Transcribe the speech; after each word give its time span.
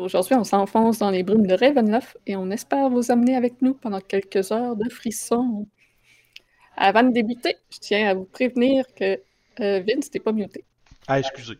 Aujourd'hui, 0.00 0.34
on 0.34 0.44
s'enfonce 0.44 0.98
dans 0.98 1.10
les 1.10 1.22
brumes 1.22 1.46
de 1.46 1.52
Ravenloft 1.52 2.18
et 2.26 2.34
on 2.34 2.50
espère 2.50 2.88
vous 2.88 3.10
amener 3.10 3.36
avec 3.36 3.60
nous 3.60 3.74
pendant 3.74 4.00
quelques 4.00 4.50
heures 4.50 4.74
de 4.74 4.88
frissons. 4.88 5.68
Avant 6.74 7.02
de 7.02 7.10
débuter, 7.10 7.56
je 7.70 7.78
tiens 7.80 8.08
à 8.08 8.14
vous 8.14 8.24
prévenir 8.24 8.86
que 8.94 9.20
euh, 9.60 9.82
Vince 9.86 10.10
n'est 10.14 10.20
pas 10.20 10.32
muté. 10.32 10.64
Ah, 11.06 11.18
excusez. 11.18 11.58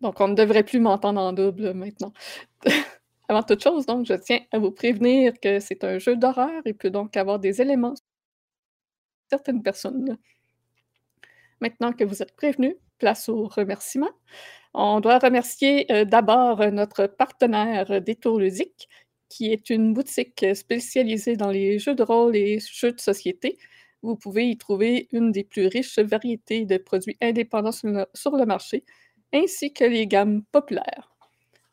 Donc, 0.00 0.18
on 0.22 0.28
ne 0.28 0.34
devrait 0.34 0.62
plus 0.62 0.80
m'entendre 0.80 1.20
en 1.20 1.34
double 1.34 1.74
maintenant. 1.74 2.14
Avant 3.28 3.42
toute 3.42 3.62
chose, 3.62 3.84
donc, 3.84 4.06
je 4.06 4.14
tiens 4.14 4.40
à 4.50 4.58
vous 4.58 4.70
prévenir 4.70 5.34
que 5.38 5.60
c'est 5.60 5.84
un 5.84 5.98
jeu 5.98 6.16
d'horreur 6.16 6.62
et 6.64 6.72
peut 6.72 6.90
donc 6.90 7.14
avoir 7.18 7.38
des 7.38 7.60
éléments 7.60 7.94
certaines 9.28 9.62
personnes. 9.62 10.16
Maintenant 11.60 11.92
que 11.92 12.04
vous 12.04 12.22
êtes 12.22 12.34
prévenus, 12.34 12.76
place 12.98 13.28
aux 13.28 13.48
remerciements. 13.48 14.12
On 14.78 15.00
doit 15.00 15.18
remercier 15.18 15.90
euh, 15.90 16.04
d'abord 16.04 16.70
notre 16.70 17.06
partenaire 17.06 17.90
euh, 17.90 17.98
Détour 17.98 18.38
Ludique, 18.38 18.90
qui 19.30 19.50
est 19.50 19.70
une 19.70 19.94
boutique 19.94 20.44
spécialisée 20.54 21.34
dans 21.34 21.50
les 21.50 21.78
jeux 21.78 21.94
de 21.94 22.02
rôle 22.02 22.36
et 22.36 22.58
jeux 22.60 22.92
de 22.92 23.00
société. 23.00 23.56
Vous 24.02 24.16
pouvez 24.16 24.50
y 24.50 24.58
trouver 24.58 25.08
une 25.12 25.32
des 25.32 25.44
plus 25.44 25.68
riches 25.68 25.98
variétés 25.98 26.66
de 26.66 26.76
produits 26.76 27.16
indépendants 27.22 27.72
sur 27.72 28.36
le, 28.36 28.44
marché, 28.44 28.84
ainsi 29.32 29.72
que 29.72 29.84
les 29.84 30.06
gammes 30.06 30.42
populaires. 30.52 31.16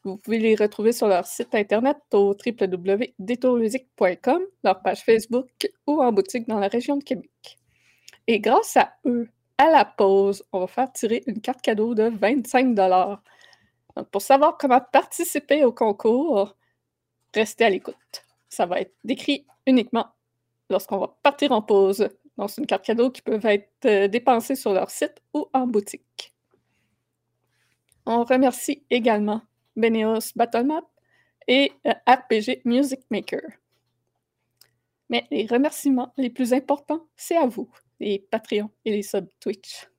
Vous 0.05 0.15
pouvez 0.15 0.39
les 0.39 0.55
retrouver 0.55 0.93
sur 0.93 1.09
leur 1.09 1.25
site 1.25 1.53
internet 1.55 1.97
au 2.13 2.33
www.détourludique.com, 2.33 4.43
leur 4.63 4.81
page 4.81 5.03
Facebook 5.03 5.49
ou 5.87 6.01
en 6.01 6.13
boutique 6.13 6.47
dans 6.47 6.59
la 6.59 6.69
région 6.69 6.95
de 6.95 7.03
Québec. 7.03 7.57
Et 8.27 8.39
grâce 8.39 8.77
à 8.77 8.93
eux, 9.05 9.27
à 9.57 9.69
la 9.69 9.85
pause, 9.85 10.43
on 10.51 10.61
va 10.61 10.67
faire 10.67 10.91
tirer 10.91 11.23
une 11.27 11.41
carte 11.41 11.61
cadeau 11.61 11.93
de 11.95 12.03
25 12.03 12.73
Donc, 12.73 14.09
pour 14.11 14.21
savoir 14.21 14.57
comment 14.57 14.81
participer 14.81 15.63
au 15.63 15.71
concours, 15.71 16.55
restez 17.33 17.65
à 17.65 17.69
l'écoute. 17.69 18.23
Ça 18.49 18.65
va 18.65 18.81
être 18.81 18.93
décrit 19.03 19.45
uniquement 19.65 20.07
lorsqu'on 20.69 20.97
va 20.97 21.15
partir 21.23 21.51
en 21.51 21.61
pause. 21.61 22.09
Donc, 22.37 22.49
c'est 22.49 22.61
une 22.61 22.67
carte 22.67 22.85
cadeau 22.85 23.11
qui 23.11 23.21
peut 23.21 23.39
être 23.43 23.85
euh, 23.85 24.07
dépensée 24.07 24.55
sur 24.55 24.73
leur 24.73 24.89
site 24.89 25.21
ou 25.33 25.47
en 25.53 25.67
boutique. 25.67 26.33
On 28.05 28.23
remercie 28.23 28.83
également 28.89 29.41
Beneos 29.75 30.33
Battlemap 30.35 30.85
et 31.47 31.71
euh, 31.85 31.93
RPG 32.07 32.61
Music 32.65 32.99
Maker. 33.11 33.41
Mais 35.09 35.25
les 35.29 35.45
remerciements 35.45 36.11
les 36.17 36.29
plus 36.31 36.53
importants, 36.53 37.05
c'est 37.15 37.37
à 37.37 37.45
vous 37.45 37.69
les 37.99 38.19
Patreons 38.19 38.71
et 38.85 38.91
les 38.91 39.03
subs 39.03 39.29
Twitch. 39.39 39.89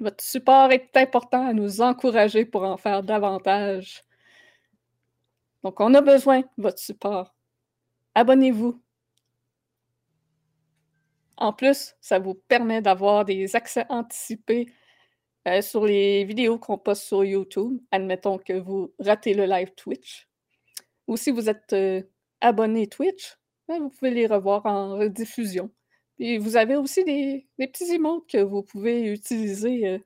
Votre 0.00 0.22
support 0.22 0.72
est 0.72 0.96
important 0.96 1.46
à 1.46 1.52
nous 1.52 1.80
encourager 1.80 2.44
pour 2.44 2.64
en 2.64 2.76
faire 2.76 3.02
davantage. 3.02 4.02
Donc, 5.62 5.80
on 5.80 5.94
a 5.94 6.00
besoin 6.00 6.40
de 6.40 6.46
votre 6.58 6.80
support. 6.80 7.34
Abonnez-vous. 8.14 8.82
En 11.36 11.52
plus, 11.52 11.94
ça 12.00 12.18
vous 12.18 12.34
permet 12.34 12.82
d'avoir 12.82 13.24
des 13.24 13.54
accès 13.56 13.86
anticipés 13.88 14.66
euh, 15.48 15.62
sur 15.62 15.84
les 15.86 16.24
vidéos 16.24 16.58
qu'on 16.58 16.78
poste 16.78 17.04
sur 17.04 17.24
YouTube. 17.24 17.80
Admettons 17.90 18.38
que 18.38 18.52
vous 18.52 18.92
ratez 18.98 19.34
le 19.34 19.46
live 19.46 19.72
Twitch. 19.74 20.28
Ou 21.08 21.16
si 21.16 21.30
vous 21.30 21.48
êtes 21.48 21.72
euh, 21.72 22.02
abonné 22.40 22.86
Twitch, 22.86 23.36
ben, 23.68 23.80
vous 23.80 23.90
pouvez 23.90 24.10
les 24.10 24.26
revoir 24.26 24.66
en 24.66 24.96
rediffusion. 24.96 25.70
Et 26.18 26.38
vous 26.38 26.56
avez 26.56 26.76
aussi 26.76 27.04
des, 27.04 27.46
petits 27.58 27.94
emotes 27.94 28.28
que 28.28 28.38
vous 28.38 28.62
pouvez 28.62 29.12
utiliser 29.12 29.88
euh, 29.88 29.98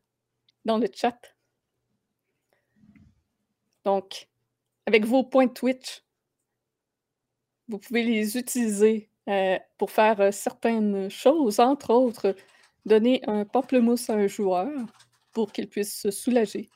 dans 0.64 0.78
le 0.78 0.88
chat. 0.92 1.18
Donc, 3.84 4.28
avec 4.86 5.04
vos 5.04 5.24
points 5.24 5.48
Twitch, 5.48 6.02
vous 7.68 7.78
pouvez 7.78 8.02
les 8.02 8.36
utiliser 8.36 9.08
euh, 9.28 9.58
pour 9.78 9.90
faire 9.90 10.20
euh, 10.20 10.30
certaines 10.30 11.10
choses, 11.10 11.60
entre 11.60 11.92
autres, 11.92 12.34
donner 12.84 13.20
un 13.26 13.44
pamplemousse 13.44 14.08
à 14.08 14.14
un 14.14 14.28
joueur 14.28 14.70
pour 15.32 15.52
qu'il 15.52 15.68
puisse 15.68 16.00
se 16.00 16.10
soulager, 16.10 16.70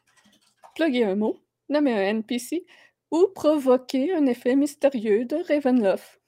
plugger 0.75 1.05
un 1.05 1.15
mot, 1.15 1.39
nommer 1.69 1.93
un 1.93 2.03
NPC 2.03 2.67
ou 3.11 3.29
provoquer 3.35 4.13
un 4.13 4.27
effet 4.27 4.57
mystérieux 4.57 5.25
de 5.25 5.37
Ravenloft. 5.37 6.20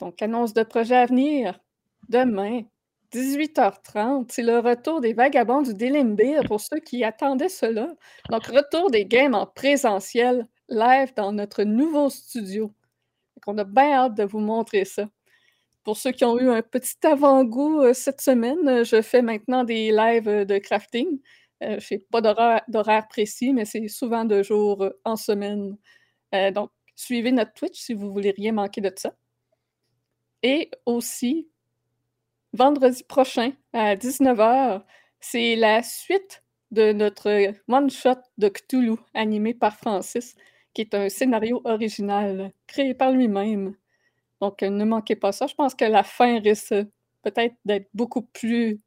Donc, 0.00 0.20
annonce 0.22 0.54
de 0.54 0.62
projet 0.62 0.96
à 0.96 1.06
venir. 1.06 1.58
Demain, 2.08 2.62
18h30, 3.12 4.26
c'est 4.30 4.42
le 4.42 4.58
retour 4.58 5.00
des 5.00 5.12
vagabonds 5.12 5.62
du 5.62 5.74
Délimbir 5.74 6.42
pour 6.44 6.60
ceux 6.60 6.80
qui 6.80 7.04
attendaient 7.04 7.48
cela. 7.48 7.94
Donc, 8.30 8.46
retour 8.46 8.90
des 8.90 9.06
games 9.06 9.34
en 9.34 9.46
présentiel, 9.46 10.48
live 10.68 11.12
dans 11.16 11.32
notre 11.32 11.62
nouveau 11.64 12.10
studio. 12.10 12.72
on 13.46 13.58
a 13.58 13.64
bien 13.64 13.92
hâte 13.92 14.14
de 14.16 14.24
vous 14.24 14.40
montrer 14.40 14.84
ça. 14.84 15.06
Pour 15.84 15.98
ceux 15.98 16.12
qui 16.12 16.24
ont 16.24 16.38
eu 16.38 16.48
un 16.50 16.62
petit 16.62 16.96
avant-goût 17.06 17.82
euh, 17.82 17.92
cette 17.92 18.22
semaine, 18.22 18.66
euh, 18.68 18.84
je 18.84 19.02
fais 19.02 19.20
maintenant 19.22 19.64
des 19.64 19.92
lives 19.92 20.28
euh, 20.28 20.44
de 20.46 20.58
crafting. 20.58 21.20
je 21.60 21.94
n'ai 21.94 21.98
pas 21.98 22.20
d'horaire 22.68 23.06
précis, 23.08 23.52
mais 23.52 23.64
c'est 23.66 23.88
souvent 23.88 24.24
de 24.24 24.42
jours 24.42 24.90
en 25.04 25.16
semaine. 25.16 25.76
donc, 26.52 26.70
suivez 26.96 27.32
notre 27.32 27.54
Twitch 27.54 27.80
si 27.80 27.94
vous 27.94 28.12
voulez 28.12 28.32
rien 28.36 28.52
manquer 28.52 28.80
de 28.80 28.92
ça. 28.96 29.14
Et 30.44 30.70
aussi, 30.84 31.48
vendredi 32.52 33.02
prochain 33.02 33.52
à 33.72 33.96
19h, 33.96 34.82
c'est 35.18 35.56
la 35.56 35.82
suite 35.82 36.44
de 36.70 36.92
notre 36.92 37.54
one-shot 37.66 38.20
de 38.36 38.48
Cthulhu 38.48 38.96
animé 39.14 39.54
par 39.54 39.74
Francis, 39.74 40.34
qui 40.74 40.82
est 40.82 40.94
un 40.94 41.08
scénario 41.08 41.62
original 41.64 42.52
créé 42.66 42.92
par 42.92 43.12
lui-même. 43.12 43.74
Donc, 44.42 44.60
ne 44.60 44.84
manquez 44.84 45.16
pas 45.16 45.32
ça. 45.32 45.46
Je 45.46 45.54
pense 45.54 45.74
que 45.74 45.86
la 45.86 46.02
fin 46.02 46.38
risque 46.40 46.74
peut-être 47.22 47.54
d'être 47.64 47.88
beaucoup 47.94 48.20
plus 48.20 48.82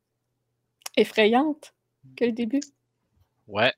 effrayante 0.96 1.74
que 2.16 2.26
le 2.26 2.34
début. 2.34 2.62
Ouais, 3.48 3.74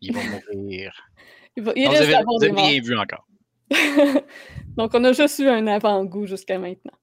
il 0.00 0.14
va 0.14 0.22
mourir. 0.24 1.10
il, 1.56 1.62
va, 1.62 1.72
il 1.76 1.88
reste 1.88 2.24
vous 2.24 2.42
avez 2.42 2.58
rien 2.58 2.80
vu 2.80 2.98
encore. 2.98 3.28
Donc, 4.78 4.94
on 4.94 5.04
a 5.04 5.12
juste 5.12 5.40
eu 5.40 5.48
un 5.48 5.66
avant-goût 5.66 6.24
jusqu'à 6.24 6.58
maintenant. 6.58 6.97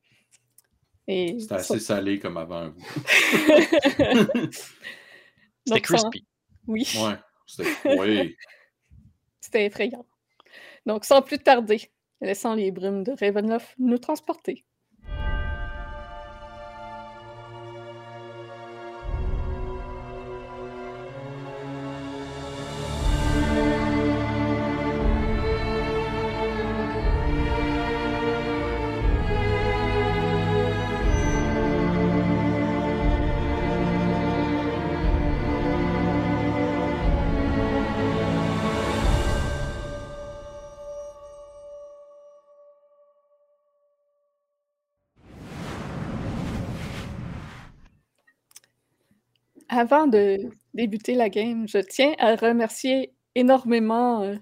C'était 1.07 1.53
assez 1.53 1.79
salé 1.79 2.19
comme 2.19 2.37
avant 2.37 2.69
vous. 2.69 2.81
c'était 5.65 5.81
crispy. 5.81 6.25
Oui. 6.67 6.87
Ouais. 6.97 7.15
C'était 9.39 9.65
effrayant. 9.65 10.05
Donc, 10.87 11.05
sans 11.05 11.21
plus 11.21 11.37
tarder, 11.37 11.91
laissant 12.21 12.55
les 12.55 12.71
brumes 12.71 13.03
de 13.03 13.11
Ravenloft 13.19 13.75
nous 13.77 13.99
transporter. 13.99 14.65
Avant 49.77 50.07
de 50.07 50.37
débuter 50.73 51.15
la 51.15 51.27
game, 51.27 51.67
je 51.67 51.79
tiens 51.79 52.15
à 52.17 52.37
remercier 52.37 53.13
énormément 53.35 54.21
euh, 54.21 54.37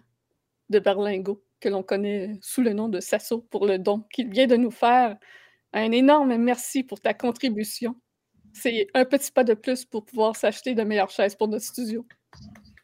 de 0.69 0.77
Berlingo, 0.77 1.43
que 1.59 1.69
l'on 1.69 1.81
connaît 1.81 2.37
sous 2.43 2.61
le 2.61 2.73
nom 2.73 2.87
de 2.87 2.99
Sasso, 2.99 3.41
pour 3.41 3.65
le 3.65 3.79
don 3.79 4.01
qu'il 4.13 4.29
vient 4.29 4.45
de 4.45 4.55
nous 4.55 4.69
faire. 4.69 5.17
Un 5.73 5.91
énorme 5.91 6.37
merci 6.37 6.83
pour 6.83 7.01
ta 7.01 7.15
contribution. 7.15 7.95
C'est 8.53 8.85
un 8.93 9.05
petit 9.05 9.31
pas 9.31 9.43
de 9.43 9.55
plus 9.55 9.85
pour 9.85 10.05
pouvoir 10.05 10.35
s'acheter 10.35 10.75
de 10.75 10.83
meilleures 10.83 11.09
chaises 11.09 11.33
pour 11.33 11.47
notre 11.47 11.65
studio. 11.65 12.05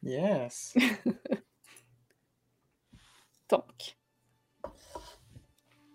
Yes. 0.02 0.74
Donc, 3.52 3.96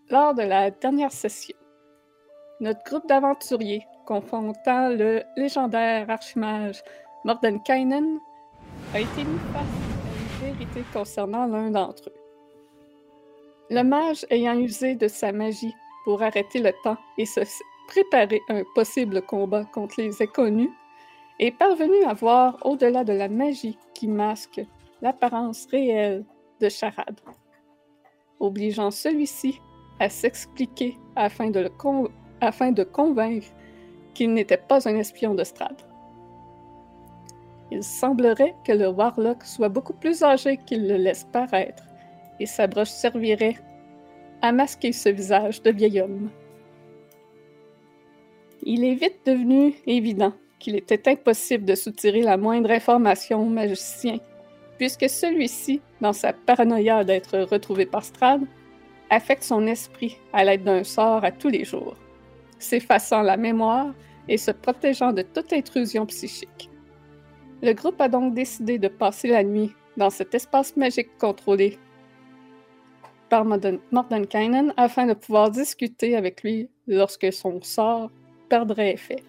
lors 0.08 0.34
de 0.34 0.42
la 0.42 0.70
dernière 0.70 1.10
session, 1.10 1.56
notre 2.60 2.84
groupe 2.84 3.08
d'aventuriers 3.08 3.84
confrontant 4.06 4.88
le 4.88 5.22
légendaire 5.36 6.08
archimage 6.10 6.82
Mordenkainen, 7.24 8.18
a 8.92 9.00
été 9.00 9.24
mis 9.24 9.38
face 9.52 9.62
à 9.62 10.48
une 10.48 10.52
vérité 10.52 10.84
concernant 10.92 11.46
l'un 11.46 11.70
d'entre 11.70 12.08
eux. 12.08 12.14
Le 13.70 13.82
mage 13.82 14.26
ayant 14.30 14.58
usé 14.58 14.94
de 14.94 15.08
sa 15.08 15.32
magie 15.32 15.74
pour 16.04 16.22
arrêter 16.22 16.60
le 16.60 16.72
temps 16.82 16.98
et 17.16 17.24
se 17.24 17.40
préparer 17.88 18.40
un 18.48 18.62
possible 18.74 19.22
combat 19.22 19.64
contre 19.64 19.94
les 19.98 20.22
inconnus, 20.22 20.70
est 21.38 21.50
parvenu 21.50 22.04
à 22.04 22.14
voir 22.14 22.58
au-delà 22.64 23.04
de 23.04 23.12
la 23.12 23.28
magie 23.28 23.78
qui 23.94 24.06
masque 24.06 24.60
l'apparence 25.02 25.66
réelle 25.66 26.24
de 26.60 26.68
Charade, 26.68 27.20
obligeant 28.38 28.90
celui-ci 28.90 29.60
à 29.98 30.08
s'expliquer 30.08 30.96
afin, 31.16 31.50
afin 32.40 32.72
de 32.72 32.84
convaincre 32.84 33.48
qu'il 34.14 34.32
n'était 34.32 34.56
pas 34.56 34.88
un 34.88 34.96
espion 34.96 35.34
de 35.34 35.44
Strad. 35.44 35.76
Il 37.70 37.82
semblerait 37.82 38.54
que 38.64 38.72
le 38.72 38.88
Warlock 38.88 39.42
soit 39.44 39.68
beaucoup 39.68 39.94
plus 39.94 40.22
âgé 40.22 40.58
qu'il 40.58 40.86
le 40.86 40.96
laisse 40.96 41.24
paraître, 41.32 41.84
et 42.40 42.46
sa 42.46 42.66
broche 42.66 42.90
servirait 42.90 43.56
à 44.42 44.52
masquer 44.52 44.92
ce 44.92 45.08
visage 45.08 45.62
de 45.62 45.70
vieil 45.70 46.00
homme. 46.00 46.30
Il 48.62 48.84
est 48.84 48.94
vite 48.94 49.20
devenu 49.26 49.74
évident 49.86 50.32
qu'il 50.58 50.76
était 50.76 51.10
impossible 51.10 51.64
de 51.64 51.74
soutirer 51.74 52.22
la 52.22 52.36
moindre 52.36 52.70
information 52.70 53.42
au 53.42 53.48
magicien, 53.48 54.18
puisque 54.78 55.08
celui-ci, 55.08 55.80
dans 56.00 56.12
sa 56.12 56.32
paranoïa 56.32 57.04
d'être 57.04 57.38
retrouvé 57.40 57.86
par 57.86 58.04
Strad, 58.04 58.42
affecte 59.10 59.42
son 59.42 59.66
esprit 59.66 60.18
à 60.32 60.44
l'aide 60.44 60.64
d'un 60.64 60.84
sort 60.84 61.24
à 61.24 61.30
tous 61.30 61.48
les 61.48 61.64
jours, 61.64 61.96
s'effaçant 62.58 63.22
la 63.22 63.36
mémoire 63.36 63.94
et 64.28 64.38
se 64.38 64.50
protégeant 64.50 65.12
de 65.12 65.22
toute 65.22 65.52
intrusion 65.52 66.06
psychique. 66.06 66.70
Le 67.62 67.72
groupe 67.72 68.00
a 68.00 68.08
donc 68.08 68.34
décidé 68.34 68.78
de 68.78 68.88
passer 68.88 69.28
la 69.28 69.44
nuit 69.44 69.72
dans 69.96 70.10
cet 70.10 70.34
espace 70.34 70.76
magique 70.76 71.16
contrôlé 71.18 71.78
par 73.28 73.44
Mordenkainen 73.44 74.72
afin 74.76 75.06
de 75.06 75.14
pouvoir 75.14 75.50
discuter 75.50 76.16
avec 76.16 76.42
lui 76.42 76.68
lorsque 76.86 77.32
son 77.32 77.60
sort 77.62 78.10
perdrait 78.48 78.92
effet. 78.92 79.22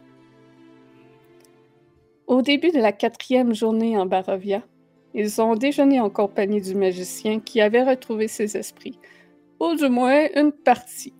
Au 2.28 2.42
début 2.42 2.72
de 2.72 2.80
la 2.80 2.92
quatrième 2.92 3.54
journée 3.54 3.98
en 3.98 4.06
Barovia, 4.06 4.64
ils 5.14 5.42
ont 5.42 5.56
déjeuné 5.56 6.00
en 6.00 6.10
compagnie 6.10 6.62
du 6.62 6.76
magicien 6.76 7.40
qui 7.40 7.62
avait 7.62 7.84
retrouvé 7.84 8.28
ses 8.28 8.58
esprits, 8.58 9.00
ou 9.60 9.76
du 9.76 9.88
moins 9.88 10.28
une 10.36 10.52
partie. 10.52 11.14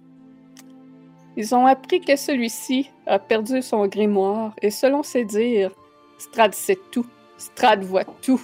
Ils 1.38 1.54
ont 1.54 1.66
appris 1.66 2.00
que 2.00 2.16
celui-ci 2.16 2.90
a 3.06 3.20
perdu 3.20 3.62
son 3.62 3.88
grimoire 3.88 4.54
et 4.62 4.72
selon 4.72 5.04
ses 5.04 5.26
dires, 5.26 5.72
Strad 6.18 6.54
sait 6.54 6.80
tout, 6.92 7.06
Strad 7.38 7.84
voit 7.84 8.06
tout. 8.22 8.42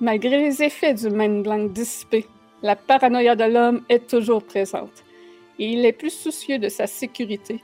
Malgré 0.00 0.38
les 0.42 0.62
effets 0.62 0.94
du 0.94 1.08
Mind 1.08 1.44
Blanc 1.44 1.64
dissipé, 1.64 2.26
la 2.62 2.74
paranoïa 2.74 3.36
de 3.36 3.44
l'homme 3.44 3.84
est 3.88 4.08
toujours 4.08 4.42
présente 4.42 5.04
et 5.60 5.66
il 5.66 5.84
est 5.86 5.92
plus 5.92 6.10
soucieux 6.10 6.58
de 6.58 6.68
sa 6.68 6.88
sécurité 6.88 7.62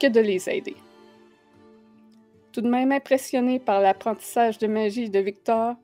que 0.00 0.06
de 0.06 0.20
les 0.20 0.48
aider. 0.48 0.76
Tout 2.52 2.62
de 2.62 2.68
même 2.68 2.92
impressionné 2.92 3.58
par 3.58 3.80
l'apprentissage 3.80 4.58
de 4.58 4.66
magie 4.66 5.10
de 5.10 5.18
Victor, 5.18 5.74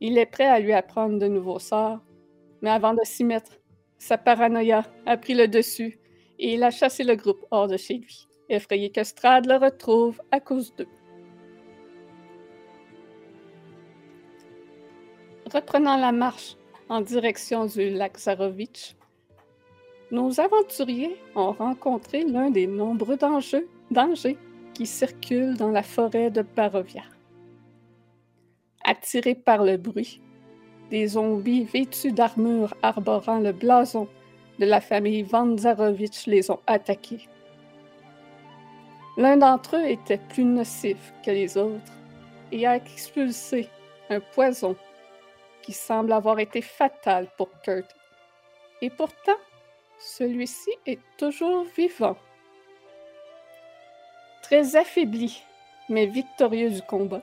il 0.00 0.16
est 0.16 0.26
prêt 0.26 0.46
à 0.46 0.60
lui 0.60 0.72
apprendre 0.72 1.18
de 1.18 1.28
nouveaux 1.28 1.58
sorts, 1.58 2.00
mais 2.62 2.70
avant 2.70 2.94
de 2.94 3.00
s'y 3.04 3.24
mettre, 3.24 3.58
sa 3.98 4.16
paranoïa 4.16 4.84
a 5.06 5.16
pris 5.16 5.34
le 5.34 5.48
dessus 5.48 5.98
et 6.38 6.54
il 6.54 6.62
a 6.62 6.70
chassé 6.70 7.04
le 7.04 7.16
groupe 7.16 7.44
hors 7.50 7.68
de 7.68 7.76
chez 7.76 7.94
lui, 7.94 8.28
effrayé 8.48 8.90
que 8.90 9.04
Strad 9.04 9.46
le 9.46 9.56
retrouve 9.56 10.20
à 10.30 10.40
cause 10.40 10.74
d'eux. 10.76 10.88
Reprenant 15.52 15.96
la 15.96 16.12
marche 16.12 16.56
en 16.88 17.00
direction 17.00 17.66
du 17.66 17.90
lac 17.90 18.18
Zarovitch, 18.18 18.94
nos 20.10 20.40
aventuriers 20.40 21.16
ont 21.34 21.52
rencontré 21.52 22.24
l'un 22.24 22.50
des 22.50 22.66
nombreux 22.66 23.16
dangers, 23.16 23.66
dangers 23.90 24.38
qui 24.74 24.86
circulent 24.86 25.56
dans 25.56 25.70
la 25.70 25.82
forêt 25.82 26.30
de 26.30 26.42
Barovia. 26.42 27.02
Attirés 28.84 29.34
par 29.34 29.64
le 29.64 29.76
bruit, 29.76 30.20
des 30.90 31.08
zombies 31.08 31.64
vêtus 31.64 32.12
d'armure 32.12 32.74
arborant 32.82 33.38
le 33.38 33.52
blason 33.52 34.08
de 34.58 34.66
la 34.66 34.80
famille 34.80 35.22
Vanzarovitch 35.22 36.26
les 36.26 36.50
ont 36.50 36.60
attaqués. 36.66 37.28
L'un 39.16 39.36
d'entre 39.36 39.76
eux 39.76 39.86
était 39.86 40.20
plus 40.28 40.44
nocif 40.44 41.12
que 41.24 41.30
les 41.30 41.56
autres 41.56 41.92
et 42.52 42.66
a 42.66 42.76
expulsé 42.76 43.68
un 44.10 44.20
poison 44.20 44.76
qui 45.62 45.72
semble 45.72 46.12
avoir 46.12 46.38
été 46.38 46.62
fatal 46.62 47.28
pour 47.36 47.50
Kurt. 47.62 47.94
Et 48.80 48.90
pourtant, 48.90 49.36
celui-ci 49.98 50.70
est 50.86 51.00
toujours 51.16 51.64
vivant. 51.76 52.16
Très 54.42 54.76
affaibli, 54.76 55.42
mais 55.88 56.06
victorieux 56.06 56.70
du 56.70 56.82
combat. 56.82 57.22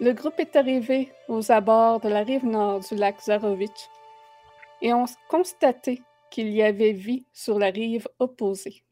Le 0.00 0.12
groupe 0.12 0.38
est 0.38 0.56
arrivé 0.56 1.12
aux 1.28 1.52
abords 1.52 2.00
de 2.00 2.08
la 2.08 2.22
rive 2.22 2.46
nord 2.46 2.80
du 2.80 2.94
lac 2.94 3.20
Zarovitch 3.20 3.88
et 4.82 4.92
ont 4.92 5.06
constaté 5.28 6.02
qu'il 6.30 6.48
y 6.52 6.62
avait 6.62 6.92
vie 6.92 7.26
sur 7.32 7.58
la 7.58 7.70
rive 7.70 8.08
opposée. 8.18 8.82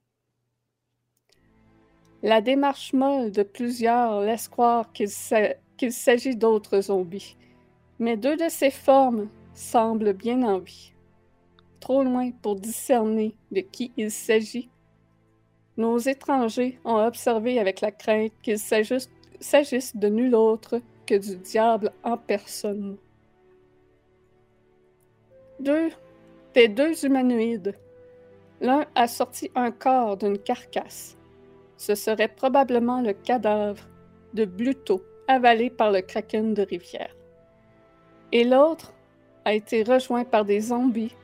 La 2.23 2.41
démarche 2.41 2.93
molle 2.93 3.33
de 3.33 3.43
plusieurs 3.43 4.21
laisse 4.21 4.49
croire 4.49 4.93
qu'il 4.93 5.09
s'agit 5.09 6.37
d'autres 6.37 6.83
zombies, 6.83 7.37
mais 7.99 8.17
deux 8.17 8.37
de 8.37 8.49
ces 8.49 8.71
formes 8.71 9.29
semblent 9.55 10.13
bien 10.13 10.43
en 10.43 10.59
vie. 10.59 10.93
Trop 11.81 12.05
loin 12.05 12.31
pour 12.31 12.55
discerner 12.55 13.35
de 13.51 13.61
qui 13.61 13.91
il 13.97 14.13
s'agit, 14.13 14.71
nos 15.77 15.99
étrangers 15.99 16.79
ont 16.85 17.05
observé 17.05 17.59
avec 17.59 17.81
la 17.81 17.91
crainte 17.91 18.33
qu'il 18.43 18.59
s'agisse 18.59 19.97
de 19.97 20.09
nul 20.09 20.35
autre 20.37 20.81
que 21.07 21.15
du 21.17 21.37
diable 21.37 21.93
en 22.05 22.17
personne. 22.17 22.99
Deux 25.63 25.91
des 26.55 26.67
deux 26.67 27.07
humanoïdes. 27.07 27.79
L'un 28.61 28.85
a 28.97 29.07
sorti 29.07 29.49
un 29.55 29.71
corps 29.71 30.17
d'une 30.17 30.37
carcasse. 30.39 31.17
Ce 31.77 31.95
serait 31.95 32.27
probablement 32.27 33.01
le 33.01 33.13
cadavre 33.13 33.85
de 34.35 34.45
Bluto, 34.45 35.05
avalé 35.29 35.71
par 35.71 35.93
le 35.93 36.01
kraken 36.01 36.53
de 36.53 36.63
rivière. 36.63 37.15
Et 38.33 38.43
l'autre 38.43 38.93
a 39.45 39.55
été 39.55 39.85
rejoint 39.85 40.25
par 40.25 40.45
des 40.45 40.59
zombies 40.59 41.15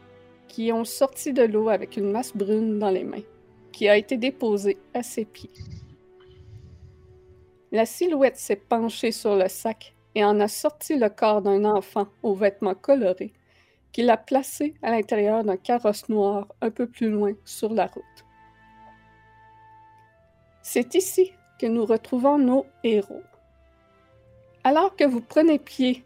qui 0.47 0.71
ont 0.73 0.85
sorti 0.85 1.33
de 1.33 1.43
l'eau 1.43 1.69
avec 1.69 1.97
une 1.97 2.13
masse 2.13 2.37
brune 2.37 2.79
dans 2.79 2.91
les 2.91 3.03
mains, 3.03 3.27
qui 3.73 3.89
a 3.89 3.97
été 3.97 4.17
déposée 4.19 4.79
à 4.95 5.03
ses 5.03 5.25
pieds. 5.25 5.51
La 7.73 7.87
silhouette 7.87 8.37
s'est 8.37 8.55
penchée 8.55 9.11
sur 9.11 9.35
le 9.35 9.49
sac 9.49 9.97
et 10.15 10.25
en 10.25 10.39
a 10.39 10.47
sorti 10.47 10.97
le 10.97 11.09
corps 11.09 11.43
d'un 11.43 11.65
enfant 11.65 12.07
aux 12.23 12.37
vêtements 12.37 12.77
colorés 12.77 13.33
qu'il 13.93 14.11
a 14.11 14.17
placé 14.17 14.75
à 14.83 14.91
l'intérieur 14.91 15.45
d'un 15.45 15.57
carrosse 15.57 16.09
noir 16.09 16.47
un 16.61 16.71
peu 16.71 16.87
plus 16.87 17.11
loin 17.11 17.33
sur 17.45 17.73
la 17.73 17.87
route. 17.87 18.05
C'est 20.63 20.95
ici 20.95 21.33
que 21.59 21.67
nous 21.67 21.87
retrouvons 21.87 22.39
nos 22.39 22.67
héros. 22.85 23.23
Alors 24.65 24.95
que 24.97 25.05
vous 25.05 25.21
prenez 25.21 25.59
pied 25.59 26.05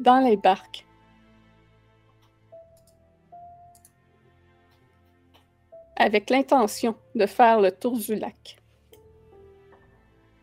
dans 0.00 0.18
les 0.18 0.36
barques, 0.36 0.84
avec 5.96 6.30
l'intention 6.30 6.96
de 7.14 7.26
faire 7.26 7.60
le 7.60 7.70
tour 7.70 7.98
du 7.98 8.16
lac. 8.16 8.58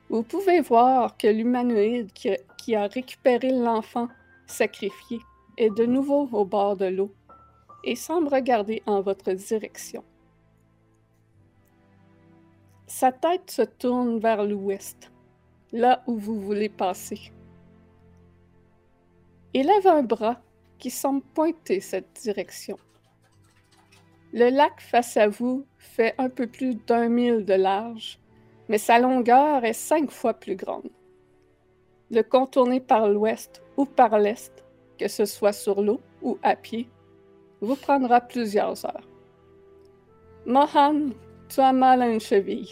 Vous 0.09 0.23
pouvez 0.23 0.61
voir 0.61 1.17
que 1.17 1.27
l'humanoïde 1.27 2.11
qui, 2.13 2.75
a 2.75 2.87
récupéré 2.87 3.51
l'enfant 3.51 4.07
sacrifié 4.45 5.19
est 5.61 5.69
de 5.69 5.85
nouveau 5.85 6.27
au 6.31 6.45
bord 6.45 6.75
de 6.75 6.85
l'eau 6.85 7.13
et 7.83 7.95
semble 7.95 8.27
regarder 8.27 8.83
en 8.85 9.01
votre 9.01 9.31
direction. 9.31 10.03
Sa 12.87 13.11
tête 13.11 13.49
se 13.49 13.61
tourne 13.61 14.19
vers 14.19 14.43
l'ouest, 14.43 15.11
là 15.71 16.03
où 16.07 16.17
vous 16.17 16.39
voulez 16.39 16.69
passer. 16.69 17.31
Il 19.53 19.67
lève 19.67 19.87
un 19.87 20.03
bras 20.03 20.41
qui 20.77 20.89
semble 20.89 21.21
pointer 21.21 21.79
cette 21.79 22.19
direction. 22.21 22.77
Le 24.33 24.49
lac 24.49 24.81
face 24.81 25.17
à 25.17 25.27
vous 25.27 25.65
fait 25.77 26.15
un 26.17 26.29
peu 26.29 26.47
plus 26.47 26.75
d'un 26.75 27.09
mille 27.09 27.45
de 27.45 27.53
large 27.53 28.21
mais 28.71 28.77
sa 28.77 28.99
longueur 28.99 29.65
est 29.65 29.73
cinq 29.73 30.11
fois 30.11 30.33
plus 30.33 30.55
grande. 30.55 30.89
Le 32.09 32.21
contourner 32.21 32.79
par 32.79 33.09
l'ouest 33.09 33.61
ou 33.75 33.83
par 33.83 34.17
l'est, 34.17 34.60
que 35.01 35.07
ce 35.07 35.25
soit 35.25 35.53
sur 35.53 35.81
l'eau 35.81 35.99
ou 36.21 36.37
à 36.43 36.55
pied, 36.55 36.87
vous 37.59 37.75
prendra 37.75 38.21
plusieurs 38.21 38.85
heures. 38.85 39.07
Mohan, 40.45 41.09
tu 41.49 41.59
as 41.59 41.73
mal 41.73 42.03
à 42.03 42.07
une 42.07 42.19
cheville, 42.19 42.69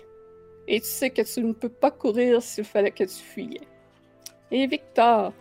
et 0.67 0.79
tu 0.79 0.85
sais 0.85 1.09
que 1.09 1.23
tu 1.23 1.43
ne 1.43 1.53
peux 1.53 1.69
pas 1.69 1.89
courir 1.89 2.43
s'il 2.43 2.65
fallait 2.65 2.91
que 2.91 3.03
tu 3.03 3.15
fuyais. 3.15 3.67
Et 4.51 4.67
Victor, 4.67 5.33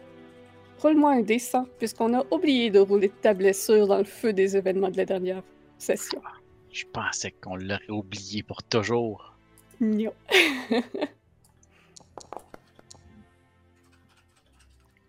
roule-moi 0.81 1.13
un 1.13 1.21
dessin, 1.21 1.67
puisqu'on 1.79 2.15
a 2.19 2.25
oublié 2.31 2.71
de 2.71 2.79
rouler 2.79 3.11
ta 3.11 3.35
blessure 3.35 3.87
dans 3.87 3.99
le 3.99 4.05
feu 4.05 4.33
des 4.33 4.57
événements 4.57 4.91
de 4.91 4.97
la 4.97 5.05
dernière 5.05 5.43
session. 5.77 6.23
Je 6.73 6.87
pensais 6.91 7.33
qu'on 7.33 7.57
l'aurait 7.57 7.91
oublié 7.91 8.43
pour 8.43 8.63
toujours. 8.63 9.37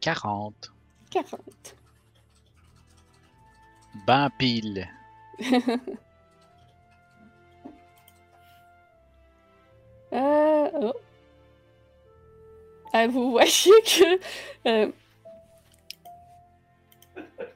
40. 0.01 0.73
40. 1.09 1.75
Ben 4.07 4.29
pile. 4.37 4.87
Euh, 10.11 10.69
oh. 10.73 10.93
Ah, 12.93 13.07
vous 13.07 13.31
voyez 13.31 13.51
que. 13.85 14.19
euh, 14.67 14.91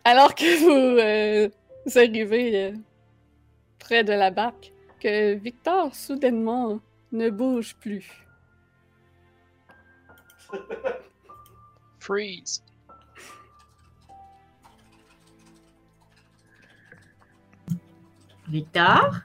alors 0.03 0.35
que 0.35 0.57
vous, 0.59 0.99
euh, 0.99 1.49
vous 1.85 1.97
arrivez 1.97 2.65
euh, 2.65 2.73
près 3.79 4.03
de 4.03 4.13
la 4.13 4.29
barque, 4.31 4.71
que 4.99 5.33
Victor 5.33 5.95
soudainement 5.95 6.79
ne 7.11 7.29
bouge 7.29 7.75
plus. 7.75 8.07
Freeze. 11.99 12.63
Victor? 18.47 19.15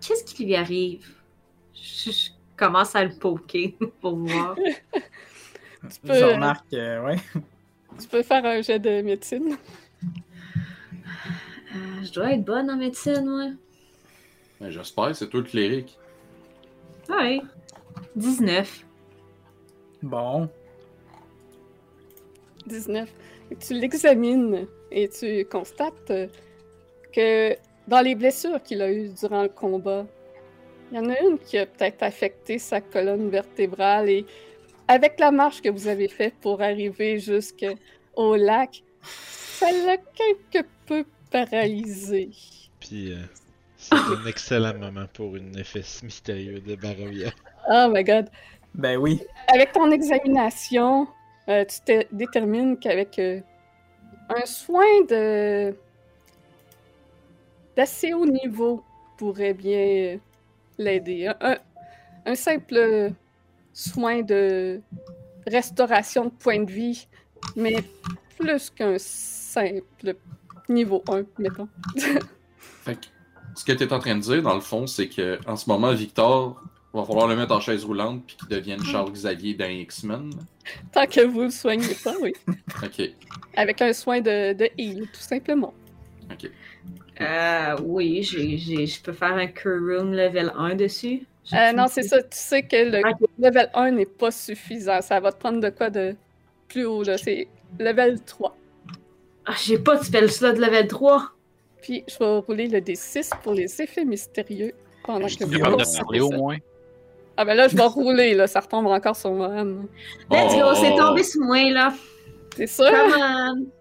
Qu'est-ce 0.00 0.24
qui 0.34 0.44
lui 0.46 0.56
arrive? 0.56 1.06
Je, 1.74 2.10
je 2.10 2.30
commence 2.56 2.94
à 2.96 3.04
le 3.04 3.14
poker 3.14 3.72
pour 4.00 4.16
voir. 4.16 4.56
Tu 4.56 6.00
peux, 6.02 6.14
Je 6.14 6.24
remarque, 6.24 6.72
euh, 6.74 7.04
ouais. 7.04 7.16
tu 7.98 8.08
peux 8.08 8.22
faire 8.22 8.44
un 8.44 8.60
jet 8.60 8.78
de 8.78 9.02
médecine. 9.02 9.56
Euh, 11.74 12.02
je 12.02 12.12
dois 12.12 12.32
être 12.32 12.44
bonne 12.44 12.70
en 12.70 12.76
médecine, 12.76 13.24
moi. 13.24 13.50
Ben, 14.60 14.70
J'espère, 14.70 15.14
c'est 15.14 15.28
toi 15.28 15.40
le 15.40 15.46
cléric. 15.46 15.96
Ouais. 17.08 17.40
19. 18.16 18.84
Bon. 20.02 20.48
19. 22.66 23.12
Tu 23.60 23.74
l'examines 23.74 24.66
et 24.90 25.08
tu 25.08 25.44
constates 25.44 26.10
euh, 26.10 26.26
que 27.12 27.56
dans 27.88 28.00
les 28.00 28.14
blessures 28.14 28.62
qu'il 28.62 28.82
a 28.82 28.90
eues 28.90 29.08
durant 29.08 29.42
le 29.42 29.48
combat, 29.48 30.06
il 30.90 30.98
y 30.98 31.00
en 31.00 31.08
a 31.08 31.20
une 31.20 31.38
qui 31.38 31.58
a 31.58 31.66
peut-être 31.66 32.02
affecté 32.02 32.58
sa 32.58 32.80
colonne 32.80 33.30
vertébrale 33.30 34.08
et 34.08 34.26
avec 34.88 35.20
la 35.20 35.30
marche 35.30 35.60
que 35.60 35.68
vous 35.68 35.86
avez 35.86 36.08
faite 36.08 36.34
pour 36.40 36.62
arriver 36.62 37.18
jusqu'au 37.18 38.36
lac, 38.36 38.82
ça 39.02 39.70
l'a 39.70 39.96
quelque 39.96 40.66
peu 40.86 41.04
paralysé. 41.30 42.30
Puis, 42.80 43.12
euh, 43.12 43.18
c'est 43.76 43.94
un 43.94 44.26
excellent 44.26 44.76
moment 44.78 45.06
pour 45.12 45.36
une 45.36 45.56
effet 45.58 45.82
mystérieux 46.02 46.60
de 46.60 46.74
Barovia. 46.74 47.30
Oh 47.70 47.88
my 47.88 48.02
god. 48.02 48.28
Ben 48.74 48.96
oui. 48.96 49.20
Avec 49.48 49.72
ton 49.72 49.90
examination, 49.90 51.06
euh, 51.48 51.64
tu 51.64 51.80
te 51.80 52.14
détermines 52.14 52.78
qu'avec 52.78 53.18
euh, 53.18 53.40
un 54.30 54.46
soin 54.46 55.04
de 55.08 55.74
d'assez 57.76 58.12
haut 58.14 58.26
niveau 58.26 58.82
pourrait 59.16 59.54
bien 59.54 60.18
l'aider. 60.78 61.30
Un, 62.26 62.34
simple 62.34 63.12
soin 63.72 64.22
de 64.22 64.80
restauration 65.46 66.26
de 66.26 66.30
point 66.30 66.62
de 66.62 66.70
vie, 66.70 67.06
mais 67.56 67.76
plus 68.38 68.70
qu'un 68.70 68.96
simple 68.98 70.16
niveau 70.68 71.02
1, 71.08 71.22
mettons. 71.38 71.68
Fait 72.58 72.94
que, 72.94 73.06
ce 73.54 73.64
que 73.64 73.72
tu 73.72 73.84
es 73.84 73.92
en 73.92 73.98
train 73.98 74.16
de 74.16 74.20
dire, 74.20 74.42
dans 74.42 74.54
le 74.54 74.60
fond, 74.60 74.86
c'est 74.86 75.08
que 75.08 75.38
en 75.46 75.56
ce 75.56 75.68
moment, 75.68 75.92
Victor, 75.92 76.62
va 76.92 77.04
falloir 77.04 77.28
le 77.28 77.36
mettre 77.36 77.54
en 77.54 77.60
chaise 77.60 77.84
roulante 77.84 78.24
puis 78.26 78.36
qu'il 78.36 78.48
devienne 78.48 78.82
Charles 78.82 79.12
Xavier 79.12 79.54
dans 79.54 79.68
X-Men. 79.70 80.30
Tant 80.92 81.06
que 81.06 81.24
vous 81.26 81.42
le 81.42 81.50
soignez 81.50 81.94
pas, 82.02 82.14
oui. 82.20 82.32
Ok, 82.82 83.10
Avec 83.60 83.82
un 83.82 83.92
soin 83.92 84.20
de, 84.20 84.52
de 84.52 84.68
heal, 84.78 85.02
tout 85.12 85.20
simplement. 85.20 85.74
ok. 86.30 86.50
Euh, 87.20 87.76
oui, 87.84 88.22
j'ai, 88.22 88.56
j'ai- 88.56 88.86
je 88.86 89.02
peux 89.02 89.12
faire 89.12 89.34
un 89.34 89.46
Cure 89.46 89.78
Room 89.78 90.12
level 90.14 90.50
1 90.56 90.74
dessus? 90.74 91.26
Euh, 91.52 91.72
non, 91.72 91.86
c'est 91.88 92.02
ça. 92.04 92.22
Tu 92.22 92.28
sais 92.30 92.62
que 92.62 92.76
le 92.76 93.02
level 93.38 93.68
1 93.74 93.90
n'est 93.90 94.06
pas 94.06 94.30
suffisant. 94.30 95.02
Ça 95.02 95.20
va 95.20 95.30
te 95.32 95.38
prendre 95.38 95.60
de 95.60 95.68
quoi 95.68 95.90
de 95.90 96.14
plus 96.68 96.86
haut, 96.86 97.02
là. 97.02 97.18
C'est 97.18 97.46
level 97.78 98.20
3. 98.22 98.56
Ah, 99.44 99.52
j'ai 99.62 99.78
pas 99.78 99.96
de 99.96 100.04
spell 100.04 100.30
slot 100.30 100.52
de 100.52 100.60
level 100.60 100.86
3. 100.86 101.30
Puis, 101.82 102.04
je 102.08 102.18
vais 102.18 102.38
rouler 102.38 102.68
le 102.68 102.80
D6 102.80 103.30
pour 103.42 103.52
les 103.52 103.82
effets 103.82 104.04
mystérieux 104.06 104.72
pendant 105.04 105.28
Je 105.28 105.36
que 105.38 105.44
vous 105.44 105.58
capable 105.58 105.76
de 105.82 105.98
parler 105.98 106.20
au 106.20 106.30
moins. 106.30 106.56
Ah 107.36 107.44
ben 107.44 107.54
là, 107.54 107.68
je 107.68 107.76
vais 107.76 107.82
rouler, 107.84 108.34
là. 108.34 108.46
Ça 108.46 108.60
retombe 108.60 108.86
encore 108.86 109.16
sur 109.16 109.32
moi. 109.32 109.48
Let's 109.62 109.74
Oh, 110.30 110.34
go, 110.58 110.62
oh, 110.70 110.74
c'est 110.74 110.94
tombé 110.96 111.22
sur 111.22 111.42
moi, 111.42 111.70
là. 111.70 111.92
C'est 112.56 112.66
sûr? 112.66 112.90
Come 112.90 113.14
on. 113.18 113.66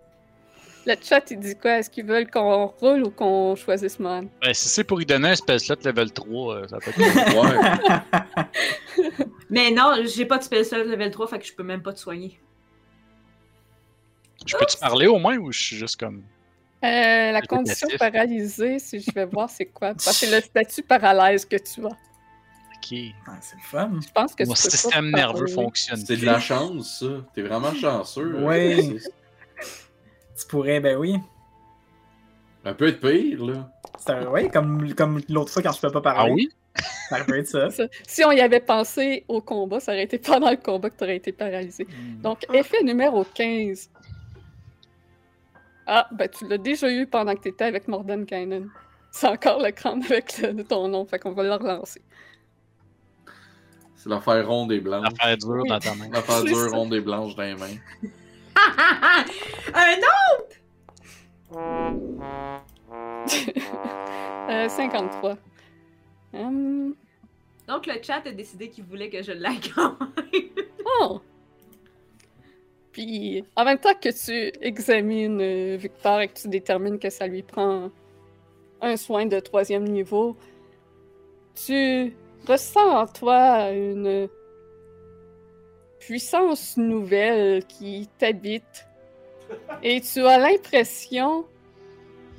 Le 0.86 0.96
chat, 1.02 1.30
il 1.30 1.40
dit 1.40 1.56
quoi? 1.56 1.80
Est-ce 1.80 1.90
qu'ils 1.90 2.06
veulent 2.06 2.30
qu'on 2.30 2.68
roule 2.68 3.04
ou 3.04 3.12
qu'on 3.12 3.56
choisisse 3.56 4.00
Mohan? 4.00 4.24
Ben, 4.42 4.54
si 4.54 4.70
c'est 4.70 4.84
pour 4.84 5.02
y 5.02 5.06
donner 5.06 5.30
un 5.30 5.36
spell 5.36 5.60
slot 5.60 5.76
level 5.84 6.12
3, 6.12 6.56
euh, 6.56 6.68
ça 6.68 6.78
peut 6.78 6.92
être. 6.98 8.50
Mais 9.50 9.72
non, 9.72 9.96
j'ai 10.06 10.26
pas 10.26 10.38
de 10.38 10.44
spell 10.44 10.66
slot 10.66 10.86
level 10.86 11.12
3, 11.12 11.28
fait 11.28 11.40
que 11.40 11.46
je 11.46 11.54
peux 11.54 11.64
même 11.64 11.84
pas 11.84 11.94
te 11.94 12.00
soigner. 12.00 12.40
Je 14.46 14.56
peux-tu 14.56 14.78
parler 14.78 15.08
au 15.08 15.20
moins 15.20 15.38
ou 15.38 15.52
je 15.52 15.62
suis 15.62 15.76
juste 15.76 16.00
comme. 16.00 16.24
Euh, 16.84 17.32
la 17.34 17.42
condition 17.42 17.90
paralysée, 18.00 18.80
si 18.80 19.02
je 19.02 19.12
vais 19.12 19.26
voir 19.26 19.50
c'est 19.50 19.66
quoi. 19.66 19.90
Parce 19.90 20.06
que 20.06 20.14
c'est 20.14 20.32
le 20.36 20.42
statut 20.42 20.82
paralyse 20.82 21.44
que 21.46 21.58
tu 21.58 21.86
as. 21.86 21.98
Ok. 22.82 22.98
Ah, 23.28 23.38
c'est 23.42 23.56
le 23.56 23.62
fun. 23.62 23.92
Je 24.02 24.12
pense 24.14 24.36
que 24.36 24.46
Mon 24.46 24.56
système 24.56 25.12
nerveux 25.12 25.48
fonctionne. 25.48 25.98
C'est 26.06 26.18
de 26.18 26.26
la 26.26 26.40
chance, 26.40 27.00
ça. 27.00 27.08
T'es 27.34 27.42
vraiment 27.42 27.74
chanceux. 27.74 28.38
Oui. 28.42 29.00
Tu 30.40 30.48
pourrais, 30.48 30.80
ben 30.80 30.98
oui. 30.98 31.18
Ça 32.64 32.74
peut 32.74 32.88
être 32.88 33.00
pire, 33.02 33.46
là. 33.46 33.70
Un- 34.08 34.28
ouais, 34.28 34.50
comme, 34.50 34.94
comme 34.96 35.22
l'autre 35.30 35.52
fois 35.52 35.62
quand 35.62 35.72
je 35.74 35.82
peux 35.82 35.92
pas 35.92 36.02
parler. 36.02 36.32
Ah 36.32 36.34
oui? 36.34 36.50
Ça 37.10 37.24
peut 37.26 37.38
être 37.40 37.48
ça. 37.48 37.70
Ça. 37.70 37.84
Si 38.08 38.24
on 38.24 38.32
y 38.32 38.40
avait 38.40 38.60
pensé 38.62 39.26
au 39.28 39.42
combat, 39.42 39.80
ça 39.80 39.92
aurait 39.92 40.04
été 40.04 40.18
pendant 40.20 40.50
le 40.50 40.58
combat 40.58 40.90
que 40.90 40.98
tu 40.98 41.04
aurais 41.04 41.18
été 41.18 41.32
paralysé. 41.34 41.86
Hmm. 41.86 42.22
Donc, 42.22 42.46
effet 42.54 42.82
numéro 42.84 43.24
15. 43.26 43.90
Ah, 45.88 46.08
ben 46.12 46.30
tu 46.30 46.48
l'as 46.48 46.58
déjà 46.58 46.90
eu 46.90 47.08
pendant 47.08 47.36
que 47.36 47.42
tu 47.42 47.50
étais 47.50 47.66
avec 47.66 47.88
Mordan 47.88 48.26
Kainen. 48.26 48.70
C'est 49.12 49.28
encore 49.28 49.60
le 49.62 49.72
crâne 49.72 50.04
avec 50.04 50.38
le- 50.40 50.64
ton 50.64 50.88
nom, 50.88 51.06
fait 51.06 51.18
qu'on 51.20 51.32
va 51.32 51.44
le 51.44 51.54
relancer. 51.54 52.02
C'est 54.02 54.08
l'affaire 54.08 54.48
ronde 54.48 54.72
et 54.72 54.80
blanche. 54.80 55.04
L'affaire 55.04 55.38
dure 55.38 55.66
dans 55.68 55.78
ta 55.78 55.94
main. 55.94 56.08
L'affaire 56.10 56.42
dure, 56.46 56.70
ça. 56.70 56.76
ronde 56.76 56.94
et 56.94 57.02
blanche 57.02 57.36
dans 57.36 57.44
les 57.44 57.56
mains. 57.56 57.76
un 59.74 59.98
autre! 59.98 60.56
Euh, 64.50 64.70
53. 64.70 65.38
Hum, 66.34 66.96
Donc 67.68 67.88
le 67.88 68.02
chat 68.02 68.22
a 68.26 68.32
décidé 68.32 68.70
qu'il 68.70 68.86
voulait 68.86 69.10
que 69.10 69.22
je 69.22 69.34
la 69.34 69.50
gagne. 69.50 70.50
Oh! 71.02 71.20
Puis, 72.94 73.44
en 73.58 73.66
même 73.66 73.80
temps 73.80 73.94
que 73.94 74.10
tu 74.10 74.52
examines 74.62 75.42
euh, 75.42 75.76
Victor 75.78 76.22
et 76.22 76.30
que 76.30 76.40
tu 76.40 76.48
détermines 76.48 77.00
que 77.00 77.10
ça 77.10 77.28
lui 77.28 77.44
prend 77.44 77.92
un 78.82 78.96
soin 78.96 79.26
de 79.26 79.40
troisième 79.42 79.84
niveau, 79.84 80.38
tu 81.54 82.14
ressens 82.52 82.90
en 83.02 83.08
toi 83.08 83.70
une 83.72 84.28
puissance 86.00 86.78
nouvelle 86.78 87.66
qui 87.66 88.10
t'habite. 88.18 88.88
Et 89.84 90.02
tu 90.02 90.26
as 90.26 90.38
l'impression 90.38 91.46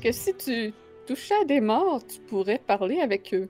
que 0.02 0.12
si 0.12 0.35
tu 0.37 0.73
touchais 1.07 1.35
à 1.43 1.45
des 1.45 1.61
morts, 1.61 2.00
tu 2.07 2.21
pourrais 2.21 2.59
parler 2.59 3.00
avec 3.00 3.35
eux. 3.35 3.49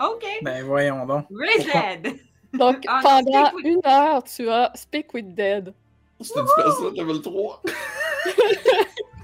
ok. 0.00 0.24
Ben 0.42 0.64
voyons 0.64 1.06
donc. 1.06 1.26
Head. 1.74 2.16
Donc, 2.52 2.84
Ah, 2.86 3.00
pendant 3.02 3.46
Speak 3.46 3.54
with- 3.56 3.66
une 3.66 3.80
heure, 3.86 4.22
tu 4.24 4.48
as 4.48 4.72
Speak 4.74 5.12
with 5.14 5.34
Dead. 5.34 5.74
C'est 6.20 6.38
une 6.38 6.46
spell 6.46 6.94
level 6.96 7.20
3. 7.20 7.62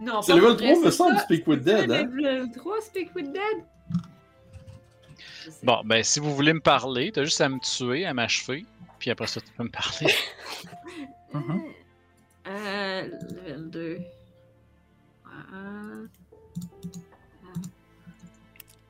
Non, 0.00 0.20
C'est 0.22 0.34
level 0.34 0.48
pour 0.50 0.56
3, 0.58 0.74
vrai, 0.74 0.84
me 0.86 0.90
semble, 0.90 1.16
ça? 1.16 1.24
Speak 1.24 1.46
with 1.46 1.62
Dead, 1.62 1.90
hein? 1.90 2.10
Level 2.14 2.50
3, 2.52 2.80
Speak 2.82 3.14
with 3.14 3.32
Dead? 3.32 3.64
Bon, 5.62 5.80
ben, 5.84 6.02
si 6.02 6.20
vous 6.20 6.34
voulez 6.34 6.52
me 6.52 6.60
parler, 6.60 7.12
t'as 7.12 7.24
juste 7.24 7.40
à 7.40 7.48
me 7.48 7.58
tuer, 7.60 8.04
à 8.04 8.12
m'achever, 8.12 8.66
puis 8.98 9.10
après 9.10 9.26
ça, 9.26 9.40
tu 9.40 9.50
peux 9.56 9.64
me 9.64 9.70
parler. 9.70 10.12
Mhm. 11.34 11.62
Euh, 12.46 13.08
level 13.46 13.70
2. 13.70 13.98
Euh, 15.26 16.06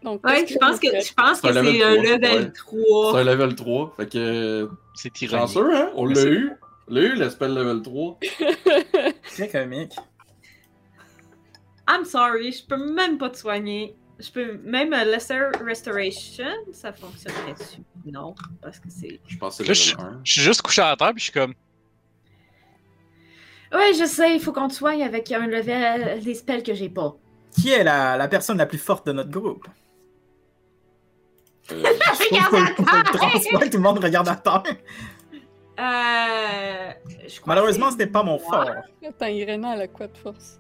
Donc, 0.02 0.24
Ouais, 0.24 0.46
je 0.46 0.56
pense 0.58 0.78
que, 0.78 0.86
je 0.88 1.12
pense 1.14 1.40
que 1.40 1.48
un 1.48 1.52
c'est 1.52 1.62
level 1.62 1.82
un 1.82 1.94
3, 1.96 2.02
level 2.04 2.44
ouais. 2.44 2.52
3. 2.52 3.12
C'est 3.12 3.18
un 3.18 3.24
level 3.24 3.54
3. 3.56 3.94
Fait 3.96 4.06
que. 4.08 4.70
C'est. 4.94 5.16
Chanceux, 5.26 5.74
hein? 5.74 5.90
On 5.96 6.04
l'a 6.04 6.24
eu. 6.24 6.52
On 6.88 6.94
l'a 6.94 7.00
eu, 7.00 7.14
le 7.16 7.30
spell 7.30 7.54
level 7.54 7.82
3. 7.82 8.18
Très 9.34 9.48
comique. 9.48 9.96
I'm 11.88 12.04
sorry, 12.04 12.52
je 12.52 12.64
peux 12.64 12.92
même 12.92 13.18
pas 13.18 13.30
te 13.30 13.38
soigner. 13.38 13.96
Je 14.18 14.30
peux 14.30 14.58
même 14.64 14.92
euh, 14.94 15.04
Lesser 15.04 15.38
Restoration, 15.62 16.44
ça 16.72 16.92
fonctionnerait 16.92 17.52
dessus. 17.52 17.82
Non, 18.06 18.34
parce 18.62 18.78
que 18.78 18.88
c'est. 18.88 19.20
Je 19.26 19.36
pense 19.36 19.58
que 19.58 19.64
c'est 19.64 19.74
je, 19.74 19.96
le 19.96 20.02
1. 20.02 20.20
je 20.24 20.32
suis 20.32 20.40
juste 20.40 20.62
couché 20.62 20.82
à 20.82 20.96
terre, 20.96 21.10
puis 21.10 21.18
je 21.18 21.24
suis 21.24 21.32
comme. 21.32 21.54
Ouais, 23.72 23.92
je 23.94 24.06
sais, 24.06 24.34
il 24.34 24.40
faut 24.40 24.52
qu'on 24.52 24.68
te 24.68 24.74
soigne 24.74 25.02
avec 25.02 25.30
un 25.32 25.46
level 25.46 26.22
des 26.22 26.34
spells 26.34 26.62
que 26.62 26.72
j'ai 26.72 26.88
pas. 26.88 27.14
Qui 27.50 27.72
est 27.72 27.84
la, 27.84 28.16
la 28.16 28.28
personne 28.28 28.58
la 28.58 28.66
plus 28.66 28.78
forte 28.78 29.06
de 29.06 29.12
notre 29.12 29.30
groupe? 29.30 29.66
Euh, 31.72 31.82
faut 32.14 32.56
le 32.56 33.12
transmettre, 33.12 33.70
tout 33.70 33.76
le 33.76 33.82
monde 33.82 33.98
regarde 33.98 34.28
à 34.28 34.36
terre. 34.36 34.62
Euh. 35.78 36.92
je 37.28 37.40
crois 37.40 37.54
Malheureusement, 37.54 37.86
que 37.86 37.92
c'était 37.92 38.06
pas 38.06 38.22
mon 38.22 38.38
fort. 38.38 38.70
Attends, 39.06 39.26
Irena, 39.26 39.74
elle 39.74 39.82
a 39.82 39.88
quoi 39.88 40.06
de 40.06 40.16
force? 40.16 40.58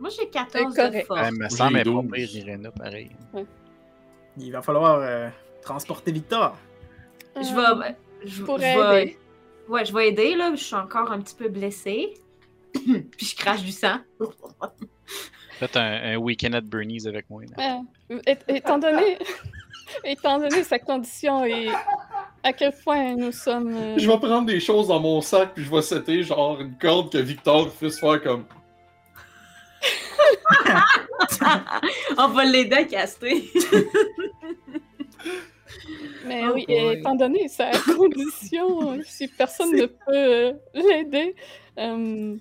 Moi, 0.00 0.08
j'ai 0.10 0.28
14 0.28 0.72
C'est 0.74 0.90
de 0.90 1.00
force. 1.04 1.20
Elle 1.24 1.34
me 1.34 1.48
semble 1.48 1.78
être 1.78 1.84
pas 1.84 2.02
12. 2.02 2.10
pire, 2.12 2.36
Irena, 2.36 2.70
pareil. 2.70 3.10
Il 4.38 4.50
va 4.52 4.62
falloir 4.62 4.98
euh, 5.00 5.28
transporter 5.62 6.10
Victor. 6.12 6.56
Je 7.36 7.40
Euh, 7.40 7.74
vais. 7.78 7.96
Je, 8.24 8.28
Je 8.36 8.42
pourrais 8.42 8.72
je 8.74 8.78
vais- 8.78 9.02
aider. 9.02 9.18
Ouais, 9.68 9.84
je 9.84 9.92
vais 9.92 10.08
aider, 10.08 10.34
là. 10.34 10.50
Je 10.54 10.62
suis 10.64 10.74
encore 10.74 11.12
un 11.12 11.20
petit 11.20 11.34
peu 11.34 11.48
blessée. 11.48 12.14
Puis 12.74 13.26
je 13.26 13.36
crache 13.36 13.62
du 13.62 13.72
sang. 13.72 13.98
Faites 15.58 15.76
un, 15.76 16.14
un 16.14 16.16
week-end 16.16 16.52
at 16.54 16.62
Bernie's 16.62 17.06
avec 17.06 17.28
moi. 17.28 17.42
Euh, 18.10 18.18
étant 18.48 18.78
donné, 18.78 19.18
étant 20.04 20.38
donné 20.38 20.62
sa 20.64 20.78
condition 20.78 21.44
et 21.44 21.68
à 22.42 22.52
quel 22.54 22.72
point 22.84 23.14
nous 23.16 23.32
sommes. 23.32 23.74
euh, 23.74 23.98
Je 23.98 24.10
vais 24.10 24.18
prendre 24.18 24.46
des 24.46 24.60
choses 24.60 24.88
dans 24.88 25.00
mon 25.00 25.20
sac, 25.20 25.52
puis 25.54 25.64
je 25.64 25.70
vais 25.70 25.82
setter 25.82 26.22
genre 26.22 26.58
une 26.60 26.76
corde 26.78 27.12
que 27.12 27.18
Victor 27.18 27.70
puisse 27.70 28.00
faire 28.00 28.22
comme. 28.22 28.44
On 32.18 32.28
va 32.28 32.44
l'aider 32.44 32.76
à 32.76 32.84
caster. 32.84 33.50
Mais 36.26 36.42
Oh 36.48 36.52
oui, 36.54 36.64
boy. 36.66 36.94
étant 36.98 37.14
donné 37.14 37.48
sa 37.48 37.70
condition, 37.96 38.98
si 39.04 39.26
personne 39.28 39.72
ne 39.72 39.86
peut 39.86 40.56
l'aider, 40.74 41.34
euh, 41.78 42.36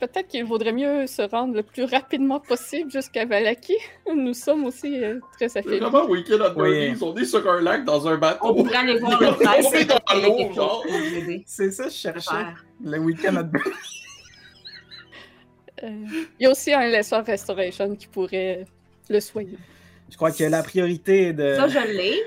peut-être 0.00 0.28
qu'il 0.28 0.44
vaudrait 0.44 0.72
mieux 0.72 1.06
se 1.06 1.22
rendre 1.22 1.54
le 1.54 1.62
plus 1.62 1.84
rapidement 1.84 2.38
possible 2.40 2.90
jusqu'à 2.90 3.24
Valaki. 3.24 3.74
Nous 4.14 4.34
sommes 4.34 4.64
aussi 4.66 5.02
euh, 5.02 5.18
très 5.36 5.46
affaiblis. 5.46 5.78
vraiment 5.80 6.04
Weekend 6.06 6.42
at 6.42 6.52
Oui. 6.56 6.70
Bernie's, 6.70 7.02
on 7.02 7.16
est 7.16 7.24
sur 7.24 7.50
un 7.50 7.60
lac 7.60 7.84
dans 7.84 8.06
un 8.06 8.16
bateau. 8.16 8.38
On 8.42 8.54
pourrait 8.64 8.76
aller 8.76 8.98
voir 9.00 9.20
le 9.20 9.28
On 9.28 9.32
frère. 9.34 9.74
est 9.74 9.84
dans 9.84 9.98
c'est 11.46 11.70
ça, 11.72 11.84
je 11.84 11.88
à 11.88 11.90
cherchais. 11.90 12.30
faire. 12.30 12.64
Le 12.84 12.98
week-end 12.98 13.36
à 13.36 13.42
il 15.82 16.26
y 16.40 16.46
a 16.46 16.50
aussi 16.50 16.72
un 16.72 16.86
Lesser 16.86 17.16
Restoration 17.16 17.94
qui 17.96 18.06
pourrait 18.06 18.60
euh, 18.60 18.64
le 19.08 19.20
soigner. 19.20 19.58
Je 20.10 20.16
crois 20.16 20.30
que 20.30 20.44
la 20.44 20.62
priorité 20.62 21.32
de, 21.32 21.54
Ça, 21.56 21.68
je 21.68 21.78
l'ai, 21.78 22.22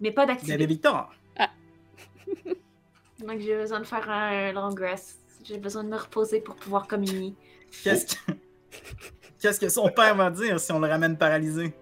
mais 0.00 0.10
pas 0.10 0.26
d'activité. 0.26 0.66
Victor. 0.66 1.14
Donc, 3.26 3.40
j'ai 3.40 3.56
besoin 3.56 3.80
de 3.80 3.86
faire 3.86 4.10
un 4.10 4.52
long 4.52 4.74
rest. 4.74 5.18
J'ai 5.44 5.58
besoin 5.58 5.84
de 5.84 5.88
me 5.88 5.96
reposer 5.96 6.40
pour 6.40 6.56
pouvoir 6.56 6.86
communier. 6.86 7.34
Qu'est-ce 7.82 8.16
que... 8.16 8.32
Qu'est-ce 9.40 9.60
que 9.60 9.68
son 9.68 9.88
père 9.90 10.14
va 10.16 10.30
dire 10.30 10.58
si 10.58 10.72
on 10.72 10.80
le 10.80 10.88
ramène 10.88 11.16
paralysé? 11.16 11.72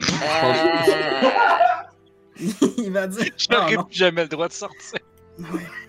Il 2.78 2.92
va 2.92 3.06
dire... 3.06 3.26
Ah, 3.30 3.36
J'aurais 3.50 3.74
non. 3.74 3.84
plus 3.84 3.96
jamais 3.96 4.22
le 4.22 4.28
droit 4.28 4.48
de 4.48 4.52
sortir. 4.52 5.00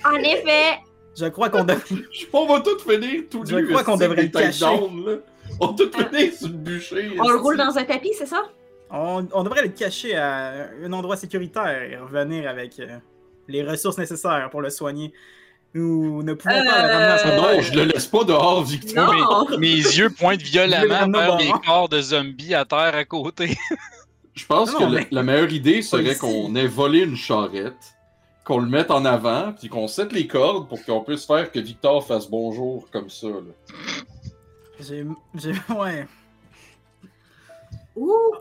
En 0.05 0.15
effet! 0.15 0.79
Je 1.15 1.25
crois 1.27 1.49
qu'on 1.49 1.63
devrait... 1.63 1.83
On 2.33 2.45
va 2.45 2.61
tout 2.61 2.77
finir 2.79 3.23
tout 3.29 3.43
Je 3.47 3.55
nus, 3.55 3.67
crois 3.69 3.83
qu'on 3.83 3.97
devrait 3.97 4.23
le 4.23 4.29
cacher. 4.29 4.65
On 4.65 5.67
va 5.67 5.73
tout 5.77 5.91
finir 5.91 6.33
sur 6.33 6.47
le 6.47 6.53
bûcher. 6.53 7.11
On 7.19 7.29
le 7.29 7.37
roule 7.37 7.57
dans 7.57 7.77
un 7.77 7.83
tapis, 7.83 8.13
c'est 8.17 8.25
ça? 8.25 8.43
On, 8.89 9.25
on 9.33 9.43
devrait 9.43 9.63
le 9.63 9.69
cacher 9.69 10.15
à 10.15 10.67
un 10.83 10.93
endroit 10.93 11.15
sécuritaire 11.17 11.83
et 11.83 11.97
revenir 11.97 12.47
avec 12.49 12.79
euh, 12.79 12.97
les 13.47 13.63
ressources 13.63 13.97
nécessaires 13.97 14.49
pour 14.51 14.61
le 14.61 14.69
soigner. 14.69 15.13
Nous 15.75 16.21
ne 16.21 16.33
pouvons 16.33 16.53
pas 16.53 16.63
le 16.63 16.69
ramener 16.69 16.93
à 17.05 17.17
son 17.17 17.29
Ah 17.31 17.53
non, 17.55 17.61
je 17.61 17.73
le 17.73 17.83
laisse 17.85 18.05
pas 18.05 18.23
dehors, 18.23 18.63
Victor. 18.63 19.49
Mes, 19.57 19.57
mes 19.57 19.75
yeux 19.75 20.11
pointent 20.11 20.41
violemment 20.43 20.87
vers 21.19 21.27
bon 21.31 21.37
les 21.37 21.49
rang. 21.51 21.57
corps 21.65 21.89
de 21.89 21.99
zombies 22.01 22.53
à 22.53 22.63
terre 22.65 22.93
à 22.95 23.03
côté. 23.05 23.57
Je 24.35 24.45
pense 24.45 24.71
Non, 24.73 24.91
que 24.91 25.05
la- 25.09 25.23
meilleure 25.23 25.51
idée 25.51 25.81
serait 25.81 26.15
qu'on 26.15 26.55
ait 26.55 26.67
volé 26.67 26.99
une 26.99 27.15
charrette, 27.15 27.92
qu'on 28.45 28.57
le 28.59 28.67
mette 28.67 28.91
en 28.91 29.05
avant, 29.05 29.53
puis 29.53 29.69
qu'on 29.69 29.87
sette 29.87 30.11
les 30.11 30.27
cordes 30.27 30.67
pour 30.67 30.83
qu'on 30.85 31.01
puisse 31.01 31.25
faire 31.25 31.51
que 31.51 31.59
Victor 31.59 32.05
fasse 32.05 32.29
bonjour 32.29 32.89
comme 32.91 33.09
ça. 33.09 33.27
là. 33.27 33.41
J'ai... 34.79 35.05
j'ai- 35.35 35.53
Ouais. 35.75 36.07
Ouh! 37.95 38.33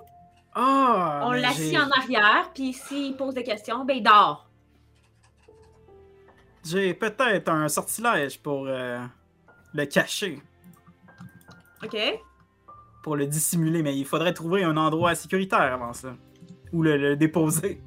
Ah! 0.54 1.22
On 1.26 1.32
l'assit 1.32 1.76
en 1.78 1.88
arrière, 1.90 2.50
puis 2.54 2.72
s'il 2.72 3.16
pose 3.16 3.34
des 3.34 3.44
questions, 3.44 3.84
ben 3.84 3.96
il 3.98 4.02
dort. 4.02 4.48
J'ai 6.64 6.94
peut-être 6.94 7.48
un 7.48 7.68
sortilège 7.68 8.38
pour 8.40 8.66
euh, 8.68 8.98
le 9.74 9.84
cacher, 9.86 10.40
OK? 11.82 11.96
pour 13.02 13.16
le 13.16 13.26
dissimuler, 13.26 13.82
mais 13.82 13.96
il 13.96 14.04
faudrait 14.04 14.32
trouver 14.32 14.62
un 14.62 14.76
endroit 14.76 15.16
sécuritaire 15.16 15.72
avant 15.72 15.92
ça. 15.92 16.14
Ou 16.72 16.82
le, 16.84 16.96
le 16.96 17.16
déposer. 17.16 17.82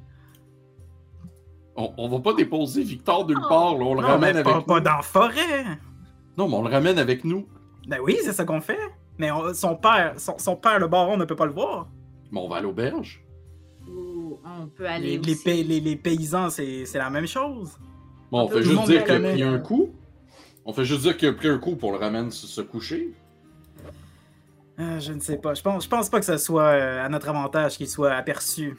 On, 1.76 1.92
on 1.98 2.08
va 2.08 2.20
pas 2.20 2.32
déposer 2.34 2.82
Victor 2.82 3.26
nulle 3.26 3.38
Oh. 3.44 3.48
part, 3.48 3.74
là, 3.76 3.84
on 3.84 3.94
le 3.94 4.00
Non, 4.00 4.06
ramène 4.08 4.20
mais 4.34 4.40
avec 4.40 4.44
pas, 4.44 4.54
nous. 4.56 4.62
pas 4.62 4.80
dans 4.80 4.96
la 4.96 5.02
forêt! 5.02 5.64
Non, 6.38 6.48
mais 6.48 6.54
on 6.56 6.62
le 6.62 6.70
ramène 6.70 6.98
avec 6.98 7.24
nous. 7.24 7.46
Ben 7.88 7.98
oui, 8.02 8.16
c'est 8.22 8.32
ça 8.32 8.44
qu'on 8.44 8.60
fait. 8.60 8.78
Mais 9.18 9.30
on- 9.30 9.52
son 9.54 9.76
père, 9.76 10.14
son, 10.18 10.38
son 10.38 10.56
père, 10.56 10.78
le 10.78 10.88
baron, 10.88 11.16
ne 11.16 11.24
peut 11.24 11.36
pas 11.36 11.46
le 11.46 11.52
voir. 11.52 11.86
Mais 12.32 12.40
on 12.40 12.48
va 12.48 12.56
à 12.56 12.60
l'auberge. 12.60 13.22
Ou 13.88 14.38
on 14.44 14.66
peut 14.68 14.86
aller 14.86 15.16
Les, 15.16 15.18
les 15.18 15.32
aussi. 15.34 15.44
pay- 15.44 15.62
les- 15.64 15.80
les 15.80 15.96
paysans, 15.96 16.50
c'est 16.50 16.84
la 16.94 17.10
même 17.10 17.26
chose. 17.26 17.78
Bon, 18.30 18.42
on 18.42 18.48
fait 18.48 18.62
juste 18.62 18.84
dire 18.86 19.04
qu'il 19.04 19.14
a 19.14 19.20
pris 19.30 19.42
un 19.42 19.58
coup. 19.58 19.90
On 20.64 20.72
fait 20.72 20.84
juste 20.84 21.02
dire 21.02 21.16
qu'il 21.16 21.28
a 21.28 21.32
pris 21.32 21.48
un 21.48 21.58
coup 21.58 21.76
pour 21.76 21.92
le 21.92 21.98
ramener 21.98 22.30
se, 22.32 22.46
se 22.46 22.60
coucher. 22.60 23.12
Euh, 24.78 24.98
je 25.00 25.12
ne 25.12 25.20
sais 25.20 25.36
pas. 25.38 25.54
Je 25.54 25.62
pense, 25.62 25.84
je 25.84 25.88
pense 25.88 26.08
pas 26.10 26.18
que 26.20 26.26
ce 26.26 26.36
soit 26.36 26.62
euh, 26.64 27.04
à 27.04 27.08
notre 27.08 27.28
avantage 27.28 27.76
qu'il 27.76 27.88
soit 27.88 28.12
aperçu. 28.12 28.76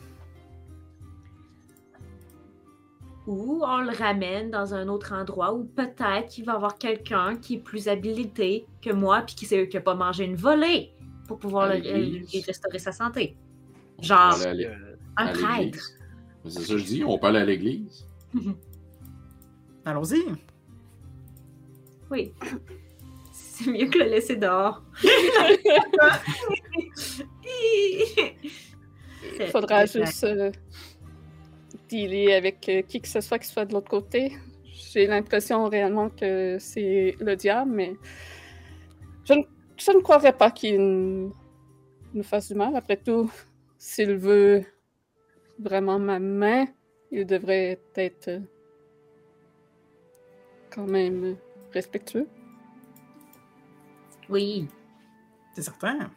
Ou 3.28 3.62
on 3.66 3.82
le 3.82 3.92
ramène 3.92 4.50
dans 4.52 4.74
un 4.74 4.88
autre 4.88 5.12
endroit 5.14 5.54
où 5.54 5.66
peut-être 5.66 6.28
qu'il 6.30 6.46
va 6.46 6.54
y 6.54 6.56
avoir 6.56 6.78
quelqu'un 6.78 7.36
qui 7.36 7.56
est 7.56 7.60
plus 7.60 7.90
habilité 7.90 8.66
que 8.82 8.92
moi 8.92 9.22
puis 9.22 9.36
qui 9.36 9.46
sait 9.46 9.68
qui 9.68 9.76
a 9.76 9.82
pas 9.82 9.96
mangé 9.96 10.24
une 10.24 10.38
volée 10.38 10.94
pour 11.28 11.38
pouvoir 11.38 11.68
le- 11.68 11.80
lui 11.80 12.42
restaurer 12.42 12.80
sa 12.80 12.94
santé. 12.94 13.36
Genre, 14.02 14.34
un 15.18 15.28
prêtre. 15.28 15.90
C'est 16.46 16.52
ça 16.62 16.74
que 16.74 16.78
je 16.78 16.86
dis, 16.86 17.04
on 17.04 17.18
peut 17.20 17.28
aller 17.28 17.40
à 17.40 17.46
l'église. 17.46 18.06
Allons-y. 19.86 20.24
Oui. 22.10 22.32
C'est 23.34 23.70
mieux 23.70 23.88
que 23.88 23.98
le 24.00 24.06
laisser 24.06 24.38
dehors. 24.38 24.82
Il 29.40 29.48
faudra 29.48 29.86
juste 29.86 30.24
euh, 30.24 30.52
dealer 31.90 32.34
avec 32.34 32.68
euh, 32.70 32.82
qui 32.82 33.02
que 33.02 33.08
ce 33.08 33.22
soit 33.22 33.40
qui 33.40 33.48
soit 33.48 33.66
de 33.66 33.74
l'autre 33.74 33.90
côté. 33.90 34.34
J'ai 34.74 35.08
l'impression 35.08 35.68
réellement 35.70 36.10
que 36.10 36.58
c'est 36.60 37.16
le 37.20 37.36
diable, 37.36 37.72
mais 37.72 37.94
je 39.26 39.34
ne, 39.34 39.44
je 39.78 39.92
ne 39.92 40.02
croirais 40.02 40.34
pas 40.34 40.52
qu'il 40.52 41.32
nous 42.14 42.24
fasse 42.24 42.50
du 42.50 42.56
mal. 42.56 42.76
Après 42.76 42.98
tout, 42.98 43.32
s'il 43.78 44.16
veut 44.16 44.64
vraiment 45.60 46.00
ma 46.00 46.20
main, 46.20 46.66
il 47.12 47.26
devrait 47.26 47.80
être 47.96 48.42
quand 50.70 50.88
même 50.88 51.36
respectueux. 51.74 52.28
Oui. 54.30 54.68
C'est 55.56 55.64
certain. 55.64 56.12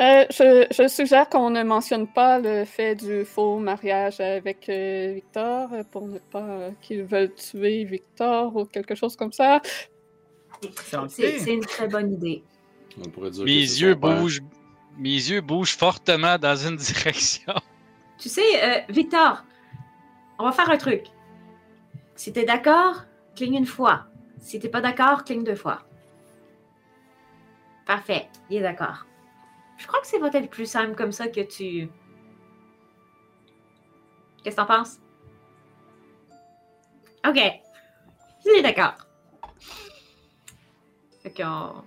Euh, 0.00 0.24
je, 0.28 0.66
je 0.72 0.88
suggère 0.88 1.28
qu'on 1.28 1.50
ne 1.50 1.62
mentionne 1.62 2.08
pas 2.08 2.40
le 2.40 2.64
fait 2.64 2.96
du 2.96 3.24
faux 3.24 3.60
mariage 3.60 4.18
avec 4.18 4.68
euh, 4.68 5.12
Victor 5.14 5.72
euh, 5.72 5.84
pour 5.84 6.08
ne 6.08 6.18
pas 6.18 6.42
euh, 6.42 6.70
qu'ils 6.80 7.04
veulent 7.04 7.32
tuer 7.32 7.84
Victor 7.84 8.56
ou 8.56 8.64
quelque 8.64 8.96
chose 8.96 9.14
comme 9.14 9.32
ça. 9.32 9.62
C'est 11.08 11.54
une 11.54 11.64
très 11.64 11.86
bonne 11.86 12.12
idée. 12.12 12.42
On 12.98 13.08
pourrait 13.08 13.30
dire 13.30 13.44
Mes 13.44 13.60
yeux 13.60 13.94
bougent. 13.94 14.42
Mes 14.98 15.10
yeux 15.10 15.40
bougent 15.40 15.76
fortement 15.76 16.38
dans 16.38 16.56
une 16.56 16.76
direction. 16.92 17.54
Tu 18.18 18.28
sais, 18.28 18.64
euh, 18.64 18.80
Victor, 18.88 19.44
on 20.40 20.44
va 20.44 20.52
faire 20.52 20.70
un 20.70 20.76
truc. 20.76 21.04
Si 22.16 22.32
t'es 22.32 22.44
d'accord, 22.44 23.04
cligne 23.36 23.54
une 23.54 23.66
fois. 23.66 24.06
Si 24.40 24.58
t'es 24.58 24.68
pas 24.68 24.80
d'accord, 24.80 25.24
cligne 25.24 25.44
deux 25.44 25.54
fois. 25.54 25.82
Parfait, 27.86 28.28
il 28.50 28.56
est 28.56 28.62
d'accord. 28.62 29.06
Je 29.84 29.86
crois 29.86 30.00
que 30.00 30.06
c'est 30.06 30.18
peut-être 30.18 30.48
plus 30.48 30.64
simple 30.64 30.94
comme 30.94 31.12
ça 31.12 31.28
que 31.28 31.42
tu. 31.42 31.90
Qu'est-ce 34.42 34.56
que 34.56 34.62
t'en 34.62 34.66
penses? 34.66 34.98
Ok. 37.28 37.38
Il 38.46 38.52
est 38.56 38.62
d'accord. 38.62 38.94
Fait 41.22 41.34
qu'on 41.34 41.84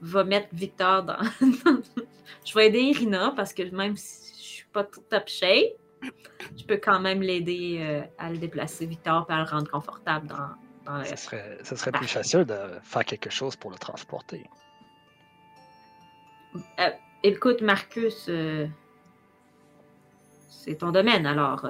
va 0.00 0.24
mettre 0.24 0.48
Victor 0.52 1.04
dans, 1.04 1.18
Je 2.44 2.52
vais 2.52 2.66
aider 2.66 2.80
Irina 2.80 3.32
parce 3.36 3.54
que 3.54 3.62
même 3.72 3.96
si 3.96 4.34
je 4.34 4.48
suis 4.48 4.66
pas 4.72 4.82
top 4.82 5.28
shape, 5.28 5.78
je 6.56 6.64
peux 6.64 6.78
quand 6.78 6.98
même 6.98 7.22
l'aider 7.22 7.78
euh, 7.80 8.02
à 8.18 8.28
le 8.28 8.38
déplacer, 8.38 8.86
Victor, 8.86 9.24
et 9.30 9.34
à 9.34 9.38
le 9.38 9.48
rendre 9.48 9.70
confortable 9.70 10.26
dans, 10.26 10.50
dans 10.84 10.98
le... 10.98 11.04
Ça 11.04 11.16
serait, 11.16 11.58
ça 11.62 11.76
serait 11.76 11.92
plus 11.92 12.08
facile 12.08 12.44
de 12.44 12.58
faire 12.82 13.04
quelque 13.04 13.30
chose 13.30 13.54
pour 13.54 13.70
le 13.70 13.78
transporter. 13.78 14.44
Euh, 16.80 16.90
écoute, 17.24 17.62
Marcus, 17.62 18.26
euh, 18.28 18.66
c'est 20.48 20.76
ton 20.76 20.92
domaine, 20.92 21.26
alors. 21.26 21.66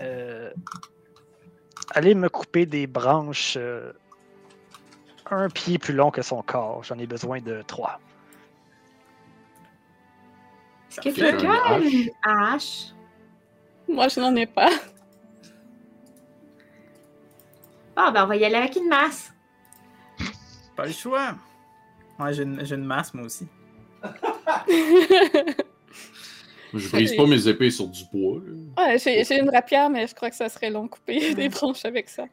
euh. 0.00 0.50
Allez 1.90 2.14
me 2.14 2.28
couper 2.28 2.66
des 2.66 2.86
branches 2.88 3.56
euh, 3.56 3.92
un 5.30 5.48
pied 5.48 5.78
plus 5.78 5.94
long 5.94 6.10
que 6.10 6.22
son 6.22 6.42
corps. 6.42 6.82
J'en 6.82 6.98
ai 6.98 7.06
besoin 7.06 7.40
de 7.40 7.62
trois. 7.62 8.00
Est-ce 10.90 11.00
que 11.00 11.14
quelqu'un 11.14 11.52
un 11.52 11.74
a 11.74 11.78
une 11.78 12.10
hache? 12.22 12.86
Moi, 13.88 14.08
je 14.08 14.18
n'en 14.20 14.34
ai 14.34 14.46
pas. 14.46 14.70
Ah, 17.96 18.10
ben 18.10 18.24
on 18.24 18.26
va 18.26 18.36
y 18.36 18.44
aller 18.44 18.56
avec 18.56 18.74
une 18.76 18.88
masse. 18.88 19.32
Pas 20.74 20.86
le 20.86 20.92
choix. 20.92 21.34
Ouais, 22.18 22.32
j'ai 22.32 22.42
une, 22.42 22.64
j'ai 22.64 22.74
une 22.74 22.84
masse, 22.84 23.14
moi 23.14 23.24
aussi. 23.24 23.46
Je 26.74 26.88
brise 26.90 27.14
pas 27.16 27.26
mes 27.26 27.46
épées 27.46 27.70
sur 27.70 27.86
du 27.86 28.02
bois. 28.12 28.40
là. 28.44 28.84
Ouais, 28.84 28.98
j'ai 28.98 29.22
j'ai 29.24 29.38
une 29.38 29.50
rapière, 29.50 29.88
mais 29.88 30.06
je 30.08 30.14
crois 30.14 30.28
que 30.30 30.36
ça 30.36 30.48
serait 30.48 30.70
long 30.70 30.84
de 30.84 30.88
couper 30.90 31.34
des 31.36 31.48
branches 31.48 31.84
avec 31.84 32.08
ça. 32.08 32.24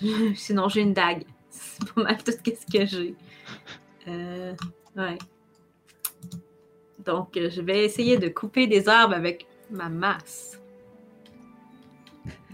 Sinon, 0.34 0.68
j'ai 0.68 0.82
une 0.82 0.92
dague. 0.92 1.24
C'est 1.48 1.94
pas 1.94 2.02
mal 2.02 2.22
tout 2.22 2.32
ce 2.32 2.78
que 2.78 2.84
j'ai. 2.84 3.14
Euh, 4.06 4.54
ouais. 4.96 5.18
Donc, 7.04 7.36
euh, 7.36 7.48
je 7.50 7.60
vais 7.62 7.84
essayer 7.84 8.18
de 8.18 8.28
couper 8.28 8.66
des 8.66 8.88
arbres 8.88 9.14
avec 9.14 9.46
ma 9.70 9.88
masse. 9.88 10.60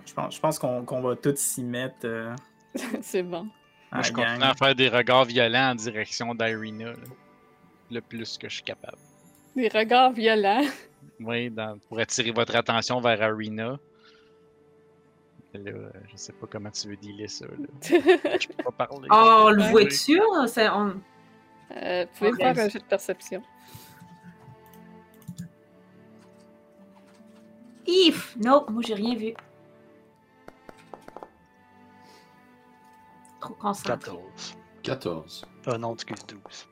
Je 0.07 0.12
pense, 0.14 0.35
je 0.37 0.40
pense 0.40 0.59
qu'on 0.59 0.85
qu'on 0.85 1.00
va 1.03 1.16
tous 1.16 1.37
s'y 1.37 1.64
mettre. 1.64 2.05
euh, 2.05 2.35
C'est 3.03 3.22
bon. 3.22 3.48
Moi, 3.92 4.03
je 4.03 4.12
continue 4.12 4.42
à 4.44 4.55
faire 4.55 4.74
des 4.74 4.88
regards 4.88 5.24
violents 5.24 5.70
en 5.70 5.74
direction 5.74 6.35
d'Irina. 6.35 6.92
Le 7.90 8.00
plus 8.00 8.38
que 8.38 8.48
je 8.48 8.55
suis 8.55 8.62
capable. 8.62 8.98
Des 9.57 9.68
regards 9.68 10.12
violents. 10.12 10.64
Oui, 11.18 11.50
dans- 11.50 11.79
pour 11.88 11.98
attirer 11.98 12.31
votre 12.31 12.55
attention 12.57 13.00
vers 13.00 13.20
Arena. 13.22 13.79
Là, 15.53 15.72
je 16.11 16.16
sais 16.16 16.33
pas 16.33 16.46
comment 16.46 16.70
tu 16.70 16.88
veux 16.88 16.96
dealer 16.96 17.26
ça. 17.29 17.46
Là. 17.46 17.53
Je 18.38 18.46
peux 18.48 18.62
pas 18.62 18.87
parler. 18.87 19.09
Oh, 19.11 19.42
on 19.46 19.50
le 19.50 19.62
Ouais. 19.62 19.70
voit 19.70 19.85
dessus? 19.85 20.20
C'est- 20.46 20.68
on- 20.68 21.00
Euh, 21.76 22.05
vous 22.07 22.18
pouvez 22.18 22.33
faire 22.37 22.59
un 22.59 22.68
jeu 22.68 22.79
de 22.79 22.85
perception? 22.85 23.42
If! 27.87 28.37
Non, 28.37 28.64
moi, 28.68 28.83
j'ai 28.87 28.94
rien 28.94 29.14
vu. 29.16 29.35
Trop 33.40 33.55
concentré. 33.55 33.92
14. 34.12 34.57
14. 34.83 35.44
Ah 35.66 35.79
non, 35.79 35.94
excuse, 35.94 36.24
12. 36.26 36.68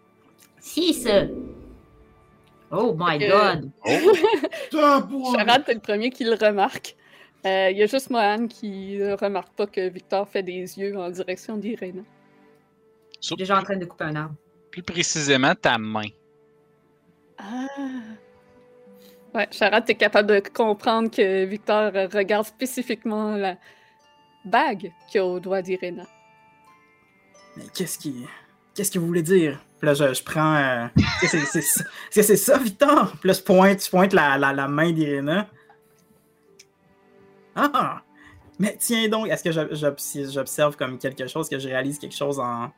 6! 0.68 1.08
Oh 2.70 2.94
my 2.98 3.18
Euh, 3.24 3.28
god! 3.30 3.70
Charade, 5.32 5.64
t'es 5.64 5.74
le 5.74 5.80
premier 5.80 6.10
qui 6.10 6.24
le 6.24 6.34
remarque. 6.34 6.96
Euh, 7.46 7.70
Il 7.70 7.78
y 7.78 7.82
a 7.82 7.86
juste 7.86 8.10
Mohan 8.10 8.46
qui 8.48 8.96
ne 8.98 9.12
remarque 9.12 9.52
pas 9.54 9.66
que 9.66 9.88
Victor 9.88 10.28
fait 10.28 10.42
des 10.42 10.78
yeux 10.78 10.96
en 10.98 11.08
direction 11.10 11.56
d'Irena. 11.56 12.02
Je 13.20 13.26
suis 13.28 13.36
déjà 13.36 13.58
en 13.58 13.62
train 13.62 13.76
de 13.76 13.84
couper 13.86 14.04
un 14.04 14.16
arbre. 14.16 14.34
Plus 14.70 14.82
précisément, 14.82 15.54
ta 15.54 15.78
main. 15.78 16.08
Ah! 17.38 17.66
Ouais, 19.34 19.48
Charade, 19.50 19.84
t'es 19.86 19.94
capable 19.94 20.28
de 20.28 20.42
comprendre 20.54 21.10
que 21.10 21.44
Victor 21.44 21.92
euh, 21.94 22.08
regarde 22.12 22.46
spécifiquement 22.46 23.36
la 23.36 23.56
bague 24.44 24.92
qu'il 25.08 25.18
y 25.18 25.18
a 25.18 25.24
au 25.24 25.40
doigt 25.40 25.62
d'Irena. 25.62 26.04
Mais 27.56 27.64
qu'est-ce 27.74 27.98
qui. 27.98 28.26
Qu'est-ce 28.78 28.92
que 28.92 29.00
vous 29.00 29.08
voulez 29.08 29.22
dire? 29.22 29.58
Puis 29.80 29.86
là, 29.88 29.94
je, 29.94 30.14
je 30.14 30.22
prends. 30.22 30.54
euh, 30.54 30.86
Est-ce 31.20 31.36
que 31.36 31.60
c'est 31.60 32.22
c'est 32.22 32.36
ça, 32.36 32.58
Victor? 32.58 33.10
Puis 33.20 33.26
là, 33.26 33.32
je 33.32 33.42
pointe, 33.42 33.84
je 33.84 33.90
pointe 33.90 34.12
la, 34.12 34.38
la, 34.38 34.52
la 34.52 34.68
main 34.68 34.92
d'Irena. 34.92 35.48
Ah! 37.56 38.02
Mais 38.60 38.76
tiens 38.78 39.08
donc, 39.08 39.26
est-ce 39.28 39.42
que 39.42 39.50
j'ob- 39.50 39.72
j'ob- 39.74 40.30
j'observe 40.32 40.76
comme 40.76 40.96
quelque 40.96 41.26
chose, 41.26 41.48
que 41.48 41.58
je 41.58 41.66
réalise 41.66 41.98
quelque 41.98 42.14
chose 42.14 42.38
en, 42.38 42.70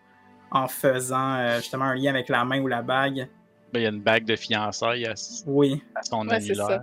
en 0.51 0.69
faisant 0.69 1.35
euh, 1.35 1.57
justement 1.59 1.85
un 1.85 1.95
lien 1.95 2.15
avec 2.15 2.31
la 2.31 2.47
main 2.47 2.61
ou 2.63 2.67
la 2.67 2.81
bague? 2.81 3.29
Ben, 3.73 3.81
il 3.81 3.83
y 3.83 3.87
a 3.87 3.91
une 3.91 4.01
bague 4.01 4.25
de 4.25 4.37
fiançailles 4.37 5.05
à, 5.07 5.13
Oui. 5.47 5.83
à 5.95 6.03
son 6.03 6.27
Ouais, 6.29 6.41
c'est 6.41 6.51
annulaire. 6.59 6.81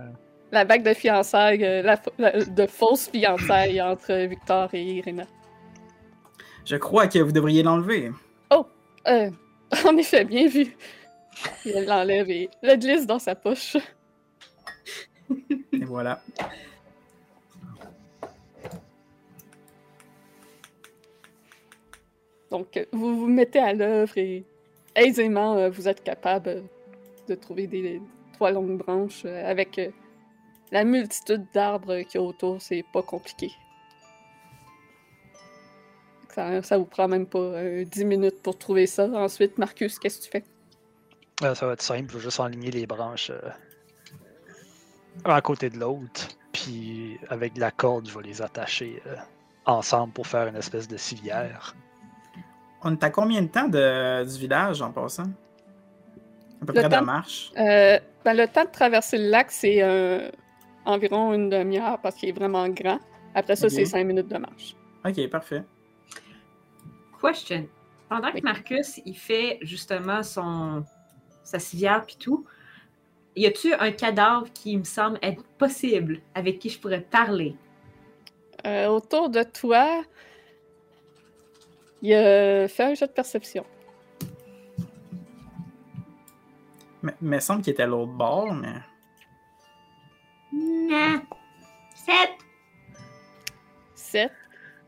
La 0.52 0.64
bague 0.64 0.84
de 0.84 0.94
fiançailles, 0.94 1.64
euh, 1.64 1.82
la, 1.82 2.44
de 2.44 2.66
fausses 2.68 3.08
fiançailles 3.08 3.82
entre 3.82 4.14
Victor 4.28 4.68
et 4.74 4.82
Irena. 4.82 5.24
Je 6.64 6.76
crois 6.76 7.08
que 7.08 7.18
vous 7.18 7.32
devriez 7.32 7.64
l'enlever. 7.64 8.12
Euh, 9.08 9.30
en 9.86 9.96
effet, 9.96 10.24
bien 10.24 10.46
vu. 10.46 10.76
Et 11.64 11.70
elle 11.70 11.86
l'enlève 11.86 12.30
et 12.30 12.50
le 12.62 12.76
glisse 12.76 13.06
dans 13.06 13.18
sa 13.18 13.34
poche. 13.34 13.76
Et 15.72 15.84
voilà. 15.84 16.20
Donc, 22.50 22.76
euh, 22.76 22.84
vous 22.92 23.20
vous 23.20 23.26
mettez 23.26 23.58
à 23.58 23.72
l'œuvre 23.72 24.16
et 24.16 24.44
aisément, 24.96 25.54
euh, 25.56 25.70
vous 25.70 25.86
êtes 25.86 26.02
capable 26.02 26.64
de 27.28 27.34
trouver 27.34 27.66
des 27.66 28.00
trois 28.32 28.50
longues 28.50 28.78
branches 28.78 29.24
avec 29.26 29.80
la 30.72 30.84
multitude 30.84 31.44
d'arbres 31.52 32.00
qu'il 32.02 32.20
y 32.20 32.24
a 32.24 32.26
autour. 32.26 32.60
C'est 32.60 32.84
pas 32.92 33.02
compliqué. 33.02 33.50
Ça, 36.38 36.62
ça 36.62 36.78
vous 36.78 36.84
prend 36.84 37.08
même 37.08 37.26
pas 37.26 37.38
euh, 37.40 37.84
10 37.84 38.04
minutes 38.04 38.40
pour 38.44 38.56
trouver 38.56 38.86
ça. 38.86 39.08
Ensuite, 39.12 39.58
Marcus, 39.58 39.98
qu'est-ce 39.98 40.20
que 40.20 40.24
tu 40.24 40.30
fais? 40.30 40.44
Euh, 41.42 41.52
ça 41.56 41.66
va 41.66 41.72
être 41.72 41.82
simple, 41.82 42.06
je 42.12 42.18
vais 42.18 42.22
juste 42.22 42.38
enligner 42.38 42.70
les 42.70 42.86
branches 42.86 43.30
euh, 43.30 43.40
un 45.24 45.34
à 45.34 45.40
côté 45.40 45.68
de 45.68 45.78
l'autre. 45.80 46.28
Puis 46.52 47.18
avec 47.28 47.54
de 47.54 47.60
la 47.60 47.72
corde, 47.72 48.08
je 48.08 48.16
vais 48.16 48.24
les 48.24 48.40
attacher 48.40 49.02
euh, 49.08 49.16
ensemble 49.66 50.12
pour 50.12 50.28
faire 50.28 50.46
une 50.46 50.54
espèce 50.54 50.86
de 50.86 50.96
civière. 50.96 51.74
On 52.82 52.92
est 52.92 53.02
à 53.02 53.10
combien 53.10 53.42
de 53.42 53.48
temps 53.48 53.66
de, 53.66 54.24
du 54.24 54.38
village 54.38 54.80
en 54.80 54.92
passant? 54.92 55.24
À 56.62 56.66
peu 56.66 56.72
Le 56.72 56.80
près 56.82 56.88
temps- 56.88 57.00
de 57.00 57.04
marche? 57.04 57.50
Euh, 57.58 57.98
ben, 58.24 58.34
le 58.34 58.46
temps 58.46 58.64
de 58.64 58.70
traverser 58.70 59.18
le 59.18 59.28
lac, 59.30 59.50
c'est 59.50 59.82
euh, 59.82 60.30
environ 60.84 61.34
une 61.34 61.50
demi-heure 61.50 61.98
parce 62.00 62.14
qu'il 62.14 62.28
est 62.28 62.32
vraiment 62.38 62.68
grand. 62.68 63.00
Après 63.34 63.56
ça, 63.56 63.68
c'est 63.68 63.84
cinq 63.86 64.04
minutes 64.04 64.28
de 64.28 64.38
marche. 64.38 64.76
Ok, 65.04 65.28
parfait. 65.30 65.64
Question. 67.20 67.68
Pendant 68.08 68.32
que. 68.32 68.40
Marcus, 68.42 69.00
il 69.04 69.16
fait 69.16 69.58
justement 69.62 70.22
son 70.22 70.84
sa 71.48 71.58
civière 71.58 72.04
puis 72.04 72.16
tout, 72.16 72.44
y 73.34 73.46
a-tu 73.46 73.72
un 73.72 73.90
cadavre 73.90 74.52
qui 74.52 74.76
me 74.76 74.84
semble 74.84 75.18
être 75.22 75.42
possible 75.56 76.20
avec 76.34 76.58
qui 76.58 76.68
je 76.68 76.78
pourrais 76.78 77.00
parler? 77.00 77.56
Euh, 78.66 78.88
autour 78.88 79.30
de 79.30 79.42
toi, 79.42 80.02
il 82.02 82.12
a 82.12 82.68
fait 82.68 82.84
un 82.84 82.94
jeu 82.94 83.06
de 83.06 83.12
perception. 83.12 83.64
Mais 87.02 87.14
il 87.22 87.28
me 87.28 87.38
semble 87.38 87.62
qu'il 87.62 87.72
était 87.72 87.84
à 87.84 87.86
l'autre 87.86 88.12
bord, 88.12 88.52
mais. 88.52 88.74
Non. 90.52 91.22
Sept. 91.94 92.30
7. 93.94 94.32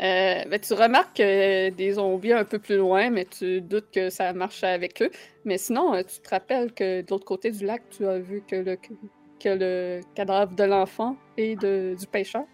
Euh, 0.03 0.45
ben, 0.49 0.59
tu 0.59 0.73
remarques 0.73 1.17
que 1.17 1.69
des 1.71 1.93
zombies 1.93 2.33
un 2.33 2.45
peu 2.45 2.59
plus 2.59 2.77
loin, 2.79 3.11
mais 3.11 3.27
tu 3.27 3.61
doutes 3.61 3.91
que 3.93 4.09
ça 4.09 4.33
marche 4.33 4.65
avec 4.65 5.03
eux. 5.03 5.11
Mais 5.45 5.59
sinon, 5.59 5.95
euh, 5.95 6.03
tu 6.03 6.21
te 6.21 6.31
rappelles 6.31 6.73
que 6.73 7.03
de 7.03 7.07
l'autre 7.11 7.27
côté 7.27 7.51
du 7.51 7.67
lac, 7.67 7.83
tu 7.91 8.07
as 8.07 8.19
vu 8.19 8.43
que 8.49 8.57
le, 8.57 8.77
que 8.77 9.49
le 9.49 10.01
cadavre 10.15 10.55
de 10.55 10.65
l'enfant 10.65 11.17
et 11.37 11.55
de, 11.57 11.95
du 11.99 12.07
pêcheur? 12.07 12.45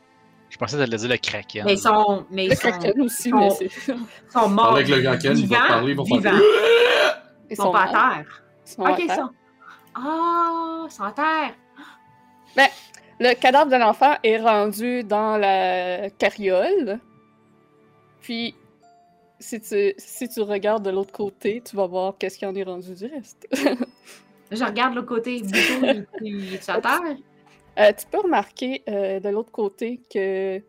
Je 0.51 0.57
pensais 0.59 0.77
que 0.77 0.83
t'allais 0.83 0.97
dire 0.97 1.09
le 1.09 1.17
kraken. 1.19 1.65
Mais 1.65 1.75
ils 1.75 1.79
sont, 1.79 2.25
mais 2.31 2.47
Le 2.47 2.53
ils 2.53 2.57
sont, 2.57 2.69
kraken 2.71 3.01
aussi, 3.01 3.31
sont- 3.31 3.37
mais 3.39 3.51
c'est... 3.51 3.69
sont 4.33 4.49
morts. 4.49 4.73
Avec 4.75 4.89
le 4.89 5.03
Kraken, 5.03 5.39
il 5.39 5.47
va 5.49 5.57
vivants, 5.57 5.69
parler, 5.69 5.91
il 5.93 5.97
va 5.97 6.05
faire- 6.05 6.17
vivants. 6.19 6.45
Ils 7.49 7.53
Ils 7.53 7.57
sont 7.57 7.73
pas 7.73 7.87
morts. 7.87 7.97
à 7.97 8.15
terre. 8.17 8.43
Ils 8.67 8.71
sont 8.73 8.83
à 8.85 8.91
Ok, 8.93 8.99
ils 9.01 9.07
terre. 9.07 9.17
sont. 9.17 9.31
Ah, 9.95 10.85
ils 10.87 10.91
sont 10.91 11.03
à 11.05 11.13
terre. 11.13 11.55
Le 13.19 13.35
cadavre 13.35 13.71
de 13.71 13.77
l'enfant 13.77 14.15
est 14.23 14.37
rendu 14.39 15.03
dans 15.05 15.37
la 15.39 16.11
carriole. 16.11 16.99
Puis, 18.27 18.57
si 19.39 19.61
tu, 19.61 19.95
si 19.99 20.29
tu 20.29 20.41
regardes 20.41 20.85
de 20.85 20.91
l'autre 20.91 21.12
côté, 21.12 21.62
tu 21.65 21.77
vas 21.77 21.87
voir 21.87 22.19
qu'est-ce 22.19 22.37
qu'il 22.39 22.49
en 22.49 22.57
est 22.57 22.65
rendu 22.65 22.93
du 22.93 23.07
reste. 23.07 23.47
Je 24.51 24.65
regarde 24.65 24.97
le 24.97 25.03
côté 25.03 25.43
Buto, 25.43 25.57
il, 25.85 26.07
il 26.23 26.55
est 26.55 26.69
à 26.69 26.81
terre. 26.81 27.17
Euh, 27.79 27.93
tu 27.97 28.07
peux 28.11 28.19
remarquer 28.19 28.83
euh, 28.89 29.21
de 29.21 29.29
l'autre 29.29 29.53
côté 29.53 30.01
que 30.12 30.61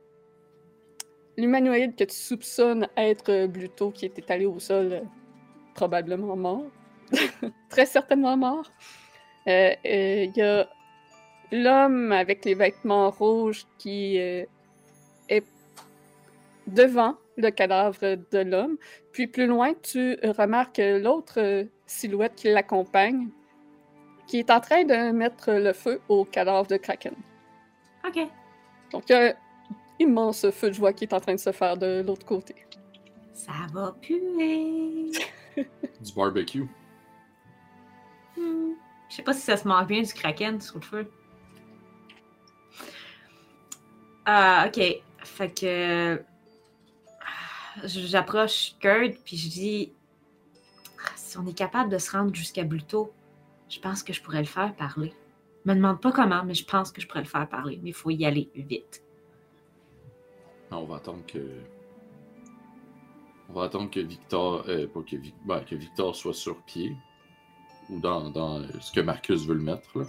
l'humanoïde 1.35 1.95
que 1.95 2.03
tu 2.03 2.15
soupçonnes 2.15 2.87
être 2.95 3.47
Bluto, 3.47 3.89
qui 3.89 4.05
est 4.05 4.19
étalé 4.19 4.45
au 4.45 4.59
sol, 4.59 4.93
euh, 4.93 5.01
probablement 5.73 6.35
mort, 6.35 6.65
très 7.69 7.87
certainement 7.87 8.37
mort. 8.37 8.69
Euh, 9.47 9.73
euh, 9.83 10.25
Il 10.25 10.37
y 10.37 10.43
a 10.43 10.69
l'homme 11.51 12.11
avec 12.11 12.45
les 12.45 12.53
vêtements 12.53 13.09
rouges 13.09 13.65
qui 13.79 14.17
est 14.17 14.47
devant 16.67 17.15
le 17.37 17.49
cadavre 17.49 18.15
de 18.31 18.39
l'homme. 18.39 18.77
Puis 19.11 19.27
plus 19.27 19.47
loin, 19.47 19.73
tu 19.81 20.17
remarques 20.37 20.81
l'autre 20.83 21.39
euh, 21.39 21.65
silhouette 21.85 22.35
qui 22.35 22.49
l'accompagne, 22.49 23.29
qui 24.27 24.39
est 24.39 24.51
en 24.51 24.59
train 24.59 24.83
de 24.83 25.11
mettre 25.11 25.51
le 25.51 25.73
feu 25.73 26.01
au 26.09 26.25
cadavre 26.25 26.67
de 26.67 26.77
Kraken. 26.77 27.15
Ok. 28.05 28.27
Donc 28.91 29.03
il 29.09 29.11
y 29.11 29.15
a 29.15 29.27
un 29.29 29.33
immense 29.99 30.49
feu 30.51 30.69
de 30.69 30.73
joie 30.73 30.93
qui 30.93 31.05
est 31.05 31.13
en 31.13 31.19
train 31.19 31.35
de 31.35 31.39
se 31.39 31.51
faire 31.51 31.77
de 31.77 32.03
l'autre 32.05 32.25
côté. 32.25 32.55
Ça 33.33 33.53
va 33.71 33.95
puer. 34.01 35.11
Du 36.01 36.13
barbecue. 36.15 36.67
Hmm. 38.37 38.73
Je 39.09 39.15
sais 39.15 39.23
pas 39.23 39.33
si 39.33 39.41
ça 39.41 39.57
se 39.57 39.67
mange 39.67 39.87
bien 39.87 40.03
du 40.03 40.13
kraken 40.13 40.61
sur 40.61 40.75
le 40.75 40.81
feu. 40.81 41.11
Ah, 44.25 44.65
ok. 44.67 45.01
Fait 45.23 45.59
que. 45.59 46.21
J'approche 47.85 48.75
Kurt, 48.79 49.17
puis 49.23 49.37
je 49.37 49.49
dis 49.49 49.93
Ah, 51.05 51.11
si 51.15 51.37
on 51.37 51.45
est 51.45 51.57
capable 51.57 51.91
de 51.91 51.97
se 51.97 52.11
rendre 52.11 52.33
jusqu'à 52.33 52.63
Bluto, 52.63 53.13
je 53.69 53.79
pense 53.79 54.03
que 54.03 54.13
je 54.13 54.21
pourrais 54.21 54.39
le 54.39 54.45
faire 54.45 54.75
parler. 54.75 55.13
Me 55.65 55.73
demande 55.75 56.01
pas 56.01 56.11
comment, 56.11 56.43
mais 56.43 56.53
je 56.53 56.65
pense 56.65 56.91
que 56.91 57.01
je 57.01 57.07
pourrais 57.07 57.21
le 57.23 57.27
faire 57.27 57.47
parler. 57.47 57.79
Mais 57.83 57.89
il 57.89 57.93
faut 57.93 58.09
y 58.09 58.25
aller 58.25 58.49
vite. 58.55 59.03
On 60.71 60.85
va 60.85 60.97
attendre 60.97 61.25
que. 61.25 61.61
On 63.49 63.53
va 63.53 63.63
attendre 63.65 63.89
que 63.91 63.99
Victor. 63.99 64.63
euh, 64.67 64.87
pas 64.87 65.01
que, 65.01 65.15
Vic- 65.15 65.35
ben, 65.45 65.61
que 65.63 65.75
Victor 65.75 66.15
soit 66.15 66.33
sur 66.33 66.61
pied. 66.63 66.95
Ou 67.89 67.99
dans, 67.99 68.29
dans 68.29 68.59
euh, 68.59 68.67
ce 68.81 68.91
que 68.91 68.99
Marcus 68.99 69.45
veut 69.45 69.55
le 69.55 69.61
mettre, 69.61 69.97
là. 69.99 70.05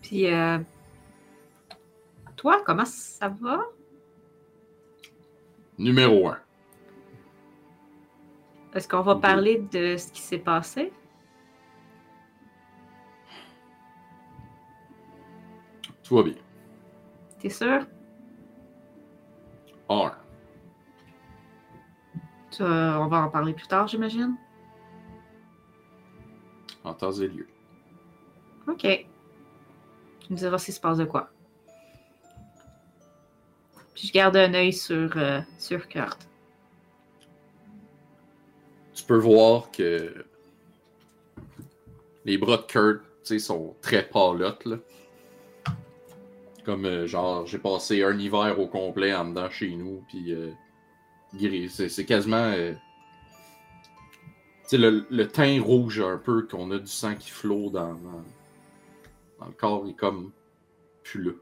Puis, 0.00 0.32
euh, 0.32 0.58
toi, 2.36 2.62
comment 2.64 2.86
ça 2.86 3.28
va? 3.28 3.60
Numéro 5.78 6.28
1. 6.28 6.38
Est-ce 8.74 8.88
qu'on 8.88 9.00
va 9.00 9.16
parler 9.16 9.58
de 9.72 9.96
ce 9.96 10.12
qui 10.12 10.20
s'est 10.20 10.38
passé? 10.38 10.92
Tout 16.02 16.16
va 16.16 16.22
bien. 16.24 16.34
T'es 17.38 17.48
sûr? 17.48 17.86
1. 19.88 20.12
Tu, 22.50 22.62
euh, 22.62 22.98
on 22.98 23.06
va 23.06 23.22
en 23.22 23.30
parler 23.30 23.52
plus 23.52 23.68
tard, 23.68 23.86
j'imagine? 23.86 24.36
En 26.82 26.94
temps 26.94 27.12
et 27.12 27.28
lieu. 27.28 27.46
OK. 28.66 28.82
Tu 28.82 30.32
me 30.32 30.36
diras 30.36 30.58
s'il 30.58 30.74
se 30.74 30.80
passe 30.80 30.98
de 30.98 31.04
quoi? 31.04 31.30
Je 34.00 34.12
garde 34.12 34.36
un 34.36 34.54
œil 34.54 34.72
sur, 34.72 35.16
euh, 35.16 35.40
sur 35.58 35.88
Kurt. 35.88 36.28
Tu 38.94 39.04
peux 39.04 39.18
voir 39.18 39.70
que. 39.72 40.24
Les 42.24 42.38
bras 42.38 42.58
de 42.58 42.62
Kurt, 42.62 43.02
sont 43.38 43.74
très 43.82 44.08
palottes, 44.08 44.64
là. 44.64 44.76
Comme, 46.64 46.84
euh, 46.84 47.06
genre, 47.06 47.46
j'ai 47.46 47.58
passé 47.58 48.02
un 48.04 48.16
hiver 48.18 48.58
au 48.60 48.68
complet 48.68 49.14
en 49.14 49.28
dedans 49.30 49.50
chez 49.50 49.74
nous, 49.74 50.04
puis. 50.08 50.32
euh, 50.32 50.50
c'est 51.68 52.04
quasiment. 52.04 52.36
euh, 52.36 52.74
le, 54.72 55.06
le 55.10 55.28
teint 55.28 55.60
rouge 55.60 56.00
un 56.00 56.18
peu, 56.18 56.46
qu'on 56.46 56.70
a 56.70 56.78
du 56.78 56.86
sang 56.86 57.14
qui 57.16 57.30
flot 57.30 57.70
dans, 57.70 57.94
dans, 57.94 58.24
dans 59.40 59.46
le 59.46 59.52
corps, 59.52 59.88
est 59.88 59.94
comme. 59.94 60.30
plus 61.02 61.22
là. 61.24 61.32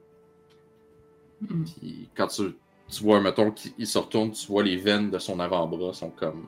Mm. 1.41 1.65
Puis 1.65 2.09
quand 2.17 2.29
tu, 2.29 2.43
tu 2.89 3.03
vois, 3.03 3.21
mettons, 3.21 3.51
qu'il 3.51 3.87
se 3.87 3.99
retourne, 3.99 4.33
tu 4.33 4.47
vois 4.47 4.63
les 4.63 4.77
veines 4.77 5.11
de 5.11 5.19
son 5.19 5.41
avant-bras 5.41 5.93
sont 5.93 6.11
comme 6.11 6.47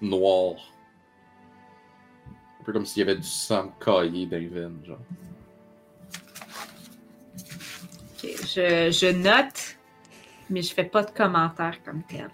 noires. 0.00 0.72
Un 2.60 2.64
peu 2.64 2.72
comme 2.72 2.86
s'il 2.86 3.00
y 3.00 3.02
avait 3.02 3.16
du 3.16 3.26
sang 3.26 3.72
caillé 3.84 4.26
dans 4.26 4.38
les 4.38 4.48
veines, 4.48 4.80
genre. 4.84 4.98
OK. 8.22 8.30
Je, 8.42 8.90
je 8.90 9.12
note, 9.12 9.76
mais 10.48 10.62
je 10.62 10.72
fais 10.72 10.84
pas 10.84 11.02
de 11.02 11.10
commentaires 11.10 11.82
comme 11.84 12.02
tel. 12.04 12.30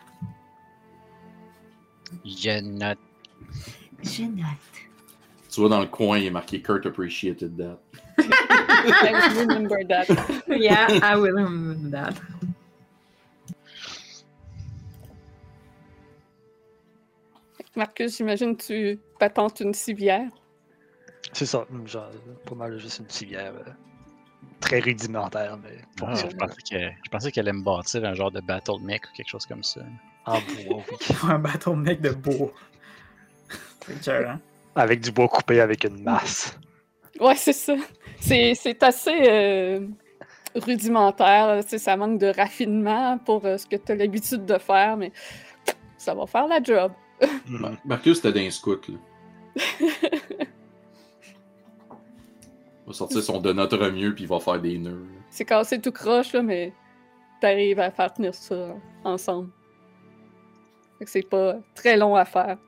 Je 2.25 2.61
note. 2.61 2.99
Je 4.03 4.23
note. 4.23 4.47
Tu 5.51 5.61
vois 5.61 5.71
dans 5.71 5.81
le 5.81 5.87
coin, 5.87 6.19
il 6.19 6.27
est 6.27 6.31
marqué 6.31 6.61
Kurt 6.61 6.85
appreciated 6.87 7.57
that. 7.57 7.79
I 8.19 9.31
remember 9.37 9.85
that. 9.89 10.09
Yeah, 10.49 10.87
I 11.03 11.17
will 11.17 11.35
remember 11.35 11.91
that. 11.91 12.15
Marcus, 17.77 18.17
j'imagine 18.17 18.57
que 18.57 18.65
tu 18.65 19.01
patentes 19.19 19.61
une 19.61 19.75
civière. 19.75 20.29
C'est 21.33 21.47
ça, 21.47 21.67
genre, 21.85 22.11
pas 22.45 22.55
mal 22.55 22.79
juste 22.79 22.99
une 23.01 23.11
civière 23.11 23.53
euh, 23.55 23.71
très 24.61 24.81
rudimentaire, 24.81 25.59
mais 25.63 25.79
Ah, 26.03 26.15
je, 26.15 26.35
pensais 26.37 26.63
qu'elle, 26.63 26.97
je 27.05 27.11
pensais 27.11 27.31
qu'elle 27.31 27.49
allait 27.49 27.59
me 27.59 27.63
bâtir 27.63 28.05
un 28.05 28.15
genre 28.15 28.31
de 28.33 28.41
battle 28.41 28.81
mech 28.83 29.03
ou 29.05 29.17
quelque 29.17 29.29
chose 29.29 29.47
comme 29.47 29.63
ça. 29.63 29.83
en 30.27 30.41
bois, 30.41 30.83
oui. 30.91 31.17
un 31.29 31.39
bâton 31.39 31.77
de 31.77 31.83
mec 31.83 32.01
de 32.01 32.11
beau. 32.11 32.53
C'est 33.87 33.97
écœurant. 33.97 34.39
Avec 34.75 35.01
du 35.01 35.11
bois 35.13 35.29
coupé 35.29 35.61
avec 35.61 35.85
une 35.85 36.03
masse. 36.03 36.59
Ouais, 37.21 37.35
c'est 37.37 37.53
ça. 37.53 37.75
C'est, 38.21 38.55
c'est 38.55 38.83
assez 38.83 39.17
euh, 39.29 39.87
rudimentaire. 40.55 41.63
Ça 41.67 41.97
manque 41.97 42.19
de 42.19 42.27
raffinement 42.29 43.19
pour 43.19 43.45
euh, 43.45 43.57
ce 43.59 43.67
que 43.67 43.77
tu 43.77 43.93
as 43.93 43.95
l'habitude 43.95 44.45
de 44.47 44.59
faire, 44.59 44.97
mais 44.97 45.13
ça 45.97 46.15
va 46.15 46.27
faire 46.27 46.47
la 46.47 46.63
job. 46.63 46.93
Mar- 47.49 47.77
Marcus, 47.85 48.17
c'était 48.21 48.33
d'un 48.33 48.51
scout, 48.51 48.89
là. 48.89 48.95
Il 49.81 49.87
va 52.87 52.93
sortir 52.93 53.23
son 53.23 53.41
de 53.41 53.53
notre 53.53 53.79
mieux, 53.91 54.15
puis 54.15 54.25
il 54.25 54.29
va 54.29 54.39
faire 54.41 54.61
des 54.61 54.79
nœuds. 54.79 55.07
C'est 55.31 55.45
cassé 55.45 55.81
tout 55.81 55.93
croche, 55.93 56.33
là, 56.33 56.43
mais 56.43 56.73
t'arrives 57.41 57.81
à 57.81 57.91
faire 57.91 58.13
tenir 58.13 58.35
ça 58.35 58.75
ensemble. 59.05 59.51
C'est 61.07 61.29
pas 61.29 61.57
très 61.75 61.97
long 61.97 62.17
à 62.17 62.25
faire. 62.25 62.59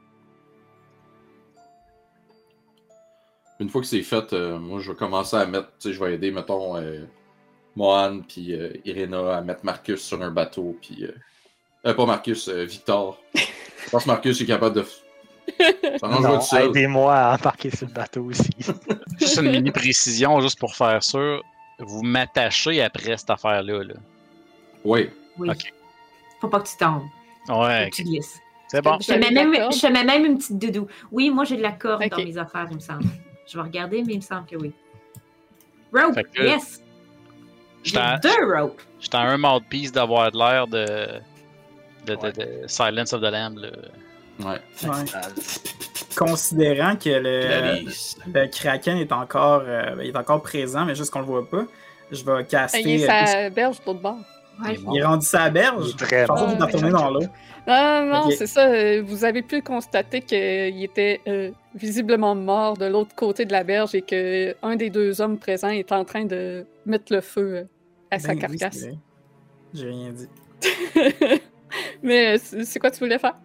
Une 3.61 3.69
fois 3.69 3.83
que 3.83 3.87
c'est 3.87 4.03
fait, 4.03 4.33
euh, 4.33 4.59
moi, 4.59 4.81
je 4.81 4.91
vais 4.91 4.97
commencer 4.97 5.37
à 5.37 5.45
mettre, 5.45 5.69
tu 5.79 5.89
sais, 5.89 5.93
je 5.93 6.03
vais 6.03 6.15
aider, 6.15 6.31
mettons, 6.31 6.77
euh, 6.77 7.05
Mohan 7.77 8.21
puis 8.27 8.55
euh, 8.55 8.73
Irena 8.87 9.37
à 9.37 9.41
mettre 9.43 9.65
Marcus 9.65 10.01
sur 10.01 10.21
un 10.23 10.31
bateau, 10.31 10.77
puis... 10.81 11.05
Euh, 11.05 11.13
euh, 11.87 11.95
pas 11.95 12.07
Marcus, 12.07 12.49
euh, 12.49 12.65
Victor. 12.65 13.19
Je 13.35 13.91
pense 13.91 14.05
que 14.05 14.09
Marcus 14.09 14.41
est 14.41 14.47
capable 14.47 14.77
de... 14.77 14.85
Ça 16.49 16.65
aidez-moi 16.65 17.15
à 17.15 17.35
embarquer 17.35 17.71
sur 17.71 17.87
le 17.87 17.93
bateau 17.93 18.25
aussi. 18.25 18.51
Juste 19.19 19.39
une 19.39 19.51
mini 19.51 19.71
précision, 19.71 20.41
juste 20.41 20.59
pour 20.59 20.75
faire 20.77 21.03
sûr. 21.03 21.43
Vous 21.79 22.03
m'attachez 22.03 22.81
après 22.83 23.17
cette 23.17 23.31
affaire-là. 23.31 23.83
Là. 23.83 23.95
Oui. 24.85 25.11
Oui. 25.39 25.51
Ok. 25.51 25.73
Faut 26.41 26.49
pas 26.49 26.61
que 26.61 26.69
tu 26.69 26.77
tombes. 26.77 27.03
Ouais, 27.49 27.55
Faut 27.57 27.57
que 27.57 27.87
ok. 27.87 27.93
tu 27.93 28.05
glisses. 28.05 28.39
c'est 28.69 28.83
bon. 28.83 28.99
Je 29.01 29.09
te, 29.09 29.19
mets 29.19 29.31
même, 29.31 29.55
je 29.55 29.81
te 29.81 29.87
mets 29.89 30.05
même 30.05 30.25
une 30.25 30.39
petite 30.39 30.59
doudou. 30.59 30.87
Oui, 31.11 31.31
moi 31.31 31.45
j'ai 31.45 31.57
de 31.57 31.63
la 31.63 31.73
corde 31.73 32.07
dans 32.09 32.17
mes 32.19 32.39
affaires, 32.39 32.69
il 32.71 32.77
me 32.77 32.81
semble. 32.81 33.05
Je 33.51 33.57
vais 33.57 33.63
regarder, 33.65 34.03
mais 34.05 34.13
il 34.13 34.17
me 34.19 34.23
semble 34.23 34.47
que 34.47 34.57
oui. 34.57 34.73
Rope, 35.93 36.15
que- 36.35 36.43
yes! 36.43 36.83
J'ai 37.83 37.99
deux 38.23 38.55
ropes. 38.55 38.81
j'étais 39.01 39.17
à 39.17 39.21
un 39.23 39.39
mouthpiece 39.39 39.91
d'avoir 39.91 40.31
de 40.31 40.39
l'air 40.39 40.67
de, 40.67 40.87
de, 42.07 42.15
de- 42.15 42.31
de 42.31 42.69
Silence 42.69 43.13
of 43.13 43.21
the 43.23 43.25
Lamb. 43.33 43.57
Là. 43.59 43.71
Ouais. 44.39 44.61
Ouais. 44.89 45.05
Considérant 46.17 46.97
que 46.97 47.09
le, 47.09 47.85
le 48.33 48.47
Kraken 48.49 48.99
est 48.99 49.13
encore, 49.13 49.63
euh, 49.65 49.99
est 50.01 50.17
encore 50.17 50.43
présent, 50.43 50.85
mais 50.85 50.95
juste 50.95 51.11
qu'on 51.11 51.21
le 51.21 51.27
voit 51.27 51.49
pas, 51.49 51.65
je 52.11 52.23
vais 52.25 52.33
Ah, 52.33 52.41
Il 52.41 52.47
caster. 52.47 53.01
est 53.01 53.05
euh, 53.11 53.27
sa 53.27 53.51
berge 53.51 53.81
de 53.81 53.85
l'autre 53.87 54.01
bord. 54.01 54.19
Ouais, 54.63 54.77
Il 54.93 54.99
est 55.01 55.05
rendu 55.05 55.25
sa 55.27 55.49
berge. 55.51 55.97
très 55.97 56.23
Je 56.23 56.27
pensais 56.27 56.45
bon. 56.47 56.51
qu'il 56.53 56.61
est 56.61 56.65
retourné 56.65 56.91
dans 56.91 57.11
l'eau. 57.11 57.21
Non, 57.69 58.07
non, 58.07 58.31
c'est 58.31 58.47
ça. 58.47 58.67
euh, 58.69 59.03
Vous 59.05 59.25
avez 59.25 59.43
pu 59.43 59.63
constater 59.63 60.21
qu'il 60.23 60.83
était 60.83 61.21
euh, 61.29 61.51
visiblement 61.75 62.35
mort 62.35 62.77
de 62.77 62.87
l'autre 62.87 63.15
côté 63.15 63.45
de 63.45 63.53
la 63.53 63.63
berge 63.65 63.95
et 63.95 64.03
que 64.03 64.55
un 64.63 64.77
des 64.77 64.91
deux 64.91 65.21
hommes 65.21 65.39
présents 65.39 65.69
est 65.69 65.93
en 65.93 66.05
train 66.05 66.25
de 66.25 66.67
mettre 66.87 67.13
le 67.13 67.21
feu 67.21 67.55
euh, 67.57 67.65
à 68.11 68.19
sa 68.19 68.29
Ben 68.35 68.47
oui, 68.51 68.57
carcasse. 68.59 68.87
J'ai 69.75 69.87
rien 69.89 70.11
dit. 70.11 70.29
Mais 72.03 72.35
euh, 72.37 72.39
c'est 72.65 72.79
quoi 72.81 72.91
tu 72.91 72.99
voulais 73.01 73.19
faire? 73.19 73.37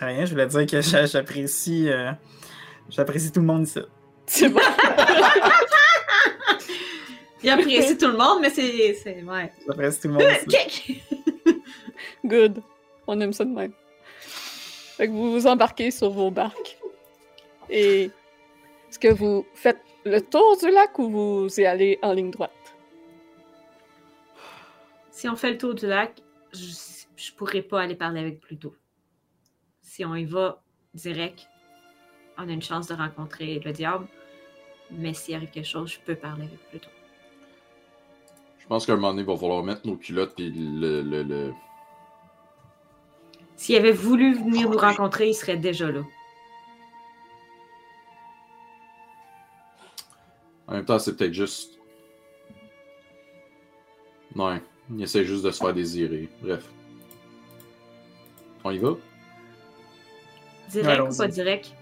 Rien, 0.00 0.24
je 0.24 0.32
voulais 0.32 0.46
dire 0.46 0.66
que 0.66 0.80
j'a- 0.80 1.06
j'apprécie 1.06 1.88
euh, 1.88 2.10
j'apprécie 2.90 3.30
tout 3.32 3.40
le 3.40 3.46
monde 3.46 3.62
ici. 3.62 3.78
C'est 4.26 4.48
bon. 4.48 4.60
Il 7.42 7.50
apprécie 7.50 7.96
tout 7.98 8.06
le 8.08 8.16
monde, 8.16 8.38
mais 8.40 8.50
c'est. 8.50 8.94
c'est- 8.94 9.22
Ouais. 9.22 9.50
J'apprécie 9.66 10.00
tout 10.00 10.08
le 10.08 10.14
monde. 10.14 10.22
Ok. 10.46 11.56
Good. 12.24 12.62
On 13.06 13.20
aime 13.20 13.32
ça 13.32 13.44
de 13.44 13.50
même. 13.50 13.72
Fait 14.20 15.06
que 15.08 15.12
vous 15.12 15.32
vous 15.32 15.46
embarquez 15.46 15.90
sur 15.90 16.10
vos 16.10 16.30
barques. 16.30 16.78
Et 17.68 18.04
est-ce 18.88 18.98
que 18.98 19.08
vous 19.12 19.46
faites 19.54 19.80
le 20.04 20.20
tour 20.20 20.56
du 20.58 20.70
lac 20.70 20.98
ou 20.98 21.08
vous 21.10 21.60
y 21.60 21.64
allez 21.64 21.98
en 22.02 22.12
ligne 22.12 22.30
droite? 22.30 22.52
Si 25.10 25.28
on 25.28 25.36
fait 25.36 25.50
le 25.52 25.58
tour 25.58 25.74
du 25.74 25.86
lac, 25.86 26.20
je, 26.52 26.66
je 27.16 27.32
pourrais 27.32 27.62
pas 27.62 27.82
aller 27.82 27.94
parler 27.94 28.20
avec 28.20 28.40
Pluto. 28.40 28.74
Si 29.80 30.04
on 30.04 30.14
y 30.14 30.24
va 30.24 30.62
direct, 30.94 31.48
on 32.38 32.48
a 32.48 32.52
une 32.52 32.62
chance 32.62 32.86
de 32.88 32.94
rencontrer 32.94 33.60
le 33.64 33.72
diable. 33.72 34.06
Mais 34.90 35.14
s'il 35.14 35.34
arrive 35.34 35.50
quelque 35.50 35.66
chose, 35.68 35.92
je 35.92 36.00
peux 36.00 36.14
parler 36.16 36.44
avec 36.44 36.58
Pluto. 36.70 36.88
Je 38.72 38.76
pense 38.76 38.86
qu'à 38.86 38.94
un 38.94 38.96
moment 38.96 39.10
donné, 39.10 39.20
il 39.20 39.26
va 39.26 39.36
falloir 39.36 39.62
mettre 39.62 39.86
nos 39.86 39.96
culottes 39.96 40.34
puis 40.34 40.50
le. 40.50 41.02
le, 41.02 41.22
le... 41.22 41.52
S'il 43.54 43.76
avait 43.76 43.92
voulu 43.92 44.32
venir 44.32 44.70
nous 44.70 44.78
rencontrer, 44.78 45.28
il 45.28 45.34
serait 45.34 45.58
déjà 45.58 45.92
là. 45.92 46.00
En 50.68 50.72
même 50.72 50.86
temps, 50.86 50.98
c'est 50.98 51.14
peut-être 51.14 51.34
juste. 51.34 51.78
Ouais, 54.36 54.62
il 54.96 55.02
essaie 55.02 55.26
juste 55.26 55.44
de 55.44 55.50
se 55.50 55.62
faire 55.62 55.74
désirer. 55.74 56.30
Bref. 56.40 56.66
On 58.64 58.70
y 58.70 58.78
va? 58.78 58.96
Direct 60.70 61.12
ou 61.12 61.18
pas 61.18 61.28
direct? 61.28 61.74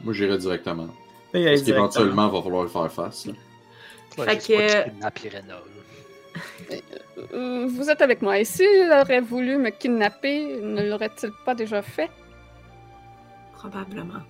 Moi, 0.00 0.12
j'irai 0.12 0.38
directement. 0.38 0.88
Parce 1.30 1.62
qu'éventuellement, 1.62 2.26
il 2.26 2.32
va 2.32 2.42
falloir 2.42 2.62
le 2.64 2.68
faire 2.68 2.90
face. 2.90 3.26
là. 3.26 3.34
Ouais, 4.16 4.24
Fait 4.38 4.38
que- 4.38 5.48
là. 5.48 5.60
Euh, 7.34 7.66
Vous 7.68 7.90
êtes 7.90 8.00
avec 8.02 8.22
moi. 8.22 8.38
Et 8.38 8.44
s'il 8.44 8.90
aurait 8.92 9.20
voulu 9.20 9.56
me 9.58 9.70
kidnapper, 9.70 10.60
ne 10.62 10.88
l'aurait-il 10.88 11.30
pas 11.44 11.54
déjà 11.54 11.82
fait? 11.82 12.10
Probablement. 13.52 14.22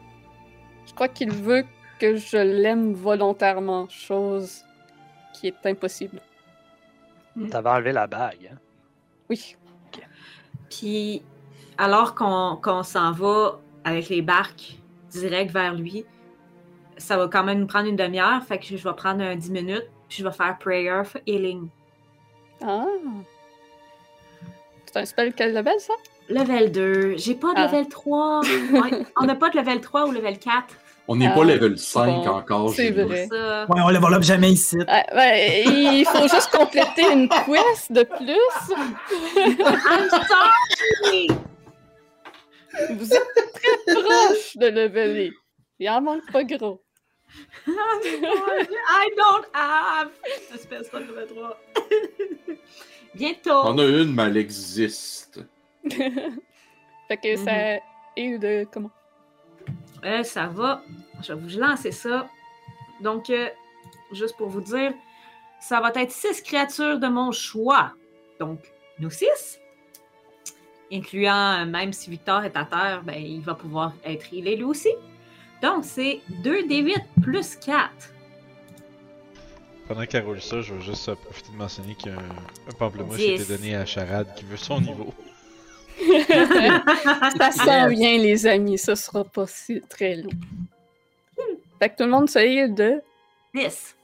Je 0.86 0.94
crois 0.94 1.08
qu'il 1.08 1.30
veut 1.32 1.64
que 1.98 2.16
je 2.16 2.38
l'aime 2.38 2.94
volontairement, 2.94 3.88
chose 3.88 4.62
qui 5.34 5.48
est 5.48 5.66
impossible. 5.66 6.20
T'avais 7.50 7.70
enlevé 7.70 7.92
la 7.92 8.06
bague, 8.06 8.50
hein? 8.52 8.56
Oui. 9.28 9.56
Puis, 10.70 11.22
alors 11.76 12.14
qu'on 12.14 12.56
qu'on 12.62 12.82
s'en 12.82 13.12
va 13.12 13.60
avec 13.84 14.08
les 14.08 14.22
barques 14.22 14.76
direct 15.10 15.50
vers 15.52 15.74
lui, 15.74 16.04
ça 16.98 17.16
va 17.16 17.28
quand 17.28 17.44
même 17.44 17.60
nous 17.60 17.66
prendre 17.66 17.88
une 17.88 17.96
demi-heure. 17.96 18.42
Fait 18.46 18.58
que 18.58 18.66
je 18.66 18.76
vais 18.76 18.94
prendre 18.94 19.22
un 19.22 19.36
10 19.36 19.50
minutes, 19.50 19.88
puis 20.08 20.18
je 20.18 20.24
vais 20.24 20.32
faire 20.32 20.56
prayer 20.58 21.02
for 21.04 21.20
healing. 21.26 21.68
Ah. 22.62 22.84
C'est 24.86 24.96
un 24.98 25.04
spell 25.04 25.32
quel 25.34 25.54
level, 25.54 25.74
ça? 25.78 25.94
Level 26.28 26.72
2. 26.72 27.16
J'ai 27.16 27.34
pas 27.34 27.48
de 27.54 27.58
Ah. 27.58 27.66
level 27.66 27.88
3. 27.88 28.40
Ouais, 28.72 29.06
on 29.16 29.24
n'a 29.24 29.34
pas 29.34 29.48
de 29.50 29.56
level 29.56 29.80
3 29.80 30.06
ou 30.06 30.12
level 30.12 30.38
4. 30.38 30.64
On 31.10 31.16
n'est 31.16 31.28
Ah, 31.28 31.34
pas 31.34 31.44
level 31.44 31.78
5 31.78 32.06
bon, 32.06 32.28
encore. 32.28 32.70
c'est 32.74 32.90
vrai. 32.90 33.26
Ça. 33.30 33.64
Ouais, 33.70 33.80
on 33.82 33.88
level 33.88 34.12
up 34.14 34.22
jamais 34.22 34.50
ici. 34.50 34.76
Ouais, 34.76 35.62
il 35.66 36.04
faut 36.04 36.28
juste 36.28 36.50
compléter 36.54 37.10
une 37.10 37.28
quest 37.30 37.90
de 37.92 38.02
plus. 38.02 38.74
I'm 39.36 40.10
sorry! 40.28 41.28
Vous 42.90 43.12
êtes 43.12 43.28
très 43.54 43.94
proche 43.94 44.56
de 44.56 44.66
leveler. 44.66 45.32
Il 45.78 45.88
en 45.88 46.02
manque 46.02 46.30
pas 46.30 46.44
gros. 46.44 46.82
I 47.66 49.10
don't 49.16 49.46
have 49.52 50.10
level 50.92 51.26
3. 51.34 51.60
Bientôt. 53.14 53.62
On 53.64 53.78
a 53.78 53.84
une, 53.84 54.14
mais 54.14 54.24
elle 54.24 54.36
existe. 54.36 55.40
fait 55.90 57.16
que 57.16 57.36
ça 57.36 57.80
est 58.16 58.38
de 58.38 58.66
comment? 58.70 58.90
Euh, 60.04 60.22
ça 60.22 60.46
va. 60.46 60.82
Je 61.22 61.32
vais 61.32 61.40
vous 61.40 61.58
lancer 61.58 61.92
ça. 61.92 62.28
Donc, 63.00 63.30
euh, 63.30 63.48
juste 64.12 64.36
pour 64.36 64.48
vous 64.48 64.60
dire, 64.60 64.92
ça 65.60 65.80
va 65.80 65.90
être 65.94 66.12
six 66.12 66.40
créatures 66.42 66.98
de 66.98 67.08
mon 67.08 67.32
choix. 67.32 67.92
Donc, 68.38 68.60
nous 68.98 69.10
six. 69.10 69.58
Incluant, 70.92 71.60
euh, 71.60 71.66
même 71.66 71.92
si 71.92 72.10
Victor 72.10 72.44
est 72.44 72.56
à 72.56 72.64
terre, 72.64 73.02
ben, 73.04 73.20
il 73.20 73.40
va 73.40 73.54
pouvoir 73.54 73.92
être 74.04 74.32
healé 74.32 74.56
lui 74.56 74.64
aussi. 74.64 74.90
Donc, 75.62 75.84
c'est 75.84 76.20
2d8 76.42 77.02
plus 77.22 77.56
4. 77.56 77.90
Pendant 79.88 80.04
qu'elle 80.06 80.24
roule 80.24 80.40
ça, 80.40 80.60
je 80.60 80.74
veux 80.74 80.80
juste 80.80 81.08
euh, 81.08 81.14
profiter 81.14 81.50
de 81.52 81.56
mentionner 81.56 81.94
qu'il 81.94 82.12
y 82.12 82.14
a 82.14 82.18
un, 82.18 82.68
un 82.68 82.72
pamplemousse 82.78 83.16
qui 83.16 83.30
a 83.30 83.34
été 83.34 83.44
donné 83.44 83.74
à 83.74 83.86
Charade 83.86 84.28
qui 84.36 84.44
veut 84.44 84.56
son 84.56 84.80
niveau. 84.80 85.12
Ça 87.38 87.50
sent 87.50 87.88
bien, 87.94 88.18
les 88.18 88.46
amis. 88.46 88.78
Ce 88.78 88.94
sera 88.94 89.24
pas 89.24 89.46
si 89.46 89.80
très 89.88 90.16
long. 90.16 90.30
Fait 91.78 91.88
que 91.90 91.96
tout 91.96 92.04
le 92.04 92.10
monde 92.10 92.28
se 92.28 92.38
heal 92.38 92.74
de 92.74 93.00
10. 93.54 93.96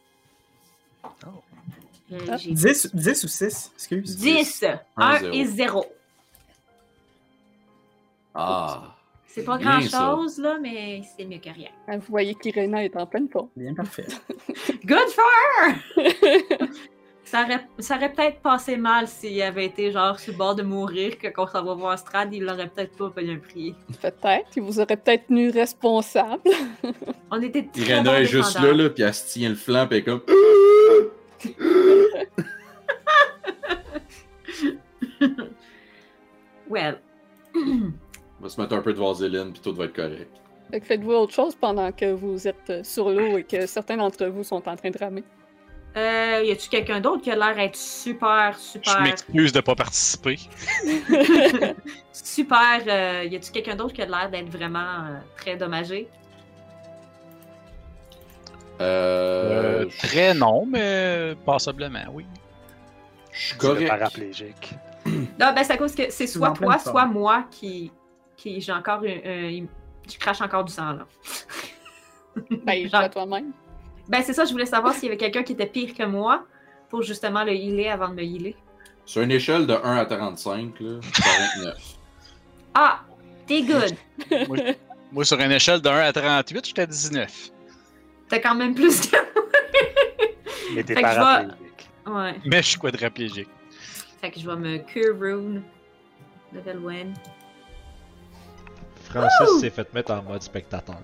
Oh. 1.04 1.08
Euh, 2.12 2.18
Ah. 2.30 2.36
j'ai 2.36 2.52
10, 2.52 2.90
10 2.94 3.24
ou 3.24 3.28
6, 3.28 3.72
excuse. 3.76 4.16
10. 4.16 4.64
Un 4.96 5.14
1 5.14 5.18
zéro. 5.20 5.32
et 5.34 5.44
0. 5.46 5.86
Ah. 8.34 8.96
C'est 9.34 9.42
pas 9.42 9.58
grand-chose, 9.58 10.38
là, 10.38 10.58
mais 10.62 11.02
c'est 11.16 11.24
mieux 11.24 11.38
que 11.38 11.50
rien. 11.50 11.70
Ah, 11.88 11.96
Vous 11.96 12.04
voyez 12.08 12.36
qu'Irena 12.36 12.84
est 12.84 12.96
en 12.96 13.04
pleine 13.04 13.28
forme. 13.28 13.48
Bien 13.56 13.74
parfait. 13.74 14.06
Good 14.84 15.08
for 15.08 15.24
her! 15.58 15.74
ça 17.24 17.42
aurait, 17.42 17.66
ça 17.80 17.96
aurait 17.96 18.12
peut-être 18.12 18.38
passé 18.42 18.76
mal 18.76 19.08
s'il 19.08 19.42
avait 19.42 19.64
été 19.64 19.90
genre 19.90 20.20
sur 20.20 20.34
le 20.34 20.38
bord 20.38 20.54
de 20.54 20.62
mourir, 20.62 21.18
que 21.18 21.26
quand 21.26 21.48
ça 21.48 21.62
va 21.62 21.74
voir 21.74 21.98
Strad, 21.98 22.32
il 22.32 22.44
l'aurait 22.44 22.68
peut-être 22.68 22.96
pas 22.96 23.10
payé 23.10 23.32
un 23.34 23.38
prix. 23.38 23.74
Peut-être. 24.00 24.46
Il 24.54 24.62
vous 24.62 24.78
aurait 24.78 24.96
peut-être 24.96 25.26
tenu 25.26 25.50
responsable. 25.50 26.48
On 27.32 27.42
était 27.42 27.64
très 27.64 27.82
Irena 27.82 28.20
est 28.20 28.26
juste 28.26 28.60
là, 28.60 28.72
là, 28.72 28.88
puis 28.88 29.02
elle 29.02 29.14
se 29.14 29.32
tient 29.32 29.48
le 29.48 29.56
flanc, 29.56 29.88
puis 29.88 29.98
elle 29.98 30.02
est 30.02 30.04
comme. 30.04 30.22
Well. 36.70 37.00
On 38.44 38.46
va 38.48 38.52
se 38.52 38.60
mettre 38.60 38.74
un 38.74 38.82
peu 38.82 38.92
de 38.92 38.98
vaseline, 38.98 39.52
puis 39.54 39.62
tout 39.62 39.74
va 39.74 39.86
être 39.86 39.96
correct. 39.96 40.28
Fait 40.70 40.78
que 40.78 40.84
faites-vous 40.84 41.12
autre 41.12 41.32
chose 41.32 41.54
pendant 41.54 41.90
que 41.92 42.12
vous 42.12 42.46
êtes 42.46 42.68
euh, 42.68 42.84
sur 42.84 43.08
l'eau 43.08 43.38
et 43.38 43.42
que 43.42 43.64
certains 43.64 43.96
d'entre 43.96 44.26
vous 44.26 44.44
sont 44.44 44.68
en 44.68 44.76
train 44.76 44.90
de 44.90 44.98
ramer. 44.98 45.24
Euh, 45.96 46.42
y 46.44 46.50
a-tu 46.50 46.68
quelqu'un 46.68 47.00
d'autre 47.00 47.22
qui 47.22 47.30
a 47.30 47.36
l'air 47.36 47.54
d'être 47.54 47.74
super, 47.76 48.52
Je 48.52 48.80
super, 48.80 49.00
m'excuse 49.00 49.50
de 49.50 49.62
pas 49.62 49.74
participer. 49.74 50.38
super. 52.12 52.82
euh, 52.86 53.24
y 53.24 53.34
a-tu 53.34 53.50
quelqu'un 53.50 53.76
d'autre 53.76 53.94
qui 53.94 54.02
a 54.02 54.06
l'air 54.06 54.28
d'être 54.30 54.50
vraiment 54.50 55.06
euh, 55.06 55.18
très 55.38 55.56
dommagé? 55.56 56.06
Euh. 58.82 59.84
Euh, 59.84 59.86
très 60.00 60.34
non, 60.34 60.66
mais 60.66 61.34
passablement, 61.46 62.04
oui. 62.12 62.26
Je 63.32 63.46
suis 63.46 63.56
correct. 63.56 63.88
paraplégique. 63.88 64.74
Non, 65.06 65.54
ben 65.54 65.64
c'est 65.64 65.72
à 65.72 65.76
cause 65.78 65.94
que 65.94 66.10
c'est 66.10 66.26
soit 66.26 66.50
toi, 66.50 66.78
soit 66.78 67.06
moi 67.06 67.46
qui, 67.50 67.90
qui 68.36 68.60
j'ai 68.60 68.72
encore 68.72 69.00
un, 69.00 69.28
un- 69.62 69.66
je 70.08 70.18
crache 70.18 70.40
encore 70.40 70.64
du 70.64 70.72
sang 70.72 70.92
là. 70.92 71.06
Ben, 72.64 72.88
Genre- 72.88 73.00
à 73.02 73.08
toi-même. 73.08 73.52
Ben 74.08 74.22
c'est 74.22 74.32
ça, 74.32 74.44
je 74.44 74.52
voulais 74.52 74.66
savoir 74.66 74.92
s'il 74.94 75.04
y 75.04 75.08
avait 75.08 75.16
quelqu'un 75.16 75.42
qui 75.42 75.52
était 75.52 75.66
pire 75.66 75.94
que 75.94 76.02
moi 76.04 76.44
pour 76.90 77.02
justement 77.02 77.44
le 77.44 77.52
healer 77.52 77.88
avant 77.88 78.08
de 78.08 78.14
me 78.14 78.22
healer. 78.22 78.54
Sur 79.06 79.22
une 79.22 79.30
échelle 79.30 79.66
de 79.66 79.74
1 79.74 79.96
à 79.96 80.04
35, 80.06 80.80
là, 80.80 81.00
49. 81.56 81.76
Ah, 82.74 83.00
t'es 83.46 83.62
good. 83.62 83.94
moi, 84.48 84.56
moi, 85.12 85.24
sur 85.24 85.38
une 85.40 85.52
échelle 85.52 85.80
de 85.80 85.88
1 85.88 85.98
à 86.06 86.12
38, 86.12 86.66
j'étais 86.66 86.82
à 86.82 86.86
19. 86.86 87.50
T'as 88.28 88.38
quand 88.40 88.54
même 88.54 88.74
plus 88.74 89.08
que 89.10 89.16
Mais 90.74 90.82
t'es 90.82 90.94
paraplégique. 90.94 91.88
Ouais. 92.06 92.34
Mais 92.46 92.62
je 92.62 92.68
suis 92.68 92.78
quadraplégique. 92.78 93.48
Fait 94.20 94.30
que 94.30 94.40
je 94.40 94.48
vais 94.48 94.56
me 94.56 94.78
cure 94.78 95.18
rune. 95.18 95.62
Level 96.52 96.78
1. 96.88 97.12
Francis 99.20 99.60
s'est 99.60 99.70
fait 99.70 99.92
mettre 99.94 100.12
en 100.12 100.22
mode 100.22 100.42
spectateur. 100.42 100.96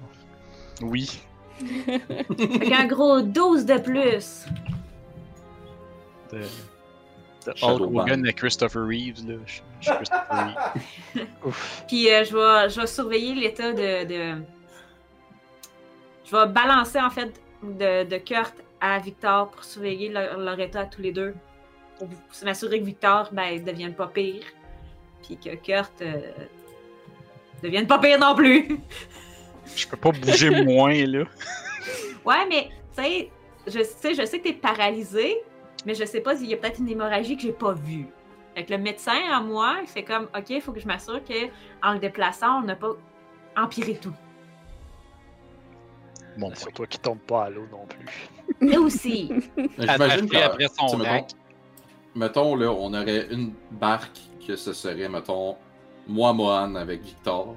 Oui. 0.82 1.20
Fait 1.58 2.68
qu'un 2.68 2.86
gros 2.86 3.20
12 3.20 3.66
de 3.66 3.78
plus. 3.78 4.46
De, 6.32 6.38
de 6.38 7.56
Shadow 7.56 7.84
Hulk 7.84 8.00
Hogan 8.02 8.26
à 8.26 8.32
Christopher 8.32 8.82
Reeves, 8.86 9.26
là. 9.28 9.34
Je, 9.46 9.52
je 9.80 9.84
suis 9.86 9.92
Christopher 9.96 10.54
Reeves. 11.14 11.26
Ouf. 11.44 11.84
Puis 11.88 12.11
euh, 12.11 12.24
je, 12.24 12.34
vais, 12.36 12.70
je 12.70 12.80
vais 12.80 12.86
surveiller 12.86 13.34
l'état 13.34 13.72
de, 13.72 14.04
de- 14.04 14.42
Je 16.24 16.36
vais 16.36 16.46
balancer 16.46 17.00
en 17.00 17.11
fait 17.11 17.40
de, 17.62 18.04
de 18.04 18.16
Kurt 18.18 18.54
à 18.80 18.98
Victor 18.98 19.50
pour 19.50 19.62
surveiller 19.64 20.08
leur, 20.08 20.38
leur 20.38 20.58
état 20.61 20.80
à 20.80 20.86
tous 20.86 21.02
les 21.02 21.12
deux. 21.12 21.34
Pour 21.98 22.08
pour 22.08 22.18
m'assurer 22.44 22.80
que 22.80 22.84
Victor 22.86 23.28
ben, 23.32 23.61
ne 23.61 23.64
devienne 23.64 23.94
pas 23.94 24.06
pire. 24.06 24.44
Puis 25.22 25.36
que 25.36 25.54
Kurt 25.56 26.00
euh, 26.00 26.18
devienne 27.62 27.86
pas 27.86 27.98
pire 27.98 28.18
non 28.18 28.34
plus. 28.34 28.80
Je 29.76 29.86
peux 29.86 29.96
pas 29.96 30.11
bouger 30.11 30.50
moins, 30.64 31.04
là. 31.06 31.24
Ouais, 32.24 32.46
mais 32.48 32.68
tu 32.96 33.02
sais, 33.02 33.30
je 33.66 33.82
sais, 33.82 34.14
je 34.14 34.24
sais 34.24 34.38
que 34.38 34.44
t'es 34.44 34.52
paralysé, 34.52 35.38
mais 35.86 35.94
je 35.94 36.04
sais 36.04 36.20
pas 36.20 36.36
s'il 36.36 36.48
y 36.48 36.54
a 36.54 36.56
peut-être 36.56 36.78
une 36.78 36.88
hémorragie 36.88 37.36
que 37.36 37.42
j'ai 37.42 37.52
pas 37.52 37.72
vue. 37.72 38.06
Fait 38.54 38.64
que 38.64 38.72
le 38.72 38.78
médecin, 38.78 39.18
à 39.32 39.40
moi, 39.40 39.76
c'est 39.86 40.02
comme, 40.02 40.24
OK, 40.36 40.50
il 40.50 40.61
faut 40.61 40.72
que 40.72 40.80
je 40.80 40.86
m'assure 40.86 41.20
qu'en 41.24 41.92
le 41.92 41.98
déplaçant, 41.98 42.61
on 42.61 42.62
n'a 42.62 42.76
pas 42.76 42.92
empiré 43.56 43.94
tout. 43.94 44.14
Bon, 46.36 46.54
Sur-toi 46.54 46.86
qui 46.86 46.98
tombe 46.98 47.18
pas 47.18 47.44
à 47.44 47.50
l'eau 47.50 47.66
non 47.70 47.86
plus. 47.86 48.06
Mais 48.61 48.76
aussi. 48.76 49.30
J'imagine 49.78 49.88
attaché 49.88 50.26
que, 50.26 50.36
après 50.36 50.66
son 50.68 50.98
mettons, 50.98 51.26
mettons, 52.14 52.54
là, 52.56 52.70
on 52.72 52.92
aurait 52.94 53.26
une 53.30 53.52
barque 53.70 54.18
que 54.46 54.56
ce 54.56 54.72
serait, 54.72 55.08
mettons, 55.08 55.56
moi, 56.11 56.32
Mohan 56.32 56.74
avec 56.74 57.02
Victor. 57.02 57.56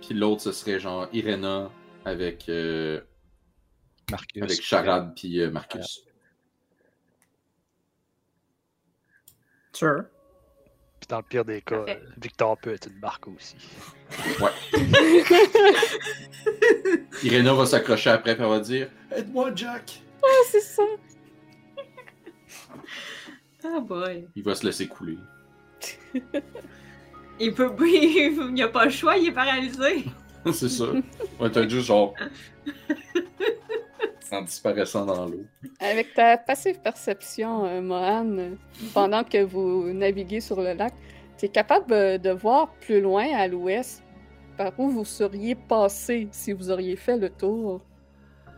Puis 0.00 0.14
l'autre, 0.14 0.42
ce 0.42 0.52
serait 0.52 0.80
genre 0.80 1.08
Irena 1.12 1.70
avec, 2.04 2.48
euh, 2.48 3.00
Marcus. 4.10 4.42
avec 4.42 4.62
Charade 4.62 5.12
puis 5.14 5.40
euh, 5.40 5.50
Marcus. 5.50 6.04
Sure. 9.72 10.04
Puis 11.00 11.06
dans 11.08 11.18
le 11.18 11.22
pire 11.22 11.44
des 11.44 11.62
cas, 11.62 11.78
Parfait. 11.78 12.00
euh, 12.02 12.10
Victor 12.20 12.58
peut 12.58 12.72
être 12.72 12.88
une 12.88 12.98
barque 13.00 13.28
aussi. 13.28 13.56
Irena 17.22 17.54
va 17.54 17.66
s'accrocher 17.66 18.10
après 18.10 18.34
puis 18.34 18.42
elle 18.44 18.50
va 18.50 18.60
dire 18.60 18.90
Aide-moi, 19.14 19.52
Jack 19.54 20.02
Ah, 20.22 20.26
c'est 20.50 20.60
ça. 20.60 20.82
Ah 23.64 23.80
boy. 23.80 24.26
Il 24.34 24.42
va 24.42 24.54
se 24.54 24.66
laisser 24.66 24.88
couler. 24.88 25.18
Il 27.40 27.54
peut 27.54 27.70
il 27.80 28.52
n'y 28.52 28.62
a 28.62 28.68
pas 28.68 28.84
le 28.84 28.90
choix, 28.90 29.16
il 29.16 29.28
est 29.28 29.32
paralysé. 29.32 30.04
C'est 30.52 30.68
ça. 30.68 30.84
Ouais, 31.40 31.50
t'as 31.50 31.66
juste 31.66 31.86
genre. 31.86 32.14
en 34.32 34.42
disparaissant 34.42 35.04
dans 35.06 35.26
l'eau. 35.26 35.44
Avec 35.80 36.14
ta 36.14 36.36
passive 36.38 36.78
perception, 36.80 37.64
euh, 37.64 37.80
Mohan, 37.80 38.26
euh, 38.38 38.50
pendant 38.94 39.24
que 39.24 39.42
vous 39.42 39.92
naviguez 39.92 40.40
sur 40.40 40.60
le 40.60 40.72
lac, 40.74 40.92
tu 41.36 41.46
es 41.46 41.48
capable 41.48 41.92
euh, 41.92 42.16
de 42.18 42.30
voir 42.30 42.68
plus 42.80 43.00
loin 43.00 43.26
à 43.34 43.48
l'ouest 43.48 44.02
par 44.56 44.72
où 44.78 44.88
vous 44.90 45.04
seriez 45.04 45.54
passé 45.56 46.28
si 46.30 46.52
vous 46.52 46.70
auriez 46.70 46.94
fait 46.96 47.16
le 47.16 47.28
tour. 47.30 47.80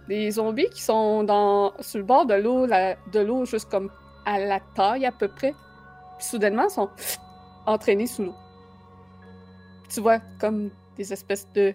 Des 0.09 0.33
zombies 0.33 0.69
qui 0.69 0.83
sont 0.83 1.23
dans, 1.25 1.73
sur 1.81 1.99
le 2.01 2.05
bord 2.05 2.27
de 2.27 2.35
l'eau, 2.35 2.67
la- 2.67 2.97
de 3.13 3.21
l'eau 3.21 3.45
juste 3.47 3.71
comme 3.71 3.91
à 4.27 4.39
la 4.39 4.61
taille 4.75 5.07
à 5.07 5.13
peu 5.13 5.29
près, 5.29 5.55
puis 6.19 6.27
soudainement 6.27 6.69
sont 6.69 6.91
entraînés 7.67 8.07
sous 8.09 8.25
l'eau. 8.25 8.35
Tu 9.93 10.01
vois 10.01 10.21
comme 10.41 10.71
des 10.97 11.13
espèces 11.13 11.47
de 11.53 11.75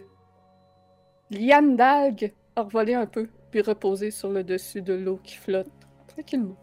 lianes 1.29 1.75
d'algues 1.75 2.33
envolées 2.55 2.95
un 2.95 3.05
peu, 3.05 3.29
puis 3.51 3.61
reposer 3.61 4.09
sur 4.09 4.29
le 4.31 4.43
dessus 4.43 4.81
de 4.81 4.93
l'eau 4.93 5.19
qui 5.23 5.35
flotte 5.35 5.69
tranquillement. 6.07 6.57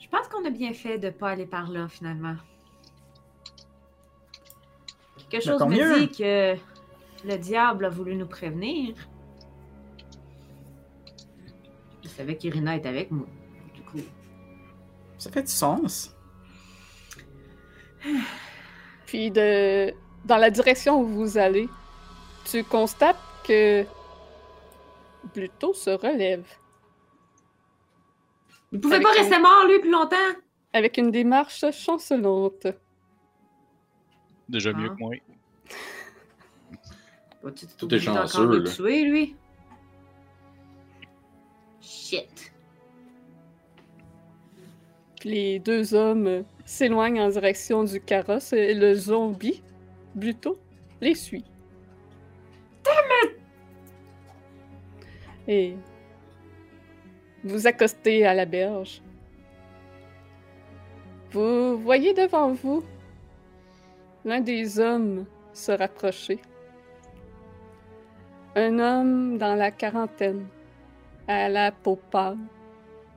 Je 0.00 0.08
pense 0.08 0.26
qu'on 0.26 0.44
a 0.44 0.50
bien 0.50 0.72
fait 0.72 0.98
de 0.98 1.10
pas 1.10 1.30
aller 1.30 1.46
par 1.46 1.70
là, 1.70 1.86
finalement. 1.88 2.34
Quelque 5.28 5.44
chose 5.44 5.58
tant 5.58 5.68
mieux. 5.68 5.88
me 5.88 6.00
dit 6.00 6.08
que 6.08 6.56
le 7.24 7.38
diable 7.38 7.84
a 7.84 7.88
voulu 7.88 8.16
nous 8.16 8.26
prévenir. 8.26 8.96
Je 12.02 12.08
savais 12.08 12.36
qu'Irina 12.36 12.74
est 12.74 12.86
avec 12.86 13.12
moi. 13.12 13.26
Du 13.72 13.82
coup, 13.82 13.98
Ça 15.18 15.30
fait 15.30 15.42
du 15.42 15.52
sens. 15.52 16.16
Puis 19.06 19.30
de 19.30 19.92
dans 20.24 20.36
la 20.36 20.50
direction 20.50 21.00
où 21.00 21.06
vous 21.06 21.38
allez, 21.38 21.68
tu 22.44 22.64
constates 22.64 23.16
que 23.46 23.84
Pluto 25.32 25.72
se 25.74 25.90
relève 25.90 26.44
il 28.72 28.80
pouvait 28.80 28.96
Avec 28.96 29.06
pas 29.06 29.12
rester 29.12 29.38
mort, 29.38 29.64
lui, 29.68 29.78
plus 29.78 29.90
longtemps. 29.92 30.16
avec 30.72 30.98
une 30.98 31.10
démarche 31.12 31.64
chancelante. 31.70 32.66
Déjà 34.48 34.72
mieux 34.72 34.88
Ah. 34.90 34.94
que 34.94 35.00
moi. 35.00 35.14
Vas-tu 37.42 37.66
Tout 37.78 37.94
est 37.94 38.00
chanceux, 38.00 38.44
là. 38.46 38.58
le 38.58 38.64
tuer, 38.64 39.04
lui? 39.04 39.36
Shit. 41.80 42.52
Les 45.24 45.58
deux 45.60 45.94
hommes 45.94 46.44
s'éloignent 46.66 47.20
en 47.20 47.28
direction 47.30 47.84
du 47.84 48.00
carrosse 48.00 48.52
et 48.52 48.74
le 48.74 48.92
zombie, 48.94 49.62
Pluto, 50.18 50.58
les 51.00 51.14
suit. 51.14 51.44
Et 55.48 55.76
vous 57.44 57.66
accostez 57.66 58.24
à 58.24 58.34
la 58.34 58.44
berge. 58.44 59.00
Vous 61.30 61.78
voyez 61.78 62.12
devant 62.12 62.52
vous 62.52 62.82
l'un 64.24 64.40
des 64.40 64.80
hommes 64.80 65.24
se 65.52 65.70
rapprocher. 65.70 66.40
Un 68.56 68.78
homme 68.80 69.38
dans 69.38 69.54
la 69.54 69.70
quarantaine, 69.70 70.46
à 71.28 71.48
la 71.48 71.70
peau 71.70 71.96
pâle. 72.10 72.38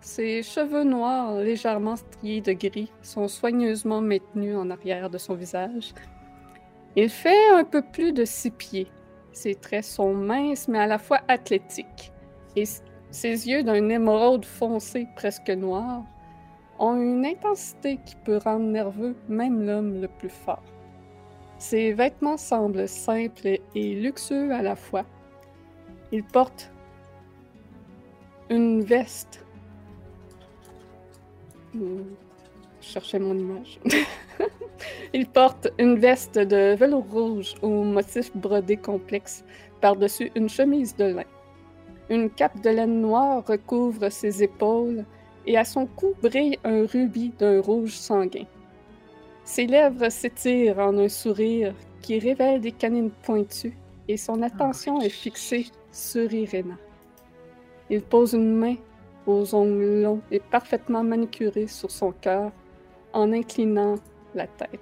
Ses 0.02 0.44
cheveux 0.44 0.84
noirs, 0.84 1.36
légèrement 1.36 1.98
striés 1.98 2.42
de 2.42 2.54
gris, 2.54 2.92
sont 3.02 3.28
soigneusement 3.28 4.02
maintenus 4.02 4.56
en 4.56 4.70
arrière 4.70 5.10
de 5.10 5.18
son 5.18 5.36
visage. 5.36 5.94
Il 6.96 7.10
fait 7.10 7.50
un 7.54 7.66
peu 7.66 7.82
plus 7.82 8.14
de 8.14 8.24
six 8.24 8.52
pieds. 8.52 8.88
Ses 9.34 9.56
traits 9.56 9.84
sont 9.84 10.14
minces 10.14 10.68
mais 10.68 10.80
à 10.80 10.88
la 10.88 10.98
fois 10.98 11.20
athlétiques. 11.28 12.12
Et 12.56 12.64
ses 13.12 13.48
yeux 13.48 13.64
d'un 13.64 13.90
émeraude 13.90 14.46
foncé 14.46 15.08
presque 15.16 15.50
noir 15.50 16.04
ont 16.80 16.96
une 16.96 17.26
intensité 17.26 18.00
qui 18.06 18.16
peut 18.24 18.38
rendre 18.38 18.66
nerveux 18.66 19.16
même 19.28 19.66
l'homme 19.66 20.02
le 20.02 20.08
plus 20.08 20.30
fort. 20.30 20.64
Ses 21.58 21.92
vêtements 21.92 22.38
semblent 22.38 22.88
simples 22.88 23.60
et 23.76 23.96
luxueux 23.96 24.52
à 24.54 24.62
la 24.62 24.78
fois. 24.78 25.06
Il 26.14 26.24
porte 26.24 26.72
une 28.50 28.82
veste 28.82 29.46
Je 32.82 32.88
cherchais 32.88 33.20
mon 33.20 33.38
image. 33.38 33.80
Il 35.14 35.28
porte 35.28 35.70
une 35.78 35.98
veste 35.98 36.38
de 36.38 36.76
velours 36.76 37.10
rouge 37.12 37.56
au 37.62 37.84
motif 37.84 38.36
brodé 38.36 38.78
complexe 38.78 39.44
par-dessus 39.82 40.32
une 40.36 40.50
chemise 40.50 40.96
de 40.96 41.06
lin. 41.06 41.24
Une 42.10 42.30
cape 42.30 42.62
de 42.62 42.70
laine 42.70 43.02
noire 43.02 43.44
recouvre 43.46 44.10
ses 44.10 44.44
épaules 44.44 45.06
et 45.46 45.58
à 45.58 45.66
son 45.66 45.86
cou 45.86 46.14
brille 46.22 46.58
un 46.64 46.86
rubis 46.86 47.32
d'un 47.38 47.62
rouge 47.62 47.94
sanguin. 47.94 48.46
Ses 49.44 49.68
lèvres 49.68 50.10
s'étirent 50.10 50.80
en 50.80 50.98
un 50.98 51.10
sourire 51.10 51.74
qui 52.02 52.20
révèle 52.20 52.62
des 52.62 52.72
canines 52.72 53.12
pointues 53.24 53.78
et 54.08 54.18
son 54.18 54.42
attention 54.42 55.02
est 55.02 55.10
fixée 55.10 55.68
sur 55.92 56.32
Irena. 56.32 56.76
Il 57.90 58.02
pose 58.02 58.34
une 58.34 58.56
main 58.56 58.76
aux 59.30 59.56
ongles 59.56 60.02
longs 60.02 60.22
et 60.32 60.40
parfaitement 60.40 61.04
manicurés 61.04 61.68
sur 61.68 61.92
son 61.92 62.12
cœur 62.12 62.52
en 63.14 63.32
inclinant 63.32 63.96
la 64.36 64.48
tête. 64.48 64.80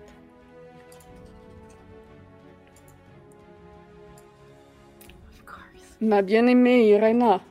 Ma 6.00 6.22
bien-aimée 6.22 6.90
Irena, 6.90 7.42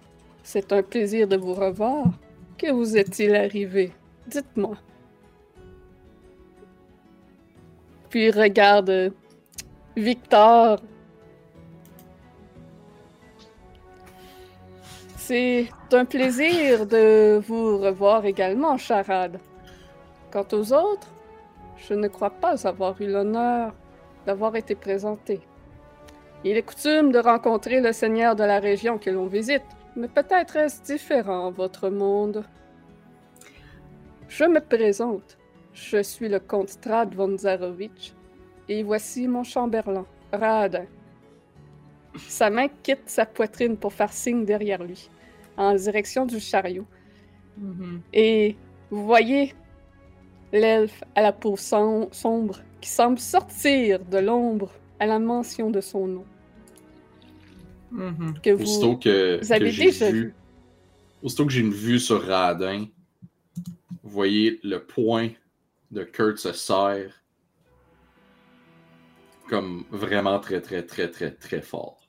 c'est 0.42 0.72
un 0.72 0.82
plaisir 0.82 1.26
de 1.26 1.36
vous 1.36 1.55
revoir. 1.55 2.07
Que 2.57 2.70
vous 2.70 2.97
est-il 2.97 3.34
arrivé? 3.34 3.92
Dites-moi. 4.28 4.76
Puis 8.09 8.30
regarde 8.30 9.12
Victor. 9.97 10.80
C'est 15.29 15.66
un 15.91 16.05
plaisir 16.05 16.87
de 16.87 17.43
vous 17.49 17.79
revoir 17.79 18.24
également, 18.27 18.79
Charade. 18.79 19.41
Quant 20.31 20.47
aux 20.53 20.72
autres, 20.72 21.09
je 21.77 21.95
ne 21.95 22.07
crois 22.07 22.31
pas 22.31 22.64
avoir 22.64 23.03
eu 23.03 23.11
l'honneur 23.11 23.74
d'avoir 24.24 24.55
été 24.55 24.77
présenté. 24.77 25.41
Il 26.45 26.57
est 26.57 26.62
coutume 26.62 27.11
de 27.11 27.18
rencontrer 27.18 27.81
le 27.81 27.93
seigneur 27.93 28.37
de 28.37 28.45
la 28.45 28.61
région 28.61 28.99
que 28.99 29.11
l'on 29.11 29.27
visite, 29.27 29.64
mais 29.97 30.07
peut-être 30.07 30.55
est-ce 30.55 30.81
différent, 30.85 31.51
votre 31.51 31.89
monde. 31.89 32.45
Je 34.29 34.45
me 34.45 34.61
présente. 34.61 35.39
Je 35.72 36.05
suis 36.05 36.29
le 36.29 36.39
comte 36.39 36.68
Strad 36.68 37.12
von 37.16 37.37
Zarovich, 37.37 38.14
et 38.68 38.85
voici 38.85 39.27
mon 39.27 39.43
chamberlain, 39.43 40.07
Radin. 40.33 40.87
Sa 42.16 42.49
main 42.49 42.68
quitte 42.85 43.11
sa 43.11 43.27
poitrine 43.27 43.77
pour 43.77 43.93
faire 43.93 44.12
signe 44.12 44.45
derrière 44.45 44.85
lui, 44.85 45.11
en 45.57 45.75
direction 45.75 46.27
du 46.27 46.41
chariot. 46.41 46.87
Mhm. 47.59 48.03
Et 48.13 48.57
vous 48.91 49.05
voyez 49.07 49.55
l'elfe 50.53 51.03
à 51.15 51.23
la 51.23 51.33
peau 51.33 51.57
som- 51.57 52.09
sombre 52.13 52.61
qui 52.81 52.89
semble 52.89 53.19
sortir 53.19 54.05
de 54.05 54.19
l'ombre 54.19 54.71
à 54.99 55.07
la 55.07 55.19
mention 55.19 55.71
de 55.71 55.81
son 55.81 56.07
nom. 56.07 56.25
Mhm. 57.91 58.35
Que 58.43 58.51
vous... 58.51 58.63
Aussitôt 58.63 58.97
que, 58.97 59.39
vous 59.43 59.53
avez 59.53 59.71
que 59.71 59.77
déjà 59.77 60.11
vu. 60.11 60.21
vu. 60.21 60.35
Aussitôt 61.23 61.47
que 61.47 61.53
j'ai 61.53 61.61
une 61.63 61.73
vue 61.73 61.99
sur 61.99 62.23
Radin, 62.23 62.87
vous 64.03 64.11
voyez 64.11 64.61
le 64.63 64.79
point 64.85 65.31
de 65.91 66.05
Kurt 66.05 66.39
se 66.39 66.53
serre 66.53 67.23
comme 69.49 69.85
vraiment 69.91 70.39
très, 70.41 70.61
très, 70.61 70.83
très, 70.83 71.09
très, 71.11 71.31
très 71.31 71.63
fort. 71.63 72.06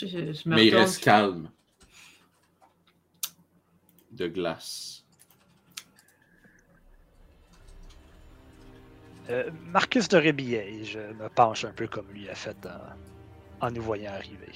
Je, 0.00 0.06
je- 0.06 0.32
je 0.32 0.48
me 0.48 0.54
Mais 0.54 0.66
il 0.66 0.74
reste 0.76 1.02
calme. 1.04 1.50
De 4.12 4.26
glace. 4.28 5.04
Euh, 9.28 9.50
Marcus 9.66 10.08
de 10.08 10.16
Rébillet, 10.16 10.84
je 10.84 10.98
me 10.98 11.28
penche 11.28 11.64
un 11.64 11.72
peu 11.72 11.86
comme 11.86 12.08
lui 12.12 12.28
a 12.28 12.34
fait 12.34 12.56
en, 12.66 13.66
en 13.66 13.70
nous 13.70 13.82
voyant 13.82 14.12
arriver. 14.12 14.52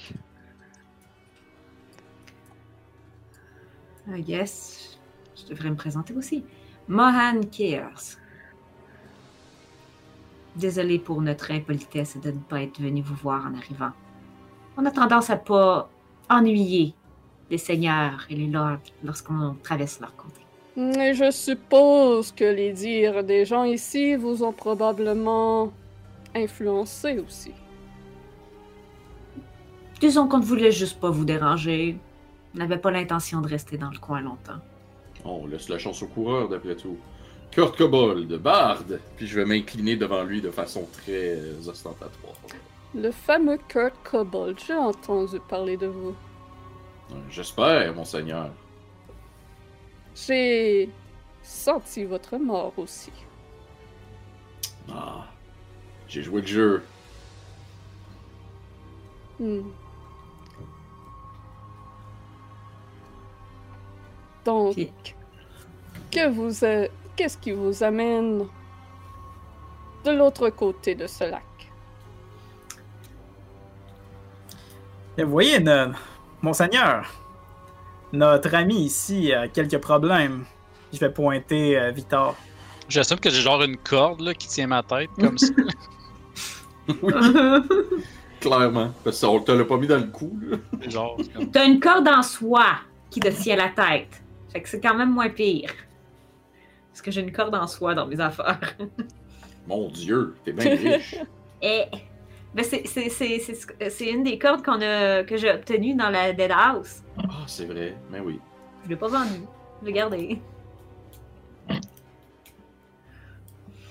Ah, 4.09 4.17
yes, 4.17 4.99
je 5.35 5.45
devrais 5.47 5.69
me 5.69 5.75
présenter 5.75 6.13
aussi. 6.13 6.43
Mohan 6.87 7.41
Chaos. 7.51 8.17
Désolé 10.55 10.99
pour 10.99 11.21
notre 11.21 11.51
impolitesse 11.51 12.17
de 12.17 12.31
ne 12.31 12.39
pas 12.39 12.61
être 12.61 12.79
venu 12.81 13.01
vous 13.01 13.15
voir 13.15 13.45
en 13.45 13.55
arrivant. 13.55 13.91
On 14.77 14.85
a 14.85 14.91
tendance 14.91 15.29
à 15.29 15.37
pas 15.37 15.89
ennuyer 16.29 16.93
les 17.49 17.57
seigneurs 17.57 18.25
et 18.29 18.35
les 18.35 18.47
lords 18.47 18.79
lorsqu'on 19.03 19.55
traverse 19.63 19.99
leur 19.99 20.15
comté. 20.15 20.41
Et 20.77 21.13
je 21.13 21.31
suppose 21.31 22.31
que 22.33 22.43
les 22.43 22.73
dires 22.73 23.23
des 23.23 23.45
gens 23.45 23.63
ici 23.63 24.15
vous 24.15 24.43
ont 24.43 24.51
probablement 24.51 25.71
influencé 26.35 27.19
aussi. 27.19 27.53
Disons 30.01 30.27
qu'on 30.27 30.39
ne 30.39 30.43
voulait 30.43 30.73
juste 30.73 30.99
pas 30.99 31.09
vous 31.09 31.23
déranger. 31.23 31.97
On 32.53 32.57
n'avait 32.57 32.77
pas 32.77 32.91
l'intention 32.91 33.39
de 33.39 33.47
rester 33.47 33.77
dans 33.77 33.89
le 33.89 33.97
coin 33.97 34.19
longtemps. 34.19 34.59
On 35.23 35.47
laisse 35.47 35.69
la 35.69 35.77
chance 35.79 36.03
au 36.03 36.07
coureur, 36.07 36.49
d'après 36.49 36.75
tout. 36.75 36.97
Kurt 37.51 37.77
Kobold, 37.77 38.33
Bard. 38.33 38.83
Puis 39.15 39.27
je 39.27 39.39
vais 39.39 39.45
m'incliner 39.45 39.95
devant 39.95 40.23
lui 40.23 40.41
de 40.41 40.51
façon 40.51 40.85
très 40.91 41.39
ostentatoire. 41.65 42.35
Le 42.95 43.11
fameux 43.11 43.57
Kurt 43.67 43.93
Kobold, 44.05 44.57
j'ai 44.65 44.73
entendu 44.73 45.39
parler 45.41 45.75
de 45.75 45.87
vous. 45.87 46.15
Euh, 47.11 47.15
J'espère, 47.29 47.93
monseigneur. 47.93 48.49
J'ai 50.15 50.89
senti 51.43 52.05
votre 52.05 52.37
mort 52.37 52.71
aussi. 52.77 53.11
Ah, 54.89 55.25
j'ai 56.07 56.21
joué 56.21 56.39
le 56.39 56.47
jeu. 56.47 56.83
Hmm. 59.39 59.63
Donc, 64.45 64.75
que 66.11 66.29
vous 66.29 66.65
qu'est-ce 67.17 67.37
qui 67.39 67.51
vous 67.51 67.83
amène 67.83 68.47
de 70.05 70.11
l'autre 70.11 70.49
côté 70.49 70.95
de 70.95 71.07
ce 71.07 71.25
lac? 71.25 71.43
Et 75.17 75.23
vous 75.23 75.31
voyez, 75.31 75.59
no- 75.59 75.91
Monseigneur, 76.41 77.05
notre 78.11 78.53
ami 78.53 78.85
ici 78.85 79.33
a 79.33 79.47
quelques 79.47 79.79
problèmes. 79.79 80.45
Je 80.93 80.99
vais 80.99 81.09
pointer 81.09 81.77
euh, 81.79 81.91
Victor. 81.91 82.35
J'assume 82.87 83.19
que 83.19 83.29
j'ai 83.29 83.41
genre 83.41 83.63
une 83.63 83.77
corde 83.77 84.21
là, 84.21 84.33
qui 84.33 84.47
tient 84.47 84.67
ma 84.67 84.83
tête 84.83 85.09
comme 85.19 85.37
ça. 85.37 85.47
oui, 87.01 87.13
clairement. 88.39 88.91
Parce 89.03 89.19
qu'on 89.21 89.39
te 89.39 89.51
l'a 89.51 89.65
pas 89.65 89.77
mis 89.77 89.87
dans 89.87 89.97
le 89.97 90.07
cou, 90.07 90.37
là. 90.43 90.57
genre, 90.87 91.17
comme... 91.33 91.49
T'as 91.49 91.65
une 91.65 91.79
corde 91.79 92.07
en 92.07 92.21
soie 92.21 92.75
qui 93.09 93.19
te 93.19 93.29
tient 93.29 93.55
la 93.55 93.69
tête. 93.69 94.21
Fait 94.51 94.61
que 94.61 94.69
c'est 94.69 94.79
quand 94.79 94.93
même 94.95 95.11
moins 95.11 95.29
pire. 95.29 95.71
Parce 96.91 97.01
que 97.01 97.09
j'ai 97.11 97.21
une 97.21 97.31
corde 97.31 97.55
en 97.55 97.67
soie 97.67 97.95
dans 97.95 98.05
mes 98.05 98.19
affaires. 98.19 98.75
Mon 99.67 99.89
Dieu, 99.89 100.35
t'es 100.45 100.51
bien 100.51 100.69
riche. 100.75 101.15
Et 101.61 101.85
c'est, 102.63 102.87
c'est, 102.87 104.09
une 104.09 104.23
des 104.23 104.37
cordes 104.37 104.63
qu'on 104.63 104.81
a, 104.81 105.23
que 105.23 105.35
j'ai 105.35 105.51
obtenues 105.51 105.93
dans 105.95 106.09
la 106.09 106.31
Dead 106.31 106.51
House. 106.51 107.03
Ah, 107.17 107.43
c'est 107.47 107.65
vrai. 107.65 107.95
Mais 108.09 108.19
oui. 108.19 108.39
Je 108.83 108.89
l'ai 108.89 108.95
pas 108.95 109.07
vendue. 109.07 109.41
Je 109.81 109.87
l'ai 109.87 109.93
gardée. 109.93 110.39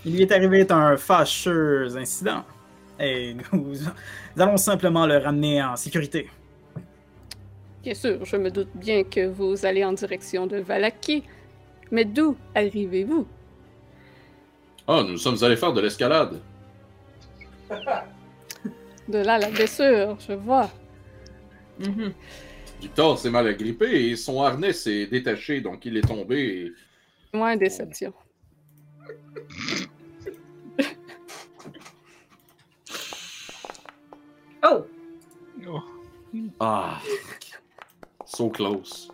Il 0.07 0.15
lui 0.15 0.23
est 0.23 0.33
arrivé 0.33 0.67
un 0.71 0.97
fâcheux 0.97 1.97
incident. 1.97 2.45
Et 2.99 3.35
nous, 3.53 3.75
nous 4.37 4.43
allons 4.43 4.57
simplement 4.57 5.07
le 5.07 5.19
ramener 5.19 5.63
en 5.63 5.77
sécurité. 5.77 6.31
Bien 7.83 7.95
sûr, 7.95 8.25
je 8.25 8.37
me 8.37 8.51
doute 8.51 8.71
bien 8.75 9.05
que 9.05 9.27
vous 9.27 9.67
allez 9.67 9.85
en 9.85 9.93
direction 9.93 10.47
de 10.47 10.57
Valaki, 10.57 11.23
mais 11.91 12.07
d'où 12.07 12.37
arrivez-vous? 12.55 13.27
Ah, 14.89 15.03
nous 15.07 15.19
sommes 15.19 15.43
allés 15.43 15.57
faire 15.57 15.73
de 15.73 15.83
l'escalade. 15.83 16.41
De 19.09 19.19
là 19.19 19.39
la 19.39 19.51
blessure, 19.51 20.17
je 20.27 20.33
vois. 20.33 20.71
Mhm. 21.79 22.13
Victor 22.81 23.19
s'est 23.19 23.31
mal 23.31 23.47
agrippé 23.47 24.11
et 24.11 24.17
son 24.17 24.43
harnais 24.43 24.73
s'est 24.73 25.07
détaché, 25.07 25.61
donc 25.61 25.85
il 25.85 25.97
est 25.97 26.07
tombé. 26.07 26.37
et- 26.67 26.73
Moins 27.37 27.57
déception. 27.57 28.13
Oh! 34.63 34.85
Ah, 36.61 37.01
so 38.27 38.49
close. 38.51 39.11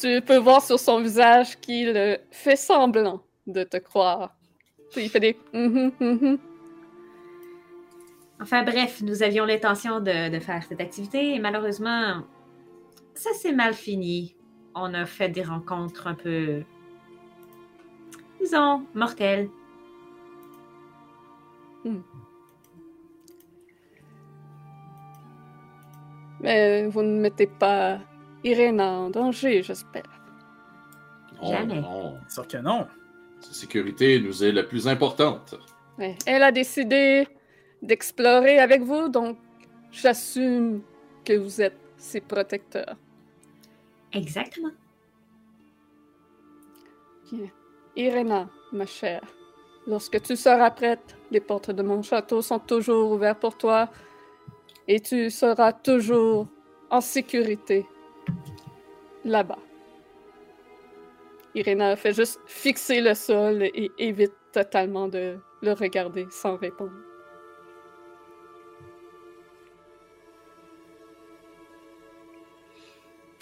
Tu 0.00 0.20
peux 0.22 0.36
voir 0.38 0.62
sur 0.62 0.78
son 0.78 1.00
visage 1.00 1.58
qu'il 1.60 2.18
fait 2.30 2.56
semblant 2.56 3.22
de 3.46 3.62
te 3.64 3.76
croire. 3.78 4.34
Il 4.96 5.08
fait 5.08 5.20
des 5.20 5.36
mhm, 5.52 5.92
mhm. 6.00 6.38
Enfin 8.42 8.64
bref, 8.64 9.00
nous 9.02 9.22
avions 9.22 9.44
l'intention 9.44 10.00
de, 10.00 10.28
de 10.28 10.40
faire 10.40 10.64
cette 10.64 10.80
activité 10.80 11.34
et 11.34 11.38
malheureusement, 11.38 12.22
ça 13.14 13.32
s'est 13.34 13.52
mal 13.52 13.72
fini. 13.72 14.34
On 14.74 14.92
a 14.94 15.06
fait 15.06 15.28
des 15.28 15.42
rencontres 15.44 16.08
un 16.08 16.14
peu, 16.14 16.64
disons, 18.40 18.84
mortelles. 18.94 19.48
Mais 26.40 26.86
vous 26.88 27.02
ne 27.02 27.20
mettez 27.20 27.46
pas 27.46 28.00
Irena 28.42 28.90
en 28.90 29.10
danger, 29.10 29.62
j'espère. 29.62 30.02
Non, 31.40 31.50
Jamais. 31.52 31.80
non. 31.80 32.18
Sûr 32.28 32.46
que 32.48 32.56
non. 32.58 32.86
Sa 33.40 33.52
sécurité 33.52 34.20
nous 34.20 34.42
est 34.42 34.52
la 34.52 34.62
plus 34.62 34.88
importante. 34.88 35.54
Ouais. 35.98 36.16
Elle 36.26 36.42
a 36.42 36.52
décidé 36.52 37.28
d'explorer 37.82 38.58
avec 38.58 38.82
vous, 38.82 39.08
donc 39.08 39.36
j'assume 39.90 40.82
que 41.24 41.34
vous 41.34 41.60
êtes 41.60 41.78
ses 41.96 42.20
protecteurs. 42.20 42.96
Exactement. 44.12 44.72
Bien. 47.30 47.50
Irena, 47.96 48.48
ma 48.72 48.86
chère, 48.86 49.22
lorsque 49.86 50.20
tu 50.22 50.36
seras 50.36 50.70
prête, 50.70 51.16
les 51.30 51.40
portes 51.40 51.70
de 51.70 51.82
mon 51.82 52.02
château 52.02 52.40
sont 52.42 52.58
toujours 52.58 53.12
ouvertes 53.12 53.40
pour 53.40 53.56
toi 53.56 53.90
et 54.88 55.00
tu 55.00 55.30
seras 55.30 55.72
toujours 55.72 56.46
en 56.90 57.00
sécurité 57.00 57.86
là-bas. 59.24 59.58
Irena 61.54 61.96
fait 61.96 62.14
juste 62.14 62.40
fixer 62.46 63.00
le 63.00 63.14
sol 63.14 63.62
et 63.62 63.90
évite 63.98 64.32
totalement 64.52 65.08
de 65.08 65.38
le 65.60 65.72
regarder 65.72 66.26
sans 66.30 66.56
répondre. 66.56 67.11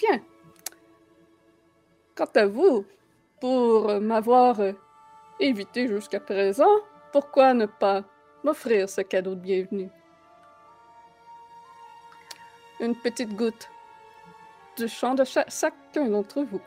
Bien. 0.01 0.21
Quant 2.15 2.31
à 2.35 2.47
vous, 2.47 2.85
pour 3.41 4.01
m'avoir 4.01 4.57
évité 5.39 5.89
jusqu'à 5.89 6.21
présent, 6.21 6.71
pourquoi 7.13 7.55
ne 7.55 7.67
pas 7.67 8.05
m'offrir 8.45 8.89
ce 8.89 9.01
cadeau 9.03 9.35
de 9.35 9.41
bienvenue? 9.41 9.91
Une 12.81 12.97
petite 12.97 13.35
goutte 13.37 13.69
du 14.77 14.89
chant 14.89 15.15
de 15.15 15.25
cha- 15.25 15.49
chacun 15.49 16.09
d'entre 16.09 16.43
vous. 16.43 16.63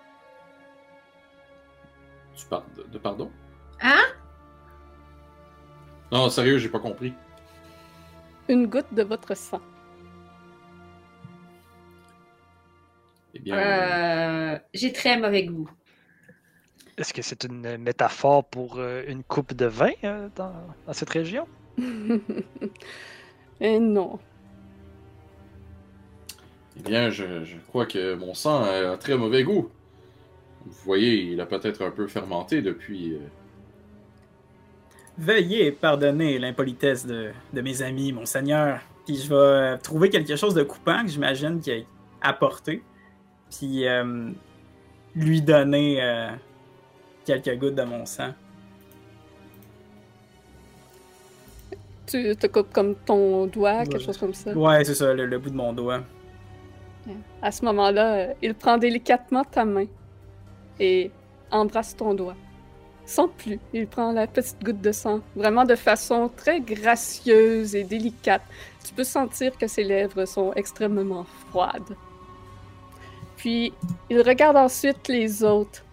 Tu 2.36 2.46
parles 2.46 2.72
de, 2.76 2.84
de 2.84 2.98
pardon? 3.00 3.32
Hein? 3.82 4.04
Non, 6.12 6.30
sérieux, 6.30 6.58
j'ai 6.60 6.70
pas 6.70 6.80
compris. 6.80 7.14
Une 8.48 8.68
goutte 8.68 8.94
de 8.94 9.04
votre 9.04 9.36
sang. 9.36 9.62
Eh 13.34 13.40
bien, 13.40 13.58
euh, 13.64 13.84
Euh, 14.56 14.60
j'ai 14.74 14.92
très 14.94 15.18
mauvais 15.20 15.46
goût. 15.46 15.70
Est-ce 16.98 17.14
que 17.14 17.22
c'est 17.22 17.44
une 17.44 17.78
métaphore 17.78 18.50
pour 18.50 18.78
euh, 18.80 19.04
une 19.08 19.24
coupe 19.24 19.54
de 19.54 19.66
vin 19.68 19.92
euh, 20.04 20.30
dans, 20.36 20.76
dans 20.88 20.94
cette 20.94 21.10
région? 21.12 21.48
Et 23.60 23.80
non. 23.80 24.20
eh 26.76 26.82
bien 26.84 27.10
je, 27.10 27.44
je 27.46 27.58
crois 27.60 27.86
que 27.86 28.16
mon 28.16 28.34
sang 28.34 28.64
a 28.64 28.72
un 28.92 28.98
très 28.98 29.18
mauvais 29.18 29.44
goût. 29.44 29.72
vous 30.66 30.74
voyez, 30.86 31.16
il 31.24 31.42
a 31.42 31.46
peut-être 31.48 31.84
un 31.84 31.92
peu 31.92 32.08
fermenté 32.08 32.62
depuis. 32.62 33.18
Veuillez 35.18 35.72
pardonner 35.72 36.40
l'impolitesse 36.40 37.06
de, 37.06 37.32
de 37.52 37.62
mes 37.62 37.82
amis, 37.82 38.12
monseigneur. 38.14 38.82
Puis 39.06 39.18
je 39.18 39.30
vais 39.34 39.78
trouver 39.80 40.10
quelque 40.10 40.36
chose 40.36 40.56
de 40.56 40.64
coupant 40.64 41.04
que 41.04 41.10
j'imagine 41.12 41.60
qu'il 41.62 41.88
a 42.22 42.30
apporté. 42.30 42.88
Puis 43.58 43.88
euh, 43.88 44.32
lui 45.16 45.42
donner 45.42 46.02
euh, 46.02 46.30
quelques 47.26 47.58
gouttes 47.60 47.76
de 47.76 47.84
mon 47.84 48.06
sang. 48.06 48.30
Tu 52.06 52.36
te 52.36 52.48
coupes 52.48 52.72
comme 52.74 52.96
ton 52.96 53.46
doigt, 53.48 53.80
Ouais. 53.80 53.88
quelque 53.88 54.04
chose 54.04 54.18
comme 54.18 54.34
ça? 54.34 54.52
Ouais, 54.54 54.84
c'est 54.84 54.96
ça, 54.96 55.14
le, 55.14 55.26
le 55.26 55.38
bout 55.40 55.50
de 55.50 55.56
mon 55.56 55.74
doigt. 55.74 56.02
À 57.42 57.52
ce 57.52 57.66
moment-là, 57.66 58.14
euh, 58.16 58.34
il 58.42 58.54
prend 58.56 58.78
délicatement 58.78 59.44
ta 59.44 59.66
main 59.66 59.86
et 60.80 61.12
embrasse 61.52 61.96
ton 61.96 62.14
doigt. 62.14 62.36
Sans 63.06 63.28
plus, 63.28 63.60
il 63.74 63.88
prend 63.88 64.14
la 64.14 64.28
petite 64.28 64.64
goutte 64.64 64.80
de 64.80 64.92
sang, 64.94 65.20
vraiment 65.36 65.66
de 65.66 65.76
façon 65.76 66.30
très 66.36 66.62
gracieuse 66.62 67.76
et 67.76 67.84
délicate. 67.84 68.42
Tu 68.86 68.94
peux 68.94 69.04
sentir 69.04 69.58
que 69.58 69.68
ses 69.68 69.84
lèvres 69.84 70.24
sont 70.26 70.54
extrêmement 70.54 71.26
froides. 71.50 71.96
Puis, 73.44 73.74
il 74.10 74.22
regarde 74.22 74.56
ensuite 74.56 75.10
les 75.10 75.44
autres, 75.44 75.84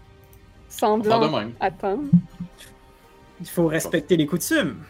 semblant 0.68 1.50
attendre. 1.58 2.04
Il 3.40 3.48
faut 3.48 3.66
respecter 3.66 4.16
les 4.16 4.24
coutumes. 4.26 4.80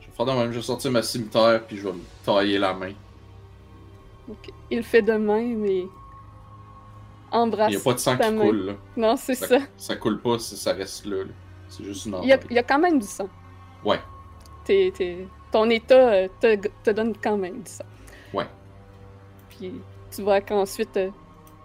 Je 0.00 0.06
vais 0.06 0.12
faire 0.16 0.26
de 0.26 0.30
même. 0.30 0.52
Je 0.52 0.58
vais 0.58 0.62
sortir 0.62 0.92
ma 0.92 1.02
cimetière 1.02 1.64
puis 1.66 1.76
je 1.78 1.88
vais 1.88 1.92
me 1.94 2.02
tailler 2.24 2.58
la 2.58 2.74
main. 2.74 2.92
Il 4.70 4.84
fait 4.84 5.02
de 5.02 5.14
même 5.14 5.64
et 5.66 5.88
embrasse 7.32 7.72
Il 7.72 7.74
n'y 7.76 7.80
a 7.80 7.84
pas 7.84 7.94
de 7.94 7.98
sang 7.98 8.16
qui 8.16 8.30
main. 8.30 8.40
coule, 8.46 8.66
là. 8.66 8.72
Non, 8.96 9.16
c'est 9.16 9.34
Ça, 9.34 9.48
ça. 9.48 9.58
ça 9.76 9.96
coule 9.96 10.20
pas, 10.20 10.38
ça, 10.38 10.54
ça 10.54 10.72
reste 10.72 11.06
là. 11.06 11.24
là. 11.24 11.30
C'est 11.68 11.82
juste 11.82 12.06
une 12.06 12.16
Il 12.22 12.28
y, 12.28 12.32
a, 12.32 12.38
il 12.50 12.54
y 12.54 12.58
a 12.58 12.62
quand 12.62 12.78
même 12.78 13.00
du 13.00 13.06
sang. 13.06 13.28
Ouais. 13.84 13.98
T'es- 14.64 14.92
t'es- 14.96 15.26
ton 15.50 15.68
état 15.70 15.94
euh, 16.12 16.28
te, 16.40 16.68
te 16.84 16.90
donne 16.90 17.14
quand 17.20 17.36
même 17.36 17.62
du 17.62 17.70
sang. 17.72 17.84
Ouais. 18.32 18.46
Puis 19.48 19.72
tu 20.14 20.22
vois 20.22 20.40
qu'ensuite, 20.40 20.96
euh, 20.96 21.10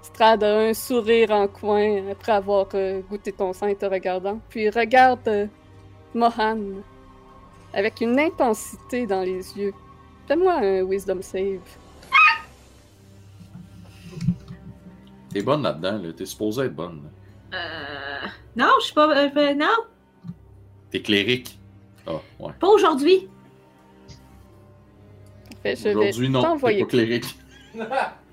Strad 0.06 0.44
a 0.44 0.60
un 0.60 0.74
sourire 0.76 1.32
en 1.32 1.48
coin 1.48 2.12
après 2.12 2.32
avoir 2.34 2.68
euh, 2.76 3.02
goûté 3.10 3.32
ton 3.32 3.54
sang 3.54 3.66
et 3.68 3.76
te 3.76 3.88
regardant. 3.88 4.40
Puis 4.50 4.70
regarde 4.70 5.28
euh, 5.28 5.48
Mohan 6.14 6.60
avec 7.74 8.02
une 8.02 8.20
intensité 8.20 9.08
dans 9.08 9.22
les 9.22 9.58
yeux. 9.58 9.74
Fais-moi 10.28 10.54
un 10.54 10.84
wisdom 10.84 11.22
save. 11.24 11.60
T'es 15.34 15.42
bonne 15.42 15.64
là-dedans, 15.64 15.98
là. 15.98 16.14
T'es 16.14 16.26
supposé 16.26 16.66
être 16.66 16.76
bonne. 16.76 17.02
là. 17.52 17.58
Euh... 17.58 18.28
Non, 18.56 18.74
je 18.80 18.86
suis 18.86 18.94
pas... 18.94 19.10
euh, 19.10 19.54
non, 19.56 19.76
T'es 20.92 21.02
clérique. 21.02 21.60
Ah, 22.06 22.22
ouais. 22.40 22.54
pas 22.60 22.68
aujourd'hui. 22.68 23.28
Parfait, 25.64 25.76
je 25.76 25.84
vais 25.90 25.96
Aujourd'hui, 25.96 26.30
non. 26.30 26.58
T'es 26.58 26.80
pas 26.80 26.86
clérique. 26.86 27.36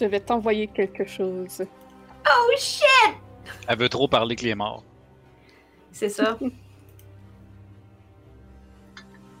je 0.00 0.06
vais 0.06 0.20
t'envoyer 0.20 0.66
quelque 0.66 1.04
chose. 1.04 1.62
Oh 2.26 2.50
shit! 2.56 3.14
Elle 3.68 3.78
veut 3.78 3.90
trop 3.90 4.08
parler 4.08 4.34
que 4.34 4.44
les 4.44 4.54
morts. 4.54 4.82
C'est 5.92 6.08
ça. 6.08 6.38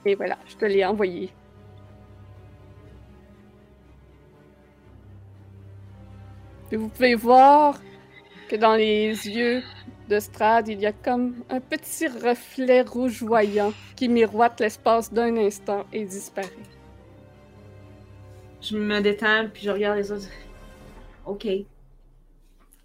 Et 0.04 0.14
voilà, 0.14 0.36
je 0.46 0.56
te 0.56 0.64
l'ai 0.66 0.84
envoyé. 0.84 1.32
Et 6.72 6.76
vous 6.76 6.88
pouvez 6.88 7.14
voir 7.14 7.80
que 8.48 8.56
dans 8.56 8.74
les 8.74 9.08
yeux 9.08 9.62
de 10.08 10.20
Strad, 10.20 10.68
il 10.68 10.80
y 10.80 10.86
a 10.86 10.92
comme 10.92 11.42
un 11.48 11.60
petit 11.60 12.06
reflet 12.08 12.82
rougeoyant 12.82 13.72
qui 13.96 14.08
miroite 14.08 14.60
l'espace 14.60 15.12
d'un 15.12 15.36
instant 15.36 15.84
et 15.92 16.04
disparaît. 16.04 16.48
Je 18.60 18.76
me 18.76 19.00
détends, 19.00 19.48
puis 19.52 19.62
je 19.64 19.70
regarde 19.70 19.98
les 19.98 20.12
autres. 20.12 20.28
Ok. 21.30 21.46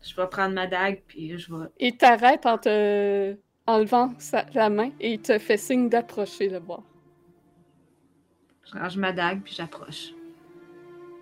Je 0.03 0.15
vais 0.15 0.27
prendre 0.27 0.53
ma 0.53 0.67
dague, 0.67 1.01
puis 1.07 1.35
je 1.37 1.51
vais... 1.51 1.65
Il 1.79 1.97
t'arrête 1.97 2.45
en 2.45 2.59
te 2.59 3.35
enlevant 3.65 4.13
sa- 4.19 4.45
la 4.53 4.69
main 4.69 4.91
et 4.99 5.13
il 5.13 5.19
te 5.19 5.39
fait 5.39 5.57
signe 5.57 5.89
d'approcher 5.89 6.47
le 6.49 6.59
voir. 6.59 6.83
Je 8.65 8.77
range 8.77 8.97
ma 8.97 9.11
dague, 9.11 9.41
puis 9.41 9.55
j'approche. 9.55 10.13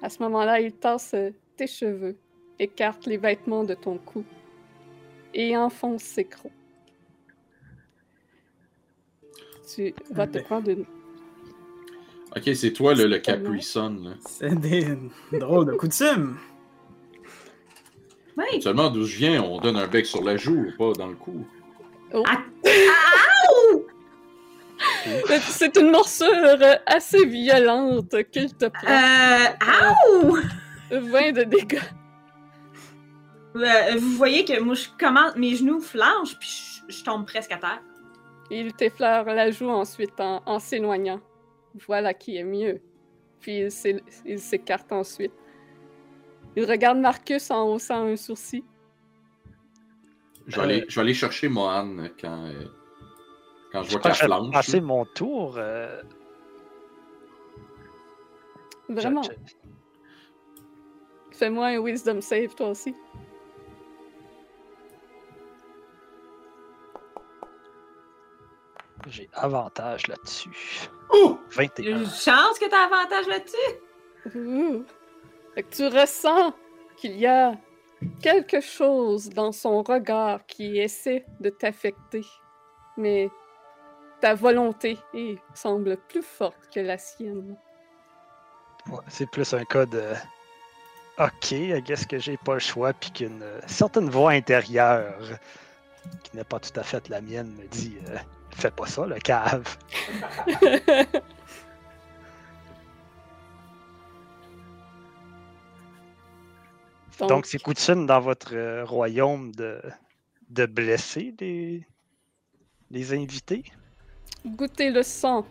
À 0.01 0.09
ce 0.09 0.21
moment-là, 0.23 0.59
il 0.59 0.73
tasse 0.73 1.15
tes 1.55 1.67
cheveux, 1.67 2.17
écarte 2.59 3.05
les 3.05 3.15
vêtements 3.15 3.63
de 3.63 3.73
ton 3.73 3.97
cou 3.97 4.25
et 5.33 5.55
enfonce 5.55 6.03
ses 6.03 6.25
crocs. 6.25 6.51
Tu 9.73 9.95
vas 10.11 10.27
te 10.27 10.33
Ben. 10.33 10.43
prendre 10.43 10.69
une... 10.69 10.85
Ok, 12.35 12.49
c'est 12.53 12.73
toi, 12.73 12.93
là, 12.95 13.05
le 13.05 13.15
pas 13.15 13.19
Capri 13.21 13.61
Sun, 13.61 14.03
là. 14.03 14.15
C'est 14.25 14.55
des 14.59 14.97
drôles 15.31 15.67
de 15.67 15.73
coutumes. 15.73 16.37
Oui! 18.37 18.61
Seulement 18.61 18.89
d'où 18.89 19.05
je 19.05 19.17
viens, 19.17 19.43
on 19.43 19.59
donne 19.59 19.77
un 19.77 19.87
bec 19.87 20.05
sur 20.05 20.23
la 20.23 20.37
joue, 20.37 20.67
pas 20.77 20.93
dans 20.93 21.07
le 21.07 21.15
cou. 21.15 21.45
C'est 25.41 25.77
une 25.77 25.91
morsure 25.91 26.27
euh, 26.27 26.75
assez 26.85 27.25
violente 27.25 28.15
qu'il 28.31 28.53
te 28.55 28.65
prend. 28.65 28.87
Euh... 28.89 30.41
20 30.91 31.31
de 31.31 31.43
dégâts. 31.43 31.79
Euh, 33.55 33.95
vous 33.97 34.11
voyez 34.11 34.45
que 34.45 34.59
moi, 34.59 34.75
je 34.75 34.87
commence... 34.99 35.35
Mes 35.35 35.55
genoux 35.55 35.79
flanchent, 35.79 36.37
puis 36.39 36.83
je, 36.87 36.93
je 36.97 37.03
tombe 37.03 37.25
presque 37.25 37.51
à 37.51 37.57
terre. 37.57 37.81
Il 38.51 38.73
t'effleure 38.73 39.25
la 39.25 39.51
joue 39.51 39.69
ensuite 39.69 40.19
en, 40.19 40.41
en 40.45 40.59
s'éloignant. 40.59 41.21
Voilà 41.87 42.13
qui 42.13 42.37
est 42.37 42.43
mieux. 42.43 42.81
Puis 43.39 43.65
il 44.25 44.39
s'écarte 44.39 44.91
ensuite. 44.91 45.33
Il 46.55 46.65
regarde 46.65 46.99
Marcus 46.99 47.49
en 47.51 47.67
haussant 47.73 48.05
un 48.07 48.15
sourcil. 48.15 48.63
Je 50.47 50.57
vais, 50.57 50.61
aller, 50.61 50.85
je 50.89 50.95
vais 50.95 51.01
aller 51.01 51.13
chercher 51.13 51.47
Mohan 51.47 51.95
quand, 52.19 52.45
euh, 52.45 52.65
quand 53.71 53.83
je 53.83 53.89
Je 53.89 53.91
vois 53.93 54.01
qu'elle 54.01 54.11
que 54.11 54.17
je 54.17 54.21
vais 54.23 54.27
flanche. 54.27 54.51
passer 54.53 54.81
mon 54.81 55.05
tour. 55.05 55.55
euh, 55.57 56.01
Vraiment. 58.89 59.23
je- 59.23 59.31
Fais-moi 61.31 61.67
un 61.67 61.79
wisdom 61.79 62.21
save, 62.21 62.53
toi 62.55 62.69
aussi. 62.69 62.93
J'ai 69.07 69.29
avantage 69.33 70.07
là-dessus. 70.07 70.49
Oh! 71.11 71.37
21. 71.51 71.99
Une 71.99 72.05
chance 72.09 72.57
que 72.59 72.69
t'as 72.69 72.85
avantage 72.85 73.27
là-dessus! 73.27 74.37
Ouh. 74.37 74.85
Fait 75.55 75.63
que 75.63 75.75
tu 75.75 75.87
ressens 75.87 76.53
qu'il 76.97 77.17
y 77.17 77.27
a 77.27 77.53
quelque 78.21 78.61
chose 78.61 79.29
dans 79.29 79.51
son 79.51 79.83
regard 79.83 80.45
qui 80.45 80.79
essaie 80.79 81.25
de 81.39 81.49
t'affecter. 81.49 82.21
Mais 82.97 83.29
ta 84.21 84.33
volonté 84.33 84.97
semble 85.53 85.97
plus 85.97 86.23
forte 86.23 86.69
que 86.73 86.79
la 86.79 86.97
sienne. 86.97 87.55
Ouais, 88.89 88.99
c'est 89.07 89.29
plus 89.29 89.53
un 89.53 89.63
cas 89.65 89.85
de. 89.85 90.13
Ok, 91.19 91.51
I 91.51 91.81
guess 91.81 92.05
que 92.05 92.17
j'ai 92.17 92.37
pas 92.37 92.55
le 92.55 92.59
choix, 92.59 92.91
puis 92.91 93.11
qu'une 93.11 93.43
euh, 93.43 93.59
certaine 93.67 94.09
voix 94.09 94.31
intérieure, 94.31 95.19
qui 96.23 96.35
n'est 96.35 96.43
pas 96.43 96.59
tout 96.59 96.77
à 96.79 96.83
fait 96.83 97.07
la 97.09 97.21
mienne, 97.21 97.53
me 97.55 97.67
dit 97.67 97.97
euh, 98.09 98.17
Fais 98.51 98.71
pas 98.71 98.87
ça, 98.87 99.05
le 99.05 99.19
cave. 99.19 99.77
Donc, 107.19 107.45
c'est 107.45 107.61
coutume 107.61 108.05
dans 108.05 108.19
votre 108.19 108.55
euh, 108.55 108.85
royaume 108.85 109.51
de, 109.53 109.81
de 110.49 110.65
blesser 110.65 111.33
les, 111.39 111.85
les 112.89 113.13
invités? 113.13 113.63
goûter 114.45 114.91
le 114.91 115.03
sang 115.03 115.45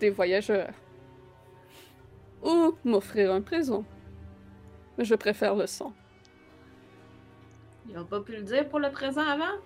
des 0.00 0.10
voyageurs. 0.10 0.72
Ou 2.42 2.74
m'offrir 2.84 3.32
un 3.32 3.40
présent. 3.40 3.84
Mais 4.98 5.04
je 5.04 5.14
préfère 5.14 5.54
le 5.54 5.66
sang. 5.66 5.92
Ils 7.88 7.96
ont 7.98 8.04
pas 8.04 8.20
pu 8.20 8.32
le 8.32 8.42
dire 8.42 8.68
pour 8.68 8.80
le 8.80 8.90
présent 8.90 9.22
avant? 9.22 9.60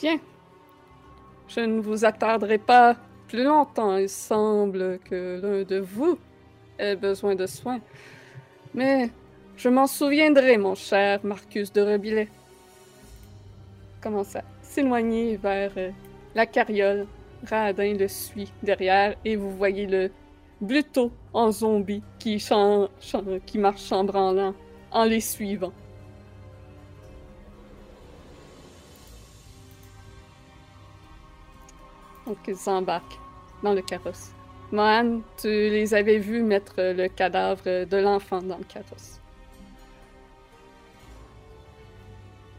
Bien. 0.00 0.18
Je 1.48 1.60
ne 1.60 1.80
vous 1.80 2.04
attarderai 2.04 2.58
pas 2.58 2.96
longtemps. 3.44 3.96
Il 3.96 4.08
semble 4.08 4.98
que 5.00 5.40
l'un 5.40 5.62
de 5.62 5.78
vous 5.80 6.18
ait 6.78 6.96
besoin 6.96 7.34
de 7.34 7.46
soins. 7.46 7.80
Mais 8.74 9.10
je 9.56 9.68
m'en 9.68 9.86
souviendrai, 9.86 10.58
mon 10.58 10.74
cher 10.74 11.20
Marcus 11.24 11.72
de 11.72 11.80
Rebillet. 11.80 12.28
Commence 14.02 14.36
à 14.36 14.42
s'éloigner 14.62 15.36
vers 15.36 15.72
euh, 15.76 15.90
la 16.34 16.46
carriole. 16.46 17.06
Radin 17.48 17.94
le 17.94 18.08
suit 18.08 18.52
derrière 18.62 19.14
et 19.24 19.36
vous 19.36 19.54
voyez 19.56 19.86
le 19.86 20.10
Bluto 20.60 21.12
en 21.32 21.50
zombie 21.52 22.02
qui, 22.18 22.42
qui 23.44 23.58
marche 23.58 23.84
chambranlant 23.84 24.54
en 24.90 25.04
les 25.04 25.20
suivant. 25.20 25.72
Donc, 32.26 32.38
ils 32.48 32.56
s'embarquent 32.56 33.18
dans 33.66 33.74
le 33.74 33.82
carrosse. 33.82 34.30
Mohan, 34.70 35.20
tu 35.36 35.48
les 35.48 35.92
avais 35.92 36.18
vus 36.18 36.42
mettre 36.42 36.74
le 36.78 37.08
cadavre 37.08 37.64
de 37.64 37.96
l'enfant 37.96 38.40
dans 38.42 38.58
le 38.58 38.64
carrosse. 38.64 39.20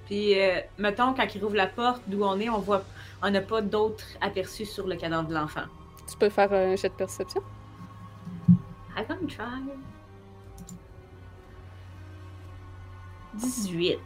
Puis, 0.05 0.39
euh, 0.39 0.61
mettons, 0.77 1.13
quand 1.13 1.27
il 1.33 1.43
rouvre 1.43 1.55
la 1.55 1.67
porte 1.67 2.01
d'où 2.07 2.23
on 2.23 2.39
est, 2.39 2.49
on 2.49 2.59
voit, 2.59 2.83
on 3.21 3.29
n'a 3.29 3.41
pas 3.41 3.61
d'autres 3.61 4.07
aperçus 4.21 4.65
sur 4.65 4.87
le 4.87 4.95
cadavre 4.95 5.27
de 5.27 5.33
l'enfant. 5.33 5.67
Tu 6.09 6.17
peux 6.17 6.29
faire 6.29 6.51
un 6.53 6.75
jet 6.75 6.89
de 6.89 6.93
perception? 6.93 7.41
I 8.97 9.03
can 9.07 9.27
try. 9.27 9.61
18. 13.33 13.99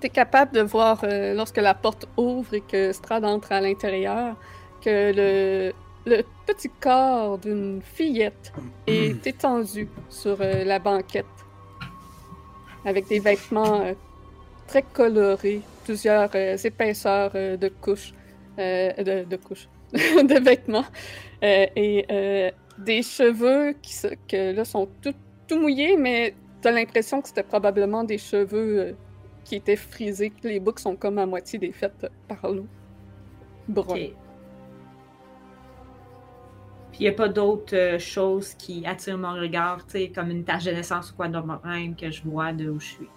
Tu 0.00 0.08
es 0.08 0.10
capable 0.10 0.52
de 0.52 0.60
voir, 0.60 1.00
euh, 1.04 1.32
lorsque 1.34 1.56
la 1.56 1.74
porte 1.74 2.06
ouvre 2.16 2.52
et 2.52 2.60
que 2.60 2.92
Strad 2.92 3.24
entre 3.24 3.52
à 3.52 3.60
l'intérieur, 3.60 4.36
que 4.82 5.12
le, 5.14 5.72
le 6.04 6.22
petit 6.46 6.68
corps 6.68 7.38
d'une 7.38 7.80
fillette 7.82 8.52
est 8.86 9.26
étendu 9.26 9.88
sur 10.10 10.36
euh, 10.40 10.64
la 10.64 10.78
banquette, 10.78 11.24
avec 12.84 13.08
des 13.08 13.20
vêtements 13.20 13.80
euh, 13.80 13.94
très 14.66 14.82
colorés, 14.82 15.62
plusieurs 15.84 16.34
épaisseurs 16.34 17.30
de 17.32 17.68
couches, 17.80 18.12
de, 18.58 19.24
de 19.24 19.36
couches, 19.36 19.68
de 19.92 20.44
vêtements, 20.44 20.84
et 21.40 22.52
des 22.76 23.02
cheveux 23.02 23.74
qui 23.80 23.94
que 24.28 24.52
là 24.52 24.64
sont 24.64 24.88
tout, 25.00 25.14
tout 25.46 25.60
mouillés, 25.60 25.96
mais 25.96 26.34
tu 26.60 26.66
as 26.66 26.72
l'impression 26.72 27.22
que 27.22 27.28
c'était 27.28 27.44
probablement 27.44 28.02
des 28.02 28.18
cheveux 28.18 28.96
qui 29.46 29.54
étaient 29.54 29.76
frisés, 29.76 30.30
que 30.30 30.48
les 30.48 30.58
boucles 30.58 30.82
sont 30.82 30.96
comme 30.96 31.18
à 31.18 31.24
moitié 31.24 31.56
défaites 31.58 32.10
par 32.26 32.50
l'eau. 32.50 32.66
Brun. 33.68 33.94
Ok. 33.94 34.10
Puis, 36.90 36.98
il 37.00 37.02
n'y 37.02 37.08
a 37.08 37.12
pas 37.12 37.28
d'autres 37.28 37.76
euh, 37.76 37.98
choses 37.98 38.54
qui 38.54 38.84
attirent 38.86 39.18
mon 39.18 39.34
regard, 39.34 39.86
comme 40.14 40.30
une 40.30 40.44
tache 40.44 40.64
de 40.64 40.72
naissance 40.72 41.12
ou 41.12 41.14
quoi 41.14 41.28
de 41.28 41.38
même 41.64 41.94
que 41.94 42.10
je 42.10 42.22
vois 42.24 42.52
de 42.52 42.68
où 42.68 42.80
je 42.80 42.86
suis? 42.86 43.08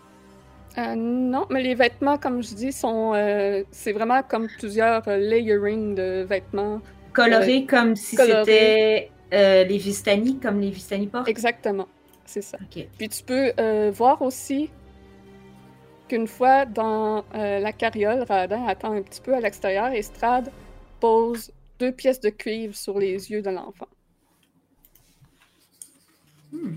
Euh, 0.77 0.93
non, 0.95 1.47
mais 1.49 1.63
les 1.63 1.73
vêtements, 1.73 2.19
comme 2.19 2.43
je 2.43 2.53
dis, 2.53 2.71
sont. 2.71 3.13
euh, 3.15 3.63
c'est 3.71 3.91
vraiment 3.91 4.21
comme 4.21 4.47
plusieurs 4.59 5.01
layering 5.07 5.95
de 5.95 6.23
vêtements. 6.29 6.79
Coloré 7.11 7.65
comme 7.65 7.95
si 7.95 8.15
c'était 8.15 9.09
les 9.31 9.77
Vistani, 9.77 10.39
comme 10.39 10.59
les 10.59 10.69
Vistani 10.69 11.07
portent? 11.07 11.27
Exactement, 11.27 11.87
c'est 12.23 12.43
ça. 12.43 12.59
Ok. 12.61 12.85
Puis 12.99 13.09
tu 13.09 13.23
peux 13.23 13.51
voir 13.89 14.21
aussi 14.21 14.69
qu'une 16.09 16.27
fois 16.27 16.65
dans 16.65 17.23
euh, 17.35 17.59
la 17.59 17.71
carriole, 17.71 18.23
Radin 18.27 18.65
attend 18.65 18.91
un 18.91 19.01
petit 19.01 19.21
peu 19.21 19.33
à 19.33 19.39
l'extérieur 19.39 19.93
et 19.93 20.01
Strad 20.01 20.51
pose 20.99 21.51
deux 21.79 21.93
pièces 21.93 22.19
de 22.19 22.29
cuivre 22.29 22.75
sur 22.75 22.99
les 22.99 23.31
yeux 23.31 23.41
de 23.41 23.49
l'enfant. 23.49 23.87
Hmm. 26.51 26.75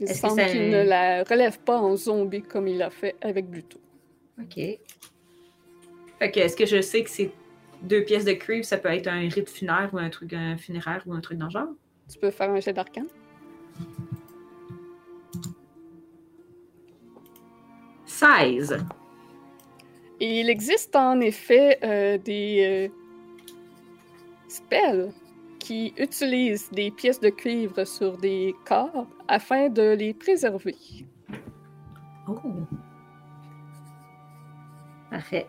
Il 0.00 0.08
semble 0.08 0.44
qu'il 0.46 0.68
ne 0.68 0.82
la 0.82 1.22
relève 1.22 1.58
pas 1.60 1.78
en 1.78 1.96
zombie 1.96 2.42
comme 2.42 2.66
il 2.66 2.78
l'a 2.78 2.90
fait 2.90 3.14
avec 3.20 3.46
Bluto. 3.48 3.80
Ok. 4.40 4.56
Fait 4.56 6.30
que 6.30 6.40
est-ce 6.40 6.56
que 6.56 6.66
je 6.66 6.80
sais 6.80 7.04
que 7.04 7.10
c'est 7.10 7.30
deux 7.82 8.04
pièces 8.04 8.24
de 8.24 8.32
cuivre, 8.32 8.64
ça 8.64 8.78
peut 8.78 8.88
être 8.88 9.06
un 9.06 9.28
rite 9.28 9.48
funéraire 9.48 9.90
ou 9.92 9.98
un 9.98 10.10
truc 10.10 10.32
un 10.32 10.56
funéraire 10.56 11.02
ou 11.06 11.14
un 11.14 11.20
truc 11.20 11.38
dans 11.38 11.46
le 11.46 11.52
genre? 11.52 11.68
Tu 12.10 12.18
peux 12.18 12.32
faire 12.32 12.50
un 12.50 12.58
jet 12.58 12.72
d'arcane. 12.72 13.06
16. 18.22 18.78
Et 20.20 20.40
il 20.40 20.48
existe 20.48 20.94
en 20.94 21.18
effet 21.20 21.78
euh, 21.82 22.18
des 22.18 22.88
euh, 22.88 22.94
spells 24.48 25.12
qui 25.58 25.92
utilisent 25.96 26.70
des 26.70 26.92
pièces 26.92 27.18
de 27.18 27.30
cuivre 27.30 27.84
sur 27.84 28.16
des 28.16 28.54
corps 28.64 29.08
afin 29.26 29.68
de 29.68 29.94
les 29.94 30.14
préserver. 30.14 30.76
Oh. 32.28 32.38
Parfait. 35.10 35.48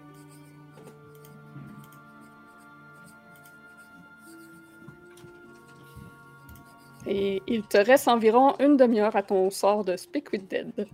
Et 7.05 7.39
il 7.45 7.61
te 7.67 7.77
reste 7.77 8.07
environ 8.07 8.55
une 8.59 8.77
demi-heure 8.77 9.15
à 9.15 9.21
ton 9.21 9.51
sort 9.51 9.83
de 9.83 9.95
Speak 9.95 10.31
with 10.31 10.49
Dead. 10.49 10.87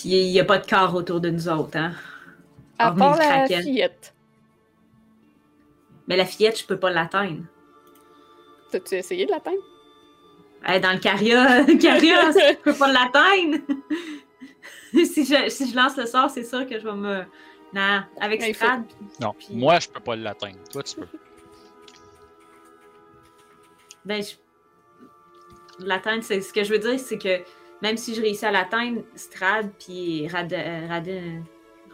Puis 0.00 0.10
il 0.10 0.30
n'y 0.30 0.38
a 0.38 0.44
pas 0.44 0.58
de 0.58 0.66
corps 0.66 0.94
autour 0.94 1.20
de 1.20 1.28
nous 1.28 1.48
autres, 1.48 1.76
hein? 1.76 1.92
À 2.78 2.92
part 2.92 3.16
la 3.16 3.24
kraken. 3.24 3.62
fillette. 3.62 4.14
Mais 6.06 6.16
la 6.16 6.24
fillette, 6.24 6.60
je 6.60 6.64
peux 6.64 6.78
pas 6.78 6.90
l'atteindre. 6.90 7.42
T'as-tu 8.70 8.94
essayé 8.94 9.26
de 9.26 9.32
l'atteindre? 9.32 9.58
Elle 10.64 10.76
est 10.76 10.80
dans 10.80 10.92
le 10.92 10.98
carrière, 11.00 11.66
carrière, 11.80 12.30
je 12.32 12.54
peux 12.58 12.74
pas 12.74 12.92
l'atteindre. 12.92 13.58
si, 14.92 15.24
je, 15.24 15.48
si 15.48 15.68
je 15.70 15.74
lance 15.76 15.96
le 15.96 16.06
sort, 16.06 16.30
c'est 16.30 16.44
sûr 16.44 16.64
que 16.68 16.78
je 16.78 16.84
vais 16.84 16.94
me. 16.94 17.22
Non, 17.72 18.02
avec 18.20 18.42
faut- 18.44 18.54
Strad. 18.54 18.84
Non, 19.20 19.34
Puis- 19.36 19.56
moi, 19.56 19.80
je 19.80 19.88
peux 19.88 20.00
pas 20.00 20.14
l'atteindre. 20.14 20.58
Toi, 20.70 20.82
tu 20.84 20.94
peux. 20.96 21.06
Ben, 24.04 24.22
je... 24.22 24.34
l'atteindre, 25.84 26.22
c'est 26.22 26.40
ce 26.40 26.52
que 26.52 26.62
je 26.62 26.72
veux 26.72 26.78
dire, 26.78 26.98
c'est 27.00 27.18
que 27.18 27.40
même 27.82 27.96
si 27.96 28.14
je 28.14 28.20
réussis 28.20 28.46
à 28.46 28.50
l'atteindre, 28.50 29.02
Strad 29.14 29.70
puis 29.78 30.26
Rad... 30.28 30.52
euh, 30.52 30.86
Radin. 30.88 31.42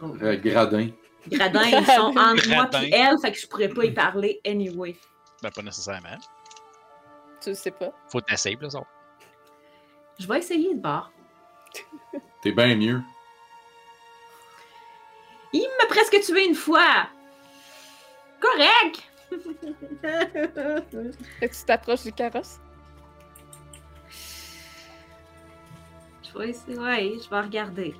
oh, 0.01 0.15
Euh, 0.21 0.37
gradin. 0.37 0.89
Gradin, 1.27 1.63
ils 1.65 1.85
sont 1.85 2.15
entre 2.17 2.49
moi 2.49 2.67
puis 2.71 2.91
elle, 2.93 3.15
fait 3.21 3.31
que 3.31 3.37
je 3.39 3.47
pourrais 3.47 3.69
pas 3.69 3.85
y 3.85 3.91
parler 3.91 4.39
anyway. 4.45 4.95
Ben, 5.41 5.51
pas 5.51 5.61
nécessairement. 5.61 6.17
Tu 7.41 7.53
sais 7.55 7.71
pas. 7.71 7.91
Faut 8.11 8.21
t'essayer, 8.21 8.57
là, 8.59 8.69
ça. 8.69 8.79
Je 10.19 10.27
vais 10.27 10.39
essayer 10.39 10.73
de 10.73 10.79
bord. 10.79 11.11
T'es 12.41 12.51
bien 12.51 12.75
mieux. 12.75 13.01
Il 15.53 15.67
m'a 15.79 15.87
presque 15.87 16.19
tué 16.21 16.45
une 16.47 16.55
fois! 16.55 17.07
Correct! 18.41 19.03
Fait 21.39 21.49
que 21.49 21.55
tu 21.55 21.65
t'approches 21.65 22.03
du 22.03 22.11
carrosse? 22.11 22.59
Essayer, 26.41 26.77
ouais, 26.77 27.13
je 27.23 27.29
vais 27.29 27.39
regarder. 27.41 27.95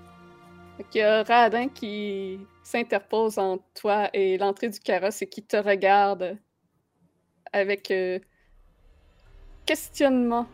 Qu'il 0.92 1.02
y 1.02 1.04
a 1.04 1.24
Radin 1.24 1.70
qui 1.70 2.40
s'interpose 2.64 3.38
entre 3.38 3.64
toi 3.74 4.10
et 4.14 4.38
l'entrée 4.38 4.70
du 4.70 4.80
carrosse 4.80 5.22
et 5.22 5.28
qui 5.28 5.42
te 5.42 5.56
regarde 5.56 6.38
avec 7.54 7.92
euh, 7.92 8.20
questionnement. 9.66 10.48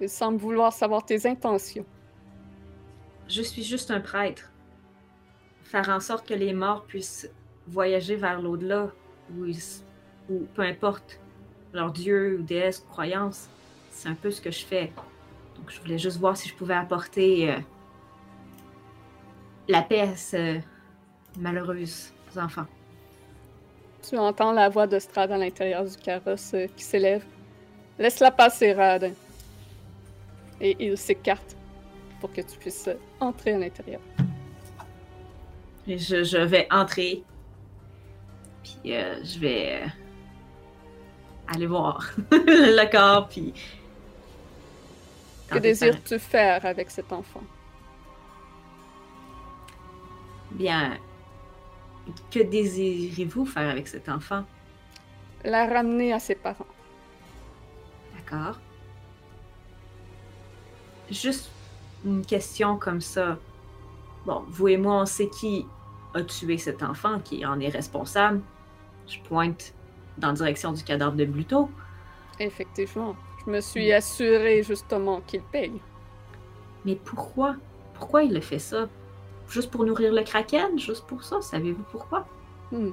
Il 0.00 0.08
semble 0.08 0.38
vouloir 0.38 0.72
savoir 0.72 1.04
tes 1.04 1.26
intentions. 1.26 1.84
Je 3.28 3.42
suis 3.42 3.64
juste 3.64 3.90
un 3.90 4.00
prêtre. 4.00 4.52
Faire 5.64 5.88
en 5.88 6.00
sorte 6.00 6.26
que 6.26 6.34
les 6.34 6.52
morts 6.52 6.84
puissent 6.84 7.28
voyager 7.66 8.16
vers 8.16 8.40
l'au-delà, 8.40 8.90
ou, 9.36 9.46
ou 10.30 10.46
peu 10.54 10.62
importe 10.62 11.20
leur 11.72 11.92
dieu 11.92 12.38
ou 12.38 12.42
déesse 12.42 12.84
ou 12.86 12.90
croyance, 12.90 13.48
c'est 13.90 14.08
un 14.08 14.14
peu 14.14 14.30
ce 14.30 14.40
que 14.40 14.50
je 14.50 14.64
fais. 14.64 14.92
Donc 15.58 15.70
je 15.70 15.80
voulais 15.80 15.98
juste 15.98 16.18
voir 16.18 16.36
si 16.36 16.48
je 16.48 16.54
pouvais 16.54 16.74
apporter 16.74 17.50
euh, 17.50 17.58
la 19.68 19.82
paix 19.82 20.00
à 20.00 20.16
ces 20.16 20.62
malheureux 21.38 21.84
enfants. 22.36 22.66
Tu 24.08 24.16
entends 24.16 24.52
la 24.52 24.68
voix 24.68 24.86
de 24.86 24.98
Strad 24.98 25.30
à 25.32 25.36
l'intérieur 25.36 25.84
du 25.84 25.96
carrosse 25.96 26.54
euh, 26.54 26.66
qui 26.76 26.84
s'élève. 26.84 27.24
Laisse-la 27.98 28.30
passer, 28.30 28.72
Radin. 28.72 29.12
Et 30.60 30.76
il 30.78 30.96
s'écarte 30.96 31.56
pour 32.20 32.32
que 32.32 32.40
tu 32.40 32.58
puisses 32.58 32.88
euh, 32.88 32.94
entrer 33.20 33.52
à 33.52 33.58
l'intérieur. 33.58 34.00
Je, 35.86 36.22
je 36.22 36.38
vais 36.38 36.66
entrer, 36.70 37.22
puis 38.62 38.94
euh, 38.94 39.22
je 39.24 39.38
vais 39.38 39.80
euh, 39.82 39.86
aller 41.48 41.66
voir 41.66 42.12
le 42.30 42.90
corps, 42.90 43.28
puis... 43.28 43.54
Que 45.50 45.58
désires-tu 45.58 46.18
faire 46.18 46.64
avec 46.66 46.90
cet 46.90 47.12
enfant? 47.12 47.42
Bien, 50.50 50.98
que 52.30 52.40
désirez-vous 52.40 53.46
faire 53.46 53.70
avec 53.70 53.88
cet 53.88 54.08
enfant? 54.08 54.44
La 55.44 55.66
ramener 55.66 56.12
à 56.12 56.18
ses 56.18 56.34
parents. 56.34 56.66
D'accord. 58.16 58.58
Juste 61.10 61.50
une 62.04 62.24
question 62.24 62.76
comme 62.76 63.00
ça. 63.00 63.38
bon, 64.26 64.44
vous 64.48 64.68
et 64.68 64.76
moi, 64.76 65.02
on 65.02 65.06
sait 65.06 65.28
qui 65.28 65.66
a 66.14 66.22
tué 66.22 66.58
cet 66.58 66.82
enfant, 66.82 67.20
qui 67.20 67.44
en 67.46 67.58
est 67.60 67.68
responsable. 67.68 68.40
Je 69.06 69.18
pointe 69.20 69.72
dans 70.18 70.28
la 70.28 70.34
direction 70.34 70.72
du 70.72 70.82
cadavre 70.82 71.16
de 71.16 71.24
Bluto. 71.24 71.70
Effectivement. 72.38 73.16
Je 73.48 73.52
me 73.54 73.60
suis 73.62 73.90
assuré 73.94 74.62
justement 74.62 75.22
qu'il 75.22 75.40
paye. 75.40 75.80
Mais 76.84 76.96
pourquoi? 76.96 77.56
Pourquoi 77.94 78.22
il 78.22 78.36
a 78.36 78.42
fait 78.42 78.58
ça? 78.58 78.90
Juste 79.48 79.70
pour 79.70 79.86
nourrir 79.86 80.12
le 80.12 80.22
kraken? 80.22 80.78
Juste 80.78 81.06
pour 81.06 81.24
ça? 81.24 81.40
Savez-vous 81.40 81.82
pourquoi? 81.90 82.26
Hmm. 82.70 82.90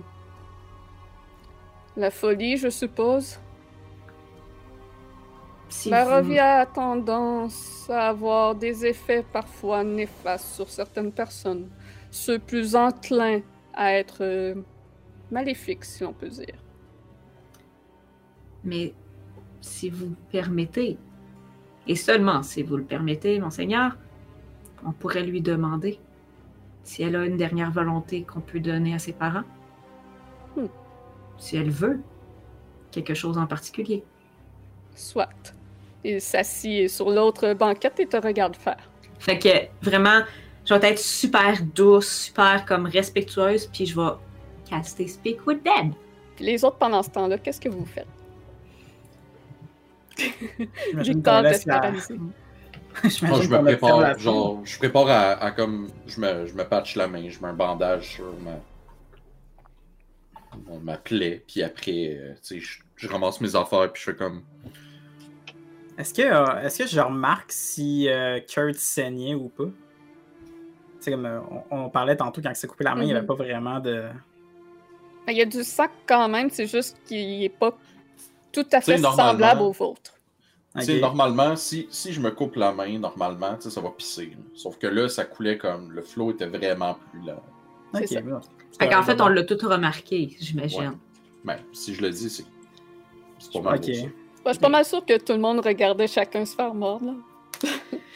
La 1.97 2.09
folie, 2.09 2.55
je 2.55 2.69
suppose. 2.69 3.37
Si 5.67 5.89
La 5.89 6.21
vous- 6.21 6.37
a 6.39 6.65
tendance 6.65 7.89
à 7.89 8.07
avoir 8.07 8.55
des 8.55 8.85
effets 8.85 9.25
parfois 9.33 9.83
néfastes 9.83 10.55
sur 10.55 10.69
certaines 10.69 11.11
personnes. 11.11 11.69
Ceux 12.11 12.39
plus 12.39 12.77
enclins 12.77 13.41
à 13.73 13.91
être 13.91 14.19
euh, 14.21 14.55
maléfiques, 15.31 15.83
si 15.83 16.03
l'on 16.05 16.13
peut 16.13 16.29
dire. 16.29 16.55
Mais 18.63 18.93
si 19.65 19.89
vous 19.89 20.05
le 20.05 20.15
permettez, 20.31 20.97
et 21.87 21.95
seulement 21.95 22.43
si 22.43 22.63
vous 22.63 22.77
le 22.77 22.83
permettez, 22.83 23.39
monseigneur, 23.39 23.97
on 24.85 24.91
pourrait 24.91 25.23
lui 25.23 25.41
demander 25.41 25.99
si 26.83 27.03
elle 27.03 27.15
a 27.15 27.25
une 27.25 27.37
dernière 27.37 27.71
volonté 27.71 28.23
qu'on 28.23 28.41
peut 28.41 28.59
donner 28.59 28.93
à 28.93 28.99
ses 28.99 29.13
parents. 29.13 29.43
Hmm. 30.55 30.67
Si 31.37 31.57
elle 31.57 31.71
veut 31.71 31.99
quelque 32.91 33.13
chose 33.13 33.37
en 33.37 33.47
particulier. 33.47 34.03
Soit. 34.95 35.53
Il 36.03 36.21
s'assied 36.21 36.87
sur 36.87 37.09
l'autre 37.09 37.53
banquette 37.53 37.99
et 37.99 38.05
te 38.05 38.17
regarde 38.17 38.55
faire. 38.55 38.89
Fait 39.19 39.39
que 39.39 39.49
vraiment, 39.81 40.21
je 40.63 40.75
vais 40.75 40.91
être 40.91 40.99
super 40.99 41.57
douce, 41.73 42.07
super 42.07 42.65
comme 42.65 42.85
respectueuse, 42.85 43.65
puis 43.65 43.87
je 43.87 43.99
vais 43.99 44.11
caster 44.69 45.07
Speak 45.07 45.45
with 45.47 45.63
Dead. 45.63 45.91
Puis 46.35 46.45
les 46.45 46.63
autres, 46.63 46.77
pendant 46.77 47.01
ce 47.01 47.09
temps-là, 47.09 47.39
qu'est-ce 47.39 47.59
que 47.59 47.69
vous 47.69 47.85
faites? 47.85 48.07
J'imagine 50.17 51.13
Victor 51.15 51.33
qu'on 51.37 51.41
laisse 51.41 51.51
reste 51.53 51.65
la- 51.65 51.79
paralysé. 51.79 52.15
Moi, 52.17 52.31
J'imagine 53.03 53.43
je 53.43 53.49
qu'on 53.49 53.61
me 53.61 53.63
prépare, 53.63 54.19
genre, 54.19 54.65
je 54.65 54.77
prépare 54.77 55.07
à, 55.09 55.31
à 55.43 55.51
comme, 55.51 55.89
je 56.07 56.19
me, 56.19 56.45
je 56.47 56.53
me 56.53 56.63
patche 56.63 56.95
la 56.95 57.07
main, 57.07 57.29
je 57.29 57.39
mets 57.39 57.47
un 57.49 57.53
bandage 57.53 58.13
sur 58.15 58.33
ma, 58.39 58.51
ma- 60.67 60.79
ma 60.79 60.97
plaie, 60.97 61.43
puis 61.47 61.61
après, 61.63 62.15
euh, 62.17 62.33
tu 62.35 62.39
sais, 62.41 62.59
je, 62.59 62.79
je 62.95 63.07
ramasse 63.07 63.41
mes 63.41 63.55
affaires, 63.55 63.91
puis 63.91 64.01
je 64.03 64.11
fais 64.11 64.15
comme, 64.17 64.43
Est-ce 65.97 66.13
que, 66.13 66.21
euh, 66.23 66.61
est-ce 66.61 66.83
que 66.83 66.87
je 66.89 66.99
remarque 66.99 67.51
si 67.51 68.09
euh, 68.09 68.39
Kurt 68.39 68.75
saignait 68.75 69.35
ou 69.35 69.49
pas? 69.49 69.65
C'est 70.99 71.11
comme 71.11 71.25
on, 71.71 71.85
on 71.85 71.89
parlait 71.89 72.15
tantôt 72.15 72.41
quand 72.41 72.49
il 72.49 72.55
s'est 72.55 72.67
coupé 72.67 72.83
la 72.83 72.95
main, 72.95 73.03
il 73.03 73.07
n'y 73.07 73.11
avait 73.11 73.21
Mhm. 73.21 73.27
pas 73.27 73.35
vraiment 73.35 73.79
de. 73.79 74.05
Mais 75.27 75.33
Il 75.33 75.37
y 75.37 75.41
a 75.41 75.45
du 75.45 75.63
sac 75.63 75.91
quand 76.07 76.27
même, 76.29 76.49
c'est 76.49 76.67
juste 76.67 76.97
qu'il 77.05 77.39
n'est 77.39 77.49
pas 77.49 77.77
tout 78.63 78.65
à 78.71 78.81
fait 78.81 78.97
semblable 78.97 79.61
au 79.61 79.71
vôtre. 79.71 80.13
tu 80.77 80.81
sais, 80.83 80.95
Ok. 80.95 81.01
normalement, 81.01 81.55
si, 81.55 81.87
si 81.91 82.13
je 82.13 82.19
me 82.21 82.31
coupe 82.31 82.55
la 82.55 82.71
main, 82.71 82.97
normalement, 82.99 83.57
ça 83.59 83.81
va 83.81 83.89
pisser. 83.91 84.27
là. 84.31 84.37
Sauf 84.55 84.77
que 84.77 84.87
là, 84.87 85.07
ça 85.09 85.25
coulait 85.25 85.57
comme, 85.57 85.91
le 85.91 86.01
flow 86.01 86.31
était 86.31 86.47
vraiment 86.47 86.97
plus 87.11 87.21
lent. 87.21 87.43
c'est 87.93 88.01
Ok, 88.03 88.07
ça. 88.09 88.21
bon. 88.21 88.39
Fait 88.79 88.89
qu'en 88.89 89.03
fait, 89.03 89.21
on 89.21 89.27
l'a 89.27 89.43
tout 89.43 89.57
remarqué, 89.63 90.35
j'imagine. 90.39 90.79
Ouais. 90.89 90.95
Ben, 91.43 91.57
si 91.71 91.93
je 91.95 92.01
le 92.01 92.09
dis, 92.09 92.29
c'est, 92.29 92.45
c'est 93.39 93.53
pas 93.53 93.61
mal 93.61 93.83
ça. 93.83 93.91
Je 93.91 94.51
suis 94.51 94.59
pas 94.59 94.69
mal 94.69 94.85
sûr 94.85 95.05
que 95.05 95.17
tout 95.17 95.33
le 95.33 95.39
monde 95.39 95.59
regardait 95.65 96.07
chacun 96.07 96.45
se 96.45 96.55
faire 96.55 96.73
mordre, 96.73 97.05
là. 97.05 97.69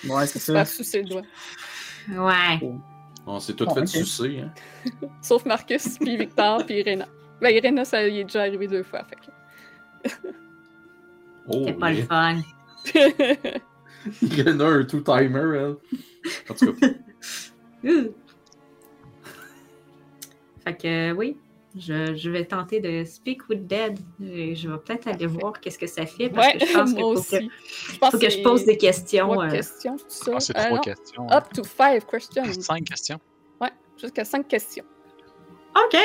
Ouais, 0.07 0.27
c'est 0.27 0.39
Se 0.39 0.51
faire 0.51 0.67
ça. 0.67 0.73
sucer 0.75 1.03
le 1.03 1.09
doigt. 1.09 1.21
Ouais. 2.09 2.71
On 3.25 3.39
s'est 3.39 3.53
tout 3.53 3.65
Bon, 3.65 3.75
fait 3.75 3.85
sucer, 3.85 4.41
hein. 4.41 4.51
Sauf 5.21 5.45
Marcus, 5.45 5.97
puis 5.99 6.17
Victor, 6.17 6.65
puis 6.65 6.79
Irena. 6.79 7.07
Ben, 7.41 7.49
Irena, 7.49 7.85
ça 7.85 8.05
y 8.07 8.19
est 8.19 8.23
déjà 8.23 8.41
arrivé 8.41 8.67
deux 8.67 8.83
fois, 8.83 9.03
fait 9.05 9.15
que... 9.15 9.31
Oh, 11.47 11.63
C'est 11.65 11.73
pas 11.73 11.91
le 11.91 12.03
fun. 12.03 12.37
Il 14.21 14.37
y 14.39 14.49
en 14.49 14.59
a 14.59 14.65
un 14.65 14.83
two-timer, 14.85 15.57
elle. 15.57 15.75
En 16.49 16.53
tout 16.53 16.73
cas. 16.73 16.87
Fait 20.63 20.75
que 20.77 21.11
oui, 21.13 21.37
je, 21.77 22.15
je 22.15 22.29
vais 22.29 22.45
tenter 22.45 22.79
de 22.79 23.03
speak 23.05 23.47
with 23.49 23.65
dead. 23.67 23.97
Je, 24.19 24.53
je 24.55 24.69
vais 24.69 24.77
peut-être 24.77 25.07
aller 25.07 25.25
voir 25.25 25.59
qu'est-ce 25.59 25.79
que 25.79 25.87
ça 25.87 26.05
fait 26.05 26.29
parce 26.29 26.47
Ouais, 26.47 26.57
que 26.59 26.65
je 26.65 26.73
pense 26.73 26.91
faut, 26.99 27.03
aussi. 27.05 27.39
que, 27.39 27.45
Je 27.93 27.97
pense 27.99 28.11
faut 28.11 28.17
que 28.19 28.29
je 28.29 28.35
c'est 28.35 28.41
pose 28.41 28.65
des 28.65 28.77
questions. 28.77 29.29
Trois 29.29 29.45
euh, 29.47 29.51
questions, 29.51 29.97
tout 29.97 30.03
ça. 30.07 30.31
Ah, 30.35 30.39
c'est 30.39 30.57
Euh, 30.57 30.65
trois 30.65 30.79
questions. 30.79 31.27
Up 31.31 31.45
to 31.53 31.63
five 31.63 32.05
questions. 32.05 32.61
Cinq 32.61 32.83
questions. 32.85 33.19
Ouais, 33.61 33.71
jusqu'à 33.97 34.25
cinq 34.25 34.47
questions. 34.47 34.85
OK. 35.75 35.97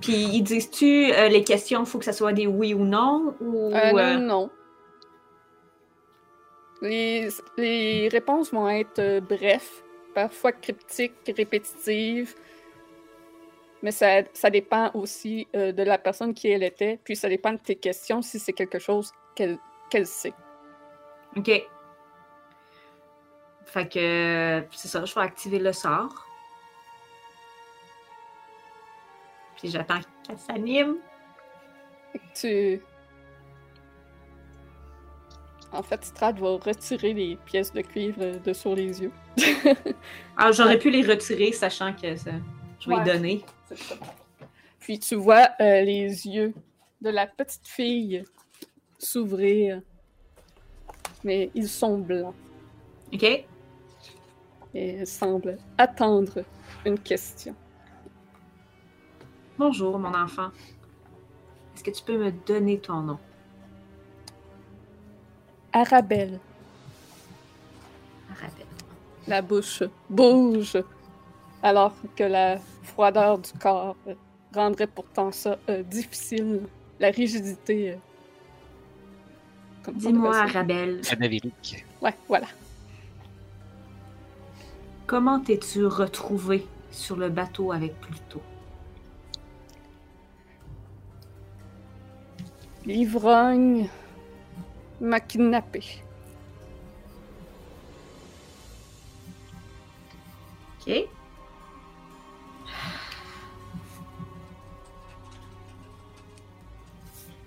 Puis 0.00 0.12
ils 0.12 0.42
disent-tu 0.42 1.12
euh, 1.12 1.28
les 1.28 1.42
questions, 1.42 1.80
il 1.80 1.86
faut 1.86 1.98
que 1.98 2.04
ça 2.04 2.12
soit 2.12 2.32
des 2.32 2.46
oui 2.46 2.74
ou 2.74 2.84
non 2.84 3.34
ou 3.40 3.72
Euh, 3.74 3.92
non, 3.92 3.98
euh, 3.98 4.16
non. 4.18 4.50
Les, 6.82 7.28
les 7.56 8.08
réponses 8.08 8.52
vont 8.52 8.68
être 8.68 9.20
brefs, 9.20 9.82
parfois 10.14 10.52
cryptiques, 10.52 11.14
répétitives, 11.34 12.34
mais 13.82 13.92
ça, 13.92 14.22
ça 14.32 14.50
dépend 14.50 14.90
aussi 14.94 15.46
euh, 15.54 15.72
de 15.72 15.82
la 15.82 15.98
personne 15.98 16.34
qui 16.34 16.48
elle 16.48 16.62
était, 16.62 16.98
puis 17.04 17.14
ça 17.14 17.28
dépend 17.28 17.52
de 17.52 17.58
tes 17.58 17.76
questions 17.76 18.22
si 18.22 18.38
c'est 18.38 18.52
quelque 18.52 18.78
chose 18.78 19.12
qu'elle 19.34 19.58
qu'elle 19.90 20.06
sait. 20.06 20.34
OK. 21.36 21.50
Fait 23.66 23.88
que 23.88 24.64
c'est 24.72 24.88
ça, 24.88 25.04
je 25.04 25.14
vais 25.14 25.20
activer 25.20 25.58
le 25.58 25.72
sort. 25.72 26.26
Puis 29.56 29.70
j'attends 29.70 30.00
qu'elle 30.26 30.38
s'anime. 30.38 30.96
Tu... 32.34 32.80
En 35.72 35.82
fait, 35.82 36.04
Strad 36.04 36.38
va 36.38 36.52
retirer 36.56 37.12
les 37.12 37.36
pièces 37.44 37.72
de 37.72 37.80
cuivre 37.82 38.38
de 38.42 38.52
sur 38.52 38.74
les 38.74 39.02
yeux. 39.02 39.12
Alors, 40.36 40.52
j'aurais 40.54 40.78
pu 40.78 40.90
les 40.90 41.02
retirer, 41.02 41.52
sachant 41.52 41.92
que 41.92 42.14
ça, 42.16 42.30
je 42.80 42.88
vais 42.88 42.96
Ouais. 42.96 43.02
y 43.02 43.04
donner. 43.04 43.44
Ça. 43.74 43.94
Puis 44.78 44.98
tu 45.00 45.16
vois 45.16 45.48
euh, 45.60 45.82
les 45.82 46.26
yeux 46.26 46.54
de 47.02 47.10
la 47.10 47.26
petite 47.26 47.66
fille 47.66 48.24
s'ouvrir. 48.98 49.82
Mais 51.24 51.50
ils 51.54 51.68
sont 51.68 51.98
blancs 51.98 52.34
OK? 53.12 53.22
et 53.24 53.46
elle 54.74 55.06
semble 55.06 55.58
attendre 55.78 56.44
une 56.84 56.98
question. 56.98 57.54
Bonjour, 59.58 59.98
mon 59.98 60.14
enfant. 60.14 60.48
Est-ce 61.74 61.84
que 61.84 61.90
tu 61.90 62.02
peux 62.02 62.18
me 62.18 62.30
donner 62.46 62.78
ton 62.78 63.00
nom? 63.02 63.18
Arabelle, 65.72 66.40
Rappelle. 68.30 68.66
la 69.26 69.42
bouche 69.42 69.82
bouge 70.08 70.78
alors 71.62 71.94
que 72.16 72.24
la 72.24 72.58
froideur 72.82 73.38
du 73.38 73.50
corps 73.60 73.94
rendrait 74.54 74.86
pourtant 74.86 75.32
ça 75.32 75.58
euh, 75.68 75.82
difficile. 75.82 76.62
La 76.98 77.10
rigidité. 77.10 77.90
euh, 77.92 77.96
Dis-moi. 79.92 80.34
Arabelle, 80.34 81.02
Cadavérique. 81.02 81.84
Ouais, 82.00 82.14
voilà. 82.26 82.46
comment 85.06 85.40
t'es-tu 85.40 85.84
retrouvé 85.84 86.66
sur 86.90 87.16
le 87.16 87.28
bateau 87.28 87.70
avec 87.72 88.00
Pluto? 88.00 88.40
L'ivrogne 92.86 93.88
m'a 95.00 95.18
kidnappé. 95.18 95.82
OK? 100.80 101.08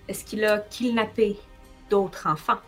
Est-ce 0.10 0.26
qu'il 0.26 0.44
a 0.44 0.60
kidnappé 0.60 1.38
d'autres 1.90 2.28
enfants? 2.28 2.60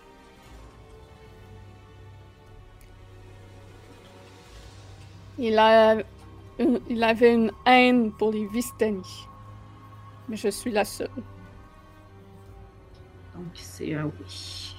Il, 5.38 5.58
a 5.58 5.96
une- 6.60 6.80
il 6.90 7.04
avait 7.04 7.34
une 7.34 7.52
haine 7.66 8.12
pour 8.12 8.32
les 8.32 8.46
Vistani. 8.46 9.02
Mais 10.30 10.38
je 10.38 10.50
suis 10.50 10.72
la 10.72 10.86
seule. 10.86 11.10
Donc, 13.36 13.46
c'est 13.56 13.94
un 13.96 14.06
oui. 14.06 14.76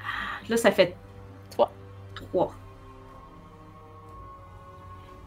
Ah, 0.00 0.40
Là, 0.48 0.56
ça 0.56 0.70
fait 0.70 0.96
Trois. 1.50 1.72
Trois. 2.14 2.54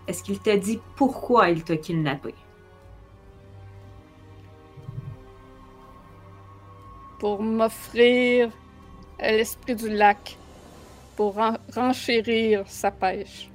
Est-ce 0.08 0.24
qu'il 0.24 0.40
t'a 0.40 0.58
dit 0.58 0.82
pourquoi 0.96 1.50
il 1.50 1.64
t'a 1.64 1.78
kidnappé? 1.78 2.34
Pour 7.20 7.42
m'offrir 7.44 8.50
l'esprit 9.20 9.76
du 9.76 9.90
lac 9.90 10.38
pour 11.16 11.36
ren- 11.36 11.58
renchérir 11.76 12.64
sa 12.68 12.92
pêche. 12.92 13.50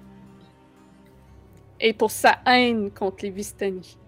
Et 1.80 1.92
pour 1.92 2.10
sa 2.10 2.38
haine 2.46 2.90
contre 2.90 3.24
les 3.24 3.30
Vistani. 3.30 3.98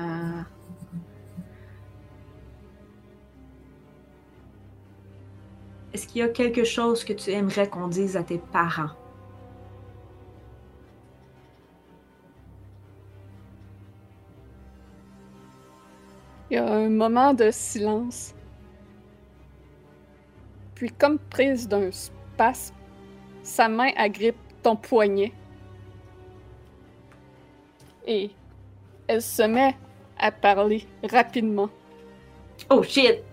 Euh, 0.00 0.42
Est-ce 5.92 6.06
qu'il 6.06 6.20
y 6.20 6.22
a 6.22 6.28
quelque 6.28 6.64
chose 6.64 7.04
que 7.04 7.12
tu 7.12 7.30
aimerais 7.30 7.68
qu'on 7.68 7.88
dise 7.88 8.16
à 8.16 8.22
tes 8.22 8.38
parents? 8.38 8.90
Il 16.48 16.54
y 16.54 16.56
a 16.58 16.72
un 16.72 16.88
moment 16.88 17.34
de 17.34 17.50
silence. 17.50 18.34
Puis, 20.74 20.90
comme 20.90 21.18
prise 21.18 21.68
d'un 21.68 21.90
spasme, 21.90 22.74
sa 23.42 23.68
main 23.68 23.90
agrippe 23.96 24.38
ton 24.62 24.76
poignet. 24.76 25.32
Et 28.06 28.30
elle 29.06 29.22
se 29.22 29.42
met 29.42 29.76
à 30.20 30.30
parler 30.30 30.86
rapidement. 31.02 31.70
Oh 32.68 32.82
shit! 32.82 33.24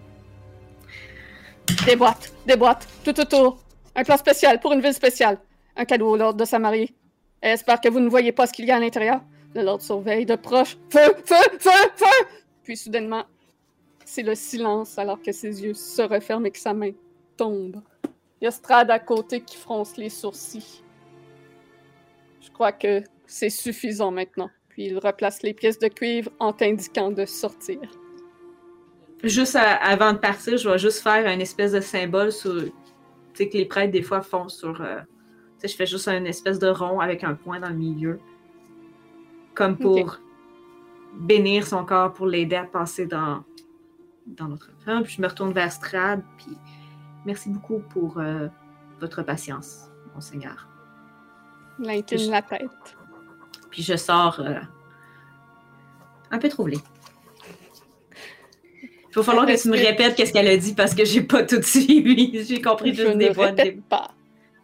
Des 1.86 1.96
boîtes, 1.96 2.34
des 2.46 2.56
boîtes, 2.56 2.88
tout 3.04 3.20
autour. 3.20 3.58
Un 3.96 4.04
plan 4.04 4.18
spécial 4.18 4.60
pour 4.60 4.72
une 4.74 4.82
ville 4.82 4.94
spéciale. 4.94 5.38
Un 5.76 5.86
cadeau 5.86 6.10
au 6.10 6.18
Lord 6.18 6.36
de 6.36 6.46
sa 6.46 6.60
mariée. 6.60 6.96
Elle 7.42 7.54
espère 7.54 7.82
que 7.82 7.90
vous 7.90 8.00
ne 8.00 8.10
voyez 8.10 8.32
pas 8.32 8.48
ce 8.48 8.54
qu'il 8.54 8.66
y 8.66 8.72
a 8.72 8.78
à 8.78 8.80
l'intérieur. 8.80 9.22
Le 9.54 9.64
Lord 9.64 9.82
surveille 9.82 10.26
de 10.26 10.36
proche. 10.36 10.78
Feu, 10.90 11.14
feu, 11.26 11.36
feu, 11.60 11.90
feu! 11.96 12.28
Puis 12.64 12.78
soudainement, 12.78 13.26
c'est 14.06 14.24
le 14.24 14.36
silence 14.36 14.98
alors 14.98 15.22
que 15.22 15.32
ses 15.32 15.64
yeux 15.64 15.74
se 15.74 16.02
referment 16.02 16.46
et 16.46 16.52
que 16.52 16.58
sa 16.58 16.74
main 16.74 16.92
tombe. 17.36 17.82
Il 18.40 18.46
y 18.46 18.48
a 18.48 18.52
Strad 18.52 18.90
à 18.92 19.00
côté 19.00 19.42
qui 19.42 19.58
fronce 19.58 19.98
les 19.98 20.10
sourcils. 20.10 20.84
Je 22.40 22.50
crois 22.52 22.72
que 22.72 23.04
c'est 23.26 23.50
suffisant 23.50 24.12
maintenant. 24.12 24.50
Puis 24.78 24.86
il 24.90 25.00
replace 25.00 25.42
les 25.42 25.56
pièces 25.56 25.80
de 25.80 25.88
cuivre 25.88 26.30
en 26.40 26.54
t'indiquant 26.54 27.10
de 27.10 27.26
sortir. 27.26 27.80
Juste 29.24 29.56
à- 29.56 29.74
avant 29.74 30.14
de 30.14 30.20
partir, 30.20 30.56
je 30.56 30.70
vais 30.70 30.78
juste 30.78 31.02
faire 31.02 31.26
un 31.26 31.40
espèce 31.40 31.72
de 31.72 31.80
symbole 31.82 32.32
sur. 32.32 32.64
Tu 32.64 32.72
sais, 33.34 33.50
que 33.50 33.58
les 33.58 33.66
prêtres, 33.66 33.92
des 33.92 34.04
fois, 34.04 34.22
font 34.22 34.48
sur. 34.50 34.80
euh, 34.80 35.00
Tu 35.60 35.62
sais, 35.62 35.68
je 35.70 35.76
fais 35.78 35.88
juste 35.88 36.08
un 36.08 36.24
espèce 36.26 36.60
de 36.60 36.68
rond 36.68 37.00
avec 37.00 37.24
un 37.24 37.34
point 37.34 37.60
dans 37.60 37.70
le 37.70 37.76
milieu. 37.76 38.20
Comme 39.56 39.76
pour 39.76 40.20
bénir 41.16 41.66
son 41.66 41.84
corps, 41.84 42.14
pour 42.14 42.28
l'aider 42.28 42.58
à 42.58 42.66
passer 42.66 43.08
dans, 43.08 43.44
dans 44.28 44.48
notre 44.50 44.70
fin. 44.86 45.02
Puis 45.02 45.16
je 45.18 45.22
me 45.24 45.28
retourne 45.28 45.54
vers 45.54 45.72
Strad, 45.72 46.22
puis 46.38 46.56
merci 47.26 47.50
beaucoup 47.50 47.80
pour 47.80 48.20
euh, 48.20 48.48
votre 49.00 49.24
patience, 49.24 49.90
monseigneur. 50.14 50.68
Il 51.80 51.90
incline 51.90 52.30
la 52.30 52.44
tête. 52.44 52.70
Puis 53.78 53.84
je 53.84 53.96
sors 53.96 54.40
euh, 54.40 54.56
un 56.32 56.40
peu 56.40 56.50
troublée. 56.50 56.80
Il 58.82 59.14
va 59.16 59.22
falloir 59.22 59.46
que 59.46 59.62
tu 59.62 59.68
me 59.70 59.78
répètes 59.78 60.16
qu'est-ce 60.16 60.34
qu'elle 60.34 60.48
a 60.48 60.58
dit 60.58 60.74
parce 60.74 60.96
que 60.96 61.06
j'ai 61.06 61.22
pas 61.22 61.44
tout 61.44 61.62
suivi. 61.62 62.44
J'ai 62.44 62.60
compris 62.60 62.96
Je 62.96 63.04
juste 63.06 63.18
des 63.20 63.32
fois. 63.36 63.52
des- 63.52 63.74
pas. 63.88 64.10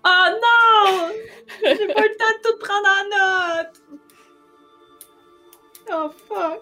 Oh 0.03 0.09
non! 0.32 1.09
J'ai 1.64 1.88
pas 1.93 2.05
eu 2.05 2.09
le 2.09 2.18
temps 2.18 2.26
de 2.26 2.49
tout 2.49 2.57
prendre 2.59 2.88
en 2.89 3.61
note! 3.61 3.82
Oh 5.91 6.09
fuck! 6.28 6.61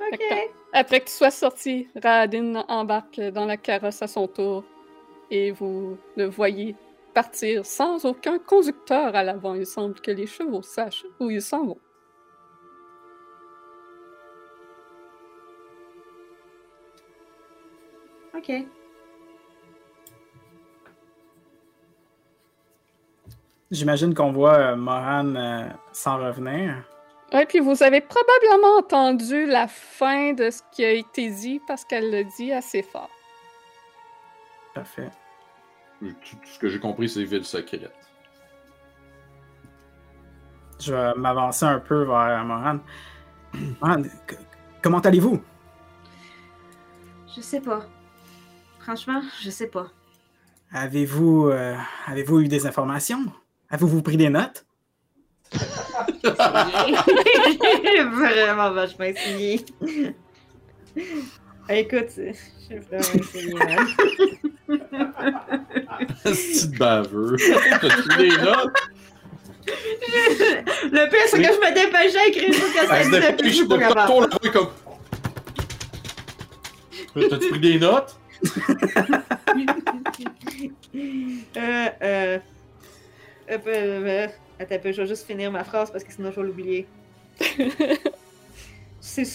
Ok. 0.00 0.50
Après 0.72 1.00
que 1.00 1.04
tu 1.08 1.12
sois 1.12 1.30
sorti, 1.30 1.88
Raadin 2.02 2.64
embarque 2.68 3.20
dans 3.20 3.44
la 3.44 3.58
carrosse 3.58 4.00
à 4.00 4.06
son 4.06 4.26
tour 4.28 4.64
et 5.30 5.50
vous 5.50 5.98
le 6.16 6.24
voyez 6.24 6.74
partir 7.12 7.66
sans 7.66 8.04
aucun 8.04 8.38
conducteur 8.38 9.14
à 9.14 9.22
l'avant. 9.22 9.54
Il 9.54 9.66
semble 9.66 10.00
que 10.00 10.10
les 10.10 10.26
chevaux 10.26 10.62
sachent 10.62 11.06
où 11.18 11.30
ils 11.30 11.42
s'en 11.42 11.66
vont. 11.66 11.78
Ok. 18.34 18.52
J'imagine 23.70 24.14
qu'on 24.14 24.32
voit 24.32 24.54
euh, 24.54 24.76
Moran 24.76 25.34
euh, 25.36 25.68
s'en 25.92 26.18
revenir. 26.18 26.82
Ouais, 27.32 27.46
puis 27.46 27.60
vous 27.60 27.82
avez 27.82 28.00
probablement 28.00 28.78
entendu 28.78 29.46
la 29.46 29.68
fin 29.68 30.32
de 30.32 30.50
ce 30.50 30.62
qui 30.72 30.84
a 30.84 30.90
été 30.90 31.30
dit 31.30 31.60
parce 31.68 31.84
qu'elle 31.84 32.10
le 32.10 32.24
dit 32.36 32.52
assez 32.52 32.82
fort. 32.82 33.10
Parfait. 34.74 35.10
Tout, 36.00 36.14
ce 36.44 36.58
que 36.58 36.68
j'ai 36.68 36.78
compris, 36.78 37.08
c'est 37.08 37.24
ville 37.24 37.44
secrète. 37.44 37.90
Je 40.80 40.94
vais 40.94 41.14
m'avancer 41.14 41.66
un 41.66 41.78
peu 41.78 42.04
vers 42.04 42.44
Moran. 42.44 42.78
Moran, 43.82 44.02
comment 44.80 45.00
allez-vous? 45.00 45.42
Je 47.36 47.40
sais 47.42 47.60
pas. 47.60 47.86
Franchement, 48.78 49.22
je 49.42 49.50
sais 49.50 49.68
pas. 49.68 49.88
Avez-vous 50.72 51.48
euh, 51.48 51.76
avez-vous 52.06 52.40
eu 52.40 52.48
des 52.48 52.66
informations? 52.66 53.24
Avez-vous 53.68 54.02
pris 54.02 54.16
des 54.16 54.30
notes? 54.30 54.64
J'ai 55.52 56.30
vraiment 58.04 58.70
vachement 58.70 59.04
essayé. 59.04 59.64
Écoute, 61.68 62.08
j'ai 62.16 62.78
vraiment 62.78 63.14
essayé. 63.14 63.54
man. 63.54 63.86
C'est 66.24 66.76
baveux. 66.76 67.36
T'as-tu 67.80 68.16
des 68.18 68.36
notes? 68.38 68.76
Le 69.66 71.10
pire, 71.10 71.20
c'est 71.26 71.38
que 71.38 71.44
je 71.44 71.60
me 71.60 71.74
dépêchais 71.74 72.18
à 72.18 72.26
écrire 72.26 72.54
ce 72.54 72.60
que 72.60 72.86
ça 72.86 72.98
Elle 72.98 73.04
se 73.04 73.10
disait, 73.10 73.32
puis 73.36 73.52
je 73.52 73.62
de 73.64 73.68
pas 73.68 73.78
capable. 73.78 74.06
tour 74.06 74.26
rue 74.42 74.50
comme. 74.50 74.68
T'as-tu 77.28 77.48
pris 77.50 77.60
des 77.60 77.78
notes? 77.78 78.16
Euh, 81.56 81.88
euh. 82.02 82.38
euh, 83.50 83.58
euh, 83.58 83.58
euh, 83.66 84.26
Attends 84.58 84.76
je 84.84 85.00
vais 85.02 85.06
juste 85.06 85.26
finir 85.26 85.50
ma 85.50 85.64
phrase 85.64 85.90
parce 85.90 86.04
que 86.04 86.12
sinon 86.12 86.30
je 86.30 86.36
vais 86.40 86.46
l'oublier. 86.46 86.86
C'est 89.00 89.26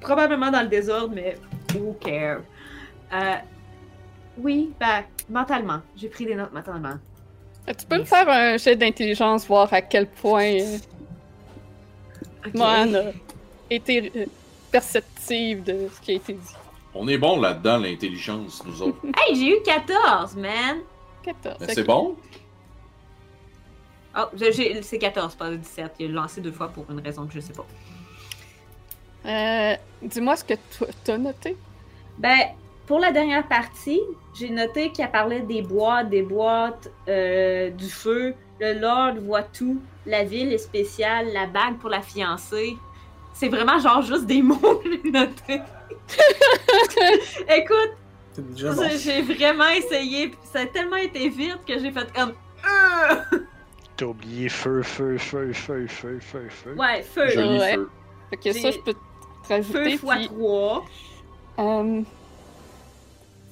probablement 0.00 0.50
dans 0.50 0.62
le 0.62 0.68
désordre, 0.68 1.14
mais 1.14 1.36
who 1.74 1.94
care? 2.00 2.40
Euh, 3.12 3.36
oui, 4.38 4.72
ben, 4.78 5.04
mentalement. 5.28 5.80
J'ai 5.96 6.08
pris 6.08 6.26
des 6.26 6.34
notes 6.34 6.52
mentalement. 6.52 6.94
Tu 7.66 7.86
peux 7.86 7.98
me 7.98 8.04
faire 8.04 8.28
un 8.28 8.56
jet 8.58 8.76
d'intelligence, 8.76 9.46
voir 9.46 9.72
à 9.72 9.82
quel 9.82 10.06
point 10.06 10.52
euh, 10.60 10.78
Ok. 12.46 12.54
Mohan 12.54 12.94
a 12.94 13.12
été 13.70 14.12
euh, 14.14 14.26
perceptive 14.70 15.64
de 15.64 15.88
ce 15.92 16.00
qui 16.00 16.12
a 16.12 16.14
été 16.14 16.34
dit. 16.34 16.54
On 16.94 17.08
est 17.08 17.18
bon 17.18 17.40
là-dedans, 17.40 17.78
l'intelligence, 17.78 18.62
nous 18.64 18.82
autres. 18.82 18.98
Hey, 19.16 19.34
j'ai 19.34 19.58
eu 19.58 19.62
14, 19.64 20.36
man! 20.36 20.78
14. 21.24 21.56
Mais 21.60 21.66
ok. 21.66 21.72
c'est 21.74 21.84
bon? 21.84 22.16
Oh, 24.18 24.24
c'est 24.82 24.98
14, 24.98 25.34
pas 25.34 25.50
17. 25.50 25.92
Il 25.98 26.10
a 26.12 26.22
lancé 26.22 26.40
deux 26.40 26.52
fois 26.52 26.68
pour 26.68 26.86
une 26.90 27.00
raison 27.00 27.26
que 27.26 27.34
je 27.34 27.40
sais 27.40 27.52
pas. 27.52 27.66
Euh, 29.26 29.76
Dis-moi 30.02 30.36
ce 30.36 30.44
que 30.44 30.54
toi 30.78 30.86
t'as 31.04 31.18
noté. 31.18 31.56
Ben, 32.16 32.38
pour 32.86 32.98
la 33.00 33.10
dernière 33.12 33.46
partie, 33.48 34.00
j'ai 34.34 34.50
noté 34.50 34.90
qu'elle 34.92 35.10
parlait 35.10 35.40
des 35.40 35.62
boîtes, 35.62 36.08
des 36.08 36.22
boîtes, 36.22 36.90
euh, 37.08 37.70
du 37.70 37.88
feu. 37.88 38.34
Le 38.60 38.78
Lord 38.78 39.14
voit 39.20 39.42
tout. 39.42 39.80
La 40.06 40.24
ville 40.24 40.52
est 40.52 40.58
spéciale. 40.58 41.28
La 41.32 41.46
bague 41.46 41.78
pour 41.78 41.90
la 41.90 42.00
fiancée. 42.02 42.76
C'est 43.34 43.48
vraiment 43.48 43.78
genre 43.78 44.02
juste 44.02 44.24
des 44.26 44.40
mots 44.42 44.56
que 44.82 44.88
j'ai 44.90 45.10
notés. 45.10 45.60
Écoute, 47.48 47.92
j'ai- 48.54 49.22
vraiment 49.22 49.68
essayé. 49.68 50.32
Ça 50.44 50.60
a 50.60 50.66
tellement 50.66 50.96
été 50.96 51.28
vite 51.28 51.58
que 51.66 51.78
j'ai 51.78 51.90
fait 51.90 52.12
comme. 52.14 52.32
Euh! 52.64 53.38
T'as 53.96 54.06
oublié 54.06 54.48
feu, 54.48 54.82
feu, 54.82 55.16
feu, 55.18 55.52
feu, 55.52 55.86
feu, 55.88 56.18
feu, 56.20 56.46
feu. 56.50 56.74
Ouais, 56.78 57.02
feu. 57.02 57.28
Joli 57.28 57.58
Ouais. 57.58 57.74
feu. 57.74 57.90
Fait 58.30 58.36
que 58.36 58.52
ça, 58.52 58.58
J'ai- 58.60 58.72
je 58.72 58.78
peux 58.80 58.92
te 58.92 58.98
Feu 59.44 59.54
rajouter. 59.54 59.96
fois 59.98 60.16
puis, 60.16 60.26
3. 60.28 60.84
euh, 61.58 62.02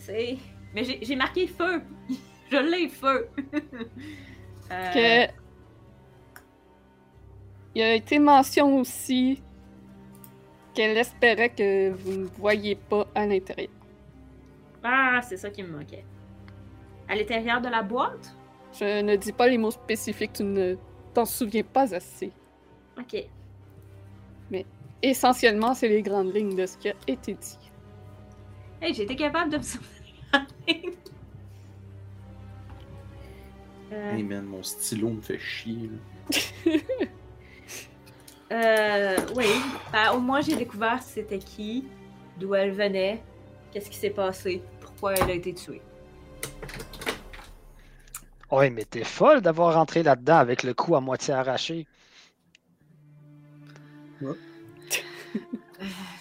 Mais 0.08 0.84
j'ai 1.02 1.16
marqué 1.16 1.46
feu. 1.46 1.82
Je 2.50 2.56
l'ai, 2.56 2.88
feu. 2.88 3.28
Euh, 4.72 5.26
que 5.28 5.32
il 7.74 7.82
a 7.82 7.94
été 7.94 8.18
mention 8.18 8.78
aussi 8.78 9.42
qu'elle 10.72 10.96
espérait 10.96 11.50
que 11.50 11.90
vous 11.90 12.12
ne 12.12 12.24
voyiez 12.24 12.74
pas 12.74 13.06
à 13.14 13.26
l'intérieur. 13.26 13.68
Ah, 14.82 15.20
c'est 15.22 15.36
ça 15.36 15.50
qui 15.50 15.62
me 15.62 15.68
manquait. 15.68 16.06
À 17.08 17.14
l'intérieur 17.14 17.60
de 17.60 17.68
la 17.68 17.82
boîte? 17.82 18.34
Je 18.72 19.02
ne 19.02 19.16
dis 19.16 19.32
pas 19.32 19.48
les 19.48 19.58
mots 19.58 19.70
spécifiques, 19.70 20.32
tu 20.32 20.44
ne 20.44 20.76
t'en 21.12 21.26
souviens 21.26 21.62
pas 21.62 21.94
assez. 21.94 22.32
Ok. 22.98 23.24
Essentiellement, 25.02 25.74
c'est 25.74 25.88
les 25.88 26.00
grandes 26.00 26.34
lignes 26.34 26.56
de 26.56 26.64
ce 26.64 26.78
qui 26.78 26.88
a 26.88 26.94
été 27.06 27.34
dit. 27.34 27.58
Hey, 28.80 28.94
j'ai 28.94 29.02
été 29.02 29.16
capable 29.16 29.50
de 29.50 29.58
me 29.58 29.62
Euh, 33.92 34.16
Hey 34.16 34.22
man, 34.22 34.44
mon 34.44 34.62
stylo 34.62 35.10
me 35.10 35.20
fait 35.20 35.38
chier. 35.38 35.90
là. 35.90 36.72
euh, 38.52 39.16
oui, 39.36 39.46
Ben, 39.92 40.12
au 40.12 40.20
moins 40.20 40.40
j'ai 40.40 40.56
découvert 40.56 41.02
c'était 41.02 41.38
qui, 41.38 41.84
d'où 42.38 42.54
elle 42.54 42.72
venait, 42.72 43.22
qu'est-ce 43.70 43.90
qui 43.90 43.98
s'est 43.98 44.10
passé, 44.10 44.62
pourquoi 44.80 45.14
elle 45.14 45.30
a 45.30 45.34
été 45.34 45.54
tuée. 45.54 45.82
Ouais, 48.50 48.70
mais 48.70 48.84
t'es 48.84 49.04
folle 49.04 49.40
d'avoir 49.42 49.74
rentré 49.74 50.02
là-dedans 50.02 50.36
avec 50.38 50.62
le 50.62 50.74
cou 50.74 50.96
à 50.96 51.00
moitié 51.00 51.34
arraché. 51.34 51.86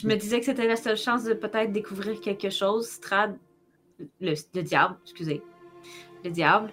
Je 0.00 0.08
me 0.08 0.16
disais 0.16 0.40
que 0.40 0.46
c'était 0.46 0.66
la 0.66 0.76
seule 0.76 0.96
chance 0.96 1.24
de 1.24 1.34
peut-être 1.34 1.72
découvrir 1.72 2.20
quelque 2.20 2.48
chose. 2.48 2.88
Strad, 2.88 3.36
le, 4.20 4.32
le 4.54 4.62
diable, 4.62 4.96
excusez, 5.04 5.42
le 6.24 6.30
diable, 6.30 6.72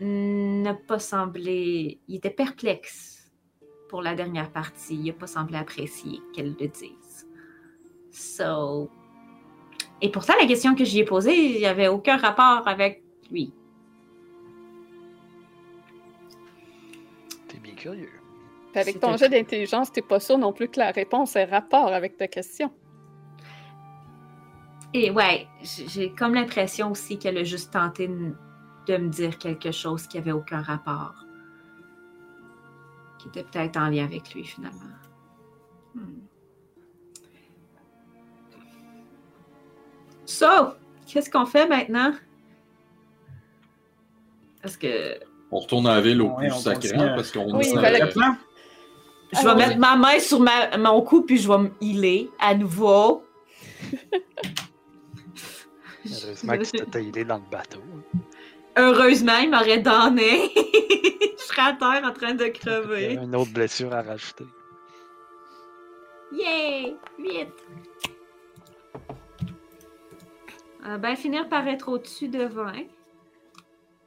n'a 0.00 0.74
pas 0.74 1.00
semblé. 1.00 1.98
Il 2.06 2.16
était 2.16 2.30
perplexe 2.30 3.32
pour 3.88 4.02
la 4.02 4.14
dernière 4.14 4.52
partie. 4.52 4.94
Il 4.94 5.06
n'a 5.06 5.12
pas 5.14 5.26
semblé 5.26 5.56
apprécier 5.56 6.20
qu'elle 6.32 6.54
le 6.60 6.68
dise. 6.68 7.26
So. 8.12 8.88
Et 10.00 10.10
pourtant, 10.10 10.34
la 10.40 10.46
question 10.46 10.76
que 10.76 10.84
j'y 10.84 11.00
ai 11.00 11.04
posée, 11.04 11.34
il 11.34 11.58
n'y 11.58 11.66
avait 11.66 11.88
aucun 11.88 12.18
rapport 12.18 12.68
avec 12.68 13.02
lui. 13.32 13.52
T'es 17.48 17.58
bien 17.58 17.74
curieux. 17.74 18.15
Puis 18.82 18.90
avec 18.90 19.00
ton 19.00 19.16
jet 19.16 19.28
d'intelligence, 19.30 19.90
t'es 19.90 20.02
pas 20.02 20.20
sûr 20.20 20.36
non 20.38 20.52
plus 20.52 20.68
que 20.68 20.78
la 20.78 20.90
réponse 20.90 21.34
ait 21.36 21.44
rapport 21.44 21.88
avec 21.92 22.16
ta 22.18 22.28
question. 22.28 22.70
Et 24.92 25.10
ouais, 25.10 25.46
j'ai 25.62 26.10
comme 26.12 26.34
l'impression 26.34 26.90
aussi 26.90 27.18
qu'elle 27.18 27.38
a 27.38 27.44
juste 27.44 27.72
tenté 27.72 28.06
de 28.08 28.96
me 28.96 29.08
dire 29.08 29.38
quelque 29.38 29.70
chose 29.72 30.06
qui 30.06 30.18
avait 30.18 30.32
aucun 30.32 30.60
rapport. 30.62 31.14
Qui 33.18 33.28
était 33.28 33.44
peut-être 33.44 33.76
en 33.78 33.88
lien 33.88 34.04
avec 34.04 34.34
lui 34.34 34.44
finalement. 34.44 34.80
Hmm. 35.94 36.20
So, 40.24 40.46
qu'est-ce 41.06 41.30
qu'on 41.30 41.46
fait 41.46 41.68
maintenant? 41.68 42.12
Parce 44.62 44.76
que 44.76 45.18
On 45.50 45.60
retourne 45.60 45.86
à 45.86 45.94
la 45.96 46.00
ville 46.00 46.20
au 46.22 46.28
Ouais, 46.30 46.48
plus 46.48 46.56
sacré 46.60 46.90
parce 46.96 47.30
qu'on 47.32 47.54
Oui, 47.56 47.66
est- 47.68 47.72
que- 47.74 47.80
Maintenant, 48.04 48.36
je 49.32 49.38
Ah 49.38 49.42
vais 49.42 49.48
ouais. 49.48 49.54
mettre 49.56 49.78
ma 49.78 49.96
main 49.96 50.18
sur 50.20 50.38
ma- 50.40 50.76
mon 50.78 51.02
cou 51.02 51.22
puis 51.22 51.38
je 51.38 51.48
vais 51.48 51.58
me 51.58 51.70
healer 51.80 52.30
à 52.38 52.54
nouveau. 52.54 53.24
Heureusement 56.04 56.58
que 56.58 56.64
tu 56.64 56.70
t'étais 56.72 57.04
healé 57.04 57.24
dans 57.24 57.38
le 57.38 57.50
bateau. 57.50 57.80
Heureusement, 58.78 59.38
il 59.38 59.50
m'aurait 59.50 59.78
donné. 59.78 60.50
je 60.54 61.42
serais 61.42 61.62
à 61.62 61.72
terre 61.72 62.02
en 62.04 62.12
train 62.12 62.34
de 62.34 62.44
crever. 62.46 63.14
Une 63.14 63.34
autre 63.34 63.50
blessure 63.52 63.92
à 63.94 64.02
rajouter. 64.02 64.44
Yay! 66.32 66.94
Vite! 67.18 67.48
Euh, 70.86 70.98
ben, 70.98 71.16
finir 71.16 71.48
par 71.48 71.66
être 71.66 71.88
au-dessus 71.88 72.28
de 72.28 72.44
20. 72.44 72.74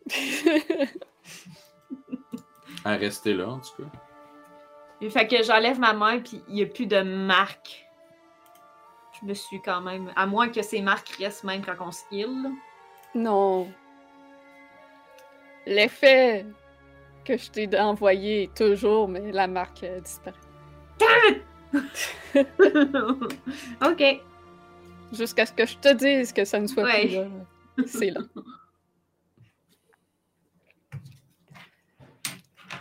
à 2.86 2.96
rester 2.96 3.34
là, 3.34 3.50
en 3.50 3.60
tout 3.60 3.84
cas. 3.84 3.90
Fait 5.10 5.28
que 5.28 5.42
j'enlève 5.44 5.80
ma 5.80 5.94
main, 5.94 6.20
puis 6.20 6.42
il 6.50 6.56
n'y 6.56 6.64
a 6.64 6.66
plus 6.66 6.86
de 6.86 7.02
marque. 7.02 7.86
Je 9.22 9.26
me 9.28 9.34
suis 9.34 9.62
quand 9.62 9.82
même. 9.82 10.12
À 10.16 10.26
moins 10.26 10.50
que 10.50 10.62
ces 10.62 10.82
marques 10.82 11.10
restent 11.20 11.44
même 11.44 11.62
quand 11.64 11.76
on 11.80 11.92
se 11.92 12.04
heal. 12.12 12.52
Non. 13.16 13.72
L'effet 15.66 16.46
que 17.26 17.38
je 17.38 17.50
t'ai 17.52 17.80
envoyé 17.80 18.44
est 18.44 18.56
toujours, 18.56 19.08
mais 19.08 19.32
la 19.32 19.48
marque 19.48 19.84
euh, 19.84 20.00
disparaît. 20.00 20.38
ok. 23.86 24.22
Jusqu'à 25.14 25.46
ce 25.46 25.54
que 25.54 25.66
je 25.66 25.78
te 25.78 25.94
dise 25.94 26.34
que 26.34 26.44
ça 26.46 26.60
ne 26.60 26.68
soit 26.68 26.84
Ouais. 26.84 27.08
plus 27.08 27.16
là. 27.16 27.28
C'est 27.88 28.10
là. 28.12 28.20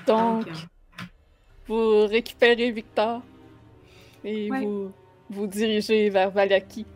Donc, 0.06 0.46
Donc, 0.46 0.56
vous 1.68 2.06
récupérez 2.06 2.70
Victor 2.70 3.22
et 4.24 4.50
Ouais. 4.50 4.64
vous 4.64 4.92
vous 5.30 5.46
dirigez 5.46 6.08
vers 6.10 6.30
Valaki. 6.30 6.86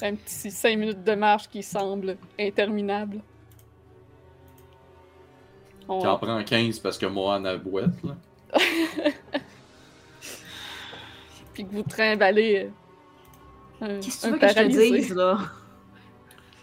Un 0.00 0.14
petit 0.14 0.50
5 0.50 0.78
minutes 0.78 1.02
de 1.04 1.14
marche 1.14 1.48
qui 1.48 1.62
semble 1.62 2.16
interminable. 2.38 3.20
On- 5.88 6.00
T'en 6.00 6.16
prends 6.18 6.42
15 6.44 6.78
parce 6.78 6.96
que 6.98 7.06
moi, 7.06 7.34
en 7.36 7.44
a 7.44 7.56
boîte, 7.56 7.90
là. 8.04 8.16
Puis 11.54 11.64
que 11.66 11.72
vous 11.74 11.82
trimballez 11.82 12.68
euh, 13.82 13.84
un, 13.86 14.00
Qu'est-ce 14.00 14.20
que 14.22 14.26
tu 14.26 14.32
veux 14.32 14.38
que 14.38 14.48
je 14.48 14.54
te 14.54 14.66
dise, 14.96 15.14
là? 15.14 15.38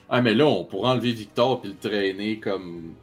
Ah, 0.07 0.21
mais 0.21 0.35
là, 0.35 0.45
on 0.45 0.63
pourrait 0.63 0.91
enlever 0.91 1.11
Victor 1.13 1.61
puis 1.61 1.71
le 1.71 1.77
traîner 1.89 2.39
comme 2.39 2.93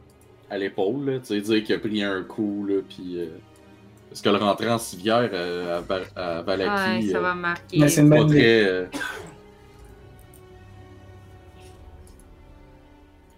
à 0.48 0.56
l'épaule, 0.56 1.04
là. 1.04 1.18
Tu 1.18 1.26
sais, 1.26 1.40
dire 1.40 1.64
qu'il 1.64 1.74
a 1.74 1.78
pris 1.80 2.00
un 2.00 2.22
coup, 2.22 2.64
là, 2.64 2.80
puis... 2.88 3.18
euh, 3.18 3.26
Parce 4.12 4.20
que 4.20 4.28
le 4.28 4.36
rentrer 4.36 4.68
en 4.70 4.76
civière 4.78 5.30
euh, 5.32 5.78
à, 5.78 5.80
Ba- 5.80 6.00
à 6.16 6.42
Valaki, 6.42 7.06
Ouais, 7.06 7.12
ça 7.12 7.16
euh, 7.16 7.20
va 7.22 7.34
marquer. 7.34 7.78
Mais 7.78 7.88
c'est 7.88 8.02
une 8.02 8.10
pas 8.10 8.16
bonne 8.18 8.28
idée. 8.28 8.38
très... 8.40 8.64
euh, 8.64 8.86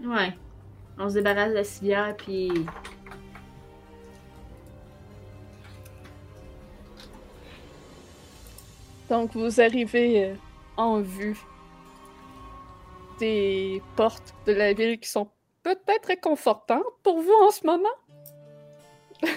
Ouais. 0.04 0.36
On 0.98 1.08
se 1.08 1.14
débarrasse 1.14 1.50
de 1.50 1.54
la 1.54 1.64
civière, 1.64 2.16
puis. 2.16 2.50
Donc, 9.10 9.34
vous 9.34 9.60
arrivez 9.60 10.24
euh, 10.30 10.34
en 10.76 11.00
vue 11.00 11.38
des 13.18 13.82
portes 13.96 14.34
de 14.46 14.52
la 14.52 14.72
ville 14.72 14.98
qui 14.98 15.08
sont 15.08 15.28
peut-être 15.62 16.06
réconfortantes 16.06 16.82
pour 17.02 17.20
vous 17.20 17.32
en 17.46 17.50
ce 17.50 17.66
moment. 17.66 17.88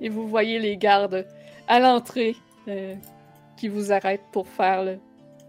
Et 0.00 0.08
vous 0.08 0.26
voyez 0.26 0.58
les 0.58 0.76
gardes 0.76 1.26
à 1.68 1.78
l'entrée 1.78 2.36
euh, 2.68 2.94
qui 3.56 3.68
vous 3.68 3.92
arrêtent 3.92 4.28
pour 4.32 4.46
faire 4.46 4.84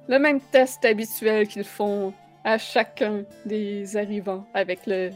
le, 0.07 0.19
même 0.19 0.41
test 0.51 0.83
habituel 0.85 1.47
qu'ils 1.47 1.63
font 1.63 2.13
à 2.43 2.57
chacun 2.57 3.23
des 3.45 3.95
arrivants 3.97 4.45
avec 4.53 4.85
le 4.87 5.11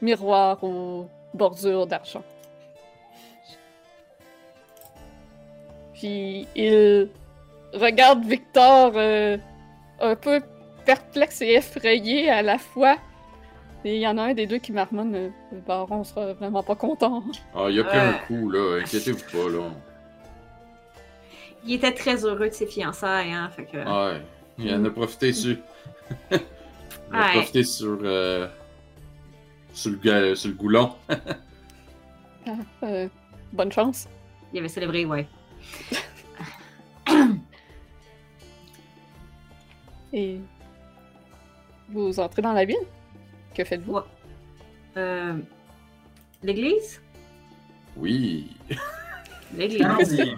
miroir 0.00 0.62
aux 0.62 1.08
bordures 1.34 1.86
d'argent. 1.86 2.22
Puis 5.94 6.46
il 6.54 7.08
regarde 7.74 8.24
Victor 8.24 8.92
euh, 8.94 9.36
un 10.00 10.14
peu 10.14 10.40
perplexe 10.84 11.42
et 11.42 11.54
effrayé 11.54 12.30
à 12.30 12.42
la 12.42 12.58
fois. 12.58 12.96
Et 13.84 13.94
il 13.96 14.00
y 14.00 14.06
en 14.08 14.18
a 14.18 14.22
un 14.24 14.34
des 14.34 14.46
deux 14.46 14.58
qui 14.58 14.72
marmonne 14.72 15.14
euh, 15.14 15.28
Le 15.52 15.60
baron 15.60 16.02
sera 16.04 16.32
vraiment 16.34 16.62
pas 16.62 16.74
content. 16.74 17.22
Ah, 17.54 17.66
il 17.70 17.78
a 17.80 17.84
pris 17.84 17.98
un 17.98 18.10
Ouais. 18.12 18.18
coup, 18.26 18.50
là. 18.50 18.80
Inquiétez-vous 18.82 19.24
pas, 19.30 19.48
là. 19.50 19.70
Il 21.64 21.74
était 21.74 21.92
très 21.92 22.24
heureux 22.24 22.48
de 22.48 22.54
ses 22.54 22.66
fiançailles, 22.66 23.32
hein. 23.32 23.50
Fait 23.54 23.64
que. 23.64 23.76
Ouais. 23.76 24.22
Il 24.58 24.74
en 24.74 24.84
a 24.84 24.90
profité 24.90 25.32
sur... 25.32 25.56
il 26.30 26.36
a 27.12 27.18
Ouais. 27.26 27.32
profité 27.34 27.62
sur... 27.62 27.98
euh, 28.02 28.48
Sur 29.72 29.92
le, 30.02 30.34
sur 30.34 30.48
le 30.50 30.54
goulon. 30.56 30.92
Ah, 32.46 32.52
euh, 32.84 33.08
bonne 33.52 33.70
chance. 33.70 34.08
Il 34.54 34.58
avait 34.60 34.68
célébré, 34.68 35.04
ouais. 35.04 35.26
Et 40.14 40.40
vous 41.90 42.18
entrez 42.18 42.40
dans 42.40 42.54
la 42.54 42.64
ville? 42.64 42.76
Que 43.58 43.64
faites-vous? 43.64 43.94
Ouais. 43.94 44.02
Euh, 44.98 45.34
L'église? 46.44 47.02
Oui. 47.96 48.46
L'église. 49.56 49.82
Allons-y. 49.82 50.36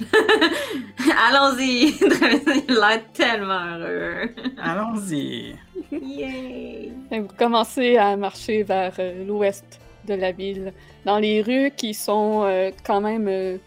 Allons-y! 1.28 1.94
Il 2.00 2.72
a 2.82 2.88
l'air 2.88 3.12
tellement 3.12 3.76
heureux. 3.78 4.34
Allons-y. 4.60 5.54
Yay! 5.92 6.92
Et 7.12 7.20
Vous 7.20 7.28
commencez 7.38 7.96
à 7.96 8.16
marcher 8.16 8.64
vers 8.64 8.94
euh, 8.98 9.24
l'ouest 9.24 9.78
de 10.08 10.14
la 10.14 10.32
ville, 10.32 10.72
dans 11.04 11.20
les 11.20 11.42
rues 11.42 11.70
qui 11.76 11.94
sont 11.94 12.42
euh, 12.42 12.72
quand 12.84 13.00
même 13.00 13.28
euh, 13.28 13.58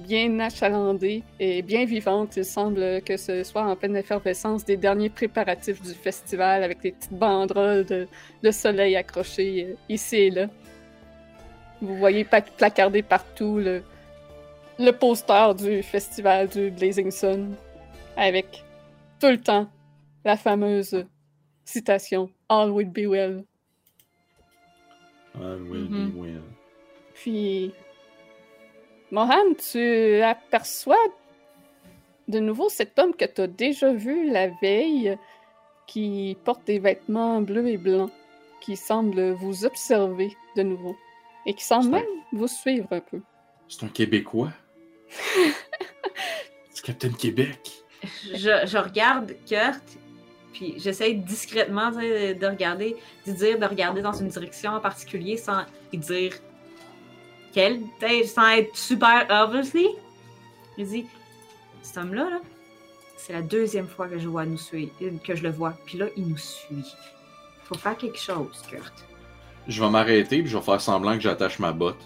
bien 0.00 0.38
achalandées 0.40 1.22
et 1.38 1.62
bien 1.62 1.84
vivantes. 1.84 2.36
Il 2.36 2.44
semble 2.44 3.00
que 3.02 3.16
ce 3.16 3.44
soit 3.44 3.62
en 3.64 3.76
pleine 3.76 3.96
effervescence 3.96 4.64
des 4.64 4.76
derniers 4.76 5.10
préparatifs 5.10 5.80
du 5.82 5.94
festival 5.94 6.62
avec 6.64 6.80
des 6.80 6.92
petites 6.92 7.12
banderoles 7.12 7.84
de, 7.84 8.08
de 8.42 8.50
soleil 8.50 8.96
accrochées 8.96 9.66
euh, 9.70 9.74
ici 9.88 10.16
et 10.16 10.30
là. 10.30 10.46
Vous 11.82 11.96
voyez 11.96 12.24
placardé 12.58 13.02
partout 13.02 13.58
le, 13.58 13.82
le 14.78 14.90
poster 14.92 15.54
du 15.54 15.82
festival 15.82 16.48
du 16.48 16.70
Blazing 16.70 17.10
Sun 17.10 17.54
avec 18.16 18.62
tout 19.20 19.28
le 19.28 19.40
temps 19.40 19.68
la 20.24 20.36
fameuse 20.36 21.06
citation 21.64 22.30
All 22.48 22.70
will 22.70 22.90
be 22.90 23.06
well. 23.06 23.44
Ah, 25.36 25.54
oui, 25.70 25.78
Mhm. 25.88 26.12
oui, 26.16 26.28
oui. 26.34 26.40
Puis, 27.14 27.72
Mohan, 29.10 29.54
tu 29.72 30.20
aperçois 30.22 30.96
de 32.28 32.38
nouveau 32.38 32.68
cet 32.68 32.98
homme 32.98 33.14
que 33.14 33.24
tu 33.24 33.40
as 33.40 33.46
déjà 33.48 33.92
vu 33.92 34.30
la 34.30 34.48
veille, 34.62 35.16
qui 35.86 36.36
porte 36.44 36.64
des 36.66 36.78
vêtements 36.78 37.40
bleus 37.42 37.68
et 37.68 37.76
blancs, 37.76 38.12
qui 38.60 38.76
semble 38.76 39.32
vous 39.32 39.64
observer 39.64 40.36
de 40.56 40.62
nouveau, 40.62 40.94
et 41.46 41.54
qui 41.54 41.64
semble 41.64 41.86
un- 41.88 41.98
même 41.98 42.06
vous 42.32 42.46
suivre 42.46 42.86
un 42.92 43.00
peu. 43.00 43.20
C'est 43.68 43.84
un 43.84 43.88
Québécois? 43.88 44.52
C'est 46.70 46.84
Captain 46.84 47.10
Québec? 47.12 47.58
Je, 48.32 48.66
je 48.66 48.78
regarde 48.78 49.34
Kurt, 49.48 49.82
puis 50.52 50.74
j'essaie 50.78 51.12
discrètement 51.14 51.90
de 51.90 52.46
regarder, 52.46 52.96
de 53.26 53.32
dire 53.32 53.58
de 53.58 53.66
regarder 53.66 54.02
dans 54.02 54.12
une 54.12 54.28
direction 54.28 54.72
en 54.72 54.80
particulier 54.80 55.36
sans 55.36 55.64
y 55.92 55.98
dire 55.98 56.32
quelle, 57.52 57.80
sans 58.26 58.48
être 58.48 58.76
super 58.76 59.26
obviously. 59.30 59.88
Je 60.78 60.84
dis, 60.84 61.06
cet 61.82 61.98
homme-là, 61.98 62.30
là, 62.30 62.40
c'est 63.16 63.32
la 63.32 63.42
deuxième 63.42 63.86
fois 63.86 64.08
que 64.08 64.18
je, 64.18 64.28
vois 64.28 64.46
nous 64.46 64.56
suivre, 64.56 64.92
que 65.22 65.34
je 65.34 65.42
le 65.42 65.50
vois, 65.50 65.74
puis 65.84 65.98
là, 65.98 66.06
il 66.16 66.26
nous 66.28 66.38
suit. 66.38 66.94
Faut 67.64 67.76
faire 67.76 67.96
quelque 67.96 68.18
chose, 68.18 68.62
Kurt. 68.68 69.06
Je 69.68 69.82
vais 69.82 69.90
m'arrêter 69.90 70.40
puis 70.42 70.50
je 70.50 70.56
vais 70.56 70.62
faire 70.64 70.80
semblant 70.80 71.14
que 71.14 71.20
j'attache 71.20 71.58
ma 71.58 71.72
botte. 71.72 72.02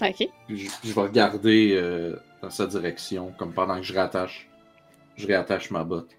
Ok. 0.00 0.28
Puis 0.46 0.58
Je, 0.58 0.70
je 0.84 0.92
vais 0.92 1.00
regarder 1.00 1.72
euh, 1.74 2.16
dans 2.42 2.50
sa 2.50 2.66
direction, 2.66 3.32
comme 3.38 3.52
pendant 3.52 3.76
que 3.76 3.82
je 3.82 3.94
rattache. 3.94 4.48
Je 5.16 5.26
réattache 5.26 5.70
ma 5.70 5.82
botte. 5.82 6.10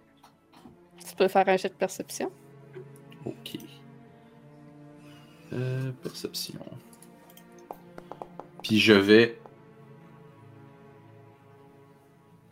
Tu 1.08 1.16
peux 1.16 1.28
faire 1.30 1.48
un 1.48 1.56
jet 1.56 1.70
de 1.70 1.74
perception. 1.74 2.32
Ok. 3.26 3.58
Euh, 5.54 5.92
perception. 6.04 6.60
Puis 8.64 8.80
je 8.80 8.94
vais. 8.94 9.38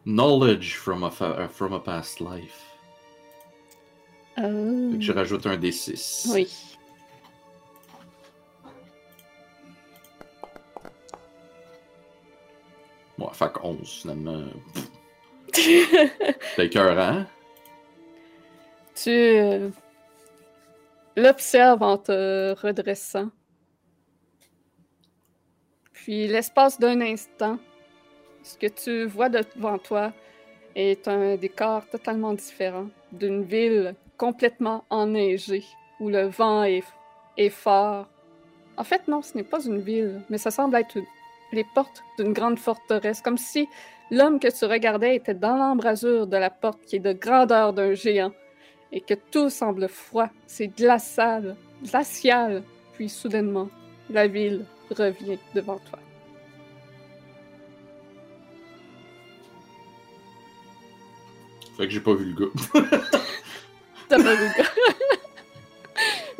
Knowledge 0.06 0.76
from 0.76 1.04
a, 1.04 1.12
fa- 1.12 1.44
uh, 1.44 1.48
from 1.50 1.74
a 1.74 1.80
past 1.80 2.22
life. 2.22 2.64
Euh, 4.40 4.92
Fait 4.92 4.98
que 5.00 5.04
je 5.04 5.12
rajoute 5.12 5.46
un 5.48 5.58
D6. 5.58 6.30
Oui. 6.32 6.48
Ouais, 13.18 13.28
fait 13.34 13.52
que 13.52 13.60
11 13.64 13.90
finalement. 14.02 14.44
C'est 15.54 16.66
écœurant. 16.66 17.26
Tu 18.96 19.10
euh, 19.10 19.70
l'observes 21.16 21.82
en 21.84 21.98
te 21.98 22.54
redressant. 22.62 23.30
Puis, 26.08 26.26
l'espace 26.26 26.80
d'un 26.80 27.02
instant, 27.02 27.60
ce 28.42 28.58
que 28.58 28.68
tu 28.68 29.04
vois 29.08 29.28
devant 29.28 29.78
toi 29.78 30.14
est 30.74 31.06
un 31.10 31.36
décor 31.36 31.86
totalement 31.90 32.32
différent 32.32 32.88
d'une 33.12 33.44
ville 33.44 33.94
complètement 34.16 34.86
enneigée, 34.90 35.66
où 36.00 36.08
le 36.08 36.28
vent 36.28 36.64
est, 36.64 37.50
fort. 37.50 38.08
En 38.78 38.86
fait, 38.86 39.10
non, 39.10 39.22
ce 39.22 39.36
n'est 39.36 39.44
pas 39.44 39.66
une 39.66 39.82
ville, 39.82 40.22
mais 40.30 40.38
ça 40.38 40.50
semble 40.50 40.78
être 40.78 40.98
les 41.52 41.66
portes 41.76 42.02
d'une 42.18 42.32
grande 42.32 42.58
forteresse, 42.58 43.20
comme 43.20 43.38
si 43.38 43.68
l'homme 44.10 44.40
que 44.40 44.48
tu 44.48 44.64
regardais 44.64 45.18
était 45.18 45.34
dans 45.34 45.58
l'embrasure 45.58 46.26
de 46.26 46.38
la 46.38 46.50
porte 46.50 46.86
qui 46.86 46.96
est 46.96 47.00
de 47.00 47.12
grandeur 47.12 47.74
d'un 47.74 47.96
géant 47.96 48.32
et 48.94 49.02
que 49.02 49.14
tout 49.14 49.50
semble 49.50 49.90
froid, 49.90 50.30
c'est 50.46 50.70
glacial, 50.70 51.58
glacial, 51.84 52.64
puis 52.94 53.10
soudainement, 53.10 53.68
la 54.10 54.28
ville 54.28 54.64
revient 54.96 55.38
devant 55.54 55.78
toi. 55.80 56.00
Fait 61.78 61.86
que 61.86 61.90
j'ai 61.94 62.00
pas 62.00 62.14
vu 62.16 62.34
le 62.34 62.46
gars. 62.46 62.52
T'as 64.10 64.18
pas 64.18 64.34
vu 64.36 64.48
le 64.48 64.58
gars. 64.64 64.70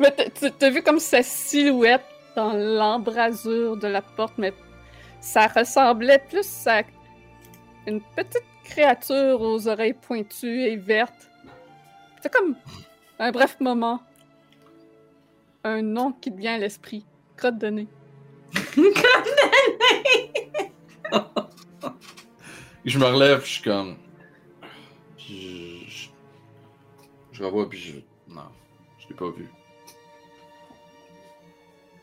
mais 0.00 0.10
t'as- 0.58 0.70
vu 0.70 0.82
comme 0.82 0.98
sa 0.98 1.22
silhouette 1.22 2.04
dans 2.34 2.52
l'embrasure 2.54 3.76
de 3.76 3.86
la 3.88 4.02
porte, 4.02 4.34
mais 4.38 4.52
ça 5.20 5.46
ressemblait 5.48 6.18
plus 6.28 6.66
à 6.66 6.82
une 7.86 8.00
petite 8.16 8.42
créature 8.64 9.40
aux 9.40 9.66
oreilles 9.68 9.94
pointues 9.94 10.62
et 10.62 10.76
vertes. 10.76 11.28
C'est 12.22 12.32
comme 12.32 12.56
un 13.18 13.30
bref 13.30 13.56
moment. 13.60 14.00
Un 15.64 15.82
nom 15.82 16.12
qui 16.12 16.32
te 16.32 16.36
vient 16.36 16.54
à 16.54 16.58
l'esprit. 16.58 17.04
Crotte 17.36 17.58
de 17.58 17.68
nez. 17.68 17.86
Je 22.84 22.98
me 22.98 23.04
relève, 23.04 23.44
je 23.44 23.50
suis 23.50 23.62
comme. 23.62 23.96
Puis 25.16 25.84
je, 25.88 26.04
je, 26.04 26.08
je 27.32 27.44
revois, 27.44 27.68
puis 27.68 27.78
je. 27.78 28.32
Non, 28.32 28.48
je 28.98 29.08
l'ai 29.08 29.14
pas 29.14 29.30
vu. 29.30 29.48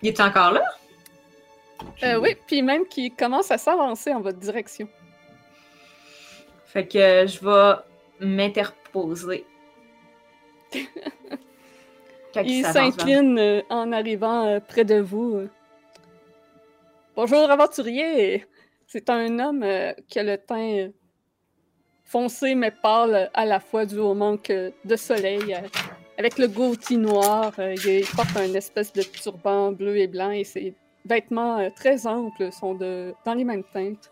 Il 0.02 0.10
est 0.10 0.20
encore 0.20 0.52
là? 0.52 0.64
Euh, 2.04 2.20
oui, 2.20 2.36
puis 2.48 2.62
même 2.62 2.86
qui 2.86 3.12
commence 3.12 3.52
à 3.52 3.58
s'avancer 3.58 4.14
en 4.14 4.22
votre 4.22 4.38
direction. 4.38 4.88
Fait 6.68 6.88
que 6.88 6.98
euh, 6.98 7.28
je 7.28 7.40
vais 7.44 7.76
m'interposer. 8.20 9.46
Il 12.44 12.66
s'incline 12.66 13.40
euh, 13.40 13.62
en 13.70 13.94
arrivant 13.94 14.46
euh, 14.46 14.60
près 14.60 14.84
de 14.84 15.00
vous. 15.00 15.48
Bonjour, 17.16 17.50
aventurier! 17.50 18.44
C'est 18.88 19.10
un 19.10 19.40
homme 19.40 19.64
euh, 19.64 19.94
qui 20.10 20.20
a 20.20 20.24
le 20.24 20.38
teint 20.38 20.90
foncé 22.04 22.56
mais 22.56 22.72
pâle 22.72 23.32
à 23.34 23.46
la 23.46 23.62
fois 23.62 23.86
dû 23.86 24.00
au 24.00 24.14
manque 24.14 24.52
de 24.52 24.96
soleil. 24.98 25.54
euh, 25.54 25.66
avec 26.18 26.38
le 26.38 26.50
goatee 26.50 26.98
noir, 26.98 27.54
euh, 27.58 27.74
il 27.86 28.06
porte 28.18 28.36
un 28.36 28.54
espèce 28.54 28.92
de 28.92 29.02
turban 29.02 29.72
bleu 29.72 29.96
et 29.96 30.08
blanc 30.08 30.32
et 30.32 30.44
ses 30.44 30.76
vêtements 31.06 31.72
très 31.72 32.06
amples 32.06 32.52
sont 32.52 32.76
de, 32.76 33.14
dans 33.26 33.34
les 33.34 33.46
mêmes 33.46 33.64
teintes. 33.64 34.12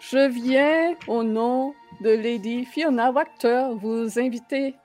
Je 0.00 0.30
viens 0.30 0.94
au 1.08 1.22
nom 1.22 1.74
de 2.00 2.08
Lady 2.08 2.64
Fiona 2.64 3.10
Wachter 3.10 3.68
vous 3.74 4.18
inviter 4.18 4.76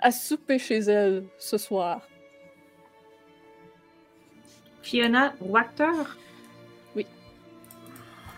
à 0.00 0.10
souper 0.10 0.58
chez 0.58 0.78
elle 0.78 1.24
ce 1.36 1.58
soir. 1.58 2.00
Fiona 4.92 5.34
Wachter? 5.40 5.92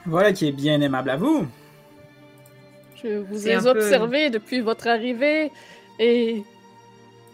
Voilà 0.07 0.33
qui 0.33 0.49
est 0.49 0.53
bien 0.53 0.81
aimable 0.81 1.11
à 1.11 1.17
vous. 1.17 1.47
Je 3.01 3.19
vous 3.19 3.47
ai 3.47 3.57
peu- 3.59 3.69
observé 3.69 4.31
depuis 4.31 4.61
votre 4.61 4.89
arrivée 4.89 5.53
et 6.01 6.43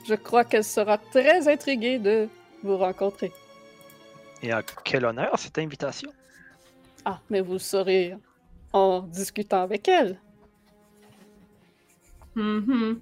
je 0.06 0.14
crois 0.16 0.44
qu'elle 0.44 0.64
sera 0.64 0.98
très 0.98 1.48
intriguée 1.48 1.98
de 1.98 2.28
vous 2.62 2.76
rencontrer. 2.76 3.32
Et 4.43 4.52
à 4.52 4.62
quel 4.84 5.06
honneur 5.06 5.38
cette 5.38 5.59
invitation? 5.59 6.10
Ah, 7.06 7.20
mais 7.30 7.40
vous 7.40 7.55
le 7.55 7.59
saurez 7.60 8.14
en 8.74 9.01
discutant 9.01 9.62
avec 9.62 9.88
elle. 9.88 10.18
Mhm. 12.34 13.01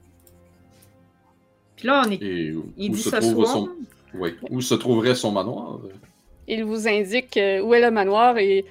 Puis 1.77 1.87
là, 1.89 2.05
on 2.07 2.11
est. 2.11 2.23
Et 2.23 2.53
où, 2.53 2.73
Il 2.77 2.93
où 2.93 2.95
dit 2.95 3.03
se 3.03 3.11
ce 3.11 3.17
trouve 3.17 3.45
soir. 3.47 3.53
son. 3.53 3.71
Oui. 4.15 4.37
Où 4.51 4.61
se 4.61 4.75
trouverait 4.75 5.15
son 5.15 5.33
manoir? 5.33 5.81
Il 6.47 6.65
vous 6.65 6.87
indique 6.87 7.37
euh, 7.37 7.61
où 7.61 7.75
est 7.75 7.81
le 7.81 7.91
manoir 7.91 8.39
et 8.39 8.65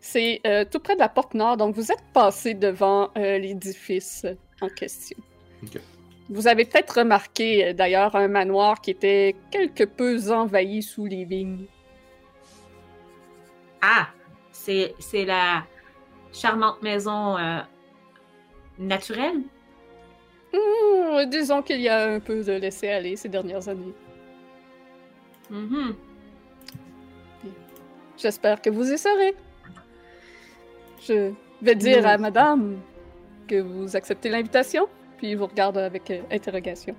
c'est 0.00 0.40
euh, 0.46 0.64
tout 0.64 0.80
près 0.80 0.94
de 0.94 1.00
la 1.00 1.08
porte 1.08 1.34
nord, 1.34 1.56
donc 1.56 1.74
vous 1.74 1.92
êtes 1.92 2.04
passé 2.14 2.54
devant 2.54 3.10
euh, 3.16 3.38
l'édifice 3.38 4.26
en 4.60 4.68
question. 4.68 5.18
Vous 6.30 6.46
avez 6.46 6.64
peut-être 6.64 6.98
remarqué 6.98 7.74
d'ailleurs 7.74 8.14
un 8.16 8.28
manoir 8.28 8.80
qui 8.80 8.92
était 8.92 9.34
quelque 9.50 9.84
peu 9.84 10.32
envahi 10.32 10.82
sous 10.82 11.06
les 11.06 11.24
vignes. 11.24 11.66
Ah! 13.82 14.08
C'est 14.52 14.94
c'est 14.98 15.24
la 15.24 15.64
charmante 16.32 16.82
maison 16.82 17.36
euh, 17.38 17.60
naturelle? 18.78 19.40
Hmm, 20.52 21.24
disons 21.30 21.62
qu'il 21.62 21.80
y 21.80 21.88
a 21.88 22.08
un 22.08 22.20
peu 22.20 22.42
de 22.42 22.52
laisser-aller 22.52 23.16
ces 23.16 23.28
dernières 23.28 23.68
années. 23.68 23.94
Mhm. 25.50 25.94
J'espère 28.16 28.60
que 28.60 28.70
vous 28.70 28.90
y 28.92 28.98
serez. 28.98 29.34
Je 31.06 31.32
vais 31.62 31.74
dire 31.74 32.06
à 32.06 32.18
madame 32.18 32.78
que 33.48 33.60
vous 33.60 33.96
acceptez 33.96 34.28
l'invitation, 34.28 34.86
puis 35.16 35.30
il 35.30 35.36
vous 35.36 35.46
regarde 35.46 35.78
avec 35.78 36.10
euh, 36.10 36.20
interrogation. 36.30 36.94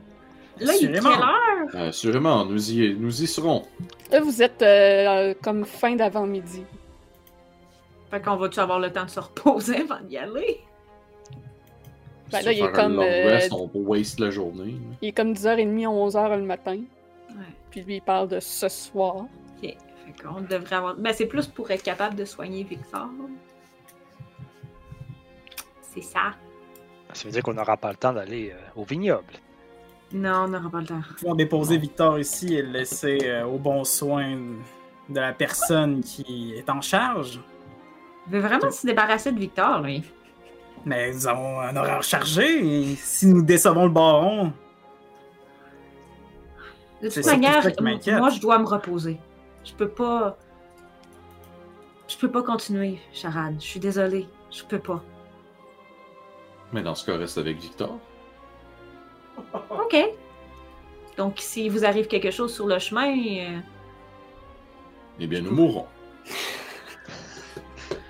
Là, 0.59 0.73
il 0.79 0.85
est 0.89 0.91
quelle 0.93 0.97
Assurément. 0.97 1.21
heure? 1.23 1.75
Euh, 1.75 1.89
Assurément, 1.89 2.45
nous 2.45 2.71
y, 2.71 2.95
nous 2.99 3.21
y 3.23 3.27
serons. 3.27 3.63
Là, 4.11 4.19
vous 4.19 4.41
êtes 4.41 4.61
euh, 4.61 5.29
euh, 5.29 5.33
comme 5.41 5.63
fin 5.65 5.95
d'avant-midi. 5.95 6.63
Fait 8.09 8.21
qu'on 8.21 8.35
va-tu 8.35 8.59
avoir 8.59 8.79
le 8.79 8.91
temps 8.91 9.05
de 9.05 9.09
se 9.09 9.19
reposer 9.19 9.81
avant 9.81 10.01
d'y 10.01 10.17
aller? 10.17 10.59
Ben 12.31 12.41
là, 12.43 12.51
il 12.51 12.63
est 12.63 12.71
comme, 12.71 12.99
euh, 12.99 13.27
rest, 13.29 13.51
on 13.53 13.67
peut 13.67 13.79
waste 13.79 14.19
la 14.19 14.31
journée. 14.31 14.75
Il 15.01 15.09
est 15.09 15.11
comme 15.11 15.33
10h30, 15.33 15.85
11h 15.85 16.37
le 16.37 16.43
matin. 16.43 16.77
Ouais. 17.37 17.45
Puis 17.69 17.81
lui, 17.81 17.95
il 17.95 18.01
parle 18.01 18.27
de 18.27 18.39
ce 18.39 18.69
soir. 18.69 19.15
Ok. 19.15 19.61
Fait 19.61 20.23
qu'on 20.23 20.41
devrait 20.41 20.75
avoir. 20.75 20.95
Ben, 20.95 21.13
c'est 21.13 21.25
plus 21.25 21.47
pour 21.47 21.69
être 21.71 21.83
capable 21.83 22.15
de 22.15 22.25
soigner 22.25 22.63
Victor. 22.63 23.09
C'est 25.81 26.01
ça. 26.01 26.33
Ça 27.13 27.25
veut 27.25 27.31
dire 27.31 27.43
qu'on 27.43 27.53
n'aura 27.53 27.77
pas 27.77 27.89
le 27.89 27.97
temps 27.97 28.13
d'aller 28.13 28.51
euh, 28.51 28.79
au 28.81 28.85
vignoble. 28.85 29.33
Non, 30.13 30.43
on 30.43 30.47
n'aura 30.47 30.69
pas 30.69 30.79
le 30.79 30.87
temps. 30.87 31.01
pouvoir 31.17 31.35
déposer 31.35 31.77
Victor 31.77 32.19
ici 32.19 32.55
et 32.55 32.61
le 32.61 32.71
laisser 32.71 33.19
euh, 33.23 33.45
au 33.45 33.57
bon 33.57 33.83
soin 33.83 34.37
de 35.09 35.19
la 35.19 35.33
personne 35.33 36.01
qui 36.01 36.53
est 36.55 36.69
en 36.69 36.81
charge. 36.81 37.39
Il 38.27 38.33
veut 38.33 38.39
vraiment 38.39 38.71
se 38.71 38.85
débarrasser 38.85 39.31
de 39.31 39.39
Victor, 39.39 39.81
lui. 39.81 40.03
Mais 40.85 41.11
nous 41.11 41.27
avons 41.27 41.59
un 41.59 41.75
horaire 41.75 42.03
chargé 42.03 42.65
et 42.65 42.95
si 42.95 43.27
nous 43.27 43.41
décevons 43.41 43.85
le 43.85 43.91
baron, 43.91 44.53
De 47.01 47.09
toute 47.09 47.25
manière, 47.25 47.63
moi, 48.19 48.29
je 48.29 48.39
dois 48.39 48.59
me 48.59 48.65
reposer. 48.65 49.17
Je 49.63 49.73
peux 49.73 49.87
pas. 49.89 50.37
Je 52.07 52.17
peux 52.17 52.29
pas 52.29 52.43
continuer, 52.43 52.99
Charade. 53.13 53.55
Je 53.59 53.65
suis 53.65 53.79
désolée. 53.79 54.27
Je 54.51 54.63
peux 54.63 54.79
pas. 54.79 55.01
Mais 56.73 56.81
dans 56.81 56.95
ce 56.95 57.05
cas, 57.05 57.17
reste 57.17 57.37
avec 57.37 57.57
Victor. 57.59 57.97
OK. 59.53 59.95
Donc, 61.17 61.35
si 61.39 61.69
vous 61.69 61.85
arrive 61.85 62.07
quelque 62.07 62.31
chose 62.31 62.53
sur 62.53 62.67
le 62.67 62.79
chemin, 62.79 63.07
euh, 63.15 63.59
Eh 65.19 65.27
bien, 65.27 65.41
nous 65.41 65.51
mourrons. 65.51 65.87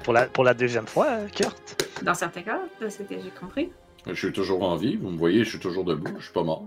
Pour 0.04 0.14
la, 0.14 0.26
pour 0.26 0.44
la 0.44 0.56
deuxième 0.56 0.88
fois, 0.88 1.06
euh, 1.10 1.28
Kurt. 1.28 1.86
dans 2.02 2.16
certains 2.16 2.42
cas, 2.42 2.60
c'est 2.80 2.90
ce 2.90 3.04
que 3.04 3.14
j'ai 3.22 3.30
compris. 3.40 3.72
Je 4.08 4.14
suis 4.16 4.32
toujours 4.34 4.64
en 4.64 4.76
vie. 4.76 4.96
Vous 4.96 5.12
me 5.12 5.18
voyez, 5.18 5.44
je 5.44 5.50
suis 5.52 5.60
toujours 5.60 5.84
debout. 5.86 6.12
Je 6.18 6.24
suis 6.24 6.34
pas 6.34 6.42
mort. 6.44 6.66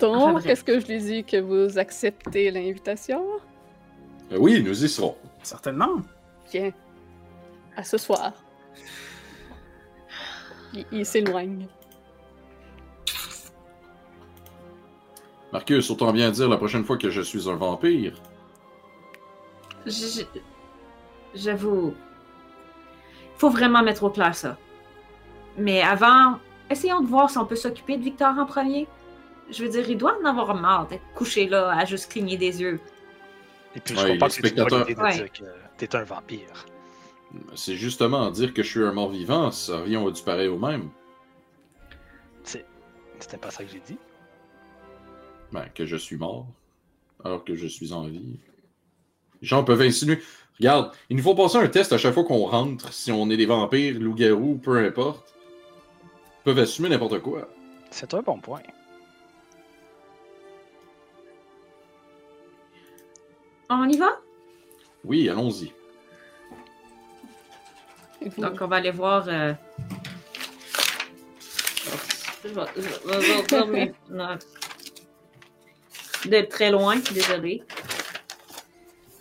Donc, 0.00 0.44
est-ce 0.46 0.62
que 0.64 0.78
je 0.80 0.86
lui 0.86 0.98
dis 0.98 1.24
que 1.24 1.38
vous 1.38 1.78
acceptez 1.78 2.50
l'invitation? 2.50 3.24
Euh, 4.32 4.36
oui, 4.38 4.62
nous 4.62 4.84
y 4.84 4.88
serons. 4.88 5.16
certainement. 5.42 6.00
Bien. 6.52 6.70
À 7.76 7.82
ce 7.84 7.96
soir. 7.98 8.32
Il, 10.74 10.84
il 10.92 11.06
s'éloigne. 11.06 11.66
Marcus, 15.52 15.88
autant 15.90 16.12
bien 16.12 16.30
dire 16.30 16.48
la 16.48 16.56
prochaine 16.56 16.84
fois 16.84 16.96
que 16.98 17.08
je 17.10 17.20
suis 17.22 17.48
un 17.48 17.54
vampire. 17.56 18.20
Je- 19.86 19.90
je- 19.90 20.40
J'avoue. 21.34 21.94
Faut 23.36 23.50
vraiment 23.50 23.82
mettre 23.82 24.04
au 24.04 24.10
clair 24.10 24.34
ça. 24.34 24.56
Mais 25.58 25.82
avant, 25.82 26.38
essayons 26.70 27.00
de 27.00 27.06
voir 27.06 27.30
si 27.30 27.38
on 27.38 27.44
peut 27.46 27.56
s'occuper 27.56 27.96
de 27.96 28.02
Victor 28.02 28.36
en 28.38 28.46
premier. 28.46 28.86
Je 29.50 29.62
veux 29.62 29.68
dire, 29.68 29.88
il 29.88 29.96
doit 29.96 30.16
en 30.20 30.24
avoir 30.24 30.54
marre 30.54 30.86
d'être 30.88 31.04
couché 31.14 31.48
là 31.48 31.70
à 31.76 31.84
juste 31.84 32.10
cligner 32.10 32.36
des 32.36 32.60
yeux. 32.60 32.80
Et 33.74 33.80
puis, 33.80 33.94
Ouais, 33.94 34.00
je 34.00 34.06
les 34.06 34.12
comprends 34.12 34.26
que 34.26 34.32
c'est 34.32 34.40
idée 34.40 34.50
de 34.94 35.00
Ouais. 35.00 35.14
dire 35.14 35.32
que 35.32 35.44
t'es 35.76 35.94
un 35.96 36.04
vampire. 36.04 36.66
C'est 37.54 37.76
justement 37.76 38.30
dire 38.30 38.54
que 38.54 38.62
je 38.62 38.68
suis 38.68 38.82
un 38.84 38.92
mort-vivant, 38.92 39.50
ça 39.50 39.80
revient 39.80 40.02
du 40.12 40.22
pareil 40.22 40.48
au 40.48 40.58
même. 40.58 40.90
C'était 43.18 43.38
pas 43.38 43.50
ça 43.50 43.64
que 43.64 43.70
j'ai 43.72 43.80
dit. 43.80 43.96
Ben, 45.50 45.66
que 45.74 45.86
je 45.86 45.96
suis 45.96 46.16
mort, 46.16 46.46
alors 47.24 47.44
que 47.44 47.54
je 47.54 47.66
suis 47.66 47.92
en 47.94 48.06
vie. 48.08 48.38
Les 49.40 49.48
gens 49.48 49.64
peuvent 49.64 49.80
insinuer. 49.80 50.20
Regarde, 50.58 50.92
il 51.08 51.16
nous 51.16 51.22
faut 51.22 51.34
passer 51.34 51.56
un 51.56 51.68
test 51.68 51.92
à 51.94 51.98
chaque 51.98 52.12
fois 52.12 52.24
qu'on 52.24 52.44
rentre, 52.46 52.92
si 52.92 53.10
on 53.12 53.30
est 53.30 53.36
des 53.38 53.46
vampires, 53.46 53.98
loups-garous, 53.98 54.58
peu 54.62 54.76
importe. 54.84 55.34
Ils 56.02 56.42
peuvent 56.44 56.58
assumer 56.58 56.88
n'importe 56.90 57.20
quoi. 57.20 57.48
C'est 57.90 58.12
un 58.12 58.20
bon 58.20 58.38
point. 58.38 58.60
On 63.68 63.88
y 63.88 63.96
va? 63.96 64.20
Oui, 65.04 65.28
allons-y. 65.28 65.72
Donc, 68.38 68.60
on 68.60 68.66
va 68.66 68.76
aller 68.76 68.90
voir. 68.90 69.26
euh, 69.28 69.52
Je 72.44 72.48
vais- 72.48 72.60
je 72.76 72.80
vais- 72.80 72.90
je 73.04 73.18
vais 73.32 73.42
faire 73.48 73.66
mes 73.66 73.92
notes. 74.08 74.46
De 76.26 76.40
très 76.42 76.70
loin, 76.70 76.96
désolé. 77.12 77.62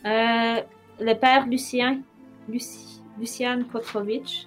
Euh, 0.05 0.61
le 0.99 1.13
père 1.13 1.45
Lucien. 1.47 2.01
Luci... 2.47 3.01
Lucien 3.19 3.63
Petrovitch. 3.63 4.45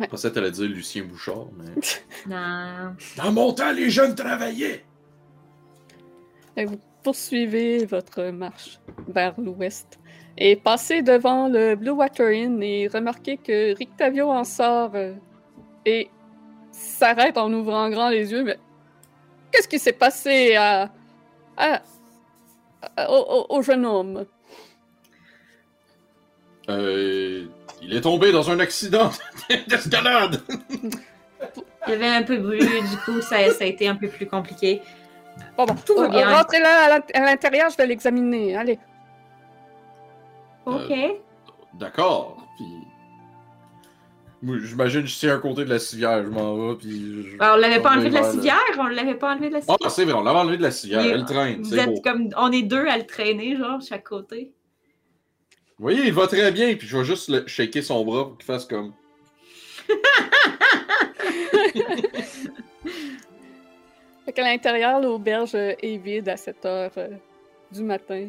Je 0.00 0.06
pensais 0.06 0.30
que 0.30 0.34
t'allais 0.34 0.50
dire 0.50 0.68
Lucien 0.68 1.04
Bouchard, 1.04 1.46
mais. 1.56 1.72
Non. 2.26 2.94
Dans 3.16 3.32
mon 3.32 3.52
temps, 3.52 3.72
les 3.72 3.90
jeunes 3.90 4.14
travaillaient! 4.14 4.84
Et 6.56 6.64
vous? 6.64 6.80
Poursuivez 7.02 7.84
votre 7.86 8.24
marche 8.30 8.78
vers 9.08 9.34
l'ouest 9.40 9.98
et 10.38 10.56
passez 10.56 11.02
devant 11.02 11.48
le 11.48 11.74
Blue 11.74 11.90
Water 11.90 12.28
Inn 12.28 12.62
et 12.62 12.88
remarquez 12.88 13.36
que 13.36 13.74
Rictavio 13.76 14.30
en 14.30 14.44
sort 14.44 14.92
euh, 14.94 15.14
et 15.84 16.08
s'arrête 16.70 17.36
en 17.36 17.52
ouvrant 17.52 17.90
grand 17.90 18.08
les 18.08 18.30
yeux. 18.32 18.44
Mais 18.44 18.58
qu'est-ce 19.50 19.68
qui 19.68 19.78
s'est 19.78 19.92
passé 19.92 20.54
à, 20.56 20.90
à- 21.56 21.82
à- 22.96 23.10
au, 23.50 23.60
jeune 23.62 23.84
homme? 23.84 24.24
Euh. 26.68 27.46
Il 27.84 27.94
est 27.96 28.00
tombé 28.02 28.30
dans 28.30 28.48
un 28.48 28.60
accident 28.60 29.10
d'escalade! 29.68 30.40
Il 31.88 31.90
y 31.90 31.92
avait 31.94 32.06
un 32.06 32.22
peu 32.22 32.36
de 32.38 32.42
bruit, 32.42 32.60
du 32.60 32.96
coup, 33.04 33.20
ça, 33.20 33.50
ça 33.50 33.64
a 33.64 33.66
été 33.66 33.88
un 33.88 33.96
peu 33.96 34.06
plus 34.06 34.26
compliqué. 34.26 34.80
Bon, 35.56 35.64
bon, 35.66 35.74
Tout 35.86 35.94
va 35.96 36.04
euh, 36.04 36.08
bien. 36.08 36.34
rentrez 36.36 36.60
là 36.60 36.84
à 36.84 36.88
l'int- 36.88 37.14
à 37.14 37.20
l'intérieur, 37.20 37.70
je 37.70 37.76
vais 37.76 37.86
l'examiner. 37.86 38.56
Allez. 38.56 38.78
Ok. 40.66 40.92
D'accord, 41.74 42.46
puis. 42.56 42.66
Moi, 44.44 44.56
j'imagine 44.60 45.02
que 45.02 45.06
je 45.06 45.16
tiens 45.18 45.36
un 45.36 45.38
côté 45.38 45.64
de 45.64 45.70
la 45.70 45.78
civière, 45.78 46.22
je 46.24 46.28
m'en 46.28 46.56
vais, 46.56 46.74
puis. 46.76 47.22
je- 47.30 47.36
Alors, 47.38 47.56
on 47.56 47.60
l'avait 47.60 47.80
pas 47.80 47.92
enlevé 47.92 48.08
de 48.10 48.14
la 48.14 48.24
civière? 48.24 48.58
On 48.78 48.86
l'avait 48.88 49.14
pas 49.14 49.32
enlevé 49.32 49.48
de 49.48 49.54
la 49.54 49.60
civière? 49.60 49.76
Ah, 49.84 49.88
c'est 49.88 50.04
vrai, 50.04 50.14
on 50.14 50.22
l'avait 50.24 50.38
enlevé 50.38 50.56
de 50.56 50.62
la 50.62 50.70
civière, 50.72 51.04
Il- 51.04 51.12
elle 51.12 51.24
traîne, 51.24 51.62
Vous 51.62 51.70
c'est 51.70 51.86
beau. 51.86 51.92
êtes 51.92 52.02
comme. 52.04 52.28
On 52.36 52.50
est 52.50 52.62
deux 52.62 52.86
à 52.88 52.96
le 52.98 53.06
traîner, 53.06 53.56
genre, 53.56 53.80
chaque 53.80 54.04
côté. 54.04 54.52
Vous 55.78 55.84
voyez, 55.84 56.06
il 56.06 56.12
va 56.12 56.26
très 56.26 56.50
bien, 56.52 56.74
puis 56.76 56.86
je 56.88 56.96
vais 56.96 57.04
juste 57.04 57.28
le 57.28 57.46
shaker 57.46 57.82
son 57.84 58.04
bras 58.04 58.24
pour 58.28 58.36
qu'il 58.38 58.46
fasse 58.46 58.66
comme. 58.66 58.92
Fait 64.32 64.40
qu'à 64.40 64.48
l'intérieur, 64.50 64.98
l'auberge 64.98 65.54
euh, 65.54 65.74
est 65.82 65.98
vide 65.98 66.26
à 66.30 66.38
cette 66.38 66.64
heure 66.64 66.90
euh, 66.96 67.08
du 67.70 67.82
matin. 67.82 68.28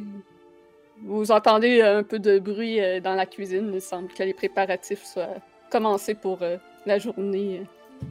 Vous 1.02 1.32
entendez 1.32 1.80
euh, 1.82 2.00
un 2.00 2.04
peu 2.04 2.20
de 2.20 2.40
bruit 2.40 2.78
dans 3.02 3.16
la 3.16 3.26
cuisine. 3.26 3.72
Il 3.74 3.80
semble 3.82 4.10
que 4.10 4.22
les 4.22 4.34
préparatifs 4.34 5.06
soient 5.06 5.36
commencés 5.72 6.14
pour 6.16 6.40
la 6.86 7.00
journée, 7.00 7.64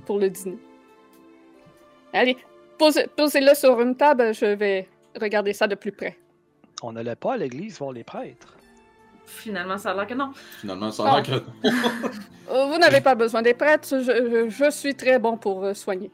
pour 0.06 0.18
le 0.18 0.30
dîner. 0.30 0.56
Allez, 2.14 2.36
posez- 2.78 3.08
posez-le 3.14 3.54
sur 3.54 3.78
une 3.82 3.94
table, 3.94 4.32
je 4.32 4.46
vais 4.46 4.88
regarder 5.20 5.52
ça 5.52 5.66
de 5.66 5.74
plus 5.74 5.92
près. 5.92 6.16
On 6.82 6.92
n'allait 6.92 7.14
pas 7.14 7.34
à 7.34 7.36
l'église 7.36 7.78
voir 7.78 7.92
les 7.92 8.04
prêtres. 8.04 8.56
Finalement, 9.26 9.76
ça 9.76 9.90
a 9.90 9.94
l'air 9.94 10.06
que 10.06 10.14
non. 10.14 10.32
Finalement, 10.60 10.90
ça 10.90 11.04
a 11.12 11.20
l'air 11.20 11.42
que. 11.42 11.68
Euh, 12.50 12.66
Vous 12.72 12.78
n'avez 12.78 13.00
pas 13.02 13.14
besoin 13.14 13.42
des 13.42 13.54
prêtres, 13.54 13.86
je, 14.00 14.00
je- 14.02 14.48
je 14.48 14.70
suis 14.70 14.94
très 14.94 15.18
bon 15.18 15.36
pour 15.36 15.76
soigner. 15.76 16.10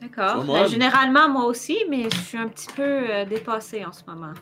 D'accord. 0.00 0.44
Moi, 0.44 0.60
Ben, 0.60 0.68
généralement, 0.68 1.28
moi 1.28 1.44
aussi, 1.46 1.76
mais 1.88 2.04
je 2.10 2.16
suis 2.18 2.38
un 2.38 2.48
petit 2.48 2.68
peu 2.72 2.82
euh, 2.82 3.24
dépassée 3.24 3.84
en 3.84 3.92
ce 3.92 4.02
moment. 4.06 4.32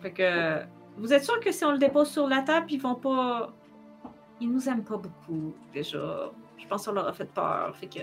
Fait 0.00 0.12
que. 0.12 0.62
Vous 0.98 1.12
êtes 1.12 1.24
sûr 1.24 1.40
que 1.40 1.50
si 1.52 1.64
on 1.64 1.72
le 1.72 1.78
dépose 1.78 2.10
sur 2.10 2.28
la 2.28 2.42
table, 2.42 2.66
ils 2.70 2.80
vont 2.80 2.94
pas. 2.94 3.52
Ils 4.40 4.50
nous 4.50 4.68
aiment 4.68 4.84
pas 4.84 4.96
beaucoup, 4.96 5.54
déjà. 5.72 6.30
Je 6.58 6.66
pense 6.66 6.86
qu'on 6.86 6.92
leur 6.92 7.08
a 7.08 7.12
fait 7.12 7.30
peur. 7.32 7.74
Fait 7.76 7.86
que. 7.86 8.00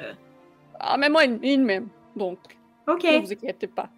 Ah, 0.80 0.98
mais 0.98 1.10
moi, 1.10 1.26
il, 1.26 1.40
il 1.44 1.64
m'aime, 1.64 1.88
donc 2.16 2.40
Ok. 2.88 3.04
ne 3.04 3.20
vous 3.20 3.32
inquiétez 3.34 3.68
pas. 3.68 3.90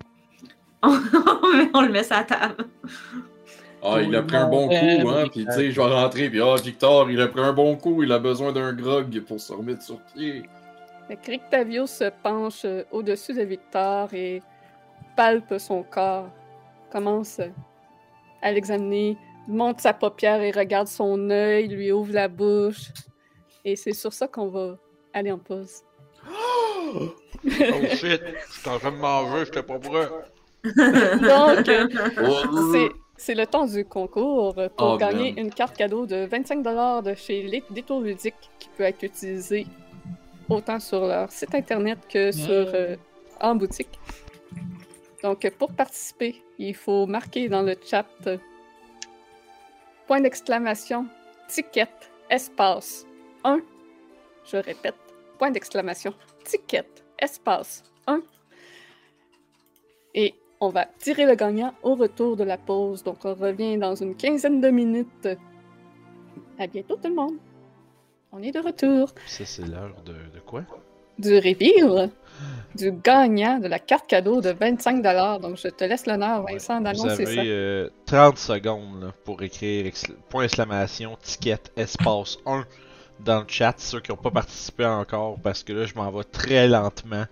on 0.84 1.82
le 1.82 1.90
met 1.90 2.04
sur 2.04 2.16
la 2.16 2.24
table. 2.24 2.66
Ah, 3.84 4.02
il 4.02 4.16
a 4.16 4.22
pris 4.22 4.36
un 4.36 4.48
bon 4.48 4.68
coup, 4.68 5.10
hein, 5.10 5.24
puis 5.32 5.46
tu 5.46 5.52
sais, 5.52 5.72
je 5.72 5.82
vais 5.82 5.88
rentrer, 5.88 6.30
puis 6.30 6.40
ah, 6.42 6.56
Victor, 6.56 7.10
il 7.10 7.20
a 7.20 7.28
pris 7.28 7.42
un 7.42 7.54
bon 7.54 7.76
coup, 7.76 8.04
il 8.04 8.12
a 8.12 8.20
besoin 8.20 8.52
d'un 8.52 8.74
grog 8.74 9.20
pour 9.22 9.40
se 9.40 9.52
remettre 9.54 9.82
sur 9.82 10.00
pied. 10.14 10.44
Que 11.10 11.32
Rictavio 11.32 11.88
se 11.88 12.10
penche 12.24 12.64
euh, 12.64 12.84
au-dessus 12.92 13.34
de 13.34 13.42
Victor 13.42 14.14
et 14.14 14.42
palpe 15.18 15.56
son 15.58 15.84
corps. 15.84 16.30
Commence 16.92 17.42
à 18.42 18.52
l'examiner, 18.52 19.18
monte 19.48 19.82
sa 19.82 19.94
paupière 19.94 20.42
et 20.42 20.52
regarde 20.52 20.88
son 20.88 21.30
œil, 21.30 21.68
lui 21.68 21.92
ouvre 21.92 22.14
la 22.14 22.28
bouche. 22.28 22.92
Et 23.66 23.76
c'est 23.76 23.94
sur 23.94 24.14
ça 24.14 24.28
qu'on 24.28 24.48
va 24.48 24.78
aller 25.14 25.32
en 25.32 25.38
pause. 25.38 25.82
Oh 26.30 27.10
shit, 27.96 28.22
j'étais 28.22 28.70
en 28.70 28.80
train 28.80 28.92
de 28.92 28.98
manger, 28.98 29.46
j'étais 29.46 29.64
pas 29.64 29.80
prêt. 29.80 30.08
Donc, 30.64 31.70
Oh, 32.24 32.72
c'est- 32.74 32.92
c'est 33.22 33.36
le 33.36 33.46
temps 33.46 33.68
du 33.68 33.86
concours 33.86 34.56
pour 34.76 34.94
Oh, 34.94 34.98
gagner 34.98 35.32
man. 35.34 35.46
une 35.46 35.54
carte 35.54 35.78
cadeau 35.78 36.08
de 36.08 36.26
25$ 36.26 37.04
de 37.04 37.14
chez 37.14 37.44
Les 37.44 37.64
Détours 37.70 38.02
Ludiques 38.02 38.50
qui 38.58 38.68
peut 38.76 38.84
être 38.84 39.04
utilisée 39.04 39.68
autant 40.50 40.80
sur 40.80 41.02
leur 41.06 41.32
site 41.32 41.54
internet 41.54 42.00
que 42.10 42.32
sur, 42.32 42.50
euh, 42.50 42.96
en 43.40 43.54
boutique. 43.56 44.00
Donc, 45.22 45.48
pour 45.60 45.72
participer, 45.72 46.44
il 46.58 46.76
faut 46.76 47.06
marquer 47.06 47.48
dans 47.48 47.62
le 47.62 47.76
chat 47.86 48.08
euh, 48.26 48.38
point 50.08 50.20
d'exclamation, 50.20 51.06
ticket, 51.48 51.88
espace 52.30 53.06
1. 53.44 53.60
Je 54.46 54.58
répète, 54.58 54.96
point 55.38 55.52
d'exclamation, 55.52 56.14
ticket, 56.44 56.88
espace 57.20 57.84
1. 58.08 58.22
Et 60.16 60.34
on 60.62 60.70
va 60.70 60.86
tirer 61.00 61.26
le 61.26 61.36
gagnant 61.36 61.74
au 61.84 61.96
retour 61.96 62.38
de 62.38 62.44
la 62.44 62.58
pause. 62.58 63.04
Donc, 63.04 63.26
on 63.26 63.34
revient 63.34 63.78
dans 63.78 63.96
une 63.96 64.16
quinzaine 64.16 64.62
de 64.62 64.70
minutes. 64.70 65.28
À 66.60 66.68
bientôt, 66.68 66.96
tout 66.96 67.10
le 67.10 67.16
monde. 67.16 67.34
On 68.32 68.42
est 68.42 68.52
de 68.52 68.60
retour 68.60 69.10
Ça, 69.26 69.44
c'est 69.46 69.68
l'heure 69.68 69.96
de, 70.06 70.14
de 70.14 70.40
quoi? 70.46 70.64
du 71.18 71.36
reveal 71.36 72.10
du 72.74 72.92
gagnant 72.92 73.60
de 73.60 73.68
la 73.68 73.78
carte 73.78 74.08
cadeau 74.08 74.42
de 74.42 74.52
25$. 74.54 75.42
Donc, 75.42 75.58
je 75.58 75.68
te 75.68 75.84
laisse 75.84 76.06
l'honneur, 76.08 76.44
Vincent, 76.50 76.78
Vous 76.78 76.84
d'annoncer 76.86 77.24
avez 77.24 77.36
ça. 77.36 77.42
euh, 77.44 77.90
30 78.06 78.38
secondes 78.38 79.02
là, 79.04 79.14
pour 79.26 79.42
écrire 79.44 79.92
point 80.30 80.46
exclamation 80.46 81.18
ticket 81.22 81.60
espace 81.76 82.38
1 82.46 82.66
dans 83.20 83.42
le 83.42 83.46
chat, 83.48 83.76
ceux 83.78 84.00
qui 84.00 84.12
n'ont 84.12 84.18
pas 84.18 84.32
participé 84.32 84.86
encore, 84.86 85.38
parce 85.44 85.62
que 85.64 85.74
là 85.74 85.86
je 85.86 85.94
m'en 85.94 86.10
vais 86.12 86.24
très 86.24 86.68
lentement, 86.68 87.26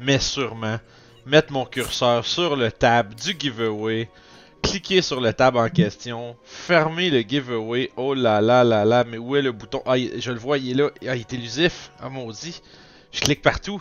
mais 0.00 0.18
sûrement, 0.18 0.78
mettre 1.28 1.52
mon 1.52 1.66
curseur 1.66 2.24
sur 2.24 2.56
le 2.56 2.72
tab 2.72 3.14
du 3.14 3.36
giveaway, 3.38 4.08
cliquer 4.62 5.02
sur 5.02 5.20
le 5.20 5.32
tab 5.32 5.56
en 5.56 5.68
question, 5.68 6.36
fermer 6.44 7.10
le 7.10 7.20
giveaway, 7.20 7.90
oh 7.96 8.14
là 8.14 8.40
là 8.40 8.64
là 8.64 8.84
là, 8.84 9.04
mais 9.04 9.18
où 9.18 9.36
est 9.36 9.42
le 9.42 9.52
bouton? 9.52 9.82
Ah, 9.86 9.96
je 9.98 10.32
le 10.32 10.38
vois, 10.38 10.58
il 10.58 10.70
est 10.70 10.74
là, 10.74 10.90
ah, 11.06 11.14
il 11.14 11.20
est 11.20 11.32
élusif, 11.32 11.90
ah 12.00 12.08
maudit, 12.08 12.62
je 13.12 13.20
clique 13.20 13.42
partout, 13.42 13.80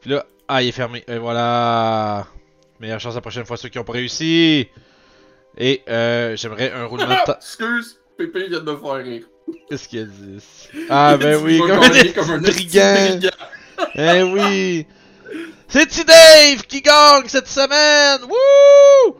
puis 0.00 0.10
là, 0.10 0.24
ah 0.46 0.62
il 0.62 0.68
est 0.68 0.72
fermé, 0.72 1.04
et 1.08 1.18
voilà, 1.18 2.26
meilleure 2.78 3.00
chance 3.00 3.14
la 3.16 3.20
prochaine 3.20 3.44
fois 3.44 3.56
ceux 3.56 3.68
qui 3.68 3.78
ont 3.78 3.84
pas 3.84 3.92
réussi, 3.92 4.68
et 5.58 5.82
euh, 5.88 6.36
j'aimerais 6.36 6.70
un 6.72 6.84
roulement 6.84 7.06
de 7.08 7.24
temps, 7.26 7.36
Excuse, 7.36 7.98
Pépé 8.16 8.48
vient 8.48 8.60
de 8.60 8.70
me 8.70 8.76
faire 8.76 8.94
rire. 8.94 9.24
qu'est-ce 9.68 9.88
qu'il 9.88 10.00
a 10.00 10.04
dit? 10.04 10.44
Ah 10.88 11.16
ben 11.16 11.36
oui, 11.42 11.58
comme 11.66 11.80
un 11.80 12.12
comme 12.12 12.40
brigand. 12.40 13.30
Eh 13.96 14.22
oui! 14.22 14.86
C'est 15.68 15.86
T 15.86 16.04
Dave 16.04 16.62
qui 16.68 16.80
gagne 16.82 17.26
cette 17.26 17.48
semaine! 17.48 18.20
Wouh! 18.28 19.16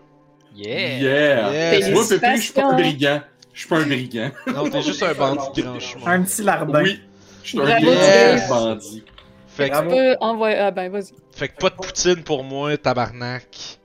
Yeah! 0.54 0.98
Yeah! 0.98 1.78
Yes. 1.78 1.90
Moi, 1.90 2.04
Pépé, 2.08 2.36
je 2.36 2.40
suis 2.42 2.52
pas 2.52 2.64
un 2.66 2.72
brigand. 2.74 3.20
Je 3.52 3.58
suis 3.60 3.68
pas 3.68 3.78
un 3.78 3.86
brigand. 3.86 4.30
Non, 4.46 4.70
t'es 4.70 4.82
juste 4.82 5.02
un 5.02 5.14
bandit 5.14 5.62
grand 5.62 5.80
chemin. 5.80 6.06
Un 6.06 6.22
petit 6.22 6.42
lardin. 6.42 6.82
Oui, 6.82 7.00
je 7.42 7.48
suis 7.48 7.60
un 7.60 7.64
Dave. 7.64 8.48
bandit. 8.48 9.04
Fait 9.48 9.70
que, 9.70 9.78
Tu 9.80 9.88
peux 9.88 10.16
envoyer. 10.20 10.56
Ah, 10.58 10.70
ben, 10.70 10.90
vas-y. 10.90 11.12
fait 11.32 11.48
que 11.48 11.56
pas 11.56 11.70
de 11.70 11.74
poutine 11.76 12.22
pour 12.24 12.42
moi, 12.44 12.76
tabarnak. 12.76 13.78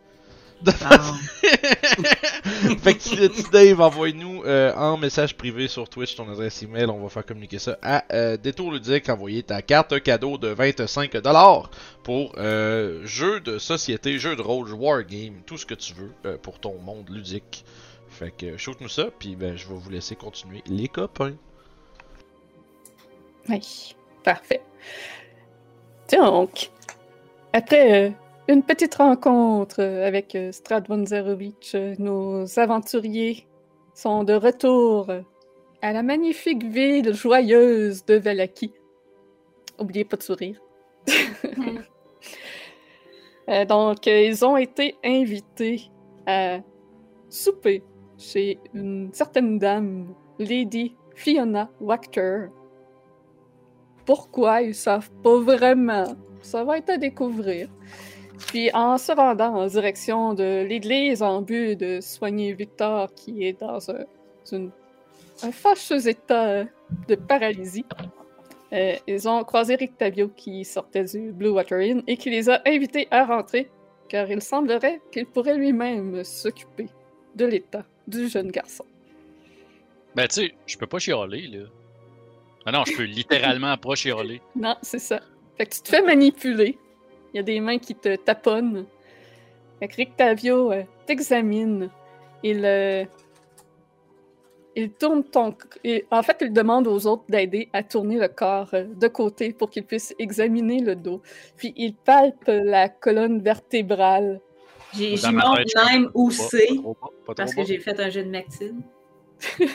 Ah. 0.83 1.13
fait 2.81 2.95
que 2.95 3.27
T 3.27 3.29
T 3.29 3.43
Dave, 3.51 3.81
envoie-nous 3.81 4.43
euh, 4.43 4.73
en 4.75 4.97
message 4.97 5.35
privé 5.35 5.67
sur 5.67 5.87
Twitch 5.87 6.15
ton 6.15 6.29
adresse 6.29 6.61
email, 6.63 6.85
on 6.85 7.01
va 7.01 7.09
faire 7.09 7.25
communiquer 7.25 7.59
ça 7.59 7.77
à 7.81 8.03
euh, 8.13 8.37
Détour 8.37 8.71
Ludique, 8.71 9.07
envoyer 9.09 9.43
ta 9.43 9.61
carte 9.61 10.01
cadeau 10.01 10.37
de 10.37 10.53
25$ 10.53 11.65
pour 12.03 12.33
euh, 12.37 13.05
jeu 13.05 13.39
de 13.39 13.57
société, 13.57 14.19
jeu 14.19 14.35
de 14.35 14.41
rôle, 14.41 14.71
wargame, 14.73 15.41
tout 15.45 15.57
ce 15.57 15.65
que 15.65 15.75
tu 15.75 15.93
veux 15.93 16.11
euh, 16.25 16.37
pour 16.37 16.59
ton 16.59 16.77
monde 16.79 17.09
ludique. 17.09 17.63
Fait 18.09 18.31
que 18.31 18.57
shoot-nous 18.57 18.89
ça, 18.89 19.05
puis 19.17 19.35
ben, 19.35 19.55
je 19.55 19.67
vais 19.67 19.75
vous 19.75 19.89
laisser 19.89 20.15
continuer 20.15 20.63
les 20.67 20.87
copains. 20.87 21.35
Oui, 23.47 23.95
parfait. 24.23 24.61
Donc, 26.11 26.69
après 27.53 28.07
euh, 28.07 28.11
une 28.49 28.63
petite 28.63 28.95
rencontre 28.95 29.79
avec 29.79 30.33
euh, 30.33 30.51
Strad 30.51 30.87
von 30.87 31.05
Zerovich, 31.05 31.75
euh, 31.75 31.93
nos 31.99 32.59
aventuriers 32.59 33.45
sont 33.93 34.23
de 34.23 34.33
retour 34.33 35.07
à 35.83 35.93
la 35.93 36.01
magnifique 36.01 36.63
ville 36.63 37.13
joyeuse 37.13 38.03
de 38.05 38.15
Valaki. 38.15 38.73
Oubliez 39.77 40.03
pas 40.03 40.17
de 40.17 40.23
sourire. 40.23 40.59
Euh, 43.47 43.65
donc, 43.65 44.05
ils 44.05 44.45
ont 44.45 44.57
été 44.57 44.95
invités 45.03 45.89
à 46.27 46.59
souper 47.29 47.81
chez 48.15 48.59
une 48.75 49.09
certaine 49.11 49.57
dame, 49.57 50.13
Lady 50.37 50.95
Fiona 51.15 51.67
Wachter. 51.81 52.49
Pourquoi 54.05 54.61
ils 54.61 54.75
savent 54.75 55.09
pas 55.23 55.39
vraiment. 55.39 56.15
Ça 56.43 56.63
va 56.63 56.77
être 56.77 56.91
à 56.91 56.97
découvrir. 56.97 57.69
Puis 58.47 58.71
en 58.73 58.97
se 58.97 59.11
rendant 59.11 59.53
en 59.55 59.67
direction 59.67 60.33
de 60.33 60.65
l'église 60.67 61.21
en 61.21 61.41
but 61.41 61.75
de 61.75 61.99
soigner 62.01 62.53
Victor 62.53 63.13
qui 63.13 63.43
est 63.45 63.59
dans 63.59 63.89
un, 63.91 64.05
une- 64.51 64.71
un 65.43 65.51
fâcheux 65.51 66.07
état 66.07 66.63
de 67.07 67.15
paralysie, 67.15 67.85
euh, 68.73 68.95
ils 69.07 69.27
ont 69.29 69.43
croisé 69.43 69.75
Rick 69.75 69.97
Tavio 69.97 70.29
qui 70.35 70.65
sortait 70.65 71.03
du 71.03 71.31
Blue 71.31 71.49
Water 71.49 71.79
Inn 71.79 72.01
et 72.07 72.17
qui 72.17 72.29
les 72.29 72.49
a 72.49 72.61
invités 72.65 73.07
à 73.11 73.25
rentrer 73.25 73.69
car 74.07 74.29
il 74.31 74.41
semblerait 74.41 74.99
qu'il 75.11 75.25
pourrait 75.27 75.55
lui-même 75.57 76.23
s'occuper 76.23 76.87
de 77.35 77.45
l'état 77.45 77.83
du 78.07 78.27
jeune 78.27 78.49
garçon. 78.51 78.85
Ben, 80.15 80.27
tu 80.27 80.35
sais, 80.35 80.53
je 80.65 80.77
peux 80.77 80.87
pas 80.87 80.97
chialer, 80.97 81.47
là. 81.47 81.65
Ah 82.65 82.71
non, 82.71 82.83
je 82.85 82.95
peux 82.97 83.03
littéralement 83.03 83.77
pas 83.77 83.93
chialer. 83.95 84.41
Non, 84.55 84.75
c'est 84.81 84.99
ça. 84.99 85.19
Fait 85.57 85.65
que 85.67 85.75
tu 85.75 85.81
te 85.81 85.89
fais 85.89 86.01
manipuler. 86.01 86.77
Il 87.33 87.37
y 87.37 87.39
a 87.39 87.43
des 87.43 87.59
mains 87.59 87.77
qui 87.77 87.95
te 87.95 88.15
taponnent. 88.15 88.85
Fait 89.79 89.87
que 89.87 89.95
Rick 89.95 90.15
Tavio 90.17 90.71
euh, 90.71 90.83
t'examine. 91.05 91.89
Il, 92.43 92.63
euh, 92.65 93.05
il 94.75 94.91
tourne 94.91 95.23
ton... 95.23 95.55
en 96.11 96.23
fait, 96.23 96.37
il 96.41 96.53
demande 96.53 96.87
aux 96.87 97.05
autres 97.07 97.23
d'aider 97.29 97.69
à 97.73 97.83
tourner 97.83 98.17
le 98.17 98.27
corps 98.27 98.69
euh, 98.73 98.85
de 98.85 99.07
côté 99.07 99.53
pour 99.53 99.69
qu'il 99.69 99.83
puisse 99.83 100.15
examiner 100.19 100.79
le 100.79 100.95
dos. 100.95 101.21
Puis 101.57 101.73
il 101.77 101.95
palpe 101.95 102.45
la 102.47 102.89
colonne 102.89 103.41
vertébrale. 103.41 104.41
J'y 104.93 105.17
je 105.17 105.27
même 105.91 106.09
où 106.15 106.31
c'est, 106.31 106.69
parce 107.35 107.53
que 107.53 107.63
j'ai 107.63 107.77
fait 107.77 107.99
un 107.99 108.09
jeu 108.09 108.23
de 108.23 108.29
Mactine. 108.29 108.81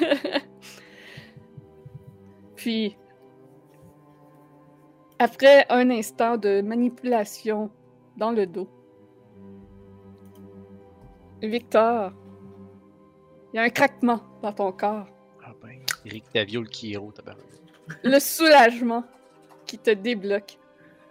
Puis, 2.57 2.97
après 5.19 5.67
un 5.71 5.91
instant 5.91 6.37
de 6.37 6.61
manipulation 6.61 7.71
dans 8.17 8.31
le 8.31 8.47
dos, 8.47 8.69
Victor, 11.43 12.13
il 13.53 13.57
y 13.57 13.61
a 13.61 13.63
un 13.63 13.69
craquement 13.69 14.23
dans 14.43 14.53
ton 14.53 14.73
corps. 14.73 15.07
Ah 15.45 15.53
ben, 15.63 15.79
Eric 16.07 16.25
Tavio, 16.33 16.63
le 16.63 16.69
Kiro. 16.69 17.13
Le 18.03 18.19
soulagement 18.19 19.05
qui 19.67 19.79
te 19.79 19.91
débloque 19.91 20.59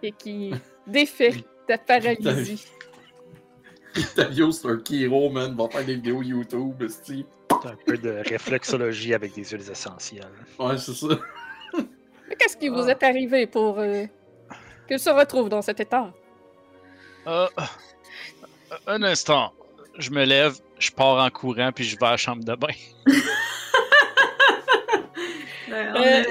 et 0.02 0.12
qui 0.12 0.52
défait 0.86 1.34
ta 1.66 1.78
paralysie. 1.78 2.66
Tavio, 4.16 4.50
c'est 4.50 4.68
un 4.68 4.78
Kiro, 4.78 5.30
man. 5.30 5.54
Va 5.54 5.68
faire 5.68 5.84
des 5.84 5.94
vidéos 5.94 6.22
YouTube, 6.22 6.82
esti. 6.82 7.24
Un 7.50 7.76
peu 7.86 7.96
de 7.96 8.10
réflexologie 8.28 9.14
avec 9.14 9.34
des 9.34 9.44
huiles 9.44 9.70
essentielles. 9.70 10.26
Ouais, 10.58 10.76
c'est 10.76 10.92
ça. 10.92 11.18
Qu'est-ce 12.38 12.56
qui 12.56 12.68
vous 12.68 12.88
est 12.88 13.02
arrivé 13.02 13.46
pour 13.46 13.78
euh, 13.78 14.04
qu'il 14.88 14.98
se 14.98 15.10
retrouve 15.10 15.48
dans 15.48 15.62
cet 15.62 15.80
état? 15.80 16.12
Euh, 17.26 17.48
un 18.86 19.02
instant. 19.02 19.52
Je 19.98 20.10
me 20.10 20.24
lève, 20.24 20.54
je 20.78 20.90
pars 20.90 21.24
en 21.24 21.30
courant, 21.30 21.70
puis 21.72 21.84
je 21.84 21.96
vais 21.98 22.06
à 22.06 22.10
la 22.12 22.16
chambre 22.16 22.44
de 22.44 22.54
bain. 22.54 22.68
On 25.66 25.72
Euh, 25.76 26.22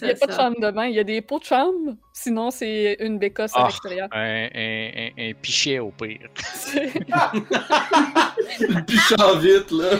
Il 0.00 0.04
n'y 0.04 0.10
a 0.10 0.14
pas 0.14 0.26
de 0.26 0.32
chambre 0.32 0.60
de 0.60 0.70
bain, 0.70 0.84
il 0.86 0.94
y 0.94 0.98
a 0.98 1.04
des 1.04 1.22
pots 1.22 1.38
de 1.38 1.44
chambre. 1.44 1.94
Sinon, 2.12 2.50
c'est 2.50 2.96
une 3.00 3.18
bécosse 3.18 3.52
à 3.54 3.60
Ah. 3.60 3.66
l'extérieur. 3.68 4.08
Un, 4.12 4.48
un, 4.54 4.90
un, 4.96 5.10
un 5.30 5.32
pichet 5.40 5.78
au 5.78 5.90
pire. 5.92 6.28
Une 8.60 8.84
pichant 8.84 9.38
vite, 9.38 9.70
là. 9.70 9.90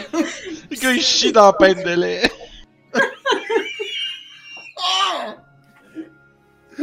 Le 0.69 0.79
gars, 0.79 0.91
il 0.93 1.01
chie 1.01 1.31
dans 1.31 1.47
la 1.47 1.53
peine 1.53 1.81
de 1.83 1.93
lait. 1.99 2.21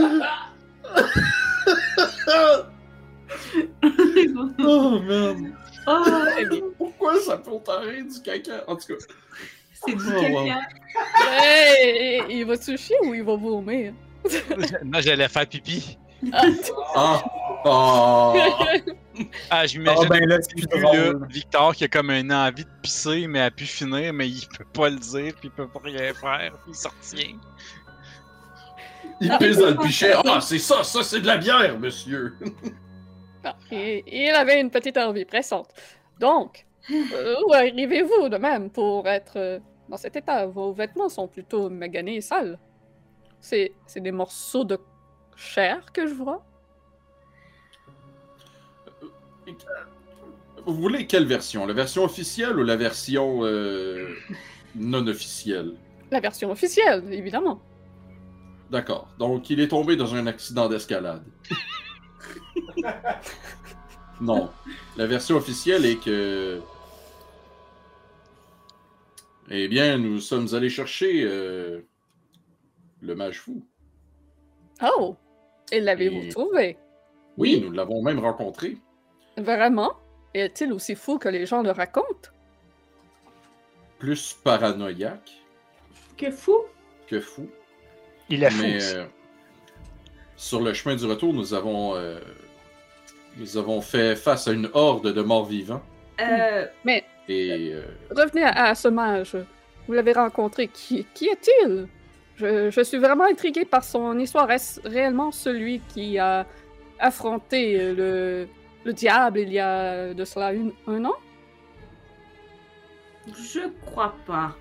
Oh, 4.58 4.98
man. 5.00 5.56
Oh, 5.86 6.04
Pourquoi 6.76 7.18
ça 7.20 7.38
peut 7.38 7.52
rire 7.66 8.04
du 8.04 8.20
caca? 8.22 8.64
En 8.66 8.76
tout 8.76 8.94
cas. 8.94 9.04
c'est 9.72 9.94
du 9.94 10.02
Oh, 10.06 10.32
wow. 10.32 10.46
caca. 10.46 10.60
Hey, 11.42 12.22
il 12.28 12.44
va-tu 12.44 12.76
chier 12.76 12.96
ou 13.04 13.14
il 13.14 13.22
va 13.22 13.36
vomir? 13.36 13.92
Moi, 14.84 15.00
j'allais 15.00 15.28
faire 15.28 15.46
pipi. 15.46 15.96
Ah! 16.32 17.22
Ah! 17.64 18.32
Ah, 19.50 19.66
j'imagine 19.66 20.02
Ah, 20.04 20.08
ben 20.08 20.26
là, 20.28 20.38
plus. 20.38 20.66
Victor 21.28 21.74
qui 21.74 21.84
a 21.84 21.88
comme 21.88 22.10
une 22.10 22.32
envie 22.32 22.64
de 22.64 22.70
pisser, 22.82 23.26
mais 23.26 23.40
a 23.40 23.50
pu 23.50 23.64
finir, 23.64 24.12
mais 24.12 24.28
il 24.28 24.46
peut 24.48 24.64
pas 24.72 24.90
le 24.90 24.96
dire, 24.96 25.32
puis 25.38 25.48
il 25.48 25.50
peut 25.50 25.68
pas 25.68 25.80
rien 25.82 26.12
faire, 26.14 26.52
puis 26.62 26.70
il 26.70 26.74
s'en 26.74 26.90
retient. 26.90 27.36
Il 29.20 29.36
pisse 29.38 29.58
dans 29.58 29.70
le 29.70 29.76
pichet. 29.76 30.12
Ah, 30.24 30.40
c'est 30.40 30.58
ça, 30.58 30.82
ça, 30.82 31.02
c'est 31.02 31.20
de 31.20 31.26
la 31.26 31.36
bière, 31.36 31.78
monsieur. 31.78 32.34
Ah, 33.42 33.56
il 33.70 34.34
avait 34.36 34.60
une 34.60 34.70
petite 34.70 34.98
envie 34.98 35.24
pressante. 35.24 35.70
Donc, 36.18 36.66
euh, 36.90 37.36
où 37.46 37.54
arrivez-vous 37.54 38.28
de 38.28 38.36
même 38.36 38.68
pour 38.68 39.08
être 39.08 39.38
euh, 39.38 39.58
dans 39.88 39.96
cet 39.96 40.16
état? 40.16 40.46
Vos 40.46 40.74
vêtements 40.74 41.08
sont 41.08 41.26
plutôt 41.26 41.70
maganés 41.70 42.16
et 42.16 42.20
sales. 42.20 42.58
C'est 43.40 43.72
c'est 43.86 44.00
des 44.00 44.12
morceaux 44.12 44.64
de 44.64 44.78
chair 45.36 45.90
que 45.94 46.06
je 46.06 46.12
vois. 46.12 46.44
Vous 50.66 50.74
voulez 50.74 51.06
quelle 51.06 51.26
version? 51.26 51.64
La 51.64 51.72
version 51.72 52.04
officielle 52.04 52.58
ou 52.58 52.62
la 52.62 52.76
version 52.76 53.40
euh, 53.44 54.14
non 54.74 55.06
officielle? 55.06 55.72
La 56.10 56.20
version 56.20 56.50
officielle, 56.50 57.04
évidemment. 57.10 57.62
D'accord. 58.70 59.08
Donc, 59.18 59.50
il 59.50 59.60
est 59.60 59.68
tombé 59.68 59.96
dans 59.96 60.14
un 60.14 60.26
accident 60.26 60.68
d'escalade. 60.68 61.24
non. 64.20 64.50
La 64.96 65.06
version 65.06 65.36
officielle 65.36 65.84
est 65.84 65.96
que. 66.02 66.60
Eh 69.50 69.66
bien, 69.68 69.98
nous 69.98 70.20
sommes 70.20 70.54
allés 70.54 70.70
chercher 70.70 71.22
euh, 71.24 71.80
le 73.00 73.14
mage 73.16 73.40
fou. 73.40 73.64
Oh! 74.82 75.16
Et 75.72 75.80
l'avez-vous 75.80 76.22
Et- 76.22 76.28
trouvé? 76.28 76.78
Oui, 77.36 77.60
nous 77.60 77.72
l'avons 77.72 78.02
même 78.02 78.18
rencontré. 78.20 78.76
Vraiment? 79.36 79.92
Est-il 80.34 80.72
aussi 80.72 80.94
fou 80.94 81.18
que 81.18 81.28
les 81.28 81.46
gens 81.46 81.62
le 81.62 81.70
racontent? 81.70 82.30
Plus 83.98 84.34
paranoïaque 84.44 85.32
Que 86.16 86.30
fou! 86.30 86.58
que 87.08 87.20
fou. 87.20 87.48
Il 88.30 88.44
fou. 88.50 88.62
Mais 88.62 88.78
euh, 88.94 89.04
sur 90.36 90.60
le 90.60 90.72
chemin 90.72 90.96
du 90.96 91.04
retour, 91.04 91.34
nous 91.34 91.52
avons, 91.52 91.94
euh, 91.96 92.18
nous 93.36 93.56
avons 93.56 93.80
fait 93.80 94.16
face 94.16 94.48
à 94.48 94.52
une 94.52 94.70
horde 94.72 95.12
de 95.12 95.20
morts 95.22 95.44
vivants. 95.46 95.82
Euh, 96.20 96.66
Et 97.28 97.72
euh, 97.74 97.82
Revenez 98.10 98.44
à, 98.44 98.66
à 98.66 98.74
ce 98.74 98.88
mage. 98.88 99.36
Vous 99.86 99.92
l'avez 99.94 100.12
rencontré. 100.12 100.68
Qui, 100.68 101.06
qui 101.14 101.26
est-il? 101.26 101.88
Je, 102.36 102.70
je 102.70 102.80
suis 102.82 102.98
vraiment 102.98 103.24
intrigué 103.24 103.64
par 103.64 103.84
son 103.84 104.18
histoire. 104.18 104.50
Est-ce 104.50 104.80
réellement 104.88 105.30
celui 105.32 105.80
qui 105.88 106.18
a 106.18 106.46
affronté 106.98 107.92
le, 107.94 108.46
le 108.84 108.92
diable 108.92 109.40
il 109.40 109.52
y 109.52 109.58
a 109.58 110.14
de 110.14 110.24
cela 110.24 110.52
une- 110.52 110.72
un 110.86 111.04
an? 111.04 111.14
je 113.26 113.60
crois 113.86 114.14
pas. 114.26 114.56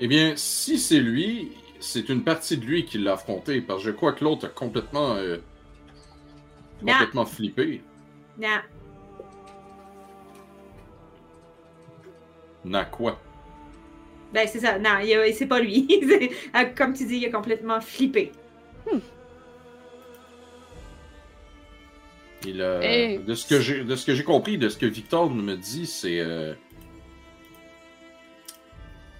Eh 0.00 0.06
bien, 0.08 0.34
si 0.36 0.78
c'est 0.78 1.00
lui, 1.00 1.52
c'est 1.80 2.08
une 2.08 2.22
partie 2.24 2.56
de 2.56 2.64
lui 2.64 2.84
qui 2.84 2.98
l'a 2.98 3.14
affronté, 3.14 3.60
parce 3.60 3.82
que 3.82 3.86
je 3.90 3.94
crois 3.94 4.12
que 4.12 4.24
l'autre 4.24 4.46
a 4.46 4.48
complètement, 4.48 5.14
euh, 5.14 5.38
Non. 6.82 6.92
complètement 6.92 7.26
flippé. 7.26 7.82
Non. 8.40 8.58
N'a 12.64 12.84
quoi? 12.84 13.20
Ben, 14.32 14.46
c'est 14.48 14.58
ça. 14.60 14.78
Non, 14.78 14.90
c'est 15.32 15.46
pas 15.46 15.60
lui. 15.60 15.86
C'est- 15.88 16.30
euh, 16.56 16.64
Comme 16.76 16.92
tu 16.94 17.06
dis, 17.06 17.16
il 17.18 17.26
a 17.26 17.30
complètement 17.30 17.80
flippé. 17.80 18.32
Il 22.44 22.60
a- 22.62 22.80
Et- 22.84 23.18
de 23.18 23.34
ce 23.34 23.46
que 23.46 23.60
j'ai, 23.60 23.82
de 23.84 23.96
ce 23.96 24.04
que 24.06 24.14
j'ai 24.14 24.22
compris, 24.24 24.58
de 24.58 24.68
ce 24.68 24.76
que 24.76 24.86
Victor 24.86 25.30
me 25.30 25.56
dit, 25.56 25.86
c'est, 25.86 26.20
euh, 26.20 26.54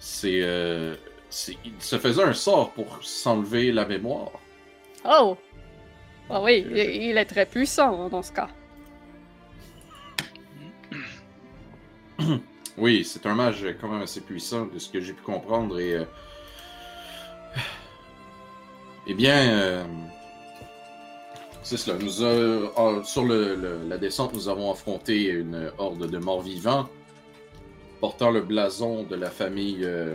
c'est, 0.06 0.40
euh, 0.42 0.94
c'est- 1.28 1.56
il 1.64 1.72
se 1.80 1.98
faisait 1.98 2.22
un 2.22 2.32
sort 2.32 2.70
pour 2.70 3.02
s'enlever 3.02 3.72
la 3.72 3.84
mémoire. 3.86 4.30
Oh! 5.04 5.36
Ah 6.30 6.40
oui, 6.42 6.64
il, 6.70 6.76
il 6.78 7.16
est 7.18 7.24
très 7.24 7.44
puissant 7.44 8.08
dans 8.08 8.22
ce 8.22 8.32
cas. 8.32 8.48
Oui, 12.78 13.04
c'est 13.06 13.24
un 13.24 13.34
mage 13.34 13.64
quand 13.80 13.88
même 13.88 14.02
assez 14.02 14.20
puissant, 14.20 14.66
de 14.66 14.78
ce 14.78 14.90
que 14.90 15.00
j'ai 15.00 15.14
pu 15.14 15.22
comprendre. 15.22 15.80
Et, 15.80 15.94
euh, 15.94 16.04
eh 19.06 19.14
bien, 19.14 19.34
euh, 19.48 19.84
c'est 21.62 21.78
cela. 21.78 21.96
Nous 21.98 22.22
a- 22.22 22.70
ah, 22.76 23.02
sur 23.02 23.24
le- 23.24 23.54
le- 23.54 23.80
la 23.88 23.96
descente, 23.96 24.34
nous 24.34 24.50
avons 24.50 24.70
affronté 24.70 25.24
une 25.24 25.72
horde 25.78 26.06
de 26.10 26.18
morts 26.18 26.42
vivants 26.42 26.86
portant 28.06 28.30
le 28.30 28.40
blason 28.40 29.02
de 29.02 29.16
la 29.16 29.30
famille 29.30 29.80
euh, 29.82 30.14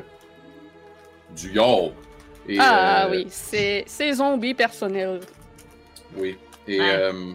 du 1.35 1.51
York. 1.51 1.93
Et, 2.47 2.57
ah 2.57 3.05
euh, 3.05 3.11
oui, 3.11 3.27
c'est 3.29 4.13
zombies 4.13 4.53
personnels. 4.53 5.19
Oui. 6.15 6.37
Et, 6.69 6.79
Ouais. 6.79 6.89
euh, 6.89 7.33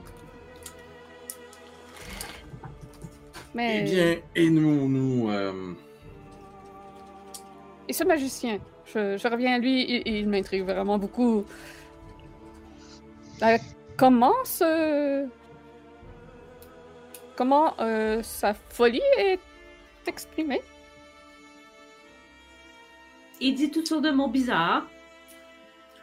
Mais 3.54 3.80
eh 3.80 3.82
bien, 3.90 4.16
et 4.34 4.48
nous, 4.48 4.88
nous, 4.88 5.30
et 7.88 7.92
ce 7.92 8.04
magicien, 8.04 8.58
je, 8.86 9.18
je 9.18 9.28
reviens 9.28 9.56
à 9.56 9.58
lui, 9.58 9.84
il, 9.92 10.02
il 10.20 10.28
m'intrigue 10.28 10.64
vraiment 10.64 10.98
beaucoup. 10.98 11.44
Euh, 13.42 13.58
comment 13.98 14.38
ce... 14.44 15.26
Comment 17.36 17.74
euh, 17.80 18.22
sa 18.22 18.54
folie 18.54 19.02
est 19.18 19.38
exprimée? 20.08 20.62
Il 23.40 23.54
dit 23.54 23.70
toutes 23.70 23.86
sortes 23.86 24.04
de 24.04 24.10
mots 24.10 24.28
bizarres. 24.28 24.86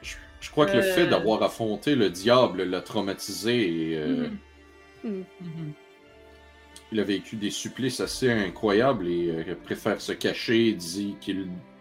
je, 0.01 0.15
je 0.39 0.51
crois 0.51 0.65
que 0.67 0.73
le 0.77 0.83
Euh. 0.83 0.93
fait 0.93 1.07
d'avoir 1.07 1.41
affronté 1.41 1.95
le 1.95 2.09
diable 2.09 2.63
l'a 2.63 2.81
traumatisé 2.81 3.91
et 3.91 3.97
euh, 3.97 4.29
Mhm. 5.03 5.11
Hmm. 5.11 5.23
Mhm. 5.41 5.73
il 6.91 6.99
a 6.99 7.03
vécu 7.03 7.35
des 7.35 7.49
supplices 7.49 7.99
assez 7.99 8.31
incroyables 8.31 9.07
et 9.07 9.29
euh, 9.49 9.55
préfère 9.63 9.99
se 9.99 10.11
cacher, 10.13 10.73
dit 10.73 11.15
que 11.25 11.31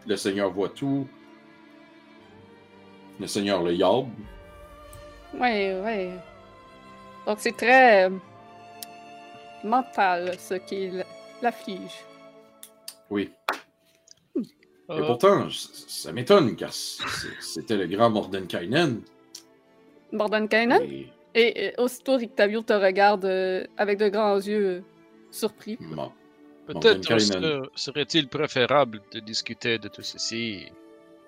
le 0.07 0.17
Seigneur 0.17 0.51
voit 0.51 0.71
tout. 0.71 1.07
Le 3.21 3.27
Seigneur 3.27 3.63
le 3.63 3.75
yab. 3.75 4.09
Ouais, 5.35 5.81
ouais. 5.85 6.11
Donc 7.27 7.37
c'est 7.41 7.57
très 7.57 8.07
euh, 8.07 8.11
mental 9.65 10.35
ce 10.39 10.55
qui 10.55 10.85
l- 10.85 11.05
l'afflige. 11.43 11.93
Oui. 13.13 13.31
Et 14.37 14.41
Euh, 14.91 15.07
pourtant, 15.07 15.49
c- 15.49 15.69
ça 15.89 16.13
m'étonne 16.13 16.57
car 16.57 16.73
c'était 16.73 17.77
le 17.77 17.87
grand 17.87 18.11
Mordenkainen. 18.11 19.01
Mordenkainen? 20.13 20.83
Et- 20.83 21.09
Et 21.35 21.73
aussitôt 21.79 22.17
Rictavio 22.19 22.61
te 22.63 22.75
regarde 22.75 23.25
euh, 23.25 23.65
avec 23.79 23.99
de 23.99 24.09
grands 24.11 24.37
yeux 24.37 24.67
euh, 24.67 24.81
surpris. 25.31 25.79
Bon. 25.81 26.13
Peut-être 26.67 27.03
serait-il 27.75 28.29
préférable 28.29 29.01
de 29.15 29.21
discuter 29.21 29.79
de 29.79 29.89
tout 29.89 30.03
ceci 30.03 30.67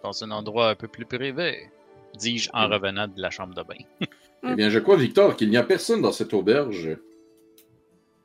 dans 0.03 0.23
un 0.25 0.31
endroit 0.31 0.69
un 0.71 0.75
peu 0.75 0.89
plus 0.89 1.07
privé, 1.07 1.71
dis-je 2.19 2.51
en 2.53 2.69
Mm. 2.69 2.73
revenant 2.75 3.09
de 3.09 3.21
la 3.21 3.31
chambre 3.31 3.55
de 3.55 3.63
bain? 3.63 3.83
Eh 4.47 4.55
bien, 4.57 4.69
je 4.69 4.79
crois, 4.79 4.97
Victor, 4.99 5.37
qu'il 5.37 5.49
n'y 5.49 5.57
a 5.57 5.63
personne 5.63 6.03
dans 6.03 6.13
cette 6.13 6.35
auberge. 6.35 6.99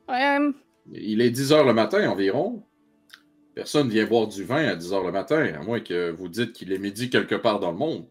Ouais, 0.06 0.38
euh, 0.38 0.52
Il 0.92 1.22
est 1.22 1.30
10 1.30 1.50
heures 1.54 1.64
le 1.64 1.72
matin 1.72 2.10
environ. 2.10 2.62
Personne 3.60 3.90
vient 3.90 4.06
boire 4.06 4.26
du 4.26 4.42
vin 4.42 4.66
à 4.68 4.74
10 4.74 4.94
heures 4.94 5.04
le 5.04 5.12
matin, 5.12 5.52
à 5.52 5.62
moins 5.62 5.80
que 5.80 6.10
vous 6.12 6.28
dites 6.28 6.54
qu'il 6.54 6.72
est 6.72 6.78
midi 6.78 7.10
quelque 7.10 7.34
part 7.34 7.60
dans 7.60 7.70
le 7.70 7.76
monde. 7.76 8.06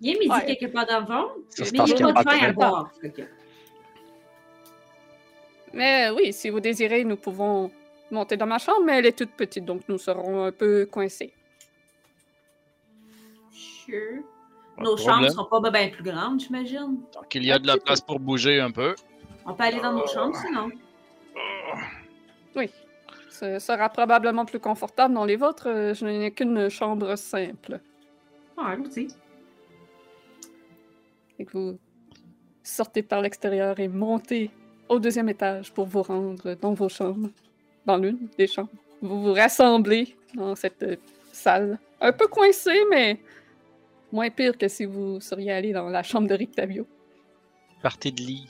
Il 0.00 0.10
est 0.10 0.18
midi 0.18 0.28
Ouais. 0.28 0.44
quelque 0.44 0.72
part 0.72 0.86
dans 0.86 0.98
le 0.98 1.06
c'est 1.50 1.70
mais 1.72 1.78
il 1.78 1.84
n'y 1.84 1.94
qu'il 1.94 2.04
a 2.04 2.08
y 2.08 2.10
a 2.10 2.14
pas 2.14 2.24
de 2.24 2.28
vin 2.30 2.46
à 2.48 2.52
boire. 2.52 2.90
Mais 5.72 6.10
oui, 6.10 6.32
si 6.32 6.50
vous 6.50 6.58
désirez, 6.58 7.04
nous 7.04 7.14
pouvons 7.16 7.70
monter 8.10 8.36
dans 8.36 8.46
ma 8.46 8.58
chambre, 8.58 8.82
mais 8.84 8.98
elle 8.98 9.06
est 9.06 9.16
toute 9.16 9.30
petite, 9.36 9.64
donc 9.64 9.82
nous 9.86 9.98
serons 9.98 10.46
un 10.46 10.50
peu 10.50 10.84
coincés. 10.86 11.32
Sure. 13.52 14.24
Pas 14.76 14.82
Nos 14.82 14.96
problème. 14.96 15.14
chambres 15.30 15.30
sont 15.30 15.44
pas 15.62 15.70
bien 15.70 15.90
plus 15.90 16.02
grandes, 16.02 16.40
j'imagine. 16.40 16.98
Donc 17.14 17.32
il 17.36 17.44
y 17.44 17.52
a 17.52 17.60
de 17.60 17.68
la 17.68 17.76
place 17.76 18.00
pour 18.00 18.18
bouger 18.18 18.58
un 18.58 18.72
peu. 18.72 18.96
On 19.44 19.54
peut 19.54 19.62
aller 19.62 19.80
dans 19.80 19.92
nos 19.92 20.08
chambres 20.08 20.36
sinon. 20.44 20.70
Oui. 22.56 22.68
Ce 23.38 23.58
sera 23.58 23.88
probablement 23.90 24.46
plus 24.46 24.60
confortable 24.60 25.12
dans 25.14 25.24
les 25.26 25.36
vôtres. 25.36 25.68
euh, 25.68 25.92
Je 25.94 26.06
n'ai 26.06 26.30
qu'une 26.30 26.68
chambre 26.70 27.16
simple. 27.16 27.80
Ah, 28.56 28.74
aussi. 28.84 29.08
Et 31.38 31.44
que 31.44 31.52
vous 31.58 31.78
sortez 32.62 33.02
par 33.02 33.20
l'extérieur 33.20 33.78
et 33.78 33.88
montez 33.88 34.50
au 34.88 34.98
deuxième 34.98 35.28
étage 35.28 35.70
pour 35.72 35.86
vous 35.86 36.02
rendre 36.02 36.54
dans 36.54 36.72
vos 36.72 36.88
chambres. 36.88 37.28
Dans 37.84 37.98
l'une 37.98 38.28
des 38.38 38.46
chambres. 38.46 38.70
Vous 39.02 39.20
vous 39.22 39.32
rassemblez 39.34 40.16
dans 40.34 40.54
cette 40.56 40.98
salle. 41.32 41.78
Un 42.00 42.12
peu 42.12 42.26
coincée, 42.28 42.80
mais 42.90 43.20
moins 44.10 44.30
pire 44.30 44.56
que 44.56 44.66
si 44.68 44.86
vous 44.86 45.20
seriez 45.20 45.52
allé 45.52 45.72
dans 45.72 45.88
la 45.90 46.02
chambre 46.02 46.26
de 46.26 46.34
Rictavio. 46.34 46.86
Partez 47.82 48.10
de 48.10 48.22
lit. 48.22 48.46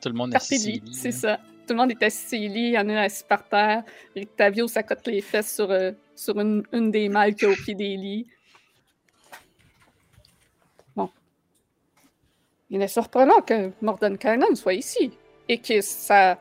Tout 0.00 0.10
le 0.10 0.14
monde 0.14 0.30
est 0.30 0.38
Partez 0.38 0.58
de 0.58 0.64
lit, 0.86 0.94
c'est 0.94 1.08
hein. 1.08 1.10
ça. 1.10 1.38
Tout 1.68 1.74
le 1.74 1.80
monde 1.80 1.90
est 1.90 2.02
assis 2.02 2.26
sur 2.26 2.38
les 2.38 2.48
lits, 2.48 2.68
il 2.68 2.72
y 2.72 2.78
en 2.78 2.88
a 2.88 2.92
un 2.94 2.96
assis 3.04 3.24
par 3.28 3.46
terre. 3.46 3.84
Rictavio 4.16 4.66
s'accote 4.68 5.06
les 5.06 5.20
fesses 5.20 5.54
sur, 5.54 5.70
euh, 5.70 5.92
sur 6.16 6.40
une, 6.40 6.62
une 6.72 6.90
des 6.90 7.10
malles 7.10 7.34
qu'il 7.34 7.46
y 7.46 7.50
a 7.50 7.52
au 7.52 7.56
pied 7.56 7.74
des 7.74 7.94
lits. 7.94 8.26
Bon. 10.96 11.10
Il 12.70 12.80
est 12.80 12.88
surprenant 12.88 13.42
que 13.42 13.70
Mordenkainen 13.82 14.56
soit 14.56 14.72
ici 14.72 15.12
et 15.46 15.58
que 15.58 15.82
sa 15.82 16.38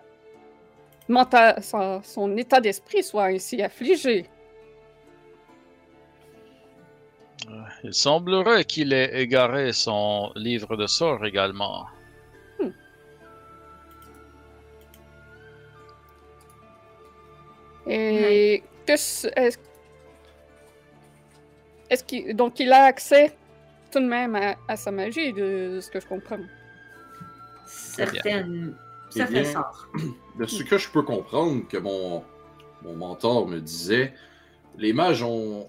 mental, 1.10 1.62
sa- 1.62 2.02
son 2.04 2.38
état 2.38 2.62
d'esprit 2.62 3.04
soit 3.04 3.26
ainsi 3.26 3.62
affligé. 3.62 4.30
Il 7.84 7.94
semblerait 7.94 8.64
qu'il 8.64 8.94
ait 8.94 9.22
égaré 9.22 9.74
son 9.74 10.32
livre 10.38 10.78
de 10.78 10.88
sorts 10.88 11.26
également. 11.26 11.86
Et 17.90 18.64
que 18.86 18.98
ce- 18.98 19.28
est-ce 19.36 19.58
est-ce 21.90 22.04
qu'il 22.04 22.36
donc 22.36 22.60
il 22.60 22.72
a 22.74 22.84
accès 22.84 23.36
tout 23.92 24.00
de 24.00 24.06
même 24.06 24.36
à, 24.36 24.56
à 24.68 24.76
sa 24.76 24.92
magie 24.92 25.32
de, 25.34 25.76
de 25.76 25.80
ce 25.82 25.90
que 25.90 26.00
je 26.00 26.08
comprends. 26.08 26.40
Certaines. 27.66 28.76
Eh. 29.16 29.20
De 30.38 30.46
ce 30.46 30.64
que 30.64 30.78
je 30.78 30.90
peux 30.90 31.02
comprendre 31.02 31.66
que 31.68 31.78
mon, 31.78 32.24
mon 32.84 32.94
mentor 32.96 33.48
me 33.48 33.60
disait, 33.60 34.14
les 34.78 34.92
mages 34.94 35.24
ont 35.24 35.68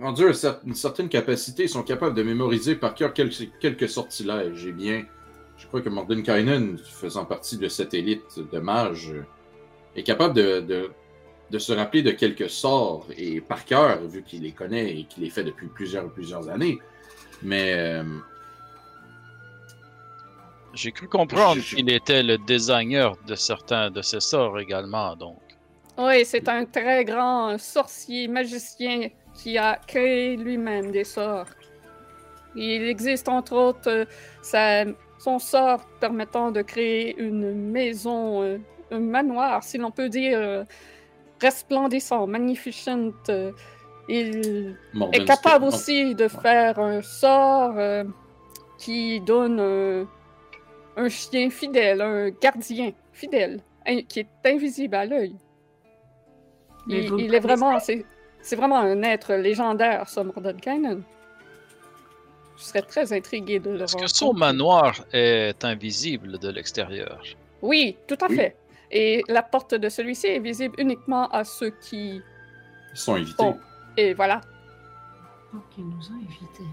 rendu 0.00 0.24
une 0.64 0.74
certaine 0.74 1.08
capacité, 1.08 1.64
ils 1.64 1.68
sont 1.68 1.82
capables 1.82 2.14
de 2.14 2.22
mémoriser 2.22 2.76
par 2.76 2.94
cœur 2.94 3.14
quelques, 3.14 3.48
quelques 3.58 3.88
sortilèges. 3.88 4.66
Eh 4.66 4.72
bien, 4.72 5.04
je 5.56 5.66
crois 5.66 5.80
que 5.80 5.88
Mordenkainen, 5.88 6.78
faisant 6.78 7.24
partie 7.24 7.56
de 7.56 7.68
cette 7.68 7.94
élite 7.94 8.38
de 8.52 8.58
mages, 8.58 9.14
est 9.96 10.02
capable 10.02 10.34
de, 10.34 10.60
de, 10.60 10.90
de 11.50 11.58
se 11.58 11.72
rappeler 11.72 12.02
de 12.02 12.10
quelques 12.10 12.50
sorts 12.50 13.06
et 13.16 13.40
par 13.40 13.64
cœur, 13.64 14.00
vu 14.06 14.22
qu'il 14.22 14.42
les 14.42 14.52
connaît 14.52 14.98
et 14.98 15.04
qu'il 15.04 15.22
les 15.24 15.30
fait 15.30 15.44
depuis 15.44 15.68
plusieurs 15.68 16.10
plusieurs 16.12 16.48
années. 16.48 16.78
Mais 17.42 17.74
euh, 17.74 18.02
J'ai 20.72 20.90
cru 20.90 21.06
comprendre 21.08 21.60
Je- 21.60 21.76
qu'il 21.76 21.90
était 21.90 22.22
le 22.22 22.36
designer 22.38 23.16
de 23.28 23.34
certains 23.36 23.90
de 23.90 24.02
ces 24.02 24.20
sorts 24.20 24.58
également, 24.58 25.14
donc. 25.14 25.38
Oui, 25.96 26.24
c'est 26.24 26.48
un 26.48 26.64
très 26.64 27.04
grand 27.04 27.56
sorcier 27.58 28.26
magicien 28.26 29.08
qui 29.34 29.56
a 29.56 29.78
créé 29.86 30.36
lui-même 30.36 30.90
des 30.90 31.04
sorts. 31.04 31.46
Il 32.56 32.82
existe 32.88 33.28
entre 33.28 33.52
autres 33.54 33.88
euh, 33.88 34.04
sa- 34.42 34.84
son 35.18 35.38
sort 35.38 35.84
permettant 36.00 36.50
de 36.50 36.62
créer 36.62 37.16
une 37.20 37.54
maison, 37.70 38.42
euh, 38.42 38.58
un 38.90 38.98
manoir, 39.00 39.62
si 39.62 39.78
l'on 39.78 39.90
peut 39.92 40.08
dire, 40.08 40.38
euh, 40.40 40.64
resplendissant, 41.40 42.26
magnificent. 42.26 43.12
euh, 43.28 43.52
il 44.08 44.76
est 45.12 45.24
capable 45.24 45.64
aussi 45.66 46.14
de 46.14 46.28
faire 46.28 46.78
un 46.78 47.00
sort 47.02 47.74
euh, 47.78 48.04
qui 48.78 49.20
donne 49.20 49.58
un, 49.60 50.06
un 50.96 51.08
chien 51.08 51.48
fidèle, 51.50 52.00
un 52.02 52.30
gardien 52.30 52.92
fidèle, 53.12 53.60
qui 54.08 54.20
est 54.20 54.28
invisible 54.44 54.94
à 54.94 55.06
l'œil. 55.06 55.34
Il, 56.86 57.34
est 57.34 57.40
vraiment, 57.40 57.80
c'est, 57.80 58.04
c'est 58.42 58.56
vraiment 58.56 58.78
un 58.78 59.02
être 59.02 59.34
légendaire, 59.34 60.06
ça, 60.08 60.22
Mordenkainen. 60.22 61.02
Je 62.58 62.62
serais 62.62 62.82
très 62.82 63.12
intrigué 63.12 63.58
de 63.58 63.70
le 63.70 63.82
Est-ce 63.84 63.96
que 63.96 64.06
son 64.06 64.32
manoir 64.34 65.04
est 65.12 65.64
invisible 65.64 66.38
de 66.38 66.50
l'extérieur? 66.50 67.22
Oui, 67.62 67.96
tout 68.06 68.18
à 68.20 68.28
Oui. 68.28 68.36
fait. 68.36 68.56
Et 68.94 69.24
la 69.28 69.42
porte 69.42 69.74
de 69.74 69.88
celui-ci 69.88 70.28
est 70.28 70.38
visible 70.38 70.76
uniquement 70.78 71.28
à 71.28 71.42
ceux 71.42 71.70
qui... 71.70 72.22
Ils 72.92 72.96
sont 72.96 73.14
invités. 73.14 73.34
Bon. 73.42 73.58
Et 73.96 74.14
voilà. 74.14 74.40
Donc, 75.52 75.64
il 75.76 75.84
nous 75.84 76.00
a 76.10 76.14
invités. 76.14 76.70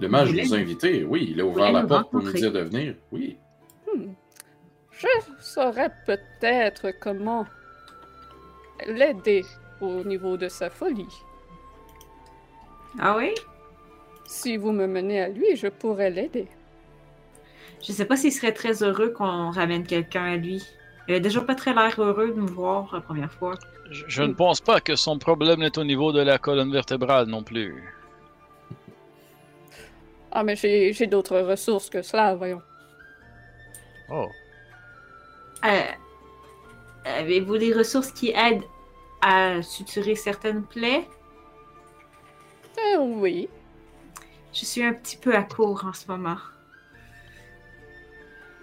Le 0.00 0.08
mage 0.08 0.32
nous 0.32 0.54
a 0.54 0.56
invités, 0.58 1.04
oui. 1.04 1.28
Il 1.30 1.40
a 1.40 1.44
ouvert 1.44 1.70
la 1.72 1.84
porte 1.84 2.10
pour 2.10 2.22
nous 2.22 2.32
dire 2.32 2.52
de 2.52 2.60
venir, 2.60 2.96
oui. 3.12 3.38
Hmm. 3.86 4.12
Je 4.90 5.06
saurais 5.40 5.92
peut-être 6.04 6.90
comment 7.00 7.46
l'aider 8.86 9.44
au 9.80 10.02
niveau 10.02 10.36
de 10.36 10.48
sa 10.48 10.70
folie. 10.70 11.22
Ah 12.98 13.16
oui? 13.16 13.32
Si 14.26 14.56
vous 14.56 14.72
me 14.72 14.88
menez 14.88 15.20
à 15.20 15.28
lui, 15.28 15.54
je 15.54 15.68
pourrais 15.68 16.10
l'aider. 16.10 16.48
Je 17.86 17.92
sais 17.92 18.04
pas 18.04 18.16
s'il 18.16 18.32
serait 18.32 18.52
très 18.52 18.82
heureux 18.82 19.10
qu'on 19.10 19.50
ramène 19.50 19.86
quelqu'un 19.86 20.24
à 20.24 20.36
lui. 20.36 20.62
Il 21.06 21.14
a 21.14 21.20
déjà 21.20 21.40
pas 21.40 21.54
très 21.54 21.72
l'air 21.72 22.00
heureux 22.00 22.28
de 22.28 22.34
nous 22.34 22.46
voir 22.46 22.92
la 22.92 23.00
première 23.00 23.32
fois. 23.32 23.54
Je, 23.90 24.04
je 24.06 24.22
ne 24.22 24.34
pense 24.34 24.60
pas 24.60 24.80
que 24.80 24.96
son 24.96 25.18
problème 25.18 25.62
est 25.62 25.78
au 25.78 25.84
niveau 25.84 26.12
de 26.12 26.20
la 26.20 26.38
colonne 26.38 26.72
vertébrale 26.72 27.26
non 27.26 27.42
plus. 27.42 27.82
Ah, 30.30 30.42
mais 30.42 30.56
j'ai 30.56 30.92
j'ai 30.92 31.06
d'autres 31.06 31.40
ressources 31.40 31.88
que 31.88 32.02
cela, 32.02 32.34
voyons. 32.34 32.60
Oh. 34.10 34.28
Euh, 35.64 35.82
Avez-vous 37.04 37.56
des 37.56 37.72
ressources 37.72 38.12
qui 38.12 38.30
aident 38.30 38.64
à 39.22 39.62
suturer 39.62 40.14
certaines 40.14 40.62
plaies? 40.62 41.08
Euh, 42.78 42.98
oui. 42.98 43.48
Je 44.52 44.64
suis 44.64 44.82
un 44.82 44.92
petit 44.92 45.16
peu 45.16 45.34
à 45.34 45.42
court 45.42 45.84
en 45.86 45.92
ce 45.92 46.06
moment. 46.08 46.36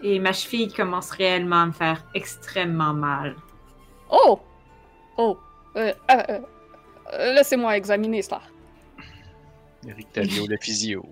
Et 0.03 0.19
ma 0.19 0.33
cheville 0.33 0.71
commence 0.71 1.11
réellement 1.11 1.63
à 1.63 1.65
me 1.67 1.71
faire 1.71 2.03
extrêmement 2.13 2.93
mal. 2.93 3.35
Oh! 4.09 4.39
Oh! 5.17 5.37
Euh, 5.75 5.93
euh, 6.11 6.39
euh, 7.13 7.33
Laissez-moi 7.33 7.77
examiner 7.77 8.21
cela. 8.21 8.41
Eric 9.87 10.11
Tavio, 10.13 10.47
le 10.47 10.57
physio. 10.57 11.05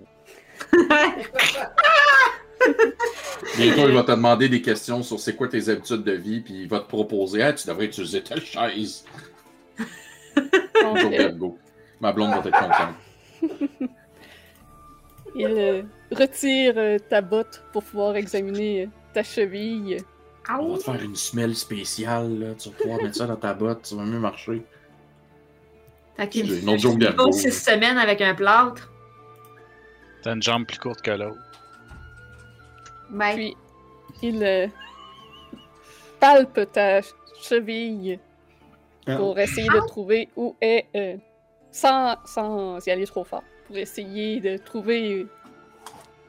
Bientôt, 3.56 3.88
il 3.88 3.94
va 3.94 4.02
te 4.02 4.10
demander 4.10 4.48
des 4.48 4.62
questions 4.62 5.02
sur 5.02 5.20
c'est 5.20 5.36
quoi 5.36 5.48
tes 5.48 5.68
habitudes 5.68 6.02
de 6.02 6.12
vie, 6.12 6.40
puis 6.40 6.62
il 6.62 6.68
va 6.68 6.80
te 6.80 6.88
proposer 6.88 7.42
Ah, 7.42 7.52
tu 7.52 7.66
devrais 7.66 7.86
utiliser 7.86 8.22
telle 8.22 8.40
chaise. 8.44 9.04
Go. 11.36 11.58
Ma 12.00 12.12
blonde 12.12 12.30
va 12.30 12.38
être 12.38 12.50
contente. 12.50 12.94
il 15.34 15.46
euh, 15.46 15.82
retire 16.12 16.74
euh, 16.76 16.98
ta 16.98 17.20
botte 17.20 17.64
pour 17.72 17.82
pouvoir 17.82 18.16
examiner 18.16 18.84
euh, 18.84 18.88
ta 19.12 19.22
cheville. 19.22 19.98
On 20.48 20.72
va 20.72 20.78
te 20.78 20.82
faire 20.84 21.02
une 21.02 21.16
semelle 21.16 21.54
spéciale, 21.54 22.38
là. 22.38 22.54
Tu 22.54 22.68
vas 22.68 22.74
pouvoir 22.76 23.02
mettre 23.02 23.16
ça 23.16 23.26
dans 23.26 23.36
ta 23.36 23.54
botte, 23.54 23.86
ça 23.86 23.96
va 23.96 24.04
mieux 24.04 24.18
marcher. 24.18 24.62
Fait 26.16 26.28
qu'il 26.28 26.62
faut 26.62 27.32
six 27.32 27.50
semaines 27.50 27.98
avec 27.98 28.20
un 28.20 28.34
plâtre. 28.34 28.90
T'as 30.22 30.34
une 30.34 30.42
jambe 30.42 30.66
plus 30.66 30.78
courte 30.78 31.02
que 31.02 31.10
l'autre. 31.10 31.38
Ben, 33.10 33.34
Puis, 33.34 33.56
il 34.22 34.42
euh, 34.42 34.66
palpe 36.20 36.72
ta 36.72 37.00
cheville 37.42 38.18
pour 39.04 39.38
essayer 39.38 39.68
de 39.68 39.86
trouver 39.86 40.28
où 40.36 40.56
est, 40.60 40.86
euh, 40.96 41.16
sans, 41.70 42.16
sans 42.24 42.84
y 42.86 42.90
aller 42.90 43.06
trop 43.06 43.24
fort, 43.24 43.42
essayer 43.78 44.40
de 44.40 44.56
trouver 44.56 45.26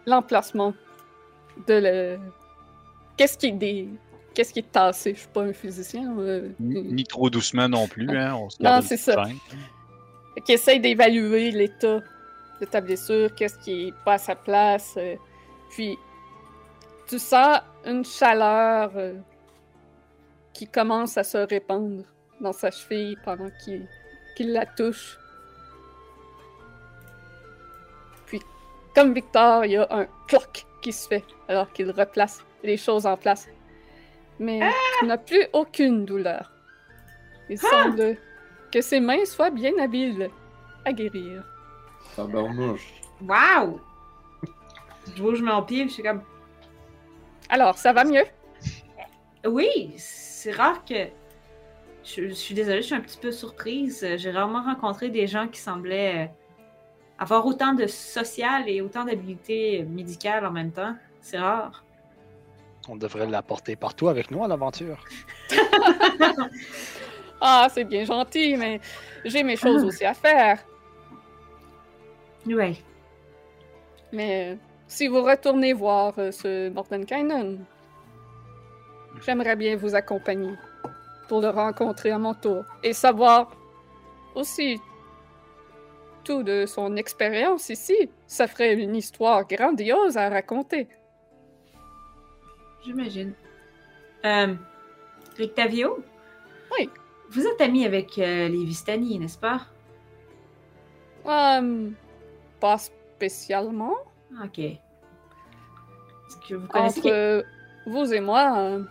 l'emplacement 0.06 0.74
de 1.68 1.74
le. 1.74 2.20
Qu'est-ce 3.18 3.38
qui 3.38 3.48
est 3.48 3.52
des. 3.52 3.90
Qu'est-ce 4.34 4.52
qui 4.52 4.60
est 4.60 4.72
tassé? 4.72 5.14
Je 5.14 5.20
suis 5.20 5.30
pas 5.30 5.44
un 5.44 5.54
physicien. 5.54 6.18
euh, 6.20 6.50
Ni, 6.60 7.04
trop 7.06 7.30
doucement 7.30 7.70
non 7.70 7.88
plus, 7.88 8.10
hein. 8.18 8.36
On 8.36 8.50
se 8.50 8.62
Non, 8.62 8.82
c'est 8.82 8.98
ça. 8.98 9.26
qui 10.46 10.52
essaye 10.52 10.80
d'évaluer 10.82 11.52
l'état 11.52 12.02
de 12.60 12.66
ta 12.66 12.82
blessure, 12.82 13.34
qu'est-ce 13.36 13.58
qui 13.60 13.88
est 13.88 13.94
pas 14.04 14.14
à 14.14 14.18
sa 14.18 14.36
place. 14.36 14.96
euh, 14.98 15.16
puis, 15.70 15.98
tu 17.08 17.18
sens 17.20 17.60
une 17.86 18.04
chaleur 18.04 18.92
euh, 18.96 19.14
qui 20.54 20.68
commence 20.68 21.18
à 21.18 21.24
se 21.24 21.38
répandre 21.38 22.04
dans 22.42 22.54
sa 22.54 22.72
cheville 22.72 23.18
pendant 23.24 23.50
qu'il 23.64 23.88
qu'il 24.36 24.52
la 24.52 24.66
touche. 24.66 25.18
Comme 28.96 29.14
Victor, 29.14 29.66
il 29.66 29.72
y 29.72 29.78
a 29.78 29.88
un 29.92 30.06
cloc 30.28 30.66
qui 30.82 30.92
se 30.94 31.08
fait 31.08 31.24
alors 31.48 31.72
qu'il 31.74 31.92
replace 31.92 32.44
les 32.64 32.78
choses 32.78 33.06
en 33.06 33.18
place. 33.18 33.48
Mais 34.40 34.60
tu 35.00 35.06
n'as 35.06 35.18
plus 35.18 35.46
aucune 35.54 36.06
douleur. 36.06 36.52
Il 37.50 37.60
semble 37.60 38.18
que 38.72 38.82
ses 38.82 39.00
mains 39.00 39.24
soient 39.26 39.50
bien 39.52 39.72
habiles 39.80 40.30
à 40.84 40.92
guérir. 40.94 41.44
Tabarnouche. 42.16 42.94
wow! 43.22 43.80
Je 45.08 45.22
bouge 45.22 45.42
mon 45.42 45.62
pied, 45.62 45.88
je 45.88 45.94
suis 45.94 46.04
comme, 46.04 46.24
Alors, 47.50 47.78
ça 47.78 47.94
va 47.94 48.04
mieux? 48.04 48.26
oui, 49.46 49.94
c'est 49.98 50.52
rare 50.52 50.84
que. 50.84 51.08
Je, 52.04 52.28
je 52.30 52.34
suis 52.34 52.54
désolée, 52.54 52.82
je 52.82 52.88
suis 52.88 52.96
un 52.96 53.02
petit 53.02 53.18
peu 53.18 53.32
surprise. 53.32 54.06
J'ai 54.18 54.32
rarement 54.32 54.64
rencontré 54.64 55.10
des 55.10 55.28
gens 55.28 55.48
qui 55.48 55.60
semblaient 55.60 56.26
euh, 56.26 56.28
Avoir 57.18 57.46
autant 57.46 57.74
de 57.74 57.88
social 57.88 58.68
et 58.68 58.82
autant 58.82 59.06
d'habilités 59.06 59.84
médicales 59.84 60.46
en 60.46 60.52
même 60.52 60.72
temps, 60.72 60.96
c'est 61.22 61.40
rare. 61.40 61.84
On 62.88 62.96
devrait 62.96 63.26
l'apporter 63.28 63.76
partout 63.76 64.10
avec 64.10 64.30
nous 64.32 64.40
en 64.40 64.50
aventure. 64.52 65.04
Ah, 67.42 67.68
c'est 67.72 67.84
bien 67.84 68.06
gentil, 68.06 68.56
mais 68.56 68.80
j'ai 69.26 69.44
mes 69.44 69.58
choses 69.58 69.84
Ah. 69.84 69.88
aussi 69.88 70.06
à 70.06 70.14
faire. 70.14 70.58
Ouais. 72.48 72.76
Mais 74.14 74.54
euh, 74.54 74.56
si 74.88 75.08
vous 75.08 75.22
retournez 75.22 75.74
voir 75.74 76.14
euh, 76.18 76.32
ce 76.32 76.70
Mordenkainen, 76.70 77.64
j'aimerais 79.26 79.56
bien 79.58 79.76
vous 79.76 79.94
accompagner 79.96 80.54
pour 81.28 81.42
le 81.42 81.50
rencontrer 81.50 82.12
à 82.12 82.18
mon 82.18 82.34
tour 82.34 82.64
et 82.82 82.94
savoir 82.94 83.52
aussi 84.34 84.80
tout 86.26 86.44
de 86.44 86.66
son 86.66 86.98
expérience 86.98 87.70
ici. 87.70 88.10
Ça 88.28 88.48
ferait 88.48 88.74
une 88.74 88.96
histoire 88.96 89.48
grandiose 89.48 90.18
à 90.18 90.30
raconter. 90.30 90.90
J'imagine. 92.84 93.34
Euh, 94.26 94.56
Rictavio? 95.38 96.04
Oui. 96.78 96.90
Vous 97.30 97.46
êtes 97.46 97.62
ami 97.62 97.86
avec 97.86 98.18
euh, 98.18 98.48
les 98.50 98.66
Vistani, 98.66 99.18
n'est-ce 99.20 99.38
pas? 99.38 99.62
Hum, 101.26 101.94
pas 102.60 102.78
spécialement. 102.78 103.96
Ok. 104.44 104.60
Est-ce 104.60 104.80
que 106.48 106.56
vous 106.56 106.68
connaissez... 106.68 107.00
Entre 107.00 107.10
euh, 107.12 107.44
vous 107.88 108.14
et 108.14 108.20
moi, 108.20 108.58
euh, 108.58 108.84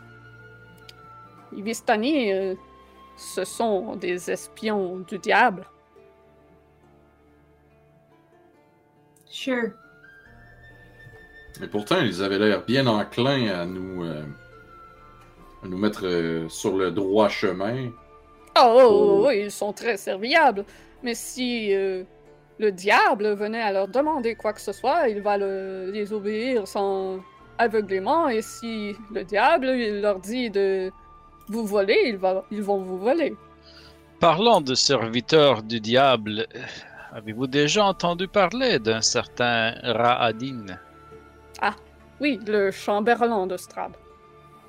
les 1.53 1.63
Vistani, 1.63 2.33
euh, 2.33 2.55
ce 3.17 3.45
sont 3.45 3.97
des 3.97 4.31
espions 4.31 4.99
du 5.01 5.19
diable. 5.19 5.67
Sure. 9.35 9.71
Mais 11.61 11.67
pourtant, 11.67 12.01
ils 12.01 12.23
avaient 12.23 12.39
l'air 12.39 12.65
bien 12.65 12.87
enclins 12.87 13.49
à 13.49 13.65
nous, 13.65 14.05
euh, 14.05 14.23
à 15.65 15.67
nous 15.67 15.77
mettre 15.77 16.07
euh, 16.07 16.49
sur 16.49 16.77
le 16.77 16.93
droit 16.93 17.29
chemin. 17.29 17.91
Oh, 18.57 18.61
oh, 18.61 18.81
Oh. 18.81 18.89
oh, 19.23 19.27
oui, 19.29 19.41
ils 19.47 19.51
sont 19.51 19.73
très 19.73 19.97
serviables. 19.97 20.65
Mais 21.03 21.15
si 21.17 21.75
euh, 21.75 22.05
le 22.61 22.71
diable 22.71 23.35
venait 23.35 23.61
à 23.63 23.73
leur 23.73 23.89
demander 23.89 24.37
quoi 24.37 24.53
que 24.53 24.61
ce 24.61 24.73
soit, 24.73 25.09
il 25.09 25.21
va 25.21 25.37
le- 25.37 25.91
les 25.93 26.13
obéir 26.13 26.69
sans 26.69 27.19
aveuglément. 27.59 28.29
Et 28.29 28.41
si 28.43 28.95
le 29.13 29.25
diable 29.25 29.67
il 29.67 30.01
leur 30.01 30.21
dit 30.21 30.49
de 30.51 30.93
vous 31.49 31.67
voler, 31.67 31.99
il 32.07 32.19
va, 32.19 32.45
ils 32.53 32.63
vont 32.63 32.79
vous 32.79 32.99
voler. 32.99 33.35
Parlant 34.21 34.61
de 34.61 34.75
serviteurs 34.77 35.63
du 35.65 35.81
diable, 35.81 36.47
avez-vous 37.15 37.47
déjà 37.47 37.87
entendu 37.87 38.29
parler 38.29 38.79
d'un 38.79 39.01
certain 39.01 39.75
Ra'adin? 39.83 40.67
Oui, 42.21 42.39
le 42.47 42.71
chamberlain 42.71 43.47
de 43.47 43.57
Strad. 43.57 43.93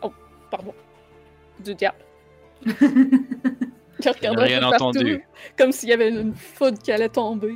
Oh, 0.02 0.12
pardon. 0.50 0.74
Du 1.60 1.76
diable. 1.76 1.98
Je 2.66 4.10
regardais 4.10 4.44
rien 4.44 4.60
partout, 4.62 4.84
entendu. 4.86 5.24
Comme 5.58 5.72
s'il 5.72 5.90
y 5.90 5.94
avait 5.94 6.10
une 6.10 6.34
foudre 6.34 6.80
qui 6.80 6.92
allait 6.92 7.10
tomber. 7.10 7.56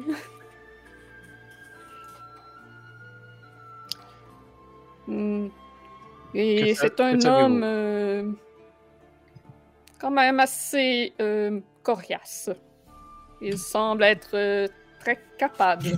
Hmm. 5.07 5.47
Et 6.33 6.75
c'est 6.75 6.99
un 6.99 7.19
homme 7.25 7.61
euh, 7.63 8.31
quand 9.99 10.11
même 10.11 10.39
assez 10.39 11.13
euh, 11.19 11.59
coriace. 11.81 12.51
Il 13.41 13.57
semble 13.57 14.03
être 14.03 14.35
euh, 14.35 14.67
très 14.99 15.19
capable. 15.37 15.97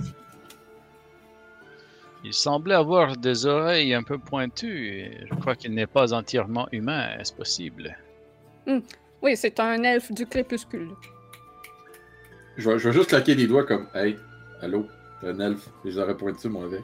Il 2.24 2.32
semblait 2.32 2.74
avoir 2.74 3.16
des 3.16 3.46
oreilles 3.46 3.94
un 3.94 4.02
peu 4.02 4.18
pointues. 4.18 4.88
et 4.90 5.26
je 5.28 5.34
crois 5.34 5.56
qu'il 5.56 5.74
n'est 5.74 5.88
pas 5.88 6.14
entièrement 6.14 6.68
humain. 6.70 7.18
Est-ce 7.18 7.32
possible? 7.32 7.96
Oui, 9.20 9.36
c'est 9.36 9.58
un 9.58 9.82
elfe 9.82 10.12
du 10.12 10.26
crépuscule. 10.26 10.90
Je 12.56 12.70
vais, 12.70 12.78
je 12.78 12.88
vais 12.88 12.94
juste 12.94 13.08
claquer 13.08 13.34
des 13.34 13.46
doigts 13.46 13.64
comme 13.64 13.88
Hey, 13.94 14.18
allô, 14.60 14.86
t'es 15.20 15.28
un 15.28 15.40
elfe, 15.40 15.68
les 15.84 15.98
aurais 15.98 16.16
pointus, 16.16 16.50
mon 16.50 16.64
avec. 16.64 16.82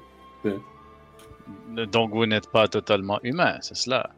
Donc 1.91 2.13
vous 2.13 2.27
n'êtes 2.27 2.51
pas 2.51 2.69
totalement 2.69 3.21
humain, 3.23 3.59
c'est 3.61 3.77
cela? 3.77 4.11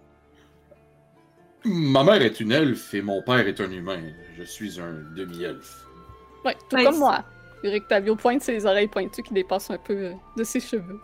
Ma 1.64 2.02
mère 2.02 2.22
est 2.22 2.40
une 2.40 2.52
elfe 2.52 2.94
et 2.94 3.02
mon 3.02 3.22
père 3.22 3.46
est 3.46 3.60
un 3.60 3.70
humain. 3.70 4.00
Je 4.38 4.44
suis 4.44 4.80
un 4.80 4.94
demi-elfe. 5.14 5.86
Oui, 6.44 6.52
tout 6.70 6.76
comme 6.76 6.98
moi. 6.98 7.22
Eric 7.62 7.88
Tavio 7.88 8.16
pointe 8.16 8.42
ses 8.42 8.64
oreilles 8.66 8.88
pointues 8.88 9.22
qui 9.22 9.34
dépassent 9.34 9.70
un 9.70 9.78
peu 9.78 9.94
euh, 9.94 10.12
de 10.36 10.44
ses 10.44 10.60
cheveux. 10.60 11.00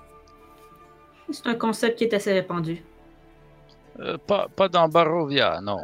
C'est 1.30 1.46
un 1.46 1.54
concept 1.54 1.98
qui 1.98 2.04
est 2.04 2.14
assez 2.14 2.32
répandu. 2.32 2.82
Euh, 4.00 4.16
Pas, 4.18 4.48
pas 4.54 4.68
dans 4.68 4.88
Barovia, 4.88 5.60
non. 5.60 5.80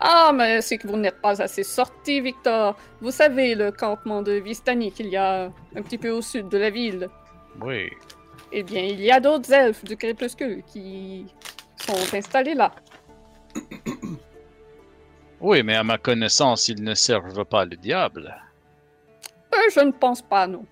Ah, 0.00 0.32
mais 0.34 0.60
c'est 0.60 0.78
que 0.78 0.88
vous 0.88 0.96
n'êtes 0.96 1.20
pas 1.20 1.40
assez 1.40 1.62
sorti, 1.62 2.20
Victor. 2.20 2.76
Vous 3.00 3.10
savez, 3.10 3.54
le 3.54 3.70
campement 3.70 4.22
de 4.22 4.32
Vistani 4.32 4.90
qu'il 4.90 5.08
y 5.08 5.16
a 5.16 5.44
un 5.76 5.82
petit 5.82 5.98
peu 5.98 6.10
au 6.10 6.20
sud 6.20 6.48
de 6.48 6.58
la 6.58 6.70
ville. 6.70 7.08
Oui. 7.60 7.90
Eh 8.52 8.62
bien, 8.62 8.82
il 8.82 9.00
y 9.00 9.10
a 9.10 9.20
d'autres 9.20 9.52
elfes 9.52 9.84
du 9.84 9.96
crépuscule 9.96 10.62
qui 10.66 11.26
sont 11.76 12.16
installés 12.16 12.54
là. 12.54 12.72
Oui, 15.40 15.62
mais 15.62 15.76
à 15.76 15.84
ma 15.84 15.98
connaissance, 15.98 16.68
ils 16.68 16.82
ne 16.82 16.94
servent 16.94 17.44
pas 17.44 17.64
le 17.64 17.76
diable. 17.76 18.34
Euh, 19.54 19.70
je 19.74 19.80
ne 19.80 19.92
pense 19.92 20.22
pas, 20.22 20.46
non. 20.46 20.64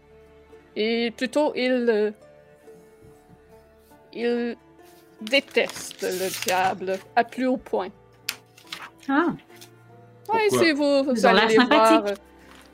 Et 0.77 1.11
plutôt, 1.17 1.53
ils... 1.55 1.87
euh, 1.89 2.11
ils 4.15 4.57
détestent 5.21 6.03
le 6.03 6.45
diable 6.45 6.99
à 7.17 7.25
plus 7.25 7.47
haut 7.47 7.57
point. 7.57 7.89
Ah, 9.09 9.27
Oui, 10.33 10.41
Pourquoi? 10.49 10.59
si 10.65 10.73
vous, 10.73 11.27
allez 11.27 11.47
les 11.57 11.65
voir, 11.65 12.07
euh, 12.07 12.15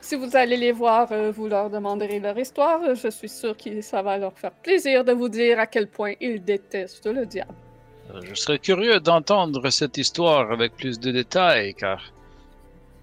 si 0.01 0.15
vous 0.15 0.35
allez 0.35 0.57
les 0.57 0.71
voir, 0.71 1.11
euh, 1.11 1.31
vous 1.31 1.47
leur 1.47 1.69
demanderez 1.69 2.19
leur 2.19 2.37
histoire. 2.37 2.81
euh, 2.83 2.95
Je 2.95 3.09
suis 3.09 3.29
sûr 3.29 3.55
que 3.55 3.81
ça 3.81 4.01
va 4.01 4.17
leur 4.17 4.37
faire 4.37 4.51
plaisir 4.51 5.03
de 5.05 5.13
vous 5.13 5.29
dire 5.29 5.59
à 5.59 5.67
quel 5.67 5.87
point 5.87 6.13
ils 6.19 6.43
détestent 6.43 7.05
le 7.07 7.25
diable. 7.25 7.53
Euh, 8.13 8.21
Je 8.23 8.33
serais 8.35 8.59
curieux 8.59 8.99
d'entendre 8.99 9.69
cette 9.69 9.97
histoire 9.97 10.51
avec 10.51 10.75
plus 10.75 10.99
de 10.99 11.11
détails, 11.11 11.73
car 11.75 12.11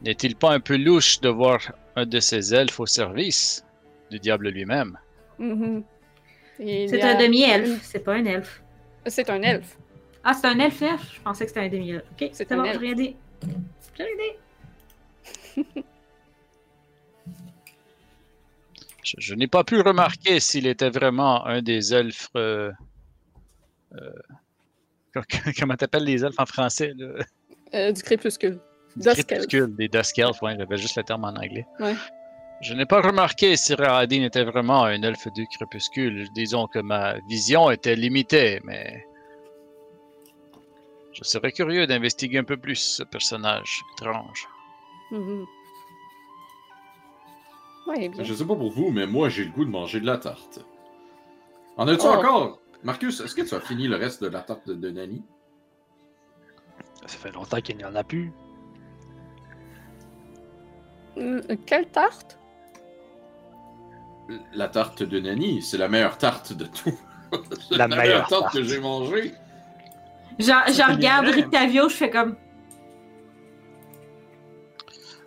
n'est-il 0.02 0.36
pas 0.36 0.52
un 0.52 0.60
peu 0.60 0.76
louche 0.76 1.20
de 1.20 1.28
voir 1.28 1.60
un 1.96 2.06
de 2.06 2.20
ces 2.20 2.54
elfes 2.54 2.78
au 2.80 2.86
service 2.86 3.64
du 4.10 4.18
diable 4.18 4.48
lui-même? 4.50 4.98
Mhm. 5.38 5.84
Il 6.58 6.88
c'est 6.88 7.02
a 7.02 7.16
un 7.16 7.22
demi-elfe, 7.22 7.80
c'est 7.82 8.00
pas 8.00 8.14
un 8.14 8.24
elfe. 8.24 8.62
C'est 9.06 9.28
un 9.30 9.42
elfe. 9.42 9.76
Ah, 10.24 10.32
c'est 10.34 10.46
un 10.46 10.58
elfe 10.58 10.80
elfe? 10.82 11.12
Je 11.14 11.20
pensais 11.20 11.44
que 11.44 11.50
c'était 11.50 11.60
un 11.66 11.68
demi-elfe. 11.68 12.04
Ok, 12.12 12.30
C'est 12.32 12.50
bon, 12.50 12.64
elfe. 12.64 12.72
j'ai 12.80 12.86
rien 12.86 12.94
dit. 12.94 13.16
J'ai 13.96 14.04
rien 14.04 14.16
dit. 15.64 15.84
Je, 19.04 19.14
je 19.18 19.34
n'ai 19.36 19.46
pas 19.46 19.62
pu 19.62 19.80
remarquer 19.80 20.40
s'il 20.40 20.66
était 20.66 20.90
vraiment 20.90 21.46
un 21.46 21.62
des 21.62 21.94
elfes. 21.94 22.28
euh, 22.36 22.72
euh, 23.92 24.10
co- 25.14 25.20
comment 25.58 25.76
t'appelles 25.76 26.02
les 26.04 26.24
elfes 26.24 26.38
en 26.40 26.46
français 26.46 26.92
là? 26.96 27.24
Euh, 27.74 27.92
du 27.92 28.02
crépuscule. 28.02 28.58
Du 28.96 29.08
Dusk 29.08 29.30
elf. 29.32 29.46
des 29.76 29.88
Dusk 29.88 30.18
Elves, 30.18 30.38
ouais, 30.42 30.56
j'avais 30.58 30.76
juste 30.78 30.96
le 30.96 31.02
terme 31.04 31.24
en 31.24 31.28
anglais. 31.28 31.66
Ouais. 31.80 31.94
Je 32.62 32.72
n'ai 32.72 32.86
pas 32.86 33.02
remarqué 33.02 33.54
si 33.56 33.74
Rahadin 33.74 34.22
était 34.22 34.44
vraiment 34.44 34.84
un 34.84 35.02
elfe 35.02 35.28
du 35.34 35.46
crépuscule. 35.46 36.26
Disons 36.34 36.66
que 36.66 36.78
ma 36.78 37.18
vision 37.28 37.70
était 37.70 37.94
limitée, 37.96 38.60
mais. 38.64 39.04
Je 41.12 41.22
serais 41.24 41.52
curieux 41.52 41.86
d'investiguer 41.86 42.38
un 42.38 42.44
peu 42.44 42.56
plus 42.56 42.76
ce 42.76 43.02
personnage 43.02 43.82
étrange. 43.98 44.48
Ouais, 47.86 48.08
bien. 48.08 48.24
Je 48.24 48.34
sais 48.34 48.44
pas 48.44 48.56
pour 48.56 48.70
vous, 48.70 48.90
mais 48.90 49.06
moi, 49.06 49.28
j'ai 49.28 49.44
le 49.44 49.50
goût 49.50 49.64
de 49.64 49.70
manger 49.70 50.00
de 50.00 50.06
la 50.06 50.18
tarte. 50.18 50.60
En 51.76 51.86
as-tu 51.88 52.04
Oh. 52.06 52.08
encore? 52.10 52.58
Marcus, 52.82 53.20
est-ce 53.20 53.34
que 53.34 53.42
tu 53.42 53.54
as 53.54 53.60
fini 53.60 53.86
le 53.88 53.96
reste 53.96 54.22
de 54.22 54.28
la 54.28 54.40
tarte 54.40 54.66
de, 54.66 54.74
de 54.74 54.90
Nani? 54.90 55.22
Ça 57.06 57.16
fait 57.18 57.32
longtemps 57.32 57.60
qu'il 57.60 57.76
n'y 57.76 57.84
en 57.84 57.94
a 57.94 58.02
plus. 58.04 58.32
Euh, 61.18 61.40
Quelle 61.66 61.86
tarte? 61.86 62.38
La 64.54 64.68
tarte 64.68 65.02
de 65.02 65.20
Nani, 65.20 65.62
c'est 65.62 65.78
la 65.78 65.88
meilleure 65.88 66.18
tarte 66.18 66.52
de 66.52 66.64
tout. 66.66 66.98
C'est 67.68 67.76
La 67.76 67.88
meilleure 67.88 68.26
tarte, 68.26 68.42
tarte. 68.42 68.54
que 68.54 68.64
j'ai 68.64 68.80
mangée. 68.80 69.32
Je, 70.38 70.92
regarde. 70.92 71.26
Rictavio, 71.26 71.88
je 71.88 71.94
fais 71.94 72.10
comme. 72.10 72.36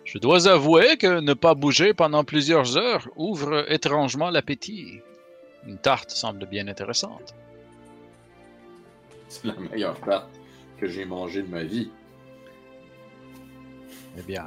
Je 0.04 0.18
dois 0.18 0.48
avouer 0.48 0.96
que 0.96 1.20
ne 1.20 1.34
pas 1.34 1.54
bouger 1.54 1.94
pendant 1.94 2.24
plusieurs 2.24 2.76
heures 2.76 3.08
ouvre 3.16 3.70
étrangement 3.70 4.30
l'appétit. 4.30 5.00
Une 5.66 5.78
tarte 5.78 6.10
semble 6.10 6.46
bien 6.46 6.68
intéressante. 6.68 7.34
C'est 9.28 9.44
la 9.44 9.54
meilleure 9.54 10.00
tarte 10.00 10.30
que 10.78 10.88
j'ai 10.88 11.04
mangée 11.04 11.42
de 11.42 11.48
ma 11.48 11.62
vie. 11.62 11.90
Eh 14.18 14.22
bien, 14.22 14.44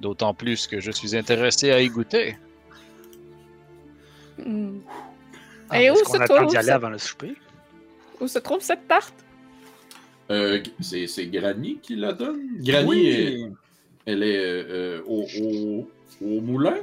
d'autant 0.00 0.34
plus 0.34 0.66
que 0.66 0.80
je 0.80 0.90
suis 0.90 1.16
intéressé 1.16 1.70
à 1.70 1.80
y 1.80 1.88
goûter. 1.88 2.36
Hmm. 4.38 4.78
Ah, 5.70 5.80
Et 5.82 5.90
où 5.90 5.96
se 5.96 6.02
trouve 6.24 6.46
d'y 6.46 6.56
aller 6.56 6.68
ça? 6.68 6.74
avant 6.76 6.90
le 6.90 6.98
souper? 6.98 7.34
Où 8.20 8.28
se 8.28 8.38
trouve 8.38 8.60
cette 8.60 8.86
tarte? 8.86 9.14
Euh, 10.30 10.62
c'est, 10.80 11.06
c'est 11.06 11.26
Granny 11.26 11.78
qui 11.80 11.96
la 11.96 12.12
donne? 12.12 12.40
Granny, 12.60 12.86
Oui, 12.88 13.06
est- 13.06 13.50
elle 14.06 14.22
est 14.22 14.36
euh, 14.38 15.02
au, 15.06 15.24
au, 15.40 15.88
au 16.24 16.40
moulin? 16.40 16.76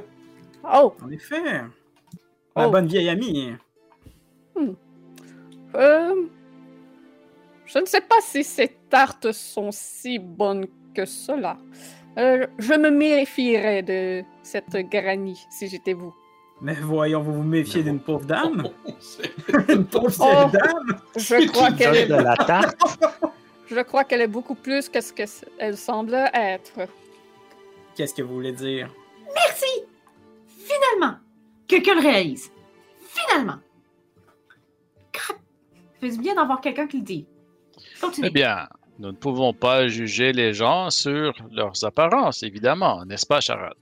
Oh! 0.64 0.94
en 1.02 1.10
effet. 1.10 1.40
Ma 2.56 2.66
Oh. 2.66 2.70
bonne 2.70 2.86
vieille 2.86 3.08
amie. 3.08 3.52
Euh, 5.74 6.14
je 7.66 7.78
ne 7.78 7.84
sais 7.86 8.00
pas 8.00 8.20
si 8.22 8.44
ces 8.44 8.68
tartes 8.88 9.32
sont 9.32 9.70
si 9.72 10.18
bonnes 10.20 10.66
que 10.94 11.04
cela. 11.04 11.58
Euh, 12.18 12.46
je 12.58 12.74
me 12.74 12.90
méfierais 12.90 13.82
de 13.82 14.22
cette 14.42 14.74
granny 14.90 15.44
si 15.50 15.68
j'étais 15.68 15.94
vous. 15.94 16.14
Mais 16.60 16.74
voyons, 16.74 17.20
vous 17.20 17.32
vous 17.34 17.42
méfiez 17.42 17.82
d'une 17.82 17.98
pauvre 18.00 18.24
dame? 18.24 18.68
C'est- 19.00 19.32
Une 19.68 19.84
pauvre 19.84 20.14
Oh. 20.20 20.50
dame? 20.52 21.00
Je 21.16 21.46
crois 21.48 21.72
qu'elle 21.72 21.96
est, 21.96 22.06
de 22.06 22.14
la 22.14 22.36
tarte? 22.36 22.80
je 23.66 23.80
crois 23.80 24.04
qu'elle 24.04 24.20
est 24.20 24.28
beaucoup 24.28 24.54
plus 24.54 24.88
que 24.88 25.00
ce 25.00 25.12
qu'elle 25.12 25.76
semble 25.76 26.14
être. 26.32 26.86
Qu'est-ce 27.96 28.14
que 28.14 28.22
vous 28.22 28.34
voulez 28.34 28.52
dire? 28.52 28.88
Merci! 29.34 29.82
Finalement! 30.46 31.16
Quelqu'un 31.66 31.94
le 31.94 32.00
réalise. 32.00 32.50
Finalement! 33.08 33.56
Du 36.02 36.18
bien 36.18 36.34
d'avoir 36.34 36.60
quelqu'un 36.60 36.86
qui 36.86 36.98
le 36.98 37.02
dit. 37.02 37.26
Continue. 38.00 38.26
Eh 38.26 38.30
bien, 38.30 38.68
nous 38.98 39.08
ne 39.08 39.16
pouvons 39.16 39.52
pas 39.52 39.88
juger 39.88 40.32
les 40.32 40.52
gens 40.54 40.90
sur 40.90 41.34
leurs 41.52 41.84
apparences, 41.84 42.42
évidemment, 42.42 43.04
n'est-ce 43.04 43.26
pas, 43.26 43.40
Charade? 43.40 43.74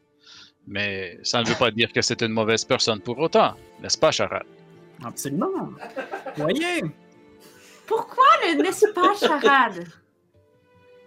Mais 0.66 1.18
ça 1.22 1.42
ne 1.42 1.48
veut 1.48 1.56
pas 1.56 1.70
dire 1.70 1.92
que 1.92 2.00
c'est 2.02 2.22
une 2.22 2.32
mauvaise 2.32 2.64
personne 2.64 3.00
pour 3.00 3.18
autant, 3.18 3.54
n'est-ce 3.80 3.98
pas, 3.98 4.10
Charade? 4.10 4.46
Absolument. 5.04 5.70
Voyez, 6.36 6.82
Pourquoi 7.86 8.24
le 8.44 8.62
n'est-ce 8.62 8.86
pas, 8.92 9.14
charade? 9.14 9.84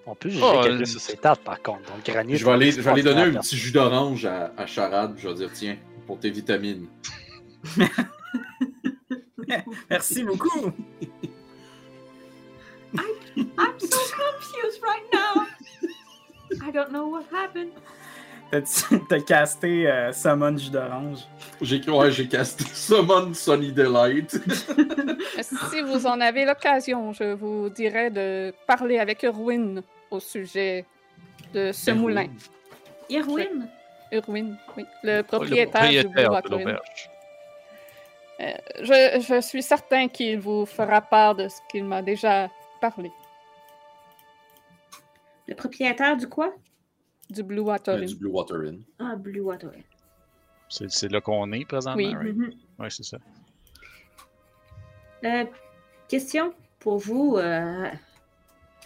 On 0.06 0.14
peut 0.14 0.30
juger 0.30 0.44
Oh, 0.46 0.62
quelqu'un 0.62 0.86
sur 0.86 1.00
ses 1.00 1.18
tartes, 1.18 1.42
par 1.42 1.62
contre. 1.62 1.92
Donc, 1.92 2.06
granit. 2.06 2.36
Je 2.36 2.46
vais 2.46 2.52
aller, 2.52 2.72
je 2.72 2.82
vais 2.82 2.92
aller 2.92 3.04
donner 3.04 3.22
un 3.22 3.40
petit 3.40 3.58
jus 3.58 3.72
d'orange 3.72 4.26
à, 4.26 4.52
à 4.58 4.68
Charade, 4.68 5.14
puis 5.16 5.24
je 5.24 5.30
vais 5.30 5.34
dire, 5.36 5.50
tiens, 5.52 5.78
pour 6.06 6.20
tes 6.20 6.30
vitamines. 6.30 6.88
merci 9.90 10.24
beaucoup. 10.24 10.72
I'm 13.38 13.80
so 13.80 13.98
confused 13.98 14.82
right 14.82 15.04
now. 15.14 15.46
I 16.66 16.72
don't 16.72 16.92
know 16.92 17.08
what 17.08 17.26
happened. 17.32 17.72
T'as- 19.10 19.20
casté 19.22 19.88
euh, 19.88 20.14
Summon 20.14 20.56
jus 20.58 20.70
d'orange? 20.70 21.20
J'ai 21.62 21.82
ouais, 21.90 22.12
j'ai 22.12 22.28
casté 22.28 22.64
Summon 22.74 23.34
Sunny 23.34 23.72
Delight. 23.72 24.38
Si 25.42 25.82
vous 25.82 26.06
en 26.06 26.22
avez 26.22 26.46
l'occasion, 26.46 27.12
je 27.12 27.34
vous 27.34 27.70
dirais 27.70 28.10
de 28.12 28.54
parler 28.68 29.00
avec 29.00 29.24
Erwin 29.26 29.82
au 30.12 30.20
sujet 30.20 30.86
de 31.54 31.72
ce 31.74 31.90
Erwin. 31.92 32.02
moulin. 32.02 32.28
Irwin? 33.10 33.68
Erwin, 34.14 34.58
oui, 34.78 34.86
le 35.04 35.18
Le 35.18 35.24
propriétaire, 35.24 35.90
du 35.90 36.04
de 36.04 36.28
Water 36.30 36.54
Inn. 36.54 36.60
l'auberge. 36.60 37.10
Euh, 38.40 38.52
je, 38.82 39.26
je 39.28 39.42
suis 39.42 39.64
certain 39.64 40.08
qu'il 40.08 40.40
vous 40.40 40.66
fera 40.66 41.02
part 41.02 41.36
de 41.36 41.48
ce 41.50 41.58
qu'il 41.70 41.84
m'a 41.84 42.02
déjà 42.02 42.48
parlé 42.80 43.12
Le 45.48 45.56
propriétaire 45.56 46.18
du 46.18 46.28
quoi? 46.28 46.54
du 47.30 47.42
Blue 47.42 47.60
Water 47.62 47.96
Euh, 47.96 48.02
Inn. 48.02 48.06
du 48.06 48.16
Blue 48.18 48.30
Water 48.30 48.58
Inn. 48.68 48.84
Ah, 49.00 49.16
Blue 49.16 49.40
Water. 49.42 49.72
C'est 50.70 50.92
c'est 50.92 51.08
là 51.12 51.22
qu'on 51.22 51.52
est 51.54 51.66
présentement, 51.66 51.98
Oui. 52.04 52.14
right? 52.16 52.36
Mhm. 52.36 52.52
Ouais, 52.80 52.90
c'est 52.92 53.04
ça. 53.04 53.18
Euh, 55.24 55.46
question 56.08 56.54
pour 56.80 57.00
vous, 57.00 57.38
euh, 57.38 57.90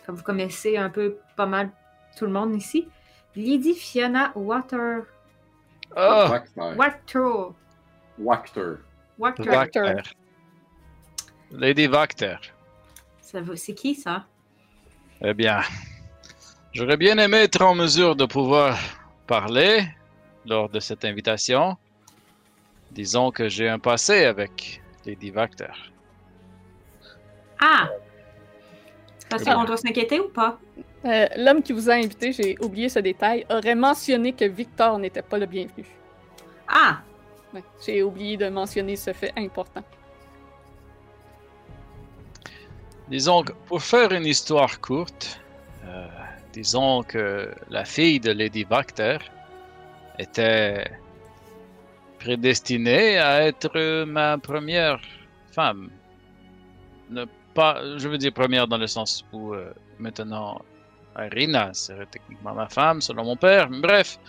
comme 0.06 0.16
vous 0.16 0.24
connaissez 0.24 0.78
un 0.78 0.90
peu 0.90 1.18
pas 1.36 1.46
mal 1.46 1.70
tout 2.18 2.26
le 2.26 2.32
monde 2.32 2.56
ici. 2.56 2.88
Lady 3.36 3.74
Fiona 3.74 4.32
Water. 4.36 5.04
Ah! 5.96 6.30
Wacter. 6.30 6.76
Water. 6.78 7.54
Wacter. 8.18 8.76
Water. 9.18 9.44
Vactor. 9.46 10.04
Lady 11.52 11.88
Vacter. 11.88 12.38
Ça 13.22 13.42
va- 13.42 13.56
C'est 13.58 13.74
qui 13.74 13.96
ça? 13.96 14.26
Eh 15.22 15.34
bien, 15.34 15.60
j'aurais 16.74 16.98
bien 16.98 17.18
aimé 17.18 17.38
être 17.38 17.62
en 17.62 17.76
mesure 17.76 18.16
de 18.16 18.26
pouvoir 18.26 18.78
parler 19.28 19.88
lors 20.46 20.70
de 20.70 20.80
cette 20.80 21.06
invitation. 21.06 21.78
Disons 22.92 23.32
que 23.32 23.50
j'ai 23.50 23.70
un 23.70 23.80
passé 23.80 24.26
avec 24.26 24.82
Lady 25.06 25.30
Vacter. 25.30 25.74
Ah! 27.60 27.90
Parce 29.30 29.44
qu'on 29.44 29.64
doit 29.64 29.78
s'inquiéter 29.78 30.20
ou 30.20 30.30
pas? 30.30 30.58
Euh, 31.06 31.28
L'homme 31.38 31.62
qui 31.62 31.72
vous 31.72 31.90
a 31.90 31.94
invité, 31.94 32.34
j'ai 32.34 32.58
oublié 32.60 32.90
ce 32.90 33.00
détail, 33.00 33.46
aurait 33.50 33.76
mentionné 33.76 34.34
que 34.34 34.46
Victor 34.46 34.98
n'était 34.98 35.22
pas 35.22 35.38
le 35.38 35.46
bienvenu. 35.46 35.86
Ah! 36.68 37.02
Ouais, 37.54 37.64
j'ai 37.86 38.04
oublié 38.04 38.38
de 38.38 38.50
mentionner 38.50 38.96
ce 38.96 39.14
fait 39.14 39.34
important. 39.38 39.84
Disons 43.08 43.44
que 43.44 43.54
pour 43.68 43.82
faire 43.82 44.12
une 44.12 44.26
histoire 44.26 44.80
courte, 44.82 45.42
euh, 45.86 46.08
disons 46.54 47.04
que 47.04 47.54
la 47.70 47.86
fille 47.86 48.20
de 48.20 48.32
Lady 48.32 48.64
Vacter 48.64 49.18
était 50.18 50.86
prédestinée 52.20 53.18
à 53.18 53.44
être 53.44 53.72
euh, 53.76 54.06
ma 54.06 54.38
première 54.38 55.00
femme. 55.52 55.90
Ne 57.10 57.26
pas, 57.54 57.82
je 57.98 58.08
veux 58.08 58.18
dire 58.18 58.34
première 58.34 58.68
dans 58.68 58.78
le 58.78 58.88
sens 58.88 59.26
où 59.32 59.54
euh, 59.54 59.74
maintenant 59.98 60.62
Irina 61.18 61.74
serait 61.74 62.06
techniquement 62.06 62.54
ma 62.54 62.68
femme 62.68 63.02
selon 63.02 63.24
mon 63.24 63.36
père. 63.36 63.70
Bref, 63.70 64.20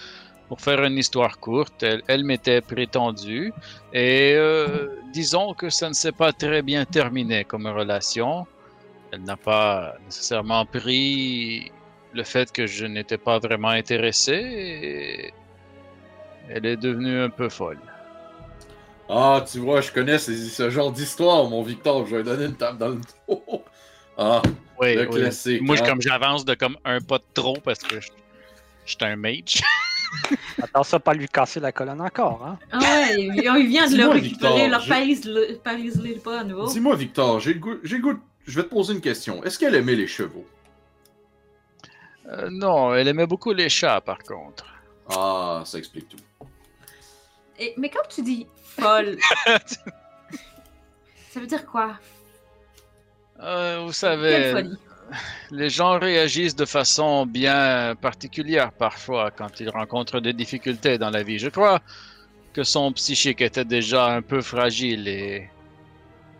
pour 0.48 0.60
faire 0.60 0.82
une 0.84 0.98
histoire 0.98 1.38
courte, 1.38 1.82
elle, 1.82 2.02
elle 2.06 2.24
m'était 2.24 2.60
prétendue 2.60 3.52
et 3.92 4.32
euh, 4.34 4.88
disons 5.12 5.52
que 5.54 5.68
ça 5.68 5.88
ne 5.88 5.94
s'est 5.94 6.12
pas 6.12 6.32
très 6.32 6.62
bien 6.62 6.84
terminé 6.84 7.44
comme 7.44 7.66
relation. 7.66 8.46
Elle 9.12 9.24
n'a 9.24 9.36
pas 9.36 9.96
nécessairement 10.06 10.64
pris 10.64 11.72
le 12.12 12.22
fait 12.24 12.50
que 12.52 12.66
je 12.66 12.86
n'étais 12.86 13.18
pas 13.18 13.38
vraiment 13.38 13.68
intéressé 13.68 15.32
elle 16.52 16.66
est 16.66 16.76
devenue 16.76 17.20
un 17.20 17.30
peu 17.30 17.48
folle. 17.48 17.78
Ah, 19.08 19.44
tu 19.50 19.58
vois, 19.60 19.80
je 19.80 19.90
connais 19.92 20.18
ce 20.18 20.70
genre 20.70 20.90
d'histoire, 20.92 21.48
mon 21.48 21.62
Victor. 21.62 22.06
Je 22.06 22.16
vais 22.16 22.22
donner 22.24 22.46
une 22.46 22.56
table 22.56 22.78
dans 22.78 22.88
le 22.88 23.00
dos. 23.28 23.64
Ah, 24.18 24.42
Oui, 24.80 24.94
le 24.96 25.06
classique. 25.06 25.62
Moi, 25.62 25.76
je, 25.76 25.82
hein. 25.82 25.86
comme 25.86 26.02
j'avance 26.02 26.44
de 26.44 26.54
comme 26.54 26.76
un 26.84 27.00
pas 27.00 27.18
de 27.18 27.24
trop 27.34 27.56
parce 27.64 27.78
que 27.78 28.00
je, 28.00 28.08
je 28.84 28.90
suis 28.90 28.98
un 29.02 29.16
mage. 29.16 29.62
Attention 30.62 30.96
à 30.96 31.00
pas 31.00 31.14
lui 31.14 31.28
casser 31.28 31.60
la 31.60 31.70
colonne 31.70 32.00
encore, 32.00 32.44
hein? 32.44 32.58
Ah 32.72 32.78
ouais, 32.80 33.14
il 33.18 33.68
vient 33.68 33.88
de 33.88 33.96
le 33.96 34.08
récupérer, 34.08 34.20
Victor, 34.20 34.68
leur 34.68 34.80
je- 34.80 34.88
parise 34.88 35.30
parise 35.62 36.02
le 36.02 36.18
pas 36.18 36.40
à 36.40 36.44
nouveau. 36.44 36.66
Dis-moi, 36.66 36.96
Victor, 36.96 37.38
j'ai 37.40 37.54
le 37.54 37.60
goût. 37.60 37.76
J'ai 37.84 37.96
le 37.96 38.02
goût. 38.02 38.18
Je 38.46 38.56
vais 38.56 38.64
te 38.64 38.70
poser 38.70 38.94
une 38.94 39.00
question. 39.00 39.42
Est-ce 39.44 39.56
qu'elle 39.58 39.74
aimait 39.76 39.94
les 39.94 40.08
chevaux? 40.08 40.44
Euh, 42.30 42.48
non, 42.50 42.94
elle 42.94 43.08
aimait 43.08 43.26
beaucoup 43.26 43.52
les 43.52 43.68
chats 43.68 44.00
par 44.00 44.18
contre. 44.18 44.64
Ah, 45.08 45.62
ça 45.64 45.78
explique 45.78 46.08
tout. 46.08 46.16
Et- 47.58 47.74
mais 47.76 47.88
quand 47.90 48.06
tu 48.08 48.22
dis 48.22 48.46
folle, 48.64 49.18
ça 51.30 51.40
veut 51.40 51.46
dire 51.46 51.66
quoi? 51.66 51.98
Euh, 53.42 53.80
vous 53.84 53.92
savez, 53.92 54.62
les 55.50 55.70
gens 55.70 55.98
réagissent 55.98 56.54
de 56.54 56.64
façon 56.66 57.26
bien 57.26 57.94
particulière 57.96 58.70
parfois 58.72 59.30
quand 59.30 59.58
ils 59.60 59.70
rencontrent 59.70 60.20
des 60.20 60.32
difficultés 60.32 60.98
dans 60.98 61.10
la 61.10 61.22
vie. 61.22 61.38
Je 61.38 61.48
crois 61.48 61.80
que 62.52 62.62
son 62.62 62.92
psychique 62.92 63.40
était 63.40 63.64
déjà 63.64 64.06
un 64.06 64.22
peu 64.22 64.40
fragile 64.42 65.08
et 65.08 65.50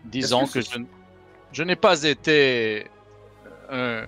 disons 0.05 0.45
que, 0.47 0.61
je, 0.61 0.69
je 1.51 1.63
n'ai 1.63 1.75
pas 1.75 2.03
été 2.03 2.87
un, 3.69 4.05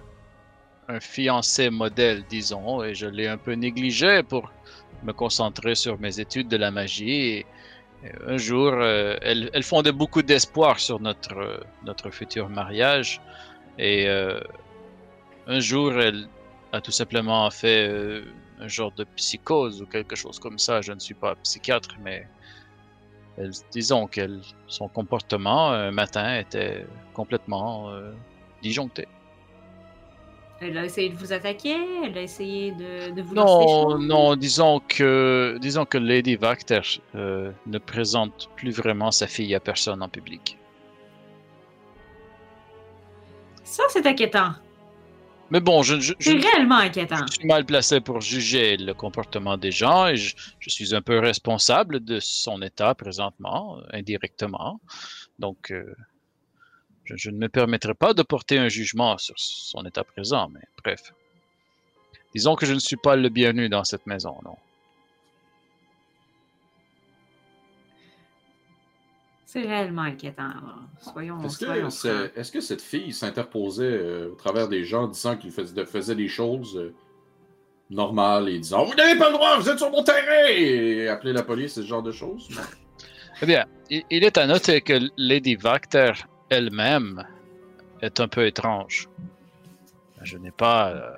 un 0.94 1.00
fiancé 1.00 1.70
modèle, 1.70 2.24
disons, 2.30 2.84
et 2.84 2.94
je 2.94 3.08
l'ai 3.08 3.28
un 3.28 3.38
peu 3.38 3.54
négligé 3.54 4.24
pour 4.24 4.52
me 5.04 5.12
concentrer 5.14 5.76
sur 5.76 6.00
mes 6.00 6.20
études 6.20 6.48
de 6.48 6.58
la 6.58 6.72
magie. 6.72 7.46
Un 8.28 8.38
jour, 8.38 8.74
euh, 8.74 9.16
elle, 9.22 9.50
elle 9.54 9.64
fondait 9.64 9.92
beaucoup 9.92 10.22
d'espoir 10.22 10.80
sur 10.80 11.00
notre, 11.00 11.66
notre 11.84 12.10
futur 12.12 12.50
mariage. 12.50 13.22
Et 13.78 14.08
euh, 14.08 14.40
un 15.48 15.60
jour, 15.60 15.94
elle 16.00 16.28
a 16.72 16.82
tout 16.82 16.92
simplement 16.92 17.50
fait 17.50 17.88
euh, 17.88 18.26
un 18.60 18.68
genre 18.68 18.92
de 18.92 19.06
psychose 19.16 19.82
ou 19.82 19.86
quelque 19.86 20.16
chose 20.16 20.38
comme 20.40 20.60
ça. 20.60 20.82
Je 20.82 20.92
ne 20.92 21.00
suis 21.00 21.16
pas 21.16 21.36
psychiatre, 21.44 21.96
mais 22.04 22.28
elle- 23.38 23.52
disons 23.72 24.08
que 24.08 24.22
son 24.68 24.88
comportement 24.90 25.72
un 25.72 25.92
matin 25.92 26.40
était 26.40 26.86
complètement 27.14 27.90
euh, 27.90 28.12
disjoncté. 28.62 29.08
Elle 30.66 30.78
a 30.78 30.86
essayé 30.86 31.10
de 31.10 31.16
vous 31.16 31.34
attaquer, 31.34 31.76
elle 32.06 32.18
a 32.18 32.22
essayé 32.22 32.72
de, 32.72 33.12
de 33.14 33.22
vous 33.22 33.36
Non, 33.36 33.98
non, 34.00 34.36
disons 34.38 34.80
que, 34.88 35.58
disons 35.60 35.86
que 35.86 35.98
Lady 35.98 36.36
Vacter 36.38 36.80
euh, 37.16 37.52
ne 37.66 37.78
présente 37.80 38.50
plus 38.56 38.72
vraiment 38.72 39.12
sa 39.12 39.28
fille 39.28 39.54
à 39.56 39.60
personne 39.60 40.02
en 40.02 40.08
public. 40.08 40.58
Ça, 43.64 43.84
c'est 43.90 44.06
inquiétant. 44.06 44.52
Mais 45.50 45.60
bon, 45.60 45.84
je, 45.84 46.00
je, 46.00 46.14
je- 46.18 46.32
réellement 46.32 46.78
inquiétant. 46.78 47.26
je 47.28 47.34
suis 47.34 47.46
mal 47.48 47.66
placé 47.66 48.00
pour 48.00 48.22
juger 48.22 48.78
le 48.78 48.94
comportement 48.94 49.58
des 49.58 49.72
gens 49.72 50.08
et 50.08 50.16
je, 50.16 50.34
je 50.60 50.70
suis 50.70 50.96
un 50.96 51.02
peu 51.02 51.20
responsable 51.20 52.00
de 52.04 52.20
son 52.22 52.62
état 52.62 52.96
présentement, 52.96 53.78
euh, 53.80 53.82
indirectement. 53.98 54.80
Donc, 55.40 55.72
euh, 55.72 55.94
je, 57.06 57.16
je 57.18 57.30
ne 57.30 57.38
me 57.38 57.50
permettrai 57.50 57.94
pas 57.94 58.14
de 58.14 58.24
porter 58.24 58.58
un 58.58 58.70
jugement 58.70 59.18
sur 59.18 59.36
son 59.38 59.84
état 59.86 60.04
présent, 60.04 60.50
mais 60.54 60.62
bref. 60.84 61.14
Disons 62.34 62.56
que 62.56 62.66
je 62.66 62.74
ne 62.74 62.80
suis 62.80 62.96
pas 62.98 63.16
le 63.16 63.30
bienvenu 63.30 63.70
dans 63.70 63.84
cette 63.84 64.08
maison, 64.08 64.36
non. 64.44 64.56
C'est 69.46 69.62
réellement 69.62 70.02
inquiétant. 70.04 70.48
là. 70.48 70.76
Soyons, 71.00 71.44
Est-ce 71.44 71.60
que, 71.60 71.90
c'est- 71.90 72.32
est-ce 72.36 72.52
que 72.52 72.60
cette 72.62 72.82
fille 72.82 73.14
s'interposait 73.14 73.84
euh, 73.86 74.32
au 74.32 74.36
travers 74.36 74.68
des 74.68 74.84
gens 74.84 75.08
disant 75.08 75.38
qu'il 75.38 75.52
faisait, 75.52 75.86
faisait 75.86 76.16
des 76.16 76.28
choses 76.28 76.76
euh, 76.76 76.92
normales 77.92 78.50
et 78.50 78.58
disant 78.58 78.84
Vous 78.84 78.96
n'avez 78.96 79.18
pas 79.20 79.28
le 79.30 79.34
droit, 79.36 79.60
vous 79.60 79.70
êtes 79.70 79.78
sur 79.78 79.92
mon 79.92 80.04
terrain 80.04 80.48
et 80.50 81.08
appeler 81.08 81.34
la 81.34 81.44
police, 81.44 81.74
ce 81.76 81.84
genre 81.84 82.02
de 82.02 82.12
choses? 82.12 82.50
Eh 83.44 83.46
bien, 83.46 83.66
il, 83.92 84.04
il 84.10 84.24
est 84.24 84.38
à 84.40 84.48
noter 84.48 84.82
que 84.82 85.00
Lady 85.18 85.56
Vacter 85.56 86.14
elle-même 86.54 87.26
est 88.02 88.20
un 88.20 88.28
peu 88.28 88.46
étrange. 88.48 89.10
Je 90.22 90.38
n'ai 90.38 90.52
pas 90.52 90.90
euh, 90.90 91.12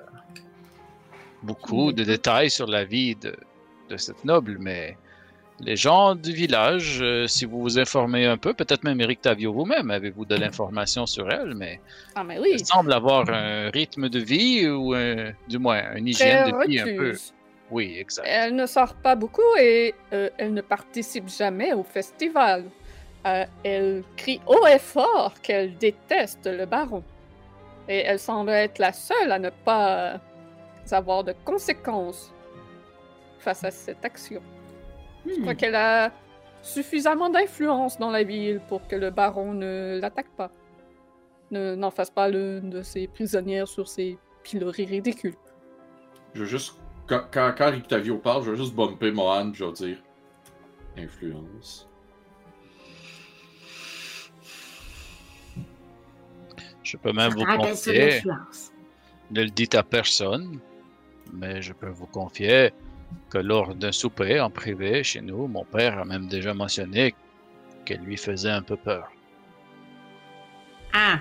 beaucoup 1.42 1.92
de 1.92 2.02
détails 2.04 2.50
sur 2.50 2.66
la 2.66 2.84
vie 2.84 3.14
de, 3.16 3.34
de 3.88 3.96
cette 3.96 4.24
noble, 4.24 4.56
mais 4.58 4.96
les 5.60 5.76
gens 5.76 6.14
du 6.14 6.32
village, 6.32 6.98
euh, 7.00 7.26
si 7.26 7.44
vous 7.46 7.60
vous 7.62 7.78
informez 7.78 8.26
un 8.26 8.36
peu, 8.36 8.52
peut-être 8.52 8.84
même 8.84 9.00
Eric 9.00 9.22
Tavio 9.22 9.52
vous-même, 9.52 9.90
avez-vous 9.90 10.24
de 10.26 10.34
l'information 10.34 11.06
sur 11.06 11.30
elle, 11.30 11.54
mais 11.54 11.80
Ah, 12.14 12.24
mais 12.24 12.38
oui. 12.38 12.50
elle 12.54 12.66
semble 12.66 12.92
avoir 12.92 13.28
un 13.30 13.70
rythme 13.70 14.08
de 14.08 14.18
vie 14.18 14.68
ou 14.68 14.92
un- 14.94 15.32
du 15.48 15.58
moins 15.58 15.94
une 15.96 16.08
hygiène 16.08 16.50
de 16.50 16.66
vie 16.68 16.80
un 16.80 16.84
peu. 16.96 17.14
Oui, 17.70 17.96
exact. 17.98 18.26
Elle 18.28 18.54
ne 18.54 18.66
sort 18.66 18.94
pas 18.94 19.16
beaucoup 19.16 19.56
et 19.58 19.94
euh, 20.12 20.28
elle 20.38 20.52
ne 20.54 20.60
participe 20.60 21.28
jamais 21.28 21.72
au 21.72 21.82
festival. 21.82 22.64
Euh, 23.26 23.44
elle 23.64 24.04
crie 24.16 24.40
haut 24.46 24.66
et 24.66 24.78
fort 24.78 25.34
qu'elle 25.42 25.76
déteste 25.76 26.46
le 26.46 26.64
baron. 26.64 27.02
Et 27.88 27.98
elle 27.98 28.18
semble 28.20 28.50
être 28.50 28.78
la 28.78 28.92
seule 28.92 29.32
à 29.32 29.38
ne 29.38 29.50
pas 29.50 30.20
avoir 30.92 31.24
de 31.24 31.34
conséquences 31.44 32.32
face 33.38 33.64
à 33.64 33.70
cette 33.70 34.04
action. 34.04 34.40
Je 35.26 35.40
crois 35.40 35.54
Hmm. 35.54 35.56
qu'elle 35.56 35.74
a 35.74 36.12
suffisamment 36.62 37.28
d'influence 37.28 37.98
dans 37.98 38.10
la 38.10 38.22
ville 38.22 38.60
pour 38.68 38.86
que 38.86 38.94
le 38.96 39.10
baron 39.10 39.52
ne 39.54 39.98
l'attaque 40.00 40.30
pas. 40.36 40.50
Ne- 41.50 41.74
N'en 41.74 41.90
fasse 41.90 42.10
pas 42.10 42.28
l'une 42.28 42.70
de 42.70 42.82
ses 42.82 43.06
prisonnières 43.08 43.68
sur 43.68 43.88
ses 43.88 44.18
pilories 44.44 44.86
ridicules. 44.86 45.34
Je 46.34 46.40
veux 46.40 46.46
juste. 46.46 46.78
Quand, 47.08 47.22
quand, 47.32 47.54
quand 47.56 47.70
Rictavio 47.70 48.18
parle, 48.18 48.42
je 48.44 48.50
veux 48.50 48.56
juste 48.56 48.74
bumper 48.74 49.10
Mohan, 49.12 49.52
je 49.54 49.64
vais 49.64 49.72
dire 49.72 49.98
Influence. 50.96 51.88
Je 56.86 56.96
peux 56.96 57.12
même 57.12 57.32
vous 57.32 57.44
confier. 57.44 58.22
Ne 59.32 59.42
le 59.42 59.50
dites 59.50 59.74
à 59.74 59.82
personne, 59.82 60.60
mais 61.32 61.60
je 61.60 61.72
peux 61.72 61.88
vous 61.88 62.06
confier 62.06 62.72
que 63.28 63.38
lors 63.38 63.74
d'un 63.74 63.90
souper 63.90 64.38
en 64.40 64.50
privé 64.50 65.02
chez 65.02 65.20
nous, 65.20 65.48
mon 65.48 65.64
père 65.64 65.98
a 65.98 66.04
même 66.04 66.28
déjà 66.28 66.54
mentionné 66.54 67.12
qu'elle 67.84 68.02
lui 68.02 68.16
faisait 68.16 68.50
un 68.50 68.62
peu 68.62 68.76
peur. 68.76 69.10
Ah, 70.94 71.18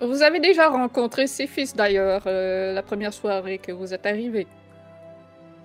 Vous 0.00 0.22
avez 0.22 0.40
déjà 0.40 0.68
rencontré 0.70 1.26
ses 1.26 1.46
fils 1.46 1.76
d'ailleurs 1.76 2.22
euh, 2.26 2.72
la 2.72 2.82
première 2.82 3.12
soirée 3.12 3.58
que 3.58 3.72
vous 3.72 3.92
êtes 3.92 4.06
arrivés. 4.06 4.46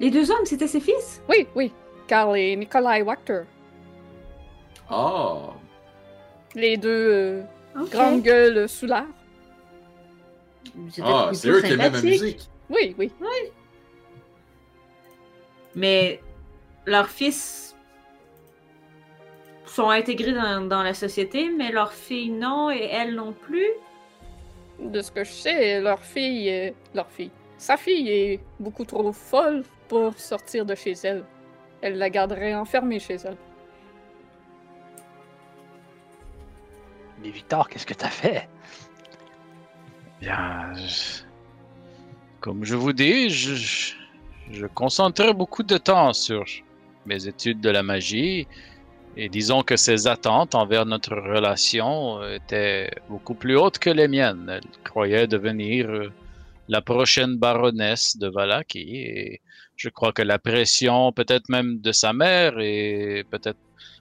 les 0.01 0.11
deux 0.11 0.29
hommes, 0.31 0.45
c'était 0.45 0.67
ses 0.67 0.81
fils? 0.81 1.21
Oui, 1.29 1.47
oui, 1.55 1.71
Carl 2.07 2.37
et 2.37 2.57
Nikolai 2.57 3.01
Wachter. 3.03 3.43
Ah 4.89 5.53
Les 6.55 6.75
deux 6.77 7.09
euh, 7.11 7.43
Ok. 7.79 7.89
grandes 7.91 8.21
gueules 8.23 8.67
sous 8.67 8.85
l'art. 8.87 9.05
C'était 10.89 11.01
Ah, 11.05 11.29
c'est 11.33 11.49
eux 11.49 11.61
qui 11.61 11.67
aimaient 11.73 11.77
ma 11.89 11.97
sympathique. 11.97 12.21
musique. 12.21 12.49
Oui, 12.69 12.95
oui. 12.97 13.11
Mais 15.75 16.21
leurs 16.85 17.09
fils 17.09 17.75
sont 19.65 19.89
intégrés 19.89 20.33
dans, 20.33 20.61
dans 20.67 20.81
la 20.83 20.93
société, 20.93 21.49
mais 21.49 21.71
leurs 21.71 21.93
filles 21.93 22.31
non 22.31 22.71
et 22.71 22.89
elles 22.91 23.13
non 23.15 23.33
plus. 23.33 23.67
De 24.79 25.01
ce 25.01 25.11
que 25.11 25.23
je 25.23 25.31
sais, 25.31 25.81
leur 25.81 25.99
fille, 25.99 26.49
euh, 26.51 26.71
leur 26.93 27.09
fille, 27.09 27.31
sa 27.57 27.77
fille 27.77 28.09
est 28.09 28.39
beaucoup 28.59 28.85
trop 28.85 29.11
folle 29.11 29.63
pour 29.87 30.13
sortir 30.19 30.65
de 30.67 30.75
chez 30.75 30.93
elle. 31.03 31.23
Elle 31.81 31.97
la 31.97 32.11
garderait 32.11 32.53
enfermée 32.53 32.99
chez 32.99 33.15
elle. 33.15 33.37
Mais 37.17 37.29
Victor, 37.31 37.69
qu'est-ce 37.69 37.85
que 37.85 37.93
t'as 37.93 38.09
fait? 38.09 38.49
Bien, 40.21 40.73
comme 42.39 42.63
je 42.65 42.75
vous 42.75 42.93
dis, 42.93 43.29
je, 43.29 43.55
je- 44.51 44.65
concentrais 44.67 45.33
beaucoup 45.33 45.63
de 45.63 45.77
temps 45.77 46.13
sur 46.13 46.43
mes 47.05 47.27
études 47.27 47.61
de 47.61 47.69
la 47.69 47.83
magie 47.83 48.47
et 49.15 49.29
disons 49.29 49.63
que 49.63 49.75
ses 49.77 50.07
attentes 50.07 50.55
envers 50.55 50.85
notre 50.85 51.15
relation 51.15 52.23
étaient 52.27 52.89
beaucoup 53.09 53.35
plus 53.35 53.55
hautes 53.57 53.79
que 53.79 53.89
les 53.89 54.07
miennes. 54.07 54.49
Elle 54.49 54.69
croyait 54.83 55.27
devenir 55.27 55.89
euh, 55.89 56.13
la 56.67 56.81
prochaine 56.81 57.37
baronesse 57.37 58.17
de 58.17 58.27
Valaki 58.27 58.79
et 58.95 59.41
je 59.75 59.89
crois 59.89 60.13
que 60.13 60.21
la 60.23 60.39
pression 60.39 61.11
peut-être 61.13 61.49
même 61.49 61.79
de 61.81 61.91
sa 61.91 62.13
mère 62.13 62.59
et 62.59 63.25
peut-être, 63.31 63.59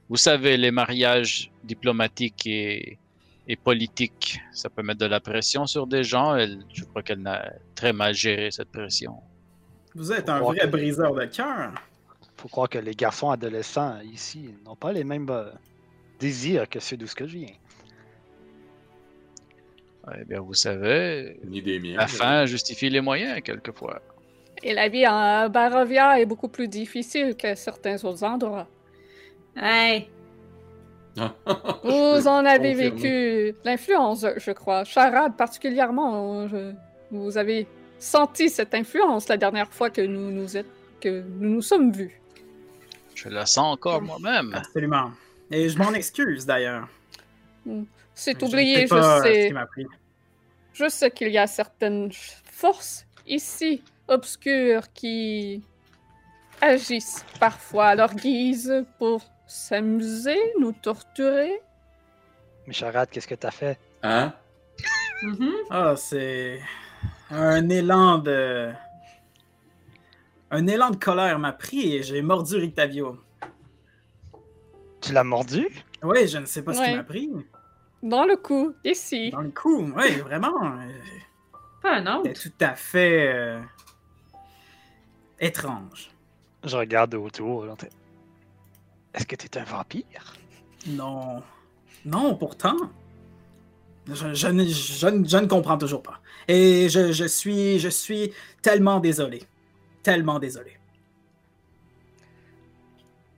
vous 0.08 0.16
savez, 0.16 0.56
les 0.56 0.70
mariages 0.70 1.52
diplomatiques 1.64 2.46
et 2.46 3.00
et 3.48 3.56
politique. 3.56 4.40
Ça 4.52 4.68
peut 4.68 4.82
mettre 4.82 5.00
de 5.00 5.06
la 5.06 5.20
pression 5.20 5.66
sur 5.66 5.86
des 5.86 6.02
gens. 6.02 6.34
Elle, 6.36 6.58
je 6.72 6.84
crois 6.84 7.02
qu'elle 7.02 7.20
n'a 7.20 7.52
très 7.74 7.92
mal 7.92 8.14
géré 8.14 8.50
cette 8.50 8.70
pression. 8.70 9.14
Vous 9.94 10.12
êtes 10.12 10.28
un 10.28 10.40
vrai 10.40 10.58
que- 10.58 10.66
briseur 10.66 11.14
de 11.14 11.24
cœur. 11.26 11.72
Faut 12.36 12.48
croire 12.48 12.68
que 12.68 12.78
les 12.78 12.94
garçons 12.94 13.30
adolescents 13.30 13.98
ici 14.02 14.50
n'ont 14.64 14.76
pas 14.76 14.92
les 14.92 15.04
mêmes 15.04 15.28
euh, 15.30 15.50
désirs 16.20 16.68
que 16.68 16.80
ceux 16.80 16.96
d'où 16.98 17.06
je 17.06 17.24
viens. 17.24 17.54
Eh 20.20 20.24
bien, 20.24 20.40
vous 20.40 20.54
savez, 20.54 21.40
Ni 21.44 21.62
des 21.62 21.80
miens. 21.80 21.96
la 21.96 22.06
fin 22.06 22.46
justifie 22.46 22.88
les 22.90 23.00
moyens, 23.00 23.40
quelquefois. 23.42 24.00
Et 24.62 24.72
la 24.72 24.88
vie 24.88 25.06
en 25.06 25.48
Barovia 25.48 26.20
est 26.20 26.26
beaucoup 26.26 26.48
plus 26.48 26.68
difficile 26.68 27.36
que 27.36 27.54
certains 27.54 28.02
autres 28.04 28.22
endroits. 28.22 28.68
Hey, 29.56 30.08
Vous 31.84 32.26
en 32.28 32.44
avez 32.44 32.74
vécu 32.74 33.54
l'influence, 33.64 34.26
je 34.36 34.50
crois. 34.52 34.84
Charade 34.84 35.36
particulièrement. 35.36 36.46
je- 36.48 36.72
Vous 37.10 37.38
avez 37.38 37.66
senti 37.98 38.48
cette 38.50 38.74
influence 38.74 39.28
la 39.28 39.36
dernière 39.36 39.72
fois 39.72 39.90
que 39.90 40.00
nous 40.02 40.30
nous, 40.30 40.56
êtes... 40.56 40.66
que 41.00 41.22
nous, 41.38 41.50
nous 41.54 41.62
sommes 41.62 41.90
vus. 41.92 42.20
Je 43.14 43.28
la 43.30 43.46
sens 43.46 43.72
encore 43.74 44.02
moi-même. 44.02 44.52
Absolument. 44.54 45.10
Et 45.50 45.68
je 45.68 45.78
m'en 45.78 45.92
excuse 45.94 46.44
d'ailleurs. 46.44 46.88
C'est 48.14 48.38
Je 48.38 48.44
ne 48.44 48.50
oublié, 48.50 48.86
sais 48.86 48.94
pas, 48.94 49.18
je 49.22 49.28
ce 49.28 49.32
sais. 49.34 49.46
qui 49.48 49.52
m'a 49.54 49.66
pris. 49.66 49.86
Je 50.74 50.88
sais 50.88 51.10
qu'il 51.10 51.28
y 51.30 51.38
a 51.38 51.46
certaines 51.46 52.10
forces 52.12 53.06
ici, 53.26 53.82
obscures, 54.08 54.92
qui 54.92 55.62
agissent 56.60 57.24
parfois 57.40 57.86
à 57.88 57.94
leur 57.94 58.14
guise 58.14 58.84
pour 58.98 59.22
s'amuser, 59.46 60.38
nous 60.60 60.72
torturer? 60.72 61.60
Mais 62.66 62.72
Charade, 62.72 63.08
qu'est-ce 63.10 63.28
que 63.28 63.34
t'as 63.34 63.50
fait? 63.50 63.78
Hein? 64.02 64.32
mhm. 65.22 65.52
Ah, 65.70 65.94
c'est 65.96 66.60
un 67.30 67.68
élan 67.68 68.18
de. 68.18 68.72
Un 70.50 70.66
élan 70.66 70.90
de 70.90 70.96
colère 70.96 71.38
m'a 71.38 71.52
pris 71.52 71.94
et 71.94 72.02
j'ai 72.02 72.22
mordu 72.22 72.56
Rictavio. 72.56 73.18
Tu 75.00 75.12
l'as 75.12 75.24
mordu? 75.24 75.68
Oui, 76.02 76.28
je 76.28 76.38
ne 76.38 76.46
sais 76.46 76.62
pas 76.62 76.72
ce 76.72 76.82
qui 76.82 76.94
m'a 76.94 77.02
pris. 77.02 77.30
Dans 78.02 78.24
le 78.24 78.36
cou, 78.36 78.74
ici. 78.84 79.30
Dans 79.30 79.40
le 79.40 79.50
cou, 79.50 79.92
oui, 79.96 80.16
vraiment. 80.20 80.76
pas 81.82 81.96
un 81.96 82.06
autre. 82.06 82.30
C'était 82.34 82.50
tout 82.50 82.64
à 82.64 82.74
fait 82.74 83.34
euh, 83.34 83.60
étrange. 85.40 86.10
Je 86.64 86.76
regarde 86.76 87.14
autour. 87.14 87.66
Est-ce 89.16 89.26
que 89.26 89.34
t'es 89.36 89.58
un 89.58 89.64
vampire? 89.64 90.34
Non. 90.86 91.42
Non, 92.04 92.36
pourtant. 92.36 92.76
Je, 94.06 94.34
je 94.34 94.46
ne- 94.48 94.64
je 94.64 95.06
ne- 95.08 95.26
je 95.26 95.36
ne 95.38 95.46
comprends 95.46 95.78
toujours 95.78 96.02
pas. 96.02 96.20
Et 96.46 96.88
je, 96.88 97.10
je 97.12 97.24
suis, 97.24 97.78
je 97.80 97.88
suis 97.88 98.32
tellement 98.62 99.00
désolé. 99.00 99.42
Tellement 100.02 100.38
désolé. 100.38 100.72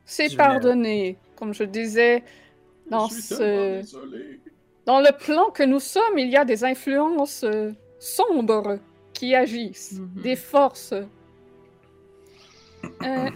C'est 0.04 0.36
pardonné. 0.36 1.16
Comme 1.36 1.54
je 1.54 1.64
disais, 1.64 2.24
dans 2.90 3.08
ce... 3.08 3.82
Dans 4.84 5.00
le 5.00 5.16
plan 5.16 5.50
que 5.50 5.62
nous 5.62 5.80
sommes, 5.80 6.18
il 6.18 6.28
y 6.30 6.36
a 6.36 6.44
des 6.46 6.64
influences 6.64 7.44
sombres 8.00 8.78
qui 9.12 9.34
agissent, 9.34 9.92
Mhm. 9.98 10.22
des 10.22 10.36
forces, 10.36 10.94
euh, 13.02 13.30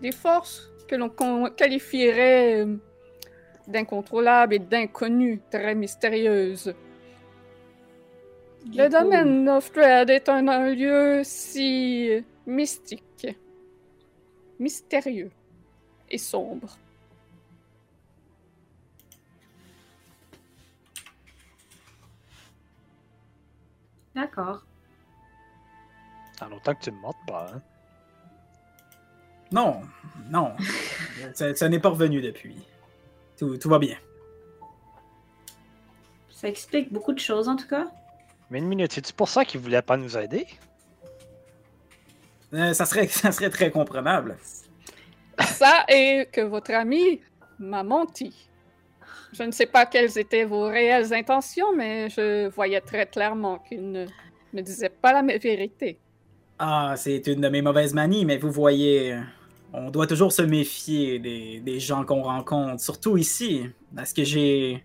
des 0.00 0.12
forces 0.12 0.70
que 0.86 0.94
l'on 0.94 1.50
qualifierait 1.50 2.64
euh, 2.64 2.76
d'incontrôlables 3.66 4.54
et 4.54 4.58
d'inconnues, 4.58 5.40
très 5.50 5.74
mystérieuses. 5.74 6.74
Le 8.74 8.88
domaine 8.88 9.48
of 9.48 9.72
Dread 9.72 10.10
est 10.10 10.28
un, 10.28 10.48
un 10.48 10.70
lieu 10.70 11.22
si 11.24 12.10
mystique, 12.46 13.26
mystérieux 14.58 15.30
et 16.10 16.18
sombre. 16.18 16.76
D'accord. 24.14 24.64
En 26.40 26.52
autant 26.52 26.74
que 26.74 26.84
tu 26.84 26.90
me 26.90 26.96
montres 26.96 27.24
pas, 27.26 27.50
hein. 27.54 27.62
Non, 29.52 29.80
non. 30.30 30.52
ça 31.34 31.54
ça 31.54 31.68
n'est 31.68 31.80
pas 31.80 31.90
revenu 31.90 32.20
depuis. 32.20 32.56
Tout, 33.38 33.56
tout 33.56 33.68
va 33.68 33.78
bien. 33.78 33.96
Ça 36.30 36.48
explique 36.48 36.92
beaucoup 36.92 37.12
de 37.12 37.18
choses, 37.18 37.48
en 37.48 37.56
tout 37.56 37.66
cas. 37.66 37.86
Mais 38.50 38.58
une 38.58 38.68
minute, 38.68 38.92
c'est-tu 38.92 39.12
pour 39.12 39.28
ça 39.28 39.44
qu'il 39.44 39.60
voulait 39.60 39.82
pas 39.82 39.96
nous 39.96 40.16
aider? 40.16 40.46
Euh, 42.52 42.72
ça, 42.74 42.84
serait, 42.86 43.06
ça 43.08 43.32
serait 43.32 43.50
très 43.50 43.70
comprenable. 43.70 44.36
Ça 45.40 45.84
et 45.88 46.28
que 46.32 46.40
votre 46.40 46.72
ami 46.72 47.20
m'a 47.58 47.82
menti. 47.82 48.48
Je 49.32 49.42
ne 49.42 49.50
sais 49.50 49.66
pas 49.66 49.86
quelles 49.86 50.16
étaient 50.18 50.44
vos 50.44 50.64
réelles 50.64 51.12
intentions, 51.12 51.74
mais 51.74 52.08
je 52.08 52.48
voyais 52.48 52.80
très 52.80 53.06
clairement 53.06 53.58
qu'il 53.58 53.90
ne 53.90 54.06
me 54.52 54.62
disait 54.62 54.88
pas 54.88 55.12
la 55.12 55.38
vérité. 55.38 55.98
Ah, 56.58 56.94
c'est 56.96 57.26
une 57.26 57.40
de 57.40 57.48
mes 57.48 57.62
mauvaises 57.62 57.92
manies, 57.92 58.24
mais 58.24 58.38
vous 58.38 58.50
voyez, 58.50 59.18
on 59.72 59.90
doit 59.90 60.06
toujours 60.06 60.32
se 60.32 60.42
méfier 60.42 61.18
des, 61.18 61.60
des 61.60 61.80
gens 61.80 62.04
qu'on 62.04 62.22
rencontre, 62.22 62.80
surtout 62.80 63.16
ici, 63.18 63.66
à 63.96 64.06
ce 64.06 64.14
que 64.14 64.24
j'ai 64.24 64.84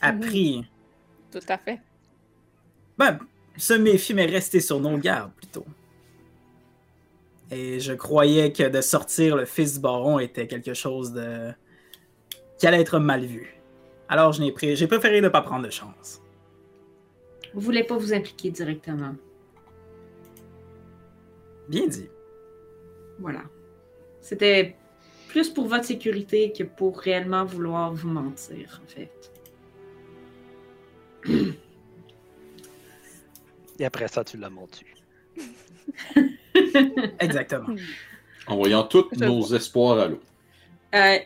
appris. 0.00 0.64
Tout 1.30 1.38
à 1.48 1.58
fait. 1.58 1.80
Ben, 2.98 3.18
se 3.56 3.74
méfier, 3.74 4.14
mais 4.14 4.26
rester 4.26 4.60
sur 4.60 4.80
nos 4.80 4.98
gardes 4.98 5.32
plutôt. 5.32 5.64
Et 7.50 7.80
je 7.80 7.92
croyais 7.94 8.52
que 8.52 8.68
de 8.68 8.80
sortir 8.80 9.36
le 9.36 9.46
fils 9.46 9.74
du 9.74 9.80
baron 9.80 10.18
était 10.18 10.46
quelque 10.46 10.74
chose 10.74 11.12
de. 11.12 11.52
qui 12.58 12.66
allait 12.66 12.80
être 12.80 12.98
mal 12.98 13.24
vu. 13.24 13.54
Alors 14.08 14.32
je 14.32 14.40
n'ai 14.40 14.52
pris... 14.52 14.76
j'ai 14.76 14.86
préféré 14.86 15.20
ne 15.20 15.28
pas 15.28 15.42
prendre 15.42 15.64
de 15.64 15.70
chance. 15.70 16.20
Vous 17.54 17.60
voulez 17.60 17.84
pas 17.84 17.96
vous 17.96 18.12
impliquer 18.12 18.50
directement. 18.50 19.14
Bien 21.68 21.86
dit. 21.86 22.08
Voilà. 23.18 23.42
C'était 24.20 24.76
plus 25.28 25.50
pour 25.50 25.66
votre 25.66 25.84
sécurité 25.84 26.52
que 26.52 26.62
pour 26.64 26.98
réellement 26.98 27.44
vouloir 27.44 27.92
vous 27.92 28.08
mentir, 28.08 28.80
en 28.84 28.88
fait. 28.88 29.32
Et 33.78 33.84
après 33.84 34.08
ça, 34.08 34.24
tu 34.24 34.36
l'as 34.38 34.50
monté. 34.50 34.86
Exactement. 37.20 37.76
En 38.46 38.56
voyant 38.56 38.82
tous 38.84 39.08
nos 39.16 39.42
espoirs 39.54 39.98
à 39.98 40.08
l'eau. 40.08 40.20
Euh, 40.94 41.18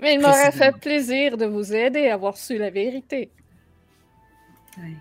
Mais 0.00 0.14
il 0.14 0.20
m'aurait 0.20 0.52
fait 0.52 0.74
plaisir 0.78 1.36
de 1.36 1.44
vous 1.44 1.74
aider 1.74 2.08
à 2.08 2.14
avoir 2.14 2.36
su 2.36 2.56
la 2.56 2.70
vérité. 2.70 3.30
ouais. 4.78 4.96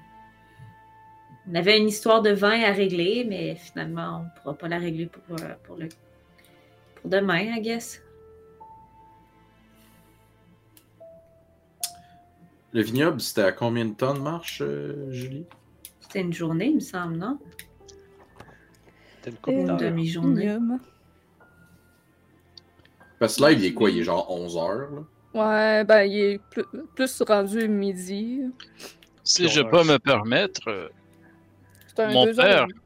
On 1.48 1.56
avait 1.56 1.78
une 1.78 1.88
histoire 1.88 2.22
de 2.22 2.32
vin 2.32 2.62
à 2.64 2.72
régler, 2.72 3.26
mais 3.28 3.56
finalement, 3.56 4.20
on 4.20 4.24
ne 4.24 4.30
pourra 4.42 4.54
pas 4.56 4.68
la 4.68 4.80
régler 4.80 5.06
pour, 5.06 5.38
euh, 5.40 5.54
pour, 5.64 5.76
le, 5.76 5.90
pour 6.96 7.10
demain, 7.10 7.40
I 7.40 7.62
guess. 7.62 8.02
Le 12.72 12.82
vignoble, 12.82 13.22
c'était 13.22 13.44
à 13.44 13.52
combien 13.52 13.86
de 13.86 13.94
temps 13.94 14.14
de 14.14 14.20
marche, 14.20 14.62
euh, 14.62 15.10
Julie? 15.12 15.46
C'était 16.02 16.22
une 16.22 16.34
journée, 16.34 16.68
il 16.68 16.76
me 16.76 16.80
semble, 16.80 17.16
non? 17.16 17.40
T'as 19.22 19.32
une 19.52 19.78
demi-journée. 19.78 20.58
Parce 23.20 23.38
que 23.38 23.42
là, 23.44 23.52
il 23.52 23.64
est 23.64 23.74
quoi? 23.74 23.90
Il 23.90 24.00
est 24.00 24.04
genre 24.04 24.30
11 24.30 24.58
heures, 24.58 24.92
là? 24.92 25.04
Ouais, 25.36 25.84
ben 25.84 26.04
il 26.04 26.18
est 26.18 26.42
plus, 26.50 26.64
plus 26.96 27.22
rendu 27.22 27.68
midi. 27.68 28.42
Si 29.24 29.48
je 29.50 29.62
peux 29.62 29.84
me 29.84 29.98
permettre, 29.98 30.70
euh, 30.70 30.88
un 32.00 32.14
Mon 32.14 32.26
deux 32.26 32.40
heures 32.40 32.46
père. 32.46 32.68
demie. 32.68 32.80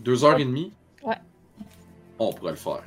Deux 0.00 0.24
heures 0.24 0.38
et 0.38 0.44
demie? 0.44 0.72
Ouais. 1.02 1.16
On 2.18 2.32
pourrait 2.32 2.52
le 2.52 2.56
faire. 2.56 2.82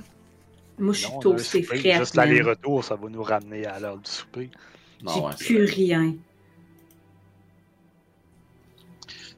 Moi, 0.78 0.94
je 0.94 1.00
suis 1.08 1.20
toastée 1.20 1.64
souper, 1.64 1.80
frette. 1.80 2.00
Juste 2.00 2.16
l'aller-retour, 2.16 2.84
ça 2.84 2.96
va 2.96 3.10
nous 3.10 3.24
ramener 3.24 3.66
à 3.66 3.80
l'heure 3.80 3.98
du 3.98 4.10
souper. 4.10 4.50
Non, 5.04 5.14
J'ai 5.14 5.20
ouais, 5.22 5.32
c'est 5.38 5.46
plus 5.46 5.66
vrai. 5.66 5.74
rien. 5.74 6.14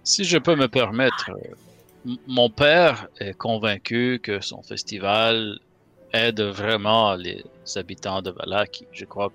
si 0.03 0.23
je 0.23 0.37
peux 0.37 0.55
me 0.55 0.67
permettre, 0.67 1.31
mon 2.27 2.49
père 2.49 3.07
est 3.19 3.33
convaincu 3.37 4.19
que 4.21 4.41
son 4.41 4.61
festival 4.63 5.57
aide 6.13 6.41
vraiment 6.41 7.15
les 7.15 7.43
habitants 7.75 8.21
de 8.21 8.31
Valaki. 8.31 8.87
Je 8.91 9.05
crois, 9.05 9.31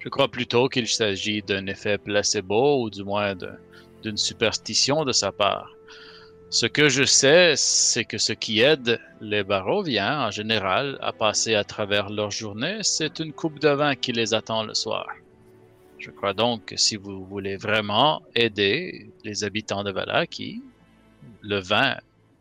je 0.00 0.08
crois 0.08 0.28
plutôt 0.28 0.68
qu'il 0.68 0.88
s'agit 0.88 1.42
d'un 1.42 1.66
effet 1.66 1.98
placebo 1.98 2.82
ou 2.82 2.90
du 2.90 3.04
moins 3.04 3.34
de- 3.34 3.50
d'une 4.04 4.16
superstition 4.16 5.04
de 5.04 5.12
sa 5.12 5.32
part. 5.32 5.70
Ce 6.50 6.66
que 6.66 6.88
je 6.88 7.02
sais, 7.04 7.54
c'est 7.56 8.04
que 8.04 8.18
ce 8.18 8.32
qui 8.32 8.60
aide 8.60 9.00
les 9.20 9.42
Baroviens 9.42 10.26
en 10.26 10.30
général 10.30 10.98
à 11.00 11.12
passer 11.12 11.54
à 11.56 11.64
travers 11.64 12.10
leur 12.10 12.30
journée, 12.30 12.78
c'est 12.82 13.18
une 13.18 13.32
coupe 13.32 13.58
de 13.58 13.70
vin 13.70 13.96
qui 13.96 14.12
les 14.12 14.34
attend 14.34 14.62
le 14.62 14.74
soir. 14.74 15.08
Je 15.98 16.10
crois 16.10 16.34
donc 16.34 16.66
que 16.66 16.76
si 16.76 16.96
vous 16.96 17.24
voulez 17.24 17.56
vraiment 17.56 18.22
aider 18.36 19.10
les 19.24 19.42
habitants 19.42 19.82
de 19.82 19.90
Valaki, 19.90 20.62
le 21.40 21.58
vin 21.60 21.96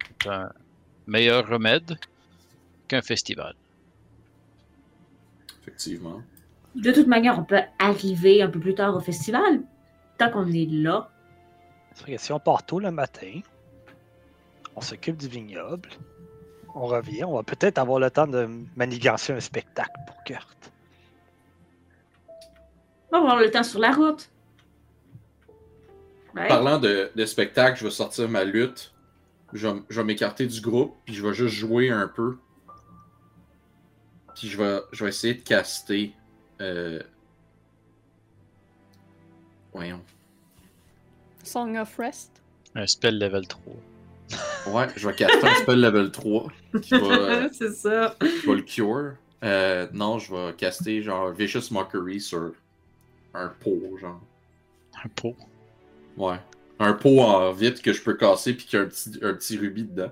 est 0.09 0.27
un 0.27 0.51
meilleur 1.07 1.47
remède 1.47 1.97
qu'un 2.87 3.01
festival. 3.01 3.55
Effectivement. 5.61 6.21
De 6.75 6.91
toute 6.91 7.07
manière, 7.07 7.39
on 7.39 7.45
peut 7.45 7.61
arriver 7.79 8.41
un 8.41 8.49
peu 8.49 8.59
plus 8.59 8.75
tard 8.75 8.95
au 8.95 8.99
festival. 8.99 9.61
Tant 10.17 10.29
qu'on 10.29 10.51
est 10.51 10.69
là. 10.69 11.09
C'est 11.93 12.03
vrai 12.03 12.15
que 12.15 12.21
si 12.21 12.31
on 12.31 12.39
part 12.39 12.65
tôt 12.65 12.79
le 12.79 12.91
matin, 12.91 13.41
on 14.75 14.81
s'occupe 14.81 15.17
du 15.17 15.27
vignoble, 15.27 15.89
on 16.75 16.85
revient, 16.87 17.23
on 17.23 17.35
va 17.35 17.43
peut-être 17.43 17.77
avoir 17.77 17.99
le 17.99 18.09
temps 18.09 18.27
de 18.27 18.49
manigancer 18.75 19.33
un 19.33 19.39
spectacle 19.39 19.93
pour 20.07 20.23
Kurt. 20.23 20.71
On 23.11 23.17
va 23.17 23.17
avoir 23.19 23.39
le 23.39 23.51
temps 23.51 23.63
sur 23.63 23.79
la 23.79 23.91
route. 23.91 24.29
Ouais. 26.35 26.47
Parlant 26.47 26.79
de, 26.79 27.11
de 27.15 27.25
spectacle, 27.25 27.77
je 27.77 27.83
vais 27.85 27.91
sortir 27.91 28.27
ma 28.27 28.43
lutte. 28.43 28.91
Je 29.53 29.67
vais, 29.67 29.79
je 29.87 30.01
vais 30.01 30.05
m'écarter 30.05 30.47
du 30.47 30.61
groupe, 30.61 30.97
puis 31.05 31.13
je 31.13 31.23
vais 31.23 31.33
juste 31.33 31.53
jouer 31.53 31.91
un 31.91 32.07
peu. 32.07 32.37
Puis 34.33 34.49
je 34.49 34.57
vais, 34.57 34.79
je 34.91 35.03
vais 35.03 35.09
essayer 35.09 35.35
de 35.35 35.43
caster. 35.43 36.15
Euh... 36.59 36.99
Voyons. 39.71 40.01
Song 41.43 41.77
of 41.77 41.95
Rest? 41.97 42.41
Un 42.75 42.87
spell 42.87 43.17
level 43.19 43.47
3. 43.47 43.73
Ouais, 44.67 44.87
je 44.95 45.07
vais 45.07 45.13
caster 45.15 45.45
un 45.47 45.55
spell 45.55 45.79
level 45.81 46.11
3 46.11 46.47
qui 46.81 46.97
va, 46.97 47.49
c'est 47.51 47.71
ça. 47.73 48.15
qui 48.19 48.47
va 48.47 48.53
le 48.55 48.61
cure. 48.61 49.13
Euh, 49.43 49.87
non, 49.93 50.17
je 50.19 50.33
vais 50.33 50.53
caster 50.53 51.01
genre 51.03 51.31
Vicious 51.31 51.71
Mockery 51.71 52.19
sur 52.21 52.53
un 53.33 53.49
pot, 53.49 53.79
genre. 53.99 54.21
Un 55.03 55.09
pot. 55.09 55.35
Ouais. 56.17 56.37
Un 56.79 56.93
pot 56.93 57.19
en 57.19 57.51
vite 57.51 57.81
que 57.81 57.93
je 57.93 58.01
peux 58.01 58.15
casser 58.15 58.53
puis 58.53 58.65
qu'il 58.65 58.79
y 58.79 58.81
a 58.81 58.85
un 58.85 58.87
petit, 58.89 59.11
un 59.21 59.33
petit 59.33 59.57
rubis 59.57 59.83
dedans. 59.83 60.11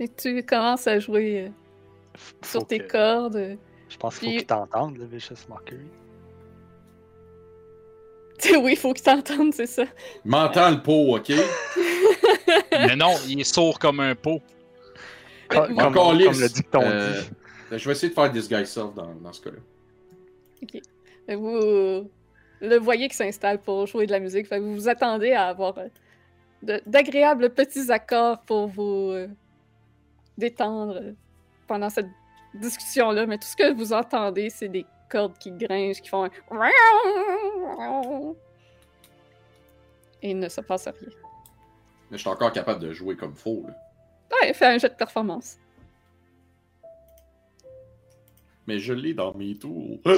Et 0.00 0.08
tu 0.08 0.42
commences 0.44 0.86
à 0.86 0.98
jouer 1.00 1.46
euh, 1.46 1.50
Faut 2.42 2.60
sur 2.60 2.66
tes 2.66 2.78
que- 2.78 2.90
cordes. 2.92 3.58
Je 3.88 3.96
pense 3.96 4.18
qu'il 4.18 4.28
faut 4.28 4.30
Puis- 4.32 4.38
qu'ils 4.38 4.46
t'entendent, 4.46 4.96
le 4.98 5.06
Vicious 5.06 5.34
Mockery. 5.48 5.86
oui, 8.62 8.72
il 8.72 8.76
faut 8.76 8.92
qu'ils 8.92 9.04
t'entendent, 9.04 9.52
c'est 9.54 9.66
ça. 9.66 9.84
M'entends 10.24 10.70
le 10.70 10.82
pot, 10.82 11.16
ok? 11.16 11.32
Mais 12.72 12.96
non, 12.96 13.14
il 13.28 13.40
est 13.40 13.44
sourd 13.44 13.78
comme 13.78 14.00
un 14.00 14.14
pot. 14.14 14.40
Co- 15.48 15.60
vous- 15.62 15.66
Comme, 15.76 15.78
Encore 15.78 16.08
comme 16.10 16.18
lisse. 16.18 16.40
le 16.40 16.48
dicton 16.48 16.80
Euh, 16.82 17.20
dit. 17.20 17.78
Je 17.78 17.84
vais 17.86 17.92
essayer 17.92 18.08
de 18.10 18.14
faire 18.14 18.30
Disguise 18.30 18.66
Self 18.68 18.94
dans, 18.94 19.14
dans 19.14 19.32
ce 19.32 19.40
cas-là. 19.42 19.58
Et 21.28 21.34
Vous, 21.34 22.08
le 22.60 22.76
voyez 22.78 23.08
qui 23.08 23.16
s'installe 23.16 23.58
pour 23.60 23.86
jouer 23.86 24.06
de 24.06 24.12
la 24.12 24.20
musique. 24.20 24.46
Fait 24.46 24.58
que 24.58 24.62
vous 24.62 24.74
vous 24.74 24.88
attendez 24.88 25.32
à 25.32 25.48
avoir 25.48 25.74
euh, 25.78 26.78
d'agréables 26.86 27.50
petits 27.50 27.90
accords 27.90 28.40
pour 28.42 28.68
vous 28.68 29.10
euh, 29.12 29.28
détendre 30.38 30.96
euh, 31.02 31.12
pendant 31.66 31.90
cette 31.90 32.08
discussion-là. 32.54 33.26
Mais 33.26 33.36
tout 33.38 33.46
ce 33.48 33.56
que 33.56 33.72
vous 33.74 33.92
entendez, 33.92 34.48
c'est 34.50 34.68
des 34.68 34.86
cordes 35.08 35.36
qui 35.38 35.50
gringent, 35.52 36.00
qui 36.00 36.08
font 36.08 36.24
un... 36.24 36.30
Et 40.22 40.30
il 40.30 40.38
ne 40.38 40.48
se 40.48 40.60
passe 40.60 40.86
rien. 40.86 41.12
Mais 42.10 42.16
je 42.16 42.22
suis 42.22 42.28
encore 42.30 42.52
capable 42.52 42.80
de 42.80 42.92
jouer 42.92 43.16
comme 43.16 43.34
faux. 43.34 43.64
Là. 43.68 43.74
Ouais, 44.42 44.52
fais 44.52 44.66
un 44.66 44.78
jet 44.78 44.88
de 44.88 44.94
performance. 44.94 45.56
Mais 48.66 48.78
je 48.78 48.92
l'ai 48.92 49.14
dans 49.14 49.32
mes 49.34 49.56
tours. 49.56 49.98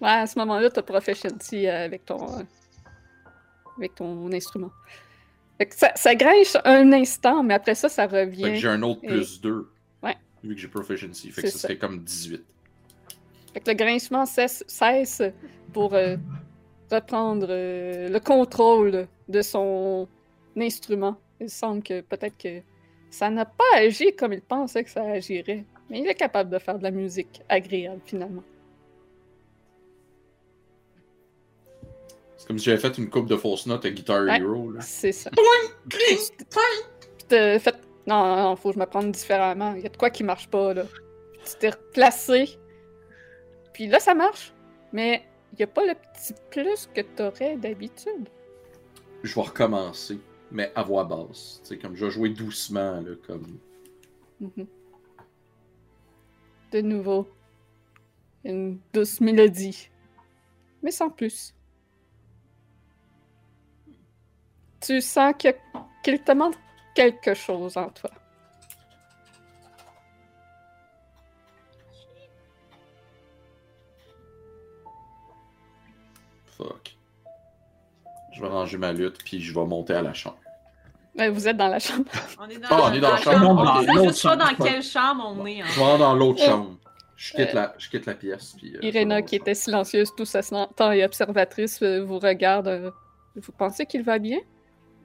Ouais, 0.00 0.10
à 0.10 0.26
ce 0.28 0.38
moment-là, 0.38 0.70
t'as 0.70 0.82
proficiency 0.82 1.66
euh, 1.66 1.84
avec 1.86 2.04
ton, 2.04 2.22
euh, 2.38 2.42
avec 3.78 3.96
ton 3.96 4.30
instrument. 4.32 4.70
Fait 5.58 5.66
que 5.66 5.74
ça, 5.74 5.90
ça 5.96 6.14
grince 6.14 6.56
un 6.64 6.92
instant, 6.92 7.42
mais 7.42 7.54
après 7.54 7.74
ça, 7.74 7.88
ça 7.88 8.06
revient. 8.06 8.54
j'ai 8.54 8.68
un 8.68 8.80
autre 8.82 9.00
Et- 9.02 9.08
plus 9.08 9.40
2. 9.40 9.68
Vu 10.44 10.54
que 10.54 10.60
j'ai 10.60 10.68
proficiency. 10.68 11.30
Fait 11.30 11.42
que 11.42 11.48
ça 11.48 11.58
ça. 11.58 11.68
serait 11.68 11.78
comme 11.78 12.02
18. 12.02 12.42
Fait 13.52 13.60
que 13.60 13.70
le 13.70 13.76
grincement 13.76 14.26
cesse, 14.26 14.64
cesse 14.66 15.22
pour 15.72 15.94
euh, 15.94 16.16
reprendre 16.90 17.46
euh, 17.48 18.08
le 18.08 18.20
contrôle 18.20 19.08
de 19.28 19.42
son 19.42 20.08
instrument. 20.56 21.16
Il 21.40 21.50
semble 21.50 21.82
que 21.82 22.00
peut-être 22.00 22.36
que 22.36 22.60
ça 23.10 23.30
n'a 23.30 23.44
pas 23.44 23.64
agi 23.76 24.12
comme 24.14 24.32
il 24.32 24.42
pensait 24.42 24.84
que 24.84 24.90
ça 24.90 25.02
agirait. 25.02 25.64
Mais 25.90 26.00
il 26.00 26.06
est 26.06 26.14
capable 26.14 26.50
de 26.50 26.58
faire 26.58 26.78
de 26.78 26.82
la 26.82 26.90
musique 26.90 27.40
agréable 27.48 28.00
finalement. 28.04 28.42
C'est 32.36 32.46
comme 32.46 32.58
si 32.58 32.66
j'avais 32.66 32.78
fait 32.78 32.96
une 32.98 33.10
coupe 33.10 33.26
de 33.28 33.36
fausses 33.36 33.66
notes 33.66 33.84
à 33.84 33.90
Guitar 33.90 34.24
Ouais. 34.24 34.38
Hero. 34.38 34.72
C'est 34.80 35.12
ça. 35.12 35.30
Puis 35.88 36.18
t'as 37.28 37.58
fait. 37.58 37.74
Non, 38.08 38.24
non, 38.26 38.36
non, 38.42 38.56
faut 38.56 38.70
que 38.70 38.76
je 38.76 38.80
me 38.80 38.86
prenne 38.86 39.12
différemment. 39.12 39.74
Il 39.74 39.82
y 39.82 39.86
a 39.86 39.90
de 39.90 39.96
quoi 39.98 40.08
qui 40.08 40.24
marche 40.24 40.48
pas, 40.48 40.72
là. 40.72 40.84
Puis 40.84 41.40
tu 41.44 41.58
t'es 41.58 41.68
replacé. 41.70 42.58
Puis 43.74 43.86
là, 43.86 44.00
ça 44.00 44.14
marche. 44.14 44.54
Mais 44.94 45.24
il 45.52 45.56
n'y 45.56 45.64
a 45.64 45.66
pas 45.66 45.84
le 45.84 45.94
petit 45.94 46.32
plus 46.50 46.88
que 46.94 47.02
t'aurais 47.02 47.56
d'habitude. 47.56 48.28
Je 49.22 49.34
vais 49.34 49.42
recommencer. 49.42 50.18
Mais 50.50 50.72
à 50.74 50.82
voix 50.82 51.04
basse. 51.04 51.60
Tu 51.62 51.68
sais, 51.68 51.78
comme 51.78 51.94
je 51.96 52.06
vais 52.06 52.10
jouer 52.10 52.30
doucement. 52.30 53.02
Là, 53.02 53.14
comme... 53.26 53.58
Mhm. 54.40 54.66
De 56.72 56.80
nouveau. 56.80 57.28
Une 58.44 58.78
douce 58.94 59.20
mélodie. 59.20 59.90
Mais 60.82 60.90
sans 60.92 61.10
plus. 61.10 61.54
Tu 64.80 65.02
sens 65.02 65.34
que- 65.38 65.54
qu'il 66.02 66.22
te 66.22 66.32
manque 66.32 66.54
quelque 66.94 67.34
chose 67.34 67.76
en 67.76 67.88
toi. 67.90 68.10
Fuck. 76.56 76.96
Je 78.34 78.40
vais 78.42 78.48
ranger 78.48 78.78
ma 78.78 78.92
lutte, 78.92 79.18
puis 79.24 79.40
je 79.40 79.54
vais 79.54 79.64
monter 79.64 79.94
à 79.94 80.02
la 80.02 80.14
chambre. 80.14 80.38
Ouais, 81.16 81.30
vous 81.30 81.48
êtes 81.48 81.56
dans 81.56 81.68
la 81.68 81.78
chambre. 81.78 82.04
On 82.38 82.48
est 82.48 82.58
dans, 82.58 82.68
Ah, 82.70 82.90
on 82.90 82.92
est 82.92 83.00
dans 83.00 83.10
la 83.10 83.16
chambre. 83.16 83.38
chambre. 83.40 83.72
On 83.76 83.82
sait 83.82 83.98
Ok. 83.98 84.04
juste 84.08 84.22
pas 84.22 84.36
dans 84.36 84.54
quelle 84.64 84.82
chambre 84.82 85.24
on 85.36 85.46
est. 85.46 85.60
hein. 85.62 85.66
Je 85.68 85.80
vais 85.80 85.84
aller 85.86 85.98
dans 85.98 86.14
l'autre 86.14 86.40
Euh, 86.42 86.46
chambre. 86.46 86.76
Je 87.16 87.32
quitte, 87.34 87.52
la, 87.52 87.74
je 87.78 87.88
quitte 87.90 88.06
la 88.06 88.14
pièce. 88.14 88.54
Puis, 88.56 88.76
euh, 88.76 88.80
Irena, 88.82 89.22
qui 89.22 89.34
était 89.34 89.54
silencieuse 89.54 90.14
tout 90.16 90.24
ce 90.24 90.74
temps 90.76 90.92
et 90.92 91.04
observatrice, 91.04 91.82
euh, 91.82 92.04
vous 92.04 92.20
regarde. 92.20 92.68
euh, 92.68 92.90
Vous 93.34 93.50
pensez 93.52 93.86
qu'il 93.86 94.04
va 94.04 94.20
bien? 94.20 94.38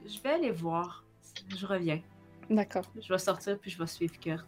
Je 0.06 0.20
vais 0.22 0.34
aller 0.34 0.52
voir. 0.52 1.03
Je 1.49 1.65
reviens. 1.65 2.02
D'accord. 2.49 2.86
Je 2.99 3.11
vais 3.11 3.20
sortir 3.20 3.57
puis 3.60 3.72
je 3.72 3.78
vais 3.78 3.88
suivre 3.88 4.20
Kurt. 4.20 4.45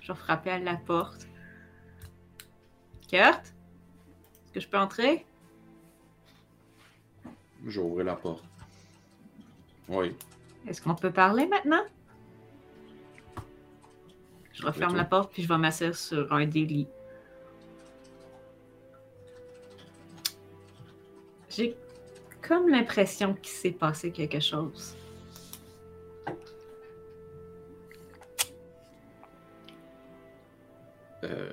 Je 0.00 0.12
vais 0.12 0.18
frapper 0.18 0.50
à 0.50 0.58
la 0.58 0.76
porte. 0.76 1.26
Kurt? 3.08 3.46
Est-ce 3.46 4.52
que 4.52 4.60
je 4.60 4.68
peux 4.68 4.78
entrer? 4.78 5.24
chambre. 7.24 7.36
Je 7.66 7.80
vais 7.80 7.86
ouvrir 7.86 8.04
la 8.06 8.16
porte. 8.16 8.44
Oui. 9.88 10.16
Est-ce 10.66 10.80
qu'on 10.80 10.94
peut 10.94 11.12
parler 11.12 11.46
maintenant? 11.46 11.82
Je 14.52 14.66
referme 14.66 14.96
la 14.96 15.04
porte 15.04 15.32
puis 15.32 15.42
je 15.42 15.48
vais 15.48 15.58
m'asseoir 15.58 15.94
sur 15.94 16.32
un 16.32 16.46
des 16.46 16.66
lits. 16.66 16.88
J'ai 21.48 21.76
comme 22.40 22.68
l'impression 22.68 23.34
qu'il 23.34 23.52
s'est 23.52 23.72
passé 23.72 24.10
quelque 24.10 24.40
chose. 24.40 24.96
Euh... 31.24 31.50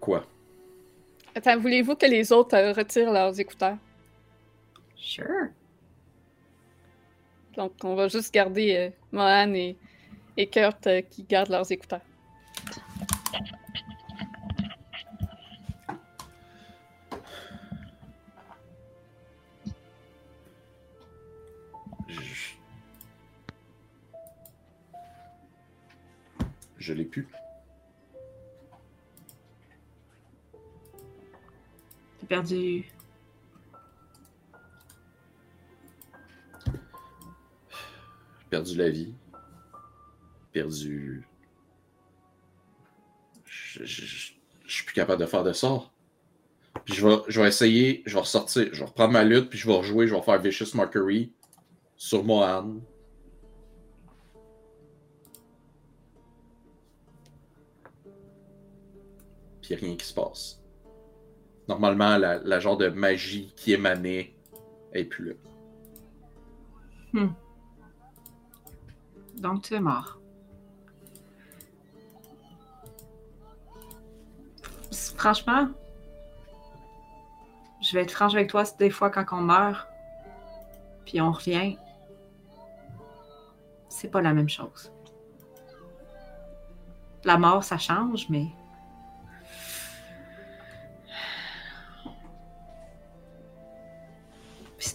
Quoi? 0.00 0.24
Attends, 1.34 1.58
voulez-vous 1.58 1.96
que 1.96 2.06
les 2.06 2.32
autres 2.32 2.56
euh, 2.56 2.72
retirent 2.72 3.12
leurs 3.12 3.38
écouteurs? 3.38 3.76
Sure. 4.94 5.48
Donc, 7.56 7.72
on 7.84 7.94
va 7.94 8.08
juste 8.08 8.32
garder 8.32 8.76
euh, 8.76 8.90
Mohan 9.12 9.52
et, 9.54 9.76
et 10.36 10.46
Kurt 10.46 10.86
euh, 10.86 11.00
qui 11.00 11.22
gardent 11.24 11.50
leurs 11.50 11.70
écouteurs. 11.72 12.00
Je 26.86 26.92
l'ai 26.94 27.04
pu. 27.04 27.26
T'as 32.20 32.26
perdu. 32.28 32.84
J'ai 38.38 38.46
perdu 38.50 38.76
la 38.76 38.88
vie. 38.90 39.14
Perdu. 40.52 41.26
Je, 43.44 43.84
je- 43.84 44.04
je- 44.04 44.32
je 44.66 44.72
suis 44.74 44.84
plus 44.84 44.94
capable 44.94 45.20
de 45.20 45.26
faire 45.26 45.44
de 45.44 45.52
sort. 45.52 45.92
Puis 46.84 46.94
je 46.94 47.06
vais, 47.06 47.16
je 47.28 47.40
vais 47.40 47.48
essayer, 47.48 48.02
je 48.06 48.14
vais 48.14 48.20
ressortir, 48.20 48.68
je 48.72 48.78
vais 48.80 48.84
reprendre 48.86 49.12
ma 49.12 49.24
lutte, 49.24 49.48
puis 49.50 49.58
je 49.58 49.66
vais 49.66 49.74
rejouer, 49.74 50.06
je 50.06 50.14
vais 50.14 50.22
faire 50.22 50.40
Vicious 50.40 50.74
Mockery 50.76 51.32
sur 51.96 52.22
Mohan. 52.22 52.76
Rien 59.74 59.96
qui 59.96 60.06
se 60.06 60.14
passe. 60.14 60.62
Normalement, 61.68 62.16
la, 62.16 62.60
genre 62.60 62.76
de 62.76 62.88
magie 62.88 63.52
qui 63.56 63.72
émanait 63.72 64.34
est 64.92 65.04
plus 65.04 65.36
là. 67.14 67.22
Donc 69.36 69.62
tu 69.62 69.74
es 69.74 69.80
mort. 69.80 70.18
Franchement, 75.16 75.68
je 77.82 77.92
vais 77.94 78.02
être 78.02 78.10
franche 78.10 78.34
avec 78.34 78.50
toi, 78.50 78.64
des 78.78 78.90
fois 78.90 79.10
quand 79.10 79.24
on 79.32 79.40
meurt, 79.40 79.88
puis 81.04 81.20
on 81.20 81.32
revient, 81.32 81.76
c'est 83.88 84.10
pas 84.10 84.20
la 84.20 84.32
même 84.32 84.48
chose. 84.48 84.92
La 87.24 87.38
mort, 87.38 87.64
ça 87.64 87.78
change, 87.78 88.28
mais. 88.28 88.46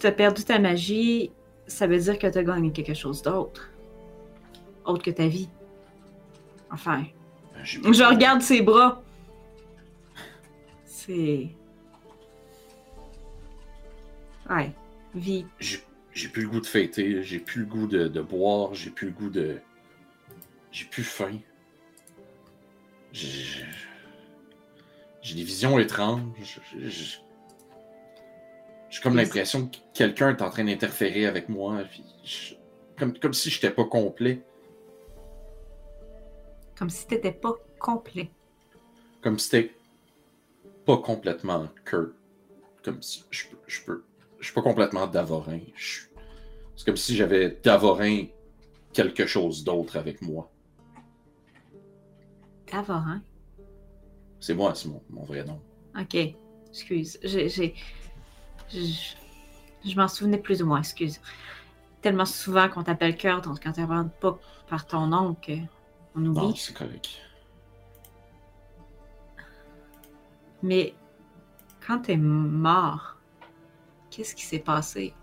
T'as 0.02 0.12
perdu 0.12 0.44
ta 0.44 0.58
magie, 0.58 1.32
ça 1.68 1.86
veut 1.86 2.00
dire 2.00 2.18
que 2.18 2.26
t'as 2.26 2.42
gagné 2.42 2.72
quelque 2.72 2.96
chose 2.96 3.22
d'autre. 3.22 3.70
Autre 4.84 5.04
que 5.04 5.12
ta 5.12 5.28
vie. 5.28 5.48
Enfin, 6.72 7.06
J'ai 7.64 7.80
je 7.84 8.04
regarde 8.04 8.42
ses 8.42 8.64
bras. 8.64 9.04
C'est. 10.86 11.50
Ouais, 14.50 14.72
vie. 15.14 15.46
j'ai 15.60 16.28
plus 16.30 16.42
le 16.42 16.50
goût 16.50 16.62
de 16.62 16.66
fêter, 16.66 17.22
j'ai 17.22 17.38
plus 17.38 17.60
le 17.60 17.68
goût 17.68 17.86
de, 17.86 18.08
de 18.08 18.22
boire, 18.22 18.74
j'ai 18.74 18.90
plus 18.90 19.10
le 19.10 19.14
goût 19.14 19.30
de. 19.30 19.60
J'ai 20.72 20.86
plus 20.86 21.04
faim. 21.04 21.38
J'ai 23.14 23.66
des 25.36 25.44
visions 25.44 25.78
étranges. 25.78 26.24
J'ai- 28.92 29.02
comme 29.02 29.16
l'impression 29.16 29.68
que 29.68 29.78
quelqu'un 29.94 30.30
est 30.36 30.42
en 30.42 30.50
train 30.50 30.66
d'interférer 30.66 31.26
avec 31.26 31.50
moi. 31.50 31.82
puis 31.90 32.04
je- 32.24 32.56
comme, 33.00 33.18
comme 33.18 33.34
si 33.34 33.50
j'étais 33.50 33.72
pas 33.72 33.86
complet. 33.86 34.44
Comme 36.78 36.90
si 36.90 37.08
t'étais 37.08 37.32
pas 37.32 37.54
complet. 37.80 38.30
Comme 39.22 39.40
si 39.40 39.46
c'était 39.50 39.74
pas 40.86 40.98
complètement 40.98 41.68
Kurt. 41.86 42.14
Comme 42.84 43.02
si 43.02 43.24
je. 43.32 43.46
Je, 43.68 43.82
peux, 43.86 44.04
je 44.40 44.46
suis 44.46 44.54
pas 44.54 44.62
complètement 44.62 45.08
Davorin. 45.08 45.60
Je 45.76 46.02
C'est 46.76 46.86
comme 46.86 46.98
si 46.98 47.16
j'avais 47.16 47.60
Davorin 47.64 48.26
quelque 48.92 49.26
chose 49.26 49.64
d'autre 49.64 49.96
avec 49.98 50.22
moi. 50.22 50.52
Davorin? 52.72 53.22
C'est 54.40 54.56
moi, 54.56 54.74
c'est 54.76 54.90
mon, 54.90 55.02
mon 55.10 55.24
vrai 55.24 55.44
nom. 55.46 55.62
Ok, 55.98 56.18
excuse. 56.70 57.20
J'ai. 57.24 57.76
Je, 58.74 59.16
je 59.86 59.96
m'en 59.96 60.08
souvenais 60.08 60.38
plus 60.38 60.62
ou 60.62 60.66
moins, 60.68 60.80
excuse. 60.80 61.20
Tellement 62.02 62.26
souvent 62.26 62.70
qu'on 62.70 62.84
t'appelle 62.84 63.16
Kurt, 63.16 63.44
donc 63.44 63.62
quand 63.64 63.74
t'appelles 63.74 64.10
pas 64.22 64.40
par 64.68 64.86
ton 64.88 65.08
nom 65.08 65.36
qu'on 65.36 65.68
Non, 66.20 66.46
oublie. 66.48 66.58
c'est 66.58 66.74
correct. 66.74 67.10
Mais 70.64 70.94
quand 71.86 72.00
t'es 72.04 72.18
mort, 72.18 73.18
qu'est-ce 74.10 74.36
qui 74.36 74.44
s'est 74.46 74.60
passé? 74.60 75.14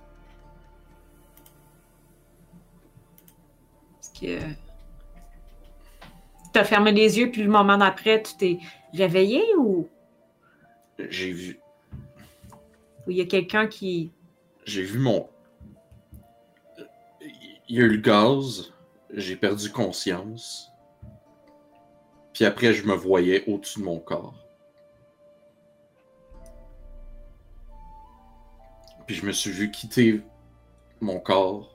Est-ce 4.01 4.21
que. 4.21 4.41
T'as 6.53 6.65
fermé 6.65 6.93
les 6.93 7.19
yeux, 7.19 7.31
puis 7.31 7.43
le 7.43 7.51
moment 7.51 7.77
d'après, 7.79 8.23
tu 8.23 8.37
t'es 8.37 8.59
réveillé 8.93 9.43
ou? 9.57 9.89
J'ai 10.99 11.31
vu. 11.33 11.61
Il 13.13 13.19
y 13.19 13.21
a 13.21 13.27
quelqu'un 13.27 13.67
qui. 13.67 14.13
J'ai 14.65 14.83
vu 14.83 14.99
mon. 14.99 15.29
Il 17.69 17.77
y 17.77 17.81
a 17.81 17.85
eu 17.85 17.89
le 17.89 18.01
gaz, 18.01 18.73
j'ai 19.13 19.37
perdu 19.37 19.71
conscience. 19.71 20.71
Puis 22.33 22.45
après, 22.45 22.73
je 22.73 22.87
me 22.87 22.95
voyais 22.95 23.45
au-dessus 23.51 23.81
de 23.81 23.85
mon 23.85 23.99
corps. 23.99 24.35
Puis 29.07 29.17
je 29.17 29.27
me 29.27 29.33
suis 29.33 29.51
vu 29.51 29.71
quitter 29.71 30.23
mon 31.01 31.19
corps 31.19 31.75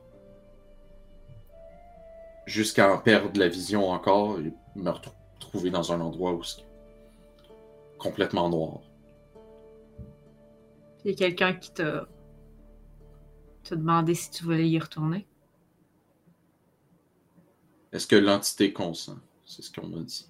jusqu'à 2.45 2.93
en 2.93 2.97
perdre 2.99 3.39
la 3.39 3.47
vision 3.47 3.89
encore 3.89 4.39
et 4.39 4.53
me 4.75 4.89
retrou- 4.91 5.13
retrouver 5.35 5.69
dans 5.69 5.91
un 5.91 6.01
endroit 6.01 6.33
où 6.33 6.43
c'est 6.43 6.63
complètement 7.97 8.49
noir. 8.49 8.79
Il 11.03 11.11
y 11.11 11.13
a 11.13 11.17
quelqu'un 11.17 11.53
qui 11.53 11.73
t'a. 11.73 12.07
t'a 13.63 13.75
demandé 13.75 14.15
si 14.15 14.31
tu 14.31 14.43
voulais 14.43 14.69
y 14.69 14.79
retourner. 14.79 15.27
Est-ce 17.91 18.07
que 18.07 18.15
l'entité 18.15 18.73
consent? 18.73 19.19
C'est 19.45 19.61
ce 19.61 19.71
qu'on 19.71 19.87
m'a 19.87 19.99
dit. 19.99 20.27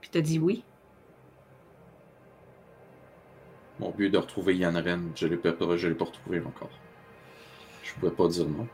Puis 0.00 0.10
t'as 0.10 0.20
dit 0.20 0.38
oui? 0.38 0.64
Mon 3.78 3.90
but 3.90 4.10
de 4.10 4.18
retrouver 4.18 4.56
Yann 4.56 4.76
Ren, 4.76 5.12
je 5.14 5.26
ne 5.26 5.30
l'ai 5.30 5.36
pas, 5.36 5.50
retrouvé 5.50 6.40
encore. 6.40 6.70
Je 7.82 7.94
pouvais 7.94 8.10
pas 8.10 8.28
dire 8.28 8.48
non. 8.48 8.66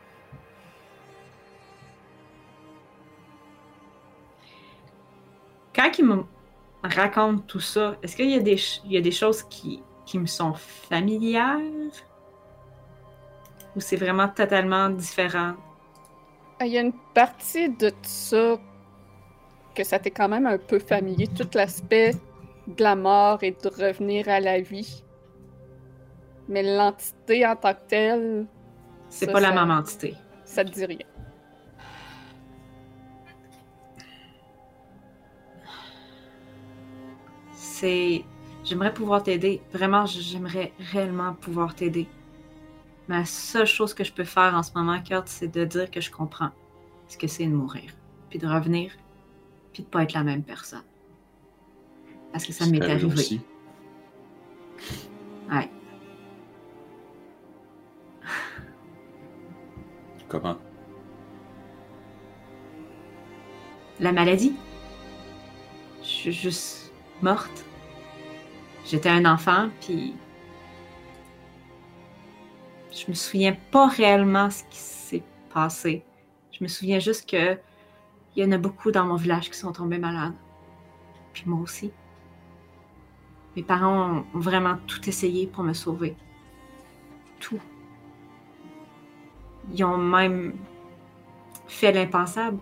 Quand 5.77 5.91
il 5.99 6.05
me 6.07 6.25
raconte 6.83 7.47
tout 7.47 7.61
ça, 7.61 7.97
est-ce 8.03 8.17
qu'il 8.17 8.31
y, 8.31 8.35
a 8.35 8.41
des 8.41 8.57
ch- 8.57 8.81
il 8.87 8.93
y 8.93 8.97
a 8.97 9.01
des 9.03 9.11
choses 9.13 9.43
qui, 9.43 9.83
qui 10.07 10.19
me 10.19 10.27
sont 10.27 10.55
familières? 10.55 11.59
Ou 13.77 13.81
c'est 13.81 13.97
vraiment 13.97 14.29
totalement 14.29 14.89
différent? 14.89 15.55
Il 16.63 16.69
y 16.69 16.79
a 16.79 16.81
une 16.81 16.95
partie 17.15 17.69
de 17.69 17.93
ça 18.03 18.57
que 19.75 19.85
ça 19.85 19.99
t'est 19.99 20.11
quand 20.11 20.29
même 20.31 20.47
un 20.47 20.57
peu 20.57 20.79
familier, 20.79 21.27
tout 21.29 21.49
l'aspect 21.55 22.13
de 22.67 22.83
la 22.83 22.97
mort 22.97 23.43
et 23.43 23.51
de 23.51 23.69
revenir 23.69 24.27
à 24.31 24.41
la 24.41 24.61
vie. 24.63 25.05
Mais 26.49 26.63
l'entité 26.63 27.47
en 27.47 27.57
tant 27.57 27.75
que 27.75 27.81
telle, 27.89 28.47
C'est 29.11 29.31
pas 29.31 29.41
la 29.41 29.49
ça- 29.51 29.55
même 29.55 29.71
entité. 29.71 30.15
ça 30.47 30.65
te 30.65 30.71
dit 30.71 30.87
rien. 30.87 30.99
C'est. 37.77 38.25
J'aimerais 38.65 38.95
pouvoir 38.95 39.23
t'aider. 39.23 39.61
Vraiment, 39.71 40.07
j'aimerais 40.07 40.73
réellement 40.79 41.35
pouvoir 41.35 41.75
t'aider. 41.75 42.09
Mais 43.07 43.19
la 43.19 43.27
seule 43.27 43.67
chose 43.67 43.93
que 43.93 44.03
je 44.03 44.13
peux 44.15 44.25
faire 44.25 44.55
en 44.55 44.63
ce 44.63 44.71
moment, 44.75 44.99
Kurt, 45.03 45.29
c'est 45.29 45.49
de 45.49 45.65
dire 45.67 45.91
que 45.91 46.01
je 46.01 46.11
comprends 46.11 46.53
ce 47.07 47.19
que 47.19 47.27
c'est 47.27 47.45
de 47.45 47.53
mourir. 47.53 47.93
Puis 48.31 48.39
de 48.39 48.47
revenir. 48.47 48.93
Puis 49.75 49.83
de 49.83 49.89
pas 49.89 50.05
être 50.05 50.15
la 50.15 50.25
même 50.25 50.43
personne. 50.43 50.85
Parce 52.33 52.47
que 52.47 52.53
ça 52.55 52.65
m'est 52.65 52.81
arrivé 52.81 53.05
arrivé. 53.05 53.13
aussi. 53.13 53.41
Ouais. 55.53 55.71
Comment? 60.29 60.57
La 64.01 64.13
maladie? 64.13 64.55
Je 66.03 66.09
suis 66.09 66.33
juste 66.33 66.87
morte. 67.23 67.66
J'étais 68.87 69.09
un 69.09 69.25
enfant, 69.25 69.69
puis 69.81 70.15
je 72.93 73.05
me 73.09 73.15
souviens 73.15 73.57
pas 73.73 73.89
réellement 73.89 74.49
ce 74.49 74.63
qui 74.65 74.79
s'est 74.79 75.23
passé. 75.53 76.05
Je 76.53 76.63
me 76.63 76.69
souviens 76.69 77.01
juste 77.01 77.29
que 77.29 77.59
il 78.37 78.45
y 78.45 78.47
en 78.47 78.53
a 78.53 78.59
beaucoup 78.59 78.93
dans 78.93 79.05
mon 79.05 79.17
village 79.17 79.51
qui 79.51 79.59
sont 79.59 79.73
tombés 79.73 79.99
malades. 79.99 80.35
Puis 81.33 81.45
moi 81.47 81.61
aussi. 81.61 81.91
Mes 83.57 83.63
parents 83.63 84.25
ont 84.35 84.39
vraiment 84.39 84.77
tout 84.87 85.09
essayé 85.09 85.47
pour 85.47 85.65
me 85.65 85.73
sauver. 85.73 86.15
Tout. 87.41 87.61
Ils 89.73 89.83
ont 89.83 89.97
même 89.97 90.55
fait 91.67 91.91
l'impensable. 91.91 92.59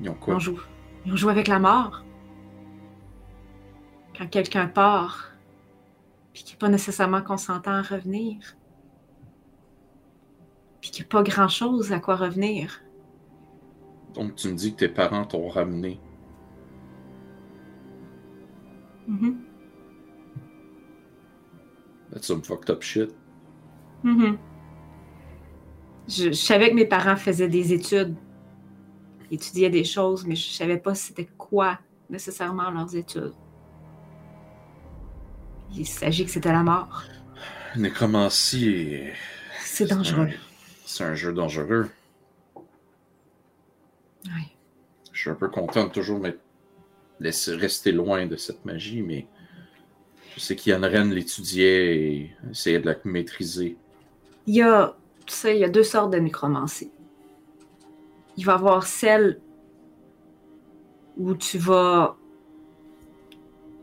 Ils 0.00 0.10
ont 0.10 0.14
quoi? 0.14 0.34
On 0.34 0.38
joue. 0.38 0.60
Ils 1.06 1.12
ont 1.12 1.16
joué 1.16 1.32
avec 1.32 1.48
la 1.48 1.58
mort. 1.58 2.03
Quand 4.16 4.26
quelqu'un 4.28 4.66
part, 4.68 5.32
puis 6.32 6.44
qui 6.44 6.52
n'est 6.52 6.58
pas 6.58 6.68
nécessairement 6.68 7.22
consentant 7.22 7.72
à 7.72 7.82
revenir, 7.82 8.56
puis 10.80 10.90
qu'il 10.90 11.02
n'y 11.02 11.08
a 11.08 11.10
pas 11.10 11.22
grand-chose 11.22 11.92
à 11.92 11.98
quoi 11.98 12.16
revenir. 12.16 12.82
Donc 14.14 14.36
tu 14.36 14.48
me 14.48 14.54
dis 14.54 14.72
que 14.72 14.80
tes 14.80 14.88
parents 14.88 15.24
t'ont 15.24 15.48
ramené. 15.48 16.00
Mhm. 19.08 19.38
That's 22.10 22.26
some 22.26 22.42
fucked 22.42 22.70
up 22.70 22.82
shit. 22.82 23.10
Mhm. 24.02 24.38
Je, 26.06 26.28
je 26.28 26.32
savais 26.32 26.70
que 26.70 26.74
mes 26.74 26.86
parents 26.86 27.16
faisaient 27.16 27.48
des 27.48 27.72
études, 27.72 28.14
étudiaient 29.30 29.70
des 29.70 29.84
choses, 29.84 30.26
mais 30.26 30.36
je 30.36 30.50
savais 30.50 30.78
pas 30.78 30.94
c'était 30.94 31.28
quoi 31.38 31.78
nécessairement 32.10 32.70
leurs 32.70 32.94
études. 32.94 33.34
Il 35.76 35.86
s'agit 35.86 36.24
que 36.24 36.30
c'était 36.30 36.52
la 36.52 36.62
mort. 36.62 37.04
Nécromancie 37.76 38.68
est... 38.68 39.12
C'est 39.60 39.86
dangereux. 39.86 40.30
C'est 40.84 41.04
un 41.04 41.14
jeu 41.14 41.32
dangereux. 41.32 41.90
Ouais. 44.26 44.52
Je 45.12 45.20
suis 45.20 45.30
un 45.30 45.34
peu 45.34 45.48
content 45.48 45.84
de 45.84 45.90
toujours 45.90 46.20
me 46.20 46.38
laisser 47.18 47.54
rester 47.54 47.90
loin 47.90 48.26
de 48.26 48.36
cette 48.36 48.64
magie, 48.64 49.02
mais 49.02 49.26
je 50.34 50.40
sais 50.40 50.56
qu'Yann 50.56 50.84
Ren 50.84 51.10
l'étudiait 51.10 51.96
et 51.96 52.36
essayait 52.50 52.80
de 52.80 52.86
la 52.86 52.96
maîtriser. 53.04 53.76
Il 54.46 54.54
y 54.54 54.62
a, 54.62 54.96
tu 55.26 55.34
sais, 55.34 55.56
il 55.56 55.60
y 55.60 55.64
a 55.64 55.68
deux 55.68 55.82
sortes 55.82 56.12
de 56.12 56.18
nécromancie. 56.18 56.90
Il 58.36 58.44
va 58.44 58.52
y 58.52 58.54
avoir 58.54 58.86
celle 58.86 59.40
où 61.16 61.34
tu 61.34 61.58
vas 61.58 62.16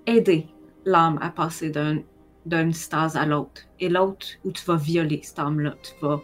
aider 0.05 0.47
l'âme 0.86 1.20
à 1.22 1.30
passer 1.30 1.70
d'un, 1.70 1.99
d'une 2.45 2.74
stase 2.74 3.16
à 3.16 3.26
l'autre. 3.26 3.62
Et 3.80 3.90
l'autre 3.90 4.28
où 4.44 4.52
tu 4.52 4.64
vas 4.66 4.76
violer 4.76 5.22
cette 5.24 5.40
âme-là. 5.40 5.76
Tu 5.84 5.94
vas 6.02 6.22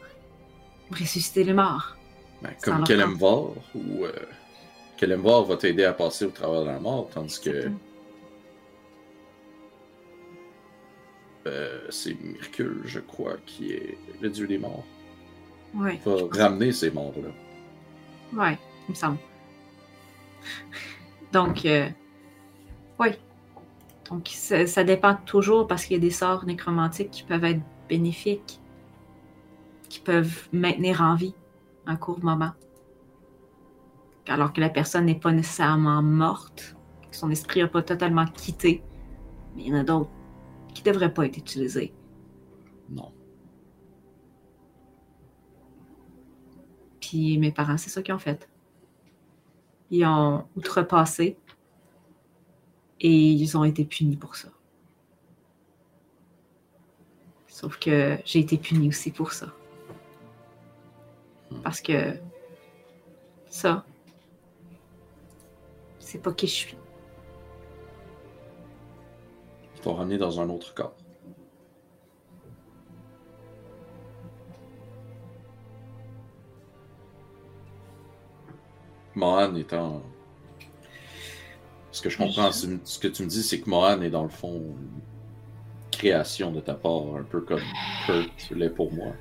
ressusciter 0.92 1.44
les 1.44 1.54
morts. 1.54 1.96
Ben, 2.42 2.52
comme 2.64 2.84
Kelemvar, 2.84 3.52
ou 3.74 4.06
euh, 4.06 4.12
Kelemvar 4.98 5.44
va 5.44 5.58
t'aider 5.58 5.84
à 5.86 5.94
passer 5.94 6.26
au 6.26 6.30
travers 6.30 6.62
de 6.62 6.68
la 6.68 6.80
mort, 6.80 7.10
tandis 7.12 7.40
que 7.40 7.72
euh, 11.48 11.80
c'est 11.90 12.16
Mercule, 12.22 12.82
je 12.86 13.00
crois, 13.00 13.38
qui 13.46 13.72
est 13.72 13.98
le 14.22 14.30
dieu 14.30 14.48
des 14.48 14.58
morts. 14.58 14.86
Ouais, 15.74 16.00
va 16.06 16.44
ramener 16.44 16.72
ces 16.72 16.92
morts-là. 16.92 17.30
ouais, 18.40 18.58
il 18.88 18.92
me 18.92 18.96
semble. 18.96 19.18
Donc, 21.32 21.66
euh, 21.66 21.90
oui. 23.00 23.10
Donc, 24.10 24.28
ça, 24.30 24.66
ça 24.68 24.84
dépend 24.84 25.16
toujours 25.16 25.68
parce 25.68 25.86
qu'il 25.86 25.96
y 25.96 26.00
a 26.00 26.02
des 26.02 26.12
sorts 26.12 26.46
nécromantiques 26.46 27.12
qui 27.12 27.24
peuvent 27.24 27.44
être 27.44 27.62
bénéfiques, 27.90 28.62
qui 29.90 30.00
peuvent 30.00 30.48
maintenir 30.52 31.02
en 31.02 31.16
vie 31.16 31.36
un 31.86 31.96
court 31.96 32.24
moment. 32.24 32.52
Alors 34.28 34.54
que 34.54 34.62
la 34.62 34.70
personne 34.70 35.06
n'est 35.06 35.20
pas 35.20 35.32
nécessairement 35.32 36.02
morte, 36.02 36.76
que 37.10 37.16
son 37.16 37.32
esprit 37.32 37.62
n'a 37.62 37.68
pas 37.68 37.82
totalement 37.82 38.26
quitté. 38.26 38.84
Mais 39.56 39.64
il 39.64 39.70
y 39.70 39.74
en 39.74 39.80
a 39.80 39.84
d'autres 39.84 40.10
qui 40.74 40.84
ne 40.84 40.92
devraient 40.92 41.14
pas 41.14 41.26
être 41.26 41.38
utilisés. 41.38 41.94
Non. 42.90 43.12
Puis 47.00 47.38
mes 47.38 47.52
parents, 47.52 47.78
c'est 47.78 47.90
ça 47.90 48.02
qu'ils 48.02 48.14
ont 48.14 48.20
fait. 48.20 48.50
Ils 49.90 50.06
ont 50.06 50.46
outrepassé 50.58 51.38
et 53.00 53.32
ils 53.32 53.58
ont 53.58 53.64
été 53.64 53.86
punis 53.86 54.18
pour 54.18 54.36
ça. 54.36 54.50
Sauf 57.48 57.80
que 57.80 58.18
j'ai 58.26 58.40
été 58.40 58.58
punie 58.58 58.90
aussi 58.90 59.12
pour 59.12 59.32
ça. 59.32 59.48
Parce 61.64 61.82
que 61.82 62.18
ça, 63.48 63.86
c'est 66.00 66.22
pas 66.22 66.34
qui 66.34 66.48
je 66.48 66.54
suis. 66.54 66.78
Ils 69.76 69.82
t'ont 69.82 69.96
ramené 69.96 70.18
dans 70.18 70.40
un 70.40 70.50
autre 70.50 70.74
corps. 70.74 70.96
Mohan 79.16 79.56
étant. 79.56 80.04
Ce 81.98 82.02
que 82.04 82.12
je 82.12 82.18
comprends, 82.20 82.52
ce 82.52 83.00
que 83.00 83.08
tu 83.08 83.24
me 83.24 83.28
dis, 83.28 83.42
c'est 83.42 83.60
que 83.60 83.68
Mohan 83.68 84.04
est 84.04 84.12
dans 84.12 84.22
le 84.22 84.30
fond 84.30 84.54
une 84.54 85.02
création 85.90 86.52
de 86.52 86.60
ta 86.60 86.76
part, 86.76 87.16
un 87.16 87.24
peu 87.24 87.42
comme 87.42 87.64
Kurt 88.06 88.52
l'est 88.52 88.70
pour 88.70 88.94
moi. 88.94 89.14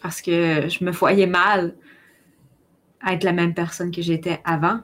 Parce 0.00 0.22
que 0.22 0.68
je 0.68 0.84
me 0.84 0.92
voyais 0.92 1.26
mal 1.26 1.74
à 3.00 3.14
être 3.14 3.24
la 3.24 3.32
même 3.32 3.52
personne 3.52 3.90
que 3.90 4.00
j'étais 4.00 4.40
avant. 4.44 4.78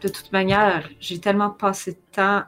De 0.00 0.06
toute 0.06 0.30
manière, 0.30 0.88
j'ai 1.00 1.18
tellement 1.18 1.50
passé 1.50 1.94
de 1.94 1.98
temps 2.12 2.44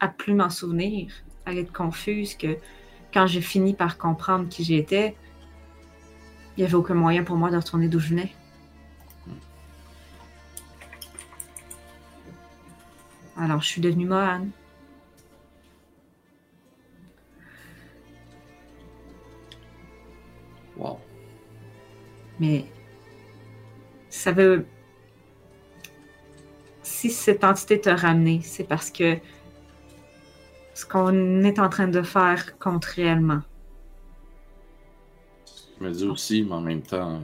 à 0.00 0.08
plus 0.08 0.34
m'en 0.34 0.50
souvenir, 0.50 1.10
à 1.46 1.54
être 1.54 1.72
confuse 1.72 2.34
que 2.34 2.58
quand 3.14 3.26
j'ai 3.26 3.40
fini 3.40 3.72
par 3.72 3.96
comprendre 3.96 4.50
qui 4.50 4.64
j'étais, 4.64 5.16
il 6.58 6.60
n'y 6.60 6.64
avait 6.64 6.74
aucun 6.74 6.92
moyen 6.92 7.24
pour 7.24 7.36
moi 7.36 7.50
de 7.50 7.56
retourner 7.56 7.88
d'où 7.88 8.00
je 8.00 8.10
venais. 8.10 8.34
Alors, 13.40 13.62
je 13.62 13.68
suis 13.68 13.80
devenue 13.80 14.04
Mohan. 14.04 14.48
Wow. 20.76 20.98
Mais 22.38 22.66
ça 24.10 24.32
veut. 24.32 24.66
Si 26.82 27.08
cette 27.08 27.42
entité 27.42 27.80
t'a 27.80 27.96
ramené, 27.96 28.42
c'est 28.42 28.64
parce 28.64 28.90
que 28.90 29.16
ce 30.74 30.84
qu'on 30.84 31.42
est 31.42 31.58
en 31.58 31.70
train 31.70 31.88
de 31.88 32.02
faire 32.02 32.58
compte 32.58 32.84
réellement. 32.84 33.40
Je 35.78 35.84
me 35.84 35.90
dis 35.90 36.06
aussi, 36.06 36.42
mais 36.42 36.52
en 36.52 36.60
même 36.60 36.82
temps, 36.82 37.22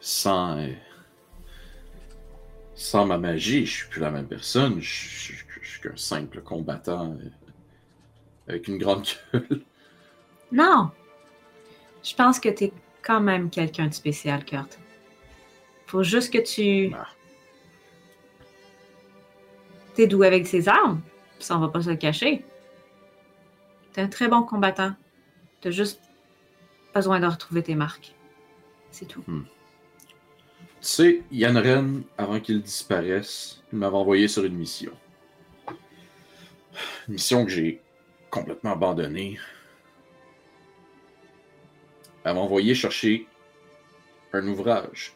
sans, 0.00 0.56
euh, 0.56 0.72
sans 2.80 3.04
ma 3.04 3.18
magie, 3.18 3.66
je 3.66 3.72
suis 3.72 3.88
plus 3.88 4.00
la 4.00 4.10
même 4.10 4.26
personne. 4.26 4.80
Je, 4.80 4.88
suis 4.88 5.80
qu'un 5.82 5.96
simple 5.96 6.40
combattant 6.40 7.12
euh, 7.12 7.28
avec 8.48 8.68
une 8.68 8.78
grande 8.78 9.06
gueule. 9.32 9.62
Non! 10.50 10.90
Je 12.02 12.14
pense 12.14 12.40
que 12.40 12.48
t'es 12.48 12.72
quand 13.02 13.20
même 13.20 13.50
quelqu'un 13.50 13.86
de 13.86 13.94
spécial, 13.94 14.44
Kurt. 14.46 14.78
Faut 15.86 16.02
juste 16.02 16.32
que 16.32 16.38
tu. 16.38 16.90
Ah. 16.96 17.06
T'es 19.94 20.06
doué 20.06 20.26
avec 20.26 20.46
ses 20.46 20.66
armes. 20.66 21.02
Ça, 21.38 21.56
on 21.58 21.60
va 21.60 21.68
pas 21.68 21.82
se 21.82 21.90
le 21.90 21.96
cacher. 21.96 22.44
T'es 23.92 24.00
un 24.00 24.08
très 24.08 24.28
bon 24.28 24.42
combattant. 24.42 24.94
T'as 25.60 25.70
juste 25.70 26.00
besoin 26.94 27.20
de 27.20 27.26
retrouver 27.26 27.62
tes 27.62 27.74
marques. 27.74 28.14
C'est 28.90 29.06
tout. 29.06 29.22
Tu 30.80 30.86
sais, 30.86 31.22
Yann 31.30 31.58
Ren, 31.58 32.02
avant 32.16 32.40
qu'il 32.40 32.62
disparaisse, 32.62 33.60
il 33.70 33.78
m'avait 33.78 33.96
envoyé 33.96 34.28
sur 34.28 34.44
une 34.44 34.56
mission. 34.56 34.92
Une 37.06 37.14
mission 37.14 37.44
que 37.44 37.50
j'ai 37.50 37.82
complètement 38.30 38.72
abandonnée. 38.72 39.38
Elle 42.24 42.34
m'a 42.34 42.40
envoyé 42.40 42.74
chercher 42.74 43.26
un 44.32 44.46
ouvrage 44.48 45.14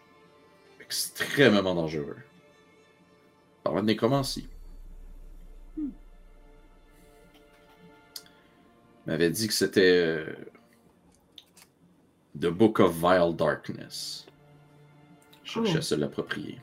extrêmement 0.80 1.74
dangereux. 1.74 2.18
Par 3.62 3.72
la 3.72 3.80
nécromancie. 3.80 4.48
Il 5.78 5.90
m'avait 9.06 9.30
dit 9.30 9.48
que 9.48 9.54
c'était 9.54 9.80
euh, 9.80 10.34
The 12.38 12.48
Book 12.48 12.80
of 12.80 12.94
Vile 12.96 13.34
Darkness. 13.34 14.23
Je 15.54 15.64
cherchais 15.64 15.74
Oh. 15.74 15.78
à 15.78 15.82
se 15.82 15.94
l'approprier. 15.94 16.58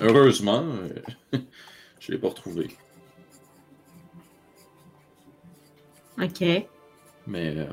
Heureusement, 0.00 0.64
euh, 0.64 1.38
je 2.00 2.12
l'ai 2.12 2.18
pas 2.18 2.28
retrouvé. 2.28 2.68
Ok. 6.20 6.40
Mais 7.26 7.56
euh, 7.56 7.66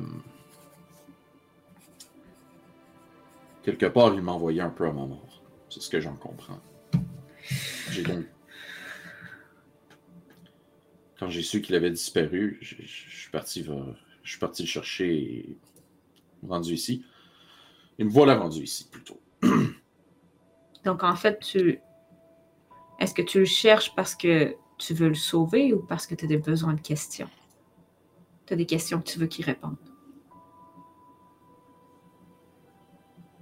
quelque 3.64 3.86
part, 3.88 4.14
il 4.14 4.22
m'a 4.22 4.32
envoyé 4.32 4.62
un 4.62 4.70
peu 4.70 4.86
à 4.86 4.92
ma 4.94 5.06
mort. 5.06 5.42
C'est 5.70 5.82
ce 5.82 5.90
que 5.90 6.00
j'en 6.00 6.16
comprends. 6.16 6.60
J'ai 7.92 8.04
donc. 8.04 8.26
Quand 11.20 11.30
j'ai 11.30 11.42
su 11.42 11.62
qu'il 11.62 11.76
avait 11.76 11.92
disparu, 11.92 12.58
je 12.62 12.76
suis 12.86 13.30
parti 13.30 13.62
parti 14.40 14.64
le 14.64 14.68
chercher 14.68 15.18
et 15.18 15.58
rendu 16.48 16.74
ici. 16.74 17.04
Et 18.00 18.06
me 18.06 18.10
voilà 18.10 18.38
rendu 18.38 18.64
ici 18.64 18.88
plutôt. 18.90 19.22
Donc, 20.86 21.04
en 21.04 21.16
fait, 21.16 21.40
tu. 21.40 21.80
Est-ce 23.00 23.14
que 23.14 23.22
tu 23.22 23.40
le 23.40 23.46
cherches 23.46 23.94
parce 23.96 24.16
que 24.16 24.56
tu 24.78 24.94
veux 24.94 25.10
le 25.10 25.16
sauver 25.16 25.74
ou 25.74 25.86
parce 25.86 26.08
que 26.08 26.16
tu 26.16 26.26
as 26.26 26.28
des 26.28 26.38
besoins 26.38 26.74
de 26.74 26.82
questions? 26.82 27.30
Tu 28.46 28.54
as 28.54 28.56
des 28.56 28.66
questions 28.66 29.00
que 29.00 29.06
tu 29.06 29.20
veux 29.20 29.28
qu'il 29.28 29.46
réponde. 29.46 29.76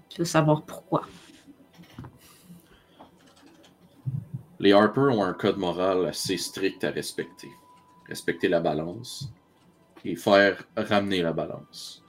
Tu 0.10 0.20
veux 0.20 0.26
savoir 0.26 0.64
pourquoi. 0.66 1.04
Les 4.60 4.74
Harper 4.74 5.02
ont 5.02 5.24
un 5.24 5.34
code 5.34 5.58
moral 5.58 6.08
assez 6.08 6.38
strict 6.38 6.84
à 6.84 6.90
respecter. 6.90 7.50
Respecter 8.08 8.48
la 8.48 8.60
balance 8.60 9.32
et 10.04 10.16
faire 10.16 10.64
ramener 10.76 11.22
la 11.22 11.34
balance. 11.34 12.04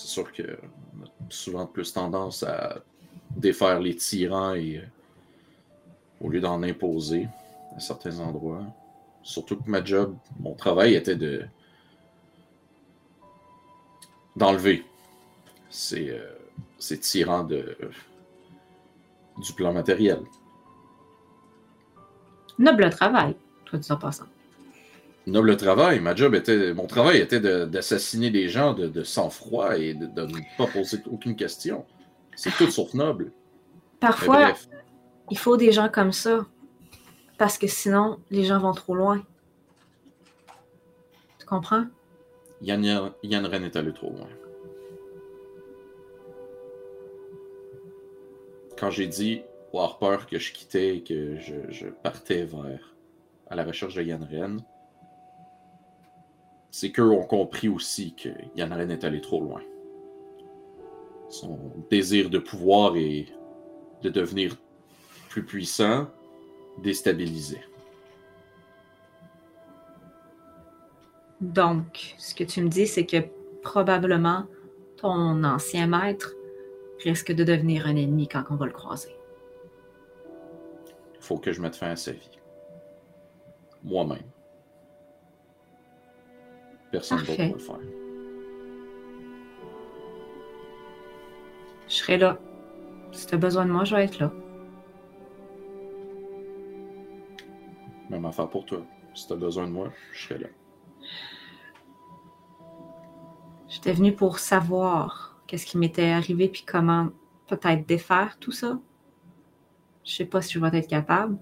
C'est 0.00 0.08
sûr 0.08 0.32
que 0.32 0.42
a 0.42 0.56
souvent 1.28 1.66
plus 1.66 1.92
tendance 1.92 2.42
à 2.42 2.78
défaire 3.36 3.80
les 3.80 3.94
tyrans 3.94 4.54
et 4.54 4.78
euh, 4.78 4.86
au 6.22 6.30
lieu 6.30 6.40
d'en 6.40 6.62
imposer 6.62 7.28
à 7.76 7.80
certains 7.80 8.18
endroits. 8.18 8.64
Surtout 9.22 9.56
que 9.56 9.68
ma 9.68 9.84
job, 9.84 10.16
mon 10.38 10.54
travail 10.54 10.94
était 10.94 11.16
de 11.16 11.44
d'enlever 14.36 14.86
ces, 15.68 16.10
euh, 16.10 16.34
ces 16.78 16.98
tyrans 16.98 17.44
de, 17.44 17.76
du 19.36 19.52
plan 19.52 19.72
matériel. 19.74 20.22
Noble 22.58 22.88
travail, 22.88 23.36
toi, 23.66 23.78
dis 23.78 23.92
en 23.92 23.98
passant. 23.98 24.24
Noble 25.26 25.56
travail. 25.56 26.00
Ma 26.00 26.14
job 26.14 26.34
était, 26.34 26.72
mon 26.72 26.86
travail 26.86 27.18
était 27.18 27.40
de- 27.40 27.64
d'assassiner 27.64 28.30
des 28.30 28.48
gens 28.48 28.72
de, 28.74 28.86
de 28.88 29.04
sang-froid 29.04 29.76
et 29.78 29.94
de, 29.94 30.06
de 30.06 30.22
ne 30.22 30.38
pas 30.56 30.66
poser 30.66 30.98
aucune 31.10 31.36
question. 31.36 31.84
C'est 32.36 32.50
tout 32.56 32.70
sauf 32.70 32.94
noble. 32.94 33.32
Parfois, 34.00 34.54
il 35.30 35.38
faut 35.38 35.56
des 35.56 35.72
gens 35.72 35.88
comme 35.88 36.12
ça. 36.12 36.46
Parce 37.38 37.58
que 37.58 37.66
sinon, 37.66 38.18
les 38.30 38.44
gens 38.44 38.58
vont 38.58 38.72
trop 38.72 38.94
loin. 38.94 39.22
Tu 41.38 41.46
comprends? 41.46 41.84
Yann, 42.62 43.12
Yann, 43.22 43.46
Ren 43.46 43.62
est 43.64 43.76
allé 43.76 43.92
trop 43.92 44.10
loin. 44.10 44.28
Quand 48.78 48.90
j'ai 48.90 49.06
dit 49.06 49.42
au 49.72 49.80
Harper 49.80 50.18
que 50.30 50.38
je 50.38 50.52
quittais 50.52 50.96
et 50.96 51.02
que 51.02 51.38
je, 51.38 51.54
je 51.70 51.86
partais 51.88 52.44
vers 52.44 52.94
à 53.48 53.54
la 53.56 53.64
recherche 53.64 53.94
de 53.94 54.02
Yann 54.02 54.26
Ren, 54.30 54.58
c'est 56.70 56.92
qu'eux 56.92 57.10
ont 57.10 57.24
compris 57.24 57.68
aussi 57.68 58.14
que 58.14 58.28
Yann 58.56 58.72
Ren 58.72 58.90
est 58.90 59.04
allé 59.04 59.20
trop 59.20 59.40
loin. 59.40 59.62
son 61.28 61.58
désir 61.88 62.28
de 62.28 62.38
pouvoir 62.38 62.96
et 62.96 63.26
de 64.02 64.08
devenir 64.08 64.56
plus 65.28 65.44
puissant 65.44 66.08
déstabilisé. 66.82 67.60
Donc, 71.40 72.14
ce 72.18 72.34
que 72.34 72.44
tu 72.44 72.60
me 72.62 72.68
dis, 72.68 72.86
c'est 72.86 73.06
que 73.06 73.18
probablement 73.62 74.46
ton 74.96 75.44
ancien 75.44 75.86
maître 75.86 76.34
risque 77.04 77.32
de 77.32 77.44
devenir 77.44 77.86
un 77.86 77.96
ennemi 77.96 78.28
quand 78.28 78.44
on 78.50 78.56
va 78.56 78.66
le 78.66 78.72
croiser. 78.72 79.16
Il 81.14 81.22
faut 81.22 81.38
que 81.38 81.52
je 81.52 81.62
mette 81.62 81.76
fin 81.76 81.90
à 81.90 81.96
sa 81.96 82.12
vie. 82.12 82.38
Moi-même. 83.82 84.18
Personne 86.90 87.18
d'autre 87.18 87.36
va 87.36 87.46
le 87.46 87.58
faire. 87.58 87.78
Je 91.88 91.94
serai 91.94 92.18
là. 92.18 92.38
Si 93.12 93.26
tu 93.26 93.34
as 93.34 93.38
besoin 93.38 93.66
de 93.66 93.70
moi, 93.70 93.84
je 93.84 93.96
vais 93.96 94.04
être 94.04 94.18
là. 94.18 94.32
Même 98.08 98.24
affaire 98.24 98.48
pour 98.48 98.64
toi. 98.64 98.82
Si 99.14 99.26
tu 99.26 99.32
as 99.32 99.36
besoin 99.36 99.66
de 99.66 99.72
moi, 99.72 99.92
je 100.12 100.22
serai 100.24 100.38
là. 100.38 100.48
J'étais 103.68 103.92
venue 103.92 104.14
pour 104.14 104.38
savoir 104.38 105.40
qu'est-ce 105.46 105.66
qui 105.66 105.78
m'était 105.78 106.10
arrivé 106.10 106.48
puis 106.48 106.64
comment 106.64 107.08
peut-être 107.46 107.86
défaire 107.86 108.36
tout 108.38 108.52
ça. 108.52 108.78
Je 110.04 110.12
sais 110.12 110.24
pas 110.24 110.42
si 110.42 110.54
je 110.54 110.60
vais 110.60 110.78
être 110.78 110.88
capable. 110.88 111.38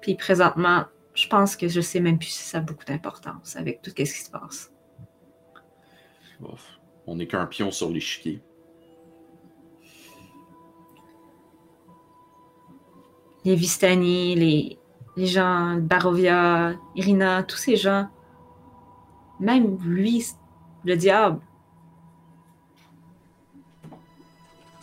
Puis 0.00 0.14
présentement, 0.14 0.84
je 1.18 1.26
pense 1.26 1.56
que 1.56 1.66
je 1.66 1.80
sais 1.80 1.98
même 1.98 2.16
plus 2.16 2.28
si 2.28 2.44
ça 2.44 2.58
a 2.58 2.60
beaucoup 2.60 2.84
d'importance 2.84 3.56
avec 3.56 3.82
tout 3.82 3.90
ce 3.90 3.94
qui 3.94 4.06
se 4.06 4.30
passe. 4.30 4.72
On 7.08 7.16
n'est 7.16 7.26
qu'un 7.26 7.46
pion 7.46 7.72
sur 7.72 7.90
l'échiquier. 7.90 8.40
Les 13.44 13.56
Vistani, 13.56 14.36
les, 14.36 14.78
les 15.16 15.26
gens, 15.26 15.76
Barovia, 15.78 16.74
Irina, 16.94 17.42
tous 17.42 17.56
ces 17.56 17.74
gens, 17.74 18.08
même 19.40 19.76
lui, 19.82 20.24
le 20.84 20.96
diable, 20.96 21.40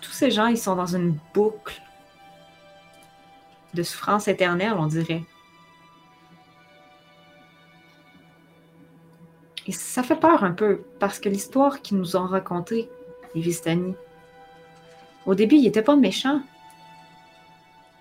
tous 0.01 0.11
ces 0.11 0.31
gens, 0.31 0.47
ils 0.47 0.57
sont 0.57 0.75
dans 0.75 0.95
une 0.95 1.17
boucle 1.33 1.81
de 3.73 3.83
souffrance 3.83 4.27
éternelle, 4.27 4.73
on 4.73 4.87
dirait. 4.87 5.23
Et 9.67 9.71
ça 9.71 10.03
fait 10.03 10.15
peur 10.15 10.43
un 10.43 10.51
peu, 10.51 10.83
parce 10.99 11.19
que 11.19 11.27
l'histoire 11.29 11.81
qu'ils 11.81 11.97
nous 11.97 12.15
ont 12.15 12.27
racontée, 12.27 12.89
les 13.33 13.41
Vistani, 13.41 13.95
au 15.25 15.33
début, 15.33 15.55
il 15.55 15.65
était 15.65 15.81
pas 15.81 15.95
méchant. 15.95 16.41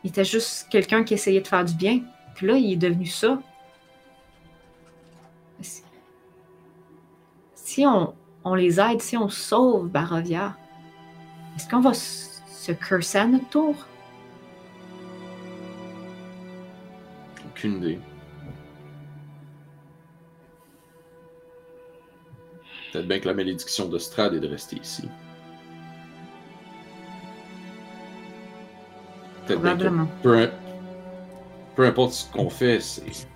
Il 0.03 0.11
était 0.11 0.25
juste 0.27 0.69
quelqu'un 0.69 1.05
qui 1.05 1.15
essayait 1.15 1.41
de 1.41 1.47
faire 1.47 1.65
du 1.65 1.75
bien. 1.75 2.03
Puis 2.35 2.47
là, 2.47 2.55
il 2.57 2.73
est 2.73 2.77
devenu 2.77 3.07
ça. 3.07 3.41
Si- 7.55 7.87
on, 7.87 8.15
on 8.45 8.55
les 8.55 8.79
aide, 8.79 9.01
si 9.01 9.17
on 9.17 9.29
sauve 9.29 9.89
Barovia, 9.89 10.55
est-ce 11.57 11.69
qu'on 11.69 11.81
va 11.81 11.95
se 11.95 12.73
curser 12.73 13.19
à 13.19 13.27
notre 13.27 13.49
tour? 13.49 13.75
Aucune 17.47 17.79
idée. 17.79 17.99
Peut-être 22.95 23.09
bien 23.09 23.19
que 23.19 23.27
la 23.27 23.35
malédiction 23.35 23.89
de 23.89 23.99
Strad 23.99 24.35
est 24.35 24.39
de 24.41 24.47
rester 24.47 24.77
ici. 24.77 25.09
Peut-être 29.47 29.61
bien 29.61 29.73
que 29.77 29.79
Probablement. 29.83 30.09
peu, 30.23 30.49
peu 31.75 31.87
importe 31.87 32.13
ce 32.13 32.31
qu'on 32.31 32.49
fait, 32.49 32.79
c'est. 32.79 33.27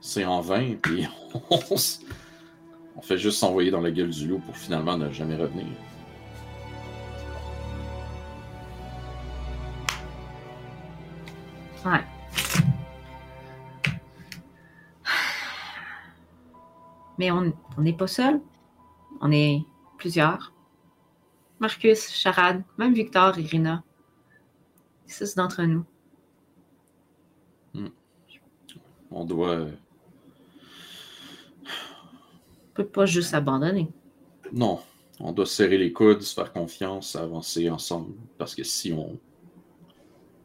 C'est 0.00 0.24
en 0.24 0.40
vain, 0.40 0.74
puis 0.80 1.06
on, 1.50 1.60
on 2.96 3.02
fait 3.02 3.18
juste 3.18 3.36
s'envoyer 3.40 3.70
dans 3.70 3.82
la 3.82 3.90
gueule 3.90 4.08
du 4.08 4.26
loup 4.26 4.38
pour 4.38 4.56
finalement 4.56 4.96
ne 4.96 5.10
jamais 5.12 5.36
revenir. 5.36 5.66
Ouais. 11.84 12.00
Mais 17.18 17.30
on 17.30 17.52
n'est 17.78 17.96
pas 17.96 18.06
seul. 18.06 18.40
On 19.20 19.30
est 19.30 19.62
plusieurs. 19.98 20.52
Marcus, 21.60 22.10
Charade, 22.10 22.62
même 22.78 22.94
Victor 22.94 23.38
et 23.38 23.42
Rina. 23.42 23.82
Six 25.06 25.34
d'entre 25.34 25.62
nous. 25.62 25.84
On 29.10 29.24
doit. 29.24 29.50
euh, 29.50 29.70
On 31.64 32.74
peut 32.74 32.86
pas 32.86 33.06
juste 33.06 33.32
abandonner. 33.32 33.88
Non, 34.52 34.80
on 35.20 35.30
doit 35.32 35.46
se 35.46 35.54
serrer 35.54 35.78
les 35.78 35.92
coudes, 35.92 36.22
se 36.22 36.34
faire 36.34 36.52
confiance, 36.52 37.14
avancer 37.14 37.70
ensemble. 37.70 38.14
Parce 38.38 38.54
que 38.56 38.64
si 38.64 38.92
on. 38.92 39.18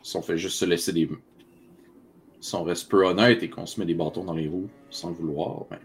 Si 0.04 0.16
on 0.16 0.22
fait 0.22 0.38
juste 0.38 0.58
se 0.60 0.66
laisser 0.66 0.94
des. 0.94 1.10
Si 2.40 2.56
on 2.56 2.64
reste 2.64 2.90
peu 2.90 3.06
honnête 3.06 3.42
et 3.42 3.50
qu'on 3.50 3.66
se 3.66 3.80
met 3.80 3.86
des 3.88 3.96
bâtons 3.96 4.24
dans 4.24 4.34
les 4.34 4.48
roues 4.48 4.70
sans 4.92 5.10
le 5.10 5.16
vouloir, 5.16 5.66
ben. 5.70 5.80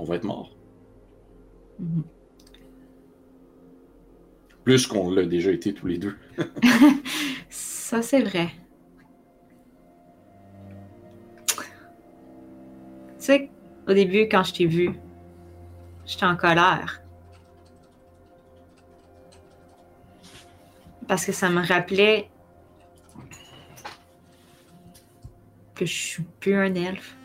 On 0.00 0.04
va 0.04 0.16
être 0.16 0.24
mort. 0.24 0.56
Mhm. 1.78 2.04
Plus 4.64 4.86
qu'on 4.86 5.10
l'a 5.10 5.24
déjà 5.24 5.50
été 5.50 5.74
tous 5.74 5.86
les 5.86 5.98
deux. 5.98 6.16
Ça, 7.50 8.00
c'est 8.00 8.22
vrai. 8.22 8.48
Tu 11.48 11.56
sais, 13.18 13.50
au 13.86 13.92
début, 13.92 14.22
quand 14.22 14.42
je 14.42 14.54
t'ai 14.54 14.66
vu, 14.66 14.92
j'étais 16.06 16.24
en 16.24 16.36
colère. 16.36 17.02
Parce 21.08 21.26
que 21.26 21.32
ça 21.32 21.50
me 21.50 21.60
rappelait 21.66 22.30
que 25.74 25.84
je 25.84 25.92
suis 25.92 26.22
plus 26.38 26.54
un 26.54 26.74
elfe. 26.74 27.16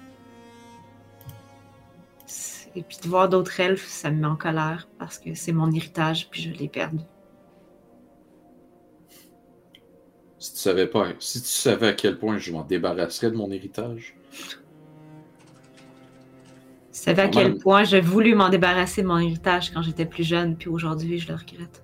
Et 2.76 2.84
puis 2.84 2.98
de 3.02 3.08
voir 3.08 3.30
d'autres 3.30 3.60
elfes, 3.60 3.88
ça 3.88 4.12
me 4.12 4.20
met 4.20 4.28
en 4.28 4.36
colère 4.36 4.90
parce 5.00 5.18
que 5.18 5.34
c'est 5.34 5.54
mon 5.54 5.72
héritage, 5.72 6.30
puis 6.30 6.42
je 6.42 6.52
l'ai 6.52 6.68
perdu. 6.68 7.04
Si 10.38 10.54
tu 10.54 10.60
savais 10.60 10.88
pas. 10.88 11.08
Si 11.20 11.42
tu 11.42 11.48
savais 11.48 11.88
à 11.88 11.94
quel 11.94 12.20
point 12.20 12.38
je 12.38 12.52
m'en 12.52 12.64
débarrasserais 12.64 13.32
de 13.32 13.38
mon 13.38 13.50
héritage. 13.50 14.16
Tu 16.92 17.02
savais 17.02 17.24
à 17.24 17.28
quel 17.30 17.54
même. 17.54 17.60
point 17.60 17.84
j'ai 17.84 18.02
voulu 18.02 18.36
m'en 18.36 18.50
débarrasser 18.50 19.02
de 19.02 19.08
mon 19.08 19.18
héritage 19.20 19.72
quand 19.74 19.82
j'étais 19.82 20.06
plus 20.06 20.24
jeune, 20.24 20.58
puis 20.58 20.70
aujourd'hui, 20.70 21.18
je 21.18 21.30
le 21.30 21.36
regrette. 21.36 21.84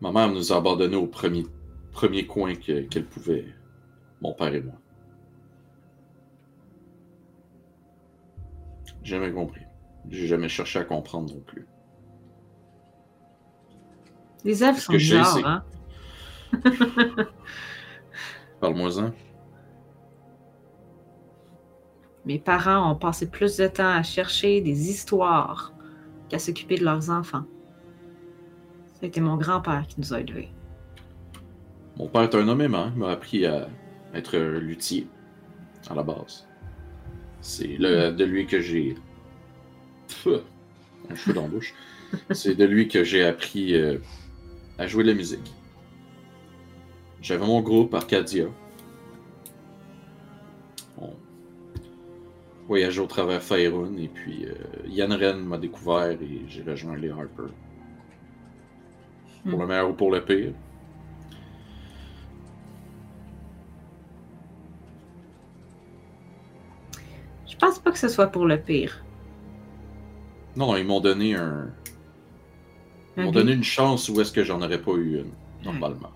Ma 0.00 0.12
mère 0.12 0.28
nous 0.30 0.52
a 0.52 0.56
abandonnés 0.56 0.96
au 0.96 1.08
premier, 1.08 1.44
premier 1.92 2.26
coin 2.26 2.54
que- 2.54 2.82
qu'elle 2.82 3.06
pouvait, 3.06 3.46
mon 4.20 4.32
père 4.32 4.54
et 4.54 4.60
moi. 4.60 4.74
J'ai 8.86 8.94
jamais 9.08 9.32
compris. 9.32 9.62
J'ai 10.08 10.26
jamais 10.26 10.48
cherché 10.48 10.78
à 10.78 10.84
comprendre 10.84 11.34
non 11.34 11.40
plus. 11.40 11.66
Les 14.44 14.62
elfes 14.62 14.80
sont 14.80 14.92
bizarres, 14.92 15.44
hein? 15.44 15.64
Parle-moi-en. 18.60 19.12
Mes 22.24 22.38
parents 22.38 22.92
ont 22.92 22.96
passé 22.96 23.28
plus 23.28 23.56
de 23.56 23.66
temps 23.66 23.90
à 23.90 24.02
chercher 24.02 24.60
des 24.60 24.90
histoires 24.90 25.72
qu'à 26.28 26.38
s'occuper 26.38 26.76
de 26.76 26.84
leurs 26.84 27.10
enfants. 27.10 27.44
C'était 29.00 29.20
mon 29.20 29.36
grand-père 29.36 29.86
qui 29.86 30.00
nous 30.00 30.12
a 30.12 30.20
élevés. 30.20 30.50
Mon 31.96 32.08
père 32.08 32.22
est 32.22 32.34
un 32.34 32.48
homme 32.48 32.60
aimant. 32.60 32.90
Il 32.94 33.00
m'a 33.00 33.10
appris 33.10 33.46
à 33.46 33.68
être 34.14 34.36
luthier 34.36 35.08
à 35.88 35.94
la 35.94 36.02
base. 36.02 36.47
C'est 37.48 37.78
de 37.78 38.24
lui 38.24 38.46
que 38.46 38.60
j'ai. 38.60 38.94
Un 40.26 41.14
cheveu 41.14 41.32
dans 41.32 41.42
la 41.42 41.48
bouche. 41.48 41.74
C'est 42.32 42.54
de 42.54 42.64
lui 42.66 42.88
que 42.88 43.04
j'ai 43.04 43.24
appris 43.24 43.74
euh, 43.74 43.96
à 44.76 44.86
jouer 44.86 45.02
de 45.02 45.08
la 45.08 45.14
musique. 45.14 45.50
J'avais 47.22 47.46
mon 47.46 47.62
groupe 47.62 47.94
Arcadia. 47.94 48.48
On 50.98 51.14
voyageait 52.66 53.00
au 53.00 53.06
travers 53.06 53.42
Faerun 53.42 53.96
et 53.96 54.08
puis 54.08 54.44
euh, 54.44 54.52
Yann 54.86 55.12
Ren 55.14 55.36
m'a 55.36 55.56
découvert 55.56 56.10
et 56.10 56.42
j'ai 56.48 56.62
rejoint 56.62 56.96
les 56.98 57.08
Harper. 57.08 57.50
Pour 59.48 59.58
Hmm. 59.58 59.62
le 59.62 59.66
meilleur 59.66 59.88
ou 59.88 59.94
pour 59.94 60.10
le 60.10 60.22
pire. 60.22 60.52
Pense 67.58 67.78
pas 67.78 67.90
que 67.92 67.98
ce 67.98 68.08
soit 68.08 68.28
pour 68.28 68.46
le 68.46 68.58
pire. 68.60 69.04
Non, 70.56 70.76
ils 70.76 70.84
m'ont 70.86 71.00
donné 71.00 71.34
un. 71.34 71.70
Ils 73.16 73.22
m'ont 73.22 73.28
Ok. 73.28 73.34
donné 73.34 73.52
une 73.52 73.64
chance 73.64 74.08
où 74.08 74.20
est-ce 74.20 74.32
que 74.32 74.44
j'en 74.44 74.62
aurais 74.62 74.80
pas 74.80 74.92
eu 74.92 75.18
une, 75.18 75.32
normalement. 75.64 76.10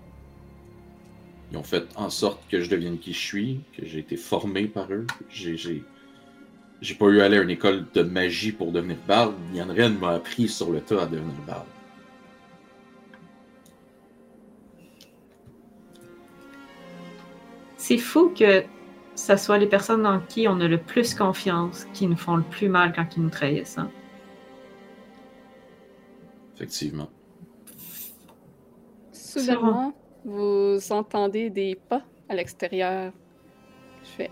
Ils 1.51 1.57
ont 1.57 1.63
fait 1.63 1.85
en 1.95 2.09
sorte 2.09 2.41
que 2.49 2.61
je 2.61 2.69
devienne 2.69 2.97
qui 2.97 3.13
je 3.13 3.19
suis, 3.19 3.59
que 3.77 3.85
j'ai 3.85 3.99
été 3.99 4.17
formé 4.17 4.67
par 4.67 4.91
eux. 4.91 5.05
J'ai, 5.29 5.55
j'ai, 5.55 5.83
j'ai 6.81 6.95
pas 6.95 7.05
eu 7.07 7.21
à 7.21 7.25
aller 7.25 7.37
à 7.37 7.41
une 7.41 7.49
école 7.51 7.85
de 7.93 8.01
magie 8.01 8.51
pour 8.51 8.71
devenir 8.71 8.97
barde. 9.07 9.35
Yann 9.53 9.69
Ren 9.69 9.89
m'a 9.99 10.11
appris 10.15 10.47
sur 10.47 10.71
le 10.71 10.81
tas 10.81 11.03
à 11.03 11.05
devenir 11.05 11.35
barde. 11.45 11.67
C'est 17.77 17.97
fou 17.97 18.33
que 18.37 18.63
ce 19.15 19.35
soit 19.37 19.57
les 19.57 19.67
personnes 19.67 20.05
en 20.05 20.19
qui 20.19 20.47
on 20.47 20.59
a 20.59 20.67
le 20.67 20.77
plus 20.77 21.13
confiance 21.15 21.85
qui 21.93 22.07
nous 22.07 22.17
font 22.17 22.35
le 22.35 22.43
plus 22.43 22.69
mal 22.69 22.93
quand 22.95 23.05
ils 23.15 23.23
nous 23.23 23.29
trahissent. 23.29 23.77
hein. 23.77 23.89
Effectivement. 26.55 27.09
Soudainement, 29.11 29.93
vous 30.25 30.77
entendez 30.91 31.49
des 31.49 31.75
pas 31.89 32.01
à 32.29 32.35
l'extérieur. 32.35 33.11
Je 34.03 34.09
fais 34.09 34.31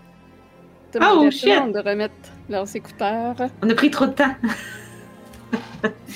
demander 0.92 1.10
Oh, 1.12 1.14
à 1.14 1.18
tout 1.18 1.24
le 1.24 1.30
shit! 1.30 1.48
monde 1.60 1.72
de 1.72 1.78
remettre 1.80 2.14
leurs 2.48 2.76
écouteurs. 2.76 3.36
On 3.62 3.70
a 3.70 3.74
pris 3.74 3.90
trop 3.90 4.06
de 4.06 4.12
temps. 4.12 4.34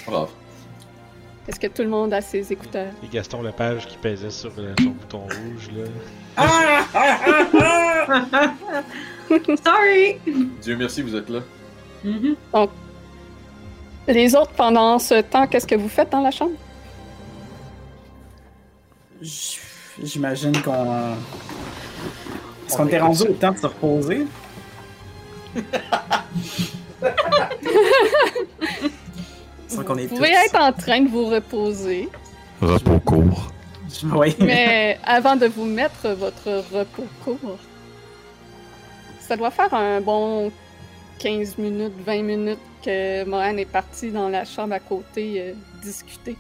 Bravo. 0.07 0.31
Est-ce 1.49 1.61
que 1.61 1.67
tout 1.69 1.83
le 1.83 1.89
monde 1.89 2.13
a 2.13 2.21
ses 2.21 2.53
écouteurs? 2.53 2.93
Et 3.05 3.09
Gaston 3.09 3.43
Lepage 3.43 3.87
qui 3.87 3.97
pesait 3.99 4.31
sur 4.31 4.53
son 4.53 4.91
bouton 4.91 5.21
rouge, 5.23 5.71
là. 5.73 5.85
Sorry! 9.65 10.19
Dieu 10.63 10.77
merci, 10.77 11.03
vous 11.03 11.15
êtes 11.17 11.29
là. 11.29 11.41
Mhm. 12.05 12.37
Les 14.09 14.35
autres, 14.37 14.53
pendant 14.53 14.99
ce 14.99 15.21
temps, 15.23 15.47
qu'est-ce 15.47 15.67
que 15.67 15.75
vous 15.75 15.89
faites 15.89 16.11
dans 16.11 16.21
la 16.21 16.31
chambre? 16.31 16.53
J'imagine 20.03 20.53
qu'on. 20.63 20.73
Est-ce 22.67 22.75
On 22.75 22.77
qu'on 22.77 22.87
était 22.87 22.99
rendu 22.99 23.23
au 23.23 23.33
temps 23.33 23.53
de 23.53 23.59
se 23.59 23.67
reposer? 23.67 24.27
Est 29.73 30.07
Vous 30.09 30.17
pouvez 30.17 30.33
être 30.33 30.61
en 30.61 30.73
train 30.73 31.01
de 31.01 31.09
vous 31.09 31.27
reposer, 31.27 32.09
Repos 32.61 32.99
court. 33.01 33.53
Oui. 34.15 34.35
mais 34.41 34.99
avant 35.05 35.37
de 35.37 35.47
vous 35.47 35.65
mettre 35.65 36.09
votre 36.11 36.63
repos 36.73 37.07
court, 37.25 37.59
ça 39.27 39.37
doit 39.37 39.51
faire 39.51 39.75
un 39.75 40.01
bon 40.01 40.53
15 41.19 41.59
minutes, 41.59 41.95
20 42.05 42.23
minutes 42.23 42.59
que 42.85 43.25
Mohan 43.25 43.57
est 43.57 43.71
parti 43.71 44.13
dans 44.13 44.29
la 44.29 44.45
chambre 44.45 44.75
à 44.75 44.79
côté 44.79 45.41
euh, 45.41 45.55
discuter. 45.83 46.37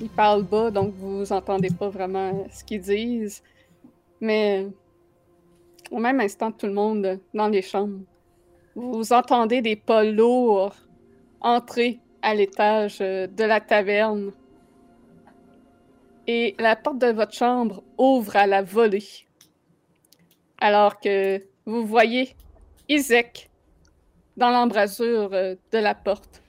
Ils 0.00 0.08
parlent 0.08 0.42
bas, 0.42 0.70
donc 0.70 0.94
vous 0.94 1.30
entendez 1.32 1.68
pas 1.68 1.90
vraiment 1.90 2.46
ce 2.50 2.64
qu'ils 2.64 2.80
disent. 2.80 3.42
Mais 4.22 4.68
au 5.90 5.98
même 5.98 6.20
instant, 6.20 6.50
tout 6.50 6.66
le 6.66 6.72
monde 6.72 7.20
dans 7.34 7.48
les 7.48 7.62
chambres, 7.62 8.00
vous 8.74 9.12
entendez 9.12 9.60
des 9.60 9.76
pas 9.76 10.02
lourds 10.02 10.74
entrer 11.42 11.98
à 12.22 12.34
l'étage 12.34 12.98
euh, 13.02 13.26
de 13.26 13.44
la 13.44 13.60
taverne. 13.60 14.32
Et 16.26 16.54
la 16.58 16.74
porte 16.76 16.98
de 16.98 17.08
votre 17.08 17.34
chambre 17.34 17.82
ouvre 17.98 18.36
à 18.36 18.46
la 18.46 18.62
volée. 18.62 19.04
Alors 20.58 21.00
que 21.00 21.40
vous 21.70 21.86
voyez 21.86 22.34
Isaac 22.88 23.48
dans 24.36 24.50
l'embrasure 24.50 25.30
euh, 25.32 25.54
de 25.72 25.78
la 25.78 25.94
porte. 25.94 26.42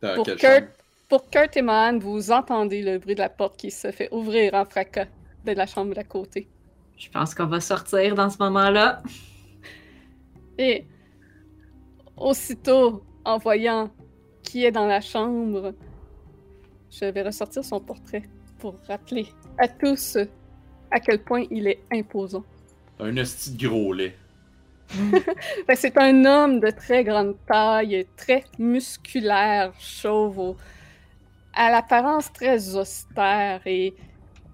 Dans 0.00 0.14
Pour 0.14 0.26
Kurt, 0.36 0.64
pour 1.08 1.28
Kurt 1.28 1.56
et 1.56 1.62
Mohan, 1.62 1.98
vous 1.98 2.30
entendez 2.30 2.82
le 2.82 2.98
bruit 2.98 3.14
de 3.14 3.20
la 3.20 3.28
porte 3.28 3.56
qui 3.56 3.70
se 3.70 3.90
fait 3.90 4.08
ouvrir 4.12 4.54
en 4.54 4.64
fracas 4.64 5.06
de 5.44 5.52
la 5.52 5.66
chambre 5.66 5.94
d'à 5.94 6.04
côté. 6.04 6.48
Je 6.96 7.08
pense 7.10 7.34
qu'on 7.34 7.46
va 7.46 7.60
sortir 7.60 8.14
dans 8.14 8.30
ce 8.30 8.38
moment-là. 8.38 9.02
Et 10.58 10.86
aussitôt, 12.16 13.02
en 13.24 13.38
voyant 13.38 13.90
qui 14.42 14.64
est 14.64 14.72
dans 14.72 14.86
la 14.86 15.00
chambre, 15.00 15.74
je 16.90 17.06
vais 17.06 17.22
ressortir 17.22 17.64
son 17.64 17.80
portrait 17.80 18.22
pour 18.58 18.76
rappeler 18.86 19.26
à 19.58 19.66
tous 19.66 20.16
à 20.90 21.00
quel 21.00 21.22
point 21.24 21.44
il 21.50 21.66
est 21.66 21.82
imposant. 21.92 22.44
Un 23.02 23.16
esti 23.16 23.50
de 23.56 23.66
gros 23.68 23.92
lait. 23.92 24.14
C'est 25.74 25.98
un 25.98 26.24
homme 26.24 26.60
de 26.60 26.70
très 26.70 27.02
grande 27.02 27.34
taille, 27.46 28.06
très 28.16 28.44
musculaire, 28.58 29.72
chauve, 29.80 30.38
au- 30.38 30.56
à 31.52 31.70
l'apparence 31.70 32.32
très 32.32 32.76
austère 32.76 33.60
et 33.66 33.94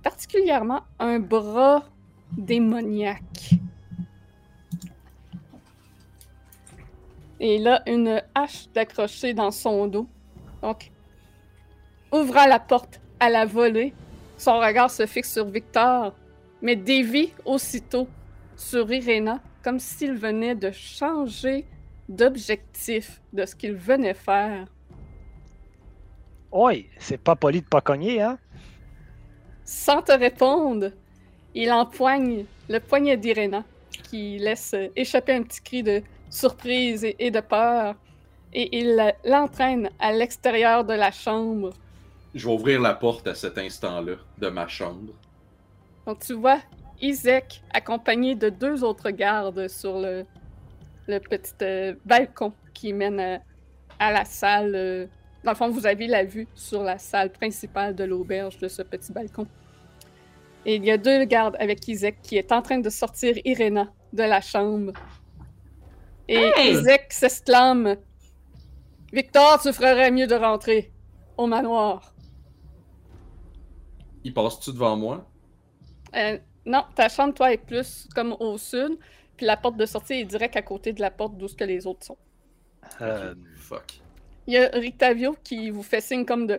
particulièrement 0.02 0.80
un 0.98 1.18
bras 1.18 1.84
démoniaque. 2.32 3.50
Et 7.40 7.64
a 7.66 7.82
une 7.86 8.22
hache 8.34 8.68
d'accrocher 8.74 9.34
dans 9.34 9.50
son 9.50 9.86
dos. 9.86 10.08
Donc, 10.62 10.90
ouvrant 12.10 12.46
la 12.46 12.58
porte 12.58 13.00
à 13.20 13.28
la 13.28 13.44
volée, 13.44 13.92
son 14.38 14.58
regard 14.58 14.90
se 14.90 15.04
fixe 15.06 15.34
sur 15.34 15.44
Victor, 15.46 16.14
mais 16.62 16.74
dévie 16.74 17.32
aussitôt 17.44 18.08
sur 18.58 18.92
Irena, 18.92 19.40
comme 19.62 19.78
s'il 19.78 20.14
venait 20.14 20.54
de 20.54 20.70
changer 20.70 21.64
d'objectif 22.08 23.22
de 23.32 23.46
ce 23.46 23.54
qu'il 23.54 23.74
venait 23.74 24.14
faire. 24.14 24.66
Oui, 26.50 26.88
c'est 26.98 27.18
pas 27.18 27.36
poli 27.36 27.60
de 27.60 27.66
pas 27.66 27.80
cogner, 27.80 28.20
hein? 28.20 28.38
Sans 29.64 30.02
te 30.02 30.12
répondre, 30.12 30.90
il 31.54 31.70
empoigne 31.70 32.46
le 32.68 32.80
poignet 32.80 33.16
d'Irena, 33.16 33.64
qui 33.90 34.38
laisse 34.38 34.74
échapper 34.96 35.34
un 35.34 35.42
petit 35.42 35.60
cri 35.60 35.82
de 35.82 36.02
surprise 36.30 37.04
et, 37.04 37.16
et 37.18 37.30
de 37.30 37.40
peur, 37.40 37.94
et 38.52 38.78
il 38.78 39.14
l'entraîne 39.24 39.90
à 39.98 40.12
l'extérieur 40.12 40.84
de 40.84 40.94
la 40.94 41.10
chambre. 41.10 41.70
Je 42.34 42.46
vais 42.46 42.54
ouvrir 42.54 42.80
la 42.80 42.94
porte 42.94 43.26
à 43.28 43.34
cet 43.34 43.58
instant-là 43.58 44.14
de 44.38 44.48
ma 44.48 44.66
chambre. 44.66 45.12
Donc 46.06 46.20
tu 46.20 46.32
vois 46.32 46.60
Isaac 47.00 47.62
accompagné 47.72 48.34
de 48.34 48.48
deux 48.48 48.84
autres 48.84 49.10
gardes 49.10 49.68
sur 49.68 49.98
le, 50.00 50.24
le 51.06 51.18
petit 51.20 51.52
euh, 51.62 51.94
balcon 52.04 52.52
qui 52.74 52.92
mène 52.92 53.20
à, 53.20 53.40
à 53.98 54.12
la 54.12 54.24
salle. 54.24 54.74
euh, 54.74 55.06
Dans 55.44 55.52
le 55.52 55.56
fond, 55.56 55.70
vous 55.70 55.86
avez 55.86 56.06
la 56.06 56.24
vue 56.24 56.48
sur 56.54 56.82
la 56.82 56.98
salle 56.98 57.30
principale 57.30 57.94
de 57.94 58.04
l'auberge 58.04 58.58
de 58.58 58.68
ce 58.68 58.82
petit 58.82 59.12
balcon. 59.12 59.46
Et 60.66 60.76
il 60.76 60.84
y 60.84 60.90
a 60.90 60.98
deux 60.98 61.24
gardes 61.24 61.56
avec 61.60 61.86
Isaac 61.88 62.16
qui 62.22 62.36
est 62.36 62.52
en 62.52 62.62
train 62.62 62.78
de 62.78 62.90
sortir 62.90 63.36
Irena 63.44 63.92
de 64.12 64.22
la 64.24 64.40
chambre. 64.40 64.92
Et 66.28 66.50
Hey! 66.56 66.72
Isaac 66.72 67.12
s'exclame 67.12 67.96
Victor, 69.12 69.60
tu 69.62 69.72
ferais 69.72 70.10
mieux 70.10 70.26
de 70.26 70.34
rentrer 70.34 70.92
au 71.38 71.46
manoir. 71.46 72.14
Il 74.24 74.34
passe-tu 74.34 74.72
devant 74.72 74.96
moi? 74.96 75.30
Euh, 76.14 76.38
non, 76.68 76.84
ta 76.94 77.08
chambre, 77.08 77.34
toi, 77.34 77.52
est 77.52 77.58
plus 77.58 78.06
comme 78.14 78.36
au 78.38 78.58
sud. 78.58 78.98
Puis 79.36 79.46
la 79.46 79.56
porte 79.56 79.76
de 79.76 79.86
sortie 79.86 80.14
est 80.14 80.24
direct 80.24 80.56
à 80.56 80.62
côté 80.62 80.92
de 80.92 81.00
la 81.00 81.10
porte 81.10 81.36
d'où 81.36 81.48
ce 81.48 81.54
que 81.54 81.64
les 81.64 81.86
autres 81.86 82.04
sont. 82.04 82.16
Euh, 83.00 83.34
Fuck. 83.56 84.00
Il 84.46 84.54
y 84.54 84.58
a 84.58 84.68
Rictavio 84.72 85.36
qui 85.44 85.70
vous 85.70 85.82
fait 85.82 86.00
signe 86.00 86.24
comme 86.24 86.46
de 86.46 86.58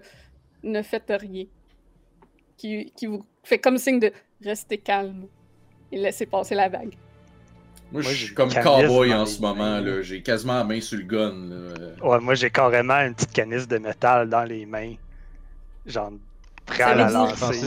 ne 0.64 0.82
faites 0.82 1.12
rien. 1.20 1.46
Qui, 2.58 2.92
qui 2.96 3.06
vous 3.06 3.26
fait 3.44 3.60
comme 3.60 3.78
signe 3.78 4.00
de 4.00 4.12
rester 4.44 4.78
calme 4.78 5.28
et 5.92 5.98
laisser 5.98 6.26
passer 6.26 6.56
la 6.56 6.70
vague. 6.70 6.96
Moi, 7.92 8.02
Moi, 8.04 8.12
je 8.12 8.26
suis 8.26 8.34
comme 8.36 8.54
cowboy 8.54 9.14
en 9.14 9.26
ce 9.26 9.42
moment. 9.42 9.80
là. 9.80 10.02
J'ai 10.02 10.22
quasiment 10.22 10.56
la 10.56 10.64
main 10.64 10.80
sur 10.80 10.98
le 11.00 11.04
gun. 11.06 11.34
là. 11.50 12.08
ouais, 12.08 12.20
moi 12.20 12.36
j'ai 12.36 12.52
carrément 12.52 12.96
une 13.00 13.16
petite 13.16 13.34
canisse 13.34 13.68
de 13.68 13.78
métal 13.80 14.30
dans 14.30 14.44
les 14.44 14.66
mains. 14.66 14.94
Genre, 15.86 16.12
prêt 16.66 16.84
à 16.84 16.96
la 16.96 17.10
lancer. 17.10 17.66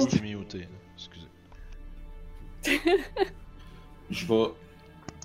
Je 4.11 4.27
vais. 4.27 4.51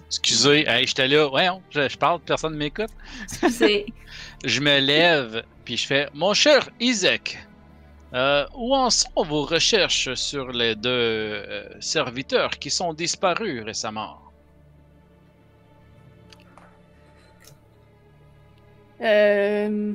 Excusez, 0.08 0.66
hey, 0.68 0.88
j'étais 0.88 1.08
là, 1.08 1.28
ouais, 1.28 1.50
je, 1.70 1.90
je 1.90 1.98
parle, 1.98 2.22
personne 2.22 2.54
ne 2.54 2.58
m'écoute. 2.58 2.90
Excusez. 3.24 3.94
Je 4.46 4.62
me 4.62 4.80
lève, 4.80 5.44
puis 5.66 5.76
je 5.76 5.86
fais 5.86 6.08
Mon 6.14 6.34
cher 6.34 6.70
Isaac, 6.80 7.38
euh, 8.14 8.46
où 8.56 8.74
en 8.74 8.90
sont 8.90 9.24
vos 9.24 9.44
recherches 9.44 10.14
sur 10.14 10.52
les 10.52 10.76
deux 10.76 10.90
euh, 10.90 11.68
serviteurs 11.82 12.52
qui 12.52 12.70
sont 12.70 12.94
disparus 12.94 13.64
récemment? 13.66 14.20
Euh... 19.02 19.94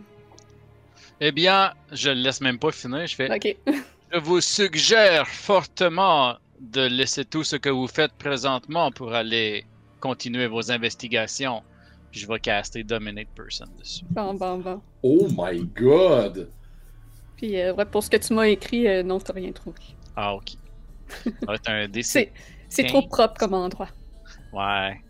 Eh 1.20 1.32
bien, 1.32 1.72
je 1.90 2.10
le 2.10 2.16
laisse 2.16 2.40
même 2.40 2.58
pas 2.58 2.72
finir. 2.72 3.06
Je 3.06 3.14
fais 3.14 3.34
Ok. 3.34 3.56
Je 4.12 4.18
vous 4.18 4.42
suggère 4.42 5.26
fortement 5.26 6.36
de 6.62 6.82
laisser 6.86 7.24
tout 7.24 7.42
ce 7.44 7.56
que 7.56 7.68
vous 7.68 7.86
faites 7.88 8.12
présentement 8.12 8.90
pour 8.92 9.12
aller 9.12 9.64
continuer 10.00 10.46
vos 10.46 10.70
investigations 10.70 11.62
Puis 12.10 12.20
je 12.20 12.28
vais 12.28 12.38
caster 12.38 12.84
Dominate 12.84 13.28
Person 13.34 13.66
dessus. 13.78 14.04
Bon, 14.10 14.34
bon, 14.34 14.58
bon. 14.58 14.80
Oh 15.02 15.26
my 15.36 15.64
god! 15.76 16.48
Puis 17.36 17.58
euh, 17.60 17.74
ouais, 17.74 17.84
pour 17.84 18.02
ce 18.04 18.10
que 18.10 18.16
tu 18.18 18.32
m'as 18.34 18.46
écrit, 18.46 18.86
euh, 18.86 19.02
non, 19.02 19.18
t'as 19.18 19.32
rien 19.32 19.50
trouvé. 19.52 19.78
Ah, 20.16 20.34
ok. 20.34 20.50
Ça 21.24 21.30
va 21.46 21.54
être 21.54 21.68
un 21.70 21.88
DC. 21.88 22.32
C'est 22.68 22.84
trop 22.84 23.02
propre 23.02 23.34
comme 23.38 23.54
endroit. 23.54 23.88
Ouais. 24.52 25.00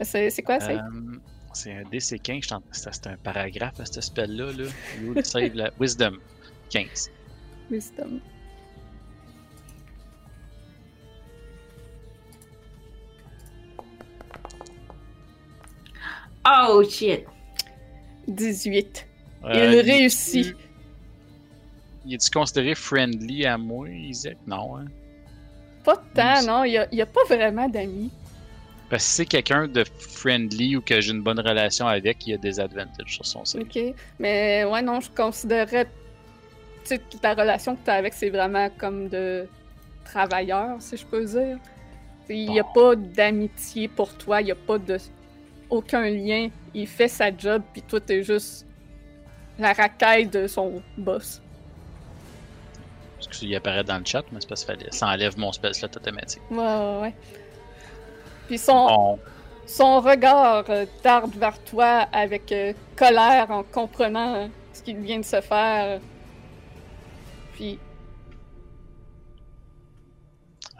C'est 0.00 0.30
c'est 0.30 0.42
quoi, 0.42 0.58
c'est? 0.60 0.76
Euh, 0.76 0.80
c'est 1.52 1.72
un 1.72 1.82
DC 1.84 2.18
15. 2.22 2.42
je 2.44 2.48
t'en- 2.48 2.62
C'est 2.72 2.92
c'est 2.94 3.06
un 3.06 3.16
paragraphe 3.16 3.78
à 3.80 3.86
ce 3.86 4.00
spell-là. 4.00 4.52
Là. 4.52 4.64
You 5.00 5.14
save 5.22 5.54
la... 5.54 5.70
Wisdom 5.78 6.16
15. 6.70 7.10
Wisdom. 7.70 8.20
Oh 16.68 16.82
shit! 16.88 17.24
18. 18.28 19.06
Euh, 19.44 19.52
Il 19.54 19.80
réussit. 19.80 20.54
Y 22.06 22.14
est-tu 22.14 22.30
considéré 22.30 22.74
friendly 22.74 23.46
à 23.46 23.58
moi, 23.58 23.88
Isaac? 23.88 24.36
Non, 24.46 24.76
hein? 24.76 24.84
Pas 25.84 25.96
tant, 26.14 26.42
Mm. 26.42 26.46
non. 26.46 26.64
Il 26.64 26.86
n'y 26.92 27.02
a, 27.02 27.06
pas 27.06 27.24
vraiment 27.28 27.68
d'amis. 27.68 28.10
Parce 28.88 29.04
que 29.04 29.08
si 29.08 29.14
c'est 29.16 29.26
quelqu'un 29.26 29.68
de 29.68 29.84
friendly 29.98 30.76
ou 30.76 30.80
que 30.80 31.00
j'ai 31.00 31.12
une 31.12 31.22
bonne 31.22 31.38
relation 31.40 31.86
avec, 31.86 32.26
il 32.26 32.30
y 32.30 32.34
a 32.34 32.38
des 32.38 32.58
advantages 32.58 33.14
sur 33.14 33.24
son 33.24 33.44
save. 33.44 33.62
OK. 33.62 33.78
Mais 34.18 34.64
ouais, 34.64 34.82
non, 34.82 35.00
je 35.00 35.10
considérerais. 35.10 35.84
Tu 36.82 36.88
sais, 36.88 36.98
toute 36.98 37.22
la 37.22 37.34
relation 37.34 37.76
que 37.76 37.84
tu 37.84 37.90
as 37.90 37.94
avec, 37.94 38.14
c'est 38.14 38.30
vraiment 38.30 38.68
comme 38.78 39.08
de 39.08 39.46
travailleur, 40.04 40.76
si 40.80 40.96
je 40.96 41.04
peux 41.06 41.24
dire. 41.24 41.58
Il 42.28 42.50
n'y 42.50 42.60
a 42.60 42.64
pas 42.64 42.94
d'amitié 42.96 43.88
pour 43.88 44.12
toi, 44.16 44.40
il 44.40 44.46
n'y 44.46 44.52
a 44.52 44.56
pas 44.56 44.78
de. 44.78 44.96
Aucun 45.70 46.08
lien. 46.10 46.48
Il 46.74 46.86
fait 46.86 47.08
sa 47.08 47.34
job, 47.36 47.62
puis 47.72 47.82
toi, 47.82 48.00
t'es 48.00 48.22
juste 48.22 48.66
la 49.58 49.72
racaille 49.72 50.26
de 50.26 50.46
son 50.46 50.82
boss. 50.98 51.40
Parce 53.16 53.28
qu'il 53.38 53.54
apparaît 53.54 53.84
dans 53.84 53.98
le 53.98 54.04
chat, 54.04 54.24
mais 54.32 54.40
c'est 54.40 54.48
parce 54.48 54.64
que 54.64 54.72
ça 54.90 55.08
enlève 55.08 55.38
mon 55.38 55.52
spell 55.52 55.74
slot 55.74 55.88
automatique. 55.96 56.42
Ouais, 56.50 56.58
ouais, 56.58 56.98
ouais. 57.02 57.14
Puis 58.46 58.58
son, 58.58 58.86
Bon, 58.86 59.18
son 59.66 60.00
regard 60.00 60.64
euh, 60.70 60.86
darde 61.04 61.34
vers 61.36 61.58
toi 61.64 62.08
avec 62.12 62.50
euh, 62.52 62.72
colère 62.96 63.50
en 63.50 63.62
comprenant 63.62 64.34
euh, 64.34 64.46
ce 64.72 64.82
qu'il 64.82 64.98
vient 64.98 65.18
de 65.18 65.24
se 65.24 65.40
faire. 65.40 66.00
Puis 67.54 67.78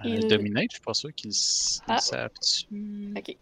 euh, 0.04 0.08
Il- 0.08 0.26
Dominate, 0.28 0.64
je 0.70 0.76
suis 0.76 0.84
pas 0.84 0.94
sûr 0.94 1.14
qu'ils 1.14 1.30
s- 1.30 1.80
Ah. 1.86 1.98
savent-tu. 1.98 3.12
Ok. 3.16 3.36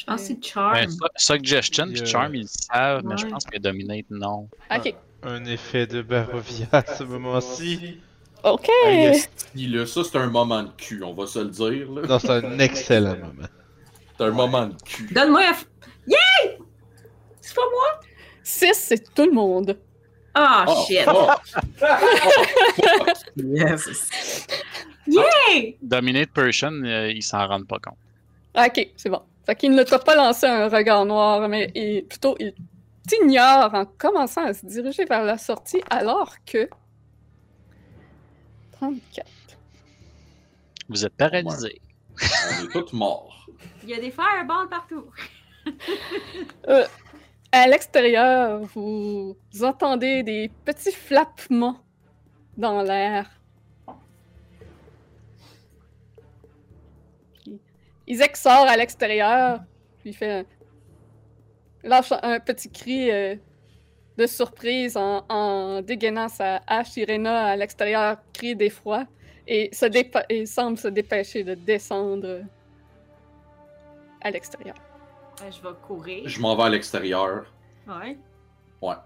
Je 0.00 0.04
pense 0.06 0.20
que 0.22 0.26
c'est 0.28 0.44
Charm. 0.44 0.72
Ben, 0.74 0.90
Su- 0.90 0.98
Suggestion 1.16 1.86
puis 1.88 2.06
Charm, 2.06 2.34
ils 2.34 2.42
le 2.42 2.48
savent, 2.48 3.02
mais 3.04 3.16
je 3.18 3.26
pense 3.26 3.44
que 3.44 3.58
Dominate, 3.58 4.06
non. 4.10 4.48
Ok. 4.74 4.94
Un 5.22 5.44
effet 5.44 5.86
de 5.86 6.00
Barovia 6.02 6.66
à 6.72 6.84
ce 6.94 7.04
moment-ci. 7.04 7.98
Ok. 8.42 8.68
Hey, 8.86 9.04
esti, 9.08 9.66
là, 9.66 9.84
ça 9.84 10.02
c'est 10.04 10.16
un 10.16 10.28
moment 10.28 10.62
de 10.62 10.70
cul, 10.78 11.02
on 11.04 11.12
va 11.12 11.26
se 11.26 11.40
le 11.40 11.50
dire. 11.50 11.90
là. 11.92 12.02
Non, 12.08 12.18
c'est 12.18 12.30
un 12.30 12.58
excellent 12.58 13.16
moment. 13.16 13.48
C'est 14.16 14.24
un 14.24 14.30
moment 14.30 14.66
de 14.68 14.74
cul. 14.82 15.12
Donne-moi 15.12 15.40
un. 15.40 15.52
f- 15.52 15.66
Yay! 16.06 16.58
C'est 17.42 17.54
pas 17.54 17.60
moi? 17.70 18.00
6, 18.42 18.72
c'est 18.74 19.14
tout 19.14 19.26
le 19.26 19.32
monde. 19.32 19.76
Ah, 20.34 20.64
Oh, 20.68 20.84
shit! 20.88 21.04
Yes. 23.36 24.46
Yay! 25.06 25.76
Dominate 25.82 26.30
Person, 26.32 26.82
euh, 26.84 27.10
ils 27.10 27.22
s'en 27.22 27.46
rendent 27.46 27.66
pas 27.68 27.78
compte. 27.78 27.98
Ah, 28.54 28.66
Ok, 28.68 28.88
c'est 28.96 29.08
bon. 29.10 29.20
Fait 29.50 29.56
qu'il 29.56 29.72
ne 29.74 29.82
t'a 29.82 29.98
pas 29.98 30.14
lancé 30.14 30.46
un 30.46 30.68
regard 30.68 31.04
noir, 31.04 31.48
mais 31.48 31.72
il- 31.74 32.04
plutôt 32.06 32.36
il 32.38 32.54
t'ignore 33.08 33.74
en 33.74 33.84
commençant 33.84 34.44
à 34.44 34.54
se 34.54 34.64
diriger 34.64 35.04
vers 35.06 35.24
la 35.24 35.38
sortie 35.38 35.82
alors 35.90 36.36
que. 36.46 36.70
34. 38.74 39.26
Vous 40.88 41.04
êtes 41.04 41.14
paralysés. 41.16 41.80
On 42.22 42.64
est 42.64 42.68
tous 42.70 42.92
morts. 42.92 43.48
Il 43.82 43.88
y 43.88 43.94
a 43.94 43.98
des 44.00 44.12
fireballs 44.12 44.68
partout. 44.70 45.06
Euh, 46.68 46.86
à 47.50 47.66
l'extérieur, 47.66 48.60
vous 48.74 49.36
entendez 49.62 50.22
des 50.22 50.48
petits 50.64 50.92
flappements 50.92 51.80
dans 52.56 52.82
l'air. 52.82 53.28
Isaac 58.10 58.36
sort 58.36 58.66
à 58.68 58.76
l'extérieur, 58.76 59.60
puis 60.00 60.10
il 60.10 60.12
fait 60.14 60.40
un... 60.40 60.44
lâche 61.84 62.12
un 62.22 62.40
petit 62.40 62.70
cri 62.70 63.10
euh, 63.10 63.36
de 64.18 64.26
surprise 64.26 64.96
en, 64.96 65.24
en 65.28 65.80
dégainant 65.80 66.28
sa 66.28 66.60
hache. 66.66 66.96
Irena 66.96 67.46
à 67.46 67.56
l'extérieur 67.56 68.18
crie 68.32 68.56
d'effroi 68.56 69.04
et, 69.46 69.70
se 69.72 69.86
dépa- 69.86 70.26
et 70.28 70.44
semble 70.46 70.76
se 70.76 70.88
dépêcher 70.88 71.44
de 71.44 71.54
descendre 71.54 72.40
à 74.20 74.30
l'extérieur. 74.30 74.74
Euh, 75.42 75.50
je 75.50 75.62
vais 75.62 75.74
courir. 75.86 76.22
Je 76.28 76.40
m'en 76.40 76.54
vais 76.56 76.64
à 76.64 76.68
l'extérieur. 76.68 77.46
Ouais. 77.86 78.18
Ouais. 78.82 78.96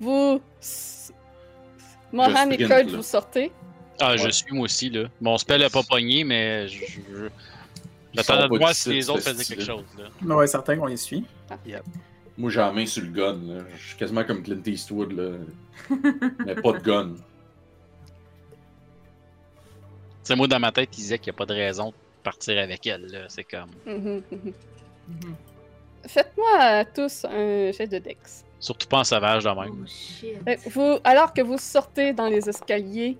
Vous. 0.00 0.40
s- 0.60 1.12
Mohan 2.12 2.50
et 2.50 2.56
là. 2.58 2.82
vous 2.82 3.02
sortez. 3.02 3.50
Ah, 4.00 4.16
je 4.16 4.28
suis 4.28 4.52
moi 4.52 4.64
aussi, 4.64 4.90
là. 4.90 5.04
Mon 5.20 5.38
spell 5.38 5.62
a 5.62 5.70
pas 5.70 5.82
pogné, 5.82 6.24
mais 6.24 6.68
je. 6.68 6.84
je... 6.86 7.28
De 8.14 8.58
voir 8.58 8.74
si 8.74 8.90
les 8.90 9.10
autres 9.10 9.22
faisaient 9.22 9.44
quelque 9.44 9.64
chose, 9.64 9.84
là. 9.98 10.34
Ouais, 10.36 10.46
certain 10.46 10.76
qu'on 10.76 10.86
les 10.86 10.96
suit. 10.96 11.24
Moi 12.36 12.50
j'ai 12.50 12.58
la 12.58 12.72
main 12.72 12.86
sur 12.86 13.02
le 13.02 13.10
gun. 13.10 13.38
Là. 13.44 13.64
Je 13.76 13.88
suis 13.88 13.96
quasiment 13.96 14.24
comme 14.24 14.42
Clint 14.42 14.62
Eastwood. 14.66 15.12
Là. 15.12 15.30
Mais 16.46 16.54
pas 16.54 16.72
de 16.72 16.78
gun. 16.78 17.14
C'est 20.22 20.34
moi 20.34 20.48
dans 20.48 20.58
ma 20.58 20.72
tête, 20.72 20.88
il 20.92 20.96
disait 20.96 21.18
qu'il 21.18 21.32
n'y 21.32 21.36
a 21.36 21.38
pas 21.38 21.46
de 21.46 21.54
raison 21.54 21.88
de 21.88 21.94
partir 22.22 22.58
avec 22.58 22.86
elle, 22.86 23.06
là. 23.06 23.26
C'est 23.28 23.44
comme. 23.44 23.70
Mhm, 23.86 24.22
mhm. 24.30 24.52
Mhm. 25.08 25.34
Faites-moi 26.06 26.84
tous 26.86 27.24
un 27.24 27.72
jet 27.72 27.86
de 27.86 27.98
Dex. 27.98 28.44
Surtout 28.58 28.88
pas 28.88 29.00
en 29.00 29.04
sauvage 29.04 29.44
de 29.44 29.48
même. 29.50 29.84
Oh 29.84 29.86
shit. 29.86 30.36
Euh, 30.48 30.56
Vous, 30.70 30.98
alors 31.04 31.32
que 31.34 31.42
vous 31.42 31.58
sortez 31.58 32.12
dans 32.12 32.28
les 32.28 32.48
escaliers, 32.48 33.16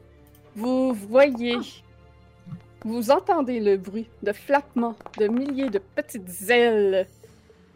vous 0.54 0.92
voyez, 0.92 1.58
vous 2.84 3.10
entendez 3.10 3.60
le 3.60 3.76
bruit 3.76 4.08
de 4.22 4.32
flappements 4.32 4.96
de 5.18 5.26
milliers 5.26 5.70
de 5.70 5.78
petites 5.78 6.48
ailes 6.48 7.08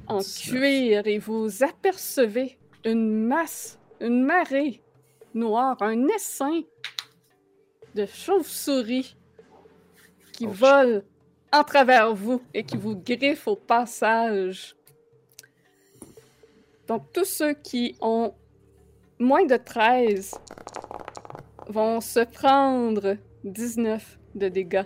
en 0.06 0.20
cuir 0.20 1.06
et 1.06 1.18
vous 1.18 1.62
apercevez 1.62 2.56
une 2.84 3.26
masse, 3.26 3.78
une 4.00 4.24
marée 4.24 4.80
noire, 5.34 5.76
un 5.80 6.06
essaim 6.08 6.62
de 7.94 8.06
chauves-souris 8.06 9.16
qui 10.32 10.46
Oh, 10.46 10.50
volent 10.50 11.02
en 11.52 11.64
travers 11.64 12.14
vous 12.14 12.40
et 12.54 12.62
qui 12.62 12.76
vous 12.76 12.94
griffent 12.94 13.48
au 13.48 13.56
passage. 13.56 14.76
Donc, 16.86 17.12
tous 17.12 17.24
ceux 17.24 17.54
qui 17.54 17.96
ont 18.00 18.34
moins 19.18 19.44
de 19.44 19.56
13 19.56 20.34
vont 21.68 22.00
se 22.00 22.20
prendre 22.24 23.16
19 23.44 24.18
de 24.34 24.48
dégâts. 24.48 24.84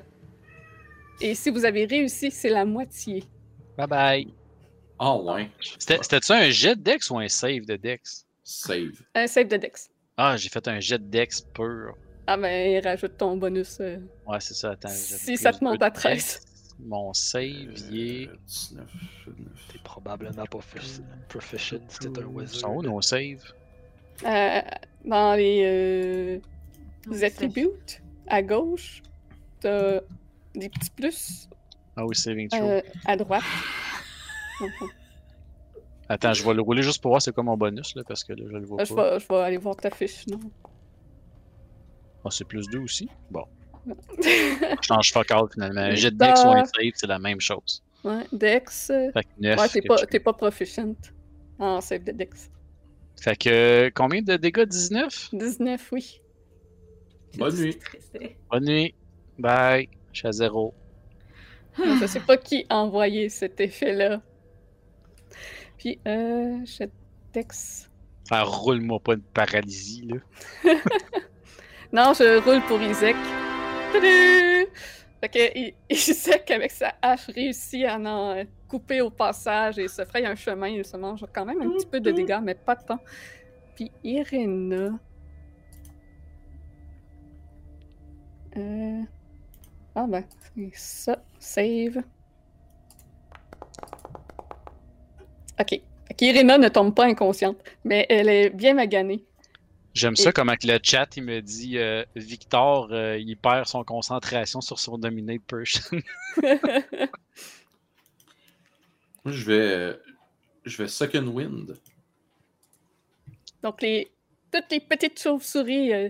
Et 1.20 1.34
si 1.34 1.50
vous 1.50 1.64
avez 1.64 1.84
réussi, 1.84 2.30
c'est 2.30 2.48
la 2.50 2.64
moitié. 2.64 3.24
Bye 3.76 3.86
bye. 3.86 4.34
Ah 4.98 5.16
ouais. 5.16 5.50
C'était- 5.78 5.98
C'était-tu 6.02 6.32
un 6.32 6.50
jet 6.50 6.76
de 6.76 6.82
Dex 6.82 7.10
ou 7.10 7.18
un 7.18 7.28
save 7.28 7.64
de 7.66 7.76
Dex? 7.76 8.26
Save. 8.44 8.92
Un 9.14 9.26
save 9.26 9.48
de 9.48 9.56
Dex. 9.56 9.88
Ah, 10.16 10.36
j'ai 10.36 10.48
fait 10.48 10.66
un 10.68 10.80
jet 10.80 10.98
de 10.98 11.04
Dex 11.04 11.40
pur. 11.54 11.94
Ah 12.26 12.36
ben, 12.36 12.80
rajoute 12.84 13.16
ton 13.16 13.36
bonus. 13.36 13.78
euh. 13.80 13.98
Ouais, 14.26 14.38
c'est 14.40 14.54
ça, 14.54 14.70
attends. 14.72 14.88
Si 14.90 15.36
ça 15.36 15.52
te 15.52 15.64
monte 15.64 15.82
à 15.82 15.90
Dex. 15.90 16.00
13. 16.00 16.40
Mon 16.80 17.12
save, 17.12 17.42
il 17.90 18.22
est. 18.24 18.28
Euh, 18.28 18.36
19, 18.46 18.86
19. 19.26 19.48
T'es 19.72 19.78
probablement 19.84 20.44
pas 20.46 20.58
profi- 20.58 21.02
proficient 21.28 21.78
t'es 22.00 22.08
un 22.08 22.12
Ils 22.20 22.24
wizard. 22.26 22.60
sont 22.60 22.74
où 22.76 22.82
nos 22.82 23.00
saves? 23.00 23.52
Euh, 24.24 24.60
dans 25.04 25.34
les, 25.34 25.62
euh, 25.64 26.38
les 27.10 27.24
attributs, 27.24 27.68
à 28.28 28.42
gauche, 28.42 29.02
t'as 29.60 30.00
des 30.54 30.68
petits 30.68 30.90
plus 30.90 31.48
Ah 31.96 32.04
oui, 32.06 32.14
saving 32.14 32.48
throw. 32.48 32.62
euh, 32.62 32.80
à 33.04 33.16
droite. 33.16 33.42
Attends, 36.08 36.34
je 36.34 36.44
vais 36.44 36.54
le 36.54 36.62
rouler 36.62 36.82
juste 36.82 37.00
pour 37.00 37.10
voir 37.12 37.22
c'est 37.22 37.32
quoi 37.32 37.42
mon 37.42 37.56
bonus, 37.56 37.94
là, 37.96 38.02
parce 38.06 38.22
que 38.24 38.32
là, 38.34 38.44
je 38.50 38.56
le 38.56 38.66
vois 38.66 38.80
Euh, 38.82 38.84
je, 38.84 38.94
pas. 38.94 39.10
vais, 39.14 39.20
je 39.20 39.28
vais 39.28 39.36
aller 39.40 39.56
voir 39.56 39.76
ta 39.76 39.90
fiche, 39.90 40.26
non? 40.26 40.40
Ah, 42.24 42.28
c'est 42.30 42.44
plus 42.44 42.68
2 42.68 42.78
aussi? 42.80 43.08
Bon. 43.30 43.44
Je 44.22 44.76
change 44.86 45.12
fuck 45.12 45.28
all 45.32 45.44
finalement. 45.52 45.80
Un 45.80 45.94
jet 45.96 46.12
de 46.12 46.16
Dex 46.16 46.44
ou 46.44 46.50
un 46.50 46.64
save, 46.64 46.92
c'est 46.94 47.08
la 47.08 47.18
même 47.18 47.40
chose. 47.40 47.82
Ouais, 48.04 48.24
Dex. 48.32 48.90
euh, 48.90 49.10
Fait 49.12 49.24
que 49.24 49.28
9. 49.40 49.58
Ouais, 49.58 49.68
t'es 49.68 49.82
pas, 49.82 50.06
t'es 50.06 50.20
pas 50.20 50.32
proficient 50.32 50.94
en 51.58 51.80
save 51.80 52.04
de 52.04 52.12
Dex. 52.12 52.48
Fait 53.20 53.34
que 53.36 53.90
combien 53.92 54.22
de 54.22 54.36
dégâts? 54.36 54.64
19? 54.66 55.30
19, 55.32 55.88
oui. 55.92 56.20
Bonne 57.38 57.56
nuit. 57.56 57.72
Stressé. 57.72 58.36
Bonne 58.50 58.64
nuit. 58.64 58.94
Bye. 59.38 59.88
Je 60.12 60.18
suis 60.18 60.28
à 60.28 60.32
zéro. 60.32 60.74
Je 61.78 62.06
sais 62.06 62.20
pas 62.20 62.36
qui 62.36 62.66
a 62.68 62.76
envoyé 62.76 63.28
cet 63.28 63.60
effet-là. 63.60 64.20
Puis, 65.78 65.98
euh, 66.06 66.58
je 66.64 66.84
Dex. 67.32 67.90
Ah, 68.30 68.44
roule-moi 68.44 69.00
pas 69.00 69.14
une 69.14 69.22
paralysie, 69.22 70.06
là. 70.06 70.18
Non, 71.92 72.14
je 72.14 72.42
roule 72.42 72.62
pour 72.62 72.80
Isaac. 72.80 73.16
Fait 75.20 75.28
que 75.28 75.72
Isaac, 75.90 76.50
avec 76.50 76.70
sa 76.70 76.94
hache, 77.02 77.26
réussit 77.26 77.84
à 77.84 77.98
en 77.98 78.30
euh, 78.34 78.44
couper 78.66 79.02
au 79.02 79.10
passage 79.10 79.78
et 79.78 79.88
se 79.88 80.02
fraye 80.06 80.24
un 80.24 80.34
chemin. 80.34 80.68
Il 80.68 80.86
se 80.86 80.96
mange 80.96 81.26
quand 81.34 81.44
même 81.44 81.60
un 81.60 81.68
petit 81.70 81.86
peu 81.86 82.00
de 82.00 82.10
dégâts, 82.10 82.40
mais 82.42 82.54
pas 82.54 82.76
tant. 82.76 82.98
Puis 83.74 83.90
Irena. 84.02 84.98
Euh... 88.56 89.02
Ah 89.94 90.06
ben, 90.08 90.24
c'est 90.54 90.70
ça. 90.74 91.24
Save. 91.38 92.02
Ok. 95.60 95.80
Qu'Irena 96.16 96.58
ne 96.58 96.68
tombe 96.68 96.94
pas 96.94 97.06
inconsciente, 97.06 97.58
mais 97.84 98.06
elle 98.08 98.28
est 98.28 98.50
bien 98.50 98.74
maganée. 98.74 99.24
J'aime 99.94 100.16
ça 100.16 100.32
comment 100.32 100.56
que 100.56 100.66
le 100.66 100.78
chat 100.82 101.16
il 101.16 101.24
me 101.24 101.40
dit 101.40 101.76
euh, 101.76 102.02
Victor 102.16 102.88
euh, 102.92 103.18
il 103.18 103.36
perd 103.36 103.66
son 103.66 103.84
concentration 103.84 104.62
sur 104.62 104.78
son 104.78 104.96
dominate 104.96 105.42
person. 105.42 106.00
Moi, 109.24 109.34
je 109.34 109.44
vais. 109.44 109.98
Je 110.64 110.82
vais 110.82 110.88
Second 110.88 111.26
Wind. 111.26 111.76
Donc, 113.62 113.82
les, 113.82 114.10
toutes 114.50 114.70
les 114.70 114.80
petites 114.80 115.20
chauves-souris 115.20 115.92
euh, 115.92 116.08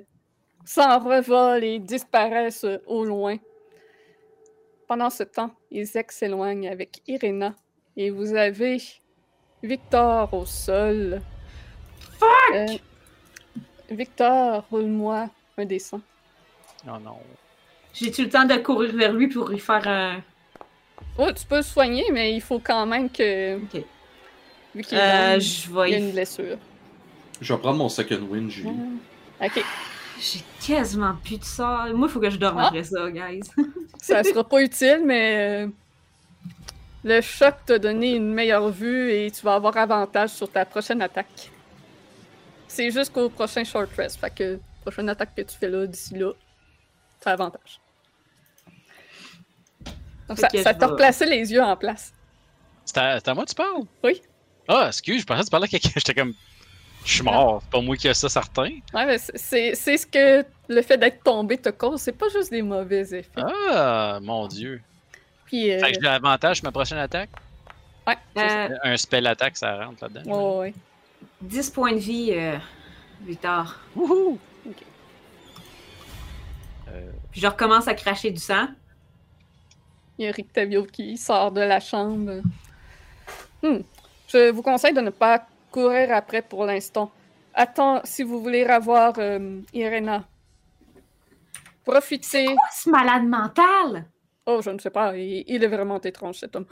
s'en 0.65 0.99
revolent 0.99 1.65
et 1.65 1.79
disparaissent 1.79 2.65
euh, 2.65 2.79
au 2.87 3.05
loin. 3.05 3.37
Pendant 4.89 5.11
ce 5.11 5.23
temps, 5.23 5.51
Isaac 5.71 6.13
s'éloigne 6.13 6.69
avec 6.69 7.01
Irena 7.07 7.55
et 7.97 8.11
vous 8.11 8.35
avez 8.35 8.79
Victor 9.63 10.33
au 10.35 10.45
sol. 10.45 11.21
Fuck! 12.19 12.81
Victor, 13.91 14.65
roule-moi 14.71 15.29
un 15.59 15.65
dessin. 15.65 16.01
oh 16.87 16.99
non. 17.03 17.19
J'ai-tu 17.95 18.25
le 18.25 18.29
temps 18.31 18.45
de 18.45 18.57
courir 18.57 18.95
vers 18.95 19.13
lui 19.13 19.29
pour 19.29 19.49
lui 19.49 19.59
faire 19.59 19.87
un. 19.87 20.23
Oh, 21.19 21.31
tu 21.33 21.45
peux 21.47 21.61
soigner, 21.63 22.05
mais 22.11 22.35
il 22.35 22.41
faut 22.41 22.59
quand 22.59 22.87
même 22.87 23.11
que. 23.11 23.57
Ok. 23.57 23.83
Vu 24.75 24.83
qu'il 24.83 24.97
Euh, 24.99 25.37
y 25.39 25.77
a 25.77 25.83
vais. 25.85 25.99
une 25.99 26.13
blessure. 26.13 26.57
Je 27.41 27.53
vais 27.53 27.59
prendre 27.61 27.77
mon 27.79 27.89
Second 27.91 28.23
Wind, 28.31 28.51
Julie. 28.51 28.71
Ok. 29.43 29.63
J'ai 30.25 30.41
quasiment 30.65 31.17
plus 31.25 31.39
de 31.39 31.45
ça. 31.45 31.87
Moi, 31.95 32.07
il 32.09 32.13
faut 32.13 32.21
que 32.21 32.31
je 32.31 32.37
dorme 32.37 32.59
Ah. 32.59 32.67
après 32.69 32.85
ça, 32.85 33.11
guys. 33.11 33.41
Ça 34.01 34.23
sera 34.23 34.45
pas 34.45 34.63
utile, 34.63 35.03
mais 35.05 35.65
euh, 35.65 35.69
le 37.05 37.21
choc 37.21 37.55
t'a 37.67 37.79
donné 37.79 38.15
une 38.15 38.33
meilleure 38.33 38.69
vue 38.71 39.11
et 39.13 39.31
tu 39.31 39.43
vas 39.43 39.55
avoir 39.55 39.77
avantage 39.77 40.31
sur 40.31 40.51
ta 40.51 40.65
prochaine 40.65 41.03
attaque. 41.03 41.51
C'est 42.69 42.91
jusqu'au 42.91 43.29
prochain 43.31 43.65
short 43.65 43.91
rest. 43.97 44.19
Fait 44.21 44.31
que 44.35 44.61
prochaine 44.83 45.09
attaque 45.09 45.35
que 45.35 45.43
tu 45.43 45.57
fais 45.57 45.69
là, 45.69 45.87
d'ici 45.87 46.15
là, 46.17 46.33
tu 47.21 47.29
as 47.29 47.33
avantage. 47.33 47.81
Donc 50.29 50.39
ça, 50.39 50.49
t'a 50.49 50.73
vais- 50.73 50.85
replacé 50.87 51.27
les 51.27 51.53
yeux 51.53 51.63
en 51.63 51.77
place. 51.77 52.13
C'est 52.85 52.99
à, 52.99 53.19
c'est 53.21 53.29
à 53.29 53.35
moi 53.35 53.45
que 53.45 53.51
tu 53.51 53.55
parles? 53.57 53.83
Oui. 54.03 54.23
Ah, 54.69 54.87
excuse, 54.89 55.21
je 55.21 55.27
pensais 55.27 55.41
que 55.41 55.47
tu 55.47 55.51
parlais 55.51 55.65
à 55.67 55.69
quelqu'un. 55.69 55.91
J'étais 55.97 56.15
comme. 56.15 56.33
Je 57.05 57.13
suis 57.15 57.23
mort. 57.23 57.61
C'est 57.63 57.71
pas 57.71 57.81
moi 57.81 57.97
qui 57.97 58.09
ai 58.09 58.15
ça, 58.15 58.29
certain. 58.29 58.71
Ouais, 58.95 59.07
mais 59.07 59.19
c'est- 59.19 59.75
ce 59.75 60.07
que 60.07 60.45
le 60.69 60.83
fait 60.83 60.97
d'être 60.97 61.23
tombé 61.25 61.59
te 61.59 61.69
cause. 61.71 62.01
C'est 62.01 62.13
pas 62.13 62.29
juste 62.29 62.51
des 62.51 62.63
mauvais 62.63 63.01
effets. 63.13 63.43
Ah, 63.73 64.19
mon 64.23 64.47
dieu. 64.47 64.81
Puis, 65.47 65.71
euh, 65.73 65.81
Fait 65.81 65.93
que 65.93 65.99
j'ai 66.01 66.09
avantage 66.09 66.57
sur 66.59 66.65
ma 66.67 66.73
prochaine 66.73 66.99
attaque? 66.99 67.31
ouais. 68.07 68.17
Euh, 68.39 68.69
Un 68.85 68.97
spell 68.97 69.27
attaque, 69.27 69.57
ça 69.57 69.85
rentre 69.85 70.05
là-dedans. 70.05 70.23
Ouais, 70.31 70.45
ouais, 70.55 70.59
ouais. 70.69 70.75
10 71.41 71.71
points 71.71 71.93
de 71.93 71.99
vie, 71.99 72.31
euh, 72.33 72.57
Victor. 73.23 73.75
Wouhou! 73.97 74.39
Ok. 74.67 74.77
Euh, 76.89 77.11
Puis 77.31 77.41
je 77.41 77.47
recommence 77.47 77.89
à 77.89 77.95
cracher 77.95 78.31
du 78.31 78.41
sang. 78.41 78.67
Il 80.19 80.27
y 80.27 80.29
a 80.29 80.33
Rictavio 80.33 80.85
qui 80.85 81.17
sort 81.17 81.51
de 81.53 81.61
la 81.63 81.81
chambre. 81.81 82.41
Hmm. 83.63 83.79
Je 84.29 84.51
vous 84.51 84.63
conseille 84.63 84.95
de 84.95 85.01
ne 85.01 85.11
pas 85.11 85.47
courir 85.73 86.13
après 86.13 86.43
pour 86.43 86.65
l'instant. 86.67 87.11
Attends, 87.55 88.01
si 88.05 88.23
vous 88.23 88.41
voulez 88.41 88.65
revoir 88.65 89.15
euh, 89.19 89.61
Irena. 89.73 90.29
Profitez. 91.85 92.47
Quoi, 92.47 92.57
ce 92.73 92.91
malade 92.91 93.25
mental? 93.25 94.09
Oh, 94.47 94.61
je 94.63 94.71
ne 94.71 94.79
sais 94.79 94.91
pas, 94.91 95.17
il, 95.17 95.45
il 95.47 95.63
est 95.65 95.69
vraiment 95.69 96.01
étrange 96.01 96.37
cet 96.37 96.55
homme. 96.57 96.67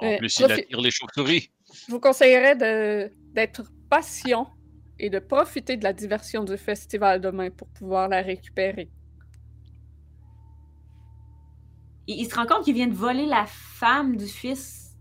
en 0.00 0.06
Euh, 0.06 0.18
plus, 0.18 0.38
il 0.38 0.44
profi- 0.46 0.52
attire 0.52 0.80
les 0.80 0.90
chauves-souris. 0.90 1.50
Je 1.86 1.92
vous 1.92 2.00
conseillerais 2.00 2.56
de- 2.56 3.12
d'être 3.32 3.62
patient 3.90 4.46
et 4.98 5.10
de 5.10 5.18
profiter 5.18 5.76
de 5.76 5.84
la 5.84 5.92
diversion 5.92 6.44
du 6.44 6.56
festival 6.56 7.20
demain 7.20 7.50
pour 7.50 7.68
pouvoir 7.68 8.08
la 8.08 8.22
récupérer. 8.22 8.88
Il, 12.06 12.20
il 12.20 12.28
se 12.30 12.34
rend 12.34 12.46
compte 12.46 12.64
qu'il 12.64 12.74
vient 12.74 12.88
de 12.88 12.94
voler 12.94 13.26
la 13.26 13.46
femme 13.46 14.16
du 14.16 14.26
fils 14.26 14.96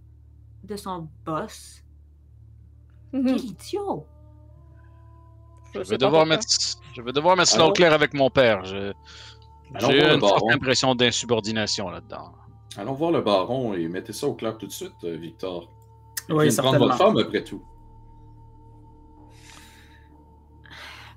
de 0.63 0.75
son 0.75 1.07
boss. 1.25 1.80
Mhm. 3.13 3.25
Quel 3.25 3.45
idiot! 3.45 4.07
Je 5.73 5.79
vais 5.79 5.97
devoir 5.97 6.25
mettre, 6.25 6.45
je 6.93 7.01
vais 7.01 7.13
devoir 7.13 7.37
mettre 7.37 7.49
cela 7.49 7.67
au 7.67 7.71
clair 7.71 7.93
avec 7.93 8.13
mon 8.13 8.29
père. 8.29 8.65
J'ai 8.65 8.93
une 9.73 10.19
forte 10.19 10.51
impression 10.51 10.95
d'insubordination 10.95 11.89
là-dedans. 11.89 12.33
Allons 12.77 12.93
voir 12.93 13.11
le 13.11 13.21
baron 13.21 13.73
et 13.73 13.87
mettez 13.87 14.13
ça 14.13 14.27
au 14.27 14.33
clair 14.33 14.57
tout 14.57 14.67
de 14.67 14.71
suite, 14.71 14.93
euh, 15.03 15.17
Victor. 15.17 15.69
Il 16.29 16.35
Oui, 16.35 16.55
prendre 16.55 16.79
votre 16.79 16.97
femme 16.97 17.17
après 17.17 17.43
tout. 17.43 17.61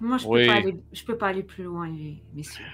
Moi, 0.00 0.18
je 0.18 0.24
peux, 0.24 0.30
Oui. 0.30 0.46
pas 0.46 0.54
aller, 0.54 0.76
je 0.92 1.04
peux 1.04 1.16
pas 1.16 1.28
aller 1.28 1.42
plus 1.44 1.64
loin, 1.64 1.88
messieurs. 2.32 2.64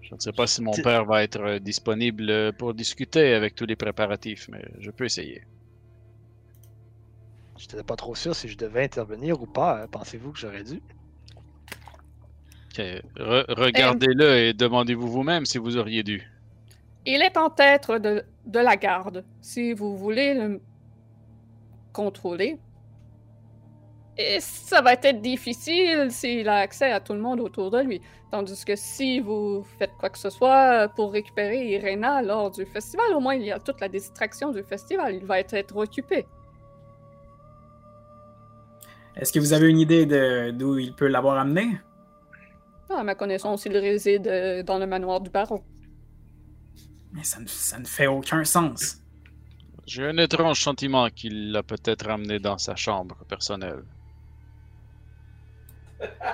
Je 0.00 0.14
ne 0.14 0.20
sais 0.20 0.32
pas 0.32 0.46
si 0.46 0.62
mon 0.62 0.72
père 0.72 1.04
va 1.04 1.22
être 1.22 1.40
euh, 1.40 1.58
disponible 1.58 2.28
euh, 2.30 2.52
pour 2.52 2.74
discuter 2.74 3.34
avec 3.34 3.54
tous 3.54 3.66
les 3.66 3.76
préparatifs, 3.76 4.48
mais 4.50 4.64
je 4.78 4.90
peux 4.90 5.04
essayer. 5.04 5.42
Je 7.56 7.64
n'étais 7.66 7.82
pas 7.84 7.96
trop 7.96 8.14
sûr 8.14 8.34
si 8.34 8.48
je 8.48 8.56
devais 8.56 8.82
intervenir 8.84 9.40
ou 9.40 9.46
pas. 9.46 9.82
hein. 9.82 9.86
Pensez-vous 9.90 10.32
que 10.32 10.38
j'aurais 10.38 10.64
dû? 10.64 10.82
Ok, 12.70 12.78
re- 13.16 13.44
Regardez-le 13.48 14.36
et 14.38 14.52
demandez-vous 14.52 15.08
vous-même 15.08 15.46
si 15.46 15.58
vous 15.58 15.76
auriez 15.76 16.02
dû. 16.02 16.28
Il 17.06 17.22
est 17.22 17.36
en 17.36 17.50
tête 17.50 17.90
de, 17.90 18.24
de 18.46 18.58
la 18.58 18.76
garde. 18.76 19.24
Si 19.40 19.72
vous 19.72 19.96
voulez 19.96 20.34
le 20.34 20.60
contrôler. 21.92 22.58
Et 24.16 24.38
ça 24.40 24.80
va 24.80 24.94
être 24.94 25.20
difficile 25.20 26.08
s'il 26.10 26.48
a 26.48 26.56
accès 26.56 26.90
à 26.90 27.00
tout 27.00 27.12
le 27.14 27.20
monde 27.20 27.40
autour 27.40 27.70
de 27.70 27.80
lui. 27.80 28.00
Tandis 28.30 28.64
que 28.64 28.74
si 28.76 29.20
vous 29.20 29.64
faites 29.78 29.92
quoi 29.98 30.08
que 30.08 30.18
ce 30.18 30.30
soit 30.30 30.88
pour 30.96 31.12
récupérer 31.12 31.66
Irena 31.68 32.20
lors 32.22 32.50
du 32.50 32.64
festival, 32.66 33.12
au 33.14 33.20
moins 33.20 33.34
il 33.34 33.44
y 33.44 33.52
a 33.52 33.60
toute 33.60 33.80
la 33.80 33.88
distraction 33.88 34.50
du 34.50 34.62
festival. 34.64 35.14
Il 35.16 35.24
va 35.24 35.38
être, 35.40 35.54
être 35.54 35.76
occupé. 35.76 36.26
Est-ce 39.16 39.32
que 39.32 39.38
vous 39.38 39.52
avez 39.52 39.68
une 39.68 39.78
idée 39.78 40.06
de 40.06 40.50
d'où 40.50 40.78
il 40.78 40.94
peut 40.94 41.06
l'avoir 41.08 41.38
amené? 41.38 41.78
Ah, 42.90 43.00
à 43.00 43.04
ma 43.04 43.14
connaissance, 43.14 43.64
il 43.66 43.76
réside 43.76 44.26
euh, 44.26 44.62
dans 44.62 44.78
le 44.78 44.86
manoir 44.86 45.20
du 45.20 45.30
baron. 45.30 45.62
Mais 47.12 47.24
ça 47.24 47.40
ne, 47.40 47.46
ça 47.46 47.78
ne 47.78 47.84
fait 47.86 48.06
aucun 48.06 48.44
sens. 48.44 48.98
J'ai 49.86 50.06
un 50.06 50.16
étrange 50.18 50.60
sentiment 50.60 51.08
qu'il 51.10 51.52
l'a 51.52 51.62
peut-être 51.62 52.06
ramené 52.06 52.38
dans 52.38 52.58
sa 52.58 52.74
chambre 52.76 53.24
personnelle. 53.26 53.84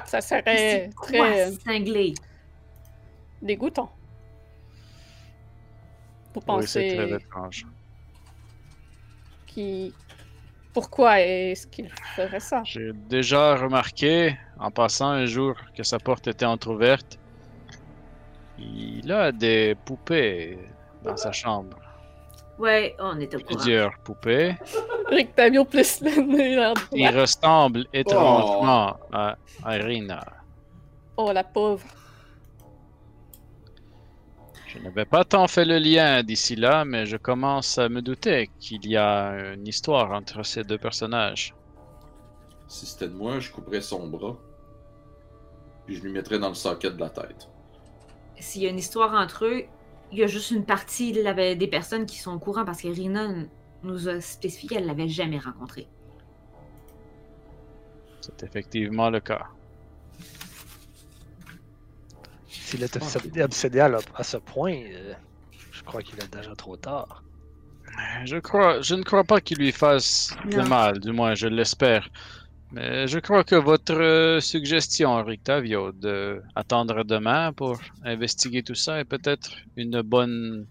Ça 0.04 0.20
serait 0.20 0.90
quoi, 0.96 1.06
très 1.08 1.48
euh, 1.48 1.52
cinglé? 1.64 2.14
dégoûtant. 3.42 3.90
Vous 6.34 6.40
Oui, 6.54 6.66
c'est 6.66 6.84
très 6.84 7.08
pensez 7.08 7.14
étrange. 7.14 7.66
qu'il... 9.46 9.94
Pourquoi 10.72 11.20
est-ce 11.20 11.66
qu'il 11.66 11.90
ferait 12.14 12.40
ça? 12.40 12.62
J'ai 12.64 12.92
déjà 13.08 13.56
remarqué, 13.56 14.36
en 14.58 14.70
passant 14.70 15.08
un 15.10 15.26
jour, 15.26 15.54
que 15.76 15.82
sa 15.82 15.98
porte 15.98 16.28
était 16.28 16.46
entr'ouverte. 16.46 17.18
Il 18.58 19.10
a 19.10 19.32
des 19.32 19.74
poupées 19.84 20.58
dans 21.02 21.16
sa 21.16 21.32
chambre. 21.32 21.76
Ouais, 22.58 22.94
on 22.98 23.18
est 23.18 23.34
au 23.34 23.38
courant. 23.38 23.56
Plusieurs 23.56 23.98
poupées. 24.04 24.54
Rictavio 25.08 25.64
plus 25.64 26.00
le 26.02 26.74
Il 26.92 27.18
ressemble 27.18 27.86
étrangement 27.92 28.96
à 29.12 29.36
Irina. 29.66 30.20
Oh, 31.16 31.32
la 31.32 31.42
pauvre. 31.42 31.84
Je 34.72 34.78
n'avais 34.78 35.04
pas 35.04 35.24
tant 35.24 35.48
fait 35.48 35.64
le 35.64 35.78
lien 35.78 36.22
d'ici 36.22 36.54
là, 36.54 36.84
mais 36.84 37.04
je 37.04 37.16
commence 37.16 37.76
à 37.78 37.88
me 37.88 38.02
douter 38.02 38.50
qu'il 38.60 38.86
y 38.86 38.96
a 38.96 39.54
une 39.54 39.66
histoire 39.66 40.12
entre 40.12 40.44
ces 40.44 40.62
deux 40.62 40.78
personnages. 40.78 41.54
Si 42.68 42.86
c'était 42.86 43.08
de 43.08 43.14
moi, 43.14 43.40
je 43.40 43.50
couperais 43.50 43.80
son 43.80 44.06
bras. 44.06 44.38
Puis 45.86 45.96
je 45.96 46.02
lui 46.02 46.12
mettrais 46.12 46.38
dans 46.38 46.50
le 46.50 46.54
socket 46.54 46.94
de 46.94 47.00
la 47.00 47.10
tête. 47.10 47.48
S'il 48.38 48.62
y 48.62 48.66
a 48.66 48.70
une 48.70 48.78
histoire 48.78 49.12
entre 49.12 49.44
eux, 49.44 49.64
il 50.12 50.18
y 50.18 50.22
a 50.22 50.28
juste 50.28 50.52
une 50.52 50.64
partie 50.64 51.12
des 51.12 51.68
personnes 51.68 52.06
qui 52.06 52.18
sont 52.18 52.32
au 52.32 52.38
courant 52.38 52.64
parce 52.64 52.82
que 52.82 52.88
Rina 52.88 53.26
nous 53.82 54.08
a 54.08 54.20
spécifié 54.20 54.68
qu'elle 54.68 54.86
l'avait 54.86 55.08
jamais 55.08 55.38
rencontré. 55.38 55.88
C'est 58.20 58.44
effectivement 58.44 59.10
le 59.10 59.18
cas. 59.18 59.48
S'il 62.70 62.82
est 62.84 62.96
obsédé, 62.96 63.42
obsédé 63.42 63.80
à, 63.80 63.88
le- 63.88 63.98
à 64.14 64.22
ce 64.22 64.36
point, 64.36 64.74
euh, 64.74 65.12
je 65.72 65.82
crois 65.82 66.02
qu'il 66.02 66.18
est 66.22 66.32
déjà 66.32 66.54
trop 66.54 66.76
tard. 66.76 67.22
Je 68.24 68.36
crois, 68.36 68.80
je 68.80 68.94
ne 68.94 69.02
crois 69.02 69.24
pas 69.24 69.40
qu'il 69.40 69.58
lui 69.58 69.72
fasse 69.72 70.36
de 70.50 70.62
mal, 70.62 71.00
du 71.00 71.10
moins 71.12 71.34
je 71.34 71.48
l'espère. 71.48 72.08
Mais 72.72 73.08
je 73.08 73.18
crois 73.18 73.42
que 73.42 73.56
votre 73.56 73.94
euh, 74.00 74.38
suggestion, 74.40 75.22
Rictavio, 75.24 75.90
de 75.90 76.40
attendre 76.54 77.02
demain 77.02 77.52
pour 77.52 77.80
investiguer 78.04 78.62
tout 78.62 78.76
ça 78.76 79.00
est 79.00 79.04
peut-être 79.04 79.50
une 79.76 80.02
bonne 80.02 80.66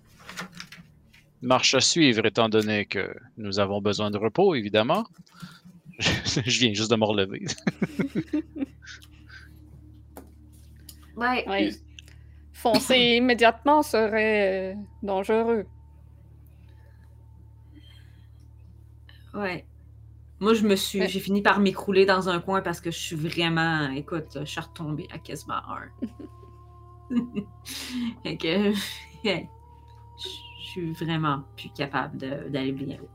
marche 1.41 1.73
à 1.73 1.81
suivre, 1.81 2.25
étant 2.25 2.47
donné 2.47 2.85
que 2.85 3.13
nous 3.37 3.59
avons 3.59 3.81
besoin 3.81 4.09
de 4.11 4.17
repos, 4.17 4.55
évidemment. 4.55 5.05
je 5.99 6.59
viens 6.59 6.73
juste 6.73 6.91
de 6.91 6.95
me 6.95 7.03
relever. 7.05 7.43
Ouais. 11.15 11.43
Ouais. 11.49 11.71
Foncer 12.61 12.97
immédiatement 13.17 13.83
serait 13.83 14.73
euh, 14.73 14.75
dangereux. 15.01 15.65
Ouais. 19.33 19.65
Moi, 20.39 20.53
je 20.53 20.65
me 20.65 20.75
suis. 20.75 20.99
Ouais. 21.01 21.07
J'ai 21.07 21.19
fini 21.19 21.41
par 21.41 21.59
m'écrouler 21.59 22.05
dans 22.05 22.29
un 22.29 22.39
coin 22.39 22.61
parce 22.61 22.81
que 22.81 22.91
je 22.91 22.97
suis 22.97 23.15
vraiment. 23.15 23.89
Écoute, 23.91 24.37
je 24.39 24.45
suis 24.45 24.61
retombée 24.61 25.07
à 25.11 25.19
quasiment 25.19 25.55
un. 25.55 25.89
fait 28.23 28.37
que. 28.37 28.73
Je 30.69 30.73
suis 30.73 30.91
vraiment 30.91 31.41
plus 31.57 31.69
capable 31.71 32.17
d'aller 32.17 32.71
bien 32.71 32.97
loin. 32.97 33.07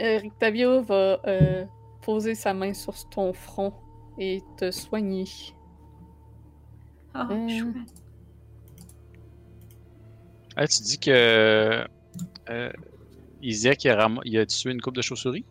Euh, 0.00 0.18
Rictavio 0.18 0.82
va 0.82 1.20
euh, 1.26 1.64
poser 2.02 2.34
sa 2.34 2.54
main 2.54 2.74
sur 2.74 3.08
ton 3.08 3.32
front 3.32 3.72
et 4.18 4.42
te 4.56 4.70
soigner. 4.70 5.26
Euh. 7.14 7.48
chouette. 7.48 7.99
Ah, 10.62 10.66
tu 10.68 10.82
dis 10.82 10.98
que 10.98 11.86
euh, 12.50 12.72
Isaac 13.40 13.82
il 13.84 13.90
a, 13.90 13.96
ram- 13.96 14.20
il 14.26 14.38
a 14.38 14.44
tué 14.44 14.70
une 14.72 14.80
coupe 14.82 14.94
de 14.94 15.00
chauves-souris? 15.00 15.46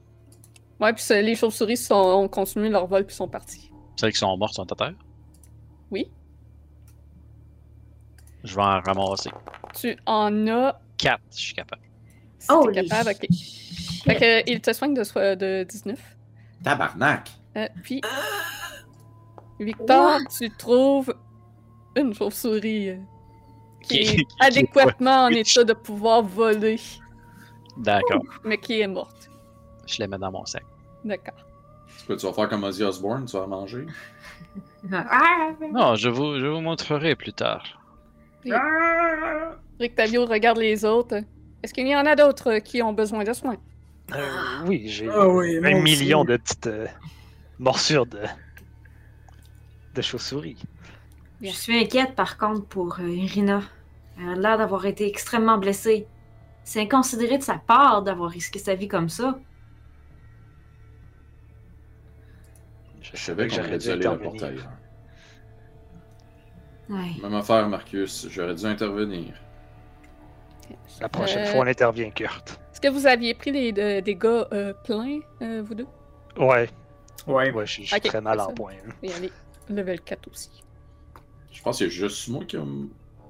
Ouais, 0.79 0.93
puis 0.93 1.03
les 1.09 1.33
chauves-souris 1.35 1.77
sont, 1.77 1.95
ont 1.95 2.27
continué 2.27 2.69
leur 2.69 2.85
vol 2.85 3.05
puis 3.07 3.15
sont 3.15 3.27
partis. 3.27 3.71
Celles 3.95 4.11
qui 4.13 4.19
sont 4.19 4.37
mortes 4.37 4.53
sont 4.53 4.71
à 4.71 4.75
terre? 4.75 4.93
Oui. 5.89 6.07
Je 8.43 8.55
vais 8.55 8.61
en 8.61 8.79
ramasser. 8.81 9.31
Tu 9.73 9.97
en 10.05 10.47
as. 10.47 10.79
4, 10.99 11.19
je 11.31 11.37
suis 11.37 11.53
capable. 11.55 11.81
Si 12.37 12.47
Oh, 12.51 12.69
t'es 12.71 12.83
capable, 12.85 13.09
ok. 13.09 13.27
Fait 14.05 14.15
que, 14.15 14.49
il 14.51 14.61
te 14.61 14.71
soigne 14.73 14.93
de, 14.93 15.03
soi- 15.03 15.35
de 15.35 15.63
19. 15.67 15.99
Tabarnak! 16.63 17.31
Euh, 17.57 17.67
puis. 17.83 17.99
Victor, 19.59 20.19
tu 20.37 20.49
trouves 20.51 21.13
une 21.97 22.13
chauve-souris 22.13 22.89
euh, 22.91 22.97
qui 23.89 23.99
Qui- 23.99 24.01
est 24.11 24.15
qui- 24.15 24.27
adéquatement 24.39 25.25
en 25.25 25.29
état 25.29 25.63
de 25.63 25.73
pouvoir 25.73 26.21
voler, 26.21 26.79
D'accord. 27.77 28.23
mais 28.45 28.57
qui 28.57 28.79
est 28.81 28.87
morte. 28.87 29.29
Je 29.87 29.97
les 29.99 30.07
mets 30.07 30.17
dans 30.17 30.31
mon 30.31 30.45
sac. 30.45 30.63
D'accord. 31.03 31.33
Tu 32.07 32.15
vas 32.15 32.33
faire 32.33 32.49
comme 32.49 32.63
Ozzy 32.63 32.83
Osbourne, 32.83 33.25
tu 33.25 33.35
vas 33.37 33.47
manger? 33.47 33.85
Ah! 34.93 35.49
Non, 35.73 35.95
je 35.95 36.07
vous, 36.07 36.39
je 36.39 36.45
vous 36.45 36.61
montrerai 36.61 37.13
plus 37.15 37.33
tard. 37.33 37.63
Rictavio 39.79 40.25
regarde 40.25 40.57
les 40.57 40.85
autres. 40.85 41.21
Est-ce 41.61 41.73
qu'il 41.73 41.87
y 41.87 41.95
en 41.95 42.05
a 42.05 42.15
d'autres 42.15 42.59
qui 42.59 42.81
ont 42.81 42.93
besoin 42.93 43.23
de 43.25 43.33
soins? 43.33 43.57
Euh, 44.15 44.27
oui, 44.65 44.87
j'ai 44.87 45.09
Ah 45.09 45.27
oui, 45.27 45.57
un 45.57 45.81
million 45.81 46.23
de 46.23 46.37
petites 46.37 46.67
euh, 46.67 46.87
morsures 47.59 48.05
de, 48.05 48.21
de 49.95 50.01
chauves-souris. 50.01 50.57
Je 51.41 51.49
suis 51.51 51.77
inquiète 51.77 52.15
par 52.15 52.37
contre 52.37 52.65
pour 52.65 52.97
euh, 52.99 53.09
Irina. 53.09 53.61
Elle 54.21 54.29
a 54.29 54.35
l'air 54.35 54.57
d'avoir 54.57 54.85
été 54.85 55.07
extrêmement 55.07 55.57
blessée. 55.57 56.07
C'est 56.63 56.81
inconsidéré 56.81 57.37
de 57.37 57.43
sa 57.43 57.57
part 57.57 58.03
d'avoir 58.03 58.29
risqué 58.29 58.59
sa 58.59 58.75
vie 58.75 58.87
comme 58.87 59.09
ça. 59.09 59.39
Je 63.01 63.17
savais 63.17 63.47
qu'on 63.47 63.59
aurait 63.59 63.77
dû 63.77 63.89
aller 63.89 64.05
à 64.05 64.11
la 64.11 64.17
porte 64.17 64.43
ailleurs. 64.43 64.67
Ouais. 66.89 67.11
Même 67.21 67.33
affaire, 67.35 67.67
Marcus, 67.69 68.27
j'aurais 68.29 68.55
dû 68.55 68.65
intervenir. 68.65 69.33
La 71.01 71.09
prochaine 71.09 71.43
Euh, 71.43 71.51
fois, 71.51 71.61
on 71.61 71.67
intervient, 71.67 72.09
Kurt. 72.11 72.59
Est-ce 72.71 72.81
que 72.81 72.87
vous 72.89 73.07
aviez 73.07 73.33
pris 73.33 73.51
les 73.51 73.71
de- 73.71 73.99
dégâts 74.01 74.25
euh, 74.51 74.73
pleins, 74.83 75.19
euh, 75.41 75.63
vous 75.65 75.75
deux? 75.75 75.87
Ouais, 76.37 76.69
Ouais. 77.27 77.51
ouais, 77.51 77.65
je 77.65 77.83
suis 77.83 78.01
très 78.01 78.21
mal 78.21 78.39
en 78.39 78.53
point. 78.53 78.73
hein. 78.73 78.91
Et 79.03 79.11
allez, 79.13 79.31
level 79.69 80.01
4 80.01 80.27
aussi. 80.31 80.63
Je 81.51 81.61
pense 81.61 81.79
que 81.79 81.85
c'est 81.85 81.91
juste 81.91 82.27
moi 82.27 82.43
qui 82.45 82.57
a... 82.57 82.63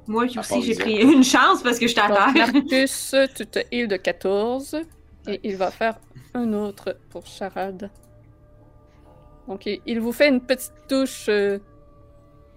Moi 0.10 0.24
aussi, 0.24 0.64
j'ai 0.64 0.74
pris 0.74 0.96
une 1.04 1.24
chance 1.24 1.62
parce 1.62 1.78
que 1.78 1.86
Donc, 1.86 2.34
terre. 2.34 2.52
Marcus, 2.52 3.16
tu 3.36 3.46
te 3.46 3.60
heal 3.72 3.88
de 3.88 3.96
14. 3.96 4.82
Et 5.28 5.40
il 5.44 5.56
va 5.56 5.70
faire 5.70 6.00
un 6.34 6.52
autre 6.54 6.98
pour 7.12 7.28
Charade. 7.28 7.92
Donc, 9.48 9.68
il, 9.68 10.00
vous 10.00 10.12
fait 10.12 10.30
une 10.30 10.42
petite 10.42 10.74
touche 10.88 11.28
euh, 11.30 11.60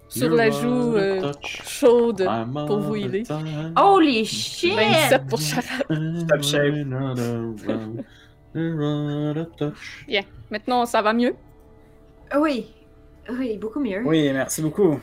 sur 0.08 0.30
la 0.30 0.50
joue 0.50 0.96
euh, 0.96 1.30
chaude. 1.42 2.26
pour 2.66 2.80
vous 2.80 2.96
healer. 2.96 3.24
Holy 3.76 4.24
shit! 4.24 4.74
27 4.74 5.26
pour 5.26 5.38
Charade. 5.38 6.26
Top 6.28 6.42
shape. 6.42 6.86
Maintenant, 10.50 10.86
ça 10.86 11.02
va 11.02 11.12
mieux? 11.12 11.34
Oui, 12.38 12.72
oui, 13.30 13.58
beaucoup 13.58 13.80
mieux. 13.80 14.02
Oui, 14.06 14.30
merci 14.32 14.62
beaucoup. 14.62 14.98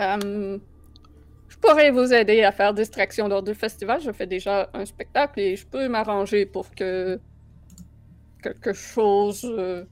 Euh, 0.00 0.58
je 1.48 1.56
pourrais 1.58 1.90
vous 1.90 2.12
aider 2.12 2.42
à 2.42 2.52
faire 2.52 2.72
distraction 2.74 3.28
lors 3.28 3.42
du 3.42 3.54
festival. 3.54 4.00
Je 4.00 4.10
fais 4.12 4.26
déjà 4.26 4.68
un 4.74 4.84
spectacle 4.84 5.40
et 5.40 5.56
je 5.56 5.66
peux 5.66 5.88
m'arranger 5.88 6.46
pour 6.46 6.70
que 6.74 7.18
quelque 8.42 8.72
chose 8.72 9.44
euh, 9.44 9.84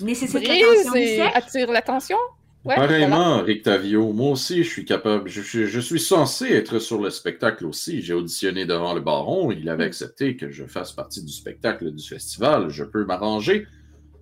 Nécessite 0.00 0.42
brise 0.44 0.48
l'attention 0.48 0.92
du 0.92 0.98
et 0.98 1.20
attire 1.22 1.72
l'attention. 1.72 2.16
Ouais, 2.64 2.74
voilà. 2.74 2.88
Pareillement, 2.88 3.42
Rictavio, 3.42 4.12
moi 4.12 4.32
aussi, 4.32 4.62
je 4.64 4.68
suis 4.68 4.84
capable. 4.84 5.28
Je, 5.30 5.40
je- 5.40 5.64
je 5.66 5.80
suis 5.80 6.00
censé 6.00 6.46
être 6.52 6.78
sur 6.78 7.00
le 7.00 7.08
spectacle 7.10 7.64
aussi. 7.66 8.02
J'ai 8.02 8.12
auditionné 8.12 8.66
devant 8.66 8.92
le 8.92 9.00
baron. 9.00 9.50
Il 9.50 9.66
avait 9.68 9.84
accepté 9.84 10.36
que 10.36 10.50
je 10.50 10.64
fasse 10.66 10.92
partie 10.92 11.22
du 11.24 11.32
spectacle 11.32 11.90
du 11.90 12.06
festival. 12.06 12.68
Je 12.68 12.84
peux 12.84 13.04
m'arranger 13.06 13.66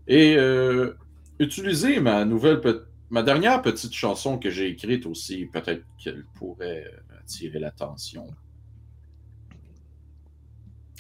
et 0.06 0.36
euh, 0.36 0.92
utiliser 1.40 1.98
ma 2.00 2.24
nouvelle, 2.24 2.60
pe- 2.60 2.84
ma 3.10 3.22
dernière 3.22 3.62
petite 3.62 3.92
chanson 3.94 4.38
que 4.38 4.50
j'ai 4.50 4.68
écrite 4.68 5.06
aussi. 5.06 5.46
Peut-être 5.46 5.84
qu'elle 6.02 6.24
pourrait 6.34 6.84
euh, 6.86 7.18
attirer 7.20 7.58
l'attention. 7.58 8.26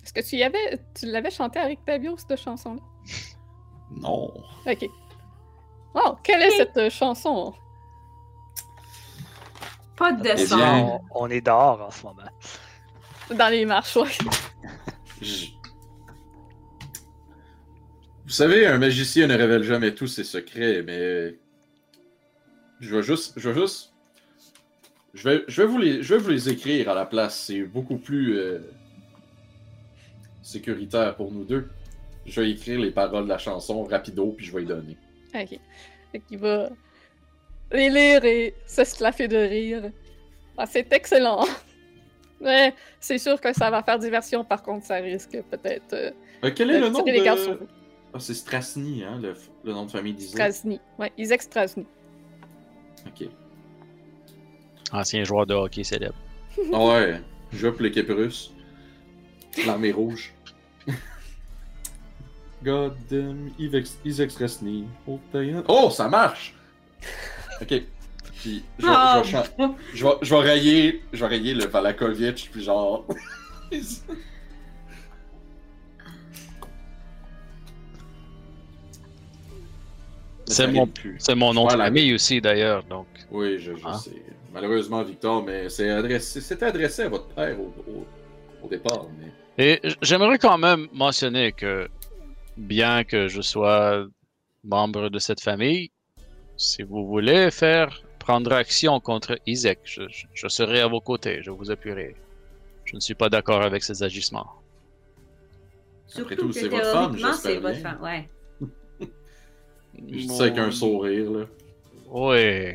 Est-ce 0.02 0.12
que 0.12 0.20
tu 0.26 0.36
y 0.36 0.42
avais, 0.42 0.80
tu 0.98 1.06
l'avais 1.06 1.30
chanté 1.30 1.58
avec 1.58 1.84
Tavio, 1.84 2.16
cette 2.16 2.40
chanson-là? 2.40 2.80
Non. 3.90 4.32
Ok. 4.66 4.86
Oh, 5.94 6.16
quelle 6.22 6.42
est 6.42 6.50
cette 6.56 6.76
euh, 6.76 6.90
chanson? 6.90 7.52
Pas 9.96 10.12
de 10.12 10.28
Eh 10.36 10.46
bien, 10.46 11.00
On, 11.12 11.24
on 11.24 11.28
est 11.30 11.40
dehors 11.40 11.80
en 11.82 11.90
ce 11.90 12.04
moment. 12.04 12.22
Dans 13.36 13.48
les 13.50 13.66
marches, 13.66 13.96
ouais. 13.96 14.08
Je- 15.20 15.48
Vous 18.24 18.30
savez, 18.30 18.66
un 18.66 18.78
magicien 18.78 19.26
ne 19.26 19.34
révèle 19.34 19.62
jamais 19.64 19.94
tous 19.94 20.06
ses 20.06 20.24
secrets, 20.24 20.82
mais 20.86 21.38
je 22.80 22.96
vais 22.96 23.02
juste, 23.02 23.34
je 23.36 23.50
vais 23.50 23.60
juste, 23.60 23.92
je 25.14 25.28
vais, 25.28 25.44
je 25.48 25.62
vais 25.62 25.68
vous 25.68 25.78
les, 25.78 26.02
je 26.02 26.14
vais 26.14 26.20
vous 26.20 26.30
les 26.30 26.48
écrire 26.48 26.88
à 26.90 26.94
la 26.94 27.06
place. 27.06 27.38
C'est 27.46 27.62
beaucoup 27.62 27.96
plus 27.98 28.38
euh, 28.38 28.58
sécuritaire 30.42 31.16
pour 31.16 31.32
nous 31.32 31.44
deux. 31.44 31.68
Je 32.26 32.40
vais 32.40 32.50
écrire 32.50 32.78
les 32.80 32.90
paroles 32.90 33.24
de 33.24 33.28
la 33.28 33.38
chanson 33.38 33.82
rapido, 33.84 34.32
puis 34.36 34.46
je 34.46 34.54
vais 34.54 34.62
y 34.62 34.66
donner. 34.66 34.96
Ok. 35.34 35.58
Fait 36.12 36.20
qu'il 36.20 36.38
va 36.38 36.68
les 37.72 37.90
lire 37.90 38.24
et 38.24 38.54
s'esclaffer 38.66 39.28
de 39.28 39.36
rire. 39.36 39.90
Ah, 40.56 40.66
c'est 40.66 40.92
excellent. 40.92 41.44
Mais 42.40 42.72
c'est 43.00 43.18
sûr 43.18 43.40
que 43.40 43.52
ça 43.52 43.70
va 43.70 43.82
faire 43.82 43.98
diversion, 43.98 44.44
par 44.44 44.62
contre, 44.62 44.86
ça 44.86 44.96
risque 44.96 45.42
peut-être 45.50 45.92
euh, 45.92 46.10
Euh, 46.44 46.50
quel 46.54 46.70
est 46.70 46.78
de 46.78 46.84
le 46.84 46.88
nom 46.90 47.04
les 47.04 47.20
de... 47.20 47.58
Ah, 48.14 48.20
c'est 48.20 48.34
Strasny, 48.34 49.02
hein, 49.02 49.18
le, 49.20 49.34
le 49.64 49.72
nom 49.72 49.86
de 49.86 49.90
famille 49.90 50.14
d'Isaac. 50.14 50.52
Strasny. 50.52 50.80
Ouais, 50.98 51.12
Isaac 51.18 51.42
Strasny. 51.42 51.84
Ok. 53.06 53.28
Ancien 54.92 55.24
joueur 55.24 55.46
de 55.46 55.54
hockey 55.54 55.84
célèbre. 55.84 56.14
Ah 56.72 56.84
ouais, 56.86 57.20
je 57.52 57.58
joue 57.58 57.72
pour 57.72 57.82
l'équipe 57.82 58.08
russe. 58.08 58.52
L'armée 59.66 59.92
rouge. 59.92 60.32
Goddamn, 62.64 63.50
Ivex, 63.58 63.98
Isex 64.04 64.36
Resny. 64.36 64.84
Oh. 65.06 65.20
Oh, 65.68 65.90
ça 65.90 66.08
marche! 66.08 66.54
Ok. 67.60 67.82
Puis, 68.40 68.62
je 68.78 68.86
vais, 68.86 68.92
Oh, 68.92 69.22
je 69.24 69.26
vais 69.26 69.30
chan- 69.32 69.74
je 69.94 70.04
vais, 70.04 70.12
je 70.22 70.34
vais 70.34 70.40
rayer, 70.40 71.02
je 71.12 71.18
vais 71.18 71.26
rayer 71.26 71.54
le 71.54 71.66
Valakovitch, 71.66 72.50
puis 72.50 72.62
genre. 72.62 73.04
C'est 80.48 80.66
mon- 80.66 80.88
mon 81.36 81.54
nom 81.54 81.62
de 81.64 81.68
Voilà. 81.68 81.84
famille 81.84 82.14
aussi, 82.14 82.40
d'ailleurs, 82.40 82.82
donc. 82.84 83.06
Oui, 83.30 83.58
je, 83.58 83.74
je 83.74 83.82
Ah. 83.84 83.94
sais. 83.94 84.22
Malheureusement, 84.52 85.02
Victor, 85.02 85.42
mais 85.44 85.68
c'est 85.68 85.90
adressé, 85.90 86.40
c'était 86.40 86.66
adressé 86.66 87.02
à 87.02 87.08
votre 87.08 87.28
père 87.28 87.58
au, 87.60 87.72
au- 87.90 88.06
au 88.64 88.68
départ. 88.68 89.06
Mais... 89.18 89.30
Et 89.64 89.80
j'aimerais 90.02 90.38
quand 90.38 90.56
même 90.58 90.88
mentionner 90.92 91.52
que, 91.52 91.88
bien 92.56 93.04
que 93.04 93.28
je 93.28 93.40
sois 93.42 94.06
membre 94.64 95.08
de 95.10 95.18
cette 95.18 95.40
famille, 95.40 95.90
si 96.56 96.82
vous 96.82 97.06
voulez 97.06 97.50
faire 97.50 98.02
prendre 98.18 98.52
action 98.52 98.98
contre 99.00 99.38
Isaac, 99.46 99.78
je, 99.84 100.02
je- 100.08 100.26
je 100.34 100.48
serai 100.48 100.80
à 100.80 100.86
vos 100.88 101.00
côtés, 101.00 101.40
je 101.42 101.50
vous 101.50 101.70
appuierai. 101.70 102.16
Je 102.84 102.96
ne 102.96 103.00
suis 103.00 103.14
pas 103.14 103.28
d'accord 103.28 103.62
avec 103.62 103.82
ses 103.84 104.02
agissements. 104.02 104.46
Après 106.10 106.20
Surtout 106.20 106.34
tout, 106.36 106.48
que 106.48 106.54
c'est 106.54 106.68
votre 106.68 106.90
femme, 106.90 107.16
c'est 107.34 107.58
votre 107.58 107.76
femme. 107.78 107.98
Ouais. 108.02 108.28
Je 110.06 110.14
dis 110.16 110.28
ça 110.28 110.44
avec 110.44 110.58
un 110.58 110.70
sourire, 110.70 111.30
là. 111.30 111.44
Oui. 112.10 112.74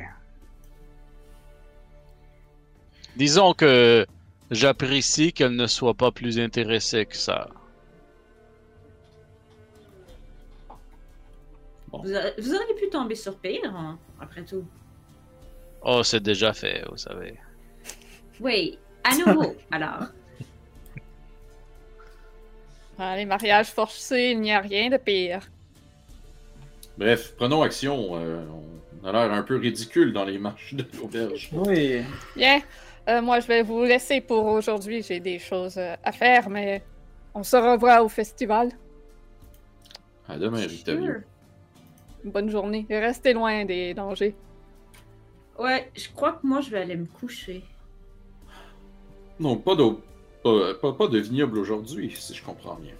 Disons 3.15 3.53
que 3.53 4.05
j'apprécie 4.51 5.33
qu'elle 5.33 5.55
ne 5.55 5.67
soit 5.67 5.93
pas 5.93 6.11
plus 6.11 6.39
intéressée 6.39 7.05
que 7.05 7.15
ça. 7.15 7.49
Vous, 11.91 12.13
a- 12.15 12.31
vous 12.39 12.53
auriez 12.55 12.73
pu 12.75 12.89
tomber 12.89 13.15
sur 13.15 13.37
pire, 13.37 13.73
hein, 13.75 13.99
après 14.19 14.43
tout. 14.43 14.65
Oh, 15.83 16.01
c'est 16.03 16.21
déjà 16.23 16.53
fait, 16.53 16.83
vous 16.89 16.97
savez. 16.97 17.35
Oui, 18.39 18.79
à 19.03 19.15
nouveau, 19.15 19.55
alors. 19.71 20.05
Ah, 22.97 23.15
les 23.15 23.25
mariages 23.25 23.67
forcés, 23.71 24.31
il 24.31 24.41
n'y 24.41 24.51
a 24.51 24.59
rien 24.59 24.89
de 24.89 24.97
pire. 24.97 25.49
Bref, 26.97 27.33
prenons 27.37 27.61
action. 27.61 28.09
euh, 28.15 28.43
on 29.03 29.07
a 29.07 29.11
l'air 29.11 29.31
un 29.33 29.43
peu 29.43 29.57
ridicule 29.57 30.13
dans 30.13 30.23
les 30.25 30.37
marches 30.37 30.73
de 30.73 30.85
l'auberge. 30.97 31.49
Oui. 31.53 32.01
Bien, 32.35 32.61
euh, 33.09 33.21
moi 33.21 33.39
je 33.39 33.47
vais 33.47 33.63
vous 33.63 33.83
laisser 33.83 34.21
pour 34.21 34.45
aujourd'hui. 34.45 35.01
J'ai 35.03 35.19
des 35.19 35.39
choses 35.39 35.77
euh, 35.77 35.95
à 36.03 36.11
faire, 36.11 36.49
mais 36.49 36.83
on 37.33 37.43
se 37.43 37.55
revoit 37.57 38.01
au 38.03 38.09
festival. 38.09 38.69
À 40.27 40.37
demain, 40.37 40.65
Victorio. 40.65 41.05
Sure. 41.05 41.21
Bonne 42.25 42.49
journée. 42.49 42.85
Restez 42.89 43.33
loin 43.33 43.65
des 43.65 43.93
dangers. 43.93 44.35
Ouais, 45.59 45.91
je 45.95 46.07
crois 46.09 46.33
que 46.33 46.47
moi, 46.47 46.61
je 46.61 46.69
vais 46.69 46.79
aller 46.79 46.95
me 46.95 47.05
coucher. 47.05 47.63
Non, 49.39 49.57
pas 49.57 49.75
de, 49.75 49.83
pas, 50.43 50.73
pas- 50.81 50.93
pas 50.93 51.07
de 51.07 51.19
vignoble 51.19 51.57
aujourd'hui, 51.57 52.13
si 52.15 52.33
je 52.33 52.43
comprends 52.43 52.75
bien. 52.75 52.93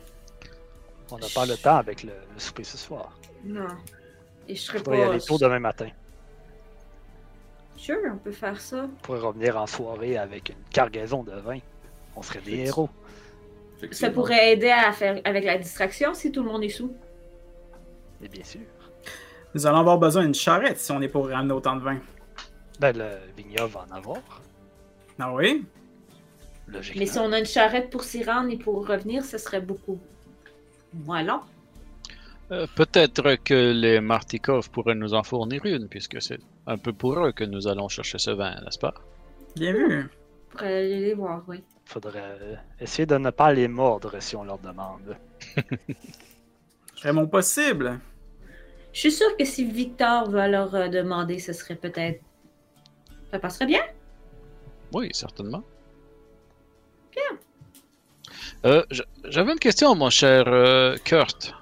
On 1.14 1.20
n'a 1.20 1.28
pas 1.34 1.46
le 1.46 1.56
temps 1.56 1.78
avec 1.78 2.02
le, 2.02 2.10
le 2.34 2.40
souper 2.40 2.64
ce 2.64 2.76
soir. 2.76 3.20
Non. 3.44 3.68
Et 4.48 4.56
je 4.56 4.62
serai 4.62 4.80
Je 4.80 4.84
pas. 4.84 4.92
dois 4.96 5.00
y 5.00 5.10
aller 5.10 5.22
tôt 5.22 5.38
demain 5.38 5.60
matin. 5.60 5.90
Sure, 7.78 7.98
on 8.12 8.18
peut 8.18 8.32
faire 8.32 8.60
ça. 8.60 8.86
On 8.86 9.02
pourrait 9.04 9.20
revenir 9.20 9.56
en 9.58 9.68
soirée 9.68 10.18
avec 10.18 10.50
une 10.50 10.64
cargaison 10.72 11.22
de 11.22 11.34
vin. 11.34 11.60
On 12.16 12.24
serait 12.24 12.42
des 12.42 12.66
héros. 12.66 12.90
Ça 13.92 14.10
pourrait 14.10 14.54
aider 14.54 14.72
à 14.72 14.92
faire 14.92 15.22
avec 15.24 15.44
la 15.44 15.58
distraction 15.60 16.16
si 16.16 16.32
tout 16.32 16.42
le 16.42 16.50
monde 16.50 16.64
est 16.64 16.70
sous. 16.70 16.96
Et 18.24 18.28
bien 18.28 18.44
sûr. 18.44 18.62
Nous 19.54 19.68
allons 19.68 19.80
avoir 19.82 20.00
besoin 20.00 20.24
d'une 20.24 20.34
charrette 20.34 20.80
si 20.80 20.92
on 20.92 21.02
est 21.02 21.10
pour 21.10 21.30
ramener 21.30 21.54
autant 21.54 21.76
de 21.76 21.82
vin. 21.82 22.00
Ben, 22.80 22.98
le 22.98 23.10
vignoble 23.38 23.72
va 23.72 23.86
en 23.92 23.96
avoir. 23.96 24.42
Ah 25.20 25.32
oui? 25.32 25.64
Logiquement. 26.68 27.00
Mais 27.02 27.06
si 27.06 27.20
on 27.20 27.32
a 27.32 27.38
une 27.38 27.46
charrette 27.46 27.92
pour 27.92 28.04
s'y 28.04 28.24
rendre 28.24 28.50
et 28.50 28.58
pour 28.58 28.88
revenir, 28.88 29.24
ce 29.24 29.38
serait 29.38 29.62
beaucoup 29.62 30.00
moins 31.06 31.24
long. 31.24 31.42
Euh, 32.52 32.68
Peut-être 32.76 33.36
que 33.44 33.72
les 33.72 34.00
Martikov 34.02 34.70
pourraient 34.70 34.96
nous 34.96 35.14
en 35.14 35.24
fournir 35.24 35.66
une, 35.66 35.88
puisque 35.88 36.22
c'est 36.22 36.40
un 36.68 36.78
peu 36.78 36.94
pour 36.94 37.18
eux 37.26 37.32
que 37.32 37.44
nous 37.44 37.68
allons 37.68 37.88
chercher 37.88 38.18
ce 38.18 38.32
vin, 38.32 38.56
n'est-ce 38.64 38.80
pas? 38.80 38.94
Bien 39.56 39.74
vu. 39.74 40.10
Pour 40.50 40.62
aller 40.62 41.00
les 41.00 41.14
voir, 41.14 41.44
oui. 41.48 41.64
Faudrait 41.86 42.38
euh, 42.42 42.56
essayer 42.80 43.06
de 43.06 43.18
ne 43.18 43.30
pas 43.30 43.52
les 43.54 43.68
mordre 43.68 44.22
si 44.22 44.36
on 44.36 44.44
leur 44.44 44.60
demande. 44.60 45.18
Ferai 46.96 47.14
mon 47.14 47.28
possible. 47.28 48.00
Je 48.94 49.00
suis 49.00 49.12
sûre 49.12 49.36
que 49.38 49.46
si 49.46 49.66
Victor 49.66 50.30
va 50.30 50.48
leur 50.48 50.74
euh, 50.76 50.88
demander, 50.88 51.40
ce 51.40 51.54
serait 51.54 51.76
peut-être. 51.76 52.22
Ça 53.32 53.40
passerait 53.40 53.66
bien? 53.66 53.82
Oui, 54.94 55.10
certainement. 55.12 55.64
Euh, 58.66 58.84
J'avais 59.26 59.52
une 59.54 59.60
question, 59.60 59.96
mon 59.96 60.10
cher 60.10 60.46
euh, 60.48 60.98
Kurt. 61.04 61.54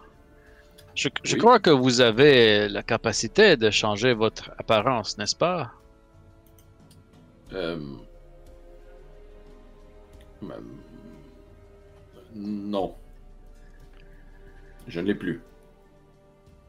Je, 0.96 1.10
je 1.24 1.36
Oui. 1.36 1.40
crois 1.40 1.60
que 1.60 1.70
vous 1.70 2.02
avez 2.02 2.68
la 2.70 2.84
capacité 2.84 3.58
de 3.58 3.70
changer 3.72 4.14
votre 4.14 4.52
apparence, 4.60 5.18
n'est-ce 5.18 5.36
pas? 5.36 5.72
Euh... 7.54 7.80
euh, 10.44 10.60
Non. 12.36 12.96
Je 14.88 15.00
ne 15.00 15.08
l'ai 15.08 15.16
plus. 15.16 15.42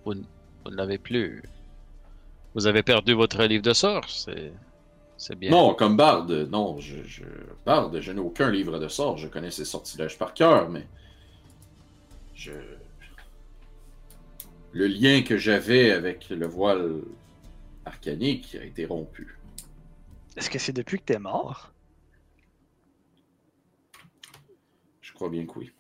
Vous, 0.04 0.14
vous 0.64 0.70
ne 0.70 0.76
l'avez 0.76 0.98
plus. 0.98 1.42
Vous 2.54 2.66
avez 2.66 2.82
perdu 2.82 3.14
votre 3.14 3.42
livre 3.44 3.62
de 3.62 3.72
sorts, 3.72 4.08
c'est 4.08 4.52
c'est 5.22 5.36
bien. 5.36 5.52
Non, 5.52 5.72
comme 5.74 5.96
barde, 5.96 6.32
non. 6.50 6.80
Je, 6.80 7.00
je... 7.04 7.22
Barde, 7.64 8.00
je 8.00 8.10
n'ai 8.10 8.18
aucun 8.18 8.50
livre 8.50 8.80
de 8.80 8.88
sort. 8.88 9.18
Je 9.18 9.28
connais 9.28 9.52
ses 9.52 9.64
sortilèges 9.64 10.18
par 10.18 10.34
cœur, 10.34 10.68
mais. 10.68 10.84
Je. 12.34 12.50
Le 14.72 14.88
lien 14.88 15.22
que 15.22 15.38
j'avais 15.38 15.92
avec 15.92 16.28
le 16.28 16.46
voile 16.48 17.02
arcanique 17.84 18.56
a 18.60 18.64
été 18.64 18.84
rompu. 18.84 19.38
Est-ce 20.36 20.50
que 20.50 20.58
c'est 20.58 20.72
depuis 20.72 20.98
que 20.98 21.04
t'es 21.04 21.20
mort? 21.20 21.72
Je 25.02 25.12
crois 25.12 25.28
bien 25.28 25.46
que 25.46 25.56
oui. 25.56 25.70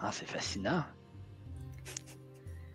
Ah, 0.00 0.12
c'est 0.12 0.28
fascinant. 0.28 0.82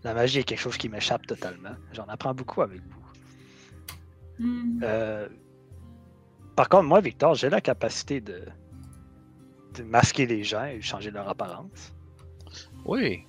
La 0.03 0.13
magie 0.13 0.39
est 0.39 0.43
quelque 0.43 0.59
chose 0.59 0.77
qui 0.77 0.89
m'échappe 0.89 1.25
totalement. 1.25 1.75
J'en 1.91 2.05
apprends 2.05 2.35
beaucoup 2.35 2.61
avec 2.61 2.81
vous. 2.81 4.45
Hmm. 4.45 4.79
Euh, 4.83 5.27
Par 6.57 6.67
contre, 6.67 6.83
moi, 6.83 6.99
Victor, 6.99 7.35
j'ai 7.35 7.49
la 7.49 7.61
capacité 7.61 8.19
de... 8.19 8.41
de 9.75 9.83
masquer 9.83 10.25
les 10.25 10.43
gens 10.43 10.65
et 10.65 10.81
changer 10.81 11.11
leur 11.11 11.29
apparence. 11.29 11.93
Oui. 12.83 13.23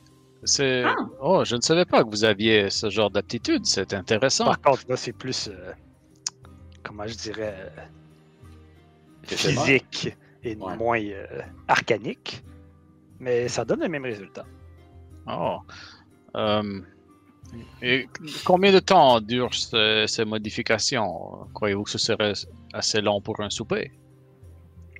C'est. 0.45 0.83
Ah. 0.85 0.97
Oh, 1.21 1.45
je 1.45 1.57
ne 1.57 1.61
savais 1.61 1.85
pas 1.85 2.03
que 2.05 2.09
vous 2.09 2.25
aviez 2.25 2.71
ce 2.71 2.89
genre 2.91 3.11
d'aptitude. 3.11 3.67
C'est 3.67 3.93
intéressant. 3.93 4.47
Par 4.47 4.61
contre, 4.63 4.83
là, 4.89 4.97
c'est 4.97 5.13
plus. 5.13 5.49
euh, 5.53 5.73
comment 6.83 7.07
je 7.07 7.15
dirais. 7.17 7.55
euh, 7.77 7.83
physique 9.27 10.17
et 10.43 10.57
Ouais. 10.57 10.77
moins 10.77 11.01
euh, 11.03 11.27
arcanique. 11.67 12.43
Mais 13.21 13.49
ça 13.49 13.65
donne 13.65 13.81
le 13.81 13.89
même 13.89 14.05
résultat. 14.05 14.47
Oh. 15.27 15.59
Euh, 16.37 16.81
Et 17.83 18.09
combien 18.45 18.73
de 18.73 18.79
temps 18.81 19.21
durent 19.21 19.55
ce- 19.55 20.05
ces 20.07 20.25
modifications? 20.25 21.47
Croyez-vous 21.55 21.85
que 21.85 21.91
ce 21.91 21.99
serait 21.99 22.33
assez 22.73 23.01
long 23.01 23.21
pour 23.21 23.41
un 23.41 23.51
souper? 23.51 23.91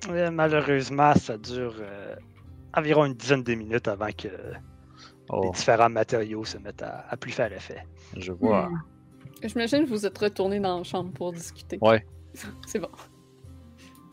Euh, 0.09 0.31
malheureusement, 0.31 1.13
ça 1.15 1.37
dure 1.37 1.75
euh, 1.79 2.15
environ 2.75 3.05
une 3.05 3.13
dizaine 3.13 3.43
de 3.43 3.53
minutes 3.53 3.87
avant 3.87 4.11
que 4.17 4.27
les 4.29 4.57
Oh, 5.31 5.51
différents 5.53 5.89
matériaux 5.89 6.43
se 6.43 6.57
mettent 6.57 6.81
à, 6.81 7.05
à 7.09 7.15
plus 7.17 7.31
faire 7.31 7.51
effet. 7.53 7.85
je 8.17 8.31
vois. 8.31 8.67
Hmm. 8.69 8.81
J'imagine 9.43 9.83
que 9.85 9.89
vous 9.89 10.05
êtes 10.05 10.17
retourné 10.17 10.59
dans 10.59 10.79
la 10.79 10.83
chambre 10.83 11.11
pour 11.11 11.31
discuter. 11.33 11.77
Ouais. 11.81 12.03
C'est 12.65 12.79
bon. 12.79 12.89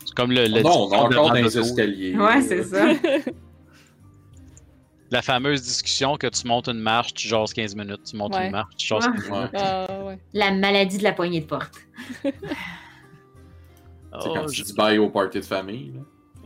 C'est 0.05 0.13
comme 0.15 0.31
le, 0.31 0.43
le 0.45 0.61
non, 0.61 0.69
on 0.69 0.83
encore 0.93 1.09
dans 1.09 1.33
le 1.33 1.41
les 1.41 1.57
escaliers. 1.57 2.15
Ouais, 2.17 2.41
c'est 2.41 2.63
ça. 2.63 2.87
La 5.11 5.21
fameuse 5.21 5.61
discussion 5.61 6.17
que 6.17 6.27
tu 6.27 6.45
montes 6.47 6.67
une 6.67 6.79
marche, 6.79 7.13
tu 7.13 7.27
jases 7.27 7.53
15 7.53 7.75
minutes. 7.75 8.03
Tu 8.03 8.17
montes 8.17 8.35
Ouais. 8.35 8.47
une 8.47 8.51
marche, 8.51 8.75
tu 8.75 8.87
jases 8.87 9.07
Ouais. 9.07 9.13
15 9.15 9.29
Ouais. 9.29 9.37
minutes. 9.37 9.51
Ah, 9.55 10.03
ouais. 10.05 10.19
La 10.33 10.51
maladie 10.51 10.97
de 10.97 11.03
la 11.03 11.13
poignée 11.13 11.41
de 11.41 11.45
porte. 11.45 11.73
Oh, 14.13 14.19
quand 14.33 14.47
je- 14.47 14.53
tu 14.53 14.61
dis 14.63 14.73
bye 14.73 14.97
au 14.97 15.09
party 15.09 15.39
de 15.39 15.45
famille. 15.45 15.93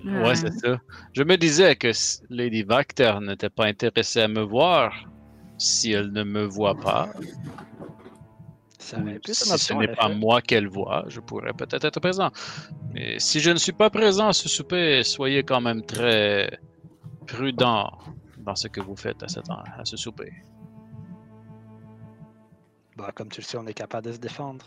là. 0.03 0.21
Ouais, 0.23 0.35
c'est 0.35 0.51
ça. 0.51 0.79
Je 1.13 1.23
me 1.23 1.37
disais 1.37 1.75
que 1.75 1.91
Lady 2.29 2.63
Vacter 2.63 3.13
n'était 3.21 3.51
pas 3.51 3.65
intéressée 3.65 4.21
à 4.21 4.27
me 4.27 4.41
voir. 4.41 4.91
Si 5.57 5.91
elle 5.91 6.11
ne 6.11 6.23
me 6.23 6.41
voit 6.43 6.73
pas, 6.75 7.09
Ça 8.79 8.97
si 9.27 9.45
ce 9.59 9.73
n'est 9.75 9.89
pas 9.89 10.09
moi 10.09 10.41
qu'elle 10.41 10.67
voit, 10.67 11.05
je 11.07 11.19
pourrais 11.19 11.53
peut-être 11.53 11.85
être 11.85 11.99
présent. 11.99 12.31
Mais 12.93 13.19
si 13.19 13.39
je 13.39 13.51
ne 13.51 13.57
suis 13.57 13.71
pas 13.73 13.91
présent 13.91 14.29
à 14.29 14.33
ce 14.33 14.49
souper, 14.49 15.03
soyez 15.03 15.43
quand 15.43 15.61
même 15.61 15.83
très 15.85 16.59
prudent 17.27 17.91
dans 18.41 18.55
ce 18.55 18.67
que 18.67 18.81
vous 18.81 18.95
faites 18.95 19.21
à 19.23 19.27
ce, 19.27 19.39
temps, 19.39 19.63
à 19.77 19.85
ce 19.85 19.97
souper. 19.97 20.33
Bah, 22.97 23.11
comme 23.15 23.29
tu 23.29 23.41
le 23.41 23.45
sais, 23.45 23.57
on 23.57 23.65
est 23.67 23.73
capable 23.73 24.07
de 24.07 24.13
se 24.13 24.19
défendre. 24.19 24.65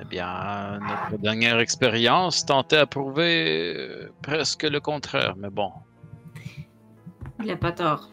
Eh 0.00 0.04
bien, 0.04 0.80
notre 0.80 1.18
dernière 1.18 1.60
expérience 1.60 2.44
tentait 2.44 2.78
à 2.78 2.86
prouver 2.86 3.74
euh, 3.76 4.12
presque 4.22 4.64
le 4.64 4.80
contraire, 4.80 5.34
mais 5.36 5.50
bon. 5.50 5.70
Il 7.42 7.50
a 7.50 7.56
pas 7.56 7.70
tort. 7.72 8.10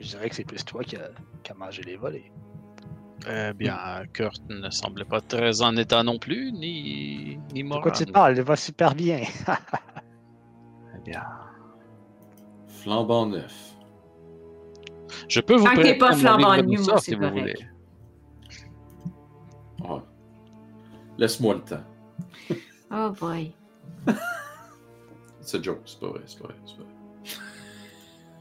Je 0.00 0.08
dirais 0.08 0.30
que 0.30 0.36
c'est 0.36 0.44
plus 0.44 0.64
toi 0.64 0.82
qui 0.82 0.96
a, 0.96 1.08
qui 1.42 1.52
a 1.52 1.54
mangé 1.54 1.82
les 1.82 1.96
volets. 1.96 2.32
Eh 3.28 3.52
bien, 3.52 3.76
Kurt 4.14 4.40
ne 4.48 4.70
semblait 4.70 5.04
pas 5.04 5.20
très 5.20 5.60
en 5.60 5.76
état 5.76 6.02
non 6.02 6.18
plus, 6.18 6.52
ni, 6.52 7.38
ni 7.52 7.62
De 7.62 7.68
moral. 7.68 7.82
quoi 7.82 7.92
tu 7.92 8.06
parles? 8.06 8.36
Il 8.38 8.42
va 8.42 8.56
super 8.56 8.94
bien. 8.94 9.22
Eh 10.96 11.10
bien, 11.10 11.22
Flambant 12.82 13.26
neuf. 13.26 13.76
je 15.28 15.40
peux 15.40 15.56
vous 15.56 15.64
Tant 15.64 15.74
prêter 15.74 15.98
pas 15.98 16.12
mon 16.12 16.16
flambant 16.16 16.54
livre 16.54 16.62
de 16.62 16.70
nu, 16.70 16.76
moi, 16.76 16.84
sort 16.84 16.98
c'est 17.00 17.10
si 17.10 17.16
vous 17.16 17.28
voulez. 17.28 17.54
Ouais. 19.80 20.00
Laisse-moi 21.18 21.54
le 21.54 21.60
temps. 21.60 21.84
Oh 22.92 23.10
boy. 23.10 23.52
C'est 25.42 25.64
joke, 25.64 25.80
c'est 25.84 25.98
pas 25.98 26.08
vrai, 26.08 26.20
c'est 26.26 26.38
pas 26.38 26.48
vrai. 26.48 26.56
c'est 26.64 26.76
pas 26.76 26.82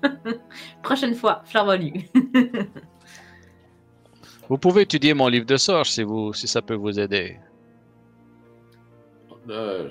vrai. 0.10 0.40
Prochaine 0.84 1.16
fois, 1.16 1.42
fleur 1.46 1.78
nu. 1.80 2.08
Vous 4.50 4.58
pouvez 4.58 4.82
étudier 4.82 5.14
mon 5.14 5.28
livre 5.28 5.46
de 5.46 5.58
sort 5.58 5.86
si, 5.86 6.04
vous, 6.04 6.34
si 6.34 6.48
ça 6.48 6.62
peut 6.62 6.76
vous 6.76 7.00
aider. 7.00 7.40
Euh, 9.50 9.90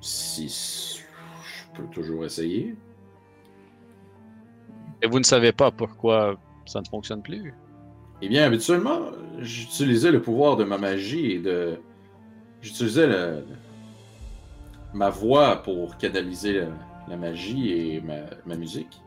si 0.00 0.48
peux 1.74 1.86
toujours 1.88 2.24
essayer. 2.24 2.76
Et 5.02 5.06
vous 5.06 5.18
ne 5.18 5.24
savez 5.24 5.52
pas 5.52 5.70
pourquoi 5.70 6.36
ça 6.66 6.80
ne 6.80 6.86
fonctionne 6.86 7.22
plus? 7.22 7.54
Eh 8.20 8.28
bien, 8.28 8.44
habituellement, 8.44 9.00
j'utilisais 9.40 10.12
le 10.12 10.22
pouvoir 10.22 10.56
de 10.56 10.64
ma 10.64 10.78
magie 10.78 11.32
et 11.32 11.38
de. 11.40 11.80
J'utilisais 12.60 13.08
le- 13.08 13.44
ma 14.94 15.10
voix 15.10 15.56
pour 15.62 15.96
canaliser 15.96 16.60
la, 16.60 16.66
la 17.08 17.16
magie 17.16 17.72
et 17.72 18.00
ma, 18.00 18.20
ma 18.46 18.54
musique. 18.54 19.02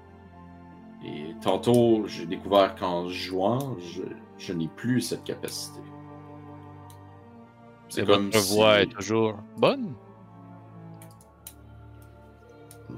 Et 1.05 1.33
tantôt, 1.41 2.05
j'ai 2.07 2.25
découvert 2.25 2.75
qu'en 2.75 3.07
jouant, 3.07 3.77
je, 3.79 4.01
je 4.37 4.51
n'ai 4.53 4.67
plus 4.67 4.99
cette 5.01 5.23
capacité. 5.23 5.79
Et 7.97 8.01
votre 8.01 8.37
voix 8.53 8.81
est 8.81 8.87
toujours 8.87 9.37
bonne? 9.57 9.93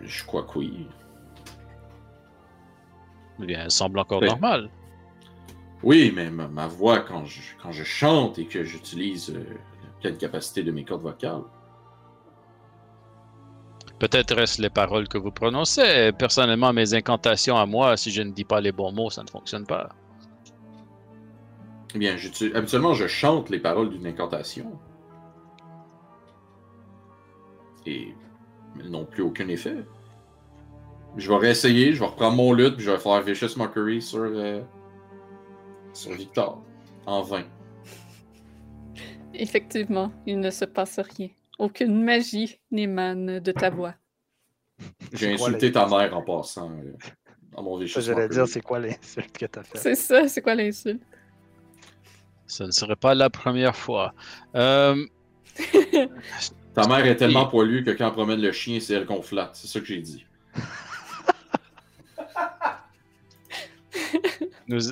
Je 0.02 0.26
crois 0.26 0.44
que 0.44 0.60
oui. 0.60 0.88
Bien, 3.40 3.64
elle 3.66 3.72
semble 3.72 4.00
encore 4.00 4.22
normale. 4.22 4.70
Oui, 5.84 6.12
mais 6.16 6.30
ma, 6.32 6.48
ma 6.48 6.68
voix, 6.68 7.00
quand 7.02 7.26
je, 7.26 7.40
quand 7.62 7.72
je 7.72 7.84
chante 7.84 8.40
et 8.40 8.46
que 8.48 8.64
j'utilise 8.64 9.30
euh, 9.30 9.44
la 9.84 9.90
pleine 10.02 10.18
capacité 10.18 10.64
de 10.64 10.72
mes 10.72 10.84
cordes 10.84 11.04
vocales, 11.04 11.44
Peut-être 14.00 14.38
est-ce 14.38 14.62
les 14.62 14.70
paroles 14.70 15.08
que 15.08 15.18
vous 15.18 15.32
prononcez. 15.32 16.12
Personnellement, 16.20 16.72
mes 16.72 16.94
incantations 16.94 17.58
à 17.58 17.66
moi, 17.66 17.98
si 17.98 18.12
je 18.12 18.22
ne 18.22 18.32
dis 18.32 18.44
pas 18.44 18.62
les 18.62 18.72
bons 18.72 18.92
mots, 18.92 19.10
ça 19.10 19.24
ne 19.24 19.30
fonctionne 19.30 19.66
pas. 19.66 19.90
eh 21.96 21.98
bien, 21.98 22.16
habituellement, 22.54 22.94
je 22.94 23.08
chante 23.08 23.50
les 23.50 23.60
paroles 23.60 23.90
d'une 23.90 24.06
incantation. 24.06 24.72
Et 27.88 28.14
elles 28.80 28.90
n'ont 28.90 29.06
plus 29.06 29.24
aucun 29.24 29.48
effet. 29.48 29.76
Je 31.16 31.30
vais 31.30 31.38
réessayer, 31.38 31.94
je 31.94 32.00
vais 32.00 32.06
reprendre 32.06 32.36
mon 32.36 32.54
lutte, 32.54 32.76
puis 32.76 32.86
je 32.86 32.92
vais 32.92 33.00
faire 33.00 33.22
Vicious 33.22 33.58
Mockery 33.58 34.02
sur, 34.02 34.20
euh, 34.22 34.62
sur 35.94 36.12
Victor. 36.12 36.64
En 37.06 37.22
vain. 37.22 37.44
Effectivement, 39.34 40.12
il 40.26 40.40
ne 40.40 40.52
se 40.52 40.66
passe 40.66 41.00
rien. 41.00 41.30
Aucune 41.58 42.04
magie 42.04 42.60
n'émane 42.70 43.40
de 43.40 43.52
ta 43.52 43.70
voix. 43.70 43.96
J'ai 45.14 45.34
insulté 45.34 45.72
ta 45.72 45.88
mère 45.88 46.16
en 46.16 46.22
passant 46.22 46.70
euh, 46.72 46.94
dans 47.54 47.64
mon 47.64 47.78
Vicious 47.78 48.02
J'allais 48.02 48.30
dire, 48.30 48.48
c'est 48.48 48.62
quoi 48.62 48.80
l'insulte 48.80 49.36
que 49.38 49.46
t'as 49.46 49.64
fait? 49.64 49.78
C'est 49.78 49.96
ça, 49.96 50.28
c'est 50.28 50.42
quoi 50.42 50.54
l'insulte? 50.54 51.02
Ce 52.46 52.64
ne 52.64 52.72
serait 52.72 52.96
pas 52.96 53.16
la 53.16 53.30
première 53.30 53.76
fois. 53.76 54.14
Euh, 54.56 55.06
Ta 56.78 56.88
mère 56.88 57.08
est 57.08 57.16
tellement 57.16 57.48
poilue 57.48 57.84
que 57.84 57.90
quand 57.90 58.10
on 58.10 58.12
promène 58.12 58.40
le 58.40 58.52
chien, 58.52 58.80
c'est 58.80 58.94
elle 58.94 59.08
qu'on 59.08 59.24
flatte. 59.24 59.56
C'est 59.56 59.66
ça 59.66 59.80
que 59.80 59.86
j'ai 59.88 59.98
dit. 60.00 60.24
nous- 64.68 64.92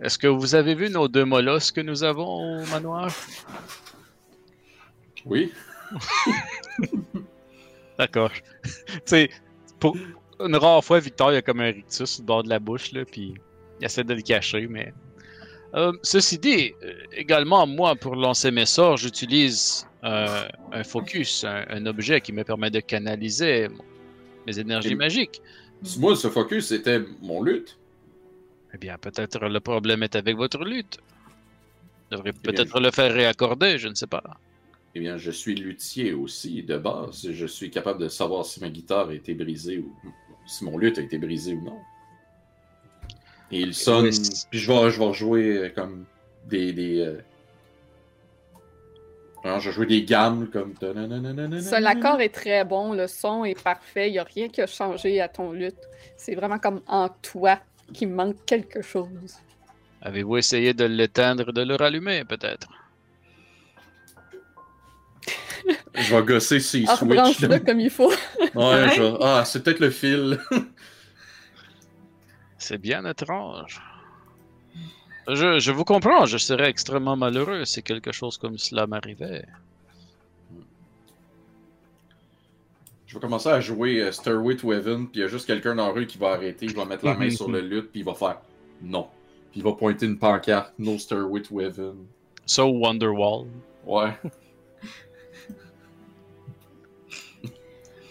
Est-ce 0.00 0.18
que 0.18 0.26
vous 0.26 0.54
avez 0.54 0.74
vu 0.74 0.88
nos 0.88 1.08
deux 1.08 1.26
molosses 1.26 1.70
que 1.72 1.82
nous 1.82 2.02
avons 2.04 2.62
au 2.62 2.66
manoir? 2.66 3.14
Oui. 5.26 5.52
D'accord. 7.98 8.30
tu 8.32 8.40
sais, 9.04 9.28
pour 9.78 9.94
une 10.40 10.56
rare 10.56 10.82
fois, 10.82 11.00
Victor, 11.00 11.32
il 11.32 11.36
a 11.36 11.42
comme 11.42 11.60
un 11.60 11.66
rictus 11.70 12.12
sur 12.12 12.22
le 12.22 12.26
bord 12.26 12.42
de 12.44 12.48
la 12.48 12.58
bouche, 12.58 12.92
là, 12.92 13.04
puis 13.04 13.34
il 13.78 13.84
essaie 13.84 14.04
de 14.04 14.14
le 14.14 14.22
cacher, 14.22 14.66
mais... 14.68 14.94
Euh, 15.74 15.92
ceci 16.02 16.38
dit, 16.38 16.72
euh, 16.82 16.94
également, 17.12 17.66
moi, 17.66 17.94
pour 17.94 18.16
lancer 18.16 18.50
mes 18.50 18.64
sorts, 18.66 18.96
j'utilise 18.96 19.86
euh, 20.04 20.48
un 20.72 20.84
focus, 20.84 21.44
un, 21.44 21.64
un 21.68 21.86
objet 21.86 22.20
qui 22.20 22.32
me 22.32 22.44
permet 22.44 22.70
de 22.70 22.80
canaliser 22.80 23.68
mes 24.46 24.58
énergies 24.58 24.92
Et- 24.92 24.96
magiques. 24.96 25.40
Moi, 25.98 26.14
ce 26.14 26.28
focus, 26.28 26.68
c'était 26.68 27.00
mon 27.20 27.42
lutte. 27.42 27.78
Eh 28.74 28.78
bien, 28.78 28.96
peut-être 28.98 29.46
le 29.48 29.60
problème 29.60 30.02
est 30.02 30.14
avec 30.16 30.36
votre 30.36 30.64
lutte. 30.64 30.98
Je 32.10 32.16
devrais 32.16 32.32
bien, 32.32 32.40
peut-être 32.42 32.78
le 32.80 32.90
faire 32.90 33.12
réaccorder, 33.12 33.78
je 33.78 33.88
ne 33.88 33.94
sais 33.94 34.06
pas. 34.06 34.22
Eh 34.94 35.00
bien, 35.00 35.16
je 35.18 35.30
suis 35.30 35.54
luthier 35.54 36.12
aussi, 36.12 36.62
de 36.62 36.78
base. 36.78 37.28
Je 37.30 37.46
suis 37.46 37.70
capable 37.70 38.00
de 38.00 38.08
savoir 38.08 38.44
si 38.46 38.60
ma 38.60 38.68
guitare 38.68 39.08
a 39.08 39.14
été 39.14 39.34
brisée 39.34 39.78
ou 39.78 39.92
si 40.46 40.64
mon 40.64 40.78
lutte 40.78 40.98
a 40.98 41.02
été 41.02 41.18
brisé 41.18 41.54
ou 41.54 41.62
non. 41.62 41.78
Et 43.50 43.60
il 43.60 43.74
sonne, 43.74 44.08
puis 44.50 44.58
je 44.60 44.70
vais, 44.72 44.90
je 44.90 45.00
vais 45.00 45.12
jouer 45.12 45.56
euh, 45.58 45.68
comme 45.70 46.04
des... 46.48 46.72
des 46.72 47.16
euh, 49.44 49.48
alors, 49.48 49.60
je 49.60 49.70
vais 49.70 49.74
jouer 49.74 49.86
des 49.86 50.04
gammes 50.04 50.48
comme... 50.48 50.74
Ça, 51.60 51.80
l'accord 51.80 52.20
est 52.20 52.28
très 52.28 52.64
bon, 52.64 52.92
le 52.92 53.06
son 53.08 53.44
est 53.44 53.60
parfait, 53.60 54.08
il 54.08 54.12
n'y 54.12 54.18
a 54.18 54.24
rien 54.24 54.48
qui 54.48 54.60
a 54.60 54.66
changé 54.66 55.20
à 55.20 55.28
ton 55.28 55.52
lutte. 55.52 55.74
C'est 56.16 56.34
vraiment 56.34 56.58
comme 56.58 56.80
en 56.86 57.08
toi 57.08 57.58
qu'il 57.92 58.08
manque 58.08 58.36
quelque 58.46 58.82
chose. 58.82 59.36
Avez-vous 60.00 60.36
essayé 60.36 60.74
de 60.74 60.84
l'éteindre 60.84 61.48
et 61.48 61.52
de 61.52 61.62
le 61.62 61.74
rallumer, 61.76 62.24
peut-être? 62.24 62.68
Je 65.94 66.14
vais 66.14 66.22
gosser 66.22 66.58
ces 66.60 66.84
Ah, 66.88 66.96
switches. 66.96 67.14
branche-le 67.16 67.58
comme 67.60 67.80
il 67.80 67.90
faut. 67.90 68.10
Ouais, 68.54 68.88
je 68.96 69.16
Ah, 69.22 69.44
c'est 69.44 69.62
peut-être 69.62 69.80
le 69.80 69.90
fil. 69.90 70.38
C'est 72.58 72.78
bien 72.78 73.04
étrange. 73.04 73.80
Je, 75.28 75.60
je 75.60 75.70
vous 75.72 75.84
comprends, 75.84 76.26
je 76.26 76.38
serais 76.38 76.68
extrêmement 76.68 77.16
malheureux 77.16 77.64
si 77.64 77.82
quelque 77.82 78.12
chose 78.12 78.38
comme 78.38 78.58
cela 78.58 78.86
m'arrivait. 78.86 79.44
Je 83.06 83.14
vais 83.14 83.20
commencer 83.20 83.50
à 83.50 83.60
jouer 83.60 84.00
euh, 84.00 84.10
Stairway 84.10 84.56
to 84.56 84.72
Heaven, 84.72 85.06
puis 85.06 85.20
il 85.20 85.22
y 85.22 85.24
a 85.24 85.28
juste 85.28 85.46
quelqu'un 85.46 85.74
dans 85.74 85.88
la 85.88 85.92
rue 85.92 86.06
qui 86.06 86.16
va 86.18 86.30
arrêter, 86.32 86.64
il 86.66 86.74
va 86.74 86.86
mettre 86.86 87.04
la 87.04 87.14
main 87.14 87.30
sur 87.30 87.50
le 87.50 87.60
lutte, 87.60 87.90
puis 87.90 88.00
il 88.00 88.06
va 88.06 88.14
faire 88.14 88.40
non. 88.80 89.06
Puis 89.50 89.60
il 89.60 89.62
va 89.62 89.72
pointer 89.72 90.06
une 90.06 90.18
pancarte, 90.18 90.72
No 90.78 90.98
Stairway 90.98 91.42
to 91.42 91.60
Heaven. 91.60 92.06
So 92.46 92.68
Wonderwall. 92.68 93.46
Ouais. 93.84 94.12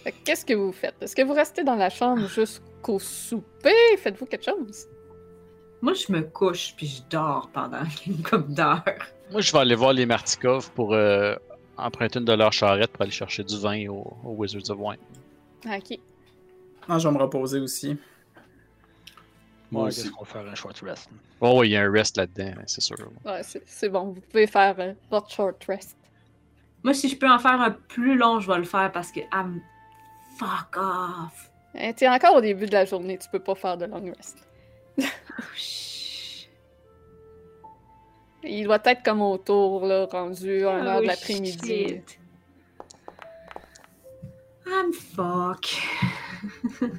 Fait 0.04 0.12
que 0.12 0.18
Qu'est-ce 0.24 0.46
que 0.46 0.54
vous 0.54 0.72
faites? 0.72 0.96
Est-ce 1.02 1.16
que 1.16 1.24
vous 1.24 1.34
restez 1.34 1.64
dans 1.64 1.76
la 1.76 1.90
chambre 1.90 2.28
jusqu'au 2.28 3.00
souper? 3.00 3.98
Faites-vous 3.98 4.28
quelque 4.28 4.46
chose? 4.46 4.88
Moi, 5.82 5.93
je 5.93 6.11
me 6.11 6.22
couche 6.22 6.74
puis 6.76 6.88
je 6.88 7.01
dors 7.10 7.50
pendant 7.53 7.84
une 8.08 8.22
couple 8.22 8.50
d'heures. 8.53 8.84
Moi, 9.32 9.42
je 9.42 9.51
vais 9.51 9.60
aller 9.60 9.76
voir 9.76 9.93
les 9.93 10.06
Martikov 10.06 10.72
pour 10.72 10.93
euh, 10.93 11.35
emprunter 11.77 12.19
une 12.19 12.26
de 12.26 12.34
leurs 12.34 12.53
charrettes 12.53 12.92
pour 12.92 13.01
aller 13.01 13.11
chercher 13.11 13.43
du 13.43 13.58
vin 13.60 13.88
au, 13.88 14.14
au 14.24 14.32
Wizards 14.32 14.69
of 14.69 14.77
Wine. 14.80 15.00
Ah, 15.68 15.77
Ok. 15.77 15.98
Non, 16.90 16.98
je 17.00 17.08
vais 17.08 17.14
me 17.14 17.19
reposer 17.22 17.60
aussi. 17.60 17.95
Moi 19.72 19.85
aussi. 19.85 20.01
qu'est-ce 20.01 20.11
qu'on 20.11 20.24
va 20.24 20.30
faire? 20.30 20.48
Un 20.48 20.56
short 20.56 20.80
rest? 20.82 21.10
Oh, 21.40 21.60
oui, 21.60 21.69
il 21.69 21.72
y 21.72 21.77
a 21.77 21.84
un 21.84 21.92
rest 21.92 22.18
là-dedans, 22.18 22.53
c'est 22.66 22.82
sûr. 22.82 22.98
Ouais, 23.24 23.42
c'est 23.43 23.61
c'est 23.66 23.88
bon, 23.88 24.14
vous 24.14 24.22
pouvez 24.30 24.48
faire 24.48 24.76
euh, 24.80 24.93
votre 25.10 25.30
short 25.32 25.64
rest. 25.66 25.95
Moi, 26.84 26.93
si 26.95 27.08
je 27.08 27.16
peux 27.16 27.30
en 27.30 27.38
faire 27.40 27.61
un 27.61 27.72
plus 27.72 28.18
long, 28.18 28.40
je 28.40 28.51
vais 28.51 28.58
le 28.58 28.64
faire 28.64 28.92
parce 28.92 29.11
que. 29.11 29.19
I'm... 29.32 29.61
Fuck 30.38 30.76
off. 30.77 31.51
Eh, 31.76 31.93
T'es 31.93 32.10
encore 32.10 32.35
au 32.35 32.42
début 32.42 32.66
de 32.66 32.72
la 32.72 32.85
journée, 32.85 33.18
tu 33.19 33.30
peux 33.30 33.40
pas 33.40 33.53
faire 33.56 33.77
de 33.77 33.85
long 33.85 34.03
rest. 34.18 34.38
Il 38.44 38.64
doit 38.66 38.82
être 38.86 39.03
comme 39.03 39.22
autour, 39.22 39.86
là, 39.86 40.06
rendu 40.06 40.66
1 40.66 40.86
heure 40.86 40.95
Oh, 40.98 41.02
de 41.02 41.08
l'après-midi. 41.08 42.02
Man, 44.66 44.92
fuck. 44.94 45.68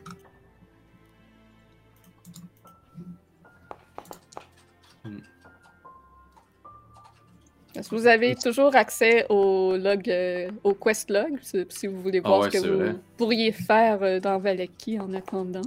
Est-ce 7.75 7.89
que 7.89 7.95
vous 7.95 8.07
avez 8.07 8.35
toujours 8.35 8.77
accès 8.77 9.25
au 9.31 9.77
log, 9.79 10.09
euh, 10.11 10.51
au 10.63 10.75
quest 10.75 11.11
log, 11.11 11.39
si 11.71 11.87
vous 11.87 12.01
voulez 12.03 12.21
Ah 12.23 12.29
voir 12.29 12.41
ouais, 12.43 12.51
ce 12.51 12.59
que 12.59 12.69
vous 12.69 12.79
vrai. 12.79 12.95
pourriez 13.17 13.51
faire 13.51 14.03
euh, 14.03 14.21
dans 14.21 14.39
Valaki 14.39 15.01
en 15.01 15.13
attendant? 15.15 15.63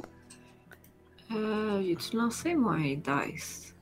Euh, 1.32 1.82
y-tu 1.84 2.16
lancé, 2.18 2.54
moi, 2.56 2.74
un 2.76 2.96
dice? 3.26 3.74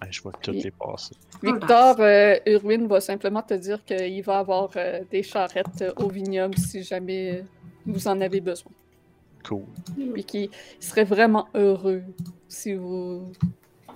Ouais, 0.00 0.08
je 0.10 0.22
vois 0.22 0.32
toutes 0.40 0.54
Oui. 0.54 0.62
les 0.62 0.70
passer. 0.70 1.14
Victor, 1.42 1.96
euh, 2.00 2.36
Urwin 2.46 2.86
va 2.86 3.00
simplement 3.00 3.42
te 3.42 3.54
dire 3.54 3.84
qu'il 3.84 4.22
va 4.22 4.38
avoir 4.38 4.70
euh, 4.76 5.00
des 5.10 5.22
charrettes 5.22 5.82
euh, 5.82 5.92
au 5.96 6.08
vignoble 6.08 6.56
si 6.58 6.82
jamais 6.82 7.36
euh, 7.38 7.42
vous 7.86 8.06
en 8.08 8.20
avez 8.20 8.40
besoin. 8.40 8.72
Cool. 9.44 9.64
Puis 10.14 10.24
qu'il 10.24 10.50
serait 10.80 11.04
vraiment 11.04 11.48
heureux 11.54 12.02
si 12.48 12.74
vous 12.74 13.32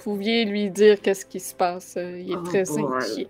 pouviez 0.01 0.45
lui 0.45 0.71
dire 0.71 1.01
qu'est-ce 1.01 1.25
qui 1.27 1.39
se 1.41 1.55
passe. 1.55 1.95
Euh, 1.97 2.19
il 2.21 2.33
est 2.33 2.37
Oh 2.37 2.43
très 2.43 2.65
boy. 2.65 2.83
inquiet. 2.83 3.29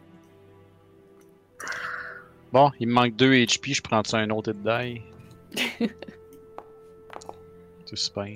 Bon, 2.53 2.71
il 2.81 2.89
me 2.89 2.93
manque 2.95 3.17
2 3.17 3.35
HP, 3.35 3.75
je 3.75 3.83
prends 3.83 4.03
un 4.15 4.31
autre 4.31 4.53
hit 4.53 4.63
die? 4.63 5.03
C'est 7.87 7.97
super. 7.97 8.27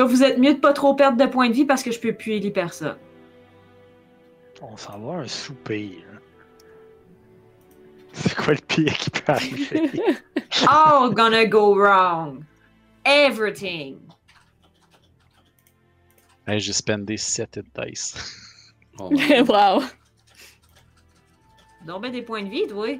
En 0.00 0.04
tout 0.04 0.08
cas, 0.08 0.16
vous 0.16 0.22
êtes 0.22 0.38
mieux 0.38 0.54
de 0.54 0.60
pas 0.60 0.72
trop 0.72 0.94
perdre 0.94 1.18
de 1.18 1.30
points 1.30 1.48
de 1.48 1.54
vie 1.54 1.66
parce 1.66 1.82
que 1.82 1.90
je 1.90 2.00
peux 2.00 2.14
plus 2.14 2.32
élire 2.32 2.54
personne. 2.54 2.96
On 4.62 4.74
s'en 4.74 4.98
va 4.98 5.18
un 5.20 5.28
souper. 5.28 6.02
là. 6.10 6.18
C'est 8.12 8.34
quoi 8.34 8.54
le 8.54 8.60
pire 8.60 8.96
qui 8.96 9.10
peut 9.10 9.32
arriver? 9.32 9.90
All 10.68 11.12
gonna 11.12 11.44
go 11.44 11.74
wrong. 11.74 12.44
Everything. 13.04 13.98
Hey, 16.46 16.60
j'ai 16.60 16.72
spendé 16.72 17.18
7 17.18 17.56
hit 17.58 17.66
dice. 17.78 18.14
Oh, 19.02 19.08
wow! 19.48 19.82
Donc, 21.86 22.02
ben 22.02 22.12
des 22.12 22.20
points 22.20 22.42
de 22.42 22.50
vie, 22.50 22.66
toi. 22.66 22.98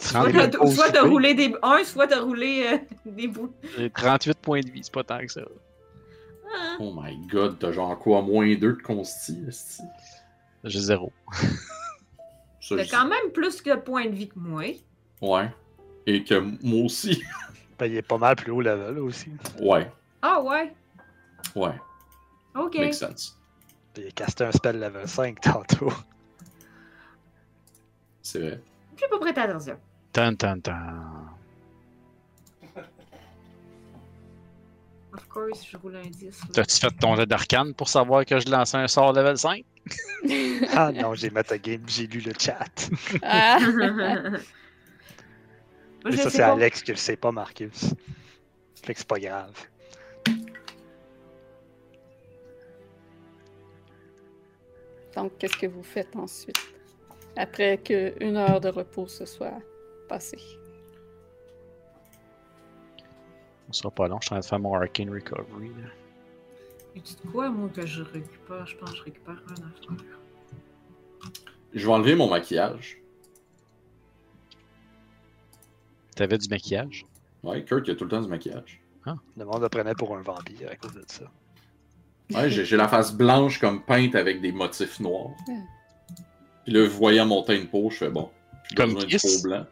Soit 0.00 0.90
t'as 0.92 1.02
roulé 1.02 1.34
des 1.34 1.54
un, 1.62 1.84
soit 1.84 2.06
t'as 2.06 2.20
roulé 2.20 2.66
euh, 2.72 2.78
des 3.10 3.28
bouts. 3.28 3.52
J'ai 3.76 3.90
38 3.90 4.38
points 4.38 4.60
de 4.60 4.70
vie, 4.70 4.80
c'est 4.82 4.92
pas 4.92 5.04
tant 5.04 5.18
que 5.18 5.30
ça. 5.32 5.42
Ah. 6.54 6.76
oh 6.78 6.92
my 6.96 7.16
god, 7.26 7.58
t'as 7.58 7.72
genre 7.72 7.98
quoi, 7.98 8.22
moins 8.22 8.46
2 8.54 8.56
de 8.58 8.72
consti? 8.82 9.38
J'ai 10.64 10.80
0. 10.80 11.12
Ça, 12.60 12.76
T'as 12.76 12.84
quand 12.86 13.06
même 13.06 13.30
plus 13.32 13.62
de 13.62 13.74
points 13.76 14.06
de 14.06 14.14
vie 14.14 14.28
que 14.28 14.38
moi. 14.38 14.62
Ouais. 15.20 15.50
Et 16.06 16.24
que 16.24 16.34
moi 16.62 16.84
aussi. 16.84 17.22
Ben, 17.78 17.86
il 17.92 17.96
est 17.96 18.02
pas 18.02 18.16
mal 18.16 18.36
plus 18.36 18.50
haut 18.52 18.62
level 18.62 18.98
aussi. 19.00 19.30
ouais, 19.60 19.90
Ah 20.22 20.40
ouais. 20.40 20.72
ouais, 21.54 21.74
Ok. 22.54 22.74
makes 22.78 22.94
sense. 22.94 23.38
Puis 23.92 24.04
il 24.04 24.08
a 24.08 24.10
casté 24.12 24.44
un 24.44 24.52
spell 24.52 24.80
level 24.80 25.06
5 25.06 25.38
tantôt. 25.42 25.92
C'est 28.22 28.38
vrai. 28.38 28.62
J'ai 28.98 29.08
pas 29.08 29.18
prêté 29.18 29.40
attention. 29.40 29.78
Tan 30.12 30.34
tan 30.34 30.60
tan. 30.60 31.26
Of 35.14 35.28
course, 35.28 35.66
je 35.70 35.76
roule 35.78 35.96
un 35.96 36.02
10. 36.08 36.24
là. 36.24 36.32
T'as-tu 36.52 36.76
fait 36.78 36.90
ton 36.98 37.16
jet 37.16 37.26
d'arcane 37.26 37.72
pour 37.74 37.88
savoir 37.88 38.24
que 38.26 38.38
je 38.38 38.48
lançais 38.50 38.76
un 38.76 38.88
sort 38.88 39.12
level 39.12 39.36
5? 39.38 39.64
Ah 40.74 40.90
non, 40.92 41.14
j'ai 41.14 41.30
metagame, 41.30 41.82
j'ai 41.86 42.06
lu 42.06 42.20
le 42.20 42.32
chat. 42.38 42.88
Ah! 43.22 43.58
Moi, 43.62 44.40
Mais 46.04 46.12
je 46.12 46.16
ça, 46.16 46.22
sais 46.24 46.30
c'est 46.30 46.38
pas. 46.38 46.52
Alex 46.52 46.82
qui 46.82 46.90
le 46.92 46.96
sait 46.96 47.16
pas, 47.16 47.30
Marcus. 47.32 47.94
Fait 48.82 48.92
que 48.94 48.98
c'est 48.98 49.06
pas 49.08 49.18
grave. 49.18 49.52
Donc, 55.14 55.38
qu'est-ce 55.38 55.56
que 55.56 55.66
vous 55.66 55.82
faites 55.82 56.14
ensuite? 56.14 56.58
Après 57.36 57.78
qu'une 57.78 58.36
heure 58.36 58.60
de 58.60 58.68
repos 58.68 59.06
se 59.08 59.26
soit 59.26 59.60
passée. 60.08 60.40
On 63.68 63.72
sera 63.72 63.90
pas 63.90 64.08
long, 64.08 64.18
je 64.20 64.26
suis 64.26 64.34
en 64.34 64.38
train 64.38 64.40
de 64.40 64.44
faire 64.46 64.58
mon 64.60 64.74
Arcane 64.74 65.10
Recovery. 65.10 65.68
là. 65.68 65.88
Et 66.94 67.00
tu 67.00 67.14
de 67.14 67.30
quoi, 67.30 67.50
moi, 67.50 67.68
que 67.68 67.84
je 67.84 68.02
récupère? 68.02 68.66
Je 68.66 68.76
pense 68.76 68.90
que 68.92 68.96
je 68.96 69.02
récupère 69.02 69.42
un 69.50 69.52
affaire. 69.52 70.06
Je 71.74 71.86
vais 71.86 71.92
enlever 71.92 72.14
mon 72.14 72.28
maquillage. 72.30 72.98
T'avais 76.14 76.38
du 76.38 76.48
maquillage? 76.48 77.04
Ouais, 77.42 77.62
Kurt, 77.64 77.86
il 77.86 77.90
a 77.90 77.94
tout 77.96 78.04
le 78.04 78.10
temps 78.10 78.22
du 78.22 78.28
maquillage. 78.28 78.80
Le 79.36 79.44
monde 79.44 79.60
le 79.62 79.68
prenait 79.68 79.94
pour 79.94 80.16
un 80.16 80.22
vampire 80.22 80.70
à 80.70 80.76
cause 80.76 80.94
de 80.94 81.04
ça. 81.06 81.24
Ouais, 82.32 82.50
j'ai 82.50 82.64
j'ai 82.64 82.76
la 82.76 82.88
face 82.88 83.12
blanche 83.12 83.60
comme 83.60 83.84
peinte 83.84 84.14
avec 84.16 84.40
des 84.40 84.50
motifs 84.50 84.98
noirs. 84.98 85.30
Puis 86.66 86.74
là, 86.74 86.84
voyant 86.88 87.26
mon 87.26 87.44
teint 87.44 87.60
de 87.60 87.66
peau, 87.66 87.90
je 87.90 87.98
fais 87.98 88.10
bon. 88.10 88.28
J'ai 88.68 88.74
Comme 88.74 88.94
besoin 88.94 89.08
Kiss? 89.08 89.22
du 89.22 89.36
faux 89.36 89.42
blanc. 89.44 89.66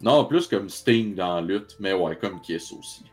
Non, 0.00 0.24
plus 0.24 0.46
comme 0.48 0.70
Sting 0.70 1.14
dans 1.14 1.34
la 1.34 1.40
lutte, 1.42 1.76
mais 1.78 1.92
ouais, 1.92 2.16
comme 2.16 2.40
Kiss 2.40 2.72
aussi. 2.72 3.04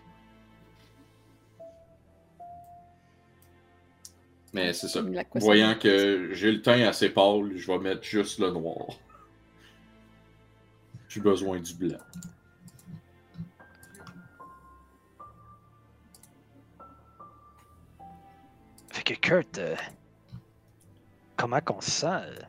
Mais 4.54 4.72
c'est 4.72 4.88
ça. 4.88 5.02
Voyant 5.36 5.76
que 5.78 6.30
j'ai 6.32 6.50
le 6.50 6.62
teint 6.62 6.82
assez 6.88 7.10
pâle, 7.10 7.58
je 7.58 7.68
vais 7.70 7.78
mettre 7.78 8.04
juste 8.04 8.40
le 8.40 8.52
noir. 8.52 8.88
J'ai 11.10 11.20
besoin 11.20 11.60
du 11.60 11.74
blanc. 11.74 11.98
Fait 18.92 19.04
que 19.04 19.14
Kurt, 19.14 19.58
euh, 19.58 19.76
comment 21.36 21.60
qu'on 21.62 21.82
se 21.82 21.92
sent? 21.92 22.48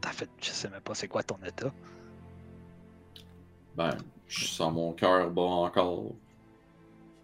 T'as 0.00 0.12
fait, 0.12 0.30
je 0.40 0.50
sais 0.50 0.68
même 0.68 0.80
pas 0.80 0.94
c'est 0.94 1.08
quoi 1.08 1.22
ton 1.22 1.38
état. 1.46 1.72
Ben, 3.76 3.96
je 4.28 4.46
sens 4.46 4.72
mon 4.72 4.92
cœur 4.92 5.30
bat 5.30 5.42
encore. 5.42 6.04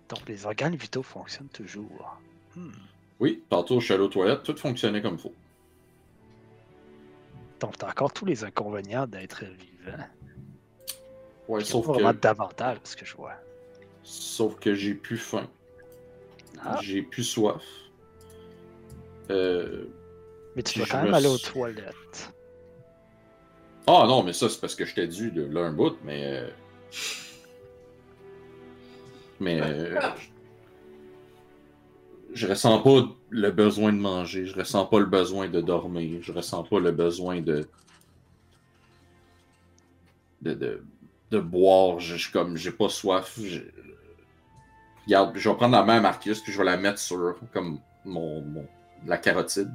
Donc 0.09 0.29
les 0.29 0.47
organes 0.47 0.77
vitaux 0.77 1.03
fonctionnent 1.03 1.49
toujours. 1.49 2.21
Hmm. 2.55 2.71
Oui, 3.19 3.43
tantôt 3.49 3.81
je 3.81 3.87
suis 3.87 3.95
allé 3.95 4.03
aux 4.03 4.09
toilettes, 4.09 4.43
tout 4.43 4.57
fonctionnait 4.57 5.03
comme 5.03 5.19
faut. 5.19 5.35
Donc 7.61 7.79
t'as 7.79 7.89
encore 7.89 8.13
tous 8.13 8.27
les 8.27 8.45
inconvénients 8.45 9.07
d'être 9.07 9.45
vivant. 9.45 10.05
Ouais, 11.49 11.61
Il 11.61 11.67
sauf 11.67 11.87
pas 11.87 11.93
vraiment 11.93 12.13
que, 12.13 12.19
d'avantages, 12.19 12.79
ce 12.85 12.97
que 12.97 13.05
je 13.05 13.17
vois. 13.17 13.35
sauf 14.03 14.57
que 14.57 14.75
j'ai 14.75 14.95
plus 14.95 15.19
faim. 15.19 15.49
Ah. 16.63 16.79
J'ai 16.83 17.03
plus 17.03 17.25
soif. 17.25 17.63
Euh... 19.31 19.87
Mais 20.55 20.63
tu 20.63 20.81
je 20.81 20.91
quand 20.91 20.99
me 20.99 21.05
même 21.05 21.15
aller 21.15 21.27
aux 21.27 21.39
toilettes. 21.39 22.33
Ah 23.86 24.05
non, 24.08 24.23
mais 24.23 24.32
ça 24.32 24.48
c'est 24.48 24.60
parce 24.60 24.74
que 24.74 24.84
je 24.84 24.94
t'ai 24.94 25.06
dû 25.06 25.31
de 25.31 25.44
là 25.44 25.60
un 25.62 25.73
bout, 25.73 25.97
mais. 26.05 26.23
euh, 26.24 26.48
Mais. 29.40 29.60
euh, 29.62 30.00
Je 32.34 32.47
ressens 32.48 32.81
pas 32.82 33.06
le 33.31 33.50
besoin 33.50 33.92
de 33.92 33.98
manger, 33.98 34.47
je 34.47 34.55
ressens 34.55 34.86
pas 34.86 34.98
le 34.98 35.06
besoin 35.06 35.48
de 35.48 35.60
dormir, 35.60 36.20
je 36.23 36.32
ressens 36.32 36.65
pas 36.65 36.81
le 36.81 36.90
besoin 36.90 37.40
de. 37.40 37.68
de, 40.42 40.52
de, 40.55 40.82
de 41.31 41.39
boire, 41.40 41.98
je 42.00 42.16
je- 42.16 42.31
comme 42.32 42.56
j'ai 42.56 42.73
pas 42.73 42.89
soif. 42.89 43.39
je- 43.42 43.60
Regarde, 45.06 45.36
je 45.39 45.48
vais 45.48 45.55
prendre 45.55 45.76
la 45.76 45.84
main 45.84 45.98
à 45.98 46.00
Marcus, 46.00 46.40
puis 46.40 46.52
je 46.52 46.58
vais 46.58 46.65
la 46.65 46.76
mettre 46.76 46.98
sur 46.98 47.36
comme 47.52 47.78
mon, 48.05 48.40
mon- 48.42 48.66
la 49.06 49.16
carotide. 49.18 49.70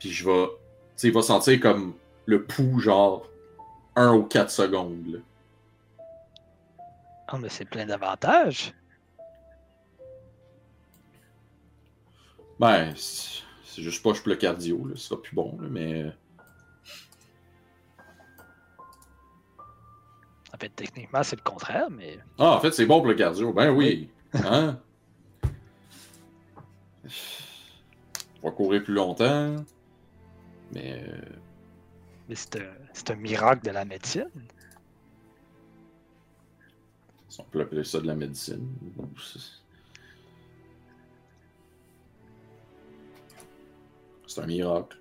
Puis 0.00 0.10
je 0.10 0.28
vais. 0.28 0.46
Tu 0.46 0.52
sais, 0.96 1.08
il 1.08 1.14
va 1.14 1.22
sentir 1.22 1.60
comme 1.60 1.94
le 2.26 2.42
pouls, 2.44 2.80
genre 2.80 3.28
1 3.96 4.12
ou 4.12 4.22
4 4.24 4.50
secondes. 4.50 5.06
là. 5.08 5.18
Ah, 7.28 7.38
mais 7.38 7.48
c'est 7.48 7.64
plein 7.64 7.86
d'avantages. 7.86 8.72
Ben, 12.60 12.94
c'est 12.96 13.82
juste 13.82 14.02
pas 14.02 14.14
je 14.14 14.22
le 14.28 14.36
cardio, 14.36 14.86
là, 14.86 14.94
ce 14.96 15.08
sera 15.08 15.20
plus 15.20 15.34
bon, 15.34 15.58
là, 15.60 15.68
mais. 15.70 16.02
euh, 16.04 16.10
En 20.54 20.58
fait, 20.58 20.70
techniquement, 20.70 21.22
c'est 21.22 21.36
le 21.36 21.42
contraire, 21.42 21.90
mais 21.90 22.18
Ah, 22.38 22.52
en 22.56 22.60
fait, 22.60 22.70
c'est 22.72 22.86
bon 22.86 22.98
pour 23.00 23.08
le 23.08 23.14
cardio. 23.14 23.52
Ben 23.52 23.70
oui. 23.70 24.08
Hein? 24.32 24.78
On 28.42 28.48
va 28.48 28.50
courir 28.54 28.82
plus 28.84 28.94
longtemps. 28.94 29.56
Mais. 30.72 31.04
Mais 32.28 32.34
c'est 32.34 32.56
un, 32.56 32.74
c'est 32.92 33.10
un 33.10 33.16
miracle 33.16 33.64
de 33.66 33.70
la 33.70 33.84
médecine. 33.84 34.30
on 37.38 37.42
peut 37.44 37.60
appeler 37.60 37.84
ça 37.84 38.00
de 38.00 38.06
la 38.06 38.14
médecine. 38.14 38.66
c'est- 39.18 39.40
C'est 44.26 44.40
un 44.40 44.46
miracle. 44.46 44.98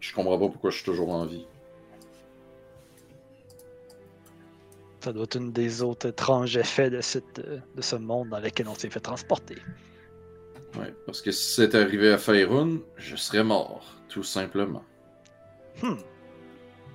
Je 0.00 0.14
comprends 0.14 0.38
pas 0.38 0.48
pourquoi 0.48 0.70
je 0.70 0.76
suis 0.76 0.84
toujours 0.84 1.10
en 1.10 1.26
vie. 1.26 1.46
Ça 5.00 5.12
doit 5.12 5.24
être 5.24 5.36
une 5.36 5.52
des 5.52 5.82
autres 5.82 6.08
étranges 6.08 6.56
effets 6.56 6.90
de, 6.90 7.00
cette, 7.00 7.40
de 7.40 7.80
ce 7.82 7.96
monde 7.96 8.30
dans 8.30 8.40
lequel 8.40 8.68
on 8.68 8.74
s'est 8.74 8.90
fait 8.90 9.00
transporter. 9.00 9.56
Ouais, 10.78 10.92
parce 11.06 11.22
que 11.22 11.30
si 11.32 11.54
c'était 11.54 11.78
arrivé 11.78 12.12
à 12.12 12.18
Faerun, 12.18 12.78
je 12.96 13.16
serais 13.16 13.44
mort, 13.44 13.94
tout 14.08 14.22
simplement. 14.24 14.84
Hmm. 15.82 15.94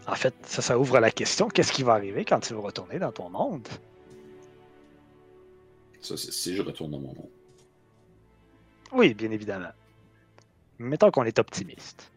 En 0.08 0.16
fait, 0.16 0.34
ça, 0.46 0.62
ça 0.62 0.78
ouvre 0.80 1.00
la 1.00 1.12
question 1.12 1.48
qu'est-ce 1.48 1.72
qui 1.72 1.84
va 1.84 1.94
arriver 1.94 2.26
quand 2.26 2.40
tu 2.40 2.54
vas 2.54 2.62
retourner 2.62 3.00
dans 3.00 3.12
ton 3.12 3.30
monde? 3.30 3.68
Ça, 6.02 6.18
c'est 6.18 6.32
si 6.32 6.56
je 6.56 6.62
retourne 6.62 6.92
dans 6.92 7.00
mon 7.00 7.14
monde. 7.14 7.30
Oui, 8.92 9.14
bien 9.14 9.32
évidemment. 9.32 9.70
Mettons 10.80 11.12
qu'on 11.12 11.24
est 11.24 11.38
optimiste. 11.40 12.12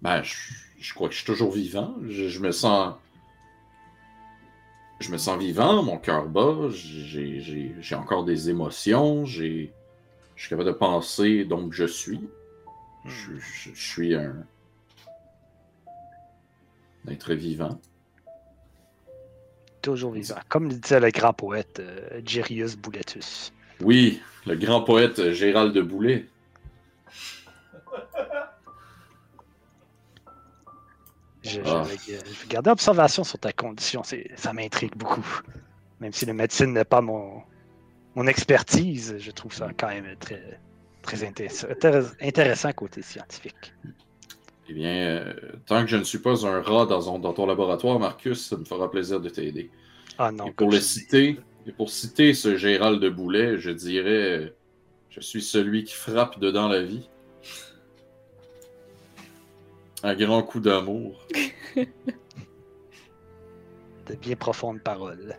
Ben, 0.00 0.22
je, 0.22 0.34
je 0.78 0.94
crois 0.94 1.08
que 1.08 1.12
je 1.14 1.18
suis 1.18 1.26
toujours 1.26 1.52
vivant. 1.52 1.94
Je, 2.08 2.28
je 2.28 2.40
me 2.40 2.50
sens. 2.50 2.94
Je 5.00 5.10
me 5.10 5.18
sens 5.18 5.38
vivant, 5.38 5.82
mon 5.82 5.98
cœur 5.98 6.26
bat, 6.26 6.68
j'ai 6.70 7.94
encore 7.94 8.24
des 8.24 8.48
émotions, 8.48 9.26
j'ai. 9.26 9.72
Je 10.36 10.42
suis 10.42 10.50
capable 10.50 10.68
de 10.68 10.74
penser, 10.74 11.44
donc 11.44 11.72
je 11.74 11.84
suis. 11.84 12.20
Je, 13.04 13.36
je- 13.36 13.70
je 13.74 13.86
suis 13.92 14.14
un. 14.14 14.34
Un 17.06 17.12
être 17.12 17.34
vivant. 17.34 17.80
Toujours 19.82 20.12
vivant. 20.12 20.36
Comme 20.48 20.68
le 20.68 20.74
disait 20.74 21.00
le 21.00 21.10
grand 21.10 21.32
poète 21.34 21.80
euh, 21.80 22.20
Gerius 22.24 22.76
Bouletus. 22.76 23.52
Oui, 23.80 24.20
le 24.46 24.56
grand 24.56 24.82
poète 24.82 25.32
Gérald 25.32 25.74
de 25.74 25.82
Boulet. 25.82 26.26
Je, 31.42 31.60
Ah. 31.66 31.84
je 31.84 31.90
vais, 32.12 32.18
je 32.24 32.40
vais 32.40 32.48
garder 32.48 32.70
observation 32.70 33.22
sur 33.24 33.38
ta 33.38 33.52
condition. 33.52 34.02
c'est- 34.02 34.30
Ça 34.36 34.52
m'intrigue 34.52 34.96
beaucoup. 34.96 35.24
Même 36.00 36.12
si 36.12 36.24
la 36.24 36.32
médecine 36.32 36.72
n'est 36.72 36.84
pas 36.86 37.00
mon, 37.02 37.42
mon 38.14 38.26
expertise, 38.26 39.16
je 39.18 39.30
trouve 39.30 39.52
ça 39.52 39.68
quand 39.78 39.88
même 39.88 40.16
très, 40.18 40.58
très 41.02 41.22
intéressant, 41.24 41.66
intéress- 41.68 42.14
intéressant 42.20 42.72
côté 42.72 43.02
scientifique. 43.02 43.74
Eh 44.68 44.72
bien, 44.72 44.90
euh, 44.90 45.34
tant 45.66 45.82
que 45.82 45.88
je 45.88 45.96
ne 45.96 46.04
suis 46.04 46.18
pas 46.18 46.46
un 46.46 46.62
rat 46.62 46.86
dans, 46.86 47.32
ton 47.32 47.46
laboratoire, 47.46 47.98
Marcus, 47.98 48.48
ça 48.48 48.56
me 48.56 48.64
fera 48.64 48.90
plaisir 48.90 49.20
de 49.20 49.28
t'aider. 49.28 49.70
Ah 50.18 50.32
non, 50.32 50.46
Et 50.46 50.52
pour 50.52 50.70
le 50.70 50.80
citer, 50.80 51.38
et 51.66 51.72
pour 51.72 51.90
citer 51.90 52.34
ce 52.34 52.56
Gérald 52.56 53.00
de 53.00 53.08
Boulet, 53.08 53.58
je 53.58 53.70
dirais 53.70 54.54
Je 55.10 55.20
suis 55.20 55.42
celui 55.42 55.84
qui 55.84 55.94
frappe 55.94 56.38
dedans 56.38 56.68
la 56.68 56.82
vie. 56.82 57.08
Un 60.02 60.14
grand 60.14 60.42
coup 60.42 60.60
d'amour. 60.60 61.26
de 61.76 61.86
bien 64.20 64.36
profondes 64.36 64.82
paroles. 64.82 65.36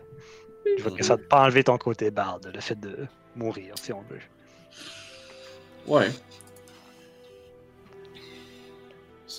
Je 0.78 0.82
vois 0.82 0.96
que 0.96 1.04
ça 1.04 1.16
ne 1.16 1.22
pas 1.22 1.44
enlever 1.44 1.64
ton 1.64 1.78
côté 1.78 2.10
barde, 2.10 2.50
le 2.52 2.60
fait 2.60 2.78
de 2.78 3.06
mourir, 3.36 3.74
si 3.80 3.92
on 3.92 4.02
veut. 4.02 4.20
Ouais. 5.86 6.10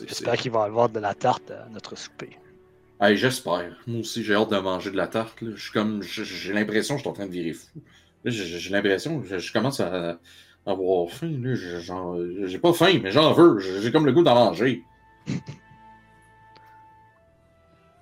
J'espère 0.06 0.38
qu'il 0.38 0.51
va 0.51 0.61
y 0.61 0.66
avoir 0.66 0.90
de 0.90 1.00
la 1.00 1.14
tarte 1.14 1.51
à 1.51 1.67
notre 1.69 1.95
souper. 1.98 2.38
Hey, 3.00 3.16
j'espère. 3.16 3.77
Moi 3.85 4.00
aussi, 4.00 4.24
j'ai 4.24 4.34
hâte 4.34 4.50
de 4.51 4.58
manger 4.58 4.92
de 4.92 4.98
la 4.98 5.08
tarte. 5.08 5.42
là. 5.42 5.51
Je 5.56 5.61
suis 5.61 5.72
comme. 5.72 6.01
J'ai 6.01 6.53
l'impression 6.53 6.95
que 6.95 7.00
je 7.00 7.03
suis 7.03 7.09
en 7.09 7.14
train 7.14 7.27
de 7.27 7.32
virer 7.32 7.53
fou. 7.53 7.67
J'ai 8.26 8.69
l'impression 8.72 9.22
que 9.22 9.27
je, 9.27 9.38
je 9.38 9.53
commence 9.53 9.80
à 9.80 10.19
avoir 10.66 11.09
faim. 11.09 11.40
J'ai 12.45 12.59
pas 12.59 12.74
faim, 12.74 13.00
mais 13.01 13.11
j'en 13.11 13.34
veux. 13.34 13.59
J'ai 13.59 13.92
comme 13.92 14.06
le 14.06 14.11
goût 14.14 14.24
d'en 14.24 14.35
manger. 14.35 14.84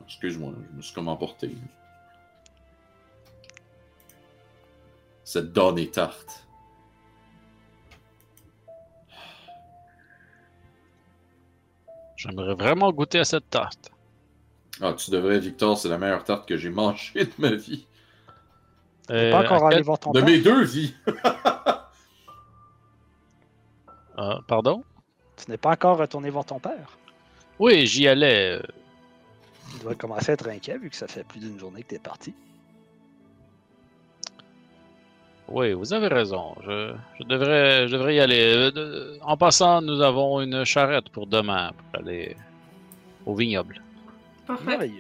Excuse-moi, 0.05 0.53
je 0.71 0.77
me 0.77 0.81
suis 0.81 0.93
comme 0.93 1.07
emporté. 1.09 1.51
Cette 5.23 5.51
donne 5.51 5.79
est 5.79 5.93
tarte. 5.93 6.44
J'aimerais 12.25 12.55
vraiment 12.55 12.91
goûter 12.91 13.19
à 13.19 13.25
cette 13.25 13.49
tarte. 13.49 13.91
Ah, 14.81 14.93
tu 14.93 15.11
devrais, 15.11 15.39
Victor, 15.39 15.77
c'est 15.77 15.89
la 15.89 15.97
meilleure 15.97 16.23
tarte 16.23 16.47
que 16.47 16.57
j'ai 16.57 16.69
mangée 16.69 17.25
de 17.25 17.31
ma 17.37 17.51
vie. 17.51 17.85
Euh, 19.11 19.31
pas 19.31 19.43
encore 19.43 19.63
à 19.65 19.67
allé 19.67 19.77
quel- 19.77 19.85
voir 19.85 19.99
ton 19.99 20.11
De 20.11 20.21
mes 20.21 20.39
deux 20.39 20.63
vies. 20.63 20.93
Ah, 24.17 24.39
pardon? 24.47 24.81
Tu 25.35 25.51
n'es 25.51 25.57
pas 25.57 25.71
encore 25.71 25.97
retourné 25.97 26.29
voir 26.29 26.45
ton 26.45 26.57
père? 26.59 26.97
Oui, 27.59 27.85
j'y 27.85 28.07
allais. 28.07 28.59
euh, 28.59 28.63
Tu 29.73 29.79
dois 29.79 29.93
commencer 29.95 30.31
à 30.31 30.33
être 30.35 30.47
inquiet 30.47 30.77
vu 30.77 30.89
que 30.89 30.95
ça 30.95 31.07
fait 31.07 31.25
plus 31.25 31.39
d'une 31.39 31.59
journée 31.59 31.83
que 31.83 31.89
tu 31.89 31.95
es 31.95 31.99
parti. 31.99 32.33
Oui, 35.47 35.73
vous 35.73 35.93
avez 35.93 36.07
raison. 36.07 36.55
Je, 36.63 36.93
je 37.19 37.23
devrais, 37.25 37.87
je 37.87 37.93
devrais 37.95 38.15
y 38.15 38.19
aller. 38.19 38.71
Euh, 38.75 39.17
en 39.21 39.37
passant, 39.37 39.81
nous 39.81 40.01
avons 40.01 40.41
une 40.41 40.63
charrette 40.65 41.09
pour 41.09 41.27
demain 41.27 41.71
pour 41.77 42.01
aller 42.01 42.35
au 43.25 43.35
vignoble. 43.35 43.81
Parfait. 44.47 44.91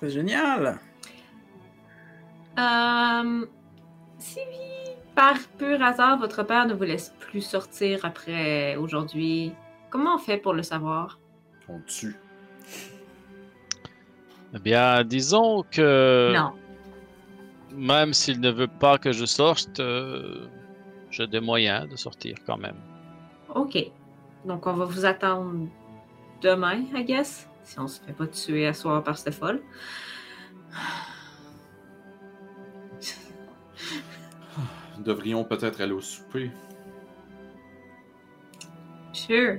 C'est 0.00 0.10
génial. 0.10 0.78
Euh, 2.58 3.46
si 4.18 4.40
par 5.14 5.36
pur 5.58 5.82
hasard 5.82 6.18
votre 6.18 6.42
père 6.44 6.66
ne 6.66 6.74
vous 6.74 6.84
laisse 6.84 7.14
plus 7.20 7.40
sortir 7.40 8.04
après 8.04 8.76
aujourd'hui, 8.76 9.52
comment 9.90 10.16
on 10.16 10.18
fait 10.18 10.38
pour 10.38 10.54
le 10.54 10.62
savoir? 10.62 11.18
On 11.68 11.80
tue. 11.86 12.16
Eh 14.54 14.58
bien, 14.58 15.04
disons 15.04 15.64
que 15.70 16.32
Non. 16.34 16.52
Même 17.78 18.12
s'il 18.12 18.40
ne 18.40 18.50
veut 18.50 18.66
pas 18.68 18.98
que 18.98 19.12
je 19.12 19.24
sorte, 19.24 19.80
euh, 19.80 20.48
j'ai 21.10 21.26
des 21.26 21.40
moyens 21.40 21.88
de 21.88 21.96
sortir 21.96 22.36
quand 22.46 22.56
même. 22.58 22.76
Ok. 23.54 23.78
Donc 24.44 24.66
on 24.66 24.74
va 24.74 24.84
vous 24.84 25.04
attendre 25.04 25.68
demain, 26.42 26.82
I 26.94 27.04
guess, 27.04 27.48
si 27.64 27.78
on 27.78 27.88
se 27.88 28.00
fait 28.00 28.12
pas 28.12 28.26
tuer 28.26 28.66
à 28.66 28.72
soir 28.74 29.02
par 29.02 29.16
cette 29.16 29.34
folle. 29.34 29.62
Nous 34.96 35.04
devrions 35.04 35.44
peut-être 35.44 35.80
aller 35.80 35.92
au 35.92 36.00
souper. 36.00 36.50
Sure. 39.12 39.58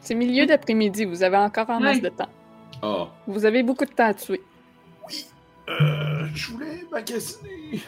C'est 0.00 0.14
milieu 0.14 0.46
d'après-midi, 0.46 1.04
vous 1.04 1.22
avez 1.22 1.36
encore 1.36 1.68
en 1.70 1.80
masse 1.80 1.96
Oui. 1.96 2.02
de 2.02 2.08
temps. 2.10 2.28
Ah. 2.82 3.08
Vous 3.26 3.44
avez 3.44 3.62
beaucoup 3.62 3.84
de 3.84 3.90
temps 3.90 4.06
à 4.06 4.14
tuer. 4.14 4.40
Euh, 5.68 6.26
je 6.34 6.52
voulais 6.52 6.84
magasiner. 6.90 7.80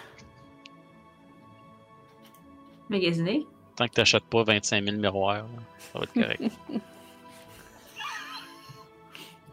Magasiner? 2.89 3.47
Tant 3.77 3.87
que 3.87 3.93
tu 3.93 4.01
n'achètes 4.01 4.25
pas 4.25 4.43
25 4.43 4.85
000 4.85 4.97
miroirs, 4.97 5.45
là, 5.45 5.45
ça 5.79 5.99
va 5.99 6.05
être 6.05 6.13
correct. 6.15 6.43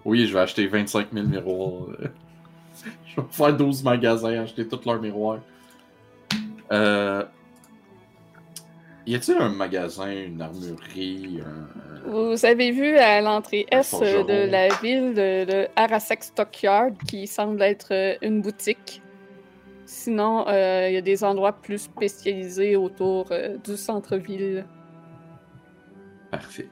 Oui, 0.06 0.28
je 0.28 0.34
vais 0.34 0.40
acheter 0.42 0.68
25 0.68 1.08
000 1.12 1.26
miroirs. 1.26 1.88
je 3.08 3.20
vais 3.20 3.28
faire 3.32 3.58
12 3.58 3.84
magasins, 3.84 4.44
acheter 4.44 4.68
tous 4.68 4.86
leurs 4.86 5.02
miroirs. 5.02 5.40
Euh... 6.72 7.24
Y 9.08 9.16
a-t-il 9.16 9.38
un 9.38 9.50
magasin, 9.50 10.12
une 10.12 10.42
armurerie, 10.42 11.40
un... 11.46 12.10
Vous 12.10 12.44
avez 12.46 12.72
vu 12.72 12.98
à 12.98 13.22
l'entrée 13.22 13.66
est 13.72 13.84
forgeron? 13.84 14.24
de 14.26 14.50
la 14.50 14.68
ville 14.82 15.14
de, 15.14 15.46
de 15.46 15.68
Arasek 15.76 16.24
Stockyard 16.24 16.94
qui 17.08 17.28
semble 17.28 17.62
être 17.62 17.94
euh, 17.94 18.16
une 18.22 18.42
boutique. 18.42 19.02
Sinon, 19.86 20.48
euh, 20.48 20.88
il 20.90 20.94
y 20.96 20.98
a 20.98 21.02
des 21.02 21.24
endroits 21.24 21.54
plus 21.54 21.78
spécialisés 21.80 22.76
autour 22.76 23.28
euh, 23.32 23.58
du 23.58 23.78
centre-ville. 23.78 24.66
Parfait. 26.32 26.68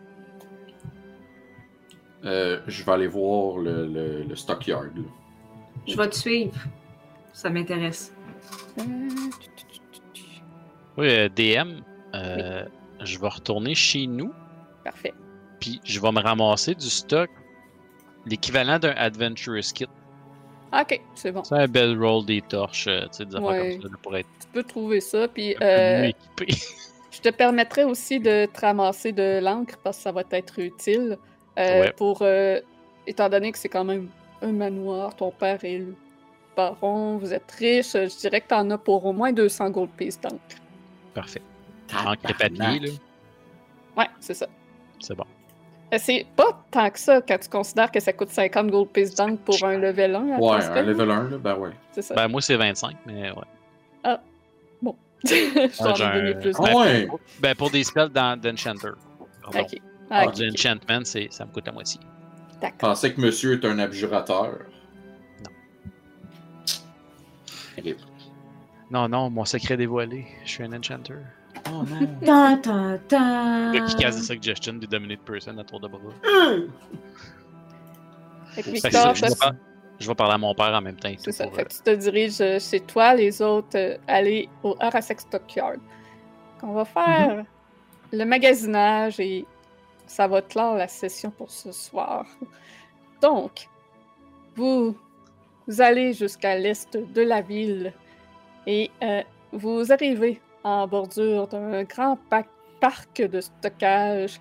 Euh, 2.25 2.59
je 2.67 2.83
vais 2.83 2.91
aller 2.91 3.07
voir 3.07 3.57
le, 3.57 3.85
le, 3.85 4.23
le 4.23 4.35
stockyard. 4.35 4.85
là. 4.95 5.03
Je 5.87 5.95
vais 5.97 6.09
te 6.09 6.15
suivre. 6.15 6.55
Ça 7.33 7.49
m'intéresse. 7.49 8.13
Euh, 8.79 8.83
Oui, 10.97 11.07
euh, 11.09 11.29
DM, 11.29 11.81
euh, 12.15 12.65
je 13.03 13.19
vais 13.19 13.27
retourner 13.27 13.75
chez 13.75 14.07
nous, 14.07 14.31
Parfait. 14.83 15.13
puis 15.59 15.79
je 15.83 15.99
vais 15.99 16.11
me 16.11 16.19
ramasser 16.21 16.75
du 16.75 16.89
stock, 16.89 17.29
l'équivalent 18.25 18.79
d'un 18.79 18.93
Adventurous 18.95 19.71
Kit. 19.73 19.87
Ok, 20.73 21.01
c'est 21.15 21.31
bon. 21.31 21.43
C'est 21.43 21.55
un 21.55 21.67
bel 21.67 21.97
roll 22.01 22.25
des 22.25 22.41
torches, 22.41 22.87
euh, 22.87 23.01
tu 23.03 23.17
sais, 23.17 23.25
des 23.25 23.35
Ouais. 23.37 23.77
comme 23.79 23.91
ça, 23.91 23.97
pour 24.01 24.17
être 24.17 24.27
Tu 24.41 24.47
peux 24.53 24.63
trouver 24.63 25.01
ça. 25.01 25.27
Puis, 25.27 25.55
euh, 25.61 26.09
je 27.11 27.19
te 27.21 27.29
permettrai 27.29 27.83
aussi 27.83 28.19
de 28.19 28.45
te 28.47 28.61
ramasser 28.61 29.11
de 29.11 29.39
l'encre 29.43 29.77
parce 29.83 29.97
que 29.97 30.03
ça 30.03 30.11
va 30.11 30.23
t'être 30.23 30.57
utile. 30.59 31.17
euh, 31.59 31.81
Ouais. 31.81 31.93
Pour, 31.95 32.19
euh, 32.23 32.59
étant 33.05 33.29
donné 33.29 33.51
que 33.51 33.59
c'est 33.59 33.69
quand 33.69 33.83
même 33.83 34.07
un 34.41 34.51
manoir, 34.51 35.15
ton 35.15 35.29
père 35.29 35.63
est 35.63 35.77
le 35.77 35.93
baron, 36.57 37.17
vous 37.17 37.31
êtes 37.33 37.51
riche, 37.51 37.91
je 37.93 38.17
dirais 38.19 38.41
que 38.41 38.47
t'en 38.47 38.67
as 38.71 38.77
pour 38.79 39.05
au 39.05 39.13
moins 39.13 39.31
200 39.31 39.69
gold 39.69 39.91
pieces 39.91 40.19
d'encre. 40.19 40.39
Parfait. 41.13 41.41
Encre 42.05 42.29
et 42.29 42.33
papier, 42.33 42.79
là, 42.79 42.89
Ouais, 43.97 44.07
c'est 44.19 44.33
ça. 44.33 44.47
c'est 44.99 45.15
bon. 45.15 45.25
Euh, 45.93 45.97
C'est 45.99 46.25
pas 46.35 46.63
tant 46.71 46.89
que 46.89 46.97
ça 46.99 47.21
quand 47.21 47.37
tu 47.37 47.49
considères 47.49 47.91
que 47.91 47.99
ça 47.99 48.13
coûte 48.13 48.29
50 48.29 48.67
gold 48.71 48.89
piece 48.89 49.13
d'angle 49.13 49.37
pour 49.37 49.63
un 49.63 49.77
level 49.77 50.15
1. 50.15 50.31
à 50.33 50.39
Ouais, 50.39 50.63
un 50.65 50.81
level 50.81 51.11
1, 51.11 51.29
là, 51.29 51.37
ben 51.37 51.55
ouais. 51.57 51.71
C'est 51.91 52.01
ça. 52.01 52.15
Ben, 52.15 52.27
moi, 52.27 52.41
c'est 52.41 52.55
25, 52.57 52.95
mais 53.05 53.29
ouais. 53.31 53.43
Je 55.25 55.77
t'en 55.77 55.95
j'ai 55.95 56.03
ai 56.31 56.35
plus. 56.35 56.51
Ah 56.59 56.63
Ben, 56.63 56.75
ouais! 56.75 57.07
Ben, 57.39 57.55
pour 57.55 57.69
des 57.71 57.83
spells 57.85 58.09
dans- 58.09 58.37
d'Enchanter. 58.37 58.89
Ok. 59.47 59.79
Ah, 60.09 60.23
Pour 60.23 60.29
ok, 60.31 60.35
du 60.35 60.49
ok. 60.49 60.53
enchantment, 60.53 61.05
c'est- 61.05 61.31
ça 61.31 61.45
me 61.45 61.51
coûte 61.53 61.65
la 61.65 61.71
moitié. 61.71 62.01
D'accord. 62.59 62.89
pensais 62.89 63.13
que 63.13 63.21
monsieur 63.21 63.53
est 63.53 63.65
un 63.65 63.79
abjurateur. 63.79 64.57
Non, 68.91 69.07
non, 69.07 69.29
mon 69.29 69.45
secret 69.45 69.77
dévoilé. 69.77 70.25
Je 70.45 70.49
suis 70.51 70.63
un 70.63 70.73
enchanter. 70.73 71.15
Oh 71.73 71.83
non! 71.83 72.07
Ta, 72.25 72.57
ta, 72.57 72.97
ta. 73.07 73.71
Le 73.73 73.87
qui 73.87 73.95
casse 73.95 74.17
des 74.17 74.23
suggestions 74.23 74.73
des 74.73 74.87
dominate 74.87 75.21
person 75.21 75.57
à 75.57 75.63
tour 75.63 75.79
de 75.79 75.87
bras. 75.87 75.99
Fait 78.51 78.61
que 78.63 78.69
Victor, 78.69 79.15
je, 79.15 79.21
vais 79.25 79.35
par- 79.39 79.53
je 79.99 80.07
vais 80.07 80.15
parler 80.15 80.33
à 80.33 80.37
mon 80.37 80.53
père 80.53 80.73
en 80.73 80.81
même 80.81 80.95
temps. 80.95 81.09
et 81.09 81.15
C'est 81.17 81.31
tout 81.31 81.31
ça. 81.31 81.45
pour, 81.45 81.55
Fait 81.55 81.61
euh, 81.61 81.65
que 81.65 81.73
tu 81.73 81.81
te 81.81 81.95
diriges 81.95 82.41
euh, 82.41 82.59
chez 82.59 82.79
toi, 82.81 83.15
les 83.15 83.41
autres, 83.41 83.75
euh, 83.77 83.97
aller 84.07 84.47
au 84.63 84.75
Arasek 84.79 85.21
Stockyard. 85.21 85.77
On 86.61 86.73
va 86.73 86.85
faire 86.85 87.45
le 88.11 88.25
magasinage 88.25 89.19
et 89.19 89.45
ça 90.05 90.27
va 90.27 90.41
clore 90.41 90.75
la 90.75 90.87
session 90.87 91.31
pour 91.31 91.49
ce 91.49 91.71
soir. 91.71 92.25
Donc, 93.21 93.67
vous, 94.55 94.95
vous 95.67 95.81
allez 95.81 96.13
jusqu'à 96.13 96.55
l'est 96.57 96.95
de 96.95 97.21
la 97.21 97.41
ville 97.41 97.91
et 98.67 98.91
euh, 99.01 99.23
vous 99.51 99.91
arrivez 99.91 100.39
en 100.63 100.87
bordure 100.87 101.47
d'un 101.47 101.83
grand 101.83 102.17
pa- 102.29 102.45
parc 102.79 103.21
de 103.21 103.41
stockage. 103.41 104.39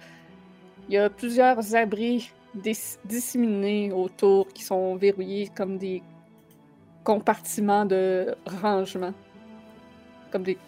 Il 0.89 0.95
y 0.95 0.99
a 0.99 1.09
plusieurs 1.11 1.75
abris 1.75 2.33
dis- 2.55 2.99
disséminés 3.05 3.93
autour 3.93 4.49
qui 4.49 4.63
sont 4.63 4.97
verrouillés 4.97 5.49
comme 5.55 5.79
des 5.79 6.03
compartiments 7.05 7.85
de 7.85 8.35
rangement, 8.63 9.13
comme 10.31 10.43
des 10.43 10.59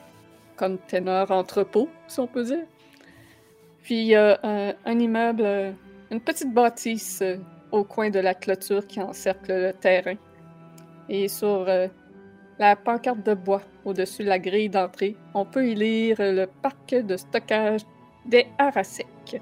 containers 0.57 1.31
entrepôts, 1.31 1.89
si 2.07 2.20
on 2.20 2.26
peut 2.26 2.44
dire. 2.44 2.65
Puis 3.83 4.00
il 4.00 4.07
y 4.07 4.15
a 4.15 4.39
un, 4.42 4.73
un 4.84 4.99
immeuble, 4.99 5.42
euh, 5.44 5.73
une 6.10 6.20
petite 6.20 6.52
bâtisse 6.52 7.20
euh, 7.23 7.36
au 7.70 7.84
coin 7.84 8.08
de 8.08 8.18
la 8.18 8.34
clôture 8.34 8.86
qui 8.86 9.00
encercle 9.00 9.52
le 9.52 9.73
terrain. 9.73 10.15
Et 11.08 11.28
sur 11.28 11.66
euh, 11.68 11.89
la 12.58 12.76
pancarte 12.76 13.23
de 13.26 13.34
bois 13.34 13.62
au-dessus 13.84 14.24
de 14.24 14.28
la 14.28 14.38
grille 14.38 14.68
d'entrée, 14.68 15.16
on 15.34 15.44
peut 15.44 15.66
y 15.66 15.74
lire 15.74 16.16
le 16.18 16.46
parc 16.46 16.94
de 16.94 17.16
stockage 17.16 17.82
des 18.24 18.46
Arasek. 18.58 19.40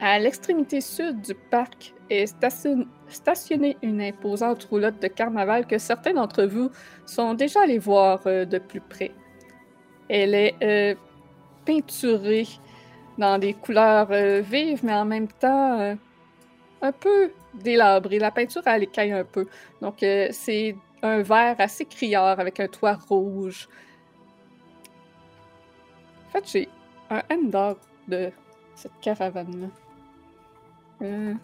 À 0.00 0.18
l'extrémité 0.18 0.80
sud 0.80 1.20
du 1.20 1.34
parc 1.34 1.92
est 2.08 2.26
station- 2.26 2.86
stationnée 3.08 3.76
une 3.82 4.00
imposante 4.00 4.64
roulotte 4.64 5.00
de 5.00 5.08
carnaval 5.08 5.66
que 5.66 5.78
certains 5.78 6.14
d'entre 6.14 6.44
vous 6.44 6.70
sont 7.04 7.34
déjà 7.34 7.62
allés 7.62 7.78
voir 7.78 8.20
euh, 8.26 8.46
de 8.46 8.58
plus 8.58 8.80
près. 8.80 9.12
Elle 10.08 10.34
est 10.34 10.54
euh, 10.62 10.94
peinturée 11.66 12.46
dans 13.18 13.38
des 13.38 13.52
couleurs 13.52 14.08
euh, 14.10 14.40
vives, 14.40 14.80
mais 14.84 14.94
en 14.94 15.04
même 15.04 15.28
temps 15.28 15.96
un 16.82 16.92
peu 16.92 17.30
délabrée. 17.52 18.18
La 18.18 18.30
peinture, 18.30 18.62
elle 18.64 18.84
écaille 18.84 19.12
un 19.12 19.24
peu. 19.24 19.46
Donc, 19.82 19.96
c'est 20.00 20.74
un 21.02 21.22
vert 21.22 21.56
assez 21.58 21.84
criard 21.84 22.38
avec 22.38 22.60
un 22.60 22.68
toit 22.68 22.98
rouge. 23.08 23.68
En 26.28 26.30
fait, 26.32 26.50
j'ai 26.50 26.68
un 27.10 27.22
handout 27.30 27.78
de 28.08 28.30
cette 28.74 28.98
caravane-là. 29.00 29.68
Euh... 31.02 31.34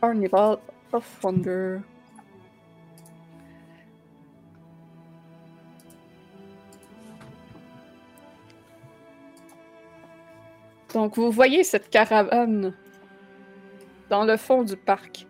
Carnival 0.00 0.58
of 0.92 1.24
Wonder. 1.24 1.80
Donc, 10.94 11.16
vous 11.16 11.30
voyez 11.30 11.64
cette 11.64 11.90
caravane 11.90 12.74
dans 14.08 14.24
le 14.24 14.36
fond 14.36 14.62
du 14.62 14.76
parc. 14.76 15.26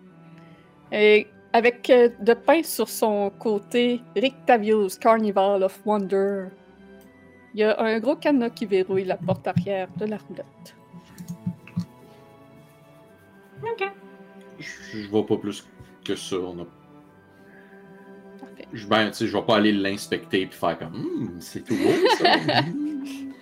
Et 0.92 1.26
avec 1.52 1.90
euh, 1.90 2.10
de 2.20 2.34
peint 2.34 2.62
sur 2.62 2.88
son 2.88 3.30
côté 3.38 4.00
Rictavio's 4.16 4.98
Carnival 4.98 5.62
of 5.62 5.80
Wonder. 5.84 6.48
Il 7.54 7.60
y 7.60 7.64
a 7.64 7.80
un 7.80 7.98
gros 7.98 8.16
cadenas 8.16 8.50
qui 8.50 8.66
verrouille 8.66 9.04
la 9.04 9.16
porte 9.16 9.46
arrière 9.48 9.88
de 9.96 10.06
la 10.06 10.18
roulotte. 10.18 10.76
Ok. 13.62 13.90
Je, 14.58 14.98
je 14.98 15.08
vois 15.08 15.26
pas 15.26 15.36
plus 15.36 15.66
que 16.04 16.14
ça. 16.14 16.36
On 16.36 16.60
a... 16.60 16.66
Parfait. 18.38 18.68
Je, 18.72 18.86
ben, 18.86 19.08
tu 19.08 19.14
sais, 19.14 19.26
je 19.26 19.36
vais 19.36 19.42
pas 19.42 19.56
aller 19.56 19.72
l'inspecter 19.72 20.46
puis 20.46 20.58
faire 20.58 20.78
comme 20.78 20.94
Hum, 20.94 21.36
c'est 21.40 21.64
tout 21.64 21.76
beau 21.76 22.08
ça. 22.18 22.34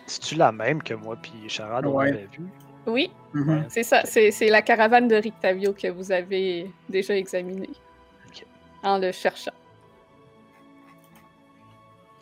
C'est-tu 0.07 0.36
la 0.36 0.52
même 0.52 0.83
que 0.83 0.94
moi 0.94 1.16
puis 1.20 1.49
Charade, 1.49 1.86
on 1.86 1.99
avait 1.99 2.28
vu? 2.33 2.47
Oui, 2.86 3.10
Mhm. 3.34 3.65
c'est 3.68 3.82
ça. 3.82 4.02
C'est 4.05 4.48
la 4.48 4.62
caravane 4.62 5.08
de 5.08 5.16
Rictavio 5.16 5.73
que 5.73 5.89
vous 5.89 6.12
avez 6.12 6.70
déjà 6.89 7.16
examinée 7.16 7.70
en 8.82 8.98
le 8.98 9.10
cherchant. 9.12 9.50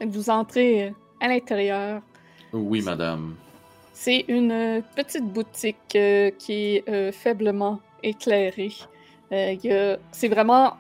Vous 0.01 0.29
entrez 0.31 0.89
euh, 0.89 0.91
à 1.21 1.29
l'intérieur. 1.29 2.03
oui, 2.53 2.83
madame. 2.83 3.37
C'est 3.93 4.25
une 4.29 4.83
petite 4.97 5.25
boutique 5.25 5.95
euh, 5.95 6.31
qui 6.39 6.77
est 6.77 6.89
euh, 6.89 7.13
faiblement 7.13 7.81
éclairée. 8.03 8.73
Euh, 9.33 9.53
il 9.53 9.65
y 9.65 9.73
a- 9.73 9.99
c'est 10.11 10.29
vraiment 10.29 10.75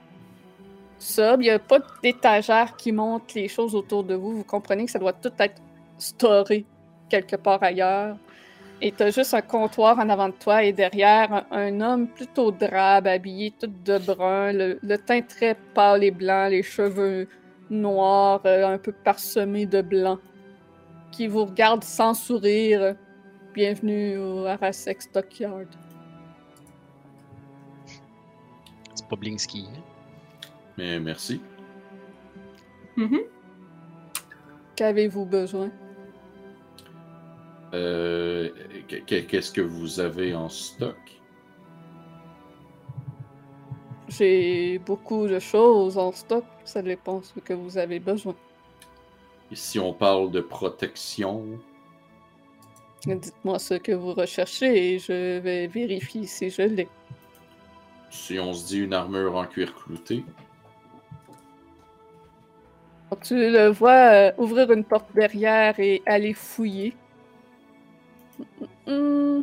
sobre. 0.98 1.42
Il 1.42 1.46
n'y 1.46 1.50
a 1.50 1.58
pas 1.60 1.78
d'étagère 2.02 2.76
qui 2.76 2.90
montre 2.92 3.26
les 3.36 3.46
choses 3.48 3.74
autour 3.76 4.02
de 4.02 4.14
vous. 4.14 4.32
Vous 4.38 4.44
comprenez 4.44 4.84
que 4.86 4.90
ça 4.90 4.98
doit 4.98 5.12
tout 5.12 5.32
être 5.38 5.60
storé 5.96 6.64
quelque 7.08 7.36
part 7.36 7.62
ailleurs. 7.62 8.16
Et 8.86 8.92
tu 8.92 9.02
as 9.02 9.08
juste 9.10 9.32
un 9.32 9.40
comptoir 9.40 9.98
en 9.98 10.10
avant 10.10 10.28
de 10.28 10.34
toi 10.34 10.62
et 10.62 10.70
derrière 10.74 11.32
un, 11.32 11.46
un 11.50 11.80
homme 11.80 12.06
plutôt 12.06 12.50
drabe, 12.50 13.06
habillé 13.06 13.50
tout 13.58 13.66
de 13.66 13.96
brun, 13.96 14.52
le, 14.52 14.78
le 14.82 14.98
teint 14.98 15.22
très 15.22 15.54
pâle 15.54 16.04
et 16.04 16.10
blanc, 16.10 16.48
les 16.48 16.62
cheveux 16.62 17.26
noirs, 17.70 18.42
euh, 18.44 18.66
un 18.66 18.76
peu 18.76 18.92
parsemés 18.92 19.64
de 19.64 19.80
blanc, 19.80 20.18
qui 21.12 21.28
vous 21.28 21.46
regarde 21.46 21.82
sans 21.82 22.12
sourire. 22.12 22.94
Bienvenue 23.54 24.18
au 24.18 24.44
Arasek 24.44 25.00
Stockyard. 25.00 25.68
C'est 28.94 29.08
pas 29.08 29.16
Blinsky. 29.16 29.66
hein? 29.74 29.80
Mais 30.76 31.00
merci. 31.00 31.40
Mhm. 32.98 33.20
Qu'avez-vous 34.76 35.24
besoin? 35.24 35.70
Euh, 37.74 38.50
que- 38.88 38.96
que- 38.96 39.20
Qu'est-ce 39.26 39.50
que 39.50 39.60
vous 39.60 39.98
avez 39.98 40.32
en 40.34 40.48
stock? 40.48 40.96
J'ai 44.08 44.78
beaucoup 44.78 45.26
de 45.26 45.40
choses 45.40 45.98
en 45.98 46.12
stock. 46.12 46.44
Ça 46.64 46.82
dépend 46.82 47.20
ce 47.22 47.40
que 47.40 47.52
vous 47.52 47.76
avez 47.78 47.98
besoin. 47.98 48.36
Et 49.50 49.56
si 49.56 49.78
on 49.80 49.92
parle 49.92 50.30
de 50.30 50.40
protection, 50.40 51.44
Dites-moi 53.06 53.58
ce 53.58 53.74
que 53.74 53.92
vous 53.92 54.14
recherchez 54.14 54.94
et 54.94 54.98
je 54.98 55.38
vais 55.38 55.66
vérifier 55.66 56.26
si 56.26 56.48
je 56.48 56.62
l'ai. 56.62 56.88
si 58.08 58.38
on 58.38 58.54
se 58.54 58.66
dit 58.66 58.78
une 58.78 58.94
armure 58.94 59.36
en 59.36 59.44
cuir 59.44 59.74
clouté, 59.74 60.24
tu 63.22 63.34
le 63.36 63.68
vois 63.68 64.12
euh, 64.12 64.32
ouvrir 64.38 64.70
une 64.72 64.84
porte 64.84 65.06
derrière 65.14 65.78
et 65.78 66.02
aller 66.06 66.32
fouiller. 66.32 66.94
Hmm. 68.86 69.42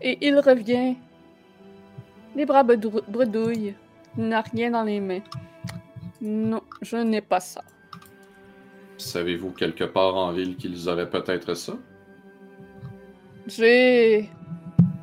Et 0.00 0.18
il 0.26 0.38
revient. 0.38 0.96
Les 2.36 2.46
bras 2.46 2.62
bredouilles. 2.62 3.74
Il 4.16 4.28
n'a 4.28 4.42
rien 4.42 4.70
dans 4.70 4.82
les 4.82 5.00
mains. 5.00 5.22
Non, 6.20 6.62
je 6.82 6.96
n'ai 6.96 7.20
pas 7.20 7.40
ça. 7.40 7.62
savez-vous 8.96 9.50
quelque 9.50 9.84
part 9.84 10.16
en 10.16 10.32
ville 10.32 10.56
qu'ils 10.56 10.88
auraient 10.88 11.10
peut-être 11.10 11.54
ça? 11.54 11.74
J'ai 13.46 14.30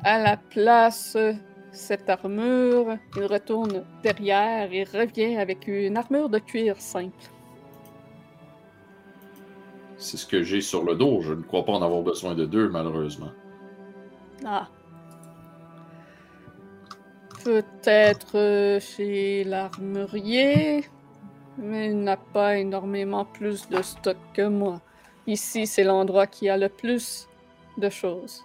à 0.02 0.18
la 0.18 0.36
place 0.36 1.16
cette 1.70 2.08
armure. 2.10 2.96
Il 3.16 3.24
retourne 3.24 3.84
derrière 4.02 4.72
et 4.72 4.84
revient 4.84 5.36
avec 5.36 5.68
une 5.68 5.96
armure 5.96 6.28
de 6.28 6.38
cuir 6.38 6.80
simple. 6.80 7.16
C'est 10.02 10.16
ce 10.16 10.26
que 10.26 10.42
j'ai 10.42 10.60
sur 10.60 10.82
le 10.82 10.96
dos. 10.96 11.20
Je 11.22 11.32
ne 11.32 11.42
crois 11.42 11.64
pas 11.64 11.70
en 11.70 11.80
avoir 11.80 12.02
besoin 12.02 12.34
de 12.34 12.44
deux, 12.44 12.68
malheureusement. 12.68 13.30
Ah. 14.44 14.68
Peut-être 17.44 18.36
euh, 18.36 18.80
chez 18.80 19.44
l'armurier, 19.44 20.84
mais 21.56 21.90
il 21.90 22.00
n'a 22.00 22.16
pas 22.16 22.58
énormément 22.58 23.24
plus 23.24 23.68
de 23.68 23.80
stock 23.80 24.16
que 24.34 24.48
moi. 24.48 24.80
Ici, 25.28 25.68
c'est 25.68 25.84
l'endroit 25.84 26.26
qui 26.26 26.48
a 26.48 26.56
le 26.56 26.68
plus 26.68 27.28
de 27.78 27.88
choses. 27.88 28.44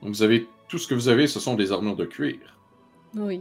Donc 0.00 0.14
vous 0.14 0.22
avez 0.22 0.46
tout 0.68 0.78
ce 0.78 0.86
que 0.86 0.94
vous 0.94 1.08
avez, 1.08 1.26
ce 1.26 1.40
sont 1.40 1.54
des 1.54 1.72
armures 1.72 1.96
de 1.96 2.04
cuir. 2.04 2.56
Oui. 3.16 3.40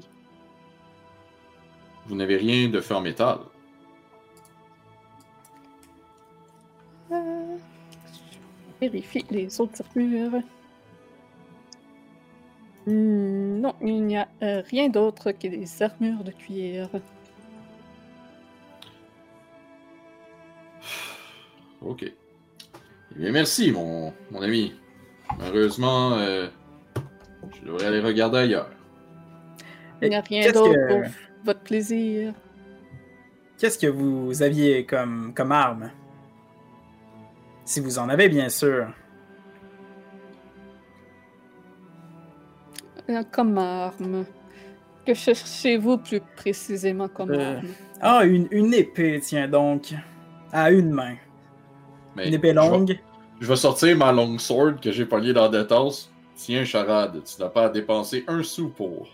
Vous 2.08 2.16
n'avez 2.16 2.38
rien 2.38 2.68
de 2.70 2.82
fait 2.82 2.96
en 2.96 3.02
métal. 3.02 3.38
Vérifie 8.82 9.26
les 9.32 9.60
autres 9.62 9.82
armures. 9.90 10.42
Hmm, 12.88 13.60
non, 13.62 13.74
il 13.82 14.04
n'y 14.06 14.18
a 14.18 14.28
euh, 14.44 14.62
rien 14.70 14.90
d'autre 14.90 15.32
que 15.32 15.48
des 15.48 15.82
armures 15.84 16.24
de 16.24 16.32
cuir. 16.32 16.90
Ok. 21.82 22.04
Eh 22.04 22.14
bien, 23.20 23.32
merci, 23.32 23.72
mon, 23.72 24.12
mon 24.32 24.42
ami. 24.42 24.74
Malheureusement, 25.38 26.14
euh, 26.14 26.48
je 27.54 27.66
devrais 27.66 27.86
aller 27.88 28.00
regarder 28.00 28.40
ailleurs. 28.40 28.70
Il 30.02 30.10
n'y 30.10 30.16
a 30.16 30.22
rien 30.22 30.42
Qu'est-ce 30.42 30.54
d'autre 30.54 30.74
que- 30.74 30.88
pour 30.88 31.02
votre 31.44 31.60
plaisir. 31.62 32.34
Qu'est-ce 33.58 33.78
que 33.78 33.88
vous 33.88 34.42
aviez 34.42 34.86
comme, 34.86 35.34
comme 35.36 35.52
arme? 35.52 35.92
Si 37.66 37.80
vous 37.80 37.98
en 38.00 38.10
avez, 38.10 38.30
bien 38.30 38.50
sûr. 38.50 38.88
Euh, 43.10 43.24
Comme 43.32 43.58
arme. 43.58 44.26
Que 45.06 45.14
cherchez-vous 45.14 46.00
plus 46.00 46.22
précisément 46.36 47.08
comme 47.08 47.32
Euh, 47.32 47.58
arme? 47.58 47.68
Ah, 48.02 48.26
une, 48.26 48.48
une 48.52 48.74
épée, 48.74 49.20
tiens 49.22 49.48
donc. 49.48 49.94
À 50.52 50.72
une 50.72 50.92
main. 50.92 51.16
Mais 52.16 52.28
Une 52.28 52.34
épée 52.36 52.50
je 52.50 52.54
vais- 52.60 52.70
longue. 52.70 53.00
Je 53.40 53.48
vais 53.48 53.56
sortir 53.56 53.96
ma 53.98 54.12
long 54.12 54.38
sword 54.40 54.80
que 54.82 54.92
j'ai 54.92 55.06
pognée 55.06 55.34
dans 55.34 55.50
des 55.50 55.68
tasses. 55.68 56.10
Tiens, 56.36 56.64
charade, 56.66 57.22
tu 57.24 57.42
n'as 57.42 57.50
pas 57.50 57.66
à 57.66 57.70
dépenser 57.70 58.24
un 58.28 58.42
sou 58.44 58.70
pour. 58.70 59.08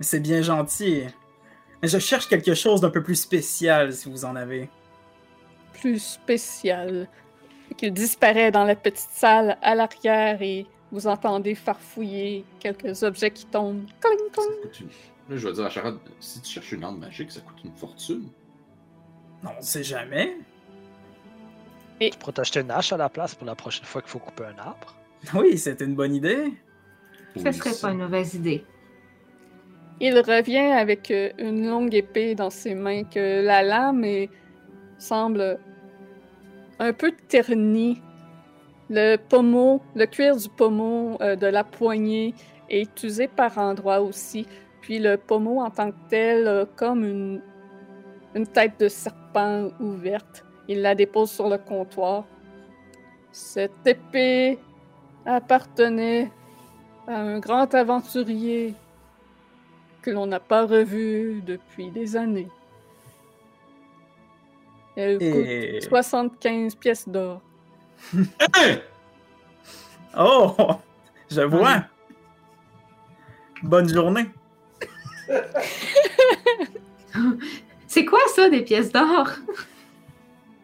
C'est 0.00 0.20
bien 0.20 0.42
gentil. 0.42 1.02
Mais 1.80 1.88
je 1.88 1.98
cherche 1.98 2.28
quelque 2.28 2.54
chose 2.54 2.80
d'un 2.80 2.90
peu 2.90 3.02
plus 3.02 3.14
spécial, 3.16 3.92
si 3.92 4.10
vous 4.10 4.24
en 4.24 4.34
avez. 4.36 4.68
Plus 5.80 5.98
spécial. 6.00 7.08
Qu'il 7.76 7.92
disparaît 7.92 8.50
dans 8.50 8.64
la 8.64 8.74
petite 8.76 9.08
salle 9.12 9.56
à 9.62 9.74
l'arrière 9.74 10.40
et 10.42 10.66
vous 10.90 11.06
entendez 11.06 11.54
farfouiller 11.54 12.44
quelques 12.60 13.02
objets 13.02 13.30
qui 13.30 13.46
tombent. 13.46 13.84
Cling, 14.00 14.18
Ça 14.34 14.42
cling. 14.42 14.60
coûte 14.62 14.80
une- 14.80 14.88
Là, 15.28 15.36
je 15.36 15.48
vais 15.48 15.54
dire 15.54 15.64
à 15.64 15.70
charade, 15.70 15.98
si 16.20 16.40
tu 16.42 16.50
cherches 16.52 16.72
une 16.72 16.84
arme 16.84 16.98
magique, 16.98 17.30
ça 17.30 17.40
coûte 17.40 17.62
une 17.64 17.72
fortune. 17.72 18.28
Non, 19.42 19.50
on 19.58 19.62
sait 19.62 19.82
jamais. 19.84 20.36
Tu 22.00 22.10
pourrais 22.18 22.32
t'acheter 22.32 22.60
une 22.60 22.70
hache 22.70 22.92
à 22.92 22.96
la 22.96 23.08
place 23.08 23.34
pour 23.34 23.46
la 23.46 23.54
prochaine 23.54 23.84
fois 23.84 24.02
qu'il 24.02 24.10
faut 24.10 24.18
couper 24.18 24.44
un 24.44 24.58
arbre. 24.58 24.94
Oui, 25.34 25.56
c'était 25.56 25.84
une 25.84 25.94
bonne 25.94 26.14
idée. 26.16 26.52
Ça 27.36 27.42
Oui, 27.44 27.54
serait 27.54 27.70
ça. 27.70 27.86
pas 27.88 27.92
une 27.94 28.00
mauvaise 28.00 28.34
idée. 28.34 28.64
Il 30.00 30.18
revient 30.18 30.58
avec 30.58 31.10
euh, 31.12 31.30
une 31.38 31.68
longue 31.68 31.94
épée 31.94 32.34
dans 32.34 32.50
ses 32.50 32.74
mains 32.74 33.04
que 33.04 33.40
la 33.44 33.62
lame 33.62 34.02
est- 34.04 34.30
semble 34.98 35.60
un 36.82 36.92
peu 36.92 37.12
ternie. 37.28 38.02
Le 38.90 39.16
pommeau, 39.16 39.80
le 39.94 40.04
cuir 40.06 40.36
du 40.36 40.48
pommeau 40.48 41.16
euh, 41.20 41.36
de 41.36 41.46
la 41.46 41.64
poignée 41.64 42.34
est 42.68 43.02
usé 43.04 43.28
par 43.28 43.56
endroits 43.56 44.00
aussi. 44.00 44.46
Puis 44.80 44.98
le 44.98 45.16
pommeau 45.16 45.60
en 45.60 45.70
tant 45.70 45.92
que 45.92 45.96
tel 46.08 46.66
comme 46.76 47.04
une, 47.04 47.40
une 48.34 48.46
tête 48.46 48.80
de 48.80 48.88
serpent 48.88 49.70
ouverte. 49.80 50.44
Il 50.68 50.82
la 50.82 50.94
dépose 50.94 51.30
sur 51.30 51.48
le 51.48 51.58
comptoir. 51.58 52.24
Cette 53.30 53.86
épée 53.86 54.58
appartenait 55.24 56.30
à 57.06 57.16
un 57.16 57.38
grand 57.38 57.72
aventurier 57.74 58.74
que 60.02 60.10
l'on 60.10 60.26
n'a 60.26 60.40
pas 60.40 60.66
revu 60.66 61.42
depuis 61.46 61.90
des 61.92 62.16
années. 62.16 62.48
Elle 64.96 65.22
Et... 65.22 65.78
coûte 65.80 65.88
75 65.88 66.74
pièces 66.74 67.08
d'or. 67.08 67.40
Hein? 68.14 68.22
Oh! 70.14 70.54
Je 71.30 71.40
vois. 71.40 71.84
Bonne 73.62 73.88
journée. 73.88 74.26
C'est 77.86 78.04
quoi 78.04 78.20
ça, 78.34 78.50
des 78.50 78.62
pièces 78.62 78.92
d'or? 78.92 79.28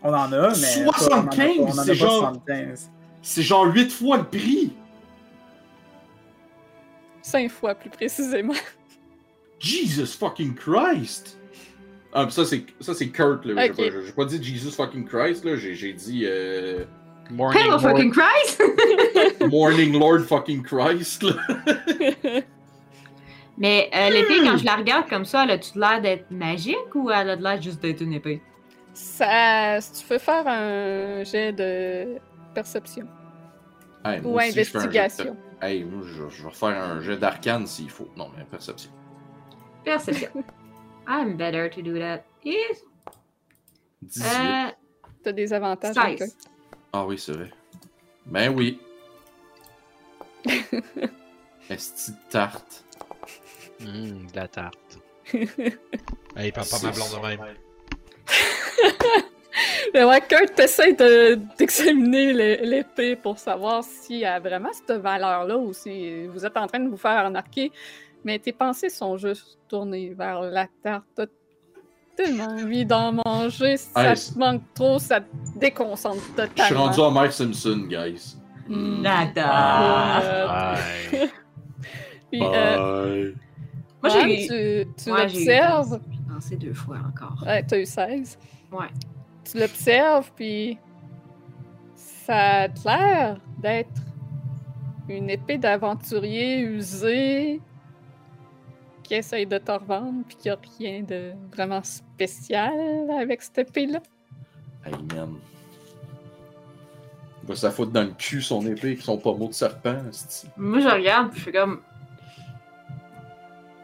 On 0.02 0.10
en 0.12 0.31
a, 0.32 0.50
mais. 0.50 0.84
pas- 0.84 0.92
75, 0.98 1.00
on 1.10 1.15
en 1.15 1.18
a 1.18 1.24
pas- 1.24 1.42
on 1.60 1.70
en 1.70 1.78
a 1.78 1.84
c'est 1.84 1.94
genre- 1.94 2.18
75. 2.20 2.90
C'est 3.23 3.42
genre 3.42 3.65
8 3.74 3.90
fois 3.90 4.18
le 4.18 4.24
prix! 4.24 4.73
Cinq 7.23 7.50
fois 7.50 7.74
plus 7.74 7.90
précisément. 7.90 8.55
Jesus 9.60 10.07
fucking 10.18 10.55
Christ! 10.55 11.39
Ah, 12.12 12.25
pis 12.27 12.33
ça, 12.33 12.45
c'est, 12.45 12.65
ça, 12.81 12.95
c'est 12.95 13.09
Kurt, 13.09 13.45
là. 13.45 13.62
J'ai 13.67 13.73
pas- 13.91 14.01
J'ai 14.07 14.12
pas, 14.12 14.25
dit 14.25 14.43
Jesus 14.43 14.70
fucking 14.73 15.05
Christ, 15.07 15.45
là. 15.45 15.57
J'ai, 15.57 15.75
j'ai 15.75 15.93
dit 15.93 16.23
euh, 16.27 16.85
Morning, 17.31 17.61
Hello 17.61 17.73
mor- 17.73 17.81
fucking 17.81 18.11
Christ! 18.12 18.62
Morning 19.51 19.99
Lord 19.99 20.20
fucking 20.20 20.62
Christ, 20.62 21.23
là. 21.23 21.33
Mais 23.59 23.91
euh, 23.95 24.11
l'épée, 24.11 24.39
quand 24.45 24.57
je 24.57 24.65
la 24.65 24.77
regarde 24.77 25.09
comme 25.09 25.25
ça, 25.25 25.43
elle 25.45 25.51
a-tu 25.51 25.78
l'air 25.78 26.01
d'être 26.01 26.31
magique 26.31 26.95
ou 26.95 27.11
elle 27.11 27.31
a 27.31 27.37
l'air 27.37 27.61
juste 27.61 27.83
d'être 27.83 28.01
une 28.03 28.12
épée? 28.12 28.41
Ça, 28.95 29.81
si 29.81 30.03
tu 30.05 30.12
veux 30.12 30.19
faire 30.19 30.47
un 30.47 31.25
jet 31.25 31.53
de 31.53 32.19
perception 32.55 33.07
Hey, 34.05 34.20
ou 34.25 34.37
aussi, 34.39 34.53
je 34.53 34.65
fais 34.65 34.78
un 34.78 34.81
jet 34.81 34.87
de- 34.93 34.99
investigation. 34.99 35.37
Hey, 35.61 35.83
moi, 35.85 36.03
je, 36.07 36.37
je 36.37 36.45
vais 36.45 36.53
faire 36.55 36.69
un 36.83 37.01
jet 37.01 37.17
d'arcane 37.17 37.67
s'il 37.67 37.91
faut. 37.91 38.09
Non, 38.17 38.31
mais 38.37 38.45
perception. 38.45 38.91
Perception. 39.85 40.31
I'm 41.09 41.37
better 41.37 41.69
to 41.70 41.83
do 41.83 41.99
that. 41.99 42.20
Yes. 42.45 42.85
18. 44.03 44.23
Euh, 44.25 44.70
T'as 45.25 45.33
des 45.33 45.53
avantages. 45.53 45.95
16. 45.95 46.23
ok. 46.23 46.28
Ah 46.93 47.05
oui, 47.07 47.19
c'est 47.19 47.33
vrai. 47.33 47.51
Ben 48.27 48.55
oui. 48.55 48.78
Esti 51.70 52.12
de 52.12 52.17
tarte. 52.31 52.85
Hum, 53.81 54.27
de 54.31 54.37
la 54.37 54.49
tarte. 54.49 54.99
Hey, 56.37 56.53
parle 56.53 56.69
pas 56.69 56.78
ma 56.85 56.91
blonde 56.93 57.11
de 57.11 57.27
même. 57.27 57.41
Mais 59.95 60.05
ouais, 60.05 60.20
Kurt 60.20 60.55
t'essaie 60.55 60.93
de- 60.93 61.37
d'examiner 61.59 62.33
le- 62.33 62.65
l'épée 62.65 63.17
pour 63.17 63.39
savoir 63.39 63.83
s'il 63.83 64.19
y 64.19 64.25
a 64.25 64.39
vraiment 64.39 64.73
cette 64.73 64.93
valeur-là 65.01 65.57
ou 65.59 65.73
si 65.73 66.27
vous 66.28 66.47
êtes 66.47 66.57
en 66.57 66.69
train 66.69 66.78
de 66.78 66.89
vous 66.89 66.97
faire 66.97 67.11
arnaquer. 67.11 67.73
Mais 68.28 68.39
tes 68.39 68.52
pensées 68.52 68.90
sont 68.90 69.16
juste 69.16 69.58
tournées 69.68 70.12
vers 70.12 70.42
la 70.42 70.66
tarte. 70.82 71.07
T'as 71.16 71.24
tellement 72.15 72.44
envie 72.44 72.84
d'en 72.84 73.10
manger. 73.24 73.78
Si 73.78 73.89
ça 73.90 74.15
te 74.15 74.39
manque 74.39 74.60
trop, 74.74 74.98
ça 74.98 75.23
te 75.23 75.26
déconcentre 75.58 76.16
Je 76.16 76.42
suis 76.42 76.48
totalement. 76.55 76.84
rendu 76.84 77.00
à 77.00 77.10
Mike 77.10 77.32
Simpson, 77.32 77.86
guys. 77.89 78.36
Hmm. 78.68 79.00
Nada. 79.00 80.20
Euh, 80.20 80.74
Ouais. 81.15 81.31
puis, 82.31 82.40
euh, 82.42 83.32
Bye. 83.32 83.34
Moi, 84.02 84.12
Anne, 84.12 84.28
j'ai 84.28 84.82
eu. 84.82 84.84
tu, 84.94 85.05
tu 85.05 85.10
Ouais, 85.10 85.26
j'ai 85.31 85.36
eu 85.36 85.47
l'observes? 85.47 85.89
pensé- 85.89 86.00
j'ai 86.12 86.34
pensé 86.34 86.57
deux 86.57 86.74
fois 86.74 86.97
encore. 87.08 87.42
Ouais, 87.47 87.62
t'as 87.66 87.78
eu 87.81 87.86
16. 87.86 88.39
Ouais. 88.70 88.89
Tu 89.50 89.58
l'observes, 89.58 90.31
puis 90.36 90.76
ça 91.97 92.65
a 92.65 92.68
l'air 92.68 93.39
d'être 93.62 94.02
une 95.08 95.31
épée 95.31 95.57
d'aventurier 95.57 96.60
usée 96.60 97.62
qui 99.09 99.15
essaye 99.15 99.47
de 99.47 99.57
te 99.57 99.73
revendre, 99.73 100.23
puis 100.28 100.37
qu'il 100.37 100.53
n'y 100.53 100.57
a 100.59 100.61
rien 100.78 101.03
de 101.03 101.33
vraiment 101.51 101.83
spécial 101.83 103.11
avec 103.11 103.41
cette 103.41 103.57
épée-là. 103.59 104.01
Hey, 104.85 104.93
man. 105.15 105.35
Il 107.43 107.49
va 107.49 107.57
se 107.57 107.65
la 107.65 107.73
foutre 107.73 107.91
dans 107.91 108.03
le 108.03 108.11
cul, 108.11 108.43
son 108.43 108.61
épée, 108.67 108.89
avec 108.89 109.01
son 109.01 109.17
pommeau 109.17 109.49
de 109.49 109.55
serpent. 109.55 109.97
Moi, 110.59 110.81
je 110.81 110.89
regarde, 110.89 111.31
puis 111.31 111.41
je 111.41 111.45
fais 111.47 111.53
comme. 111.53 111.81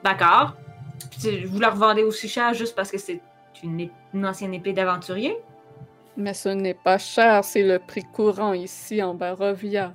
D'accord. 0.05 0.57
Puis 1.11 1.21
tu- 1.21 1.47
vous 1.47 1.59
la 1.59 1.71
revendez 1.71 2.03
aussi 2.03 2.29
cher 2.29 2.53
juste 2.53 2.77
parce 2.77 2.91
que 2.91 2.99
c'est 2.99 3.23
une, 3.63 3.89
une 4.13 4.27
ancienne 4.27 4.53
épée 4.53 4.75
d'aventurier? 4.75 5.35
Mais 6.19 6.35
ce 6.35 6.51
n'est 6.51 6.75
pas 6.75 6.99
cher, 6.99 7.43
c'est 7.43 7.63
le 7.63 7.79
prix 7.79 8.05
courant 8.13 8.53
ici 8.53 9.03
en 9.03 9.15
Barovia. 9.15 9.93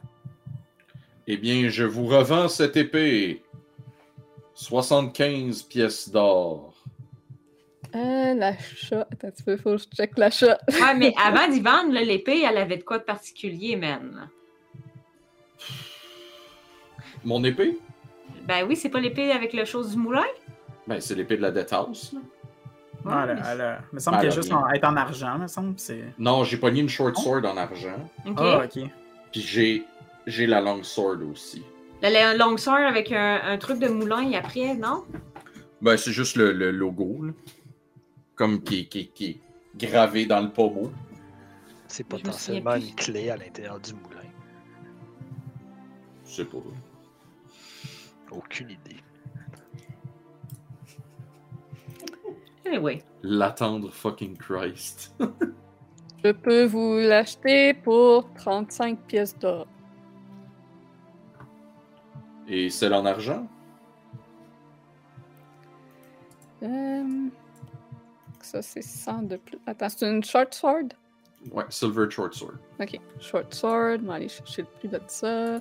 Eh 1.27 1.37
bien, 1.37 1.69
je 1.69 1.83
vous 1.83 2.07
revends 2.07 2.47
cette 2.47 2.75
épée. 2.75 3.43
75 4.63 5.63
pièces 5.63 6.09
d'or. 6.09 6.73
Euh, 7.95 8.33
l'achat. 8.33 9.07
Attends, 9.09 9.27
un 9.27 9.31
petit 9.31 9.43
peu, 9.43 9.55
faut 9.57 9.71
que 9.71 9.77
je 9.77 9.85
check 9.95 10.17
l'achat. 10.17 10.57
Ouais, 10.69 10.93
mais 10.95 11.13
avant 11.23 11.47
d'y 11.47 11.61
vendre, 11.61 11.93
là, 11.93 12.01
l'épée, 12.03 12.43
elle 12.47 12.57
avait 12.57 12.75
de 12.77 12.83
quoi 12.83 12.99
de 12.99 13.03
particulier, 13.03 13.77
man? 13.77 14.29
Mon 17.23 17.41
épée? 17.45 17.77
Ben 18.43 18.65
oui, 18.67 18.75
c'est 18.75 18.89
pas 18.89 18.99
l'épée 18.99 19.31
avec 19.31 19.53
le 19.53 19.63
chose 19.63 19.91
du 19.91 19.97
moulin? 19.97 20.25
Ben, 20.87 20.99
c'est 20.99 21.15
l'épée 21.15 21.37
de 21.37 21.41
la 21.41 21.51
Death 21.51 21.71
House. 21.71 22.13
là. 22.13 22.19
Ah, 23.05 23.25
elle, 23.29 23.81
me 23.93 23.99
semble 23.99 24.17
Ben, 24.17 24.21
qu'elle 24.23 24.31
est 24.31 24.35
juste 24.35 24.51
en, 24.51 24.67
être 24.69 24.83
en 24.83 24.97
argent, 24.97 25.37
me 25.39 25.47
semble. 25.47 25.73
C'est... 25.77 26.03
Non, 26.17 26.43
j'ai 26.43 26.57
pogné 26.57 26.81
une 26.81 26.89
short 26.89 27.15
Oh. 27.17 27.21
sword 27.21 27.45
en 27.45 27.55
argent. 27.55 28.09
Ok. 28.27 28.35
Ah, 28.37 28.61
ok. 28.65 28.83
Puis 29.31 29.39
j'ai 29.41 29.83
j'ai 30.27 30.45
la 30.45 30.59
long 30.59 30.83
sword 30.83 31.19
aussi. 31.31 31.63
La, 32.01 32.09
la 32.09 32.33
long 32.33 32.57
sword 32.57 32.87
avec 32.87 33.11
un, 33.11 33.41
un 33.43 33.57
truc 33.57 33.79
de 33.79 33.87
moulin 33.87 34.29
et 34.29 34.35
après, 34.35 34.75
non? 34.75 35.05
Ben, 35.81 35.97
c'est 35.97 36.11
juste 36.11 36.35
le, 36.35 36.51
le 36.53 36.71
logo, 36.71 37.23
là. 37.23 37.33
Comme 38.35 38.63
qui, 38.63 38.87
qui, 38.87 39.09
qui 39.09 39.25
est 39.31 39.39
gravé 39.87 40.25
dans 40.25 40.39
le 40.41 40.49
pommeau. 40.49 40.91
C'est 41.87 42.05
potentiellement 42.05 42.75
une 42.75 42.95
clé 42.95 43.29
à 43.29 43.37
l'intérieur 43.37 43.79
du 43.79 43.93
moulin. 43.93 44.23
Je 46.25 46.31
sais 46.35 46.45
pas. 46.45 46.57
Aucune 48.31 48.69
idée. 48.69 48.97
Anyway. 52.65 53.01
L'attendre 53.23 53.91
fucking 53.91 54.37
Christ. 54.37 55.15
Je 56.23 56.31
peux 56.31 56.65
vous 56.65 56.97
l'acheter 56.97 57.73
pour 57.73 58.31
35 58.35 58.99
pièces 59.07 59.37
d'or. 59.37 59.67
Et 62.49 62.69
celle 62.69 62.93
en 62.93 63.05
argent? 63.05 63.47
Euh, 66.63 67.27
Ça, 68.41 68.61
c'est 68.61 68.81
100 68.81 69.23
de 69.23 69.37
plus. 69.37 69.59
Attends, 69.67 69.89
c'est 69.89 70.09
une 70.09 70.23
short 70.23 70.53
sword? 70.53 70.89
Ouais, 71.51 71.63
silver 71.69 72.09
short 72.09 72.33
sword. 72.33 72.55
Ok, 72.79 72.99
short 73.19 73.53
sword. 73.53 73.99
On 74.03 74.07
va 74.07 74.15
aller 74.15 74.27
chercher 74.27 74.63
le 74.63 74.67
prix 74.67 74.87
de 74.89 74.99
ça. 75.07 75.59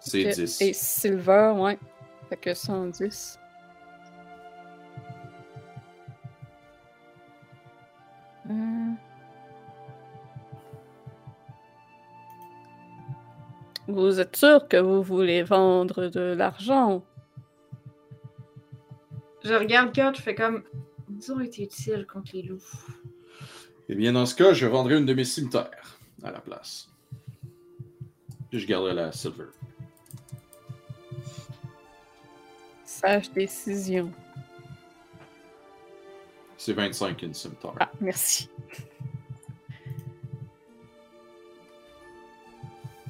C'est 0.00 0.28
Ok, 0.28 0.34
10. 0.34 0.60
Et 0.62 0.72
silver, 0.72 1.52
ouais. 1.56 1.78
Fait 2.28 2.36
que 2.36 2.54
110. 2.54 3.38
Euh. 8.50 8.52
Vous 13.88 14.18
êtes 14.20 14.36
sûr 14.36 14.66
que 14.68 14.76
vous 14.76 15.02
voulez 15.02 15.42
vendre 15.42 16.08
de 16.08 16.34
l'argent? 16.34 17.04
Je 19.44 19.54
regarde 19.54 19.92
Kurt, 19.94 20.16
je 20.16 20.22
fais 20.22 20.34
comme. 20.34 20.64
Ils 21.08 21.32
ont 21.32 21.40
été 21.40 21.62
utiles 21.62 22.04
contre 22.06 22.32
les 22.34 22.42
loups. 22.42 22.62
Eh 23.88 23.94
bien, 23.94 24.12
dans 24.12 24.26
ce 24.26 24.34
cas, 24.34 24.52
je 24.52 24.66
vendrai 24.66 24.98
une 24.98 25.06
de 25.06 25.14
mes 25.14 25.24
cimetières 25.24 25.98
à 26.24 26.32
la 26.32 26.40
place. 26.40 26.88
Puis 28.50 28.58
je 28.58 28.66
garderai 28.66 28.94
la 28.94 29.12
silver. 29.12 29.46
Sage 32.84 33.30
décision. 33.30 34.10
C'est 36.56 36.72
25 36.72 37.22
une 37.22 37.34
cimetière. 37.34 37.74
Ah, 37.78 37.90
merci. 38.00 38.50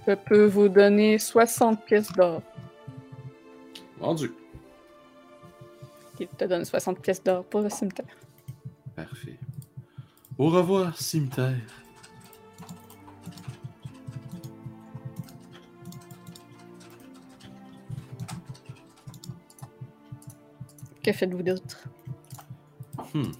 Je 0.06 0.14
peux 0.14 0.46
vous 0.46 0.68
donner 0.68 1.18
60 1.18 1.84
pièces 1.84 2.12
d'or. 2.12 2.42
Vendu. 3.98 4.30
Il 6.20 6.28
te 6.28 6.44
donne 6.44 6.64
60 6.64 7.00
pièces 7.00 7.22
d'or 7.22 7.44
pour 7.44 7.60
le 7.60 7.70
cimetière. 7.70 8.06
Parfait. 8.94 9.38
Au 10.38 10.48
revoir, 10.48 10.96
cimetière. 10.96 11.56
Que 21.02 21.12
faites-vous 21.12 21.42
d'autre? 21.42 21.88
Hmm. 23.14 23.32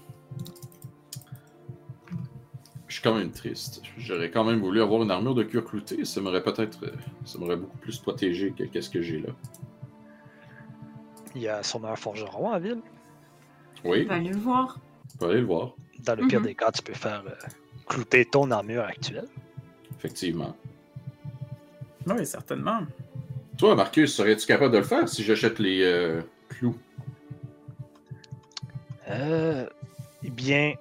Je 2.97 3.01
suis 3.03 3.09
quand 3.11 3.15
même 3.15 3.29
triste. 3.29 3.83
J'aurais 3.99 4.31
quand 4.31 4.43
même 4.43 4.59
voulu 4.59 4.81
avoir 4.81 5.03
une 5.03 5.11
armure 5.11 5.35
de 5.35 5.43
cuir 5.43 5.63
clouté. 5.63 6.03
Ça 6.03 6.19
m'aurait 6.19 6.41
peut-être. 6.41 6.83
euh, 6.83 6.91
Ça 7.25 7.37
m'aurait 7.37 7.55
beaucoup 7.55 7.77
plus 7.77 7.99
protégé 7.99 8.55
que 8.57 8.63
qu'est-ce 8.63 8.89
que 8.89 9.03
j'ai 9.03 9.19
là. 9.19 9.29
Il 11.35 11.43
y 11.43 11.47
a 11.47 11.61
sûrement 11.61 11.89
un 11.89 11.95
forgeron 11.95 12.49
à 12.49 12.57
ville. 12.57 12.81
Oui, 13.85 14.05
Va 14.05 14.15
aller 14.15 14.29
le 14.31 14.37
voir. 14.39 14.79
on 15.13 15.17
peut 15.19 15.29
aller 15.29 15.41
le 15.41 15.45
voir. 15.45 15.73
Dans 15.99 16.15
le 16.15 16.25
pire 16.25 16.39
Mhm. 16.39 16.47
des 16.47 16.55
cas, 16.55 16.71
tu 16.71 16.81
peux 16.81 16.95
faire 16.95 17.23
euh, 17.27 17.35
clouter 17.85 18.25
ton 18.25 18.49
armure 18.49 18.85
actuelle. 18.85 19.27
Effectivement. 19.95 20.55
Oui, 22.07 22.25
certainement. 22.25 22.79
Toi, 23.59 23.75
Marcus, 23.75 24.11
serais-tu 24.15 24.47
capable 24.47 24.73
de 24.73 24.79
le 24.79 24.83
faire 24.83 25.07
si 25.07 25.23
j'achète 25.23 25.59
les 25.59 25.83
euh, 25.83 26.23
clous? 26.49 26.75
Euh, 29.09 29.67
eh 30.23 30.29
bien, 30.31 30.73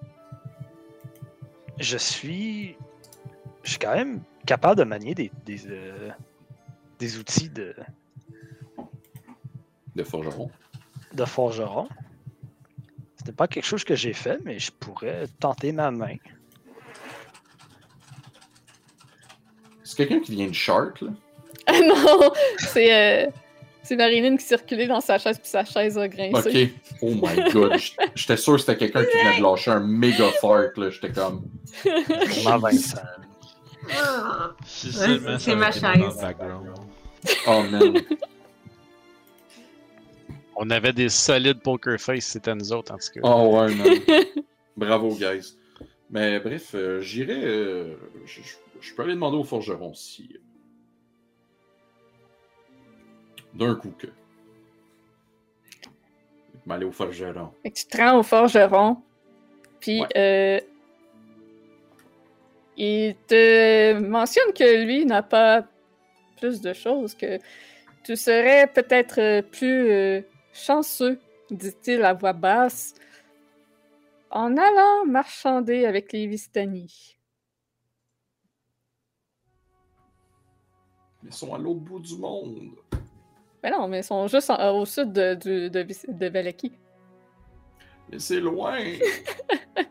je 1.78 1.96
suis, 1.98 2.76
je 3.62 3.70
suis 3.70 3.78
quand 3.78 3.94
même 3.94 4.22
capable 4.46 4.76
de 4.78 4.84
manier 4.84 5.14
des, 5.14 5.30
des, 5.44 5.66
euh, 5.68 6.10
des 6.98 7.18
outils 7.18 7.48
de, 7.50 7.74
De 9.94 10.02
forgeron. 10.02 10.50
de 11.12 11.24
forgeron. 11.24 11.88
Ce 13.20 13.24
n'est 13.26 13.32
pas 13.36 13.48
quelque 13.48 13.64
chose 13.64 13.84
que 13.84 13.94
j'ai 13.96 14.12
fait, 14.12 14.38
mais 14.44 14.58
je 14.58 14.70
pourrais 14.70 15.26
tenter 15.40 15.72
ma 15.72 15.90
main. 15.90 16.16
C'est 19.82 19.96
quelqu'un 19.96 20.20
qui 20.20 20.32
vient 20.36 20.48
de 20.48 20.52
Chart, 20.54 20.92
là? 21.00 21.10
Ah 21.66 21.80
non! 21.84 22.30
C'est 22.58 23.26
euh, 23.26 23.30
c'est 23.86 23.96
Marilyn 23.96 24.36
qui 24.36 24.44
circulait 24.44 24.86
dans 24.86 25.00
sa 25.00 25.18
chaise, 25.18 25.38
puis 25.38 25.48
sa 25.48 25.64
chaise 25.64 25.96
a 25.98 26.08
grincé. 26.08 26.72
Ok. 26.74 26.98
Oh 27.02 27.14
my 27.14 27.50
god. 27.52 27.72
J'étais 28.14 28.36
sûr 28.36 28.54
que 28.54 28.60
c'était 28.60 28.76
quelqu'un 28.76 29.04
qui 29.04 29.16
venait 29.18 29.38
de 29.38 29.42
lâcher 29.42 29.70
un 29.70 29.80
méga 29.80 30.28
fart, 30.40 30.70
là. 30.76 30.90
J'étais 30.90 31.12
comme. 31.12 31.44
Vraiment 31.84 32.58
Vincent. 32.58 32.98
C'est 34.66 35.56
ma 35.56 35.72
chaise. 35.72 36.26
Oh 37.46 37.62
man. 37.70 37.94
On 40.56 40.70
avait 40.70 40.92
des 40.94 41.10
solides 41.10 41.60
poker 41.60 42.00
face, 42.00 42.24
c'était 42.24 42.54
nous 42.54 42.72
autres 42.72 42.94
en 42.94 42.96
tout 42.96 43.08
cas. 43.14 43.20
Oh 43.22 43.58
ouais, 43.58 43.74
man. 43.74 43.98
Bravo, 44.76 45.14
guys. 45.14 45.56
Mais 46.10 46.40
bref, 46.40 46.70
euh, 46.74 47.00
j'irai. 47.00 47.44
euh, 47.44 47.94
je, 48.24 48.40
je- 48.42 48.56
je 48.80 48.94
peux 48.94 49.02
aller 49.02 49.14
demander 49.14 49.36
au 49.36 49.44
forgeron 49.44 49.92
si. 49.94 50.30
D'un 53.56 53.74
coup 53.74 53.92
que. 53.98 54.08
M'aller 56.66 56.84
au 56.84 56.92
forgeron. 56.92 57.52
Fait 57.62 57.70
que 57.70 57.78
tu 57.78 57.86
te 57.86 57.96
rends 57.96 58.18
au 58.18 58.22
forgeron, 58.22 59.02
puis 59.80 60.00
Ouais. 60.00 60.08
euh, 60.16 60.60
il 62.76 63.16
te 63.28 63.98
mentionne 63.98 64.52
que 64.52 64.84
lui 64.84 65.06
n'a 65.06 65.22
pas 65.22 65.64
plus 66.38 66.60
de 66.60 66.72
choses, 66.72 67.14
que 67.14 67.38
tu 68.04 68.16
serais 68.16 68.66
peut-être 68.66 69.20
euh, 69.20 69.42
plus 69.42 69.90
euh, 69.90 70.20
chanceux, 70.52 71.18
dit-il 71.50 72.04
à 72.04 72.12
voix 72.12 72.32
basse, 72.34 72.94
en 74.30 74.56
allant 74.56 75.06
marchander 75.06 75.86
avec 75.86 76.12
les 76.12 76.26
Vistani. 76.26 77.16
Ils 81.22 81.32
sont 81.32 81.54
à 81.54 81.58
l'autre 81.58 81.80
bout 81.80 82.00
du 82.00 82.16
monde. 82.18 82.72
Mais 83.66 83.72
non, 83.72 83.88
mais 83.88 83.98
ils 83.98 84.04
sont 84.04 84.28
juste 84.28 84.48
en- 84.48 84.78
au 84.78 84.84
sud 84.84 85.12
de, 85.12 85.34
de, 85.34 85.68
de 85.68 86.26
Valaki. 86.28 86.70
Mais 88.12 88.20
c'est 88.20 88.38
loin. 88.40 88.78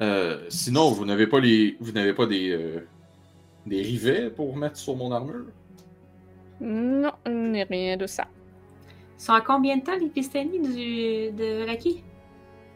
Euh, 0.00 0.44
sinon, 0.48 0.92
vous 0.92 1.04
n'avez 1.04 1.26
pas 1.26 1.40
les. 1.40 1.76
Vous 1.80 1.90
n'avez 1.90 2.12
pas 2.14 2.26
des. 2.26 2.50
euh, 2.50 2.86
des 3.66 3.82
rivets 3.82 4.30
pour 4.30 4.56
mettre 4.56 4.76
sur 4.76 4.94
mon 4.94 5.10
armure? 5.10 5.46
Non, 6.60 7.10
il 7.26 7.50
n'est 7.50 7.64
rien 7.64 7.96
de 7.96 8.06
ça. 8.06 8.28
Ils 9.18 9.22
sont 9.24 9.32
à 9.32 9.40
combien 9.40 9.76
de 9.76 9.82
temps 9.82 9.96
les 9.96 10.08
pistani 10.08 10.60
du, 10.60 11.32
de 11.36 11.66
Raki? 11.66 12.04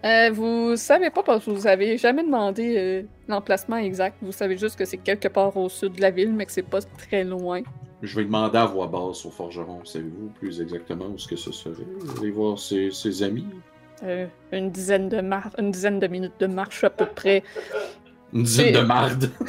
Euh, 0.04 0.30
vous 0.32 0.74
savez 0.76 1.10
pas 1.10 1.22
parce 1.22 1.44
que 1.44 1.52
vous 1.52 1.68
avez 1.68 1.96
jamais 1.96 2.24
demandé 2.24 2.76
euh, 2.76 3.02
l'emplacement 3.28 3.76
exact. 3.76 4.16
Vous 4.20 4.32
savez 4.32 4.56
juste 4.58 4.76
que 4.76 4.84
c'est 4.84 4.98
quelque 4.98 5.28
part 5.28 5.56
au 5.56 5.68
sud 5.68 5.92
de 5.92 6.00
la 6.00 6.10
ville, 6.10 6.32
mais 6.32 6.44
que 6.44 6.50
c'est 6.50 6.62
pas 6.68 6.80
très 6.82 7.22
loin. 7.22 7.62
Je 8.02 8.16
vais 8.16 8.24
demander 8.24 8.58
à 8.58 8.64
voix 8.66 8.88
basse 8.88 9.24
au 9.26 9.30
forgeron. 9.30 9.84
Savez-vous 9.84 10.28
plus 10.40 10.60
exactement 10.60 11.06
où 11.06 11.18
ce 11.18 11.28
que 11.28 11.36
ce 11.36 11.52
serait? 11.52 11.74
Aller 12.18 12.30
voir 12.30 12.58
ses, 12.58 12.90
ses 12.90 13.22
amis? 13.22 13.46
Euh, 14.02 14.26
une 14.50 14.70
dizaine 14.70 15.08
de 15.08 15.20
mar- 15.20 15.52
une 15.58 15.70
dizaine 15.70 16.00
de 16.00 16.08
minutes 16.08 16.32
de 16.40 16.46
marche 16.48 16.82
à 16.82 16.90
peu 16.90 17.06
près. 17.06 17.44
Une 18.32 18.42
dizaine 18.42 18.74
de 18.74 18.80
marde. 18.80 19.30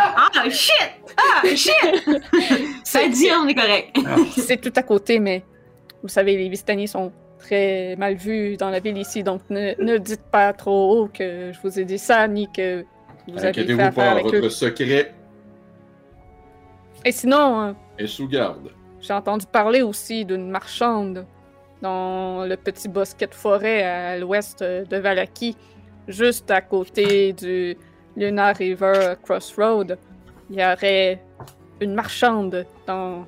Ah, 0.00 0.48
shit! 0.50 0.90
Ah, 1.16 1.42
shit! 1.54 1.72
Ça 2.84 3.08
dit, 3.08 3.28
on 3.32 3.46
est 3.48 3.54
correct. 3.54 3.96
c'est 4.36 4.60
tout 4.60 4.72
à 4.76 4.82
côté, 4.82 5.18
mais 5.18 5.44
vous 6.02 6.08
savez, 6.08 6.36
les 6.36 6.48
Vistani 6.48 6.86
sont 6.88 7.12
très 7.38 7.94
mal 7.96 8.14
vus 8.14 8.56
dans 8.56 8.70
la 8.70 8.80
ville 8.80 8.96
ici, 8.98 9.22
donc 9.22 9.42
ne, 9.50 9.80
ne 9.82 9.96
dites 9.98 10.22
pas 10.30 10.52
trop 10.52 10.92
haut 11.04 11.08
que 11.12 11.52
je 11.52 11.58
vous 11.68 11.78
ai 11.78 11.84
dit 11.84 11.98
ça, 11.98 12.26
ni 12.28 12.50
que 12.52 12.84
vous 13.28 13.38
avez 13.38 13.40
fait 13.40 13.48
Inquiétez-vous 13.60 13.80
affaire 13.80 13.94
pas, 13.94 14.10
avec 14.12 14.24
votre 14.24 14.46
eux. 14.46 14.50
secret 14.50 15.14
Et 17.08 17.12
sinon, 17.12 17.62
euh, 17.62 17.72
est 17.96 18.06
sous 18.06 18.28
garde. 18.28 18.70
j'ai 19.00 19.14
entendu 19.14 19.46
parler 19.46 19.80
aussi 19.80 20.26
d'une 20.26 20.50
marchande 20.50 21.24
dans 21.80 22.44
le 22.44 22.54
petit 22.54 22.86
bosquet 22.86 23.26
de 23.26 23.34
forêt 23.34 23.82
à 23.82 24.18
l'ouest 24.18 24.62
de 24.62 24.96
Valaki, 24.98 25.56
juste 26.06 26.50
à 26.50 26.60
côté 26.60 27.32
du 27.32 27.78
Lunar 28.14 28.54
River 28.56 29.14
Crossroad, 29.22 29.96
il 30.50 30.60
y 30.60 30.62
aurait 30.62 31.24
une 31.80 31.94
marchande 31.94 32.66
dans 32.86 33.26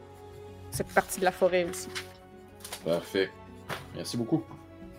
cette 0.71 0.89
partie 0.89 1.21
de 1.21 1.25
la 1.25 1.33
forêt 1.33 1.65
aussi. 1.65 1.89
Parfait. 2.85 3.31
Merci 3.97 4.19
beaucoup. 4.19 4.45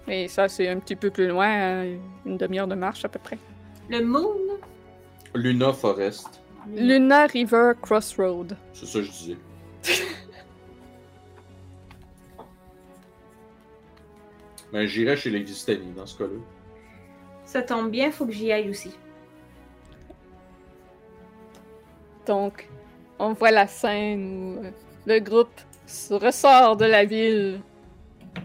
Et 0.08 0.28
ça, 0.28 0.48
c'est 0.48 0.68
un 0.68 0.80
petit 0.80 0.96
peu 0.96 1.12
plus 1.12 1.28
loin, 1.28 1.50
hein, 1.50 1.86
une 2.26 2.38
demi-heure 2.38 2.68
de 2.68 2.74
marche 2.74 3.06
à 3.06 3.10
peu 3.10 3.20
près. 3.20 3.38
Le 3.92 4.04
moon? 4.04 4.34
Luna 5.36 5.72
Forest. 5.72 6.41
Lunar 6.68 7.30
River 7.30 7.74
Crossroad. 7.82 8.58
C'est 8.74 8.86
ça 8.86 9.00
que 9.00 9.06
je 9.06 9.12
disais. 9.12 9.38
ben, 14.72 14.86
j'irai 14.86 15.18
chez 15.18 15.30
les 15.30 15.42
Vistani 15.44 15.92
dans 15.96 16.06
ce 16.06 16.18
cas-là. 16.18 16.40
Ça 17.46 17.62
tombe 17.62 17.90
bien, 17.92 18.12
faut 18.12 18.26
que 18.26 18.32
j'y 18.32 18.52
aille 18.52 18.70
aussi. 18.70 18.92
Donc, 22.26 22.70
on 23.20 23.34
voit 23.34 23.52
la 23.52 23.68
scène 23.68 24.58
où 24.60 24.64
euh, 24.64 24.72
le 25.06 25.20
groupe 25.20 25.60
se 25.86 26.14
ressort 26.14 26.78
de 26.78 26.86
la 26.86 27.04
ville 27.06 27.62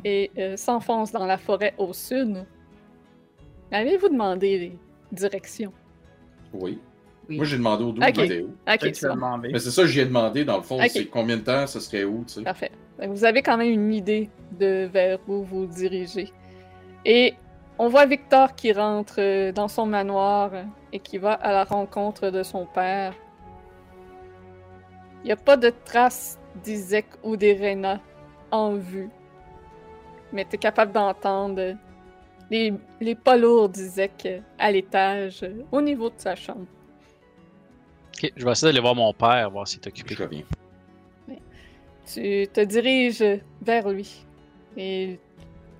et 0.05 0.31
euh, 0.39 0.57
s'enfonce 0.57 1.13
dans 1.13 1.27
la 1.27 1.39
forêt 1.39 1.75
au 1.79 1.93
sud. 1.93 2.45
Avez-vous 3.71 4.09
demandé 4.09 4.59
les 4.59 4.79
directions? 5.13 5.73
Oui. 6.53 6.79
Oui. 7.29 7.37
Moi, 7.37 7.45
j'ai 7.45 7.57
demandé 7.57 7.83
au 7.85 7.93
double 7.93 8.07
Ok. 8.07 8.15
c'était 8.15 8.41
où. 8.43 8.55
Mais 9.43 9.59
c'est 9.59 9.71
ça 9.71 9.83
que 9.83 9.89
j'ai 9.89 10.05
demandé, 10.05 10.45
dans 10.45 10.59
le 10.59 10.63
fond, 10.63 10.77
Ok. 10.81 10.91
c'est 10.91 11.07
combien 11.07 11.37
de 11.37 11.43
temps, 11.43 11.67
ça 11.67 11.81
serait 11.81 12.05
où, 12.05 12.25
tu 12.27 12.35
sais. 12.35 12.43
Parfait. 12.43 12.71
Donc, 13.01 13.11
Vous 13.11 13.25
avez 13.25 13.43
quand 13.43 13.57
même 13.57 13.71
une 13.71 13.93
idée 13.93 14.31
de 14.59 14.87
vers 14.93 15.19
où 15.27 15.43
vous 15.43 15.67
dirigez. 15.67 16.33
Et 17.05 17.35
on 17.79 17.89
voit 17.89 18.07
Victor 18.07 18.55
qui 18.55 18.73
rentre 18.73 19.17
euh, 19.19 19.53
dans 19.53 19.69
son 19.69 19.87
manoir 19.87 20.51
et 20.93 20.99
qui 21.01 21.19
va 21.19 21.33
à 21.33 21.53
la 21.53 21.65
rencontre 21.65 22.31
de 22.31 22.43
son 22.43 22.65
père. 22.67 23.13
Il 25.23 25.27
n'y 25.27 25.33
a 25.33 25.37
pas 25.37 25.57
de 25.57 25.73
traces 25.85 26.39
d'Isaac 26.63 27.07
ou 27.25 27.37
d'Irena 27.37 28.01
en 28.51 28.75
vue. 28.75 29.11
Mais 30.33 30.45
tu 30.45 30.55
es 30.55 30.59
capable 30.59 30.93
d'entendre 30.93 31.75
les, 32.51 32.73
les 33.01 33.15
pas 33.17 33.37
lourds 33.37 33.69
d'Isaac 33.69 34.29
à 34.59 34.71
l'étage, 34.71 35.45
au 35.73 35.81
niveau 35.81 36.09
de 36.09 36.15
sa 36.19 36.37
chambre. 36.37 36.67
Ok, 38.17 38.33
je 38.35 38.45
vais 38.45 38.53
essayer 38.53 38.73
d'aller 38.73 38.81
voir 38.81 38.95
mon 38.95 39.13
père, 39.13 39.51
voir 39.51 39.69
s'il 39.69 39.81
est 39.81 39.89
occupé. 39.89 40.15
Je 40.15 40.23
reviens. 40.23 40.45
Tu 42.07 42.47
te 42.53 42.61
diriges 42.65 43.41
vers 43.61 43.89
lui. 43.89 44.25
Et 44.77 45.19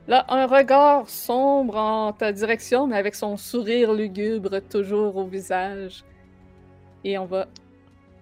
là, 0.07 0.27
un 0.29 0.47
regard 0.47 1.09
sombre 1.09 1.77
en 1.77 2.13
ta 2.13 2.33
direction, 2.33 2.87
mais 2.87 2.97
avec 2.97 3.15
son 3.15 3.37
sourire 3.37 3.93
lugubre 3.95 4.61
toujours 4.69 5.17
au 5.17 5.25
visage. 5.25 6.05
Et 7.05 7.17
on 7.17 7.25
va 7.25 7.47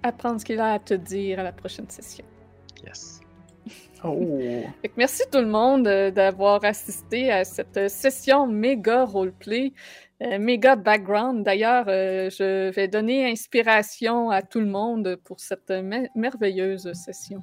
apprendre 0.02 0.39
ce 0.39 0.44
qu'il 0.44 0.60
a 0.60 0.75
à 0.75 0.78
te 0.78 0.94
dire 0.94 1.41
à 1.41 1.43
la 1.43 1.52
prochaine 1.52 1.89
session. 1.89 2.25
Yes. 2.84 3.20
Oh! 4.05 4.39
Merci 4.97 5.23
tout 5.33 5.39
le 5.39 5.47
monde 5.47 5.89
euh, 5.89 6.10
d'avoir 6.10 6.62
assisté 6.65 7.33
à 7.33 7.44
cette 7.44 7.89
session 7.89 8.47
méga 8.47 9.05
roleplay, 9.05 9.73
euh, 10.23 10.39
méga 10.39 10.76
background. 10.76 11.44
D'ailleurs, 11.44 11.86
euh, 11.89 12.31
je 12.31 12.70
vais 12.70 12.89
donner 12.89 13.31
inspiration 13.31 14.31
à 14.31 14.43
tout 14.43 14.60
le 14.60 14.67
monde 14.67 15.17
pour 15.25 15.41
cette 15.41 15.70
me- 15.70 16.09
merveilleuse 16.15 16.93
session. 16.93 17.43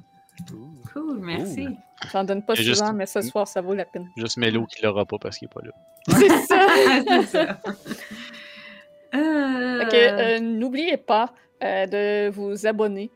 Cool, 0.92 1.18
merci. 1.20 1.68
J'en 2.10 2.24
donne 2.24 2.42
pas 2.44 2.56
souvent, 2.56 2.66
juste- 2.68 2.92
mais 2.94 3.06
ce 3.06 3.20
soir, 3.20 3.46
ça 3.46 3.60
vaut 3.60 3.74
la 3.74 3.84
peine. 3.84 4.08
Juste 4.16 4.38
Melo 4.38 4.64
qui 4.66 4.82
l'aura 4.82 5.04
pas 5.04 5.18
parce 5.20 5.38
qu'il 5.38 5.46
est 5.46 5.54
pas 5.54 5.60
là. 5.62 5.72
C'est 6.18 6.28
ça! 6.46 6.66
C'est 7.06 7.26
ça. 7.26 7.58
Euh, 9.14 9.84
euh, 9.92 10.40
N'oubliez 10.40 10.96
pas 10.96 11.34
euh, 11.62 11.86
de 11.86 12.30
vous 12.30 12.66
abonner. 12.66 13.10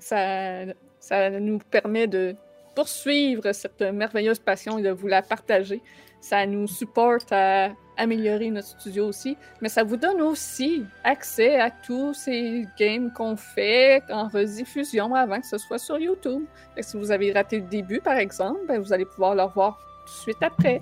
Ça, 0.00 0.64
ça 0.98 1.30
nous 1.30 1.58
permet 1.58 2.08
de 2.08 2.34
poursuivre 2.74 3.52
cette 3.52 3.80
merveilleuse 3.82 4.40
passion 4.40 4.78
et 4.78 4.82
de 4.82 4.90
vous 4.90 5.06
la 5.06 5.22
partager. 5.22 5.80
Ça 6.20 6.46
nous 6.46 6.66
supporte 6.66 7.32
à 7.32 7.70
améliorer 7.96 8.50
notre 8.50 8.68
studio 8.68 9.06
aussi, 9.06 9.36
mais 9.60 9.68
ça 9.68 9.82
vous 9.82 9.96
donne 9.96 10.20
aussi 10.22 10.84
accès 11.04 11.58
à 11.60 11.70
tous 11.70 12.14
ces 12.14 12.64
games 12.78 13.12
qu'on 13.12 13.36
fait 13.36 14.02
en 14.10 14.28
rediffusion 14.28 15.14
avant 15.14 15.40
que 15.40 15.46
ce 15.46 15.58
soit 15.58 15.78
sur 15.78 15.98
YouTube. 15.98 16.44
Fait 16.74 16.82
que 16.82 16.86
si 16.86 16.96
vous 16.96 17.10
avez 17.10 17.32
raté 17.32 17.56
le 17.56 17.66
début, 17.66 18.00
par 18.00 18.16
exemple, 18.18 18.60
ben, 18.68 18.80
vous 18.80 18.92
allez 18.92 19.04
pouvoir 19.04 19.34
le 19.34 19.42
revoir 19.42 19.78
tout 20.06 20.12
de 20.12 20.18
suite 20.18 20.42
après. 20.42 20.80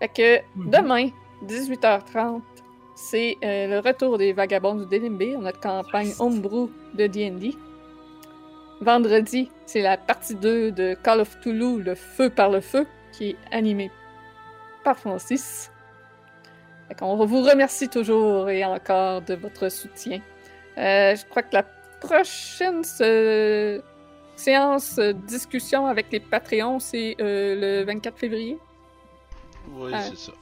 Fait 0.00 0.08
que 0.08 0.38
Mhm. 0.56 0.70
demain, 0.70 1.08
18h30, 1.46 2.42
c'est 2.94 3.36
euh, 3.44 3.66
le 3.68 3.78
retour 3.80 4.16
des 4.18 4.32
Vagabonds 4.32 4.74
du 4.74 4.86
Délimbé, 4.86 5.36
notre 5.36 5.60
campagne 5.60 6.12
Homebrew 6.18 6.70
de 6.94 7.06
D&D. 7.06 7.54
Vendredi, 8.80 9.50
c'est 9.66 9.80
la 9.82 9.96
partie 9.96 10.34
2 10.34 10.72
de 10.72 10.94
Call 11.02 11.20
of 11.20 11.40
Toulouse, 11.40 11.82
le 11.84 11.94
feu 11.94 12.30
par 12.30 12.50
le 12.50 12.60
feu, 12.60 12.86
qui 13.12 13.30
est 13.30 13.36
animée 13.50 13.90
par 14.84 14.98
Francis. 14.98 15.70
Qu'on 16.98 17.16
vous 17.24 17.42
remercie 17.42 17.88
toujours 17.88 18.50
et 18.50 18.64
encore 18.64 19.22
de 19.22 19.34
votre 19.34 19.70
soutien. 19.70 20.20
Euh, 20.76 21.14
je 21.16 21.24
crois 21.26 21.42
que 21.42 21.54
la 21.54 21.62
prochaine 22.00 22.82
euh, 23.00 23.80
séance 24.36 24.98
euh, 24.98 25.12
discussion 25.14 25.86
avec 25.86 26.12
les 26.12 26.20
Patreons, 26.20 26.80
c'est 26.80 27.16
euh, 27.20 27.80
le 27.80 27.84
24 27.86 28.18
février 28.18 28.58
Oui, 29.70 29.90
Ah. 29.94 30.02
c'est 30.02 30.18
ça. 30.18 30.32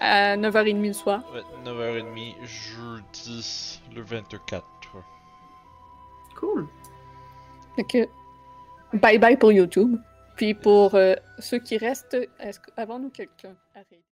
à 0.00 0.36
9h30 0.36 0.86
le 0.86 0.92
soir. 0.92 1.22
Ouais, 1.34 1.40
9h30, 1.64 2.34
jeudi, 2.44 3.80
le 3.92 4.02
24. 4.02 4.64
Cool. 6.38 6.68
Que 7.88 8.08
bye 8.92 9.18
bye 9.18 9.36
pour 9.36 9.50
YouTube. 9.50 9.96
Puis 10.36 10.54
pour 10.54 10.94
euh, 10.94 11.14
ceux 11.38 11.58
qui 11.58 11.76
restent, 11.78 12.16
est-ce 12.38 12.60
que- 12.60 12.70
avons-nous 12.76 13.10
quelqu'un 13.10 13.56
raider? 13.74 14.04